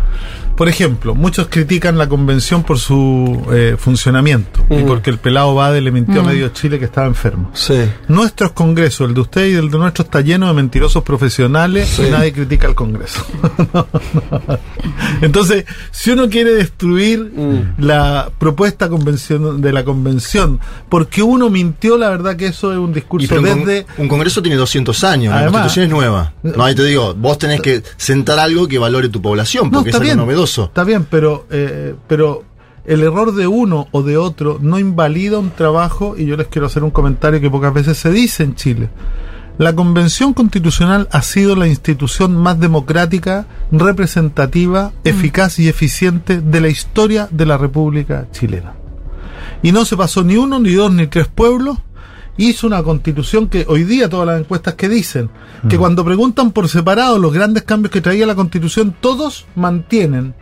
Por 0.56 0.68
ejemplo, 0.68 1.14
muchos 1.14 1.48
critican 1.48 1.98
la 1.98 2.08
convención 2.08 2.62
por 2.62 2.78
su 2.78 3.46
eh, 3.52 3.76
funcionamiento 3.78 4.64
y 4.70 4.76
Mm. 4.76 4.86
porque 4.86 5.10
el 5.10 5.18
pelado 5.18 5.54
Bade 5.54 5.80
le 5.82 5.90
mintió 5.92 6.22
Mm. 6.22 6.26
a 6.26 6.28
medio 6.30 6.48
Chile 6.48 6.78
que 6.78 6.86
estaba 6.86 7.06
enfermo. 7.06 7.50
Sí. 7.54 7.74
Nuestros 8.08 8.52
congresos, 8.52 9.08
el 9.08 9.14
de 9.14 9.20
usted 9.20 9.46
y 9.48 9.54
el 9.54 9.70
de 9.70 9.78
nuestro, 9.78 10.04
está 10.04 10.20
lleno 10.22 10.46
de 10.48 10.54
mentirosos 10.54 11.02
profesionales 11.02 11.88
Sí. 11.88 12.04
y 12.06 12.10
nadie 12.10 12.32
critica 12.32 12.66
al 12.68 12.74
Congreso. 12.74 13.24
No, 13.74 13.86
no. 13.92 14.58
Entonces, 15.20 15.64
si 15.90 16.10
uno 16.10 16.28
quiere 16.28 16.52
destruir 16.52 17.32
Mm. 17.36 17.82
la 17.84 18.30
propuesta 18.38 18.88
convención 18.88 19.60
de 19.60 19.72
la 19.72 19.84
convención, 19.84 20.60
porque 20.88 21.22
uno 21.22 21.50
mintió, 21.50 21.98
la 21.98 22.08
verdad 22.10 22.36
que 22.36 22.46
eso 22.46 22.72
es 22.72 22.78
un 22.78 22.90
Y 22.90 22.94
discurso 22.94 23.34
un, 23.34 23.44
con- 23.44 23.64
desde... 23.64 23.86
un 23.98 24.08
congreso 24.08 24.40
tiene 24.42 24.56
200 24.56 25.04
años, 25.04 25.34
la 25.34 25.46
constitución 25.50 25.84
es 25.86 25.90
nueva. 25.90 26.32
No, 26.42 26.64
ahí 26.64 26.74
te 26.74 26.84
digo, 26.84 27.14
vos 27.14 27.38
tenés 27.38 27.60
que 27.60 27.82
sentar 27.96 28.38
algo 28.38 28.66
que 28.68 28.78
valore 28.78 29.08
tu 29.08 29.20
población, 29.20 29.66
No, 29.66 29.78
porque 29.78 29.90
está 29.90 29.98
es 29.98 30.02
bien, 30.02 30.12
algo 30.18 30.26
novedoso. 30.26 30.45
Está 30.64 30.84
bien, 30.84 31.06
pero, 31.08 31.46
eh, 31.50 31.94
pero 32.06 32.44
el 32.84 33.02
error 33.02 33.34
de 33.34 33.46
uno 33.46 33.88
o 33.90 34.02
de 34.02 34.16
otro 34.16 34.58
no 34.60 34.78
invalida 34.78 35.38
un 35.38 35.50
trabajo 35.50 36.14
y 36.16 36.26
yo 36.26 36.36
les 36.36 36.46
quiero 36.46 36.66
hacer 36.66 36.84
un 36.84 36.90
comentario 36.90 37.40
que 37.40 37.50
pocas 37.50 37.74
veces 37.74 37.98
se 37.98 38.10
dice 38.10 38.44
en 38.44 38.54
Chile. 38.54 38.90
La 39.58 39.74
Convención 39.74 40.34
Constitucional 40.34 41.08
ha 41.12 41.22
sido 41.22 41.56
la 41.56 41.66
institución 41.66 42.36
más 42.36 42.60
democrática, 42.60 43.46
representativa, 43.72 44.92
eficaz 45.02 45.58
y 45.58 45.68
eficiente 45.68 46.42
de 46.42 46.60
la 46.60 46.68
historia 46.68 47.26
de 47.30 47.46
la 47.46 47.56
República 47.56 48.28
Chilena. 48.32 48.74
Y 49.62 49.72
no 49.72 49.86
se 49.86 49.96
pasó 49.96 50.22
ni 50.22 50.36
uno, 50.36 50.58
ni 50.58 50.74
dos, 50.74 50.92
ni 50.92 51.06
tres 51.06 51.28
pueblos. 51.28 51.78
Hizo 52.38 52.66
una 52.66 52.82
constitución 52.82 53.48
que 53.48 53.64
hoy 53.68 53.84
día 53.84 54.08
todas 54.10 54.26
las 54.26 54.40
encuestas 54.40 54.74
que 54.74 54.88
dicen 54.88 55.30
que 55.68 55.78
cuando 55.78 56.04
preguntan 56.04 56.50
por 56.52 56.68
separado 56.68 57.18
los 57.18 57.32
grandes 57.32 57.62
cambios 57.62 57.90
que 57.90 58.00
traía 58.00 58.26
la 58.26 58.34
constitución, 58.34 58.94
todos 59.00 59.46
mantienen 59.56 60.34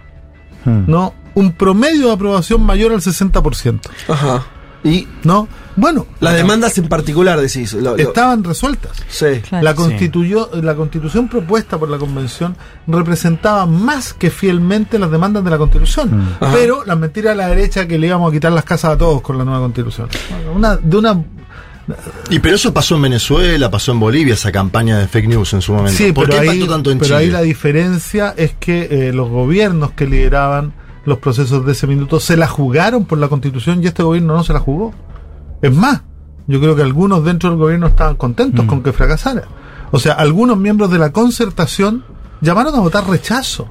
¿no? 0.65 1.15
un 1.35 1.53
promedio 1.53 2.07
de 2.09 2.12
aprobación 2.12 2.62
mayor 2.65 2.93
al 2.93 3.01
60%. 3.01 3.81
Ajá. 4.09 4.45
Y 4.87 5.09
no, 5.23 5.49
bueno, 5.77 6.07
las 6.21 6.35
demandas 6.35 6.77
en 6.77 6.89
particular 6.89 7.41
decís, 7.41 7.73
lo- 7.73 7.93
lo- 7.93 7.97
estaban 7.97 8.45
resueltas. 8.45 8.93
Sí. 9.09 9.41
La, 9.51 9.75
constituyó, 9.75 10.51
la 10.62 10.75
constitución 10.75 11.27
propuesta 11.29 11.79
por 11.79 11.89
la 11.89 11.97
convención 11.97 12.55
representaba 12.87 13.65
más 13.65 14.12
que 14.12 14.29
fielmente 14.29 14.99
las 14.99 15.11
demandas 15.11 15.43
de 15.43 15.49
la 15.51 15.57
constitución. 15.57 16.37
Ajá. 16.39 16.53
Pero 16.53 16.85
las 16.85 16.99
mentiras 16.99 17.33
de 17.33 17.37
la 17.43 17.49
derecha 17.49 17.89
que 17.89 17.99
le 17.99 18.09
íbamos 18.09 18.29
a 18.29 18.33
quitar 18.35 18.53
las 18.53 18.65
casas 18.65 18.91
a 18.93 18.99
todos 18.99 19.23
con 19.23 19.39
la 19.39 19.45
nueva 19.45 19.61
constitución. 19.61 20.09
Una, 20.55 20.77
de 20.77 20.97
una 20.99 21.25
Y 22.31 22.39
pero 22.39 22.56
eso 22.56 22.73
pasó 22.73 22.97
en 22.97 23.02
Venezuela, 23.02 23.70
pasó 23.70 23.93
en 23.93 24.01
Bolivia, 24.01 24.35
esa 24.35 24.51
campaña 24.51 24.98
de 24.98 25.09
fake 25.09 25.28
news 25.28 25.52
en 25.52 25.62
su 25.62 25.73
momento. 25.73 25.97
Sí, 25.97 26.12
¿Por 26.12 26.27
pero, 26.27 26.40
qué 26.40 26.48
ahí, 26.48 26.56
impactó 26.56 26.74
tanto 26.74 26.90
en 26.90 26.98
pero 26.98 27.09
Chile? 27.09 27.19
ahí 27.19 27.31
la 27.31 27.43
diferencia 27.43 28.35
es 28.36 28.55
que 28.59 28.89
eh, 28.90 29.12
los 29.12 29.28
gobiernos 29.28 29.93
que 29.93 30.06
lideraban 30.06 30.73
los 31.05 31.19
procesos 31.19 31.66
de 31.66 31.73
ese 31.73 31.86
minuto 31.86 32.19
se 32.20 32.36
la 32.36 32.48
jugaron 32.48 33.05
por 33.05 33.19
la 33.19 33.28
constitución 33.28 33.82
y 33.82 33.86
este 33.86 34.02
gobierno 34.02 34.35
no 34.35 34.44
se 34.44 34.52
la 34.52 34.61
jugó. 34.61 34.94
Es 35.61 35.74
más, 35.74 36.02
yo 36.47 36.61
creo 36.61 36.74
que 36.77 36.82
algunos 36.82 37.24
dentro 37.24 37.51
del 37.51 37.59
gobierno 37.59 37.86
estaban 37.89 38.16
contentos 38.16 38.65
con 38.66 38.82
que 38.82 38.93
fracasara. 38.93 39.44
O 39.90 39.98
sea, 39.98 40.15
algunos 40.15 40.56
miembros 40.59 40.90
de 40.90 40.98
la 40.98 41.12
concertación 41.12 42.05
llamaron 42.40 42.74
a 42.74 42.81
votar 42.81 43.06
rechazo. 43.09 43.69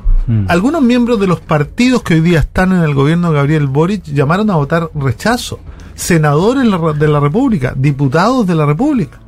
Algunos 0.48 0.82
miembros 0.82 1.20
de 1.20 1.28
los 1.28 1.42
partidos 1.42 2.02
que 2.02 2.14
hoy 2.14 2.22
día 2.22 2.40
están 2.40 2.72
en 2.72 2.82
el 2.82 2.94
gobierno 2.94 3.30
de 3.30 3.36
Gabriel 3.36 3.68
Boric 3.68 4.06
llamaron 4.06 4.50
a 4.50 4.56
votar 4.56 4.90
rechazo. 4.96 5.60
Senadores 5.96 6.66
de 7.00 7.08
la 7.08 7.20
República, 7.20 7.74
diputados 7.76 8.48
de 8.48 8.56
la 8.56 8.66
República. 8.66 9.20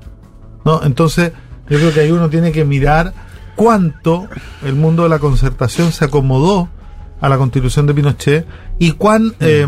¿no? 0.64 0.82
Entonces, 0.84 1.32
yo 1.70 1.78
creo 1.78 1.94
que 1.94 2.00
ahí 2.02 2.12
uno 2.12 2.30
tiene 2.30 2.52
que 2.52 2.66
mirar 2.66 3.14
cuánto 3.56 4.28
el 4.64 4.76
mundo 4.76 5.04
de 5.04 5.10
la 5.10 5.20
concertación 5.20 5.92
se 5.92 6.06
acomodó 6.06 6.70
a 7.22 7.30
la 7.30 7.38
constitución 7.38 7.88
de 7.88 7.94
Pinochet 7.94 8.48
y 8.78 8.92
cuán, 8.92 9.34
eh, 9.40 9.68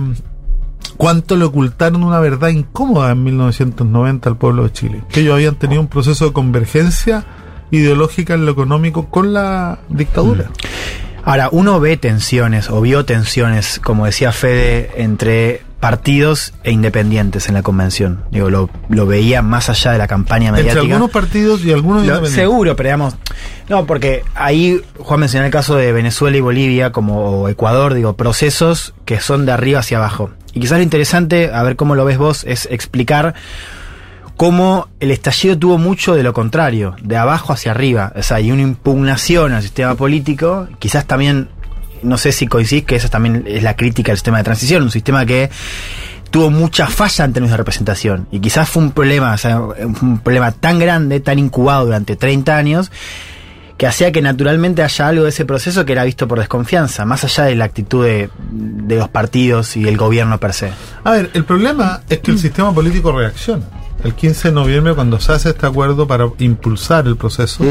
cuánto 0.97 1.35
le 1.37 1.45
ocultaron 1.45 2.03
una 2.03 2.19
verdad 2.19 2.49
incómoda 2.49 3.11
en 3.11 3.23
1990 3.23 4.29
al 4.29 4.37
pueblo 4.37 4.63
de 4.63 4.71
Chile. 4.73 5.03
Que 5.09 5.21
ellos 5.21 5.35
habían 5.35 5.55
tenido 5.55 5.81
un 5.81 5.87
proceso 5.87 6.25
de 6.25 6.33
convergencia 6.33 7.25
ideológica 7.71 8.33
en 8.33 8.45
lo 8.45 8.51
económico 8.51 9.09
con 9.09 9.33
la 9.33 9.79
dictadura. 9.89 10.51
Ahora, 11.23 11.49
uno 11.51 11.79
ve 11.79 11.97
tensiones, 11.97 12.69
o 12.69 12.79
vio 12.79 13.03
tensiones, 13.03 13.81
como 13.83 14.05
decía 14.05 14.31
Fede, 14.31 14.91
entre 14.95 15.61
partidos 15.79 16.53
e 16.63 16.71
independientes 16.71 17.47
en 17.47 17.53
la 17.53 17.61
convención. 17.61 18.23
Digo, 18.31 18.49
lo, 18.49 18.69
lo 18.89 19.05
veía 19.05 19.41
más 19.41 19.69
allá 19.69 19.91
de 19.91 19.97
la 19.99 20.07
campaña 20.07 20.49
Entre 20.49 20.63
mediática. 20.63 20.81
algunos 20.81 21.11
partidos 21.11 21.63
y 21.63 21.71
algunos 21.71 21.97
Lo- 22.01 22.05
independientes. 22.15 22.33
seguro, 22.43 22.75
pero 22.75 22.87
digamos. 22.87 23.15
No, 23.69 23.85
porque 23.85 24.23
ahí 24.33 24.81
Juan 24.99 25.19
mencionó 25.19 25.45
el 25.45 25.51
caso 25.51 25.75
de 25.75 25.91
Venezuela 25.91 26.35
y 26.37 26.41
Bolivia, 26.41 26.91
como 26.91 27.47
Ecuador, 27.49 27.93
digo, 27.93 28.13
procesos 28.15 28.93
que 29.05 29.19
son 29.19 29.45
de 29.45 29.51
arriba 29.51 29.79
hacia 29.81 29.97
abajo. 29.97 30.31
Y 30.53 30.59
quizás 30.61 30.77
lo 30.79 30.83
interesante, 30.83 31.51
a 31.53 31.61
ver 31.63 31.75
cómo 31.75 31.93
lo 31.93 32.05
ves 32.05 32.17
vos, 32.17 32.43
es 32.45 32.67
explicar 32.71 33.35
cómo 34.35 34.87
el 34.99 35.11
estallido 35.11 35.57
tuvo 35.57 35.77
mucho 35.77 36.15
de 36.15 36.23
lo 36.23 36.33
contrario, 36.33 36.95
de 37.01 37.17
abajo 37.17 37.53
hacia 37.53 37.71
arriba. 37.71 38.13
O 38.15 38.23
sea, 38.23 38.37
hay 38.37 38.51
una 38.51 38.61
impugnación 38.61 39.53
al 39.53 39.61
sistema 39.63 39.95
político, 39.95 40.67
quizás 40.79 41.05
también, 41.05 41.49
no 42.03 42.17
sé 42.17 42.31
si 42.31 42.47
coincidís 42.47 42.85
que 42.85 42.95
esa 42.95 43.09
también 43.09 43.43
es 43.47 43.63
la 43.63 43.75
crítica 43.75 44.11
al 44.11 44.17
sistema 44.17 44.37
de 44.37 44.43
transición, 44.43 44.83
un 44.83 44.91
sistema 44.91 45.25
que 45.25 45.49
tuvo 46.29 46.49
mucha 46.49 46.87
falla 46.87 47.25
en 47.25 47.33
términos 47.33 47.51
de 47.51 47.57
representación. 47.57 48.27
Y 48.31 48.39
quizás 48.39 48.69
fue 48.69 48.83
un 48.83 48.91
problema, 48.91 49.33
o 49.33 49.37
sea, 49.37 49.59
un 49.59 50.19
problema 50.19 50.51
tan 50.51 50.79
grande, 50.79 51.19
tan 51.19 51.39
incubado 51.39 51.85
durante 51.85 52.15
30 52.15 52.57
años, 52.57 52.91
que 53.77 53.85
hacía 53.85 54.11
que 54.11 54.21
naturalmente 54.21 54.81
haya 54.81 55.07
algo 55.07 55.23
de 55.23 55.29
ese 55.29 55.45
proceso 55.45 55.85
que 55.85 55.91
era 55.91 56.03
visto 56.03 56.27
por 56.27 56.39
desconfianza, 56.39 57.05
más 57.05 57.23
allá 57.23 57.43
de 57.45 57.55
la 57.55 57.65
actitud 57.65 58.03
de, 58.03 58.29
de 58.51 58.95
los 58.95 59.07
partidos 59.07 59.77
y 59.77 59.87
el 59.87 59.97
gobierno 59.97 60.39
per 60.39 60.53
se. 60.53 60.71
A 61.03 61.11
ver, 61.11 61.29
el 61.33 61.45
problema 61.45 62.01
es 62.09 62.19
que 62.19 62.31
el 62.31 62.39
sistema 62.39 62.73
político 62.73 63.11
reacciona. 63.11 63.65
El 64.03 64.13
15 64.13 64.49
de 64.49 64.53
noviembre, 64.53 64.93
cuando 64.93 65.19
se 65.19 65.31
hace 65.31 65.49
este 65.49 65.65
acuerdo 65.65 66.07
para 66.07 66.27
impulsar 66.39 67.07
el 67.07 67.17
proceso, 67.17 67.63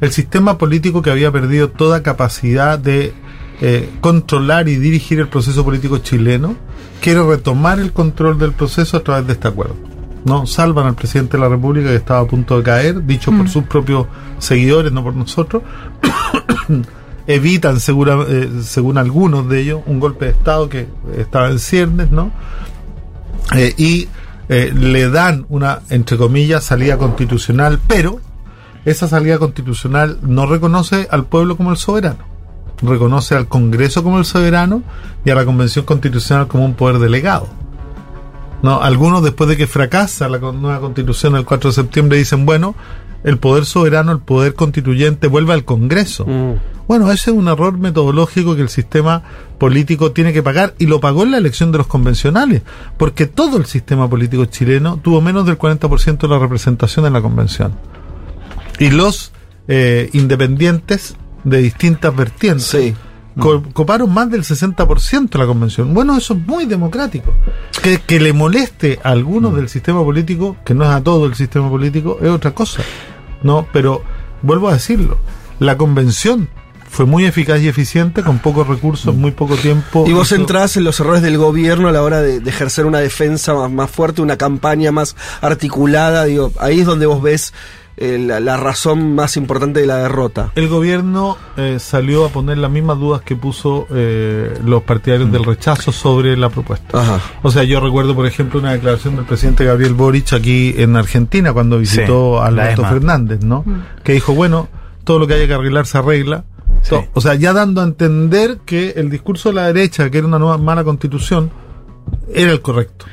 el 0.00 0.12
sistema 0.12 0.58
político 0.58 1.02
que 1.02 1.10
había 1.10 1.30
perdido 1.30 1.70
toda 1.70 2.02
capacidad 2.02 2.78
de 2.78 3.14
eh, 3.60 3.90
controlar 4.00 4.68
y 4.68 4.76
dirigir 4.76 5.20
el 5.20 5.28
proceso 5.28 5.64
político 5.64 5.98
chileno, 5.98 6.56
quiere 7.00 7.22
retomar 7.22 7.78
el 7.80 7.92
control 7.92 8.38
del 8.38 8.52
proceso 8.52 8.96
a 8.96 9.00
través 9.00 9.26
de 9.26 9.32
este 9.34 9.48
acuerdo. 9.48 9.76
¿no? 10.24 10.46
Salvan 10.46 10.86
al 10.86 10.94
presidente 10.94 11.36
de 11.36 11.42
la 11.42 11.48
República 11.48 11.88
que 11.88 11.96
estaba 11.96 12.20
a 12.20 12.26
punto 12.26 12.56
de 12.58 12.62
caer, 12.62 13.04
dicho 13.06 13.30
por 13.30 13.44
Mm. 13.44 13.48
sus 13.48 13.64
propios 13.64 14.06
seguidores, 14.38 14.92
no 14.92 15.02
por 15.02 15.14
nosotros. 15.14 15.62
Evitan, 17.26 17.78
segura- 17.78 18.24
eh, 18.26 18.48
según 18.62 18.96
algunos 18.96 19.48
de 19.48 19.60
ellos, 19.60 19.80
un 19.86 20.00
golpe 20.00 20.24
de 20.26 20.30
Estado 20.32 20.68
que 20.68 20.86
estaba 21.16 21.48
en 21.50 21.58
ciernes, 21.58 22.10
¿no? 22.10 22.30
Eh, 23.54 23.74
y 23.76 24.08
eh, 24.48 24.72
le 24.74 25.10
dan 25.10 25.44
una, 25.50 25.80
entre 25.90 26.16
comillas, 26.16 26.64
salida 26.64 26.96
constitucional, 26.96 27.78
pero 27.86 28.18
esa 28.86 29.08
salida 29.08 29.38
constitucional 29.38 30.18
no 30.22 30.46
reconoce 30.46 31.06
al 31.10 31.26
pueblo 31.26 31.56
como 31.58 31.70
el 31.70 31.76
soberano, 31.76 32.24
reconoce 32.82 33.34
al 33.34 33.48
Congreso 33.48 34.02
como 34.02 34.18
el 34.18 34.24
soberano 34.24 34.82
y 35.24 35.30
a 35.30 35.34
la 35.34 35.44
Convención 35.44 35.84
Constitucional 35.84 36.48
como 36.48 36.64
un 36.64 36.74
poder 36.74 36.98
delegado. 36.98 37.48
No, 38.62 38.80
algunos 38.80 39.22
después 39.22 39.48
de 39.48 39.56
que 39.56 39.66
fracasa 39.66 40.28
la 40.28 40.38
nueva 40.38 40.80
constitución 40.80 41.36
el 41.36 41.44
4 41.44 41.70
de 41.70 41.74
septiembre 41.74 42.18
dicen, 42.18 42.44
bueno, 42.44 42.74
el 43.24 43.38
poder 43.38 43.64
soberano, 43.64 44.12
el 44.12 44.20
poder 44.20 44.54
constituyente 44.54 45.28
vuelve 45.28 45.52
al 45.52 45.64
Congreso. 45.64 46.26
Bueno, 46.88 47.12
ese 47.12 47.30
es 47.30 47.36
un 47.36 47.48
error 47.48 47.76
metodológico 47.76 48.56
que 48.56 48.62
el 48.62 48.68
sistema 48.68 49.22
político 49.58 50.12
tiene 50.12 50.32
que 50.32 50.42
pagar 50.42 50.74
y 50.78 50.86
lo 50.86 51.00
pagó 51.00 51.22
en 51.22 51.32
la 51.32 51.38
elección 51.38 51.70
de 51.70 51.78
los 51.78 51.86
convencionales, 51.86 52.62
porque 52.96 53.26
todo 53.26 53.58
el 53.58 53.66
sistema 53.66 54.08
político 54.08 54.46
chileno 54.46 54.96
tuvo 54.96 55.20
menos 55.20 55.44
del 55.46 55.58
40% 55.58 56.18
de 56.18 56.28
la 56.28 56.38
representación 56.38 57.06
en 57.06 57.12
la 57.12 57.20
convención. 57.20 57.72
Y 58.78 58.90
los 58.90 59.32
eh, 59.66 60.08
independientes 60.14 61.16
de 61.50 61.58
distintas 61.58 62.14
vertientes 62.14 62.94
co- 63.38 63.62
coparon 63.72 64.12
más 64.12 64.30
del 64.30 64.42
60% 64.42 65.30
de 65.30 65.38
la 65.38 65.46
convención. 65.46 65.94
Bueno, 65.94 66.16
eso 66.16 66.34
es 66.34 66.46
muy 66.46 66.66
democrático. 66.66 67.32
Que, 67.82 67.98
que 67.98 68.18
le 68.20 68.32
moleste 68.32 68.98
a 69.04 69.10
algunos 69.10 69.54
del 69.54 69.68
sistema 69.68 70.02
político, 70.02 70.56
que 70.64 70.74
no 70.74 70.84
es 70.84 70.90
a 70.90 71.00
todo 71.02 71.26
el 71.26 71.34
sistema 71.34 71.68
político, 71.68 72.18
es 72.22 72.28
otra 72.28 72.52
cosa. 72.52 72.82
No, 73.42 73.66
pero 73.72 74.02
vuelvo 74.42 74.68
a 74.68 74.72
decirlo, 74.74 75.18
la 75.60 75.76
convención 75.76 76.48
fue 76.90 77.04
muy 77.04 77.26
eficaz 77.26 77.60
y 77.60 77.68
eficiente 77.68 78.22
con 78.22 78.38
pocos 78.38 78.66
recursos, 78.66 79.14
muy 79.14 79.30
poco 79.30 79.56
tiempo. 79.56 80.04
Y 80.08 80.12
vos 80.14 80.32
entrás 80.32 80.76
en 80.78 80.84
los 80.84 80.98
errores 80.98 81.20
del 81.22 81.36
gobierno 81.36 81.86
a 81.88 81.92
la 81.92 82.02
hora 82.02 82.22
de, 82.22 82.40
de 82.40 82.48
ejercer 82.50 82.86
una 82.86 82.98
defensa 82.98 83.52
más, 83.54 83.70
más 83.70 83.90
fuerte, 83.90 84.22
una 84.22 84.38
campaña 84.38 84.90
más 84.90 85.14
articulada. 85.42 86.24
Digo, 86.24 86.50
ahí 86.58 86.80
es 86.80 86.86
donde 86.86 87.04
vos 87.06 87.22
ves 87.22 87.52
eh, 88.00 88.16
la, 88.18 88.38
la 88.40 88.56
razón 88.56 89.14
más 89.14 89.36
importante 89.36 89.80
de 89.80 89.86
la 89.86 89.96
derrota. 89.96 90.52
El 90.54 90.68
gobierno 90.68 91.36
eh, 91.56 91.78
salió 91.80 92.24
a 92.24 92.28
poner 92.28 92.58
las 92.58 92.70
mismas 92.70 92.98
dudas 92.98 93.22
que 93.22 93.34
puso 93.36 93.86
eh, 93.90 94.56
los 94.64 94.82
partidarios 94.84 95.30
del 95.32 95.44
rechazo 95.44 95.90
sobre 95.92 96.36
la 96.36 96.48
propuesta. 96.48 97.20
O 97.42 97.50
sea, 97.50 97.64
yo 97.64 97.80
recuerdo, 97.80 98.14
por 98.14 98.26
ejemplo, 98.26 98.60
una 98.60 98.72
declaración 98.72 99.16
del 99.16 99.24
presidente 99.24 99.64
Gabriel 99.64 99.94
Boric 99.94 100.32
aquí 100.32 100.74
en 100.78 100.96
Argentina 100.96 101.52
cuando 101.52 101.78
visitó 101.78 102.36
Sí, 102.38 102.42
a 102.42 102.46
Alberto. 102.46 102.82
Fernández, 102.84 103.42
¿no? 103.42 103.64
Que 104.04 104.12
dijo, 104.12 104.32
bueno, 104.34 104.68
todo 105.04 105.18
lo 105.18 105.26
que 105.26 105.34
haya 105.34 105.46
que 105.46 105.54
arreglar 105.54 105.86
se 105.86 105.98
arregla. 105.98 106.44
To- 106.88 107.04
O 107.14 107.20
sea, 107.20 107.34
ya 107.34 107.52
dando 107.52 107.80
a 107.80 107.84
entender 107.84 108.58
que 108.64 108.90
el 108.96 109.10
discurso 109.10 109.48
de 109.48 109.56
la 109.56 109.66
derecha, 109.66 110.08
que 110.10 110.18
era 110.18 110.26
una 110.26 110.38
nueva 110.38 110.58
mala 110.58 110.84
constitución, 110.84 111.50
era 112.32 112.52
el 112.52 112.60
correcto. 112.60 113.06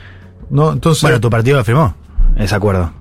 ¿No? 0.50 0.72
Entonces, 0.72 1.02
Bueno, 1.02 1.20
tu 1.20 1.30
partido 1.30 1.58
lo 1.58 1.64
firmó, 1.64 1.96
ese 2.38 2.54
acuerdo. 2.54 2.92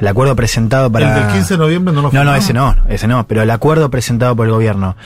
El 0.00 0.06
acuerdo 0.06 0.34
presentado 0.36 0.90
para... 0.90 1.08
el 1.16 1.22
del 1.24 1.32
15 1.34 1.54
de 1.54 1.58
noviembre 1.58 1.94
no 1.94 2.02
lo 2.02 2.06
No, 2.08 2.10
firmó. 2.12 2.24
no, 2.24 2.34
ese 2.36 2.52
no, 2.54 2.76
ese 2.88 3.08
no, 3.08 3.26
pero 3.26 3.42
el 3.42 3.50
acuerdo 3.50 3.90
presentado 3.90 4.34
por 4.36 4.46
el 4.46 4.52
gobierno 4.52 4.96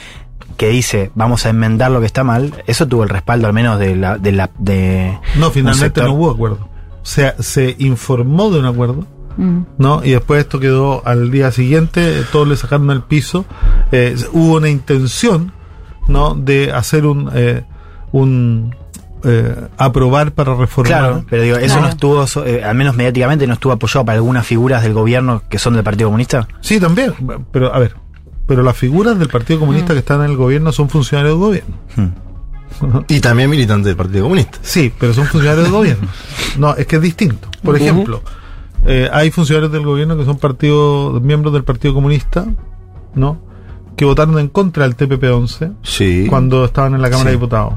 que 0.56 0.68
dice 0.68 1.10
vamos 1.14 1.46
a 1.46 1.50
enmendar 1.50 1.90
lo 1.90 2.00
que 2.00 2.06
está 2.06 2.24
mal, 2.24 2.62
eso 2.66 2.86
tuvo 2.86 3.02
el 3.02 3.08
respaldo 3.08 3.46
al 3.46 3.52
menos 3.52 3.78
de 3.78 3.96
la... 3.96 4.18
De 4.18 4.32
la 4.32 4.50
de 4.58 5.18
No, 5.38 5.50
finalmente 5.50 6.02
no 6.02 6.12
hubo 6.12 6.30
acuerdo. 6.30 6.68
O 7.02 7.06
sea, 7.06 7.34
se 7.40 7.74
informó 7.78 8.50
de 8.50 8.60
un 8.60 8.66
acuerdo, 8.66 9.06
¿no? 9.78 10.04
Y 10.04 10.10
después 10.10 10.40
esto 10.40 10.60
quedó 10.60 11.02
al 11.06 11.30
día 11.30 11.50
siguiente, 11.50 12.22
todos 12.30 12.46
le 12.46 12.54
sacaron 12.56 12.90
el 12.90 13.02
piso. 13.02 13.44
Eh, 13.90 14.14
hubo 14.32 14.56
una 14.58 14.68
intención, 14.68 15.52
¿no? 16.06 16.34
De 16.34 16.70
hacer 16.70 17.06
un, 17.06 17.28
eh, 17.34 17.64
un 18.12 18.76
eh, 19.24 19.54
aprobar 19.78 20.32
para 20.32 20.54
reformar. 20.54 20.92
Claro, 21.00 21.24
pero 21.28 21.42
digo, 21.42 21.56
eso 21.56 21.80
no 21.80 21.88
estuvo, 21.88 22.24
eh, 22.44 22.62
al 22.64 22.74
menos 22.74 22.96
mediáticamente, 22.96 23.46
no 23.46 23.54
estuvo 23.54 23.72
apoyado 23.72 24.04
para 24.04 24.16
algunas 24.16 24.46
figuras 24.46 24.82
del 24.82 24.92
gobierno 24.94 25.42
que 25.48 25.58
son 25.58 25.74
del 25.74 25.84
Partido 25.84 26.08
Comunista. 26.08 26.48
Sí, 26.60 26.78
también, 26.80 27.14
pero 27.52 27.74
a 27.74 27.78
ver, 27.78 27.94
pero 28.46 28.62
las 28.62 28.76
figuras 28.76 29.18
del 29.18 29.28
Partido 29.28 29.60
Comunista 29.60 29.92
que 29.92 30.00
están 30.00 30.20
en 30.22 30.30
el 30.30 30.36
gobierno 30.36 30.72
son 30.72 30.88
funcionarios 30.88 31.34
del 31.34 31.40
gobierno. 31.40 31.74
Y 33.06 33.20
también 33.20 33.50
militantes 33.50 33.86
del 33.86 33.96
Partido 33.96 34.24
Comunista. 34.24 34.58
Sí, 34.62 34.92
pero 34.98 35.12
son 35.12 35.26
funcionarios 35.26 35.64
del 35.64 35.72
gobierno. 35.72 36.08
No, 36.58 36.74
es 36.74 36.86
que 36.86 36.96
es 36.96 37.02
distinto. 37.02 37.48
Por 37.62 37.76
ejemplo, 37.76 38.22
eh, 38.86 39.08
hay 39.12 39.30
funcionarios 39.30 39.70
del 39.72 39.84
gobierno 39.84 40.16
que 40.16 40.24
son 40.24 40.38
partido, 40.38 41.20
miembros 41.20 41.52
del 41.52 41.64
Partido 41.64 41.94
Comunista, 41.94 42.46
¿no? 43.14 43.38
Que 43.96 44.04
votaron 44.04 44.38
en 44.38 44.48
contra 44.48 44.84
del 44.88 44.96
TPP-11 44.96 45.74
Sí. 45.82 46.26
cuando 46.28 46.64
estaban 46.64 46.94
en 46.94 47.02
la 47.02 47.08
Cámara 47.10 47.30
Sí. 47.30 47.36
de 47.36 47.40
Diputados. 47.40 47.74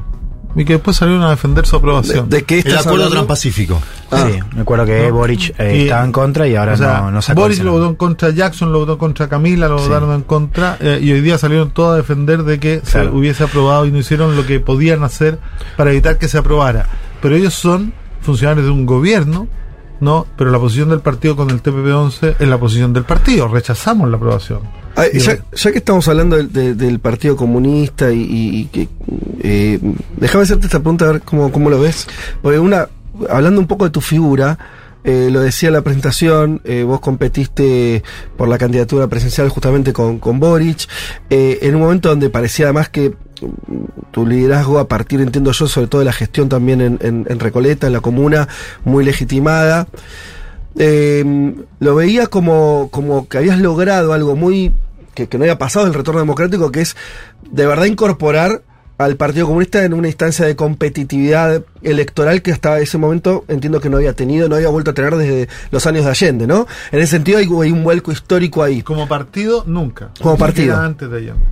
Y 0.56 0.64
que 0.64 0.72
después 0.74 0.96
salieron 0.96 1.22
a 1.22 1.30
defender 1.30 1.66
su 1.66 1.76
aprobación. 1.76 2.28
¿De- 2.30 2.38
de 2.38 2.44
qué 2.44 2.60
El 2.60 2.78
acuerdo 2.78 3.10
transpacífico. 3.10 3.80
sí, 4.10 4.38
me 4.54 4.62
acuerdo 4.62 4.86
que 4.86 5.10
Boric 5.10 5.54
eh, 5.58 5.76
Y- 5.76 5.82
estaba 5.82 6.02
en 6.04 6.12
contra 6.12 6.48
y 6.48 6.56
ahora 6.56 6.72
o 6.72 6.76
sea, 6.78 7.00
no, 7.02 7.10
no 7.10 7.20
Boris 7.34 7.58
el 7.60 7.66
lo 7.66 7.72
votó 7.72 7.88
en 7.88 7.94
contra 7.96 8.30
Jackson, 8.30 8.72
lo 8.72 8.78
votó 8.78 8.92
en 8.92 8.98
contra 8.98 9.28
Camila, 9.28 9.68
lo 9.68 9.78
Sí. 9.78 9.88
votaron 9.88 10.14
en 10.14 10.22
contra 10.22 10.78
eh, 10.80 10.98
y 11.02 11.12
hoy 11.12 11.20
día 11.20 11.36
salieron 11.36 11.70
todos 11.72 11.92
a 11.92 11.96
defender 11.96 12.42
de 12.44 12.58
que 12.58 12.80
Claro. 12.80 13.10
se 13.10 13.16
hubiese 13.16 13.44
aprobado 13.44 13.84
y 13.86 13.92
no 13.92 13.98
hicieron 13.98 14.34
lo 14.34 14.46
que 14.46 14.58
podían 14.60 15.04
hacer 15.04 15.38
para 15.76 15.90
evitar 15.90 16.16
que 16.18 16.26
se 16.28 16.38
aprobara. 16.38 16.86
Pero 17.20 17.36
ellos 17.36 17.52
son 17.54 17.92
funcionarios 18.22 18.64
de 18.66 18.72
un 18.72 18.86
gobierno, 18.86 19.48
¿no? 20.00 20.26
Pero 20.36 20.50
la 20.50 20.58
posición 20.58 20.88
del 20.90 21.00
partido 21.00 21.36
con 21.36 21.50
el 21.50 21.62
TPP-11 21.62 22.36
es 22.38 22.48
la 22.48 22.58
posición 22.58 22.92
del 22.92 23.04
partido. 23.04 23.48
Rechazamos 23.48 24.08
la 24.10 24.16
aprobación. 24.16 24.60
Y 25.12 25.18
ya, 25.18 25.36
que 25.72 25.78
estamos 25.78 26.08
hablando 26.08 26.36
del, 26.36 26.50
de- 26.52 26.74
del 26.74 27.00
Partido 27.00 27.36
Comunista 27.36 28.10
y, 28.12 28.68
que 28.72 28.88
eh, 29.42 29.78
déjame 30.16 30.44
hacerte 30.44 30.66
esta 30.66 30.78
pregunta 30.80 31.06
a 31.06 31.12
ver 31.12 31.20
cómo, 31.22 31.52
cómo 31.52 31.68
lo 31.68 31.78
ves. 31.80 32.06
Porque 32.40 32.58
una, 32.58 32.88
hablando 33.28 33.60
un 33.60 33.66
poco 33.66 33.84
de 33.84 33.90
tu 33.90 34.00
figura, 34.00 34.58
eh, 35.04 35.28
lo 35.30 35.40
decía 35.40 35.68
en 35.68 35.74
la 35.74 35.82
presentación, 35.82 36.62
eh, 36.64 36.82
vos 36.82 37.00
competiste 37.00 38.02
por 38.38 38.48
la 38.48 38.56
candidatura 38.58 39.06
presidencial 39.06 39.50
justamente 39.50 39.92
con, 39.92 40.18
con 40.18 40.40
Boric, 40.40 40.88
eh, 41.30 41.58
en 41.62 41.74
un 41.74 41.82
momento 41.82 42.08
donde 42.08 42.30
parecía 42.30 42.66
además 42.66 42.88
que 42.88 43.14
tu 44.10 44.26
liderazgo 44.26 44.78
a 44.78 44.88
partir, 44.88 45.20
entiendo 45.20 45.52
yo, 45.52 45.66
sobre 45.68 45.88
todo 45.88 45.98
de 46.00 46.04
la 46.06 46.12
gestión 46.12 46.48
también 46.48 46.80
en, 46.80 46.98
en- 47.02 47.26
en 47.28 47.38
Recoleta, 47.40 47.86
en 47.86 47.92
la 47.92 48.00
comuna, 48.00 48.48
muy 48.84 49.04
legitimada. 49.04 49.86
Eh, 50.78 51.54
lo 51.80 51.94
veía 51.94 52.26
como, 52.26 52.88
como 52.90 53.28
que 53.28 53.38
habías 53.38 53.58
logrado 53.58 54.12
algo 54.12 54.36
muy 54.36 54.72
que, 55.14 55.26
que 55.28 55.38
no 55.38 55.44
había 55.44 55.58
pasado 55.58 55.86
en 55.86 55.92
el 55.92 55.98
retorno 55.98 56.20
democrático, 56.20 56.70
que 56.70 56.82
es 56.82 56.96
de 57.50 57.66
verdad 57.66 57.86
incorporar 57.86 58.62
al 58.98 59.16
Partido 59.16 59.46
Comunista 59.46 59.84
en 59.84 59.92
una 59.94 60.08
instancia 60.08 60.44
de 60.46 60.56
competitividad 60.56 61.62
electoral 61.82 62.40
que 62.42 62.52
hasta 62.52 62.78
ese 62.80 62.96
momento 62.98 63.44
entiendo 63.48 63.80
que 63.80 63.88
no 63.90 63.96
había 63.98 64.14
tenido, 64.14 64.48
no 64.48 64.56
había 64.56 64.68
vuelto 64.68 64.90
a 64.90 64.94
tener 64.94 65.14
desde 65.16 65.48
los 65.70 65.86
años 65.86 66.04
de 66.04 66.10
Allende, 66.10 66.46
¿no? 66.46 66.66
En 66.92 67.00
ese 67.00 67.12
sentido 67.12 67.38
hay, 67.38 67.44
hay 67.46 67.72
un 67.72 67.84
vuelco 67.84 68.10
histórico 68.12 68.62
ahí. 68.62 68.82
Como 68.82 69.06
partido, 69.08 69.64
nunca. 69.66 70.10
Como 70.20 70.32
Ni 70.34 70.38
partido. 70.40 70.66
siquiera 70.74 70.84
antes 70.84 71.10
de 71.10 71.16
Allende. 71.16 71.44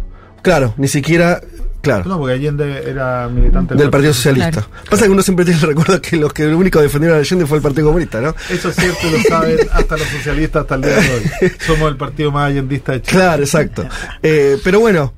Claro, 0.43 0.75
ni 0.77 0.89
siquiera, 0.89 1.41
claro. 1.85 2.09
No, 2.09 2.19
porque 2.19 2.35
Allende 2.35 2.83
era 2.89 3.29
militante 3.29 3.75
Del 3.75 3.91
Partido 3.91 4.13
Socialista. 4.13 4.67
Pasa 4.91 5.05
que 5.05 5.11
uno 5.11 5.23
siempre 5.23 5.45
tiene 5.45 5.61
el 5.61 5.67
recuerdo 5.67 6.01
que 6.01 6.17
los 6.17 6.33
que 6.33 6.47
lo 6.47 6.59
único 6.59 6.79
que 6.79 6.85
defendieron 6.85 7.19
a 7.19 7.21
Allende 7.21 7.47
fue 7.47 7.59
el 7.59 7.63
Partido 7.63 7.87
Comunista, 7.87 8.21
¿no? 8.21 8.35
Eso 8.51 8.71
es 8.71 8.77
cierto, 8.77 9.11
lo 9.11 9.19
saben 9.23 9.59
hasta 9.73 9.97
los 9.97 10.07
socialistas 10.09 10.63
hasta 10.63 10.75
el 10.75 10.83
día 10.83 10.97
de 10.97 11.15
hoy. 11.15 11.53
Somos 11.67 11.89
el 11.91 11.97
partido 11.97 12.33
más 12.33 12.51
allendista 12.51 12.93
de 12.93 13.03
Chile. 13.03 13.21
Claro, 13.21 13.43
exacto. 13.43 13.87
Eh, 14.23 14.59
pero 14.65 14.81
bueno, 14.81 15.13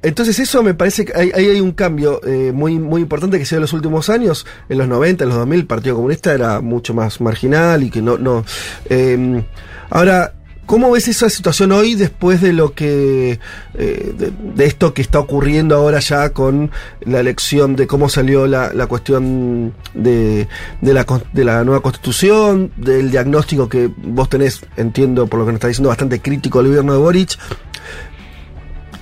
entonces 0.00 0.38
eso 0.38 0.62
me 0.62 0.74
parece 0.74 1.04
que 1.04 1.12
hay, 1.14 1.32
ahí 1.34 1.46
hay 1.46 1.60
un 1.60 1.72
cambio 1.72 2.20
eh, 2.24 2.52
muy, 2.52 2.78
muy 2.78 3.02
importante 3.02 3.38
que 3.38 3.44
se 3.44 3.56
dio 3.56 3.58
en 3.58 3.62
los 3.62 3.72
últimos 3.72 4.08
años. 4.08 4.46
En 4.68 4.78
los 4.78 4.86
90, 4.86 5.24
en 5.24 5.30
los 5.30 5.38
2000, 5.38 5.60
el 5.60 5.66
Partido 5.66 5.96
Comunista 5.96 6.32
era 6.32 6.60
mucho 6.60 6.94
más 6.94 7.20
marginal 7.20 7.82
y 7.82 7.90
que 7.90 8.00
no... 8.00 8.16
no 8.16 8.44
eh, 8.88 9.42
ahora, 9.90 10.34
¿cómo 10.68 10.90
ves 10.92 11.08
esa 11.08 11.28
situación 11.30 11.72
hoy 11.72 11.94
después 11.96 12.40
de 12.40 12.52
lo 12.52 12.74
que... 12.74 13.40
eh, 13.74 14.14
de, 14.16 14.30
de 14.54 14.64
esto 14.66 14.92
que 14.92 15.02
está 15.02 15.18
ocurriendo 15.18 15.74
ahora 15.74 15.98
ya 15.98 16.30
con 16.30 16.70
la 17.00 17.20
elección 17.20 17.74
de 17.74 17.86
cómo 17.86 18.08
salió 18.08 18.46
la, 18.46 18.72
la 18.74 18.86
cuestión 18.86 19.72
de, 19.94 20.46
de, 20.82 20.94
la, 20.94 21.06
de 21.32 21.44
la 21.44 21.64
nueva 21.64 21.80
constitución, 21.80 22.70
del 22.76 23.10
diagnóstico 23.10 23.68
que 23.68 23.90
vos 23.96 24.28
tenés, 24.28 24.60
entiendo 24.76 25.26
por 25.26 25.40
lo 25.40 25.46
que 25.46 25.52
nos 25.52 25.56
está 25.58 25.68
diciendo, 25.68 25.88
bastante 25.88 26.20
crítico 26.20 26.58
al 26.60 26.68
gobierno 26.68 26.92
de 26.92 26.98
Boric? 26.98 27.38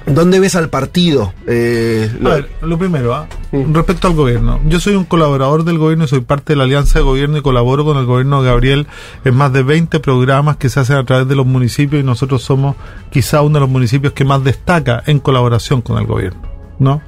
¿Dónde 0.07 0.39
ves 0.39 0.55
al 0.55 0.69
partido? 0.71 1.33
Eh, 1.49 2.09
A 2.21 2.23
lo- 2.23 2.31
ver, 2.31 2.49
lo 2.63 2.79
primero, 2.79 3.13
¿ah? 3.15 3.27
respecto 3.73 4.07
al 4.07 4.15
gobierno. 4.15 4.61
Yo 4.69 4.79
soy 4.79 4.95
un 4.95 5.05
colaborador 5.05 5.65
del 5.65 5.79
gobierno 5.79 6.05
y 6.05 6.09
soy 6.09 6.21
parte 6.21 6.53
de 6.53 6.57
la 6.59 6.65
alianza 6.65 7.01
de 7.01 7.05
gobierno 7.05 7.39
y 7.39 7.43
colaboro 7.43 7.85
con 7.85 7.97
el 7.97 8.07
gobierno 8.07 8.41
de 8.43 8.49
Gabriel 8.49 8.87
en 9.25 9.35
más 9.35 9.53
de 9.53 9.63
20 9.65 9.99
programas 9.99 10.59
que 10.59 10.69
se 10.69 10.79
hacen 10.79 10.97
a 10.97 11.05
través 11.05 11.27
de 11.27 11.35
los 11.35 11.45
municipios 11.47 12.01
y 12.01 12.07
nosotros 12.07 12.43
somos 12.43 12.77
quizá 13.11 13.43
uno 13.43 13.55
de 13.55 13.61
los 13.61 13.69
municipios 13.71 14.13
que 14.13 14.25
más 14.25 14.45
destaca 14.45 15.03
en 15.07 15.19
colaboración 15.19 15.81
con 15.83 15.99
el 15.99 16.07
gobierno, 16.07 16.41
¿no? 16.79 17.01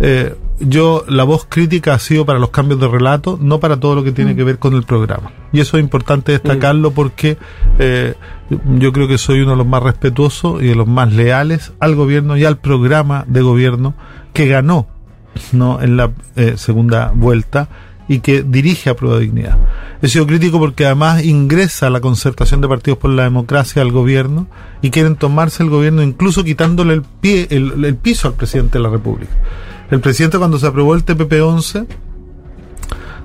Eh, 0.00 0.34
yo, 0.60 1.04
la 1.08 1.24
voz 1.24 1.46
crítica 1.48 1.94
ha 1.94 1.98
sido 1.98 2.24
para 2.26 2.38
los 2.38 2.50
cambios 2.50 2.80
de 2.80 2.88
relato, 2.88 3.38
no 3.40 3.60
para 3.60 3.78
todo 3.78 3.94
lo 3.94 4.04
que 4.04 4.12
tiene 4.12 4.36
que 4.36 4.44
ver 4.44 4.58
con 4.58 4.74
el 4.74 4.82
programa. 4.82 5.32
Y 5.52 5.60
eso 5.60 5.76
es 5.76 5.82
importante 5.82 6.32
destacarlo 6.32 6.90
porque 6.92 7.38
eh, 7.78 8.14
yo 8.78 8.92
creo 8.92 9.08
que 9.08 9.18
soy 9.18 9.40
uno 9.40 9.52
de 9.52 9.56
los 9.56 9.66
más 9.66 9.82
respetuosos 9.82 10.62
y 10.62 10.66
de 10.66 10.74
los 10.74 10.86
más 10.86 11.12
leales 11.12 11.72
al 11.80 11.94
gobierno 11.94 12.36
y 12.36 12.44
al 12.44 12.58
programa 12.58 13.24
de 13.26 13.42
gobierno 13.42 13.94
que 14.32 14.46
ganó 14.46 14.86
no 15.52 15.80
en 15.80 15.96
la 15.96 16.12
eh, 16.36 16.54
segunda 16.56 17.12
vuelta 17.14 17.68
y 18.08 18.18
que 18.18 18.42
dirige 18.42 18.90
a 18.90 18.96
Prueba 18.96 19.18
de 19.18 19.22
Dignidad. 19.22 19.56
He 20.02 20.08
sido 20.08 20.26
crítico 20.26 20.58
porque 20.58 20.84
además 20.84 21.24
ingresa 21.24 21.90
la 21.90 22.00
concertación 22.00 22.60
de 22.60 22.66
partidos 22.66 22.98
por 22.98 23.10
la 23.10 23.22
democracia 23.22 23.82
al 23.82 23.92
gobierno 23.92 24.48
y 24.82 24.90
quieren 24.90 25.14
tomarse 25.14 25.62
el 25.62 25.70
gobierno 25.70 26.02
incluso 26.02 26.42
quitándole 26.42 26.94
el 26.94 27.02
pie, 27.02 27.46
el, 27.50 27.84
el 27.84 27.94
piso 27.94 28.26
al 28.26 28.34
presidente 28.34 28.78
de 28.78 28.82
la 28.82 28.90
República. 28.90 29.32
El 29.90 30.00
presidente 30.00 30.38
cuando 30.38 30.58
se 30.58 30.66
aprobó 30.66 30.94
el 30.94 31.04
TPP-11 31.04 31.86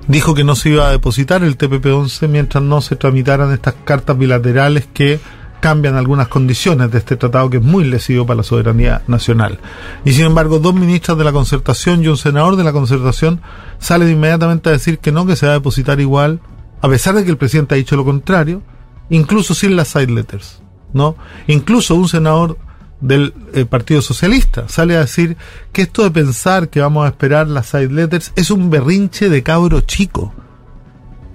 dijo 0.08 0.34
que 0.34 0.44
no 0.44 0.56
se 0.56 0.70
iba 0.70 0.88
a 0.88 0.90
depositar 0.90 1.44
el 1.44 1.56
TPP-11 1.56 2.28
mientras 2.28 2.62
no 2.62 2.80
se 2.80 2.96
tramitaran 2.96 3.52
estas 3.52 3.74
cartas 3.84 4.18
bilaterales 4.18 4.86
que 4.92 5.20
cambian 5.60 5.96
algunas 5.96 6.28
condiciones 6.28 6.90
de 6.90 6.98
este 6.98 7.16
tratado 7.16 7.50
que 7.50 7.56
es 7.58 7.62
muy 7.62 7.84
lesivo 7.84 8.26
para 8.26 8.38
la 8.38 8.42
soberanía 8.42 9.02
nacional. 9.06 9.58
Y 10.04 10.12
sin 10.12 10.26
embargo, 10.26 10.58
dos 10.58 10.74
ministras 10.74 11.16
de 11.16 11.24
la 11.24 11.32
concertación 11.32 12.02
y 12.02 12.08
un 12.08 12.16
senador 12.16 12.56
de 12.56 12.64
la 12.64 12.72
concertación 12.72 13.40
salen 13.78 14.10
inmediatamente 14.10 14.68
a 14.68 14.72
decir 14.72 14.98
que 14.98 15.12
no, 15.12 15.26
que 15.26 15.36
se 15.36 15.46
va 15.46 15.52
a 15.52 15.56
depositar 15.56 16.00
igual, 16.00 16.40
a 16.82 16.88
pesar 16.88 17.14
de 17.14 17.24
que 17.24 17.30
el 17.30 17.36
presidente 17.36 17.74
ha 17.74 17.78
dicho 17.78 17.96
lo 17.96 18.04
contrario, 18.04 18.62
incluso 19.08 19.54
sin 19.54 19.76
las 19.76 19.88
side 19.88 20.08
letters, 20.08 20.62
¿no? 20.92 21.16
Incluso 21.46 21.94
un 21.94 22.08
senador 22.08 22.58
del 23.00 23.34
eh, 23.52 23.64
Partido 23.64 24.00
Socialista 24.00 24.68
sale 24.68 24.96
a 24.96 25.00
decir 25.00 25.36
que 25.72 25.82
esto 25.82 26.02
de 26.02 26.10
pensar 26.10 26.68
que 26.68 26.80
vamos 26.80 27.04
a 27.04 27.08
esperar 27.08 27.48
las 27.48 27.66
side 27.66 27.88
letters 27.88 28.32
es 28.36 28.50
un 28.50 28.70
berrinche 28.70 29.28
de 29.28 29.42
cabro 29.42 29.80
chico. 29.82 30.34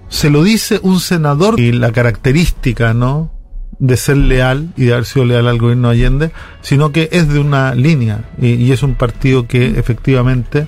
Se 0.09 0.29
lo 0.29 0.43
dice 0.43 0.79
un 0.83 0.99
senador 0.99 1.59
y 1.59 1.71
la 1.71 1.91
característica, 1.91 2.93
¿no? 2.93 3.31
de 3.79 3.97
ser 3.97 4.17
leal 4.17 4.71
y 4.77 4.85
de 4.85 4.93
haber 4.93 5.05
sido 5.05 5.25
leal 5.25 5.47
al 5.47 5.57
gobierno 5.57 5.89
de 5.89 5.95
Allende, 5.95 6.31
sino 6.61 6.91
que 6.91 7.09
es 7.11 7.27
de 7.27 7.39
una 7.39 7.73
línea 7.73 8.29
y, 8.39 8.49
y 8.49 8.71
es 8.71 8.83
un 8.83 8.93
partido 8.93 9.47
que 9.47 9.79
efectivamente 9.79 10.67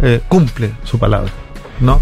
eh, 0.00 0.20
cumple 0.26 0.72
su 0.84 0.98
palabra, 0.98 1.30
¿no? 1.80 2.00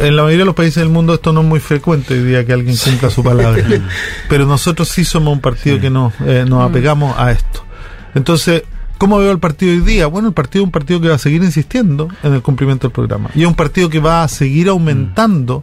En 0.00 0.16
la 0.16 0.22
mayoría 0.22 0.42
de 0.42 0.46
los 0.46 0.54
países 0.54 0.76
del 0.76 0.90
mundo 0.90 1.14
esto 1.14 1.32
no 1.32 1.40
es 1.40 1.46
muy 1.46 1.60
frecuente 1.60 2.14
hoy 2.14 2.22
día 2.22 2.44
que 2.44 2.52
alguien 2.52 2.76
cumpla 2.76 3.10
su 3.10 3.22
palabra, 3.22 3.64
pero 4.28 4.46
nosotros 4.46 4.88
sí 4.88 5.04
somos 5.04 5.32
un 5.32 5.40
partido 5.40 5.80
que 5.80 5.90
nos, 5.90 6.12
eh, 6.24 6.44
nos 6.46 6.68
apegamos 6.68 7.18
a 7.18 7.32
esto. 7.32 7.64
Entonces, 8.14 8.62
¿Cómo 8.98 9.18
veo 9.18 9.30
el 9.30 9.38
partido 9.38 9.70
hoy 9.70 9.80
día? 9.80 10.08
Bueno, 10.08 10.26
el 10.26 10.34
partido 10.34 10.64
es 10.64 10.66
un 10.66 10.72
partido 10.72 11.00
que 11.00 11.08
va 11.08 11.14
a 11.14 11.18
seguir 11.18 11.44
insistiendo 11.44 12.08
en 12.24 12.34
el 12.34 12.42
cumplimiento 12.42 12.88
del 12.88 12.92
programa. 12.92 13.30
Y 13.32 13.42
es 13.42 13.46
un 13.46 13.54
partido 13.54 13.88
que 13.88 14.00
va 14.00 14.24
a 14.24 14.28
seguir 14.28 14.68
aumentando 14.68 15.62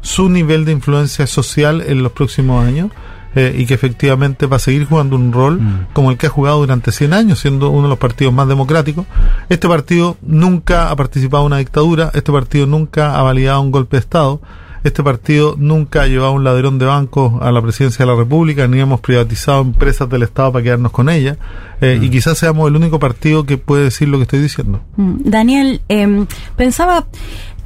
su 0.00 0.30
nivel 0.30 0.64
de 0.64 0.72
influencia 0.72 1.26
social 1.26 1.82
en 1.86 2.02
los 2.02 2.12
próximos 2.12 2.66
años. 2.66 2.90
Eh, 3.34 3.54
y 3.56 3.66
que 3.66 3.74
efectivamente 3.74 4.46
va 4.46 4.56
a 4.56 4.60
seguir 4.60 4.86
jugando 4.86 5.16
un 5.16 5.32
rol 5.32 5.60
como 5.92 6.10
el 6.10 6.16
que 6.16 6.26
ha 6.26 6.30
jugado 6.30 6.58
durante 6.58 6.92
100 6.92 7.12
años, 7.12 7.38
siendo 7.38 7.70
uno 7.70 7.84
de 7.84 7.90
los 7.90 7.98
partidos 7.98 8.34
más 8.34 8.48
democráticos. 8.48 9.06
Este 9.48 9.68
partido 9.68 10.16
nunca 10.22 10.90
ha 10.90 10.96
participado 10.96 11.44
en 11.44 11.46
una 11.46 11.58
dictadura, 11.58 12.10
este 12.14 12.32
partido 12.32 12.66
nunca 12.66 13.16
ha 13.16 13.22
validado 13.22 13.60
un 13.60 13.70
golpe 13.70 13.96
de 13.96 14.00
Estado, 14.00 14.40
este 14.82 15.02
partido 15.02 15.56
nunca 15.58 16.02
ha 16.02 16.06
llevado 16.06 16.32
un 16.32 16.42
ladrón 16.42 16.78
de 16.78 16.86
bancos 16.86 17.34
a 17.42 17.52
la 17.52 17.60
presidencia 17.60 18.04
de 18.04 18.12
la 18.12 18.16
República, 18.16 18.66
ni 18.66 18.80
hemos 18.80 19.00
privatizado 19.00 19.60
empresas 19.60 20.08
del 20.08 20.22
Estado 20.22 20.52
para 20.52 20.62
quedarnos 20.62 20.92
con 20.92 21.10
ellas, 21.10 21.36
eh, 21.82 21.98
y 22.00 22.08
quizás 22.08 22.38
seamos 22.38 22.68
el 22.68 22.76
único 22.76 22.98
partido 22.98 23.44
que 23.44 23.58
puede 23.58 23.84
decir 23.84 24.08
lo 24.08 24.16
que 24.16 24.22
estoy 24.22 24.40
diciendo. 24.40 24.80
Mm, 24.96 25.16
Daniel, 25.24 25.82
em, 25.88 26.26
pensaba 26.56 27.06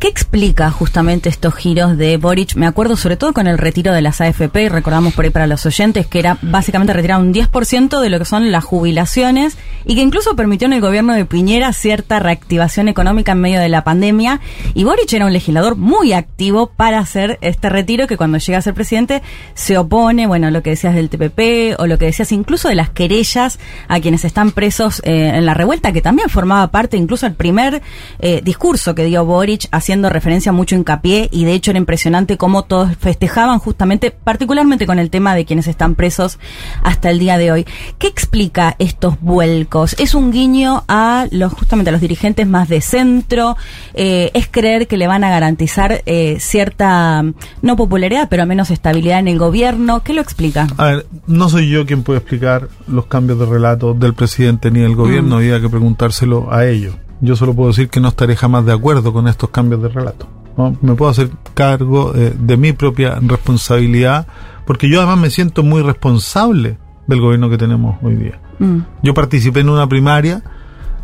¿Qué 0.05 0.11
explica 0.11 0.71
justamente 0.71 1.31
estos 1.31 1.55
giros 1.55 1.97
de 1.97 2.19
Boric? 2.19 2.57
Me 2.57 2.67
acuerdo 2.67 2.95
sobre 2.95 3.17
todo 3.17 3.33
con 3.33 3.47
el 3.47 3.57
retiro 3.57 3.95
de 3.95 4.03
las 4.03 4.21
AFP, 4.21 4.65
y 4.65 4.69
recordamos 4.69 5.15
por 5.15 5.25
ahí 5.25 5.31
para 5.31 5.47
los 5.47 5.65
oyentes 5.65 6.07
que 6.07 6.19
era 6.19 6.37
básicamente 6.43 6.93
retirar 6.93 7.23
un 7.23 7.33
10% 7.33 7.99
de 7.99 8.11
lo 8.11 8.19
que 8.19 8.27
son 8.27 8.53
las 8.53 8.65
jubilaciones 8.65 9.57
y 9.87 9.95
que 9.95 10.03
incluso 10.03 10.37
permitió 10.37 10.67
en 10.67 10.75
el 10.75 10.83
gobierno 10.83 11.15
de 11.15 11.25
Piñera 11.25 11.73
cierta 11.73 12.19
reactivación 12.19 12.89
económica 12.89 13.33
en 13.33 13.41
medio 13.41 13.61
de 13.61 13.71
la 13.71 13.83
pandemia. 13.83 14.43
Y 14.75 14.85
Boric 14.85 15.11
era 15.15 15.25
un 15.25 15.33
legislador 15.33 15.77
muy 15.77 16.13
activo 16.13 16.67
para 16.67 16.99
hacer 16.99 17.39
este 17.41 17.71
retiro 17.71 18.07
que 18.07 18.19
cuando 18.19 18.37
llega 18.37 18.59
a 18.59 18.63
ser 18.63 18.75
presidente 18.75 19.23
se 19.55 19.79
opone, 19.79 20.27
bueno, 20.27 20.51
lo 20.51 20.63
que 20.63 20.69
decías 20.69 20.95
del 20.95 21.09
TPP 21.09 21.81
o 21.81 21.87
lo 21.87 21.97
que 21.97 22.05
decías 22.05 22.31
incluso 22.31 22.69
de 22.69 22.75
las 22.75 22.91
querellas 22.91 23.59
a 23.89 24.01
quienes 24.01 24.27
están 24.27 24.51
presos 24.51 25.01
eh, 25.07 25.33
en 25.35 25.47
la 25.47 25.55
revuelta, 25.55 25.93
que 25.93 26.03
también 26.03 26.29
formaba 26.29 26.71
parte 26.71 26.99
incluso 26.99 27.27
el 27.27 27.33
primer 27.33 27.81
eh, 28.19 28.43
discurso 28.45 28.95
que 28.95 29.07
dio 29.07 29.25
Boric 29.25 29.67
haciendo 29.95 30.11
referencia 30.11 30.51
mucho 30.51 30.75
hincapié 30.75 31.29
y 31.31 31.45
de 31.45 31.53
hecho 31.53 31.71
era 31.71 31.79
impresionante 31.79 32.37
cómo 32.37 32.65
todos 32.65 32.97
festejaban 32.97 33.61
justamente, 33.61 34.11
particularmente 34.11 34.87
con 34.87 34.99
el 34.99 35.09
tema 35.09 35.37
de 35.37 35.45
quienes 35.45 35.69
están 35.69 35.95
presos 35.95 36.41
hasta 36.83 37.11
el 37.11 37.21
día 37.21 37.39
de 37.39 37.53
hoy. 37.53 37.67
¿Qué 37.99 38.09
explica 38.09 38.75
estos 38.81 39.21
vuelcos? 39.21 39.95
¿Es 40.01 40.17
un 40.17 40.33
guiño 40.33 40.83
a 40.89 41.27
los 41.31 41.53
justamente 41.53 41.91
a 41.91 41.93
los 41.93 42.01
dirigentes 42.01 42.45
más 42.45 42.69
de 42.69 42.81
centro? 42.81 43.57
Eh, 43.95 44.33
¿Es 44.35 44.49
creer 44.51 44.89
que 44.89 44.97
le 44.97 45.07
van 45.07 45.23
a 45.23 45.31
garantizar 45.31 46.03
eh, 46.07 46.39
cierta, 46.41 47.23
no 47.63 47.77
popularidad, 47.77 48.27
pero 48.29 48.43
al 48.43 48.49
menos 48.49 48.73
estabilidad 48.73 49.21
en 49.21 49.29
el 49.29 49.39
gobierno? 49.39 50.03
¿Qué 50.03 50.13
lo 50.13 50.23
explica? 50.23 50.67
A 50.77 50.87
ver, 50.87 51.07
no 51.29 51.49
soy 51.49 51.71
yo 51.71 51.87
quien 51.87 52.03
puede 52.03 52.19
explicar 52.19 52.67
los 52.89 53.07
cambios 53.07 53.39
de 53.39 53.47
relato 53.47 53.95
del 53.95 54.15
presidente 54.15 54.73
ni 54.73 54.81
del 54.81 54.97
gobierno, 54.97 55.37
Mm. 55.37 55.39
había 55.39 55.61
que 55.61 55.69
preguntárselo 55.69 56.53
a 56.53 56.67
ellos. 56.67 56.97
Yo 57.25 57.37
solo 57.37 57.55
puedo 57.55 57.69
decir 57.69 57.89
que 57.89 58.01
no 58.01 58.09
estaré 58.09 58.37
jamás 58.37 58.65
de 58.67 58.73
acuerdo 58.73 59.13
con 59.13 59.29
estos 59.29 59.51
cambios 59.51 59.83
de 59.83 59.89
relato. 59.89 60.27
¿no? 60.57 60.77
Me 60.83 60.95
puedo 60.95 61.11
hacer 61.11 61.31
cargo 61.55 62.13
eh, 62.15 62.35
de 62.39 62.57
mi 62.57 62.73
propia 62.73 63.19
responsabilidad, 63.21 64.27
porque 64.67 64.89
yo 64.89 65.01
además 65.01 65.19
me 65.19 65.31
siento 65.31 65.63
muy 65.63 65.83
responsable 65.83 66.79
del 67.07 67.21
gobierno 67.21 67.51
que 67.51 67.59
tenemos 67.59 67.97
hoy 68.03 68.17
día. 68.17 68.41
Mm. 68.59 68.79
Yo 69.03 69.15
participé 69.15 69.61
en 69.61 69.69
una 69.69 69.89
primaria, 69.89 70.43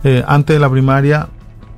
eh, 0.05 0.23
antes 0.27 0.55
de 0.55 0.61
la 0.61 0.71
primaria, 0.71 1.29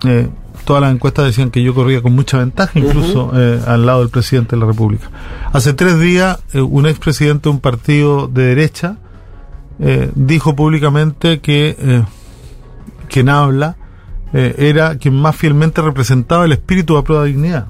eh, 0.04 0.28
todas 0.64 0.82
las 0.82 0.92
encuestas 0.92 1.26
decían 1.26 1.50
que 1.50 1.62
yo 1.62 1.74
corría 1.74 2.02
con 2.02 2.14
mucha 2.14 2.38
ventaja, 2.38 2.78
incluso 2.78 3.32
eh, 3.34 3.60
al 3.66 3.86
lado 3.86 4.00
del 4.00 4.10
presidente 4.10 4.56
de 4.56 4.60
la 4.60 4.66
República. 4.66 5.10
Hace 5.52 5.74
tres 5.74 5.98
días, 5.98 6.38
eh, 6.52 6.60
un 6.60 6.86
expresidente 6.86 7.44
de 7.44 7.50
un 7.50 7.60
partido 7.60 8.28
de 8.28 8.42
derecha 8.44 8.96
dijo 10.14 10.54
públicamente 10.54 11.40
que 11.40 12.04
quien 13.08 13.28
habla 13.28 13.76
eh, 14.32 14.54
era 14.58 14.96
quien 14.96 15.14
más 15.14 15.36
fielmente 15.36 15.82
representaba 15.82 16.44
el 16.44 16.52
espíritu 16.52 16.94
de 16.94 17.00
la 17.00 17.04
prueba 17.04 17.22
de 17.24 17.28
dignidad. 17.30 17.66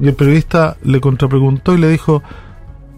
Y 0.00 0.08
el 0.08 0.14
periodista 0.14 0.76
le 0.82 1.00
contrapreguntó 1.00 1.74
y 1.74 1.78
le 1.78 1.88
dijo, 1.88 2.22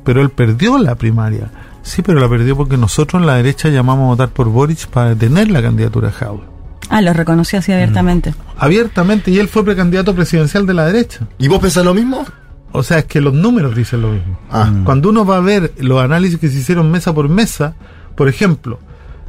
pero 0.04 0.20
él 0.20 0.30
perdió 0.30 0.78
la 0.78 0.94
primaria. 0.96 1.50
Sí, 1.82 2.02
pero 2.02 2.20
la 2.20 2.28
perdió 2.28 2.56
porque 2.56 2.76
nosotros 2.76 3.20
en 3.20 3.26
la 3.26 3.36
derecha 3.36 3.68
llamamos 3.68 4.04
a 4.04 4.08
votar 4.08 4.28
por 4.28 4.48
Boric 4.48 4.88
para 4.88 5.10
detener 5.10 5.50
la 5.50 5.62
candidatura 5.62 6.08
de 6.08 6.14
Jaude. 6.14 6.42
Ah, 6.90 7.00
lo 7.00 7.12
reconoció 7.12 7.58
así 7.58 7.72
abiertamente. 7.72 8.34
Abiertamente, 8.56 9.30
y 9.30 9.38
él 9.38 9.48
fue 9.48 9.64
precandidato 9.64 10.14
presidencial 10.14 10.66
de 10.66 10.74
la 10.74 10.86
derecha. 10.86 11.26
¿Y 11.38 11.48
vos 11.48 11.60
pensás 11.60 11.84
lo 11.84 11.94
mismo? 11.94 12.24
O 12.72 12.82
sea, 12.82 12.98
es 12.98 13.04
que 13.04 13.20
los 13.20 13.34
números 13.34 13.74
dicen 13.74 14.02
lo 14.02 14.10
mismo. 14.10 14.38
Ah. 14.50 14.70
Cuando 14.84 15.08
uno 15.10 15.24
va 15.24 15.36
a 15.36 15.40
ver 15.40 15.72
los 15.78 16.02
análisis 16.02 16.38
que 16.38 16.48
se 16.48 16.58
hicieron 16.58 16.90
mesa 16.90 17.14
por 17.14 17.28
mesa, 17.28 17.74
por 18.14 18.28
ejemplo, 18.28 18.78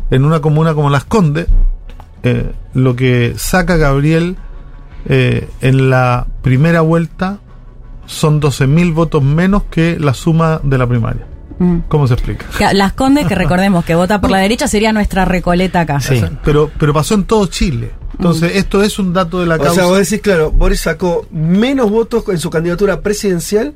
en 0.09 0.25
una 0.25 0.39
comuna 0.39 0.73
como 0.73 0.89
Las 0.89 1.03
Condes, 1.05 1.47
eh, 2.23 2.51
lo 2.73 2.95
que 2.95 3.33
saca 3.37 3.77
Gabriel 3.77 4.35
eh, 5.07 5.47
en 5.61 5.89
la 5.89 6.27
primera 6.41 6.81
vuelta 6.81 7.39
son 8.05 8.41
12.000 8.41 8.93
votos 8.93 9.23
menos 9.23 9.63
que 9.63 9.99
la 9.99 10.13
suma 10.13 10.59
de 10.63 10.77
la 10.77 10.87
primaria. 10.87 11.25
Mm. 11.59 11.79
¿Cómo 11.87 12.07
se 12.07 12.15
explica? 12.15 12.45
Las 12.73 12.93
Condes, 12.93 13.27
que 13.27 13.35
recordemos 13.43 13.85
que 13.85 13.95
vota 13.95 14.19
por 14.19 14.31
la 14.31 14.39
derecha, 14.39 14.67
sería 14.67 14.91
nuestra 14.91 15.25
recoleta 15.25 15.81
acá. 15.81 15.99
Pero, 16.43 16.71
pero 16.77 16.93
pasó 16.93 17.15
en 17.15 17.25
todo 17.25 17.45
Chile. 17.47 17.91
Entonces, 18.13 18.55
esto 18.55 18.83
es 18.83 18.99
un 18.99 19.13
dato 19.13 19.39
de 19.39 19.45
la 19.45 19.55
O 19.55 19.59
causa. 19.59 19.75
sea, 19.75 19.85
vos 19.85 19.97
decís, 19.97 20.21
claro, 20.21 20.51
Boris 20.51 20.81
sacó 20.81 21.25
menos 21.31 21.89
votos 21.89 22.25
en 22.27 22.37
su 22.37 22.49
candidatura 22.49 22.99
presidencial 22.99 23.75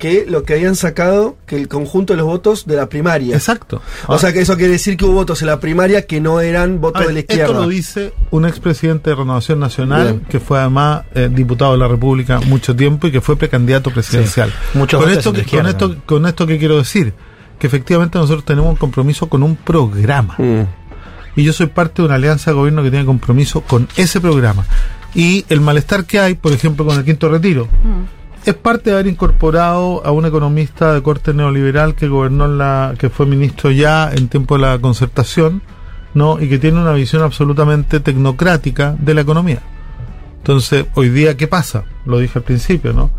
que 0.00 0.24
lo 0.26 0.42
que 0.42 0.54
habían 0.54 0.74
sacado 0.74 1.36
que 1.46 1.56
el 1.56 1.68
conjunto 1.68 2.14
de 2.14 2.16
los 2.16 2.26
votos 2.26 2.66
de 2.66 2.74
la 2.74 2.88
primaria. 2.88 3.36
Exacto. 3.36 3.82
O 4.08 4.18
sea 4.18 4.32
que 4.32 4.40
eso 4.40 4.56
quiere 4.56 4.72
decir 4.72 4.96
que 4.96 5.04
hubo 5.04 5.12
votos 5.12 5.42
en 5.42 5.48
la 5.48 5.60
primaria 5.60 6.06
que 6.06 6.20
no 6.20 6.40
eran 6.40 6.80
votos 6.80 7.00
ver, 7.00 7.08
de 7.08 7.12
la 7.12 7.20
izquierda. 7.20 7.44
Esto 7.44 7.60
lo 7.60 7.68
dice 7.68 8.12
un 8.30 8.46
expresidente 8.46 9.10
de 9.10 9.16
Renovación 9.16 9.60
Nacional, 9.60 10.04
Bien. 10.04 10.20
que 10.28 10.40
fue 10.40 10.58
además 10.58 11.02
eh, 11.14 11.28
diputado 11.30 11.72
de 11.72 11.78
la 11.78 11.86
República 11.86 12.40
mucho 12.40 12.74
tiempo 12.74 13.06
y 13.06 13.12
que 13.12 13.20
fue 13.20 13.36
precandidato 13.36 13.90
presidencial. 13.90 14.48
Sí. 14.48 14.78
Muchos 14.78 14.98
con 14.98 15.08
votos 15.08 15.18
esto, 15.18 15.32
con, 15.32 15.40
izquierda. 15.40 15.70
esto, 15.70 15.96
con 16.06 16.26
esto 16.26 16.46
que 16.46 16.58
quiero 16.58 16.78
decir, 16.78 17.12
que 17.58 17.66
efectivamente 17.66 18.18
nosotros 18.18 18.44
tenemos 18.46 18.70
un 18.70 18.76
compromiso 18.76 19.28
con 19.28 19.42
un 19.42 19.54
programa. 19.54 20.34
Mm. 20.38 20.62
Y 21.36 21.44
yo 21.44 21.52
soy 21.52 21.66
parte 21.66 22.00
de 22.00 22.06
una 22.06 22.14
alianza 22.14 22.50
de 22.50 22.56
gobierno 22.56 22.82
que 22.82 22.90
tiene 22.90 23.04
compromiso 23.04 23.60
con 23.60 23.86
ese 23.96 24.18
programa. 24.18 24.64
Y 25.14 25.44
el 25.50 25.60
malestar 25.60 26.06
que 26.06 26.18
hay, 26.18 26.34
por 26.34 26.52
ejemplo, 26.52 26.86
con 26.86 26.96
el 26.96 27.04
quinto 27.04 27.28
retiro, 27.28 27.68
es 28.44 28.54
parte 28.54 28.90
de 28.90 28.96
haber 28.96 29.06
incorporado 29.06 30.04
a 30.04 30.10
un 30.12 30.24
economista 30.24 30.94
de 30.94 31.02
corte 31.02 31.34
neoliberal 31.34 31.94
que 31.94 32.08
gobernó 32.08 32.46
en 32.46 32.58
la, 32.58 32.94
que 32.98 33.10
fue 33.10 33.26
ministro 33.26 33.70
ya 33.70 34.10
en 34.12 34.28
tiempo 34.28 34.56
de 34.56 34.62
la 34.62 34.78
concertación, 34.78 35.62
¿no? 36.14 36.40
Y 36.40 36.48
que 36.48 36.58
tiene 36.58 36.80
una 36.80 36.92
visión 36.92 37.22
absolutamente 37.22 38.00
tecnocrática 38.00 38.96
de 38.98 39.14
la 39.14 39.20
economía. 39.20 39.62
Entonces, 40.38 40.86
hoy 40.94 41.10
día, 41.10 41.36
¿qué 41.36 41.48
pasa? 41.48 41.84
Lo 42.06 42.18
dije 42.18 42.38
al 42.38 42.44
principio, 42.44 42.92
¿no? 42.92 43.10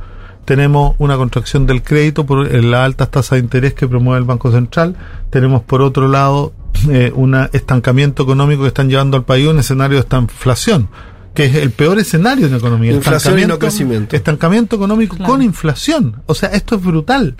Tenemos 0.45 0.95
una 0.97 1.17
contracción 1.17 1.67
del 1.67 1.83
crédito 1.83 2.25
por 2.25 2.51
las 2.51 2.81
altas 2.81 3.11
tasas 3.11 3.37
de 3.37 3.39
interés 3.39 3.75
que 3.75 3.87
promueve 3.87 4.19
el 4.19 4.25
Banco 4.25 4.51
Central. 4.51 4.95
Tenemos, 5.29 5.61
por 5.61 5.83
otro 5.83 6.07
lado, 6.07 6.51
eh, 6.89 7.11
un 7.13 7.35
estancamiento 7.53 8.23
económico 8.23 8.63
que 8.63 8.69
están 8.69 8.89
llevando 8.89 9.17
al 9.17 9.23
país 9.23 9.47
un 9.47 9.59
escenario 9.59 9.97
de 9.97 10.01
esta 10.01 10.17
inflación, 10.17 10.89
que 11.33 11.45
es 11.45 11.55
el 11.55 11.71
peor 11.71 11.97
escenario 11.99 12.47
en 12.47 12.55
economía. 12.55 12.91
Inflación 12.91 13.33
y 13.39 13.45
no 13.45 13.53
Estancamiento- 13.55 13.59
crecimiento. 13.59 14.15
Estancamiento 14.15 14.75
económico 14.75 15.17
con 15.25 15.41
inflación. 15.41 16.21
O 16.25 16.35
sea, 16.35 16.49
esto 16.49 16.75
es 16.75 16.83
brutal. 16.83 17.35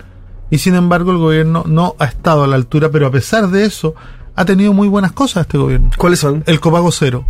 Y 0.50 0.58
sin 0.58 0.74
embargo, 0.74 1.12
el 1.12 1.18
gobierno 1.18 1.64
no 1.66 1.94
ha 1.98 2.04
estado 2.06 2.44
a 2.44 2.46
la 2.46 2.56
altura, 2.56 2.90
pero 2.90 3.06
a 3.06 3.10
pesar 3.10 3.48
de 3.48 3.64
eso, 3.64 3.94
ha 4.34 4.44
tenido 4.44 4.72
muy 4.72 4.88
buenas 4.88 5.12
cosas 5.12 5.42
este 5.42 5.58
gobierno. 5.58 5.90
¿Cuáles 5.96 6.18
son? 6.20 6.42
El 6.46 6.60
copago 6.60 6.90
cero. 6.92 7.24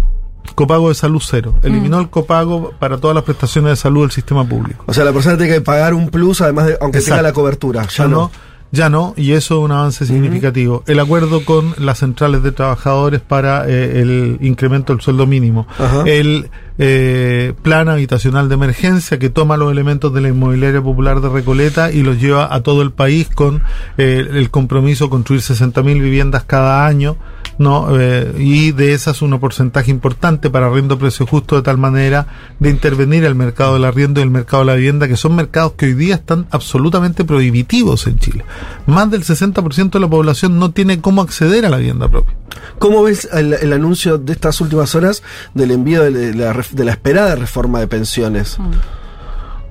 Copago 0.56 0.88
de 0.88 0.96
salud 0.96 1.22
cero. 1.24 1.54
Eliminó 1.62 2.00
el 2.00 2.10
copago 2.10 2.72
para 2.80 2.98
todas 2.98 3.14
las 3.14 3.22
prestaciones 3.24 3.70
de 3.70 3.76
salud 3.76 4.02
del 4.02 4.10
sistema 4.10 4.44
público. 4.44 4.84
O 4.88 4.92
sea, 4.92 5.04
la 5.04 5.12
persona 5.12 5.36
tiene 5.36 5.52
que 5.54 5.60
pagar 5.60 5.94
un 5.94 6.08
plus 6.10 6.40
además 6.40 6.66
de, 6.66 6.78
aunque 6.80 6.98
tenga 6.98 7.16
Exacto. 7.16 7.22
la 7.22 7.32
cobertura. 7.32 7.82
Ya 7.84 7.88
Ya 7.90 8.04
no. 8.08 8.16
no, 8.16 8.30
ya 8.72 8.88
no, 8.88 9.12
y 9.18 9.32
eso 9.32 9.58
es 9.58 9.64
un 9.64 9.70
avance 9.70 10.06
significativo. 10.06 10.82
El 10.86 10.98
acuerdo 10.98 11.44
con 11.44 11.74
las 11.76 11.98
centrales 11.98 12.42
de 12.42 12.52
trabajadores 12.52 13.20
para 13.20 13.68
eh, 13.68 14.00
el 14.00 14.38
incremento 14.40 14.94
del 14.94 15.02
sueldo 15.02 15.26
mínimo. 15.26 15.66
El 16.06 16.48
eh, 16.78 17.52
plan 17.60 17.90
habitacional 17.90 18.48
de 18.48 18.54
emergencia 18.54 19.18
que 19.18 19.28
toma 19.28 19.58
los 19.58 19.70
elementos 19.70 20.14
de 20.14 20.22
la 20.22 20.28
inmobiliaria 20.28 20.80
popular 20.80 21.20
de 21.20 21.28
Recoleta 21.28 21.92
y 21.92 22.02
los 22.02 22.18
lleva 22.18 22.52
a 22.52 22.62
todo 22.62 22.80
el 22.80 22.92
país 22.92 23.28
con 23.28 23.62
eh, 23.98 24.26
el 24.30 24.50
compromiso 24.50 25.04
de 25.04 25.10
construir 25.10 25.42
60.000 25.42 25.84
viviendas 26.00 26.44
cada 26.44 26.86
año. 26.86 27.18
¿No? 27.58 27.98
Eh, 27.98 28.34
y 28.38 28.72
de 28.72 28.92
esas 28.92 29.22
un 29.22 29.38
porcentaje 29.38 29.90
importante 29.90 30.50
para 30.50 30.66
arriendo 30.66 30.94
a 30.94 30.98
precio 30.98 31.26
justo 31.26 31.56
de 31.56 31.62
tal 31.62 31.78
manera 31.78 32.26
de 32.58 32.70
intervenir 32.70 33.24
el 33.24 33.34
mercado 33.34 33.74
del 33.74 33.84
arriendo 33.84 34.20
y 34.20 34.24
el 34.24 34.30
mercado 34.30 34.62
de 34.62 34.66
la 34.66 34.74
vivienda, 34.74 35.08
que 35.08 35.16
son 35.16 35.34
mercados 35.34 35.72
que 35.72 35.86
hoy 35.86 35.94
día 35.94 36.16
están 36.16 36.46
absolutamente 36.50 37.24
prohibitivos 37.24 38.06
en 38.06 38.18
Chile. 38.18 38.44
Más 38.86 39.10
del 39.10 39.24
60% 39.24 39.90
de 39.90 40.00
la 40.00 40.08
población 40.08 40.58
no 40.58 40.70
tiene 40.70 41.00
cómo 41.00 41.22
acceder 41.22 41.66
a 41.66 41.68
la 41.68 41.78
vivienda 41.78 42.08
propia. 42.08 42.34
¿Cómo 42.78 43.02
ves 43.02 43.28
el, 43.32 43.54
el 43.54 43.72
anuncio 43.72 44.18
de 44.18 44.32
estas 44.32 44.60
últimas 44.60 44.94
horas 44.94 45.22
del 45.54 45.70
envío 45.70 46.02
de, 46.02 46.34
la, 46.34 46.54
de 46.70 46.84
la 46.84 46.90
esperada 46.90 47.34
reforma 47.34 47.80
de 47.80 47.86
pensiones? 47.86 48.58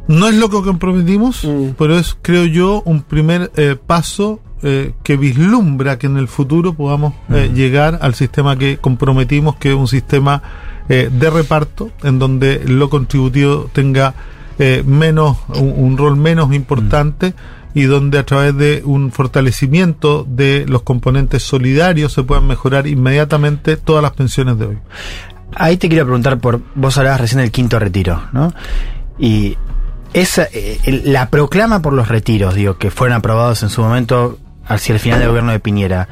No 0.07 0.27
es 0.27 0.35
lo 0.35 0.49
que 0.49 0.61
comprometimos, 0.61 1.47
pero 1.77 1.97
es, 1.97 2.17
creo 2.21 2.45
yo, 2.45 2.81
un 2.85 3.01
primer 3.01 3.51
eh, 3.55 3.77
paso 3.85 4.39
eh, 4.63 4.93
que 5.03 5.17
vislumbra 5.17 5.97
que 5.97 6.07
en 6.07 6.17
el 6.17 6.27
futuro 6.27 6.73
podamos 6.73 7.13
eh, 7.29 7.51
llegar 7.53 7.99
al 8.01 8.13
sistema 8.15 8.57
que 8.57 8.77
comprometimos, 8.77 9.55
que 9.55 9.69
es 9.69 9.75
un 9.75 9.88
sistema 9.88 10.41
eh, 10.89 11.09
de 11.11 11.29
reparto, 11.29 11.91
en 12.03 12.19
donde 12.19 12.61
lo 12.65 12.89
contributivo 12.89 13.69
tenga 13.73 14.13
eh, 14.59 14.83
menos, 14.85 15.38
un, 15.55 15.73
un 15.75 15.97
rol 15.97 16.17
menos 16.17 16.53
importante 16.53 17.33
y 17.73 17.83
donde 17.83 18.19
a 18.19 18.25
través 18.25 18.55
de 18.57 18.81
un 18.83 19.11
fortalecimiento 19.11 20.25
de 20.27 20.65
los 20.67 20.81
componentes 20.81 21.43
solidarios 21.43 22.13
se 22.13 22.23
puedan 22.23 22.47
mejorar 22.47 22.88
inmediatamente 22.88 23.77
todas 23.77 24.03
las 24.03 24.11
pensiones 24.11 24.59
de 24.59 24.65
hoy. 24.65 24.77
Ahí 25.55 25.77
te 25.77 25.89
quiero 25.89 26.05
preguntar 26.05 26.39
por, 26.39 26.61
vos 26.75 26.97
hablabas 26.97 27.21
recién 27.21 27.41
del 27.41 27.51
quinto 27.51 27.79
retiro, 27.79 28.23
¿no? 28.31 28.53
Y 29.17 29.57
esa, 30.13 30.47
eh, 30.51 31.01
la 31.05 31.29
proclama 31.29 31.81
por 31.81 31.93
los 31.93 32.07
retiros, 32.07 32.55
digo, 32.55 32.77
que 32.77 32.91
fueron 32.91 33.17
aprobados 33.17 33.63
en 33.63 33.69
su 33.69 33.81
momento 33.81 34.38
hacia 34.73 34.93
el 34.93 34.99
final 34.99 35.19
del 35.19 35.30
gobierno 35.30 35.52
de 35.52 35.60
Piñera, 35.60 36.07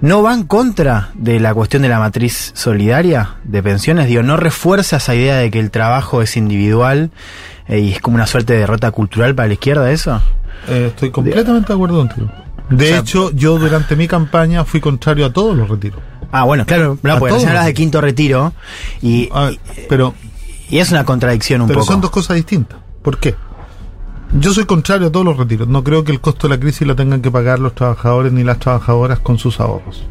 ¿no 0.00 0.22
va 0.22 0.34
en 0.34 0.44
contra 0.44 1.10
de 1.14 1.40
la 1.40 1.54
cuestión 1.54 1.82
de 1.82 1.88
la 1.88 1.98
matriz 1.98 2.52
solidaria 2.54 3.36
de 3.44 3.62
pensiones? 3.62 4.06
Digo, 4.08 4.22
¿no 4.22 4.36
refuerza 4.36 4.96
esa 4.96 5.14
idea 5.14 5.36
de 5.36 5.50
que 5.50 5.60
el 5.60 5.70
trabajo 5.70 6.22
es 6.22 6.36
individual? 6.36 7.10
Eh, 7.68 7.78
y 7.80 7.92
es 7.92 8.00
como 8.00 8.16
una 8.16 8.26
suerte 8.26 8.52
de 8.54 8.60
derrota 8.60 8.90
cultural 8.90 9.34
para 9.34 9.48
la 9.48 9.54
izquierda 9.54 9.90
eso. 9.90 10.20
Eh, 10.68 10.86
estoy 10.88 11.10
completamente 11.10 11.68
de 11.68 11.74
acuerdo 11.74 11.98
contigo. 11.98 12.28
De 12.70 12.84
O 12.84 12.88
sea, 12.88 12.98
hecho, 12.98 13.30
yo 13.32 13.58
durante 13.58 13.96
mi 13.96 14.08
campaña 14.08 14.64
fui 14.64 14.80
contrario 14.80 15.26
a 15.26 15.32
todos 15.32 15.56
los 15.56 15.68
retiros. 15.68 16.00
Ah, 16.30 16.44
bueno, 16.44 16.64
claro, 16.64 16.98
no, 17.02 17.18
porque 17.18 17.34
recién 17.34 17.50
hablas 17.50 17.66
de 17.66 17.74
quinto 17.74 18.00
retiro 18.00 18.54
y, 19.02 19.28
pero, 19.88 20.14
y 20.70 20.78
es 20.78 20.90
una 20.90 21.04
contradicción 21.04 21.60
un 21.60 21.68
pero 21.68 21.80
poco. 21.80 21.92
son 21.92 22.00
dos 22.00 22.10
cosas 22.10 22.36
distintas. 22.36 22.78
¿Por 23.02 23.18
qué? 23.18 23.34
Yo 24.40 24.54
soy 24.54 24.64
contrario 24.64 25.08
a 25.08 25.12
todos 25.12 25.26
los 25.26 25.36
retiros. 25.36 25.68
No 25.68 25.84
creo 25.84 26.04
que 26.04 26.12
el 26.12 26.20
costo 26.20 26.48
de 26.48 26.54
la 26.54 26.60
crisis 26.60 26.86
lo 26.86 26.96
tengan 26.96 27.20
que 27.20 27.30
pagar 27.30 27.58
los 27.58 27.74
trabajadores 27.74 28.32
ni 28.32 28.42
las 28.42 28.58
trabajadoras 28.58 29.18
con 29.18 29.38
sus 29.38 29.60
ahorros. 29.60 30.06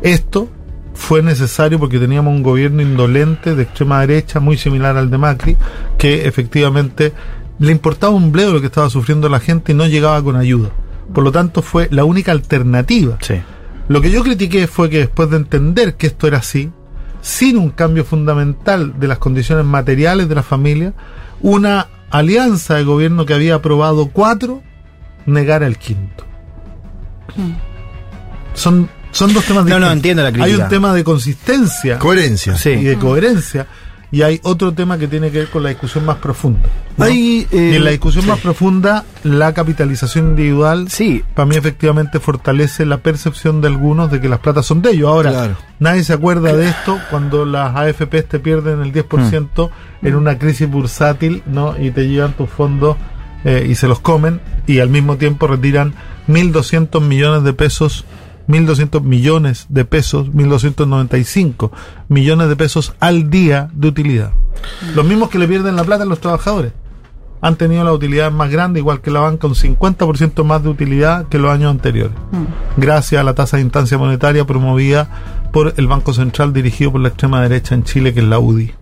Esto 0.00 0.48
fue 0.94 1.22
necesario 1.22 1.78
porque 1.78 1.98
teníamos 1.98 2.34
un 2.34 2.42
gobierno 2.42 2.80
indolente 2.80 3.54
de 3.54 3.64
extrema 3.64 4.00
derecha, 4.00 4.40
muy 4.40 4.56
similar 4.56 4.96
al 4.96 5.10
de 5.10 5.18
Macri, 5.18 5.56
que 5.98 6.26
efectivamente 6.26 7.12
le 7.58 7.72
importaba 7.72 8.14
un 8.14 8.32
bledo 8.32 8.54
lo 8.54 8.60
que 8.60 8.68
estaba 8.68 8.88
sufriendo 8.88 9.28
la 9.28 9.38
gente 9.38 9.72
y 9.72 9.74
no 9.74 9.86
llegaba 9.86 10.22
con 10.22 10.36
ayuda. 10.36 10.70
Por 11.12 11.22
lo 11.22 11.30
tanto, 11.30 11.60
fue 11.60 11.88
la 11.90 12.04
única 12.04 12.32
alternativa. 12.32 13.18
Lo 13.88 14.00
que 14.00 14.10
yo 14.10 14.22
critiqué 14.22 14.66
fue 14.66 14.88
que 14.88 14.98
después 14.98 15.28
de 15.28 15.36
entender 15.36 15.96
que 15.96 16.06
esto 16.06 16.26
era 16.26 16.38
así, 16.38 16.70
sin 17.20 17.58
un 17.58 17.70
cambio 17.70 18.04
fundamental 18.04 18.98
de 18.98 19.08
las 19.08 19.18
condiciones 19.18 19.66
materiales 19.66 20.28
de 20.28 20.34
la 20.34 20.42
familia, 20.42 20.94
una 21.42 21.88
alianza 22.12 22.76
de 22.76 22.84
gobierno 22.84 23.26
que 23.26 23.34
había 23.34 23.56
aprobado 23.56 24.08
cuatro, 24.12 24.62
negara 25.26 25.66
el 25.66 25.78
quinto. 25.78 26.24
Son, 28.54 28.88
son 29.10 29.32
dos 29.32 29.44
temas 29.44 29.64
No, 29.64 29.70
no, 29.70 29.86
distintos. 29.86 29.92
entiendo 29.96 30.22
la 30.22 30.28
Hay 30.28 30.34
crítica. 30.34 30.64
un 30.64 30.68
tema 30.68 30.94
de 30.94 31.04
consistencia. 31.04 31.98
Coherencia. 31.98 32.56
Sí. 32.56 32.70
Y 32.70 32.84
de 32.84 32.98
coherencia. 32.98 33.66
Y 34.12 34.20
hay 34.22 34.40
otro 34.42 34.72
tema 34.72 34.98
que 34.98 35.08
tiene 35.08 35.30
que 35.30 35.38
ver 35.38 35.48
con 35.48 35.62
la 35.62 35.70
discusión 35.70 36.04
más 36.04 36.16
profunda. 36.18 36.60
¿no? 36.98 37.04
Hay, 37.06 37.46
eh, 37.50 37.70
y 37.72 37.76
en 37.76 37.82
la 37.84 37.90
discusión 37.90 38.26
más 38.26 38.38
profunda, 38.40 39.04
la 39.24 39.54
capitalización 39.54 40.28
individual, 40.30 40.90
sí. 40.90 41.24
para 41.34 41.46
mí 41.46 41.56
efectivamente 41.56 42.20
fortalece 42.20 42.84
la 42.84 42.98
percepción 42.98 43.62
de 43.62 43.68
algunos 43.68 44.10
de 44.10 44.20
que 44.20 44.28
las 44.28 44.40
platas 44.40 44.66
son 44.66 44.82
de 44.82 44.90
ellos. 44.90 45.08
Ahora, 45.08 45.30
Claro. 45.30 45.56
nadie 45.78 46.04
se 46.04 46.12
acuerda 46.12 46.52
de 46.52 46.68
esto 46.68 47.00
cuando 47.08 47.46
las 47.46 47.74
AFPs 47.74 48.28
te 48.28 48.38
pierden 48.38 48.82
el 48.82 48.92
10% 48.92 49.70
en 50.02 50.14
una 50.14 50.38
crisis 50.38 50.68
bursátil, 50.68 51.42
¿no? 51.46 51.74
Y 51.80 51.90
te 51.90 52.06
llevan 52.06 52.34
tus 52.34 52.50
fondos 52.50 52.96
eh, 53.44 53.66
y 53.68 53.74
se 53.76 53.88
los 53.88 53.98
comen 54.00 54.40
y 54.66 54.80
al 54.80 54.90
mismo 54.90 55.16
tiempo 55.16 55.46
retiran 55.46 55.94
1.200 56.28 57.00
millones 57.00 57.44
de 57.44 57.52
pesos 57.54 58.04
1.200 58.48 59.02
millones 59.02 59.66
de 59.68 59.84
pesos, 59.84 60.28
1.295 60.28 61.70
millones 62.08 62.48
de 62.48 62.56
pesos 62.56 62.94
al 63.00 63.30
día 63.30 63.70
de 63.74 63.88
utilidad. 63.88 64.32
Los 64.94 65.04
mismos 65.04 65.30
que 65.30 65.38
le 65.38 65.48
pierden 65.48 65.76
la 65.76 65.84
plata 65.84 66.04
a 66.04 66.06
los 66.06 66.20
trabajadores. 66.20 66.72
Han 67.40 67.56
tenido 67.56 67.82
la 67.82 67.92
utilidad 67.92 68.30
más 68.30 68.50
grande, 68.50 68.78
igual 68.78 69.00
que 69.00 69.10
la 69.10 69.18
banca, 69.18 69.48
un 69.48 69.54
50% 69.54 70.44
más 70.44 70.62
de 70.62 70.68
utilidad 70.68 71.26
que 71.26 71.38
los 71.38 71.50
años 71.50 71.72
anteriores. 71.72 72.16
Gracias 72.76 73.20
a 73.20 73.24
la 73.24 73.34
tasa 73.34 73.56
de 73.56 73.64
instancia 73.64 73.98
monetaria 73.98 74.46
promovida 74.46 75.08
por 75.52 75.74
el 75.76 75.88
Banco 75.88 76.12
Central 76.12 76.52
dirigido 76.52 76.92
por 76.92 77.00
la 77.00 77.08
extrema 77.08 77.42
derecha 77.42 77.74
en 77.74 77.82
Chile, 77.82 78.14
que 78.14 78.20
es 78.20 78.26
la 78.26 78.38
UDI. 78.38 78.72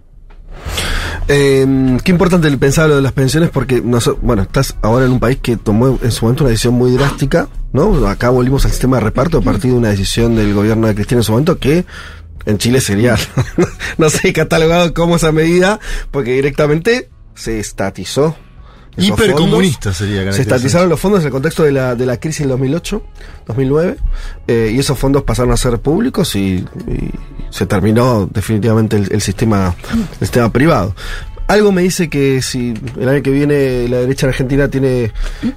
Eh, 1.28 1.98
qué 2.02 2.10
importante 2.10 2.48
el 2.48 2.58
pensar 2.58 2.88
lo 2.88 2.96
de 2.96 3.02
las 3.02 3.12
pensiones 3.12 3.50
porque, 3.50 3.80
bueno, 3.80 4.42
estás 4.42 4.76
ahora 4.82 5.06
en 5.06 5.12
un 5.12 5.20
país 5.20 5.38
que 5.40 5.56
tomó 5.56 5.98
en 6.02 6.10
su 6.10 6.24
momento 6.24 6.44
una 6.44 6.50
decisión 6.50 6.74
muy 6.74 6.90
drástica, 6.90 7.48
¿no? 7.72 8.06
Acá 8.08 8.30
volvimos 8.30 8.64
al 8.64 8.70
sistema 8.70 8.98
de 8.98 9.04
reparto 9.04 9.38
a 9.38 9.42
partir 9.42 9.72
de 9.72 9.78
una 9.78 9.88
decisión 9.88 10.36
del 10.36 10.54
gobierno 10.54 10.86
de 10.86 10.94
Cristina 10.94 11.20
en 11.20 11.24
su 11.24 11.32
momento 11.32 11.58
que 11.58 11.84
en 12.46 12.58
Chile 12.58 12.80
sería, 12.80 13.16
no 13.98 14.10
sé, 14.10 14.32
catalogado 14.32 14.92
como 14.94 15.16
esa 15.16 15.32
medida 15.32 15.80
porque 16.10 16.32
directamente 16.32 17.10
se 17.34 17.60
estatizó. 17.60 18.36
Hipercomunista 18.96 19.94
sería 19.94 20.30
Se 20.32 20.42
estatizaron 20.42 20.88
los 20.88 20.98
fondos 20.98 21.20
en 21.20 21.26
el 21.26 21.32
contexto 21.32 21.62
de 21.62 21.72
la, 21.72 21.94
de 21.94 22.06
la 22.06 22.18
crisis 22.18 22.40
del 22.40 22.50
2008, 22.50 23.02
2009, 23.46 23.96
eh, 24.48 24.72
y 24.74 24.78
esos 24.78 24.98
fondos 24.98 25.22
pasaron 25.22 25.52
a 25.52 25.56
ser 25.56 25.78
públicos 25.78 26.34
y, 26.34 26.64
y 26.88 27.10
se 27.50 27.66
terminó 27.66 28.28
definitivamente 28.30 28.96
el, 28.96 29.12
el 29.12 29.20
sistema, 29.20 29.74
el 29.92 30.26
sistema 30.26 30.50
privado. 30.50 30.94
Algo 31.50 31.72
me 31.72 31.82
dice 31.82 32.08
que 32.08 32.42
si 32.42 32.74
el 32.96 33.08
año 33.08 33.24
que 33.24 33.32
viene 33.32 33.88
la 33.88 33.96
derecha 33.96 34.26
en 34.26 34.30
Argentina 34.30 34.68
tiene 34.68 35.10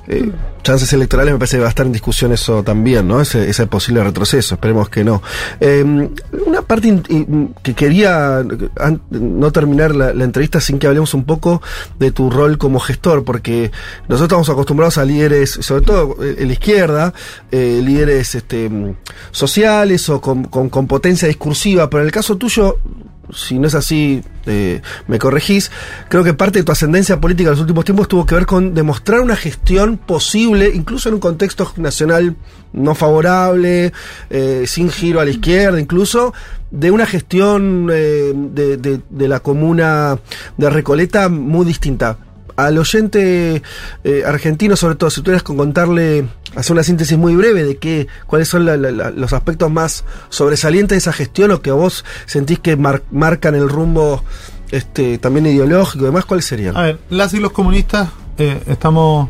eh, 0.08 0.32
chances 0.64 0.92
electorales, 0.92 1.34
me 1.34 1.38
parece 1.38 1.58
que 1.58 1.62
va 1.62 1.68
a 1.68 1.70
estar 1.70 1.86
en 1.86 1.92
discusión 1.92 2.32
eso 2.32 2.64
también, 2.64 3.08
¿no? 3.08 3.22
Ese, 3.22 3.48
ese 3.48 3.68
posible 3.68 4.04
retroceso, 4.04 4.56
esperemos 4.56 4.90
que 4.90 5.04
no. 5.04 5.22
Eh, 5.60 5.84
una 6.48 6.64
parte 6.64 7.00
que 7.62 7.76
quería 7.76 8.44
no 9.12 9.52
terminar 9.52 9.94
la, 9.94 10.16
la 10.16 10.24
entrevista 10.24 10.60
sin 10.60 10.80
que 10.80 10.88
hablemos 10.88 11.14
un 11.14 11.26
poco 11.26 11.62
de 12.00 12.12
tu 12.12 12.32
rol 12.32 12.58
como 12.58 12.80
gestor, 12.80 13.24
porque 13.24 13.72
nosotros 14.08 14.24
estamos 14.24 14.50
acostumbrados 14.50 14.98
a 14.98 15.06
líderes, 15.06 15.52
sobre 15.52 15.84
todo 15.84 16.18
eh, 16.24 16.38
en 16.40 16.48
la 16.48 16.54
izquierda, 16.54 17.14
eh, 17.52 17.84
líderes 17.86 18.34
este, 18.34 18.68
mm, 18.68 18.96
sociales 19.30 20.10
o 20.10 20.20
con, 20.20 20.46
con, 20.46 20.70
con 20.70 20.88
potencia 20.88 21.28
discursiva, 21.28 21.88
pero 21.88 22.02
en 22.02 22.08
el 22.08 22.12
caso 22.12 22.36
tuyo, 22.36 22.80
si 23.34 23.60
no 23.60 23.68
es 23.68 23.76
así, 23.76 24.22
eh, 24.46 24.82
me 25.08 25.20
corregís, 25.20 25.72
creo 26.10 26.24
que 26.24 26.34
parte 26.34 26.60
de 26.60 26.64
tu 26.64 26.72
ascendencia 26.72 27.20
política 27.20 27.50
en 27.50 27.54
los 27.54 27.62
últimos 27.62 27.86
tiempos 27.86 28.08
tuvo 28.08 28.26
que 28.26 28.36
ver 28.36 28.46
con 28.46 28.74
demostrar 28.74 29.22
una 29.22 29.36
gestión 29.36 29.98
posible, 29.98 30.72
incluso 30.74 31.10
en 31.10 31.16
un 31.16 31.22
contexto 31.22 31.72
nacional 31.78 32.36
no 32.74 32.96
favorable, 32.96 33.94
eh, 34.30 34.64
sin 34.68 34.90
giro 34.90 35.20
a 35.20 35.26
la 35.26 35.32
izquierda, 35.32 35.80
incluso 35.80 36.34
de 36.72 36.90
una 36.92 37.06
gestión 37.06 37.90
eh, 37.92 38.32
de, 38.36 38.78
de- 38.78 39.02
de 39.10 39.28
la 39.28 39.40
comuna 39.42 40.18
de 40.58 40.70
Recoleta 40.70 41.30
muy 41.30 41.66
distinta. 41.66 42.18
Al 42.56 42.78
oyente 42.78 43.62
eh, 44.04 44.24
argentino, 44.26 44.76
sobre 44.76 44.96
todo, 44.96 45.10
si 45.10 45.22
tuvieras 45.22 45.44
con 45.44 45.58
contarle, 45.58 46.28
hacer 46.56 46.74
una 46.74 46.84
síntesis 46.84 47.18
muy 47.18 47.36
breve 47.36 47.64
de 47.64 47.78
qué, 47.78 48.08
cuáles 48.28 48.48
son 48.48 48.66
los 48.66 49.34
aspectos 49.34 49.72
más 49.72 50.06
sobresalientes 50.30 50.96
de 50.96 50.98
esa 51.00 51.14
gestión 51.14 51.52
o 51.52 51.62
que 51.62 51.72
vos 51.72 52.06
sentís 52.26 52.60
que 52.60 52.76
mar- 52.78 53.02
marcan 53.12 53.56
el 53.56 53.68
rumbo 53.70 54.24
este, 54.72 55.18
también 55.18 55.46
ideológico 55.48 56.04
y 56.04 56.08
demás, 56.08 56.26
¿cuáles 56.26 56.46
serían? 56.46 56.78
A 56.78 56.82
ver, 56.84 57.00
las 57.10 57.34
y 57.34 57.40
los 57.40 57.52
comunistas 57.52 58.10
eh, 58.38 58.62
estamos 58.68 59.30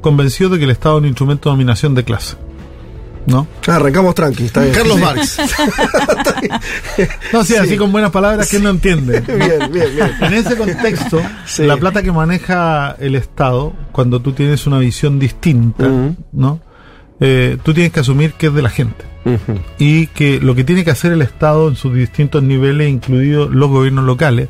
convencidos 0.00 0.52
de 0.52 0.58
que 0.58 0.64
el 0.64 0.70
Estado 0.70 0.96
es 0.98 1.02
un 1.02 1.08
instrumento 1.08 1.48
de 1.48 1.52
dominación 1.54 1.94
de 1.94 2.04
clase. 2.04 2.36
¿No? 3.26 3.46
Ah, 3.66 3.76
arrancamos 3.76 4.14
tranqui, 4.14 4.44
está 4.44 4.62
bien. 4.62 4.74
Carlos 4.74 4.96
Sí. 4.96 5.02
Marx. 5.02 5.38
No, 7.32 7.44
sí, 7.44 7.56
así 7.56 7.76
con 7.76 7.90
buenas 7.92 8.10
palabras 8.10 8.48
que 8.50 8.58
no 8.58 8.70
entiende. 8.70 9.20
Bien, 9.26 9.72
bien, 9.72 9.88
bien. 9.96 10.10
En 10.20 10.34
ese 10.34 10.56
contexto, 10.56 11.20
Sí. 11.46 11.64
la 11.64 11.76
plata 11.76 12.02
que 12.02 12.12
maneja 12.12 12.94
el 13.00 13.14
Estado, 13.14 13.72
cuando 13.92 14.20
tú 14.20 14.32
tienes 14.32 14.66
una 14.66 14.78
visión 14.78 15.18
distinta. 15.18 15.88
¿no? 16.32 16.60
Eh, 17.20 17.56
tú 17.62 17.72
tienes 17.74 17.92
que 17.92 18.00
asumir 18.00 18.32
que 18.34 18.48
es 18.48 18.54
de 18.54 18.62
la 18.62 18.70
gente. 18.70 19.04
Y 19.78 20.08
que 20.08 20.38
lo 20.40 20.54
que 20.54 20.64
tiene 20.64 20.84
que 20.84 20.90
hacer 20.90 21.12
el 21.12 21.22
Estado 21.22 21.68
en 21.68 21.76
sus 21.76 21.94
distintos 21.94 22.42
niveles, 22.42 22.90
incluidos 22.90 23.50
los 23.50 23.70
gobiernos 23.70 24.04
locales, 24.04 24.48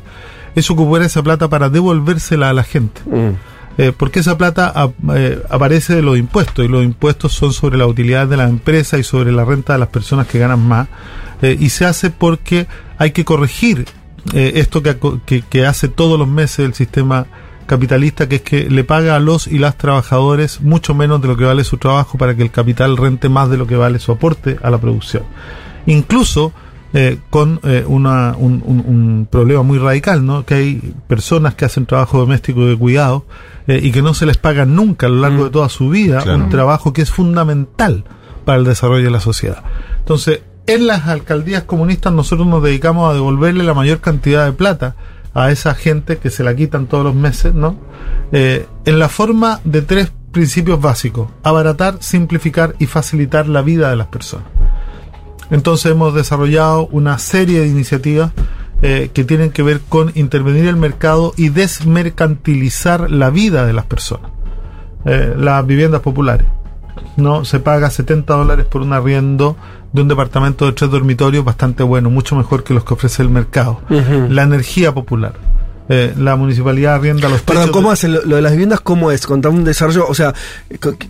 es 0.53 0.69
ocupar 0.69 1.01
esa 1.01 1.23
plata 1.23 1.47
para 1.49 1.69
devolvérsela 1.69 2.49
a 2.49 2.53
la 2.53 2.63
gente. 2.63 3.01
Mm. 3.05 3.35
Eh, 3.77 3.91
porque 3.95 4.19
esa 4.19 4.37
plata 4.37 4.73
eh, 5.15 5.41
aparece 5.49 5.95
de 5.95 6.01
los 6.01 6.17
impuestos 6.17 6.63
y 6.63 6.67
los 6.67 6.83
impuestos 6.83 7.33
son 7.33 7.51
sobre 7.51 7.77
la 7.77 7.87
utilidad 7.87 8.27
de 8.27 8.37
la 8.37 8.47
empresa 8.47 8.97
y 8.97 9.03
sobre 9.03 9.31
la 9.31 9.43
renta 9.43 9.73
de 9.73 9.79
las 9.79 9.89
personas 9.89 10.27
que 10.27 10.39
ganan 10.39 10.65
más 10.65 10.87
Eh, 11.41 11.57
y 11.59 11.69
se 11.69 11.83
hace 11.83 12.11
porque 12.11 12.65
hay 12.97 13.11
que 13.11 13.25
corregir 13.25 13.85
esto 14.33 14.81
que, 14.81 15.43
que 15.49 15.65
hace 15.65 15.89
todos 15.89 16.17
los 16.17 16.27
meses 16.27 16.65
el 16.65 16.73
sistema 16.73 17.27
capitalista 17.65 18.27
que 18.29 18.37
es 18.37 18.41
que 18.41 18.69
le 18.69 18.83
paga 18.83 19.15
a 19.15 19.19
los 19.19 19.47
y 19.47 19.59
las 19.59 19.77
trabajadores 19.77 20.61
mucho 20.61 20.95
menos 20.95 21.21
de 21.21 21.27
lo 21.27 21.35
que 21.35 21.43
vale 21.43 21.63
su 21.63 21.77
trabajo 21.77 22.17
para 22.17 22.35
que 22.35 22.41
el 22.41 22.51
capital 22.51 22.95
rente 22.97 23.27
más 23.27 23.49
de 23.49 23.57
lo 23.57 23.67
que 23.67 23.75
vale 23.75 23.99
su 23.99 24.13
aporte 24.13 24.57
a 24.63 24.69
la 24.69 24.77
producción. 24.77 25.23
Incluso 25.85 26.53
eh, 26.93 27.17
con 27.29 27.59
eh, 27.63 27.83
una, 27.87 28.35
un, 28.37 28.63
un- 28.65 28.79
un 28.87 29.27
problema 29.29 29.63
muy 29.63 29.77
radical, 29.77 30.25
¿no? 30.25 30.45
Que 30.45 30.53
hay 30.55 30.93
personas 31.07 31.55
que 31.55 31.65
hacen 31.65 31.85
trabajo 31.85 32.19
doméstico 32.19 32.65
de 32.65 32.77
cuidado 32.77 33.25
eh, 33.67 33.79
y 33.83 33.91
que 33.91 34.01
no 34.01 34.13
se 34.13 34.25
les 34.25 34.37
paga 34.37 34.65
nunca 34.65 35.07
a 35.07 35.09
lo 35.09 35.17
largo 35.21 35.45
de 35.45 35.49
toda 35.49 35.67
su 35.69 35.89
vida 35.89 36.21
Claro. 36.21 36.43
un 36.43 36.49
trabajo 36.49 36.93
que 36.93 37.01
es 37.01 37.11
fundamental 37.11 38.05
para 38.45 38.57
el 38.59 38.63
desarrollo 38.65 39.03
de 39.05 39.11
la 39.11 39.19
sociedad. 39.19 39.63
Entonces, 39.99 40.41
en 40.67 40.87
las 40.87 41.07
alcaldías 41.07 41.63
comunistas 41.63 42.13
nosotros 42.13 42.47
nos 42.47 42.63
dedicamos 42.63 43.09
a 43.09 43.13
devolverle 43.13 43.63
la 43.63 43.73
mayor 43.73 43.99
cantidad 43.99 44.45
de 44.45 44.51
plata 44.53 44.95
a 45.33 45.51
esa 45.51 45.75
gente 45.75 46.17
que 46.17 46.29
se 46.29 46.43
la 46.43 46.55
quitan 46.55 46.85
todos 46.87 47.03
los 47.03 47.13
meses, 47.15 47.53
¿no? 47.53 47.75
Eh, 48.31 48.65
en 48.85 48.99
la 48.99 49.09
forma 49.09 49.59
de 49.65 49.81
tres 49.81 50.11
principios 50.31 50.79
básicos: 50.81 51.27
abaratar, 51.43 51.97
simplificar 51.99 52.75
y 52.79 52.85
facilitar 52.85 53.47
la 53.47 53.61
vida 53.61 53.89
de 53.89 53.95
las 53.97 54.07
personas. 54.07 54.47
Entonces 55.51 55.91
hemos 55.91 56.13
desarrollado 56.13 56.87
una 56.87 57.17
serie 57.19 57.61
de 57.61 57.67
iniciativas 57.67 58.31
eh, 58.81 59.09
que 59.13 59.23
tienen 59.23 59.51
que 59.51 59.63
ver 59.63 59.81
con 59.87 60.11
intervenir 60.15 60.67
el 60.67 60.75
mercado 60.75 61.33
y 61.37 61.49
desmercantilizar 61.49 63.09
la 63.09 63.29
vida 63.29 63.65
de 63.65 63.73
las 63.73 63.85
personas. 63.85 64.31
Eh, 65.05 65.33
las 65.37 65.65
viviendas 65.65 66.01
populares. 66.01 66.47
No 67.17 67.45
se 67.45 67.59
paga 67.59 67.89
70 67.89 68.33
dólares 68.33 68.65
por 68.65 68.81
un 68.81 68.93
arriendo 68.93 69.55
de 69.93 70.01
un 70.01 70.07
departamento 70.07 70.65
de 70.65 70.73
tres 70.73 70.91
dormitorios 70.91 71.45
bastante 71.45 71.83
bueno, 71.83 72.09
mucho 72.09 72.35
mejor 72.35 72.63
que 72.63 72.73
los 72.73 72.83
que 72.83 72.93
ofrece 72.93 73.21
el 73.21 73.29
mercado. 73.29 73.81
La 74.29 74.43
energía 74.43 74.93
popular. 74.93 75.33
Eh, 75.87 76.13
la 76.17 76.35
municipalidad 76.35 76.95
arrienda 76.95 77.29
los 77.29 77.41
Perdón, 77.41 77.69
¿cómo 77.71 77.91
hace 77.91 78.07
lo, 78.07 78.23
lo 78.25 78.37
de 78.37 78.41
las 78.41 78.53
viviendas? 78.53 78.79
¿Cómo 78.81 79.11
es? 79.11 79.27
Contame 79.27 79.57
un 79.59 79.63
desarrollo, 79.63 80.07
o 80.07 80.15
sea, 80.15 80.33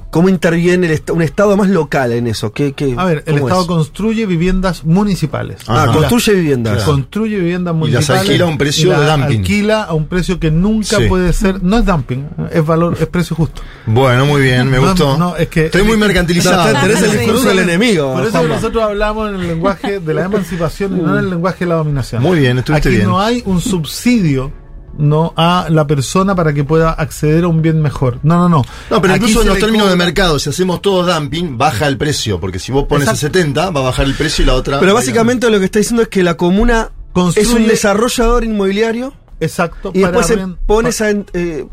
¿cómo 0.10 0.28
interviene 0.28 0.88
el 0.88 0.94
est- 0.94 1.10
un 1.12 1.22
Estado 1.22 1.56
más 1.56 1.70
local 1.70 2.12
en 2.12 2.28
eso? 2.28 2.52
¿Qué, 2.52 2.74
qué, 2.74 2.94
A 2.98 3.06
ver, 3.06 3.24
el 3.26 3.36
Estado 3.38 3.62
es? 3.62 3.68
construye 3.68 4.26
viviendas 4.26 4.84
municipales. 4.84 5.62
Ah, 5.68 5.86
Y 5.90 5.94
construye 5.94 6.34
las- 6.36 6.42
viviendas. 6.44 6.84
Construye 6.84 7.38
viviendas 7.40 7.72
Y 7.74 7.76
las 7.76 7.80
municipales. 7.80 8.22
alquila 8.24 8.44
a 8.46 8.48
un 8.50 8.58
precio 8.58 9.00
de 9.00 9.06
dumping. 9.12 9.38
Alquila 9.40 9.84
a 9.84 9.94
un 9.94 10.08
precio 10.08 10.40
que 10.40 10.52
nunca 10.52 10.98
Sí. 10.98 11.06
puede 11.08 11.32
ser. 11.32 11.64
No 11.64 11.78
es 11.78 11.86
dumping, 11.86 12.28
es 12.52 12.66
valor, 12.66 12.98
es 13.00 13.08
precio 13.08 13.36
justo. 13.36 13.62
Bueno, 13.86 14.26
muy 14.26 14.42
bien, 14.42 14.70
me 14.70 14.78
No, 14.78 14.88
gustó. 14.90 15.18
no, 15.18 15.38
es 15.38 15.48
que- 15.48 15.68
Estoy 15.68 15.84
muy 15.84 15.96
mercantilizado. 15.96 16.74
No, 16.74 16.82
tenés 16.82 17.02
el 17.02 17.12
discurso 17.18 17.48
del 17.48 17.60
enemigo. 17.60 18.12
Por 18.14 18.24
eso 18.24 18.32
Juanma. 18.32 18.56
nosotros 18.56 18.84
hablamos 18.84 19.30
en 19.30 19.36
el 19.40 19.48
lenguaje 19.48 20.00
de 20.02 20.14
la 20.14 20.26
emancipación 20.26 20.98
y 20.98 21.02
no 21.02 21.14
en 21.14 21.20
el 21.24 21.30
lenguaje 21.30 21.60
de 21.66 21.70
la 21.70 21.76
dominación. 21.76 22.22
Muy 22.22 22.40
bien, 22.40 22.58
estuviste 22.58 22.90
Aquí 22.90 22.98
bien. 22.98 23.08
no 23.10 23.22
hay 23.22 23.42
un 23.46 23.62
subsidio 23.62 24.52
no 24.98 25.34
a 25.36 25.68
la 25.70 25.86
persona 25.88 26.36
para 26.36 26.54
que 26.54 26.64
pueda 26.64 26.92
acceder 26.92 27.44
a 27.44 27.48
un 27.48 27.62
bien 27.62 27.82
mejor. 27.82 28.20
No, 28.24 28.38
no, 28.38 28.50
no. 28.50 28.64
No, 28.90 29.02
pero 29.02 29.14
Aquí 29.14 29.24
incluso 29.26 29.42
en 29.42 29.48
los 29.50 29.60
términos 29.60 29.90
de 29.90 29.96
mercado, 29.96 30.40
si 30.40 30.50
hacemos 30.50 30.82
todo 30.82 31.04
dumping, 31.04 31.58
baja 31.58 31.88
el 31.88 31.98
precio, 31.98 32.40
porque 32.40 32.60
si 32.60 32.72
vos 32.72 32.86
pones 32.86 33.08
Exacto. 33.08 33.28
el 33.28 33.34
70, 33.46 33.70
va 33.72 33.80
a 33.82 33.84
bajar 33.84 34.06
el 34.06 34.14
precio 34.16 34.44
y 34.44 34.46
la 34.48 34.54
otra... 34.54 34.80
Pero 34.80 34.94
básicamente 34.94 35.50
lo 35.50 35.60
que 35.60 35.66
está 35.66 35.80
diciendo 35.80 36.02
es 36.04 36.08
que 36.10 36.24
la 36.24 36.36
comuna 36.36 36.92
es 37.36 37.48
un 37.50 37.68
desarrollador 37.68 38.44
inmobiliario 38.44 39.14
Exacto. 39.40 39.92
y 39.94 40.00
después 40.00 40.28
se 40.28 40.38
pone 40.66 40.90
esa, 40.90 41.10
en- 41.10 41.26
eh, 41.34 41.66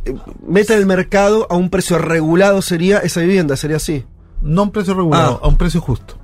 mete 0.47 0.73
en 0.75 0.81
el 0.81 0.87
mercado 0.87 1.47
a 1.51 1.55
un 1.57 1.71
precio 1.71 1.99
regulado, 1.99 2.61
sería 2.63 2.99
esa 2.99 3.21
vivienda, 3.21 3.57
sería 3.57 3.77
así. 3.77 4.05
No 4.41 4.63
a 4.63 4.65
un 4.65 4.73
precio 4.73 4.95
regulado, 4.95 5.39
Ah. 5.43 5.47
a 5.47 5.49
un 5.49 5.57
precio 5.57 5.81
justo. 5.81 6.19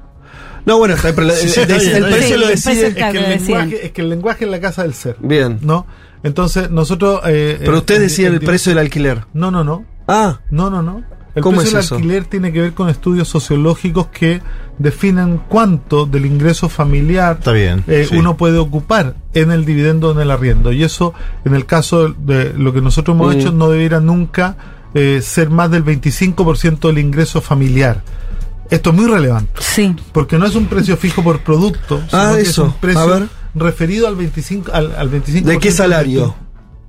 No, 0.67 0.77
bueno, 0.77 0.95
está, 0.97 1.15
pero 1.15 1.23
el, 1.23 1.29
precio 1.29 1.49
Sí, 1.65 2.37
lo 2.37 2.49
decide. 2.49 2.89
Es 2.89 2.95
que, 2.95 3.13
lenguaje, 3.21 3.87
es 3.87 3.93
que 3.93 4.01
el 4.03 4.09
lenguaje 4.11 4.45
es 4.45 4.51
la 4.51 4.61
casa 4.61 4.83
del 4.83 4.93
ser. 4.93 5.17
Bien. 5.21 5.59
¿No? 5.63 5.87
Entonces, 6.23 6.71
nosotros. 6.71 7.21
eh, 7.27 7.57
Pero 7.61 7.75
eh, 7.75 7.79
ustedes 7.79 8.01
decían 8.03 8.35
el 8.35 8.41
precio 8.41 8.71
del 8.71 8.79
alquiler. 8.79 9.25
No, 9.35 9.51
no, 9.51 9.65
no. 9.65 9.85
Ah, 10.07 10.41
No, 10.51 10.71
no, 10.71 10.83
no. 10.83 11.03
El 11.35 11.43
¿Cómo 11.43 11.59
precio 11.59 11.79
es 11.79 11.85
del 11.85 11.85
eso? 11.85 11.95
alquiler 11.97 12.25
tiene 12.25 12.53
que 12.53 12.61
ver 12.63 12.73
con 12.73 12.89
estudios 12.89 13.29
sociológicos 13.29 14.09
que 14.09 14.41
definen 14.79 15.41
cuánto 15.49 16.05
del 16.07 16.27
ingreso 16.27 16.69
familiar 16.69 17.37
Está 17.39 17.53
bien, 17.53 17.85
eh, 17.87 18.07
sí. 18.09 18.17
uno 18.17 18.37
puede 18.37 18.59
ocupar 18.59 19.15
en 19.35 19.53
el 19.53 19.65
dividendo 19.65 20.09
o 20.09 20.13
en 20.13 20.21
el 20.21 20.31
arriendo. 20.33 20.73
Y 20.73 20.83
eso, 20.83 21.15
en 21.45 21.55
el 21.55 21.65
caso 21.67 22.09
de 22.09 22.55
lo 22.55 22.73
que 22.73 22.81
nosotros 22.81 23.15
hemos 23.15 23.35
Mm. 23.35 23.39
hecho, 23.39 23.53
no 23.53 23.69
debiera 23.71 24.01
nunca 24.01 24.57
eh, 24.95 25.21
ser 25.23 25.51
más 25.51 25.71
del 25.71 25.85
25% 25.85 26.89
del 26.89 26.99
ingreso 26.99 27.41
familiar. 27.41 28.03
Esto 28.71 28.91
es 28.91 28.97
muy 28.97 29.07
relevante. 29.07 29.53
Sí. 29.61 29.95
Porque 30.13 30.39
no 30.39 30.47
es 30.47 30.55
un 30.57 30.67
precio 30.67 30.97
fijo 30.97 31.23
por 31.23 31.41
producto, 31.41 32.01
sino 32.09 32.23
Ah, 32.23 32.33
que 32.35 32.41
es 32.43 32.49
eso. 32.49 32.65
un 32.65 32.73
precio 32.73 33.01
A 33.01 33.07
ver. 33.07 33.29
Referido 33.59 34.07
al 34.09 34.17
25, 34.17 34.73
al, 34.73 34.95
al 34.97 35.09
25 35.09 35.49
¿De 35.49 35.59
qué 35.59 35.71
salario? 35.73 36.35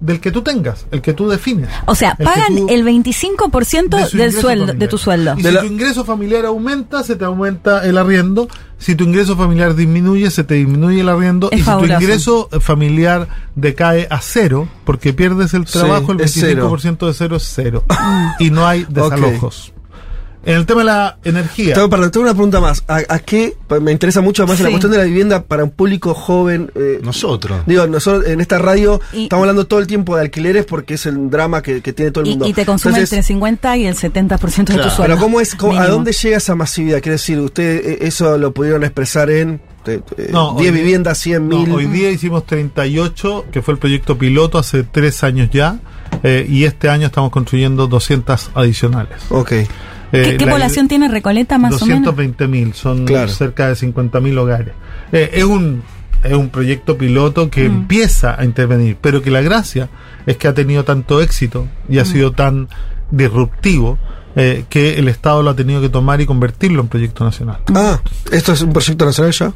Del 0.02 0.22
que 0.22 0.32
tú 0.32 0.42
tengas, 0.44 0.86
el 0.92 1.02
que 1.02 1.12
tú 1.14 1.28
defines. 1.28 1.68
O 1.86 1.94
sea, 1.94 2.16
El 2.18 2.24
pagan 2.26 2.56
tú- 2.56 2.68
el 2.70 2.86
25% 2.86 3.98
de 3.98 4.18
del 4.18 4.32
sueldo, 4.32 4.74
de 4.74 4.88
tu 4.88 4.98
sueldo. 4.98 5.34
Y 5.38 5.42
De 5.42 5.50
si 5.50 5.56
la- 5.56 5.60
tu 5.62 5.68
ingreso 5.68 6.06
familiar 6.06 6.46
aumenta, 6.46 7.04
se 7.04 7.18
te 7.18 7.26
aumenta 7.26 7.86
el 7.86 7.98
arriendo. 7.98 8.48
Si 8.78 8.96
tu 8.96 9.04
ingreso 9.04 9.36
familiar 9.36 9.76
disminuye, 9.76 10.32
se 10.32 10.46
te 10.46 10.54
disminuye 10.54 11.02
el 11.02 11.10
arriendo. 11.10 11.50
Es 11.52 11.60
y 11.60 11.64
fabuloso. 11.64 11.94
si 11.94 11.98
tu 11.98 12.04
ingreso 12.06 12.50
familiar 12.62 13.28
decae 13.56 14.08
a 14.10 14.22
cero, 14.22 14.70
porque 14.86 15.12
pierdes 15.12 15.54
el 15.54 15.68
Sí, 15.68 15.74
trabajo, 15.74 16.14
el 16.14 16.22
es 16.22 16.32
cero. 16.32 16.70
25% 16.72 17.06
de 17.08 17.14
cero 17.14 17.36
es 17.36 17.44
cero. 17.54 17.84
y 18.40 18.52
no 18.52 18.66
hay 18.66 18.86
desalojos. 18.88 19.74
En 20.46 20.56
el 20.56 20.66
tema 20.66 20.80
de 20.82 20.86
la 20.86 21.18
energía. 21.26 21.74
tengo, 21.76 21.90
perdón, 21.90 22.12
tengo 22.12 22.24
una 22.24 22.34
pregunta 22.34 22.60
más. 22.62 22.84
¿A, 22.88 23.02
a 23.10 23.20
qué? 23.20 23.58
Me 23.82 23.92
interesa 23.92 24.22
mucho 24.22 24.48
más 24.48 24.60
la 24.62 24.70
cuestión 24.70 24.92
de 24.94 24.98
la 24.98 25.04
vivienda 25.04 25.44
para 25.44 25.64
un 25.66 25.70
público 25.72 26.14
joven. 26.14 26.72
eh, 26.76 27.00
Nosotros. 27.04 27.62
Digo, 27.66 27.86
nosotros 27.88 28.26
en 28.26 28.40
esta 28.40 28.58
radio 28.58 29.02
Y- 29.12 29.24
estamos 29.24 29.44
hablando 29.44 29.68
todo 29.68 29.80
el 29.80 29.88
tiempo 29.88 30.16
de 30.16 30.22
alquileres 30.22 30.66
porque 30.66 30.94
es 30.94 31.06
el 31.06 31.30
drama 31.30 31.62
que, 31.62 31.82
que 31.82 31.92
tiene 31.92 32.12
todo 32.12 32.24
el 32.24 32.30
mundo. 32.32 32.48
y 32.48 32.54
te 32.54 32.66
consume 32.66 32.94
Entonces, 32.96 33.14
entre 33.14 33.24
50 33.28 33.78
y 33.78 33.86
el 33.86 33.96
70% 33.96 34.56
de 34.74 34.76
Claro, 34.76 34.90
tu 34.90 34.96
sueldo. 34.96 35.04
Pero 35.16 35.18
¿cómo 35.18 35.42
es, 35.42 35.56
cómo- 35.56 35.78
¿a 35.78 35.88
dónde 35.88 36.14
llega 36.14 36.38
esa 36.38 36.56
masividad? 36.56 37.02
Quiere 37.02 37.14
decir, 37.16 37.38
¿usted 37.40 37.86
eh, 37.86 37.98
eso 38.02 38.38
lo 38.38 38.54
pudieron 38.54 38.84
expresar 38.84 39.30
en 39.30 39.60
eh, 39.86 40.00
eh, 40.18 40.30
No, 40.32 40.56
10 40.58 40.72
hoy- 40.72 40.78
viviendas, 40.80 41.18
100 41.18 41.50
No, 41.50 41.60
mil? 41.60 41.72
hoy 41.74 41.86
día 41.88 42.12
hicimos 42.12 42.46
38, 42.46 43.46
que 43.52 43.62
fue 43.62 43.74
el 43.74 43.78
proyecto 43.80 44.18
piloto 44.18 44.58
hace 44.58 44.84
tres 44.84 45.24
años 45.24 45.50
ya, 45.52 45.80
eh, 46.24 46.46
y 46.50 46.64
este 46.64 46.90
año 46.90 47.08
estamos 47.08 47.30
construyendo 47.32 47.88
200 47.88 48.52
adicionales. 48.56 49.20
Ok. 49.30 49.54
Eh, 50.12 50.24
¿Qué, 50.24 50.38
qué 50.38 50.46
la- 50.46 50.52
población 50.54 50.88
tiene 50.88 51.08
Recoleta 51.08 51.58
más 51.58 51.82
o 51.82 51.86
menos? 51.86 52.04
220 52.06 52.48
mil, 52.48 52.74
son 52.74 53.06
Claro. 53.06 53.30
cerca 53.30 53.68
de 53.70 53.76
50 53.76 54.20
mil 54.20 54.38
hogares. 54.38 54.74
Eh, 55.12 55.30
es 55.34 55.44
un 55.44 55.82
es 56.22 56.34
un 56.34 56.50
proyecto 56.50 56.98
piloto 56.98 57.50
que 57.50 57.62
Mm. 57.70 57.74
empieza 57.74 58.36
a 58.38 58.44
intervenir, 58.44 58.98
pero 59.00 59.22
que 59.22 59.32
la 59.32 59.40
gracia 59.42 59.88
es 60.26 60.36
que 60.36 60.50
ha 60.50 60.54
tenido 60.54 60.84
tanto 60.84 61.22
éxito 61.22 61.66
y 61.88 61.98
ha 62.00 62.04
Mm. 62.04 62.06
sido 62.08 62.32
tan 62.34 62.68
disruptivo 63.10 63.98
eh, 64.36 64.66
que 64.70 65.00
el 65.00 65.08
Estado 65.08 65.42
lo 65.44 65.50
ha 65.50 65.56
tenido 65.56 65.82
que 65.82 65.90
tomar 65.90 66.22
y 66.22 66.26
convertirlo 66.26 66.82
en 66.82 66.88
proyecto 66.88 67.24
nacional. 67.24 67.58
Ah, 67.74 68.00
¿esto 68.32 68.54
es 68.54 68.62
un 68.62 68.72
proyecto 68.72 69.04
nacional 69.06 69.32
ya? 69.34 69.52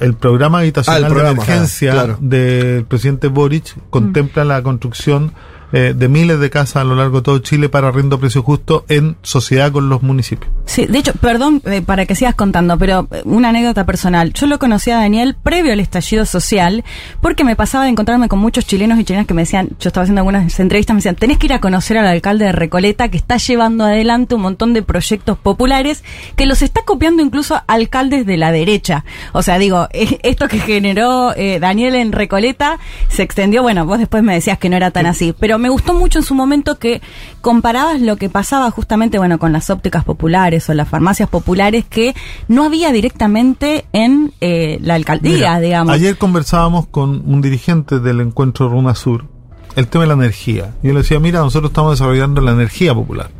El 0.00 0.14
programa 0.14 0.58
habitacional 0.58 1.02
Ah, 1.02 1.06
el 1.06 1.12
programa, 1.12 1.28
de 1.30 1.34
emergencia 1.44 1.90
ah, 1.90 1.94
claro. 1.94 2.18
del 2.20 2.84
presidente 2.84 3.28
Boric 3.28 3.74
contempla 3.90 4.44
la 4.44 4.62
construcción 4.62 5.32
eh, 5.72 5.94
de 5.96 6.08
miles 6.08 6.40
de 6.40 6.50
casas 6.50 6.76
a 6.76 6.84
lo 6.84 6.94
largo 6.94 7.18
de 7.18 7.22
todo 7.24 7.38
Chile 7.38 7.68
para 7.68 7.88
arriendo 7.88 8.16
a 8.16 8.20
precio 8.20 8.42
justo 8.42 8.84
en 8.88 9.16
sociedad 9.22 9.72
con 9.72 9.88
los 9.88 10.02
municipios. 10.02 10.50
Sí, 10.64 10.86
de 10.86 10.98
hecho, 10.98 11.12
perdón 11.14 11.62
eh, 11.64 11.82
para 11.82 12.06
que 12.06 12.14
sigas 12.14 12.34
contando, 12.34 12.78
pero 12.78 13.08
eh, 13.10 13.22
una 13.24 13.50
anécdota 13.50 13.86
personal. 13.86 14.32
Yo 14.32 14.46
lo 14.46 14.58
conocí 14.58 14.90
a 14.90 14.96
Daniel 14.96 15.36
previo 15.42 15.72
al 15.72 15.80
estallido 15.80 16.26
social 16.26 16.84
porque 17.20 17.44
me 17.44 17.56
pasaba 17.56 17.84
de 17.84 17.90
encontrarme 17.90 18.28
con 18.28 18.38
muchos 18.38 18.66
chilenos 18.66 18.98
y 18.98 19.04
chilenas 19.04 19.26
que 19.26 19.34
me 19.34 19.42
decían, 19.42 19.70
yo 19.80 19.88
estaba 19.88 20.02
haciendo 20.02 20.20
algunas 20.20 20.58
entrevistas, 20.58 20.94
me 20.94 20.98
decían, 20.98 21.16
tenés 21.16 21.38
que 21.38 21.46
ir 21.46 21.52
a 21.52 21.60
conocer 21.60 21.98
al 21.98 22.06
alcalde 22.06 22.46
de 22.46 22.52
Recoleta 22.52 23.08
que 23.08 23.16
está 23.16 23.36
llevando 23.36 23.84
adelante 23.84 24.34
un 24.34 24.42
montón 24.42 24.72
de 24.72 24.82
proyectos 24.82 25.38
populares 25.38 26.02
que 26.36 26.46
los 26.46 26.62
está 26.62 26.82
copiando 26.82 27.22
incluso 27.22 27.60
alcaldes 27.66 28.26
de 28.26 28.36
la 28.36 28.52
derecha. 28.52 29.04
O 29.32 29.42
sea, 29.42 29.58
digo, 29.58 29.88
eh, 29.92 30.18
esto 30.22 30.48
que 30.48 30.58
generó 30.58 31.34
eh, 31.36 31.58
Daniel 31.60 31.94
en 31.94 32.12
Recoleta 32.12 32.78
se 33.08 33.22
extendió, 33.22 33.62
bueno, 33.62 33.86
vos 33.86 33.98
después 33.98 34.22
me 34.22 34.34
decías 34.34 34.58
que 34.58 34.68
no 34.68 34.76
era 34.76 34.90
tan 34.90 35.06
así, 35.06 35.34
pero 35.38 35.58
me 35.58 35.65
gustó 35.68 35.94
mucho 35.94 36.18
en 36.18 36.24
su 36.24 36.34
momento 36.34 36.78
que 36.78 37.00
comparabas 37.40 38.00
lo 38.00 38.16
que 38.16 38.28
pasaba 38.28 38.70
justamente, 38.70 39.18
bueno, 39.18 39.38
con 39.38 39.52
las 39.52 39.70
ópticas 39.70 40.04
populares 40.04 40.68
o 40.68 40.74
las 40.74 40.88
farmacias 40.88 41.28
populares 41.28 41.84
que 41.84 42.14
no 42.48 42.64
había 42.64 42.92
directamente 42.92 43.86
en 43.92 44.32
eh, 44.40 44.78
la 44.82 44.94
alcaldía, 44.94 45.36
Mira, 45.36 45.60
digamos. 45.60 45.94
Ayer 45.94 46.16
conversábamos 46.18 46.86
con 46.86 47.22
un 47.26 47.40
dirigente 47.40 48.00
del 48.00 48.20
encuentro 48.20 48.68
Runa 48.68 48.94
Sur 48.94 49.36
el 49.76 49.88
tema 49.88 50.04
de 50.04 50.08
la 50.08 50.14
energía. 50.14 50.74
Y 50.82 50.88
yo 50.88 50.94
le 50.94 51.00
decía, 51.00 51.20
mira, 51.20 51.40
nosotros 51.40 51.70
estamos 51.70 51.92
desarrollando 51.92 52.40
la 52.40 52.52
energía 52.52 52.94
popular. 52.94 53.30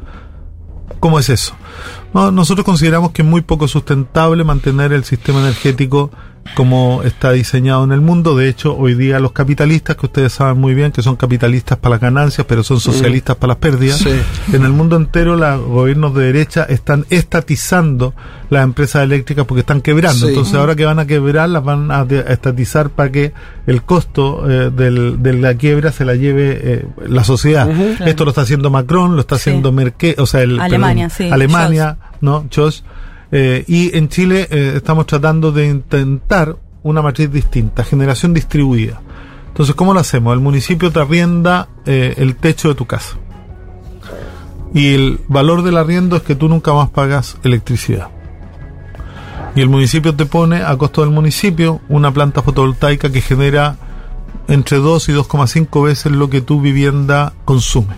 ¿Cómo 1.01 1.19
es 1.19 1.29
eso? 1.31 1.55
No, 2.15 2.31
nosotros 2.31 2.65
consideramos 2.65 3.11
que 3.11 3.23
es 3.23 3.29
muy 3.29 3.41
poco 3.41 3.67
sustentable 3.67 4.45
mantener 4.45 4.93
el 4.93 5.05
sistema 5.05 5.41
energético 5.41 6.11
como 6.55 7.03
está 7.05 7.33
diseñado 7.33 7.85
en 7.85 7.93
el 7.93 8.01
mundo. 8.01 8.37
De 8.37 8.49
hecho, 8.49 8.77
hoy 8.77 8.95
día 8.95 9.19
los 9.21 9.33
capitalistas, 9.33 9.97
que 9.97 10.07
ustedes 10.07 10.33
saben 10.33 10.59
muy 10.59 10.75
bien 10.75 10.93
que 10.93 11.03
son 11.03 11.17
capitalistas 11.17 11.79
para 11.79 11.95
las 11.97 12.01
ganancias, 12.01 12.47
pero 12.49 12.63
son 12.63 12.81
socialistas 12.81 13.37
para 13.37 13.49
las 13.55 13.57
pérdidas, 13.59 13.99
Sí. 13.99 14.11
en 14.53 14.65
el 14.65 14.73
mundo 14.73 14.97
entero 14.97 15.37
los 15.37 15.61
gobiernos 15.63 16.15
de 16.15 16.25
derecha 16.25 16.65
están 16.65 17.05
estatizando 17.11 18.15
las 18.51 18.65
empresas 18.65 19.03
eléctricas 19.03 19.45
porque 19.47 19.61
están 19.61 19.81
quebrando. 19.81 20.19
Sí. 20.27 20.29
Entonces, 20.29 20.55
ahora 20.55 20.75
que 20.77 20.85
van 20.85 20.99
a 20.99 21.07
quebrar, 21.07 21.49
las 21.49 21.65
van 21.65 21.91
a 21.91 22.03
estatizar 22.03 22.91
para 22.91 23.11
que 23.11 23.33
el 23.67 23.83
costo 23.83 24.49
eh, 24.49 24.71
del- 24.71 25.23
de 25.23 25.33
la 25.35 25.55
quiebra 25.55 25.93
se 25.93 26.05
la 26.05 26.15
lleve 26.15 26.59
eh, 26.63 26.87
la 27.09 27.25
sociedad. 27.25 27.69
Esto 28.07 28.25
lo 28.25 28.31
está 28.31 28.43
haciendo 28.43 28.71
Macron, 28.71 29.15
lo 29.17 29.21
está 29.21 29.37
Sí. 29.37 29.51
haciendo 29.51 29.73
Merkel, 29.73 30.15
o 30.19 30.27
sea, 30.27 30.43
el, 30.43 30.61
Alemania, 30.61 31.09
perdón, 31.09 31.29
sí, 31.29 31.33
Alemania, 31.33 31.97
¿no? 32.21 32.45
Scholz. 32.51 32.85
Eh, 33.33 33.65
y 33.67 33.97
en 33.97 34.09
Chile 34.09 34.47
eh, 34.51 34.75
estamos 34.77 35.07
tratando 35.07 35.53
de 35.53 35.67
intentar 35.67 36.57
una 36.83 37.03
matriz 37.03 37.31
distinta, 37.31 37.85
generación 37.85 38.33
distribuida. 38.33 39.01
Entonces, 39.49 39.75
¿cómo 39.75 39.95
lo 39.95 40.01
hacemos? 40.01 40.35
El 40.35 40.41
municipio 40.41 40.93
te 40.93 41.01
arrienda 41.01 41.69
eh, 41.87 42.15
el 42.19 42.37
techo 42.37 42.69
de 42.69 42.75
tu 42.75 42.87
casa. 42.87 43.17
Y 44.75 44.95
el 44.95 45.21
valor 45.29 45.63
del 45.63 45.79
arriendo 45.79 46.17
es 46.17 46.23
que 46.23 46.35
tú 46.35 46.49
nunca 46.49 46.75
más 46.75 46.91
pagas 46.91 47.39
electricidad. 47.43 48.09
Y 49.55 49.63
el 49.63 49.71
municipio 49.71 50.15
te 50.15 50.27
pone 50.27 50.63
a 50.63 50.77
costo 50.77 51.01
del 51.01 51.11
municipio 51.11 51.81
una 51.89 52.13
planta 52.13 52.43
fotovoltaica 52.43 53.11
que 53.11 53.23
genera 53.23 53.77
entre 54.49 54.77
2 54.77 55.09
y 55.09 55.13
2,5 55.13 55.85
veces 55.85 56.13
lo 56.13 56.29
que 56.29 56.43
tu 56.43 56.61
vivienda 56.61 57.33
consume. 57.45 57.97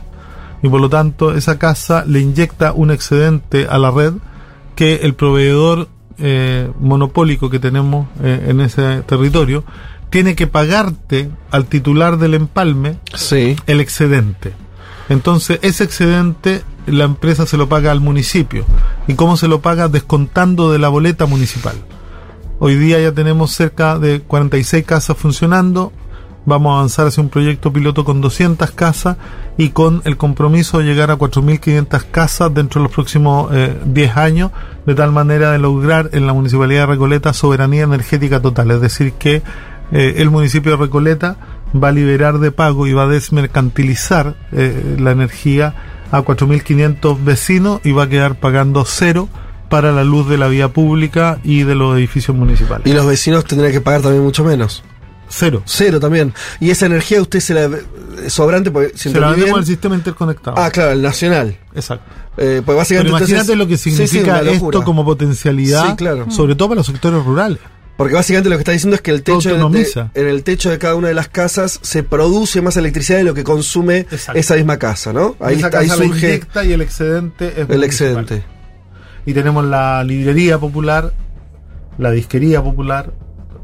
Y 0.63 0.69
por 0.69 0.81
lo 0.81 0.89
tanto, 0.89 1.35
esa 1.35 1.59
casa 1.59 2.05
le 2.07 2.21
inyecta 2.21 2.73
un 2.73 2.91
excedente 2.91 3.67
a 3.69 3.79
la 3.79 3.91
red 3.91 4.15
que 4.79 5.01
el 5.03 5.17
proveedor 5.17 5.89
eh, 6.19 6.71
monopólico 6.79 7.51
que 7.51 7.59
tenemos 7.59 8.07
eh, 8.23 8.47
en 8.47 8.61
ese 8.61 9.03
territorio 9.03 9.65
tiene 10.09 10.37
que 10.37 10.47
pagarte 10.47 11.31
al 11.51 11.67
titular 11.67 12.17
del 12.17 12.35
empalme 12.35 13.01
el 13.67 13.81
excedente. 13.81 14.53
Entonces, 15.09 15.59
ese 15.63 15.83
excedente 15.83 16.63
la 16.87 17.03
empresa 17.03 17.45
se 17.45 17.57
lo 17.57 17.69
paga 17.69 17.91
al 17.91 17.99
municipio. 17.99 18.65
¿Y 19.09 19.15
cómo 19.15 19.37
se 19.37 19.49
lo 19.49 19.63
paga? 19.63 19.89
Descontando 19.89 20.71
de 20.71 20.79
la 20.79 20.89
boleta 20.89 21.27
municipal. 21.27 21.75
Hoy 22.61 22.77
día 22.77 23.01
ya 23.01 23.11
tenemos 23.11 23.51
cerca 23.51 23.99
de 23.99 24.21
46 24.21 24.87
casas 24.87 25.17
funcionando. 25.17 25.93
Vamos 26.49 26.73
a 26.73 26.77
avanzar 26.77 27.07
hacia 27.07 27.23
un 27.23 27.29
proyecto 27.29 27.71
piloto 27.71 28.07
con 28.07 28.23
200 28.23 28.71
casas 28.71 29.19
y 29.59 29.69
con 29.69 30.01
el 30.07 30.17
compromiso 30.17 30.79
de 30.79 30.87
llegar 30.87 31.11
a 31.11 31.19
4.500 31.19 32.05
casas 32.11 32.55
dentro 32.55 32.81
de 32.81 32.85
los 32.85 32.95
próximos 32.95 33.51
eh, 33.53 33.77
10 33.85 34.17
años, 34.17 34.51
de 34.87 34.95
tal 34.95 35.13
manera 35.13 35.53
de 35.53 35.59
lograr 35.59 36.09
en 36.15 36.27
la 36.27 36.33
Municipalidad 36.33 36.81
de 36.81 36.95
Recoleta 36.95 37.35
soberanía 37.35 37.83
energética 37.83 38.41
total. 38.41 38.71
Es 38.71 38.81
decir, 38.81 39.13
que 39.13 39.43
eh, 39.93 40.15
el 40.17 40.31
municipio 40.31 40.73
de 40.73 40.79
Recoleta 40.79 41.37
va 41.77 41.89
a 41.89 41.93
liberar 41.93 42.39
de 42.39 42.51
pago 42.51 42.87
y 42.87 42.95
va 42.95 43.03
a 43.03 43.09
desmercantilizar 43.09 44.35
eh, 44.53 44.97
la 44.99 45.11
energía 45.11 45.75
a 46.11 46.23
4.500 46.23 47.23
vecinos 47.23 47.83
y 47.85 47.93
va 47.93 48.05
a 48.05 48.09
quedar 48.09 48.37
pagando 48.37 48.87
cero 48.87 49.29
para 49.69 49.93
la 49.93 50.03
luz 50.03 50.27
de 50.31 50.39
la 50.39 50.49
vía 50.49 50.69
pública 50.69 51.41
y 51.45 51.65
de 51.65 51.75
los 51.75 51.95
edificios 51.99 52.35
municipales. 52.35 52.87
Y 52.87 52.95
los 52.95 53.07
vecinos 53.07 53.45
tendrían 53.45 53.73
que 53.73 53.83
pagar 53.83 54.01
también 54.01 54.25
mucho 54.25 54.45
menos. 54.45 54.83
Cero. 55.29 55.63
Cero 55.67 56.01
también. 56.01 56.33
Y 56.61 56.71
esa 56.71 56.87
energía 56.87 57.21
usted 57.23 57.41
se 57.41 57.55
la 57.55 57.71
sobrante 58.29 58.71
porque 58.71 58.93
si 58.97 59.11
Se 59.11 59.21
la 59.21 59.31
vendemos 59.31 59.59
al 59.59 59.67
sistema 59.67 59.95
interconectado. 59.95 60.57
Ah, 60.59 60.71
claro, 60.71 60.93
el 60.93 61.03
nacional. 61.03 61.57
Exacto. 61.75 62.05
Eh, 62.37 62.63
pues 62.65 62.77
básicamente 62.77 63.11
Pero 63.13 63.19
imagínate 63.19 63.53
entonces- 63.53 63.57
lo 63.59 63.67
que 63.67 63.77
Sí, 63.77 63.91
sí, 63.91 64.07
significa 64.07 64.41
esto 64.43 64.83
como 64.85 65.05
potencialidad, 65.05 65.91
Sí, 65.91 65.97
claro. 65.97 66.31
sobre 66.31 66.55
todo 66.55 66.69
para 66.69 66.79
los 66.79 66.87
sectores 66.87 67.25
rurales. 67.25 67.59
Porque 67.97 68.15
básicamente 68.15 68.49
lo 68.49 68.55
que 68.57 68.61
está 68.61 68.71
diciendo 68.71 68.95
es 68.95 69.01
que 69.01 69.11
el 69.11 69.25
techo 69.25 69.49
de- 69.73 70.09
en 70.15 70.27
el 70.29 70.45
techo 70.45 70.71
de 70.71 70.79
cada 70.79 70.95
una 70.95 71.09
de 71.09 71.15
las 71.15 71.29
casas 71.29 71.81
se 71.83 72.05
produce 72.05 72.63
más 72.63 72.77
electricidad 72.77 73.19
de 73.19 73.25
lo 73.25 73.35
que 73.35 73.43
consume 73.43 74.07
esa 74.35 74.55
misma 74.55 74.77
casa, 74.79 75.13
¿no? 75.13 75.35
Ahí, 75.41 75.57
Esa 75.57 75.67
está- 75.67 75.79
ahí 75.81 75.89
casa 75.89 76.01
la 76.01 76.07
surge 76.07 76.27
inyecta 76.29 76.65
y 76.65 76.73
el 76.75 76.81
excedente 76.81 77.49
es 77.49 77.59
el 77.59 77.67
municipal. 77.67 77.85
excedente. 77.85 78.45
Y 79.27 79.35
tenemos 79.35 79.65
la 79.65 80.05
librería 80.05 80.59
popular, 80.59 81.13
la 81.99 82.13
disquería 82.13 82.63
popular, 82.63 83.13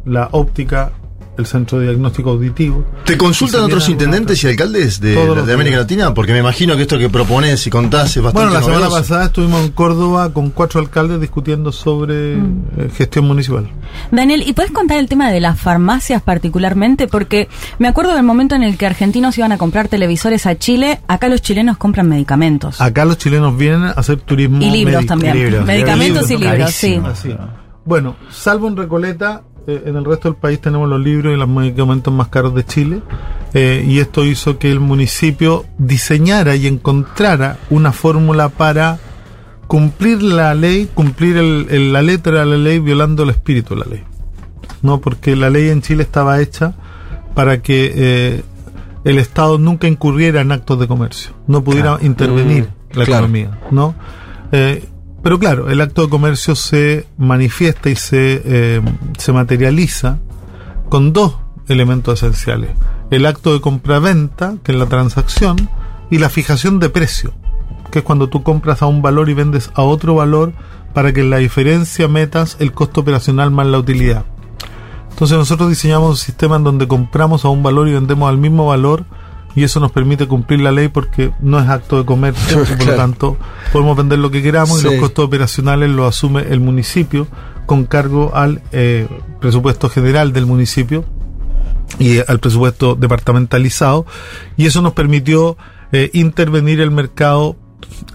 la 0.05 0.28
óptica, 0.33 0.91
el 1.37 1.47
centro 1.47 1.79
de 1.79 1.87
diagnóstico 1.87 2.31
auditivo. 2.31 2.85
¿Te 3.05 3.17
consultan 3.17 3.63
otros 3.63 3.89
intendentes 3.89 4.43
y 4.45 4.49
alcaldes 4.49 5.01
de, 5.01 5.21
América. 5.53 5.79
Latina? 5.79 6.15
Porque 6.15 6.33
me 6.33 6.39
imagino 6.39 6.77
que 6.77 6.83
esto 6.83 6.99
que 6.99 7.09
propones 7.09 7.67
y 7.67 7.71
contás 7.71 8.17
es 8.17 8.23
bastante 8.23 8.47
Bueno, 8.47 8.53
la 8.53 8.61
semana 8.61 8.87
novedoso. 8.87 9.03
pasada 9.03 9.25
estuvimos 9.27 9.65
en 9.65 9.73
Córdoba 9.73 10.33
con 10.33 10.51
cuatro 10.51 10.81
alcaldes 10.81 11.21
discutiendo 11.21 11.73
sobre 11.73 12.35
eh, 12.35 12.91
gestión 12.97 13.27
municipal. 13.27 13.69
Daniel, 14.11 14.43
¿y 14.47 14.53
puedes 14.53 14.73
contar 14.73 14.99
el 14.99 15.09
tema 15.09 15.31
de 15.31 15.41
las 15.41 15.59
farmacias 15.59 16.23
particularmente? 16.23 17.07
Porque 17.07 17.49
me 17.79 17.89
acuerdo 17.89 18.15
del 18.15 18.23
momento 18.23 18.55
en 18.55 18.63
el 18.63 18.77
que 18.77 18.87
argentinos 18.87 19.37
iban 19.39 19.53
a 19.53 19.59
comprar 19.59 19.89
televisores 19.89 20.47
a 20.47 20.57
Chile, 20.57 21.01
acá 21.09 21.29
los 21.29 21.43
chilenos 21.43 21.77
compran 21.77 22.09
medicamentos. 22.09 22.81
Acá 22.81 23.05
los 23.05 23.19
chilenos 23.19 23.57
vienen 23.57 23.85
a 23.85 23.91
hacer 23.91 24.21
turismo 24.21 24.63
Y 24.63 24.71
libros 24.71 25.07
también. 25.07 25.65
Medicamentos 25.65 26.31
y 26.31 26.37
libros, 26.37 26.71
sí. 26.71 27.01
Así. 27.05 27.35
Bueno, 27.85 28.17
salvo 28.31 28.69
en 28.69 28.77
Recoleta, 28.77 29.43
en 29.67 29.97
el 29.97 30.05
resto 30.05 30.28
del 30.28 30.36
país 30.36 30.60
tenemos 30.60 30.89
los 30.89 31.01
libros 31.01 31.33
y 31.34 31.36
los 31.36 31.49
medicamentos 31.49 32.12
más 32.12 32.28
caros 32.28 32.55
de 32.55 32.65
Chile. 32.65 33.02
eh, 33.57 33.84
y 33.86 34.01
esto 34.01 34.25
hizo 34.25 34.59
que 34.59 34.70
el 34.73 34.81
municipio 34.81 35.65
diseñara 35.78 36.57
y 36.57 36.67
encontrara 36.67 37.57
una 37.70 37.93
fórmula 37.93 38.49
para 38.49 38.99
cumplir 39.68 40.23
la 40.25 40.55
ley, 40.55 40.89
cumplir 40.93 41.36
el- 41.36 41.67
el- 41.70 41.93
la 41.93 42.02
letra 42.02 42.41
de 42.41 42.47
la 42.47 42.57
ley 42.57 42.81
violando 42.81 43.23
el 43.23 43.31
espíritu 43.31 43.75
de 43.75 43.81
la 43.81 43.86
ley. 43.86 44.02
No, 44.83 45.01
porque 45.01 45.36
la 45.36 45.51
ley 45.51 45.68
en 45.68 45.83
Chile 45.83 46.02
estaba 46.02 46.41
hecha 46.41 46.75
para 47.34 47.62
que 47.62 47.93
eh, 47.94 48.43
el 49.05 49.18
Estado 49.18 49.57
nunca 49.59 49.86
incurriera 49.86 50.41
en 50.41 50.51
actos 50.51 50.81
de 50.81 50.89
comercio, 50.89 51.33
no 51.47 51.62
pudiera 51.62 51.91
Claro. 51.93 52.05
intervenir 52.07 52.65
Mm, 52.65 52.99
la 52.99 53.05
claro. 53.05 53.12
economía, 53.26 53.59
¿no? 53.70 53.94
Eh, 54.52 54.84
pero 55.25 55.39
claro, 55.39 55.70
el 55.70 55.81
acto 55.81 56.03
de 56.03 56.11
comercio 56.11 56.55
se 56.55 57.07
manifiesta 57.17 57.89
y 57.89 57.97
se, 57.97 58.43
eh, 58.44 58.83
se 59.17 59.33
materializa 59.33 60.19
con 60.91 61.15
dos 61.15 61.39
elementos 61.67 62.23
esenciales. 62.23 62.73
El 63.11 63.25
acto 63.25 63.55
de 63.55 63.62
compra-venta, 63.62 64.57
que 64.62 64.73
es 64.73 64.78
la 64.78 64.85
transacción, 64.85 65.70
y 66.11 66.19
la 66.19 66.28
fijación 66.28 66.78
de 66.78 66.91
precio, 66.91 67.33
que 67.91 68.01
es 68.01 68.05
cuando 68.05 68.28
tú 68.28 68.43
compras 68.43 68.83
a 68.83 68.86
un 68.86 69.01
valor 69.01 69.31
y 69.31 69.35
vendes 69.35 69.70
a 69.75 69.81
otro 69.81 70.15
valor 70.15 70.53
para 70.93 71.15
que 71.15 71.23
en 71.23 71.31
la 71.31 71.39
diferencia 71.39 72.07
metas 72.07 72.59
el 72.61 72.73
costo 72.73 73.01
operacional 73.01 73.51
más 73.51 73.67
la 73.67 73.78
utilidad. 73.78 74.27
Entonces 75.09 75.39
nosotros 75.39 75.70
diseñamos 75.70 76.11
un 76.11 76.17
sistema 76.19 76.57
en 76.57 76.65
donde 76.65 76.86
compramos 76.86 77.47
a 77.47 77.49
un 77.49 77.62
valor 77.62 77.89
y 77.89 77.94
vendemos 77.94 78.28
al 78.28 78.36
mismo 78.36 78.67
valor 78.67 79.07
y 79.57 79.62
eso 79.65 79.81
nos 79.81 79.92
permite 79.92 80.26
cumplir 80.26 80.60
la 80.60 80.73
ley 80.73 80.89
porque 80.89 81.33
no 81.41 81.58
es 81.60 81.68
acto 81.68 81.99
de 81.99 82.05
comercio 82.05 82.62
y 82.62 82.66
por 82.66 82.78
lo 82.78 82.84
Claro. 82.84 82.97
tanto 82.97 83.36
podemos 83.73 83.97
vender 83.97 84.18
lo 84.18 84.31
que 84.31 84.42
queramos 84.42 84.81
Sí. 84.81 84.86
y 84.86 84.91
los 84.91 85.00
costos 85.00 85.24
operacionales 85.26 85.91
los 85.91 86.08
asume 86.08 86.42
el 86.50 86.60
municipio 86.60 87.26
con 87.66 87.84
cargo 87.84 88.33
al 88.34 88.62
eh, 88.73 89.07
presupuesto 89.41 89.89
general 89.89 90.33
del 90.33 90.47
municipio 90.47 91.05
y 91.99 92.18
al 92.26 92.41
presupuesto 92.41 92.94
departamentalizado 92.94 94.07
y 94.57 94.66
eso 94.66 94.83
nos 94.83 94.92
permitió 94.92 95.57
eh, 95.92 96.10
intervenir 96.12 96.81
el 96.81 96.91
mercado 96.91 97.57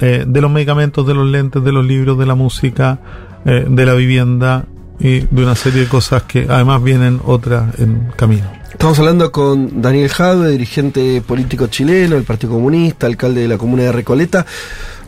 eh, 0.01 0.25
de 0.27 0.41
los 0.41 0.51
medicamentos, 0.51 1.05
de 1.07 1.13
los 1.13 1.27
lentes, 1.27 1.63
de 1.63 1.71
los 1.71 1.85
libros, 1.85 2.17
de 2.17 2.25
la 2.25 2.35
música, 2.35 2.99
eh, 3.45 3.65
de 3.69 3.85
la 3.85 3.93
vivienda 3.93 4.65
y 4.99 5.19
de 5.21 5.43
una 5.43 5.55
serie 5.55 5.81
de 5.81 5.87
cosas 5.87 6.23
que 6.23 6.45
además 6.49 6.83
vienen 6.83 7.19
otras 7.25 7.79
en 7.79 8.11
camino. 8.15 8.51
Estamos 8.71 8.99
hablando 8.99 9.31
con 9.31 9.81
Daniel 9.81 10.09
Jadwe, 10.09 10.51
dirigente 10.51 11.21
político 11.21 11.67
chileno, 11.67 12.15
del 12.15 12.23
Partido 12.23 12.53
Comunista, 12.53 13.07
alcalde 13.07 13.41
de 13.41 13.47
la 13.47 13.57
comuna 13.57 13.83
de 13.83 13.91
Recoleta. 13.91 14.45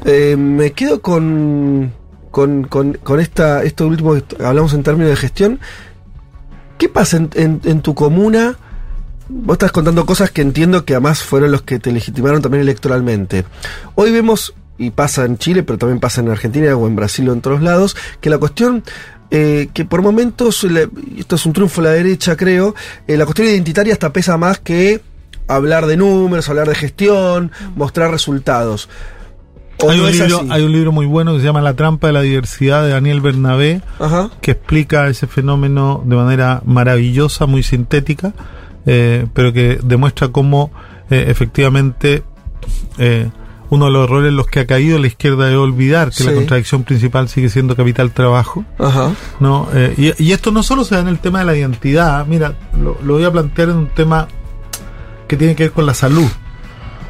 Eh, 0.03 0.35
me 0.37 0.71
quedo 0.73 1.01
con, 1.01 1.93
con, 2.31 2.63
con, 2.65 3.19
esta, 3.19 3.63
esto 3.63 3.87
último 3.87 4.13
que 4.15 4.43
hablamos 4.43 4.73
en 4.73 4.83
términos 4.83 5.09
de 5.11 5.15
gestión. 5.15 5.59
¿Qué 6.77 6.89
pasa 6.89 7.17
en, 7.17 7.61
en- 7.63 7.81
tu 7.81 7.93
comuna? 7.93 8.55
Vos 9.29 9.55
estás 9.55 9.71
contando 9.71 10.05
cosas 10.05 10.31
que 10.31 10.41
entiendo 10.41 10.83
que 10.83 10.93
además 10.93 11.21
fueron 11.21 11.51
los 11.51 11.61
que 11.61 11.79
te 11.79 11.91
legitimaron 11.91 12.41
también 12.41 12.63
electoralmente. 12.63 13.45
Hoy 13.95 14.11
vemos, 14.11 14.53
y 14.77 14.89
pasa 14.89 15.23
en 15.25 15.37
Chile, 15.37 15.63
pero 15.63 15.77
también 15.77 15.99
pasa 15.99 16.19
en 16.21 16.29
Argentina 16.29 16.75
o 16.75 16.87
en 16.87 16.95
Brasil 16.95 17.29
o 17.29 17.33
en 17.33 17.39
todos 17.41 17.61
lados, 17.61 17.95
que 18.19 18.29
la 18.29 18.39
cuestión 18.39 18.83
eh, 19.31 19.69
que 19.73 19.85
por 19.85 20.01
momentos, 20.01 20.63
le- 20.65 20.89
esto 21.17 21.35
es 21.35 21.45
un 21.45 21.53
triunfo 21.53 21.81
de 21.81 21.87
la 21.89 21.93
derecha 21.95 22.35
creo, 22.35 22.75
eh, 23.07 23.17
la 23.17 23.25
cuestión 23.25 23.47
identitaria 23.47 23.93
hasta 23.93 24.11
pesa 24.13 24.37
más 24.37 24.59
que 24.59 25.01
hablar 25.47 25.85
de 25.85 25.97
números, 25.97 26.47
hablar 26.49 26.67
de 26.69 26.75
gestión, 26.75 27.51
mostrar 27.75 28.11
resultados. 28.11 28.87
¿O 29.83 29.89
Hay 29.89 29.99
un, 29.99 30.11
libro, 30.11 30.45
hay 30.51 30.61
un 30.63 30.71
libro 30.71 30.91
muy 30.91 31.07
bueno 31.07 31.33
que 31.33 31.39
se 31.39 31.45
llama 31.45 31.59
La 31.61 31.73
trampa 31.75 32.05
de 32.07 32.13
la 32.13 32.21
diversidad 32.21 32.83
de 32.83 32.89
Daniel 32.89 33.19
Bernabé, 33.19 33.81
que 34.39 34.51
explica 34.51 35.07
ese 35.07 35.25
fenómeno 35.25 36.03
de 36.05 36.15
manera 36.15 36.61
maravillosa, 36.65 37.47
muy 37.47 37.63
sintética, 37.63 38.33
eh, 38.85 39.25
pero 39.33 39.51
que 39.53 39.79
demuestra 39.83 40.27
cómo 40.27 40.71
eh, 41.09 41.25
efectivamente 41.29 42.21
eh, 42.99 43.29
uno 43.71 43.85
de 43.85 43.91
los 43.91 44.03
errores 44.03 44.29
en 44.29 44.35
los 44.35 44.47
que 44.47 44.59
ha 44.59 44.67
caído 44.67 44.99
la 44.99 45.07
izquierda 45.07 45.49
es 45.49 45.55
olvidar 45.55 46.11
que 46.11 46.25
la 46.25 46.33
contradicción 46.33 46.83
principal 46.83 47.29
sigue 47.29 47.47
siendo 47.47 47.75
capital 47.75 48.11
trabajo. 48.11 48.65
Ajá. 48.77 49.11
¿no? 49.39 49.69
Eh, 49.73 50.13
y, 50.17 50.23
y 50.23 50.33
esto 50.33 50.51
no 50.51 50.61
solo 50.61 50.83
se 50.83 50.95
da 50.95 51.01
en 51.01 51.07
el 51.07 51.19
tema 51.19 51.39
de 51.39 51.45
la 51.45 51.55
identidad, 51.55 52.25
mira, 52.27 52.53
lo, 52.77 52.97
lo 53.01 53.13
voy 53.13 53.23
a 53.23 53.31
plantear 53.31 53.69
en 53.69 53.77
un 53.77 53.87
tema 53.87 54.27
que 55.29 55.37
tiene 55.37 55.55
que 55.55 55.63
ver 55.63 55.71
con 55.71 55.85
la 55.85 55.93
salud. 55.93 56.27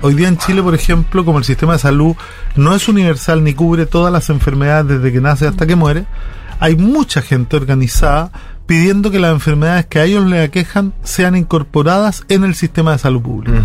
Hoy 0.03 0.14
día 0.14 0.27
en 0.27 0.38
Chile, 0.38 0.61
por 0.61 0.75
ejemplo, 0.75 1.25
como 1.25 1.40
el 1.40 1.45
sistema 1.45 1.73
de 1.73 1.80
salud 1.80 2.15
no 2.56 2.75
es 2.75 2.88
universal 2.88 3.43
ni 3.43 3.56
cubre 3.56 3.88
todas 3.88 4.14
las 4.14 4.30
enfermedades 4.30 4.88
desde 4.88 5.11
que 5.11 5.19
nace 5.19 5.48
hasta 5.48 5.65
que 5.65 5.75
muere, 5.75 6.06
hay 6.59 6.75
mucha 6.75 7.23
gente 7.23 7.57
organizada 7.57 8.31
pidiendo 8.72 9.11
que 9.11 9.19
las 9.19 9.33
enfermedades 9.33 9.85
que 9.88 10.00
a 10.00 10.06
ellos 10.06 10.25
les 10.27 10.48
aquejan 10.48 10.93
sean 11.03 11.35
incorporadas 11.35 12.24
en 12.30 12.45
el 12.45 12.56
sistema 12.56 12.93
de 12.93 13.00
salud 13.00 13.22
público. 13.22 13.58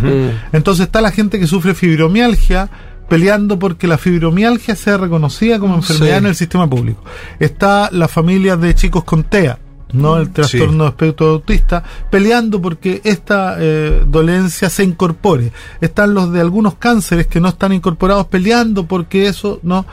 Entonces 0.52 0.86
está 0.86 1.00
la 1.00 1.12
gente 1.12 1.38
que 1.38 1.46
sufre 1.46 1.74
fibromialgia 1.74 2.68
peleando 3.08 3.56
porque 3.56 3.86
la 3.86 3.98
fibromialgia 3.98 4.74
sea 4.74 4.96
reconocida 4.96 5.60
como 5.60 5.76
enfermedad 5.76 6.14
Sí. 6.14 6.18
en 6.18 6.26
el 6.26 6.34
sistema 6.34 6.68
público. 6.68 7.04
Está 7.38 7.88
la 7.92 8.08
familia 8.08 8.56
de 8.56 8.74
chicos 8.74 9.04
con 9.04 9.22
TEA, 9.22 9.60
¿no? 9.92 10.16
El 10.16 10.30
trastorno 10.30 10.82
de 10.82 10.90
espectro 10.90 11.28
autista, 11.28 11.84
peleando 12.10 12.60
porque 12.60 13.00
esta 13.04 13.58
eh, 13.60 14.02
dolencia 14.08 14.68
se 14.70 14.82
incorpore. 14.82 15.52
Están 15.80 16.14
los 16.14 16.32
de 16.32 16.40
algunos 16.40 16.74
cánceres 16.74 17.28
que 17.28 17.38
no 17.38 17.46
están 17.50 17.72
incorporados 17.72 18.26
peleando 18.26 18.86
porque 18.88 19.28
eso 19.28 19.60
no. 19.62 19.86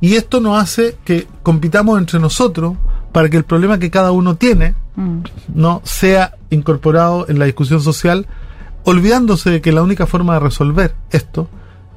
Y 0.00 0.16
esto 0.16 0.40
nos 0.40 0.60
hace 0.60 0.96
que 1.04 1.28
compitamos 1.44 2.00
entre 2.00 2.18
nosotros 2.18 2.74
para 3.16 3.30
que 3.30 3.38
el 3.38 3.44
problema 3.44 3.78
que 3.78 3.90
cada 3.90 4.12
uno 4.12 4.36
tiene 4.36 4.74
no 5.54 5.80
sea 5.84 6.34
incorporado 6.50 7.24
en 7.30 7.38
la 7.38 7.46
discusión 7.46 7.80
social, 7.80 8.26
olvidándose 8.84 9.48
de 9.48 9.62
que 9.62 9.72
la 9.72 9.82
única 9.82 10.06
forma 10.06 10.34
de 10.34 10.40
resolver 10.40 10.94
esto 11.10 11.48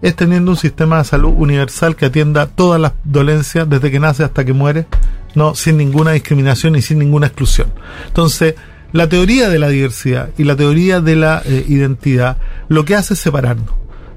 es 0.02 0.16
teniendo 0.16 0.52
un 0.52 0.56
sistema 0.56 1.00
de 1.00 1.04
salud 1.04 1.34
universal 1.36 1.98
que 1.98 2.06
atienda 2.06 2.48
todas 2.48 2.80
las 2.80 2.94
dolencias 3.04 3.70
desde 3.70 3.92
que 3.92 4.00
nace 4.00 4.24
hasta 4.24 4.46
que 4.46 4.54
muere, 4.54 4.88
no 5.36 5.56
sin 5.56 5.76
ninguna 5.76 6.12
discriminación 6.12 6.78
y 6.78 6.82
sin 6.82 7.00
ninguna 7.00 7.28
exclusión. 7.28 7.68
Entonces, 8.08 8.56
la 8.94 9.10
teoría 9.10 9.50
de 9.50 9.60
la 9.60 9.68
diversidad 9.68 10.30
y 10.38 10.46
la 10.46 10.56
teoría 10.56 11.02
de 11.02 11.18
la 11.18 11.42
eh, 11.44 11.66
identidad 11.68 12.38
lo 12.70 12.86
que 12.86 12.96
hace 12.96 13.16
es 13.16 13.20
separarnos. 13.20 13.74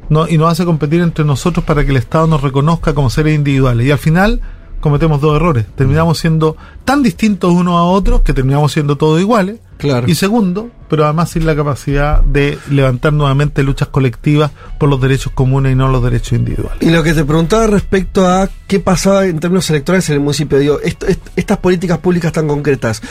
¿no? 0.08 0.28
y 0.28 0.38
nos 0.38 0.52
hace 0.52 0.64
competir 0.64 1.00
entre 1.00 1.24
nosotros 1.24 1.64
para 1.64 1.84
que 1.84 1.90
el 1.90 1.96
Estado 1.96 2.28
nos 2.28 2.42
reconozca 2.42 2.94
como 2.94 3.10
seres 3.10 3.34
individuales. 3.34 3.88
Y 3.88 3.90
al 3.90 3.98
final, 3.98 4.40
cometemos 4.82 5.22
dos 5.22 5.34
errores. 5.36 5.64
Terminamos 5.74 6.18
siendo 6.18 6.58
tan 6.84 7.02
distintos 7.02 7.50
unos 7.52 7.76
a 7.76 7.84
otros 7.84 8.20
que 8.20 8.34
terminamos 8.34 8.72
siendo 8.72 8.96
todos 8.96 9.18
iguales. 9.20 9.60
Claro. 9.78 10.06
Y 10.08 10.14
segundo, 10.14 10.70
pero 10.88 11.04
además 11.04 11.30
sin 11.30 11.44
la 11.46 11.56
capacidad 11.56 12.20
de 12.22 12.56
levantar 12.70 13.12
nuevamente 13.14 13.62
luchas 13.62 13.88
colectivas 13.88 14.50
por 14.78 14.88
los 14.90 15.00
derechos 15.00 15.32
comunes 15.32 15.72
y 15.72 15.74
no 15.74 15.88
los 15.88 16.04
derechos 16.04 16.34
individuales. 16.34 16.82
Y 16.82 16.90
lo 16.90 17.02
que 17.02 17.14
te 17.14 17.24
preguntaba 17.24 17.66
respecto 17.66 18.28
a 18.28 18.48
qué 18.68 18.78
pasaba 18.78 19.24
en 19.26 19.40
términos 19.40 19.68
electorales 19.70 20.08
en 20.10 20.14
el 20.16 20.20
municipio, 20.20 20.58
digo, 20.58 20.78
esto- 20.84 21.06
est- 21.06 21.26
estas 21.34 21.58
políticas 21.58 21.98
públicas 21.98 22.30
tan 22.32 22.46
concretas, 22.46 23.02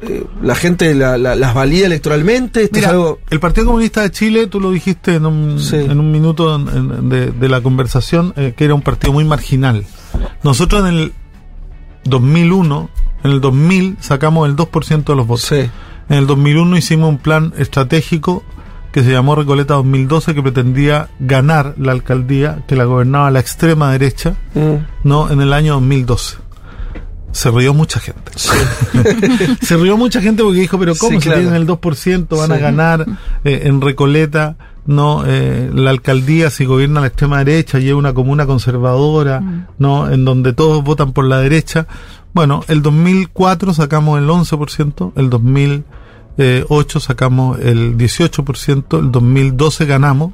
eh, 0.00 0.24
¿la 0.42 0.56
gente 0.56 0.92
la- 0.96 1.16
la- 1.18 1.36
las 1.36 1.54
valida 1.54 1.86
electoralmente? 1.86 2.64
¿Esto 2.64 2.74
Mira, 2.78 2.88
es 2.88 2.92
algo...? 2.94 3.18
el 3.30 3.38
Partido 3.38 3.66
Comunista 3.66 4.02
de 4.02 4.10
Chile, 4.10 4.48
tú 4.48 4.58
lo 4.58 4.72
dijiste 4.72 5.14
en 5.14 5.26
un, 5.26 5.56
en 5.72 6.00
un 6.00 6.10
minuto 6.10 6.58
de 6.58 7.48
la 7.48 7.60
conversación, 7.60 8.32
eh, 8.36 8.54
que 8.56 8.64
era 8.64 8.74
un 8.74 8.82
partido 8.82 9.12
muy 9.12 9.24
marginal. 9.24 9.84
Nosotros 10.42 10.88
en 10.88 10.94
el 10.94 11.12
2001, 12.04 12.90
en 13.24 13.30
el 13.30 13.40
2000 13.40 13.96
sacamos 14.00 14.48
el 14.48 14.56
2% 14.56 15.04
de 15.04 15.14
los 15.16 15.26
votos. 15.26 15.52
En 15.52 15.70
el 16.08 16.26
2001 16.26 16.76
hicimos 16.76 17.08
un 17.08 17.18
plan 17.18 17.52
estratégico 17.56 18.42
que 18.92 19.02
se 19.02 19.10
llamó 19.10 19.34
Recoleta 19.34 19.74
2012 19.74 20.34
que 20.34 20.42
pretendía 20.42 21.08
ganar 21.18 21.74
la 21.78 21.92
alcaldía 21.92 22.62
que 22.66 22.76
la 22.76 22.84
gobernaba 22.84 23.30
la 23.30 23.40
extrema 23.40 23.90
derecha, 23.92 24.34
no 25.04 25.30
en 25.30 25.40
el 25.40 25.52
año 25.52 25.74
2012. 25.74 26.36
Se 27.30 27.50
rió 27.50 27.72
mucha 27.72 27.98
gente. 27.98 28.30
se 29.62 29.76
rió 29.78 29.96
mucha 29.96 30.20
gente 30.20 30.42
porque 30.42 30.60
dijo, 30.60 30.78
pero 30.78 30.94
¿cómo 30.94 31.12
Sí, 31.12 31.16
si 31.16 31.22
claro. 31.28 31.40
tienen 31.40 31.56
el 31.62 31.66
2% 31.66 32.38
van 32.38 32.52
a 32.52 32.58
ganar 32.58 33.06
eh, 33.44 33.62
en 33.64 33.80
Recoleta 33.80 34.56
no 34.86 35.24
eh, 35.26 35.70
la 35.72 35.90
alcaldía 35.90 36.50
si 36.50 36.64
gobierna 36.64 37.00
la 37.00 37.06
extrema 37.08 37.44
derecha 37.44 37.78
y 37.78 37.88
es 37.88 37.94
una 37.94 38.14
comuna 38.14 38.46
conservadora, 38.46 39.68
no 39.78 40.10
en 40.10 40.24
donde 40.24 40.52
todos 40.52 40.82
votan 40.82 41.12
por 41.12 41.24
la 41.24 41.38
derecha? 41.38 41.86
Bueno, 42.34 42.62
el 42.68 42.82
2004 42.82 43.74
sacamos 43.74 44.18
el 44.18 44.28
11%, 44.28 45.12
el 45.16 45.30
2008 45.30 47.00
sacamos 47.00 47.58
el 47.60 47.96
18%, 47.96 48.98
el 48.98 49.12
2012 49.12 49.86
ganamos 49.86 50.32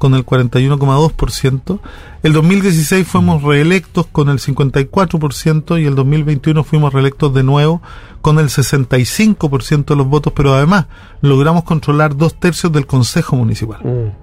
con 0.00 0.14
el 0.14 0.24
41,2%. 0.26 1.78
El 2.24 2.32
2016 2.32 3.06
fuimos 3.06 3.42
reelectos 3.44 4.06
con 4.10 4.28
el 4.30 4.38
54% 4.40 5.80
y 5.80 5.84
el 5.86 5.94
2021 5.94 6.64
fuimos 6.64 6.92
reelectos 6.92 7.32
de 7.34 7.42
nuevo 7.44 7.80
con 8.22 8.38
el 8.38 8.46
65% 8.48 9.84
de 9.84 9.96
los 9.96 10.06
votos, 10.08 10.32
pero 10.34 10.54
además 10.54 10.86
logramos 11.20 11.64
controlar 11.64 12.16
dos 12.16 12.34
tercios 12.34 12.72
del 12.72 12.86
Consejo 12.86 13.36
Municipal. 13.36 14.14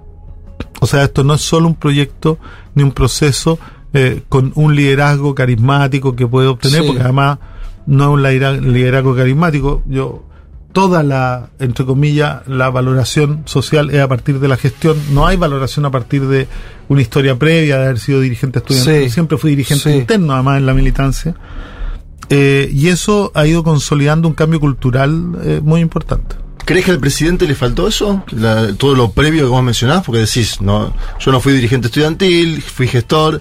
O 0.80 0.86
sea, 0.86 1.04
esto 1.04 1.24
no 1.24 1.34
es 1.34 1.40
solo 1.40 1.68
un 1.68 1.74
proyecto 1.74 2.38
ni 2.74 2.82
un 2.82 2.92
proceso 2.92 3.58
eh, 3.94 4.22
con 4.28 4.52
un 4.56 4.74
liderazgo 4.76 5.34
carismático 5.34 6.14
que 6.14 6.26
puede 6.26 6.48
obtener, 6.48 6.82
Sí. 6.82 6.86
porque 6.88 7.02
además 7.02 7.38
no 7.86 8.04
es 8.04 8.10
un 8.10 8.22
lidera- 8.22 8.60
liderazgo 8.60 9.16
carismático. 9.16 9.82
Yo 9.86 10.24
toda 10.72 11.02
la, 11.02 11.50
entre 11.58 11.84
comillas, 11.84 12.46
la 12.46 12.70
valoración 12.70 13.42
social 13.46 13.90
es 13.90 14.00
a 14.00 14.08
partir 14.08 14.38
de 14.38 14.48
la 14.48 14.56
gestión. 14.56 14.96
No 15.12 15.26
hay 15.26 15.36
valoración 15.36 15.84
a 15.86 15.90
partir 15.90 16.26
de 16.26 16.46
una 16.88 17.00
historia 17.02 17.36
previa 17.38 17.78
de 17.78 17.84
haber 17.86 17.98
sido 17.98 18.20
dirigente 18.20 18.58
estudiantil. 18.60 19.04
Sí. 19.04 19.10
Siempre 19.10 19.38
fui 19.38 19.50
dirigente 19.50 19.92
Sí. 19.92 19.98
interno, 19.98 20.34
además, 20.34 20.58
en 20.58 20.66
la 20.66 20.74
militancia. 20.74 21.34
Eh, 22.30 22.68
y 22.72 22.88
eso 22.88 23.32
ha 23.34 23.46
ido 23.46 23.62
consolidando 23.64 24.28
un 24.28 24.34
cambio 24.34 24.60
cultural 24.60 25.32
eh, 25.42 25.60
muy 25.62 25.80
importante. 25.80 26.36
¿Crees 26.66 26.84
que 26.84 26.90
al 26.90 26.98
presidente 26.98 27.46
le 27.48 27.54
faltó 27.54 27.88
eso? 27.88 28.22
La- 28.32 28.74
todo 28.74 28.94
lo 28.94 29.10
previo 29.12 29.44
que 29.44 29.48
vos 29.48 29.62
mencionás, 29.62 30.04
porque 30.04 30.20
decís, 30.20 30.60
no, 30.60 30.92
yo 31.18 31.32
no 31.32 31.40
fui 31.40 31.54
dirigente 31.54 31.86
estudiantil, 31.86 32.60
fui 32.60 32.86
gestor. 32.86 33.40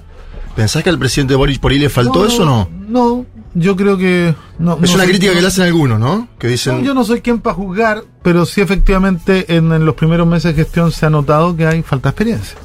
¿Pensás 0.55 0.81
que 0.81 0.89
al 0.89 0.97
presidente 0.97 1.35
Boris 1.35 1.59
por 1.59 1.71
ahí 1.73 1.77
le 1.79 1.89
faltó 1.89 2.25
eso 2.25 2.43
o 2.43 2.45
no? 2.45 2.69
No, 2.87 3.25
yo 3.53 3.75
creo 3.75 3.97
que... 3.97 4.35
No, 4.59 4.77
Es 4.81 4.89
no 4.91 4.95
una 4.95 5.05
crítica 5.05 5.33
que 5.33 5.41
le 5.41 5.47
hacen 5.47 5.63
algunos, 5.65 5.99
¿no? 5.99 6.27
Que 6.39 6.47
dicen... 6.47 6.77
No, 6.79 6.83
yo 6.83 6.93
no 6.93 7.03
soy 7.03 7.21
quien 7.21 7.39
para 7.39 7.55
juzgar, 7.55 8.03
pero 8.23 8.45
sí 8.45 8.61
efectivamente 8.61 9.55
en, 9.55 9.71
en 9.71 9.85
los 9.85 9.95
primeros 9.95 10.27
meses 10.27 10.55
de 10.55 10.63
gestión 10.63 10.91
se 10.91 11.05
ha 11.05 11.09
notado 11.09 11.55
que 11.55 11.65
hay 11.65 11.81
falta 11.83 12.09
de 12.09 12.11
experiencia. 12.11 12.57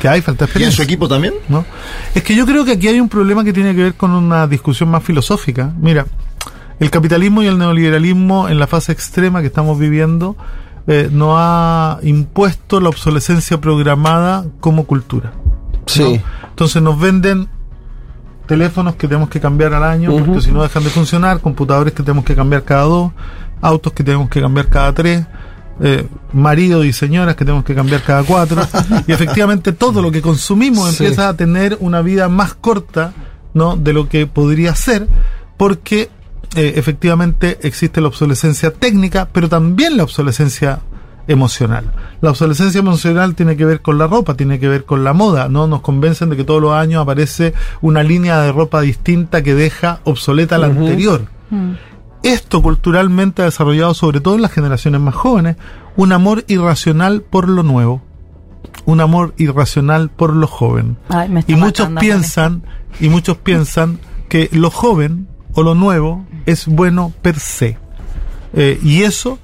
Que 0.00 0.08
hay 0.08 0.20
falta 0.20 0.46
de 0.46 0.50
¿Y 0.50 0.62
en 0.64 0.68
experiencia. 0.68 0.76
su 0.76 0.82
equipo 0.82 1.08
también? 1.08 1.34
¿no? 1.48 1.64
Es 2.14 2.22
que 2.22 2.34
yo 2.34 2.44
creo 2.46 2.64
que 2.64 2.72
aquí 2.72 2.88
hay 2.88 2.98
un 3.00 3.08
problema 3.08 3.44
que 3.44 3.52
tiene 3.52 3.74
que 3.74 3.82
ver 3.84 3.94
con 3.94 4.10
una 4.10 4.46
discusión 4.46 4.90
más 4.90 5.02
filosófica. 5.04 5.72
Mira, 5.80 6.06
el 6.80 6.90
capitalismo 6.90 7.42
y 7.42 7.46
el 7.46 7.56
neoliberalismo 7.58 8.48
en 8.48 8.58
la 8.58 8.66
fase 8.66 8.92
extrema 8.92 9.40
que 9.40 9.46
estamos 9.46 9.78
viviendo 9.78 10.36
eh, 10.88 11.08
nos 11.10 11.34
ha 11.38 11.98
impuesto 12.02 12.80
la 12.80 12.88
obsolescencia 12.88 13.60
programada 13.60 14.44
como 14.60 14.84
cultura. 14.86 15.32
Sí. 15.86 16.20
Entonces 16.50 16.82
nos 16.82 16.98
venden 16.98 17.48
teléfonos 18.46 18.96
que 18.96 19.08
tenemos 19.08 19.28
que 19.28 19.40
cambiar 19.40 19.74
al 19.74 19.84
año 19.84 20.10
porque 20.16 20.40
si 20.40 20.50
no 20.52 20.62
dejan 20.62 20.84
de 20.84 20.90
funcionar, 20.90 21.40
computadores 21.40 21.92
que 21.92 22.02
tenemos 22.02 22.24
que 22.24 22.34
cambiar 22.34 22.62
cada 22.64 22.82
dos, 22.82 23.12
autos 23.60 23.92
que 23.92 24.04
tenemos 24.04 24.28
que 24.28 24.40
cambiar 24.40 24.68
cada 24.68 24.92
tres, 24.92 25.26
eh, 25.80 26.06
maridos 26.32 26.86
y 26.86 26.92
señoras 26.92 27.36
que 27.36 27.44
tenemos 27.44 27.64
que 27.64 27.74
cambiar 27.74 28.02
cada 28.02 28.22
cuatro. 28.22 28.62
y 29.06 29.12
efectivamente 29.12 29.72
todo 29.72 30.00
lo 30.00 30.10
que 30.10 30.22
consumimos 30.22 30.90
Sí. 30.90 31.04
empieza 31.04 31.28
a 31.28 31.34
tener 31.36 31.76
una 31.80 32.00
vida 32.02 32.28
más 32.28 32.54
corta 32.54 33.12
¿no? 33.54 33.76
de 33.76 33.92
lo 33.92 34.08
que 34.08 34.26
podría 34.26 34.74
ser 34.74 35.06
porque 35.56 36.10
eh, 36.54 36.74
efectivamente 36.76 37.58
existe 37.62 38.00
la 38.00 38.08
obsolescencia 38.08 38.70
técnica, 38.72 39.28
pero 39.32 39.48
también 39.48 39.96
la 39.96 40.04
obsolescencia 40.04 40.80
emocional. 41.28 41.92
La 42.20 42.30
obsolescencia 42.30 42.78
emocional 42.78 43.34
tiene 43.34 43.56
que 43.56 43.64
ver 43.64 43.80
con 43.80 43.98
la 43.98 44.06
ropa, 44.06 44.34
tiene 44.34 44.58
que 44.58 44.68
ver 44.68 44.84
con 44.84 45.04
la 45.04 45.12
moda, 45.12 45.48
¿no? 45.48 45.66
Nos 45.66 45.80
convencen 45.80 46.30
de 46.30 46.36
que 46.36 46.44
todos 46.44 46.62
los 46.62 46.72
años 46.72 47.02
aparece 47.02 47.54
una 47.80 48.02
línea 48.02 48.40
de 48.40 48.52
ropa 48.52 48.80
distinta 48.80 49.42
que 49.42 49.54
deja 49.54 50.00
obsoleta 50.04 50.58
la 50.58 50.66
anterior. 50.66 51.26
Mm. 51.50 51.72
Esto 52.22 52.62
culturalmente 52.62 53.42
ha 53.42 53.46
desarrollado, 53.46 53.94
sobre 53.94 54.20
todo 54.20 54.34
en 54.34 54.42
las 54.42 54.52
generaciones 54.52 55.00
más 55.00 55.14
jóvenes, 55.14 55.56
un 55.96 56.12
amor 56.12 56.44
irracional 56.48 57.22
por 57.22 57.48
lo 57.48 57.62
nuevo, 57.62 58.02
un 58.84 59.00
amor 59.00 59.34
irracional 59.36 60.10
por 60.10 60.34
lo 60.34 60.46
joven. 60.46 60.96
Ay, 61.08 61.28
me 61.28 61.40
está 61.40 61.52
Y 61.52 61.56
muchos 61.56 61.90
matando 61.90 62.00
piensan, 62.00 62.62
y 63.00 63.08
muchos 63.08 63.36
piensan 63.36 63.98
que 64.28 64.48
lo 64.52 64.70
joven 64.70 65.28
o 65.54 65.62
lo 65.62 65.74
nuevo 65.74 66.26
es 66.46 66.66
bueno 66.66 67.12
per 67.22 67.38
se. 67.38 67.78
Eh, 68.52 68.80
y 68.82 69.02
eso 69.02 69.38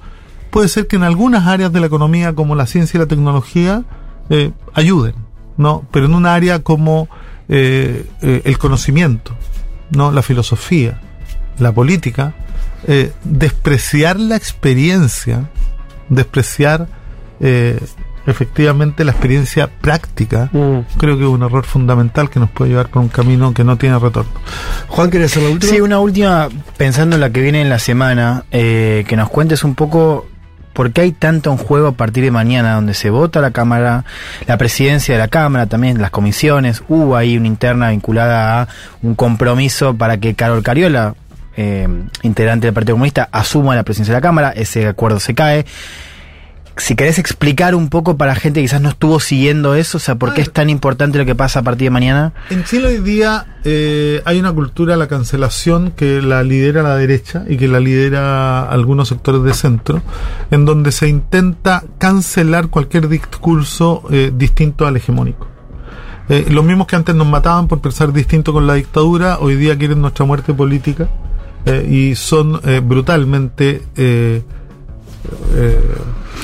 puede 0.53 0.67
ser 0.69 0.85
que 0.85 0.97
en 0.97 1.03
algunas 1.03 1.47
áreas 1.47 1.73
de 1.73 1.79
la 1.79 1.87
economía, 1.87 2.33
como 2.33 2.53
la 2.53 2.67
ciencia 2.67 2.97
y 2.97 3.01
la 3.01 3.07
tecnología, 3.07 3.83
eh, 4.29 4.51
ayuden, 4.75 5.15
¿no? 5.57 5.83
Pero 5.91 6.05
en 6.05 6.13
un 6.13 6.27
área 6.27 6.59
como 6.59 7.09
eh, 7.49 8.05
eh, 8.21 8.41
el 8.45 8.59
conocimiento, 8.59 9.33
¿no? 9.89 10.11
La 10.11 10.21
filosofía, 10.21 11.01
la 11.57 11.71
política, 11.71 12.35
eh, 12.87 13.11
despreciar 13.23 14.19
la 14.19 14.35
experiencia, 14.35 15.49
despreciar 16.09 16.87
eh, 17.39 17.79
efectivamente 18.27 19.03
la 19.03 19.11
experiencia 19.11 19.67
práctica, 19.81 20.49
creo 20.97 21.17
que 21.17 21.23
es 21.23 21.29
un 21.29 21.41
error 21.41 21.65
fundamental 21.65 22.29
que 22.29 22.39
nos 22.39 22.51
puede 22.51 22.69
llevar 22.69 22.89
por 22.89 23.01
un 23.01 23.09
camino 23.09 23.53
que 23.55 23.63
no 23.63 23.77
tiene 23.77 23.97
retorno. 23.97 24.31
Juan, 24.87 25.09
¿querés 25.09 25.31
hacer 25.31 25.43
la 25.43 25.49
última? 25.49 25.73
Sí, 25.73 25.81
una 25.81 25.99
última, 25.99 26.47
pensando 26.77 27.15
en 27.15 27.21
la 27.21 27.31
que 27.31 27.41
viene 27.41 27.61
en 27.61 27.69
la 27.69 27.79
semana, 27.79 28.45
eh, 28.51 29.03
que 29.07 29.17
nos 29.17 29.29
cuentes 29.29 29.63
un 29.63 29.75
poco 29.75 30.27
por 30.73 30.91
qué 30.91 31.01
hay 31.01 31.11
tanto 31.11 31.51
en 31.51 31.57
juego 31.57 31.87
a 31.87 31.91
partir 31.93 32.23
de 32.23 32.31
mañana, 32.31 32.73
donde 32.73 32.93
se 32.93 33.09
vota 33.09 33.41
la 33.41 33.51
Cámara, 33.51 34.03
la 34.47 34.57
presidencia 34.57 35.15
de 35.15 35.19
la 35.19 35.27
Cámara, 35.27 35.67
también 35.67 36.01
las 36.01 36.11
comisiones, 36.11 36.83
hubo 36.89 37.15
ahí 37.15 37.37
una 37.37 37.47
interna 37.47 37.91
vinculada 37.91 38.63
a 38.63 38.67
un 39.01 39.15
compromiso 39.15 39.95
para 39.95 40.17
que 40.17 40.33
Carol 40.33 40.63
Cariola, 40.63 41.15
eh, 41.55 41.87
integrante 42.23 42.67
del 42.67 42.73
Partido 42.73 42.95
Comunista, 42.95 43.29
asuma 43.31 43.75
la 43.75 43.83
presidencia 43.83 44.13
de 44.13 44.17
la 44.17 44.21
Cámara, 44.21 44.51
ese 44.55 44.87
acuerdo 44.87 45.19
se 45.19 45.35
cae. 45.35 45.65
Si 46.75 46.95
querés 46.95 47.19
explicar 47.19 47.75
un 47.75 47.87
poco 47.89 48.17
para 48.17 48.33
la 48.33 48.39
gente 48.39 48.59
que 48.59 48.65
quizás 48.65 48.81
no 48.81 48.89
estuvo 48.89 49.19
siguiendo 49.19 49.75
eso, 49.75 49.97
o 49.97 50.01
sea, 50.01 50.15
por 50.15 50.33
qué 50.33 50.41
es 50.41 50.51
tan 50.51 50.71
importante 50.71 51.19
lo 51.19 51.25
que 51.25 51.35
pasa 51.35 51.59
a 51.59 51.61
partir 51.61 51.85
de 51.85 51.89
mañana. 51.91 52.33
En 52.49 52.63
Chile 52.63 52.87
hoy 52.87 52.97
día 52.97 53.59
eh, 53.63 54.23
hay 54.25 54.39
una 54.39 54.51
cultura 54.51 54.93
de 54.93 54.97
la 54.97 55.07
cancelación 55.07 55.91
que 55.91 56.19
la 56.23 56.41
lidera 56.41 56.81
la 56.81 56.95
derecha 56.95 57.45
y 57.47 57.57
que 57.57 57.67
la 57.67 57.79
lidera 57.79 58.67
algunos 58.67 59.09
sectores 59.09 59.43
de 59.43 59.53
centro, 59.53 60.01
en 60.49 60.65
donde 60.65 60.91
se 60.91 61.07
intenta 61.07 61.83
cancelar 61.99 62.69
cualquier 62.69 63.07
discurso 63.07 64.03
eh, 64.09 64.31
distinto 64.35 64.87
al 64.87 64.97
hegemónico. 64.97 65.47
Eh, 66.27 66.47
los 66.49 66.65
mismos 66.65 66.87
que 66.87 66.95
antes 66.95 67.13
nos 67.13 67.27
mataban 67.27 67.67
por 67.67 67.81
pensar 67.81 68.11
distinto 68.11 68.51
con 68.51 68.65
la 68.65 68.73
dictadura, 68.73 69.37
hoy 69.39 69.57
día 69.57 69.77
quieren 69.77 70.01
nuestra 70.01 70.25
muerte 70.25 70.53
política 70.53 71.07
y 71.87 72.15
son 72.15 72.59
brutalmente 72.85 74.43
eh, 75.53 75.79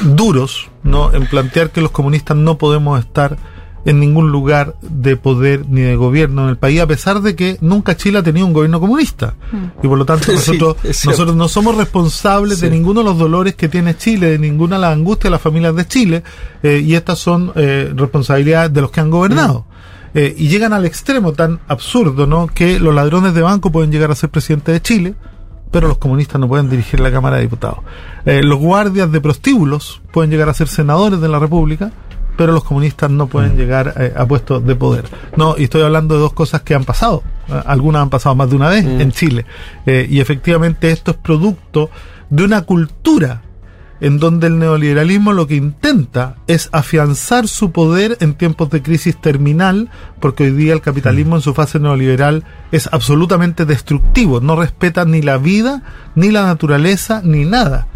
duros 0.03 0.69
¿no? 0.83 1.13
en 1.13 1.27
plantear 1.27 1.71
que 1.71 1.81
los 1.81 1.91
comunistas 1.91 2.37
no 2.37 2.57
podemos 2.57 2.99
estar 2.99 3.37
en 3.85 3.99
ningún 3.99 4.31
lugar 4.31 4.75
de 4.81 5.15
poder 5.15 5.67
ni 5.67 5.81
de 5.81 5.95
gobierno 5.95 6.43
en 6.43 6.49
el 6.49 6.57
país, 6.57 6.81
a 6.81 6.87
pesar 6.87 7.21
de 7.21 7.35
que 7.35 7.57
nunca 7.61 7.95
Chile 7.95 8.19
ha 8.19 8.23
tenido 8.23 8.45
un 8.45 8.53
gobierno 8.53 8.79
comunista. 8.79 9.35
Y 9.81 9.87
por 9.87 9.97
lo 9.97 10.05
tanto 10.05 10.31
nosotros, 10.33 10.77
nosotros 10.83 11.35
no 11.35 11.47
somos 11.47 11.75
responsables 11.75 12.59
de 12.59 12.69
ninguno 12.69 13.01
de 13.01 13.05
los 13.05 13.17
dolores 13.17 13.55
que 13.55 13.69
tiene 13.69 13.95
Chile, 13.97 14.31
de 14.31 14.39
ninguna 14.39 14.75
de 14.75 14.81
las 14.81 14.93
angustias 14.93 15.25
de 15.25 15.29
las 15.31 15.41
familias 15.41 15.75
de 15.75 15.87
Chile, 15.87 16.23
eh, 16.61 16.83
y 16.85 16.95
estas 16.95 17.19
son 17.19 17.51
eh, 17.55 17.91
responsabilidades 17.95 18.73
de 18.73 18.81
los 18.81 18.91
que 18.91 18.99
han 18.99 19.09
gobernado. 19.09 19.65
Eh, 20.13 20.33
y 20.37 20.47
llegan 20.47 20.73
al 20.73 20.85
extremo 20.85 21.33
tan 21.33 21.59
absurdo, 21.67 22.25
¿no? 22.25 22.47
Que 22.47 22.79
los 22.79 22.93
ladrones 22.93 23.33
de 23.33 23.41
banco 23.41 23.71
pueden 23.71 23.91
llegar 23.91 24.09
a 24.11 24.15
ser 24.15 24.29
presidente 24.29 24.71
de 24.71 24.81
Chile, 24.81 25.13
pero 25.71 25.87
los 25.87 25.97
comunistas 25.97 26.39
no 26.39 26.47
pueden 26.47 26.69
dirigir 26.69 26.99
la 26.99 27.11
Cámara 27.11 27.37
de 27.37 27.43
Diputados. 27.43 27.79
Eh, 28.25 28.41
los 28.43 28.59
guardias 28.59 29.11
de 29.11 29.21
prostíbulos 29.21 30.01
pueden 30.11 30.31
llegar 30.31 30.49
a 30.49 30.53
ser 30.53 30.67
senadores 30.67 31.21
de 31.21 31.29
la 31.29 31.39
República, 31.39 31.91
pero 32.39 32.53
los 32.53 32.63
comunistas 32.63 33.11
no 33.11 33.27
pueden 33.27 33.57
llegar 33.57 33.93
eh, 33.97 34.13
a 34.15 34.25
puestos 34.25 34.65
de 34.65 34.73
poder. 34.73 35.03
No, 35.35 35.55
y 35.57 35.65
estoy 35.65 35.81
hablando 35.81 36.15
de 36.15 36.21
dos 36.21 36.31
cosas 36.31 36.61
que 36.61 36.73
han 36.73 36.85
pasado. 36.85 37.21
Eh, 37.49 37.61
Algunas 37.65 38.01
han 38.01 38.09
pasado 38.09 38.33
más 38.33 38.49
de 38.49 38.55
una 38.55 38.69
vez 38.69 38.85
en 38.85 39.11
Chile. 39.11 39.45
Eh, 39.85 40.07
y 40.09 40.21
efectivamente 40.21 40.89
esto 40.89 41.11
es 41.11 41.17
producto 41.17 41.89
de 42.29 42.45
una 42.45 42.61
cultura 42.61 43.41
en 44.01 44.17
donde 44.17 44.47
el 44.47 44.59
neoliberalismo 44.59 45.33
lo 45.33 45.45
que 45.47 45.55
intenta 45.55 46.35
es 46.47 46.69
afianzar 46.71 47.47
su 47.47 47.71
poder 47.71 48.17
en 48.21 48.33
tiempos 48.33 48.69
de 48.69 48.81
crisis 48.81 49.19
terminal, 49.19 49.89
porque 50.19 50.43
hoy 50.45 50.51
día 50.51 50.73
el 50.73 50.81
capitalismo 50.81 51.35
en 51.35 51.41
su 51.41 51.53
fase 51.53 51.79
neoliberal 51.79 52.43
es 52.71 52.87
absolutamente 52.91 53.65
destructivo, 53.65 54.39
no 54.39 54.55
respeta 54.55 55.05
ni 55.05 55.21
la 55.21 55.37
vida, 55.37 55.83
ni 56.15 56.29
la 56.31 56.43
naturaleza, 56.43 57.21
ni 57.23 57.45
nada, 57.45 57.87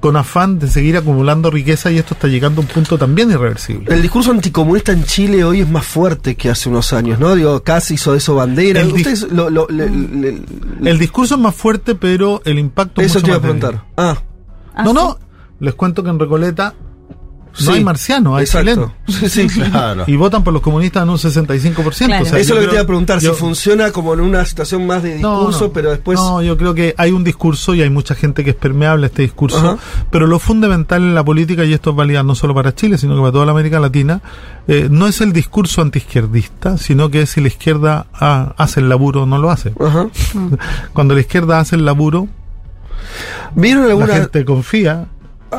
con 0.00 0.16
afán 0.16 0.60
de 0.60 0.68
seguir 0.68 0.96
acumulando 0.96 1.50
riqueza 1.50 1.90
y 1.90 1.98
esto 1.98 2.14
está 2.14 2.28
llegando 2.28 2.60
a 2.60 2.64
un 2.64 2.68
punto 2.70 2.96
también 2.96 3.32
irreversible. 3.32 3.92
El 3.92 4.00
discurso 4.00 4.30
anticomunista 4.30 4.92
en 4.92 5.02
Chile 5.02 5.42
hoy 5.42 5.62
es 5.62 5.68
más 5.68 5.84
fuerte 5.84 6.36
que 6.36 6.50
hace 6.50 6.68
unos 6.68 6.92
años, 6.92 7.18
¿no? 7.18 7.34
Digo, 7.34 7.64
casi 7.64 7.94
hizo 7.94 8.14
eso 8.14 8.36
bandera. 8.36 8.80
El 8.80 8.92
di- 8.92 8.98
Ustedes 8.98 9.26
lo- 9.32 9.50
lo- 9.50 9.66
le- 9.68 9.90
le- 9.90 10.42
El 10.84 10.98
discurso 11.00 11.34
es 11.34 11.40
más 11.40 11.54
fuerte, 11.56 11.96
pero 11.96 12.40
el 12.44 12.60
impacto 12.60 13.00
es 13.00 13.08
Eso 13.08 13.18
mucho 13.18 13.24
te 13.24 13.30
iba 13.32 13.38
a 13.38 13.40
preguntar. 13.42 13.84
Ah. 13.96 14.16
no, 14.84 14.92
no, 14.92 15.18
les 15.60 15.74
cuento 15.74 16.02
que 16.02 16.10
en 16.10 16.18
Recoleta 16.18 16.74
no 17.60 17.72
Sí, 17.72 17.78
hay 17.78 17.82
marciano, 17.82 18.36
hay 18.36 18.44
exacto. 18.44 18.70
chilenos. 18.70 18.92
Sí, 19.32 19.48
sí, 19.48 19.60
claro. 19.70 20.04
Y 20.06 20.14
votan 20.14 20.44
por 20.44 20.52
los 20.52 20.62
comunistas 20.62 21.02
en 21.02 21.08
un 21.08 21.16
65%. 21.16 21.86
o 21.88 21.92
sea, 21.92 22.20
Eso 22.20 22.36
es 22.38 22.48
lo 22.50 22.54
que 22.54 22.60
creo- 22.60 22.68
te 22.68 22.74
iba 22.76 22.82
a 22.82 22.86
preguntar, 22.86 23.18
yo- 23.18 23.32
si 23.34 23.40
funciona 23.40 23.90
como 23.90 24.14
en 24.14 24.20
una 24.20 24.44
situación 24.44 24.86
más 24.86 25.02
de 25.02 25.14
discurso, 25.14 25.64
no. 25.66 25.72
pero 25.72 25.90
después... 25.90 26.20
No, 26.20 26.40
yo 26.40 26.56
creo 26.56 26.72
que 26.74 26.94
hay 26.96 27.10
un 27.10 27.24
discurso 27.24 27.74
y 27.74 27.82
hay 27.82 27.90
mucha 27.90 28.14
gente 28.14 28.44
que 28.44 28.50
es 28.50 28.56
permeable 28.56 29.06
a 29.06 29.08
este 29.08 29.22
discurso, 29.22 29.58
Ajá. 29.58 29.78
pero 30.10 30.28
lo 30.28 30.38
fundamental 30.38 31.02
en 31.02 31.14
la 31.16 31.24
política, 31.24 31.64
y 31.64 31.72
esto 31.72 31.90
es 31.90 31.96
válido 31.96 32.22
no 32.22 32.36
solo 32.36 32.54
para 32.54 32.74
Chile, 32.76 32.96
sino 32.96 33.14
que 33.16 33.20
para 33.22 33.32
toda 33.32 33.46
la 33.46 33.52
América 33.52 33.80
Latina, 33.80 34.20
eh, 34.68 34.86
no 34.88 35.08
es 35.08 35.20
el 35.20 35.32
discurso 35.32 35.82
antiizquierdista, 35.82 36.78
sino 36.78 37.10
que 37.10 37.22
es 37.22 37.30
si 37.30 37.40
la 37.40 37.48
izquierda 37.48 38.06
ah, 38.12 38.54
hace 38.56 38.78
el 38.78 38.88
laburo 38.88 39.22
o 39.22 39.26
no 39.26 39.38
lo 39.38 39.50
hace. 39.50 39.72
Cuando 40.92 41.14
la 41.14 41.20
izquierda 41.20 41.58
hace 41.58 41.74
el 41.74 41.84
laburo, 41.84 42.28
¿Vieron 43.56 43.84
alguna, 43.84 44.06
la 44.06 44.14
gente 44.16 44.44
confía 44.44 45.06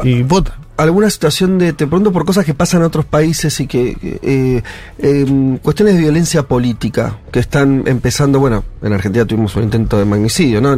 y 0.03 0.23
vota. 0.23 0.57
alguna 0.77 1.09
situación 1.09 1.57
de, 1.57 1.73
te 1.73 1.87
pregunto 1.87 2.11
por 2.11 2.23
cosas 2.25 2.45
que 2.45 2.53
pasan 2.53 2.81
en 2.81 2.87
otros 2.87 3.05
países 3.05 3.59
y 3.59 3.67
que, 3.67 3.97
eh, 4.21 4.61
em, 4.99 5.57
cuestiones 5.57 5.95
de 5.95 6.01
violencia 6.01 6.43
política 6.43 7.17
que 7.31 7.39
están 7.39 7.83
empezando, 7.85 8.39
bueno, 8.39 8.63
en 8.81 8.93
Argentina 8.93 9.25
tuvimos 9.25 9.55
un 9.55 9.63
intento 9.63 9.97
de 9.97 10.05
magnicidio, 10.05 10.61
¿no? 10.61 10.77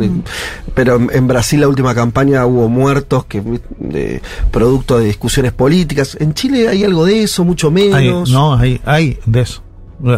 Pero 0.74 0.96
en, 1.12 1.28
Brasil 1.28 1.62
la 1.62 1.68
última 1.68 1.94
campaña 1.94 2.46
hubo 2.46 2.68
muertos 2.68 3.26
que 3.26 3.42
de, 3.80 4.22
producto 4.52 4.98
de 4.98 5.06
discusiones 5.06 5.52
políticas. 5.52 6.18
En 6.20 6.34
Chile 6.34 6.68
hay 6.68 6.84
algo 6.84 7.06
de 7.06 7.24
eso, 7.24 7.44
mucho 7.44 7.68
Hay- 7.68 7.74
menos. 7.74 8.32
no, 8.32 8.56
hay, 8.56 8.82
hay 8.86 9.20
de 9.26 9.42
eso. 9.42 9.62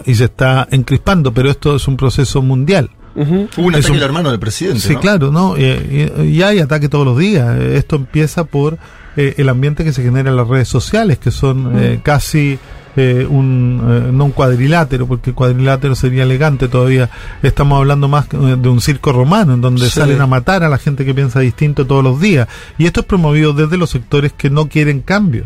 Y 0.05 0.15
se 0.15 0.25
está 0.25 0.65
encrispando, 0.72 1.33
pero 1.33 1.49
esto 1.51 1.75
es 1.75 1.88
un 1.89 1.97
proceso 1.97 2.41
mundial. 2.41 2.89
Hubo 3.16 3.67
un 3.67 3.75
Es 3.75 3.80
ataque 3.80 3.92
un- 3.92 3.98
al 3.98 4.03
hermano 4.03 4.32
del 4.32 4.40
presidente. 4.40 4.80
Sí, 4.80 4.93
¿no? 4.93 5.00
claro, 5.00 5.32
¿no? 5.32 5.58
Y, 5.58 5.64
y- 5.64 6.22
y 6.30 6.42
hay 6.43 6.59
ataque 6.59 6.90
todos 6.90 7.06
los 7.06 7.17
días. 7.17 7.58
Eh, 7.59 7.77
Esto 7.77 7.95
empieza 7.95 8.43
por 8.45 8.77
eh, 9.16 9.35
el 9.38 9.50
ambiente 9.50 9.83
que 9.83 9.93
se 9.93 10.01
genera 10.01 10.32
en 10.32 10.35
las 10.35 10.48
redes 10.48 10.67
sociales, 10.67 11.19
que 11.19 11.30
son 11.30 11.72
eh, 11.77 12.00
casi 12.01 12.58
eh, 12.95 13.27
un, 13.30 13.82
eh, 14.08 14.11
no 14.11 14.25
un 14.25 14.32
cuadrilátero, 14.32 15.08
porque 15.08 15.32
el 15.32 15.35
cuadrilátero 15.35 15.95
sería 15.95 16.24
elegante 16.24 16.67
todavía. 16.67 17.09
Estamos 17.43 17.77
hablando 17.80 18.08
más 18.08 18.27
que, 18.27 18.38
eh, 18.38 18.56
de 18.58 18.69
un 18.69 18.82
circo 18.82 19.11
romano, 19.11 19.53
en 19.53 19.61
donde 19.61 19.85
Sí. 19.85 19.92
salen 20.00 20.19
a 20.22 20.27
matar 20.27 20.64
a 20.64 20.69
la 20.69 20.77
gente 20.80 21.03
que 21.06 21.14
piensa 21.14 21.40
distinto 21.40 21.85
todos 21.88 22.03
los 22.03 22.19
días. 22.19 22.48
Y 22.77 22.85
esto 22.85 23.01
es 23.01 23.06
promovido 23.06 23.53
desde 23.53 23.77
los 23.77 23.90
sectores 23.92 24.32
que 24.33 24.50
no 24.50 24.67
quieren 24.69 25.01
cambio. 25.01 25.45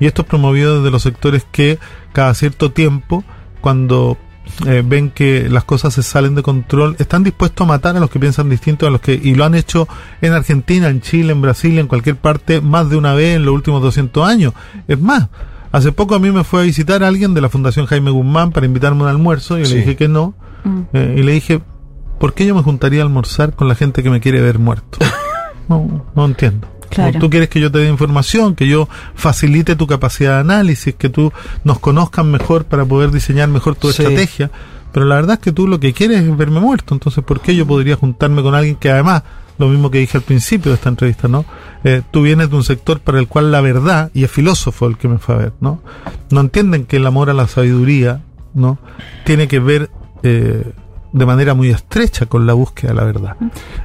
Y 0.00 0.06
esto 0.06 0.22
es 0.22 0.28
promovido 0.28 0.78
desde 0.78 0.90
los 0.92 1.02
sectores 1.02 1.44
que 1.50 1.78
cada 2.12 2.34
cierto 2.34 2.70
tiempo, 2.72 3.24
cuando 3.60 4.16
eh, 4.66 4.82
ven 4.84 5.10
que 5.10 5.48
las 5.48 5.64
cosas 5.64 5.94
se 5.94 6.02
salen 6.02 6.34
de 6.34 6.42
control, 6.42 6.96
están 6.98 7.22
dispuestos 7.24 7.64
a 7.64 7.68
matar 7.68 7.96
a 7.96 8.00
los 8.00 8.10
que 8.10 8.18
piensan 8.18 8.48
distinto 8.50 8.86
a 8.86 8.90
los 8.90 9.00
que, 9.00 9.14
y 9.14 9.34
lo 9.34 9.44
han 9.44 9.54
hecho 9.54 9.86
en 10.20 10.32
Argentina, 10.32 10.88
en 10.88 11.00
Chile, 11.00 11.32
en 11.32 11.40
Brasil, 11.42 11.78
en 11.78 11.86
cualquier 11.86 12.16
parte, 12.16 12.60
más 12.60 12.90
de 12.90 12.96
una 12.96 13.14
vez 13.14 13.36
en 13.36 13.44
los 13.44 13.54
últimos 13.54 13.82
200 13.82 14.28
años. 14.28 14.52
Es 14.88 15.00
más, 15.00 15.28
hace 15.72 15.92
poco 15.92 16.14
a 16.14 16.18
mí 16.18 16.30
me 16.30 16.44
fue 16.44 16.60
a 16.60 16.64
visitar 16.64 17.02
alguien 17.04 17.34
de 17.34 17.40
la 17.40 17.48
Fundación 17.48 17.86
Jaime 17.86 18.10
Guzmán 18.10 18.50
para 18.52 18.66
invitarme 18.66 19.00
a 19.00 19.04
un 19.04 19.10
almuerzo, 19.10 19.58
y 19.58 19.62
yo 19.62 19.66
Sí. 19.66 19.74
le 19.74 19.80
dije 19.80 19.96
que 19.96 20.08
no, 20.08 20.34
eh, 20.92 21.16
y 21.18 21.22
le 21.22 21.32
dije, 21.32 21.60
¿por 22.18 22.34
qué 22.34 22.46
yo 22.46 22.54
me 22.54 22.62
juntaría 22.62 23.00
a 23.02 23.04
almorzar 23.04 23.54
con 23.54 23.68
la 23.68 23.74
gente 23.74 24.02
que 24.02 24.10
me 24.10 24.20
quiere 24.20 24.40
ver 24.40 24.58
muerto? 24.58 24.98
No, 25.68 26.06
no 26.16 26.24
entiendo. 26.24 26.66
Claro. 26.90 27.18
Tú 27.18 27.30
quieres 27.30 27.48
que 27.48 27.60
yo 27.60 27.70
te 27.70 27.78
dé 27.78 27.88
información, 27.88 28.54
que 28.54 28.66
yo 28.66 28.88
facilite 29.14 29.76
tu 29.76 29.86
capacidad 29.86 30.34
de 30.34 30.40
análisis, 30.40 30.94
que 30.94 31.08
tú 31.08 31.32
nos 31.64 31.78
conozcan 31.78 32.30
mejor 32.30 32.64
para 32.64 32.84
poder 32.84 33.10
diseñar 33.10 33.48
mejor 33.48 33.74
tu 33.76 33.90
Sí. 33.92 34.02
estrategia. 34.02 34.50
Pero 34.92 35.04
la 35.06 35.16
verdad 35.16 35.34
es 35.34 35.40
que 35.40 35.52
tú 35.52 35.68
lo 35.68 35.78
que 35.78 35.92
quieres 35.92 36.22
es 36.22 36.36
verme 36.36 36.60
muerto. 36.60 36.94
Entonces, 36.94 37.22
¿por 37.22 37.40
qué 37.40 37.54
yo 37.54 37.66
podría 37.66 37.96
juntarme 37.96 38.42
con 38.42 38.54
alguien 38.54 38.76
que 38.76 38.90
además, 38.90 39.22
lo 39.58 39.68
mismo 39.68 39.90
que 39.90 39.98
dije 39.98 40.16
al 40.16 40.22
principio 40.22 40.70
de 40.72 40.76
esta 40.76 40.88
entrevista, 40.88 41.28
¿no? 41.28 41.44
Eh, 41.84 42.02
tú 42.10 42.22
vienes 42.22 42.48
de 42.48 42.56
un 42.56 42.64
sector 42.64 43.00
para 43.00 43.18
el 43.18 43.28
cual 43.28 43.52
la 43.52 43.60
verdad, 43.60 44.10
y 44.14 44.24
es 44.24 44.30
filósofo 44.30 44.86
el 44.86 44.96
que 44.96 45.08
me 45.08 45.18
fue 45.18 45.34
a 45.34 45.38
ver, 45.38 45.52
¿no? 45.60 45.82
No 46.30 46.40
entienden 46.40 46.86
que 46.86 46.96
el 46.96 47.06
amor 47.06 47.28
a 47.28 47.34
la 47.34 47.46
sabiduría, 47.48 48.22
¿no? 48.54 48.78
Tiene 49.24 49.46
que 49.46 49.58
ver 49.60 49.90
eh, 50.22 50.72
de 51.12 51.26
manera 51.26 51.54
muy 51.54 51.70
estrecha 51.70 52.26
con 52.26 52.46
la 52.46 52.54
búsqueda 52.54 52.90
de 52.90 52.96
la 52.96 53.04
verdad. 53.04 53.36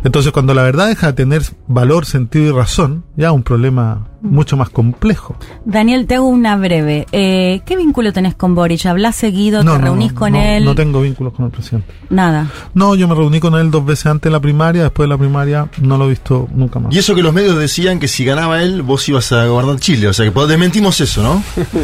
Entonces, 0.04 0.32
cuando 0.32 0.54
la 0.54 0.64
verdad 0.64 0.88
deja 0.88 1.08
de 1.08 1.14
tener 1.14 1.44
valor, 1.68 2.06
sentido 2.06 2.46
y 2.46 2.52
razón, 2.52 3.04
ya 3.16 3.32
un 3.32 3.44
problema 3.44 4.08
mucho 4.24 4.56
más 4.56 4.70
complejo. 4.70 5.36
Daniel, 5.66 6.08
te 6.08 6.16
hago 6.16 6.28
una 6.28 6.56
breve. 6.56 7.06
Eh, 7.12 7.62
¿Qué 7.66 7.76
vínculo 7.76 8.14
tenés 8.14 8.36
con 8.36 8.56
Boric? 8.56 8.86
¿Hablas 8.86 9.16
seguido? 9.16 9.64
¿Te 9.64 9.78
reunís 9.78 10.14
con 10.14 10.34
no, 10.34 10.42
él? 10.42 10.66
No 10.66 10.76
tengo 10.76 11.02
vínculos 11.02 11.34
con 11.34 11.46
el 11.46 11.52
presidente. 11.52 11.94
Nada. 12.10 12.50
No, 12.74 12.96
yo 12.96 13.08
me 13.08 13.16
reuní 13.16 13.40
con 13.40 13.56
él 13.56 13.70
dos 13.70 13.86
veces 13.86 14.08
antes 14.08 14.30
de 14.30 14.32
la 14.32 14.40
primaria, 14.40 14.84
después 14.84 15.06
de 15.06 15.10
la 15.10 15.18
primaria 15.18 15.68
no 15.82 15.98
lo 15.98 16.06
he 16.06 16.10
visto 16.10 16.48
nunca 16.54 16.80
más. 16.80 16.96
Y 16.96 17.00
eso 17.00 17.14
que 17.16 17.22
los 17.22 17.34
medios 17.34 17.58
decían 17.58 18.00
que 18.00 18.08
si 18.08 18.24
ganaba 18.24 18.64
él, 18.64 18.82
vos 18.82 19.08
ibas 19.10 19.32
a 19.34 19.46
gobernar 19.46 19.78
Chile. 19.80 20.08
O 20.08 20.14
sea 20.14 20.32
que 20.32 20.48
desmentimos 20.48 21.00
eso, 21.02 21.22
¿no? 21.22 21.44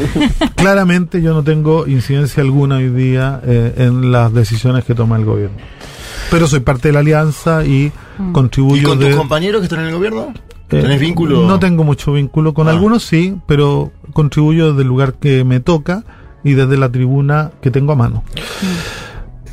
Claramente 0.55 1.21
yo 1.21 1.33
no 1.33 1.43
tengo 1.43 1.87
incidencia 1.87 2.41
alguna 2.41 2.77
hoy 2.77 2.89
día 2.89 3.41
eh, 3.43 3.73
en 3.77 4.11
las 4.11 4.33
decisiones 4.33 4.85
que 4.85 4.95
toma 4.95 5.17
el 5.17 5.25
gobierno. 5.29 5.57
Pero 6.31 6.47
soy 6.47 6.59
parte 6.59 6.89
de 6.89 6.93
la 6.93 6.99
alianza 6.99 7.65
y 7.65 7.91
contribuyo 8.33 8.81
¿Y 8.81 8.83
con 8.83 8.99
de- 8.99 9.07
tus 9.07 9.15
compañeros 9.15 9.61
que 9.61 9.65
están 9.65 9.79
en 9.81 9.87
el 9.87 9.93
gobierno? 9.93 10.33
Eh, 10.71 10.81
¿Tenés 10.81 10.99
vínculo? 10.99 11.47
No 11.47 11.57
tengo 11.59 11.83
mucho 11.83 12.13
vínculo. 12.13 12.53
Con 12.53 12.67
Ah. 12.67 12.71
algunos 12.71 13.03
sí, 13.03 13.35
pero 13.47 13.91
contribuyo 14.13 14.69
desde 14.69 14.83
el 14.83 14.87
lugar 14.87 15.13
que 15.15 15.43
me 15.43 15.59
toca 15.59 16.03
y 16.43 16.53
desde 16.53 16.77
la 16.77 16.89
tribuna 16.91 17.51
que 17.61 17.71
tengo 17.71 17.93
a 17.93 17.95
mano. 17.95 18.23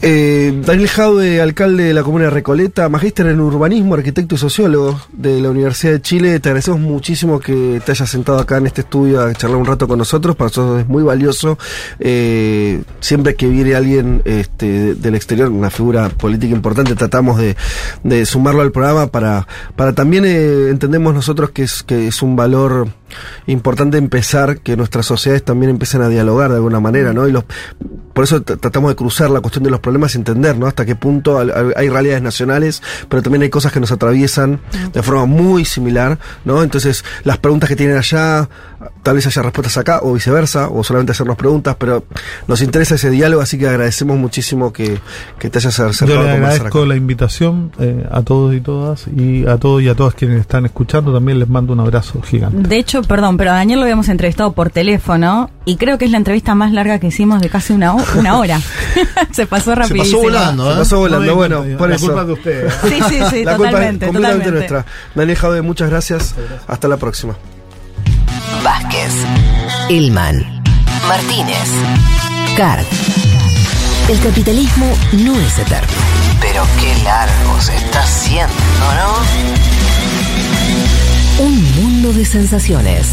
Eh, 0.03 0.63
Daniel 0.65 0.89
Jaude, 0.89 1.41
alcalde 1.41 1.85
de 1.85 1.95
la 1.95 2.03
comuna 2.03 2.25
de 2.25 2.31
Recoleta, 2.31 2.89
magíster 2.89 3.27
en 3.27 3.41
urbanismo, 3.41 3.95
arquitecto 3.95 4.35
y 4.35 4.39
sociólogo 4.39 5.01
de 5.13 5.41
la 5.41 5.51
Universidad 5.51 5.93
de 5.95 6.03
Chile. 6.03 6.39
Te 6.39 6.51
agradecemos 6.51 6.81
muchísimo 6.81 7.41
que 7.41 7.81
te 7.85 7.93
hayas 7.93 8.09
sentado 8.11 8.39
acá 8.39 8.59
en 8.59 8.67
este 8.67 8.83
estudio 8.83 9.23
a 9.23 9.33
charlar 9.35 9.59
un 9.59 9.65
rato 9.65 9.89
con 9.89 9.99
nosotros. 9.99 10.37
Para 10.37 10.49
nosotros 10.49 10.81
es 10.83 10.89
muy 10.89 11.03
valioso. 11.03 11.59
Eh, 11.99 12.83
siempre 13.01 13.35
que 13.37 13.49
viene 13.49 13.75
alguien 13.75 14.21
este, 14.27 14.67
de- 14.67 14.95
del 14.97 15.15
exterior, 15.15 15.49
una 15.49 15.71
figura 15.71 16.11
política 16.11 16.55
importante, 16.55 16.95
tratamos 16.95 17.41
de, 17.41 18.27
sumarlo 18.27 18.61
al 18.63 18.73
programa 18.73 19.07
para, 19.09 19.49
para 19.77 19.95
también 19.95 20.25
eh, 20.27 20.69
entendemos 20.69 21.15
nosotros 21.15 21.51
que 21.51 21.63
es, 21.63 21.83
que 21.83 22.09
es 22.09 22.23
un 22.23 22.37
valor 22.37 22.89
importante 23.47 23.97
empezar 23.99 24.59
que 24.59 24.77
nuestras 24.77 25.07
sociedades 25.07 25.43
también 25.45 25.71
empiecen 25.71 26.03
a 26.03 26.09
dialogar 26.09 26.51
de 26.51 26.57
alguna 26.57 26.81
manera, 26.81 27.13
¿no? 27.15 27.27
Y 27.29 27.33
por 28.13 28.25
eso 28.25 28.43
tratamos 28.43 28.91
de 28.91 28.97
cruzar 28.97 29.31
la 29.31 29.41
cuestión 29.41 29.63
de 29.65 29.71
los 29.71 29.81
problemas 29.81 29.96
y 30.15 30.19
entender, 30.19 30.57
¿no? 30.57 30.67
Hasta 30.67 30.85
qué 30.85 30.95
punto 30.95 31.39
hay 31.39 31.89
realidades 31.89 32.23
nacionales, 32.23 32.83
pero 33.09 33.23
también 33.23 33.43
hay 33.43 33.51
cosas 33.51 33.73
que 33.73 33.81
nos 33.81 33.93
atraviesan 33.93 34.61
de 34.93 35.03
forma 35.03 35.27
muy 35.27 35.65
similar, 35.65 36.19
¿no? 36.45 36.63
Entonces, 36.63 37.05
las 37.25 37.39
preguntas 37.39 37.69
que 37.69 37.77
tienen 37.77 37.97
allá, 37.97 38.49
tal 39.03 39.17
vez 39.17 39.27
haya 39.27 39.43
respuestas 39.43 39.77
acá, 39.79 40.01
o 40.03 40.13
viceversa, 40.13 40.69
o 40.69 40.85
solamente 40.85 41.13
hacernos 41.13 41.37
preguntas, 41.37 41.77
pero 41.79 42.05
nos 42.47 42.61
interesa 42.63 42.97
ese 42.97 43.11
diálogo, 43.11 43.43
así 43.43 43.59
que 43.59 43.69
agradecemos 43.69 44.17
muchísimo 44.19 44.73
que, 44.73 44.99
que 45.39 45.51
te 45.51 45.59
hayas 45.59 45.79
acercado 45.81 46.21
Yo 46.21 46.27
le 46.27 46.31
agradezco 46.33 46.79
acá. 46.81 46.89
la 46.89 46.97
invitación 46.97 47.73
eh, 47.79 48.07
a 48.11 48.23
todos 48.23 48.55
y 48.55 48.61
todas 48.61 49.07
y 49.09 49.47
a 49.47 49.57
todos 49.59 49.83
y 49.83 49.89
a 49.89 49.95
todas 49.95 50.15
quienes 50.15 50.41
están 50.41 50.67
escuchando. 50.67 51.13
También 51.13 51.39
les 51.39 51.49
mando 51.49 51.73
un 51.73 51.81
abrazo 51.81 52.21
gigante. 52.23 52.69
De 52.69 52.77
hecho, 52.77 53.03
perdón, 53.03 53.37
pero 53.37 53.53
a 53.53 53.55
Daniel 53.55 53.81
lo 53.81 53.85
habíamos 53.85 54.09
entrevistado 54.09 54.53
por 54.53 54.71
teléfono 54.71 55.51
y 55.69 55.77
creo 55.77 55.99
que 55.99 56.05
es 56.07 56.13
la 56.13 56.17
entrevista 56.19 56.55
más 56.55 56.71
larga 56.73 56.99
que 57.01 57.09
hicimos 57.09 57.41
de 57.43 57.49
casi 57.51 57.73
una, 57.73 57.93
una 57.93 58.39
hora. 58.39 58.61
Se 59.33 59.47
pasó 59.47 59.75
rapidísimo. 59.75 60.23
Se 60.23 60.29
pasó 60.79 60.99
volando, 61.01 61.27
No, 61.27 61.35
bueno, 61.35 61.65
la 61.65 61.77
por 61.77 61.89
culpa 61.99 62.13
eso. 62.13 62.21
es 62.21 62.27
de 62.29 62.33
ustedes. 62.33 62.73
Sí, 62.89 63.01
sí, 63.09 63.19
sí, 63.31 63.45
la 63.45 63.57
culpa 63.57 63.73
totalmente, 63.73 64.07
totalmente. 64.07 64.51
nuestra. 64.53 64.87
Daniel 65.17 65.37
Jaude, 65.37 65.63
muchas 65.63 65.91
gracias. 65.91 66.35
Hasta 66.69 66.87
la 66.87 66.97
próxima. 66.97 67.37
Vázquez, 68.63 69.13
Elman, 69.91 70.63
Martínez, 71.09 71.69
Card. 72.57 72.85
El 74.09 74.21
capitalismo 74.21 74.87
no 75.15 75.35
es 75.41 75.59
eterno. 75.59 75.89
Pero 76.41 76.63
qué 76.81 76.95
largo 77.03 77.61
se 77.61 77.75
está 77.77 78.03
haciendo, 78.05 78.55
¿no? 81.39 81.45
Un 81.45 81.75
mundo 81.75 82.13
de 82.13 82.25
sensaciones. 82.25 83.09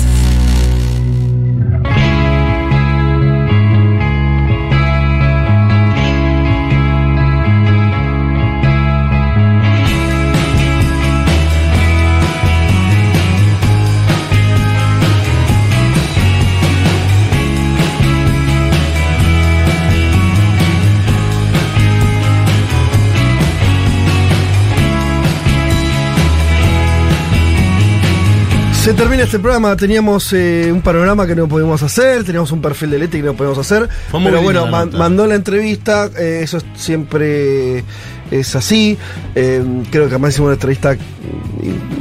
Se 28.84 28.94
termina 28.94 29.24
este 29.24 29.40
programa, 29.40 29.78
teníamos 29.78 30.34
eh, 30.34 30.70
un 30.70 30.82
panorama 30.82 31.26
que 31.26 31.36
no 31.36 31.48
podíamos 31.48 31.82
hacer, 31.84 32.26
teníamos 32.26 32.52
un 32.52 32.62
perfil 32.62 32.92
de 32.92 33.00
Leti 33.00 33.18
que 33.20 33.24
no 33.24 33.34
podíamos 33.34 33.58
hacer, 33.58 33.88
Fue 34.12 34.22
pero 34.22 34.42
bueno, 34.42 34.66
la 34.66 34.72
man- 34.72 34.86
nota. 34.88 34.98
mandó 34.98 35.26
la 35.26 35.36
entrevista, 35.36 36.10
eh, 36.20 36.42
eso 36.44 36.58
es- 36.58 36.66
siempre 36.76 37.86
es 38.30 38.56
así, 38.58 38.98
eh, 39.36 39.64
creo 39.90 40.04
que 40.10 40.16
además 40.16 40.32
hicimos 40.34 40.48
una 40.48 40.56
entrevista 40.56 40.98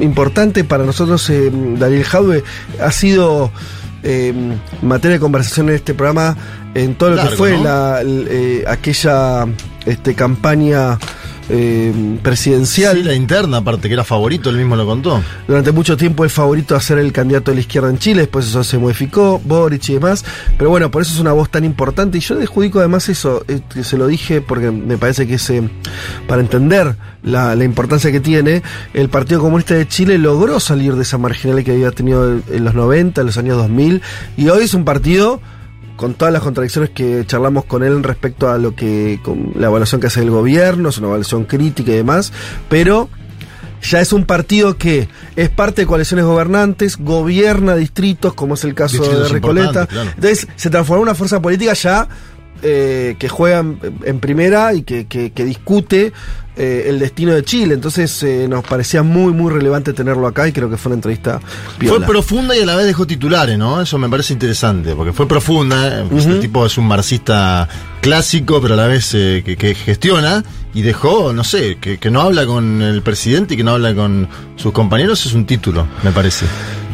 importante 0.01 0.65
para 0.65 0.85
nosotros, 0.85 1.31
Daniel 1.79 2.03
Jaude 2.05 2.43
ha 2.81 2.91
sido 2.91 3.53
eh, 4.03 4.35
materia 4.83 5.19
de 5.19 5.21
conversación 5.21 5.69
en 5.69 5.77
este 5.77 5.95
programa 5.95 6.37
en 6.75 6.97
todo 6.97 7.11
lo 7.11 7.23
que 7.23 7.29
fue 7.37 7.57
¿no? 7.59 7.63
la, 7.63 8.01
el, 8.01 8.27
eh, 8.29 8.65
aquella 8.67 9.47
este, 9.87 10.17
campaña 10.17 10.99
eh, 11.55 12.19
presidencial. 12.23 12.97
Sí, 12.97 13.03
la 13.03 13.15
interna, 13.15 13.59
aparte, 13.59 13.87
que 13.87 13.95
era 13.95 14.05
favorito, 14.05 14.49
él 14.49 14.57
mismo 14.57 14.75
lo 14.75 14.87
contó. 14.87 15.23
Durante 15.47 15.71
mucho 15.71 15.99
tiempo 15.99 16.25
el 16.25 16.31
favorito 16.31 16.75
a 16.75 16.81
ser 16.81 16.97
el 16.97 17.13
candidato 17.13 17.51
de 17.51 17.57
la 17.57 17.61
izquierda 17.61 17.91
en 17.91 17.99
Chile, 17.99 18.23
después 18.23 18.47
eso 18.47 18.65
se 18.65 18.79
modificó, 18.79 19.39
Boric 19.45 19.91
y 19.91 19.95
demás. 19.95 20.25
Pero 20.57 20.71
bueno, 20.71 20.91
por 20.91 21.03
eso 21.03 21.13
es 21.13 21.21
una 21.21 21.33
voz 21.33 21.51
tan 21.51 21.65
importante. 21.65 22.17
Y 22.17 22.23
yo 22.23 22.37
le 22.37 22.45
adjudico 22.45 22.79
además 22.79 23.09
eso, 23.11 23.45
eh, 23.49 23.61
que 23.73 23.85
se 23.85 23.99
lo 23.99 24.07
dije 24.07 24.41
porque 24.41 24.71
me 24.71 24.97
parece 24.97 25.27
que 25.27 25.35
es 25.35 25.51
eh, 25.51 25.63
para 26.27 26.41
entender 26.41 26.97
la, 27.23 27.55
la 27.55 27.65
importancia 27.65 28.11
que 28.11 28.21
tiene. 28.21 28.63
El 28.95 29.11
Partido 29.11 29.43
Comunista 29.43 29.75
de 29.75 29.87
Chile 29.87 30.17
logró 30.17 30.59
salir 30.59 30.95
de 30.95 31.03
esa 31.03 31.19
marginal 31.19 31.63
que 31.63 31.73
había 31.73 31.91
tenido 31.91 32.41
en 32.51 32.65
los 32.65 32.75
90, 32.75 33.21
en 33.21 33.27
los 33.27 33.37
años 33.37 33.59
2000. 33.59 34.01
Y 34.39 34.49
hoy 34.49 34.65
es 34.65 34.73
un 34.73 34.87
partido 34.87 35.41
con 35.97 36.15
todas 36.15 36.33
las 36.33 36.43
contradicciones 36.43 36.91
que 36.91 37.25
charlamos 37.27 37.65
con 37.65 37.83
él 37.83 38.03
respecto 38.03 38.51
a 38.51 38.59
lo 38.59 38.75
que 38.75 39.21
con 39.23 39.53
la 39.55 39.69
evaluación 39.69 40.01
que 40.01 40.09
hace 40.09 40.21
el 40.21 40.31
gobierno, 40.31 40.89
es 40.89 40.99
una 40.99 41.09
evaluación 41.09 41.45
crítica 41.45 41.93
y 41.93 41.97
demás, 41.97 42.33
pero 42.69 43.09
ya 43.83 44.01
es 44.01 44.13
un 44.13 44.25
partido 44.25 44.77
que 44.77 45.09
es 45.37 45.51
parte 45.51 45.83
de 45.83 45.87
coaliciones 45.87 46.25
gobernantes, 46.25 46.97
gobierna 46.99 47.75
distritos, 47.75 48.35
como 48.35 48.55
es 48.55 48.65
el 48.65 48.75
caso 48.75 48.99
Distritos 48.99 49.29
de 49.29 49.35
Recoleta. 49.35 49.67
importantes, 49.67 49.95
claro. 49.95 50.11
Entonces 50.15 50.49
se 50.57 50.71
transformó 50.71 51.03
en 51.03 51.09
una 51.09 51.15
fuerza 51.15 51.43
política 51.43 51.73
ya 51.75 52.09
eh, 52.63 53.17
que 53.19 53.29
juega 53.29 53.65
en, 54.05 54.21
primera 54.21 54.73
y 54.75 54.83
que, 54.83 55.07
que- 55.07 55.33
que 55.33 55.45
discute 55.45 56.13
eh, 56.57 56.85
el 56.89 56.99
destino 56.99 57.33
de 57.33 57.43
Chile. 57.45 57.75
Entonces 57.75 58.23
eh, 58.23 58.47
nos 58.49 58.63
parecía 58.65 59.03
muy, 59.03 59.33
muy 59.33 59.51
relevante 59.53 59.93
tenerlo 59.93 60.27
acá 60.27 60.47
y 60.49 60.53
creo 60.53 60.69
que 60.71 60.77
fue 60.77 60.91
una 60.91 60.97
entrevista 60.97 61.41
piola. 61.79 61.97
Fue 61.97 62.07
profunda 62.07 62.57
y 62.57 62.61
a 62.61 62.67
la 62.67 62.77
vez 62.77 62.87
dejó 62.87 63.07
titulares, 63.07 63.57
¿no? 63.59 63.81
Eso 63.81 63.99
me 63.99 64.09
parece 64.09 64.33
interesante, 64.35 64.95
porque 64.95 65.13
fue 65.13 65.27
profunda. 65.27 66.01
¿eh? 66.03 66.05
Este 66.17 66.35
tipo 66.41 66.65
es 66.67 66.77
un 66.79 66.87
marxista 66.87 67.69
clásico, 68.01 68.61
pero 68.61 68.75
a 68.75 68.77
la 68.77 68.87
vez 68.87 69.13
eh, 69.15 69.43
que, 69.45 69.57
que 69.57 69.75
gestiona 69.75 70.45
y 70.75 70.83
dejó, 70.83 71.33
no 71.33 71.45
sé, 71.45 71.79
que, 71.81 71.99
que 71.99 72.11
no 72.11 72.21
habla 72.21 72.45
con 72.47 72.83
el 72.83 73.03
presidente 73.03 73.55
y 73.55 73.57
que 73.57 73.65
no 73.65 73.73
habla 73.73 73.95
con 73.95 74.29
sus 74.57 74.73
compañeros, 74.73 75.25
es 75.27 75.33
un 75.35 75.47
título, 75.47 75.87
me 76.03 76.11
parece. 76.13 76.47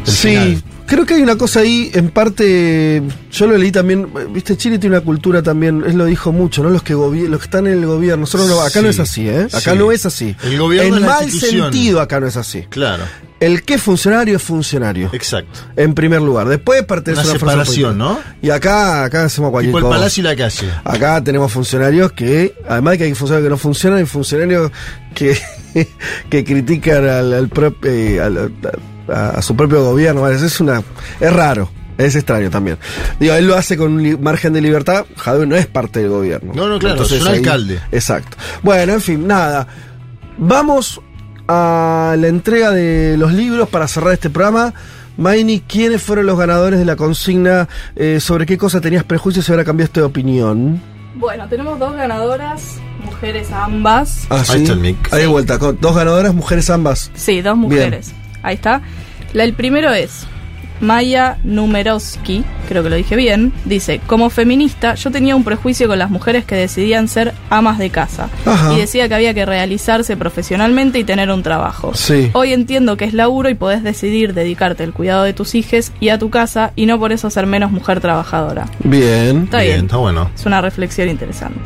Sí, 0.03 0.29
final. 0.29 0.63
Creo 0.89 1.05
que 1.05 1.13
hay 1.13 1.21
una 1.21 1.37
cosa 1.37 1.61
ahí, 1.61 1.91
en 1.93 2.09
parte, 2.09 3.01
yo 3.31 3.47
lo 3.47 3.57
leí 3.57 3.71
también, 3.71 4.07
viste, 4.33 4.57
Chile 4.57 4.79
tiene 4.79 4.95
una 4.97 5.05
cultura 5.05 5.41
también, 5.43 5.83
él 5.87 5.97
lo 5.97 6.05
dijo 6.05 6.31
mucho, 6.31 6.63
¿no? 6.63 6.69
Los 6.69 6.83
que, 6.83 6.93
los 6.93 7.13
que 7.39 7.45
están 7.45 7.67
en 7.67 7.73
el 7.73 7.85
gobierno, 7.85 8.21
nosotros 8.21 8.49
no- 8.49 8.59
acá 8.61 8.81
no 8.81 8.89
es 8.89 8.99
así, 8.99 9.29
¿eh? 9.29 9.47
Acá 9.53 9.71
sí. 9.73 9.77
no 9.77 9.91
es 9.91 10.05
así. 10.05 10.35
El 10.43 10.57
gobierno 10.57 10.97
en 10.97 11.05
mal 11.05 11.29
sentido 11.31 12.01
acá 12.01 12.19
no 12.19 12.27
es 12.27 12.35
así. 12.37 12.63
Claro, 12.69 13.03
El 13.39 13.63
que 13.63 13.75
es 13.75 13.81
funcionario 13.81 14.35
es 14.35 14.41
funcionario. 14.43 15.09
exacto. 15.13 15.59
En 15.77 15.93
primer 15.93 16.21
lugar. 16.21 16.47
Después 16.49 16.83
pertenece 16.83 17.21
Una 17.21 17.29
a 17.29 17.31
una 17.31 17.39
separación. 17.39 17.97
¿no? 17.97 18.19
Y 18.41 18.49
acá, 18.49 19.05
acá 19.05 19.23
hacemos 19.25 19.51
cualquier 19.51 19.69
Tipo 19.71 19.77
el 19.77 19.83
cosa. 19.85 19.97
palacio 19.97 20.21
y 20.21 20.23
la 20.25 20.35
calle. 20.35 20.69
Acá 20.83 21.23
tenemos 21.23 21.51
funcionarios 21.51 22.11
que, 22.11 22.53
además 22.67 22.91
de 22.93 22.97
que 22.97 23.03
hay 23.05 23.13
funcionarios 23.13 23.45
que 23.45 23.49
no 23.51 23.57
funcionan, 23.57 23.99
hay 23.99 24.05
funcionarios 24.05 24.71
que, 25.15 25.37
que 26.29 26.43
critican 26.43 27.07
al, 27.07 27.33
al 27.33 27.49
prop- 27.49 27.85
eh, 27.85 28.19
al- 28.19 28.51
a, 29.11 29.31
a 29.31 29.41
su 29.41 29.55
propio 29.55 29.83
gobierno. 29.83 30.27
Es 30.27 30.59
una, 30.59 30.81
es 31.19 31.33
raro, 31.33 31.69
es 31.97 32.15
extraño 32.15 32.49
también. 32.49 32.77
Digo, 33.19 33.33
él 33.33 33.47
lo 33.47 33.55
hace 33.55 33.77
con 33.77 33.93
un 33.93 34.21
margen 34.21 34.53
de 34.53 34.61
libertad. 34.61 35.05
Jadwe 35.17 35.45
no 35.45 35.55
es 35.55 35.67
parte 35.67 35.99
del 36.01 36.09
gobierno. 36.09 36.53
No, 36.53 36.67
no, 36.67 36.79
claro, 36.79 37.03
es 37.03 37.11
un 37.11 37.27
alcalde. 37.27 37.79
Exacto. 37.91 38.37
Bueno, 38.63 38.93
en 38.93 39.01
fin, 39.01 39.27
nada. 39.27 39.67
Vamos 40.37 41.01
a 41.47 42.15
la 42.17 42.27
entrega 42.27 42.71
de 42.71 43.15
los 43.17 43.33
libros 43.33 43.67
para 43.69 43.87
cerrar 43.87 44.13
este 44.13 44.29
programa. 44.29 44.73
Maini, 45.17 45.59
¿quiénes 45.67 46.01
fueron 46.01 46.27
los 46.27 46.37
ganadores 46.39 46.79
de 46.79 46.85
la 46.85 46.95
consigna? 46.95 47.67
Eh, 47.97 48.19
¿Sobre 48.21 48.45
qué 48.45 48.57
cosa 48.57 48.79
tenías 48.79 49.03
prejuicios 49.03 49.49
y 49.49 49.51
ahora 49.51 49.65
cambiaste 49.65 49.99
de 49.99 50.05
opinión? 50.05 50.81
Bueno, 51.15 51.49
tenemos 51.49 51.77
dos 51.77 51.93
ganadoras, 51.93 52.75
mujeres 53.03 53.51
ambas. 53.51 54.27
Ah, 54.29 54.45
sí. 54.45 54.65
Ahí 55.11 55.21
de 55.21 55.27
vuelta, 55.27 55.59
con 55.59 55.77
dos 55.81 55.93
ganadoras, 55.93 56.33
mujeres 56.33 56.69
ambas. 56.69 57.11
Sí, 57.15 57.41
dos 57.41 57.57
mujeres. 57.57 58.13
Ahí 58.43 58.55
está. 58.55 58.81
La, 59.33 59.43
el 59.43 59.53
primero 59.53 59.93
es 59.93 60.25
Maya 60.81 61.37
Numerowski, 61.43 62.43
creo 62.67 62.83
que 62.83 62.89
lo 62.89 62.95
dije 62.95 63.15
bien. 63.15 63.51
Dice, 63.65 63.99
como 64.07 64.29
feminista, 64.29 64.95
yo 64.95 65.11
tenía 65.11 65.35
un 65.35 65.43
prejuicio 65.43 65.87
con 65.87 65.99
las 65.99 66.09
mujeres 66.09 66.45
que 66.45 66.55
decidían 66.55 67.07
ser 67.07 67.33
amas 67.49 67.77
de 67.77 67.89
casa. 67.89 68.29
Ajá. 68.45 68.73
Y 68.73 68.77
decía 68.77 69.07
que 69.07 69.15
había 69.15 69.33
que 69.33 69.45
realizarse 69.45 70.15
profesionalmente 70.15 70.99
y 70.99 71.03
tener 71.03 71.29
un 71.31 71.43
trabajo. 71.43 71.93
Sí. 71.93 72.31
Hoy 72.33 72.53
entiendo 72.53 72.97
que 72.97 73.05
es 73.05 73.13
laburo 73.13 73.49
y 73.49 73.55
podés 73.55 73.83
decidir 73.83 74.33
dedicarte 74.33 74.83
al 74.83 74.93
cuidado 74.93 75.23
de 75.23 75.33
tus 75.33 75.55
hijos 75.55 75.91
y 75.99 76.09
a 76.09 76.19
tu 76.19 76.29
casa 76.29 76.71
y 76.75 76.85
no 76.85 76.99
por 76.99 77.11
eso 77.11 77.29
ser 77.29 77.45
menos 77.45 77.71
mujer 77.71 77.99
trabajadora. 77.99 78.65
Bien. 78.83 79.43
Está 79.43 79.61
bien. 79.61 79.85
está 79.85 79.97
bueno. 79.97 80.29
Es 80.33 80.45
una 80.45 80.61
reflexión 80.61 81.09
interesante. 81.09 81.59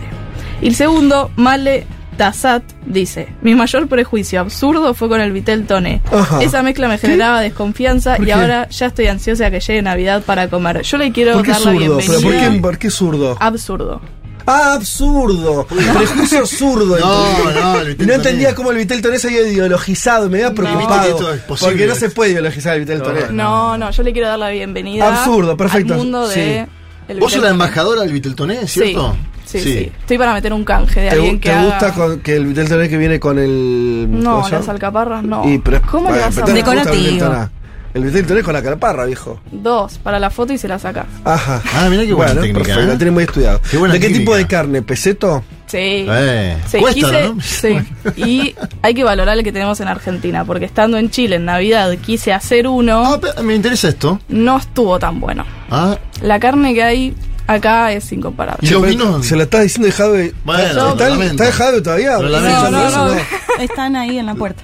Y 0.62 0.68
el 0.68 0.76
segundo, 0.76 1.30
Male 1.36 1.86
Tassat, 2.14 2.64
dice: 2.86 3.28
Mi 3.42 3.56
mayor 3.56 3.88
prejuicio 3.88 4.40
absurdo 4.42 4.94
fue 4.94 5.10
con 5.10 5.22
el 5.22 5.32
Vitel 5.32 5.66
Toné. 5.66 6.02
Ajá. 6.12 6.42
Esa 6.42 6.64
mezcla 6.64 6.88
me 6.88 6.98
generaba 6.98 7.42
desconfianza 7.42 8.16
¿Por 8.16 8.24
y 8.24 8.28
qué? 8.28 8.34
ahora 8.34 8.70
ya 8.70 8.86
estoy 8.88 9.08
ansiosa 9.08 9.50
que 9.52 9.60
llegue 9.60 9.82
Navidad 9.82 10.24
para 10.26 10.48
comer. 10.50 10.82
Yo 10.84 10.98
le 10.98 11.12
quiero 11.12 11.34
¿Por 11.34 11.44
qué 11.44 11.52
dar 11.52 11.62
la 11.62 11.72
bienvenida. 11.72 12.06
¿Pero 12.08 12.22
por, 12.22 12.32
qué, 12.32 12.60
¿Por 12.62 12.78
qué 12.78 12.90
zurdo? 12.90 13.38
Absurdo. 13.40 14.02
Ah, 14.46 14.74
absurdo. 14.74 15.66
Prejuicio 15.68 16.46
zurdo. 16.46 17.00
No, 17.00 17.52
no, 17.54 17.80
el 17.80 17.88
Vitel 17.90 18.06
Y 18.06 18.08
no 18.10 18.14
entendía 18.16 18.48
Toné. 18.50 18.56
cómo 18.56 18.72
el 18.72 18.78
Vitel 18.78 19.02
Toné 19.02 19.18
se 19.20 19.28
había 19.30 19.48
ideologizado. 19.48 20.30
Me 20.30 20.40
había 20.40 20.50
No. 20.50 20.56
preocupado. 20.56 21.18
Posible. 21.48 21.72
porque 21.72 21.88
no 21.88 21.96
se 21.96 22.10
puede 22.10 22.32
ideologizar 22.32 22.74
el 22.74 22.82
Vitel 22.82 23.02
Toné. 23.02 23.22
No, 23.32 23.78
no, 23.78 23.90
yo 23.92 24.04
le 24.04 24.12
quiero 24.12 24.28
dar 24.28 24.40
la 24.40 24.50
bienvenida 24.50 25.08
Absurdo, 25.08 25.56
perfecto. 25.56 25.94
al 25.94 26.00
mundo 26.00 26.30
Sí. 26.30 26.66
El 27.08 27.20
Vos 27.20 27.32
sos 27.34 27.42
la 27.42 27.50
embajadora 27.50 28.02
del 28.02 28.12
Viteltoné, 28.14 28.68
¿cierto? 28.68 29.16
Sí, 29.46 29.60
sí, 29.60 29.72
sí, 29.74 29.92
Estoy 30.00 30.18
para 30.18 30.34
meter 30.34 30.54
un 30.54 30.64
canje 30.64 31.02
de 31.02 31.10
¿Te, 31.10 31.16
alguien 31.16 31.36
gu- 31.38 31.40
que 31.42 31.50
te 31.50 31.56
haga- 31.56 31.64
gusta 31.66 31.94
con- 31.94 32.20
que 32.22 32.36
el 32.36 32.46
Vitel 32.46 32.70
Toné 32.70 32.90
que 32.90 32.98
viene 32.98 33.20
con 33.20 33.38
el. 33.38 34.08
No, 34.10 34.36
¿cómo 34.38 34.50
se 34.50 34.56
las 34.56 34.70
alcaparras 34.70 35.24
no. 35.24 35.48
Y, 35.50 35.60
pero- 35.60 35.82
¿Cómo 35.90 36.10
le 36.12 36.20
vas 36.20 36.38
a 36.38 36.42
Decorativo. 36.46 37.50
El 37.94 38.04
Vitel 38.06 38.26
Toné 38.26 38.42
con 38.42 38.54
la 38.54 38.64
calparra, 38.64 39.06
viejo. 39.06 39.40
Dos, 39.52 40.00
para 40.00 40.18
la 40.20 40.32
foto 40.32 40.52
y 40.54 40.58
se 40.58 40.68
la 40.68 40.80
sacás. 40.80 41.06
Ajá. 41.26 41.62
Ah, 41.76 41.88
mirá 41.90 42.04
qué 42.06 42.14
buena 42.14 42.32
bueno, 42.34 42.42
técnica, 42.42 42.58
perfecto, 42.66 42.82
¿eh? 42.82 42.88
la 42.94 42.98
tiene 42.98 43.12
muy 43.12 43.24
estudiado. 43.26 43.62
Qué 43.70 43.78
buena 43.78 43.94
¿De 43.94 44.00
qué 44.00 44.10
tipo 44.10 44.36
de 44.36 44.48
carne? 44.48 44.82
¿Peseto? 44.82 45.44
Sí. 45.74 46.06
Eh, 46.08 46.56
Sí, 46.68 46.78
cuesta, 46.78 47.00
quise- 47.02 47.24
¿no? 47.30 47.42
sí. 47.42 47.78
Y 48.16 48.56
hay 48.84 48.94
que 48.94 49.04
valorar 49.04 49.36
el 49.40 49.44
que 49.44 49.52
tenemos 49.52 49.80
en 49.80 49.88
Argentina, 49.88 50.46
porque 50.46 50.66
estando 50.66 50.98
en 51.00 51.10
Chile 51.10 51.38
en 51.38 51.46
Navidad 51.46 51.92
quise 51.98 52.32
hacer 52.32 52.68
uno. 52.68 53.20
me 53.44 53.56
interesa 53.56 53.90
esto. 53.90 54.20
No 54.28 54.58
estuvo 54.58 55.00
tan 55.00 55.20
bueno. 55.20 55.44
Ah, 55.72 55.98
La 56.22 56.40
carne 56.40 56.76
que 56.76 56.84
hay 56.84 57.16
acá 57.48 57.92
es 57.92 58.12
incomparable. 58.12 58.60
Pero 58.70 59.24
Se 59.24 59.36
la 59.36 59.44
estás 59.44 59.64
diciendo 59.64 59.88
de 59.88 59.94
Jadwe. 59.94 60.34
Bueno, 60.46 60.90
¿Está, 60.92 61.24
está 61.24 61.44
de 61.46 61.52
Jadwe 61.52 61.82
todavía? 61.82 62.18
¿Está 62.18 62.70
No, 62.70 62.92
no, 62.92 63.08
no. 63.16 63.22
Están 63.60 63.96
ahí 63.96 64.20
en 64.20 64.28
la 64.28 64.36
puerta. 64.36 64.64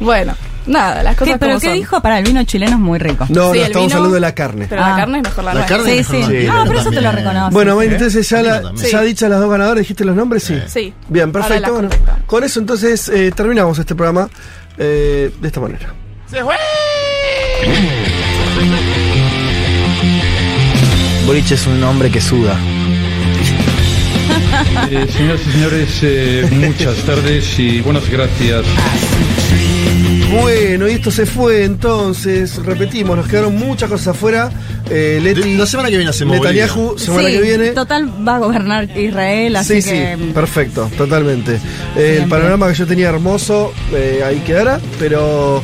Bueno, 0.00 0.34
nada, 0.66 1.02
las 1.02 1.16
cosas 1.16 1.34
¿Qué, 1.34 1.38
¿Pero 1.38 1.50
como 1.52 1.60
qué 1.60 1.66
son. 1.68 1.74
dijo? 1.76 2.00
Para 2.00 2.18
el 2.18 2.24
vino 2.24 2.42
chileno 2.44 2.72
es 2.72 2.78
muy 2.78 2.98
rico. 2.98 3.26
No, 3.28 3.34
Sí, 3.34 3.38
no, 3.38 3.52
el 3.54 3.60
estamos 3.62 3.86
vino- 3.88 3.96
hablando 3.96 4.14
de 4.14 4.20
la 4.20 4.34
carne. 4.34 4.66
Pero 4.68 4.84
Ah. 4.84 4.90
la 4.90 4.96
carne 4.96 5.18
es 5.18 5.24
mejor 5.24 5.44
la, 5.44 5.50
La 5.54 5.60
nuestra. 5.60 5.76
carne 5.78 5.92
Sí, 5.92 5.98
es 5.98 6.06
sí. 6.06 6.12
nuestra 6.18 6.64
pero 6.64 6.80
eso 6.80 6.90
te 6.90 7.00
lo 7.00 7.12
reconozco. 7.12 7.50
Bueno, 7.50 7.74
bueno, 7.74 7.92
entonces 7.92 8.28
ya, 8.28 8.42
la, 8.42 8.62
ya 8.74 9.00
Sí. 9.00 9.06
dichas 9.06 9.30
las 9.30 9.40
dos 9.40 9.50
ganadoras, 9.50 9.78
dijiste 9.80 10.04
los 10.04 10.16
nombres, 10.16 10.42
sí. 10.44 10.58
Sí. 10.68 10.92
Bien, 11.08 11.32
perfecto. 11.32 11.72
Bueno, 11.72 11.88
con 12.26 12.44
eso 12.44 12.60
entonces 12.60 13.08
eh, 13.08 13.32
terminamos 13.34 13.78
este 13.78 13.94
programa 13.94 14.28
eh, 14.78 15.30
de 15.40 15.46
esta 15.48 15.60
manera. 15.60 15.92
Boric 21.26 21.50
es 21.52 21.66
un 21.66 21.82
hombre 21.84 22.10
que 22.10 22.20
suda. 22.20 22.56
Eh, 24.90 25.06
señoras 25.16 25.40
y 25.46 25.50
señores, 25.52 25.88
eh, 26.02 26.48
muchas 26.50 26.96
tardes 27.04 27.58
y 27.58 27.80
buenas 27.80 28.08
gracias. 28.08 28.64
Bueno, 30.30 30.88
y 30.88 30.92
esto 30.92 31.10
se 31.10 31.26
fue 31.26 31.64
entonces, 31.64 32.56
repetimos, 32.64 33.16
nos 33.16 33.26
quedaron 33.26 33.56
muchas 33.56 33.88
cosas 33.90 34.08
afuera. 34.08 34.50
Eh, 34.88 35.18
Leti, 35.22 35.54
La 35.56 35.66
semana 35.66 35.88
que 35.88 35.96
viene 35.96 36.10
hacemos 36.10 36.36
Netanyahu, 36.36 36.80
Bolivia. 36.80 37.04
semana 37.04 37.28
Sí, 37.28 37.34
que 37.34 37.40
viene. 37.42 37.70
Total, 37.70 38.08
va 38.28 38.36
a 38.36 38.38
gobernar 38.38 38.96
Israel, 38.98 39.56
así 39.56 39.82
Sí, 39.82 39.90
que. 39.90 40.16
sí, 40.18 40.30
perfecto, 40.32 40.88
totalmente. 40.96 41.58
Eh, 41.96 42.20
el 42.22 42.28
panorama 42.28 42.68
que 42.68 42.74
yo 42.74 42.86
tenía 42.86 43.08
hermoso, 43.08 43.72
eh, 43.92 44.22
ahí 44.24 44.38
quedará, 44.40 44.80
pero 44.98 45.62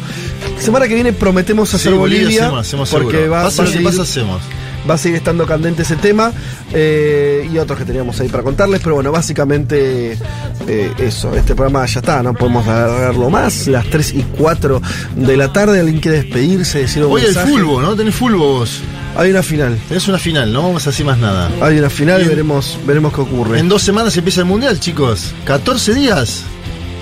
semana 0.59 0.89
que 0.89 0.95
viene 0.95 1.13
prometemos 1.13 1.73
hacer 1.75 1.93
Sí, 1.93 1.99
Bolivia 1.99 2.25
Bolivia, 2.25 2.43
hacemos, 2.47 2.61
hacemos 2.67 2.91
porque 2.91 3.13
seguro. 3.13 3.31
va, 3.31 3.43
va 3.43 3.49
a 3.49 3.51
lo 3.51 3.57
que 3.65 3.67
seguir- 3.71 3.85
pase, 3.85 4.01
hacemos. 4.03 4.43
Va 4.89 4.95
a 4.95 4.99
seguir 4.99 5.17
estando 5.17 5.47
candente 5.47 5.83
ese 5.83 5.97
tema 5.97 6.33
eh, 6.73 7.49
y 7.53 7.59
otros 7.59 7.79
que 7.79 7.85
teníamos 7.85 8.21
ahí 8.21 8.29
para 8.29 8.43
contarles, 8.43 8.81
pero 8.83 8.95
bueno, 8.97 9.13
básicamente 9.13 10.19
eh, 10.67 10.93
eso, 10.99 11.35
este 11.35 11.55
programa 11.55 11.85
ya 11.87 12.01
está, 12.01 12.23
no 12.23 12.35
podemos 12.35 12.67
alargarlo 12.67 13.31
más, 13.31 13.67
las 13.67 13.87
3 13.87 14.15
y 14.15 14.23
4 14.39 14.83
de 15.17 15.37
la 15.37 15.53
tarde, 15.53 15.81
alguien 15.81 16.01
quiere 16.01 16.23
despedirse, 16.23 16.79
decir 16.81 17.05
un 17.05 17.13
Hoy 17.13 17.23
el 17.23 17.27
mensaje? 17.29 17.51
fulbo, 17.51 17.81
¿no? 17.83 17.97
Tenés 17.97 18.15
fulbo 18.15 18.59
vos. 18.59 18.81
Hay 19.17 19.31
una 19.31 19.43
final. 19.43 19.79
Tenés 19.89 20.09
una 20.09 20.19
final, 20.19 20.53
no 20.53 20.63
vamos 20.63 20.87
a 20.87 20.91
decir 20.91 21.07
más 21.07 21.17
nada. 21.19 21.51
Hay 21.63 21.79
una 21.79 21.89
final 21.89 22.23
y 22.23 22.27
veremos, 22.27 22.79
veremos 22.87 23.15
qué 23.15 23.23
ocurre. 23.23 23.59
En 23.59 23.69
dos 23.69 23.83
semanas 23.83 24.15
empieza 24.17 24.41
el 24.41 24.47
mundial, 24.47 24.79
chicos. 24.79 25.33
14 25.47 25.95
días. 25.95 26.43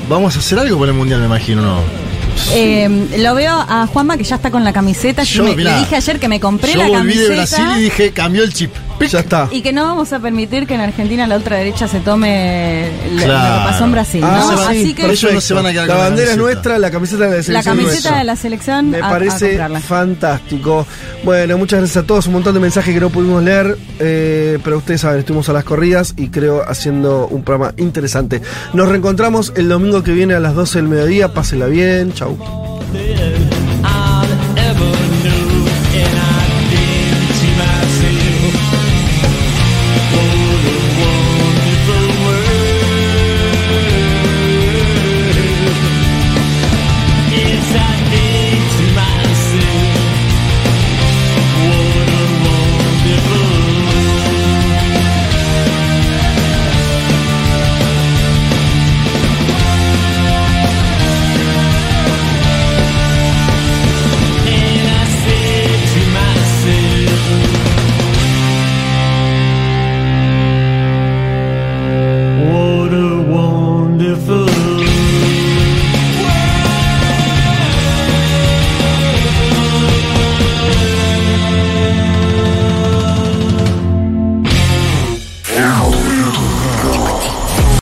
Vamos 0.08 0.36
a 0.36 0.38
hacer 0.38 0.58
algo 0.58 0.78
con 0.78 0.88
el 0.88 0.94
mundial, 0.94 1.18
me 1.20 1.26
imagino, 1.26 1.62
¿no? 1.62 2.03
Eh, 2.52 3.08
lo 3.18 3.34
veo 3.34 3.52
a 3.52 3.86
Juanma 3.86 4.16
que 4.16 4.24
ya 4.24 4.36
está 4.36 4.50
con 4.50 4.64
la 4.64 4.72
camiseta. 4.72 5.22
Yo 5.22 5.44
me- 5.44 5.56
mirá, 5.56 5.72
le 5.72 5.78
dije 5.80 5.96
ayer 5.96 6.20
que 6.20 6.28
me 6.28 6.40
compré 6.40 6.72
Yo 6.72 6.78
la 6.78 6.88
volví 6.88 6.98
camiseta. 7.14 7.28
de 7.28 7.34
Brasil 7.36 7.64
y 7.76 7.80
dije, 7.84 8.12
cambió 8.12 8.44
el 8.44 8.52
chip. 8.52 8.72
Ya 9.10 9.20
está. 9.20 9.48
Y 9.50 9.60
que 9.62 9.72
no 9.72 9.84
vamos 9.84 10.12
a 10.12 10.18
permitir 10.20 10.66
que 10.66 10.74
en 10.74 10.80
Argentina 10.80 11.26
la 11.26 11.36
ultraderecha 11.36 11.88
se 11.88 12.00
tome 12.00 12.90
lo- 13.06 13.12
lo 13.14 13.18
que 13.18 13.24
Claro. 13.24 13.70
pasó 13.70 13.84
en 13.84 13.92
Brasil. 13.92 14.24
Ah, 14.24 14.38
¿no? 14.52 14.58
sí, 14.58 14.64
Así 14.68 14.94
que 14.94 15.10
ellos 15.10 15.32
no 15.34 15.40
se 15.40 15.54
van 15.54 15.66
a 15.66 15.72
quedar 15.72 15.88
La 15.88 15.94
la 15.94 16.00
bandera 16.04 16.30
es 16.32 16.36
nuestra, 16.38 16.78
la 16.78 16.90
camiseta 16.90 17.24
de 17.24 17.30
la 17.30 17.36
la 17.36 17.42
selección 17.42 17.58
es 17.58 17.64
camiseta 17.64 17.92
nuestra. 17.92 18.18
de 18.18 18.24
la 18.24 18.36
selección 18.36 18.90
Me 18.90 18.98
a- 18.98 19.08
parece 19.10 19.58
fantástico. 19.80 20.86
Bueno, 21.24 21.58
muchas 21.58 21.80
gracias 21.80 22.04
a 22.04 22.06
todos. 22.06 22.26
Un 22.28 22.34
montón 22.34 22.54
de 22.54 22.60
mensajes 22.60 22.94
que 22.94 23.00
no 23.00 23.10
pudimos 23.10 23.42
leer. 23.42 23.76
eh, 24.00 24.58
pero 24.64 24.78
ustedes 24.78 25.00
saben, 25.02 25.20
estuvimos 25.20 25.48
a 25.48 25.52
las 25.52 25.64
corridas 25.64 26.14
y 26.16 26.28
creo 26.28 26.62
haciendo 26.68 27.26
un 27.28 27.42
programa 27.44 27.74
interesante. 27.76 28.42
Nos 28.72 28.88
reencontramos 28.88 29.52
el 29.56 29.68
domingo 29.68 30.02
que 30.02 30.12
viene 30.12 30.34
a 30.34 30.40
las 30.40 30.54
12 30.54 30.78
del 30.78 30.88
mediodía. 30.88 31.32
Pásenla 31.32 31.66
bien. 31.66 32.12
Chau. 32.12 32.36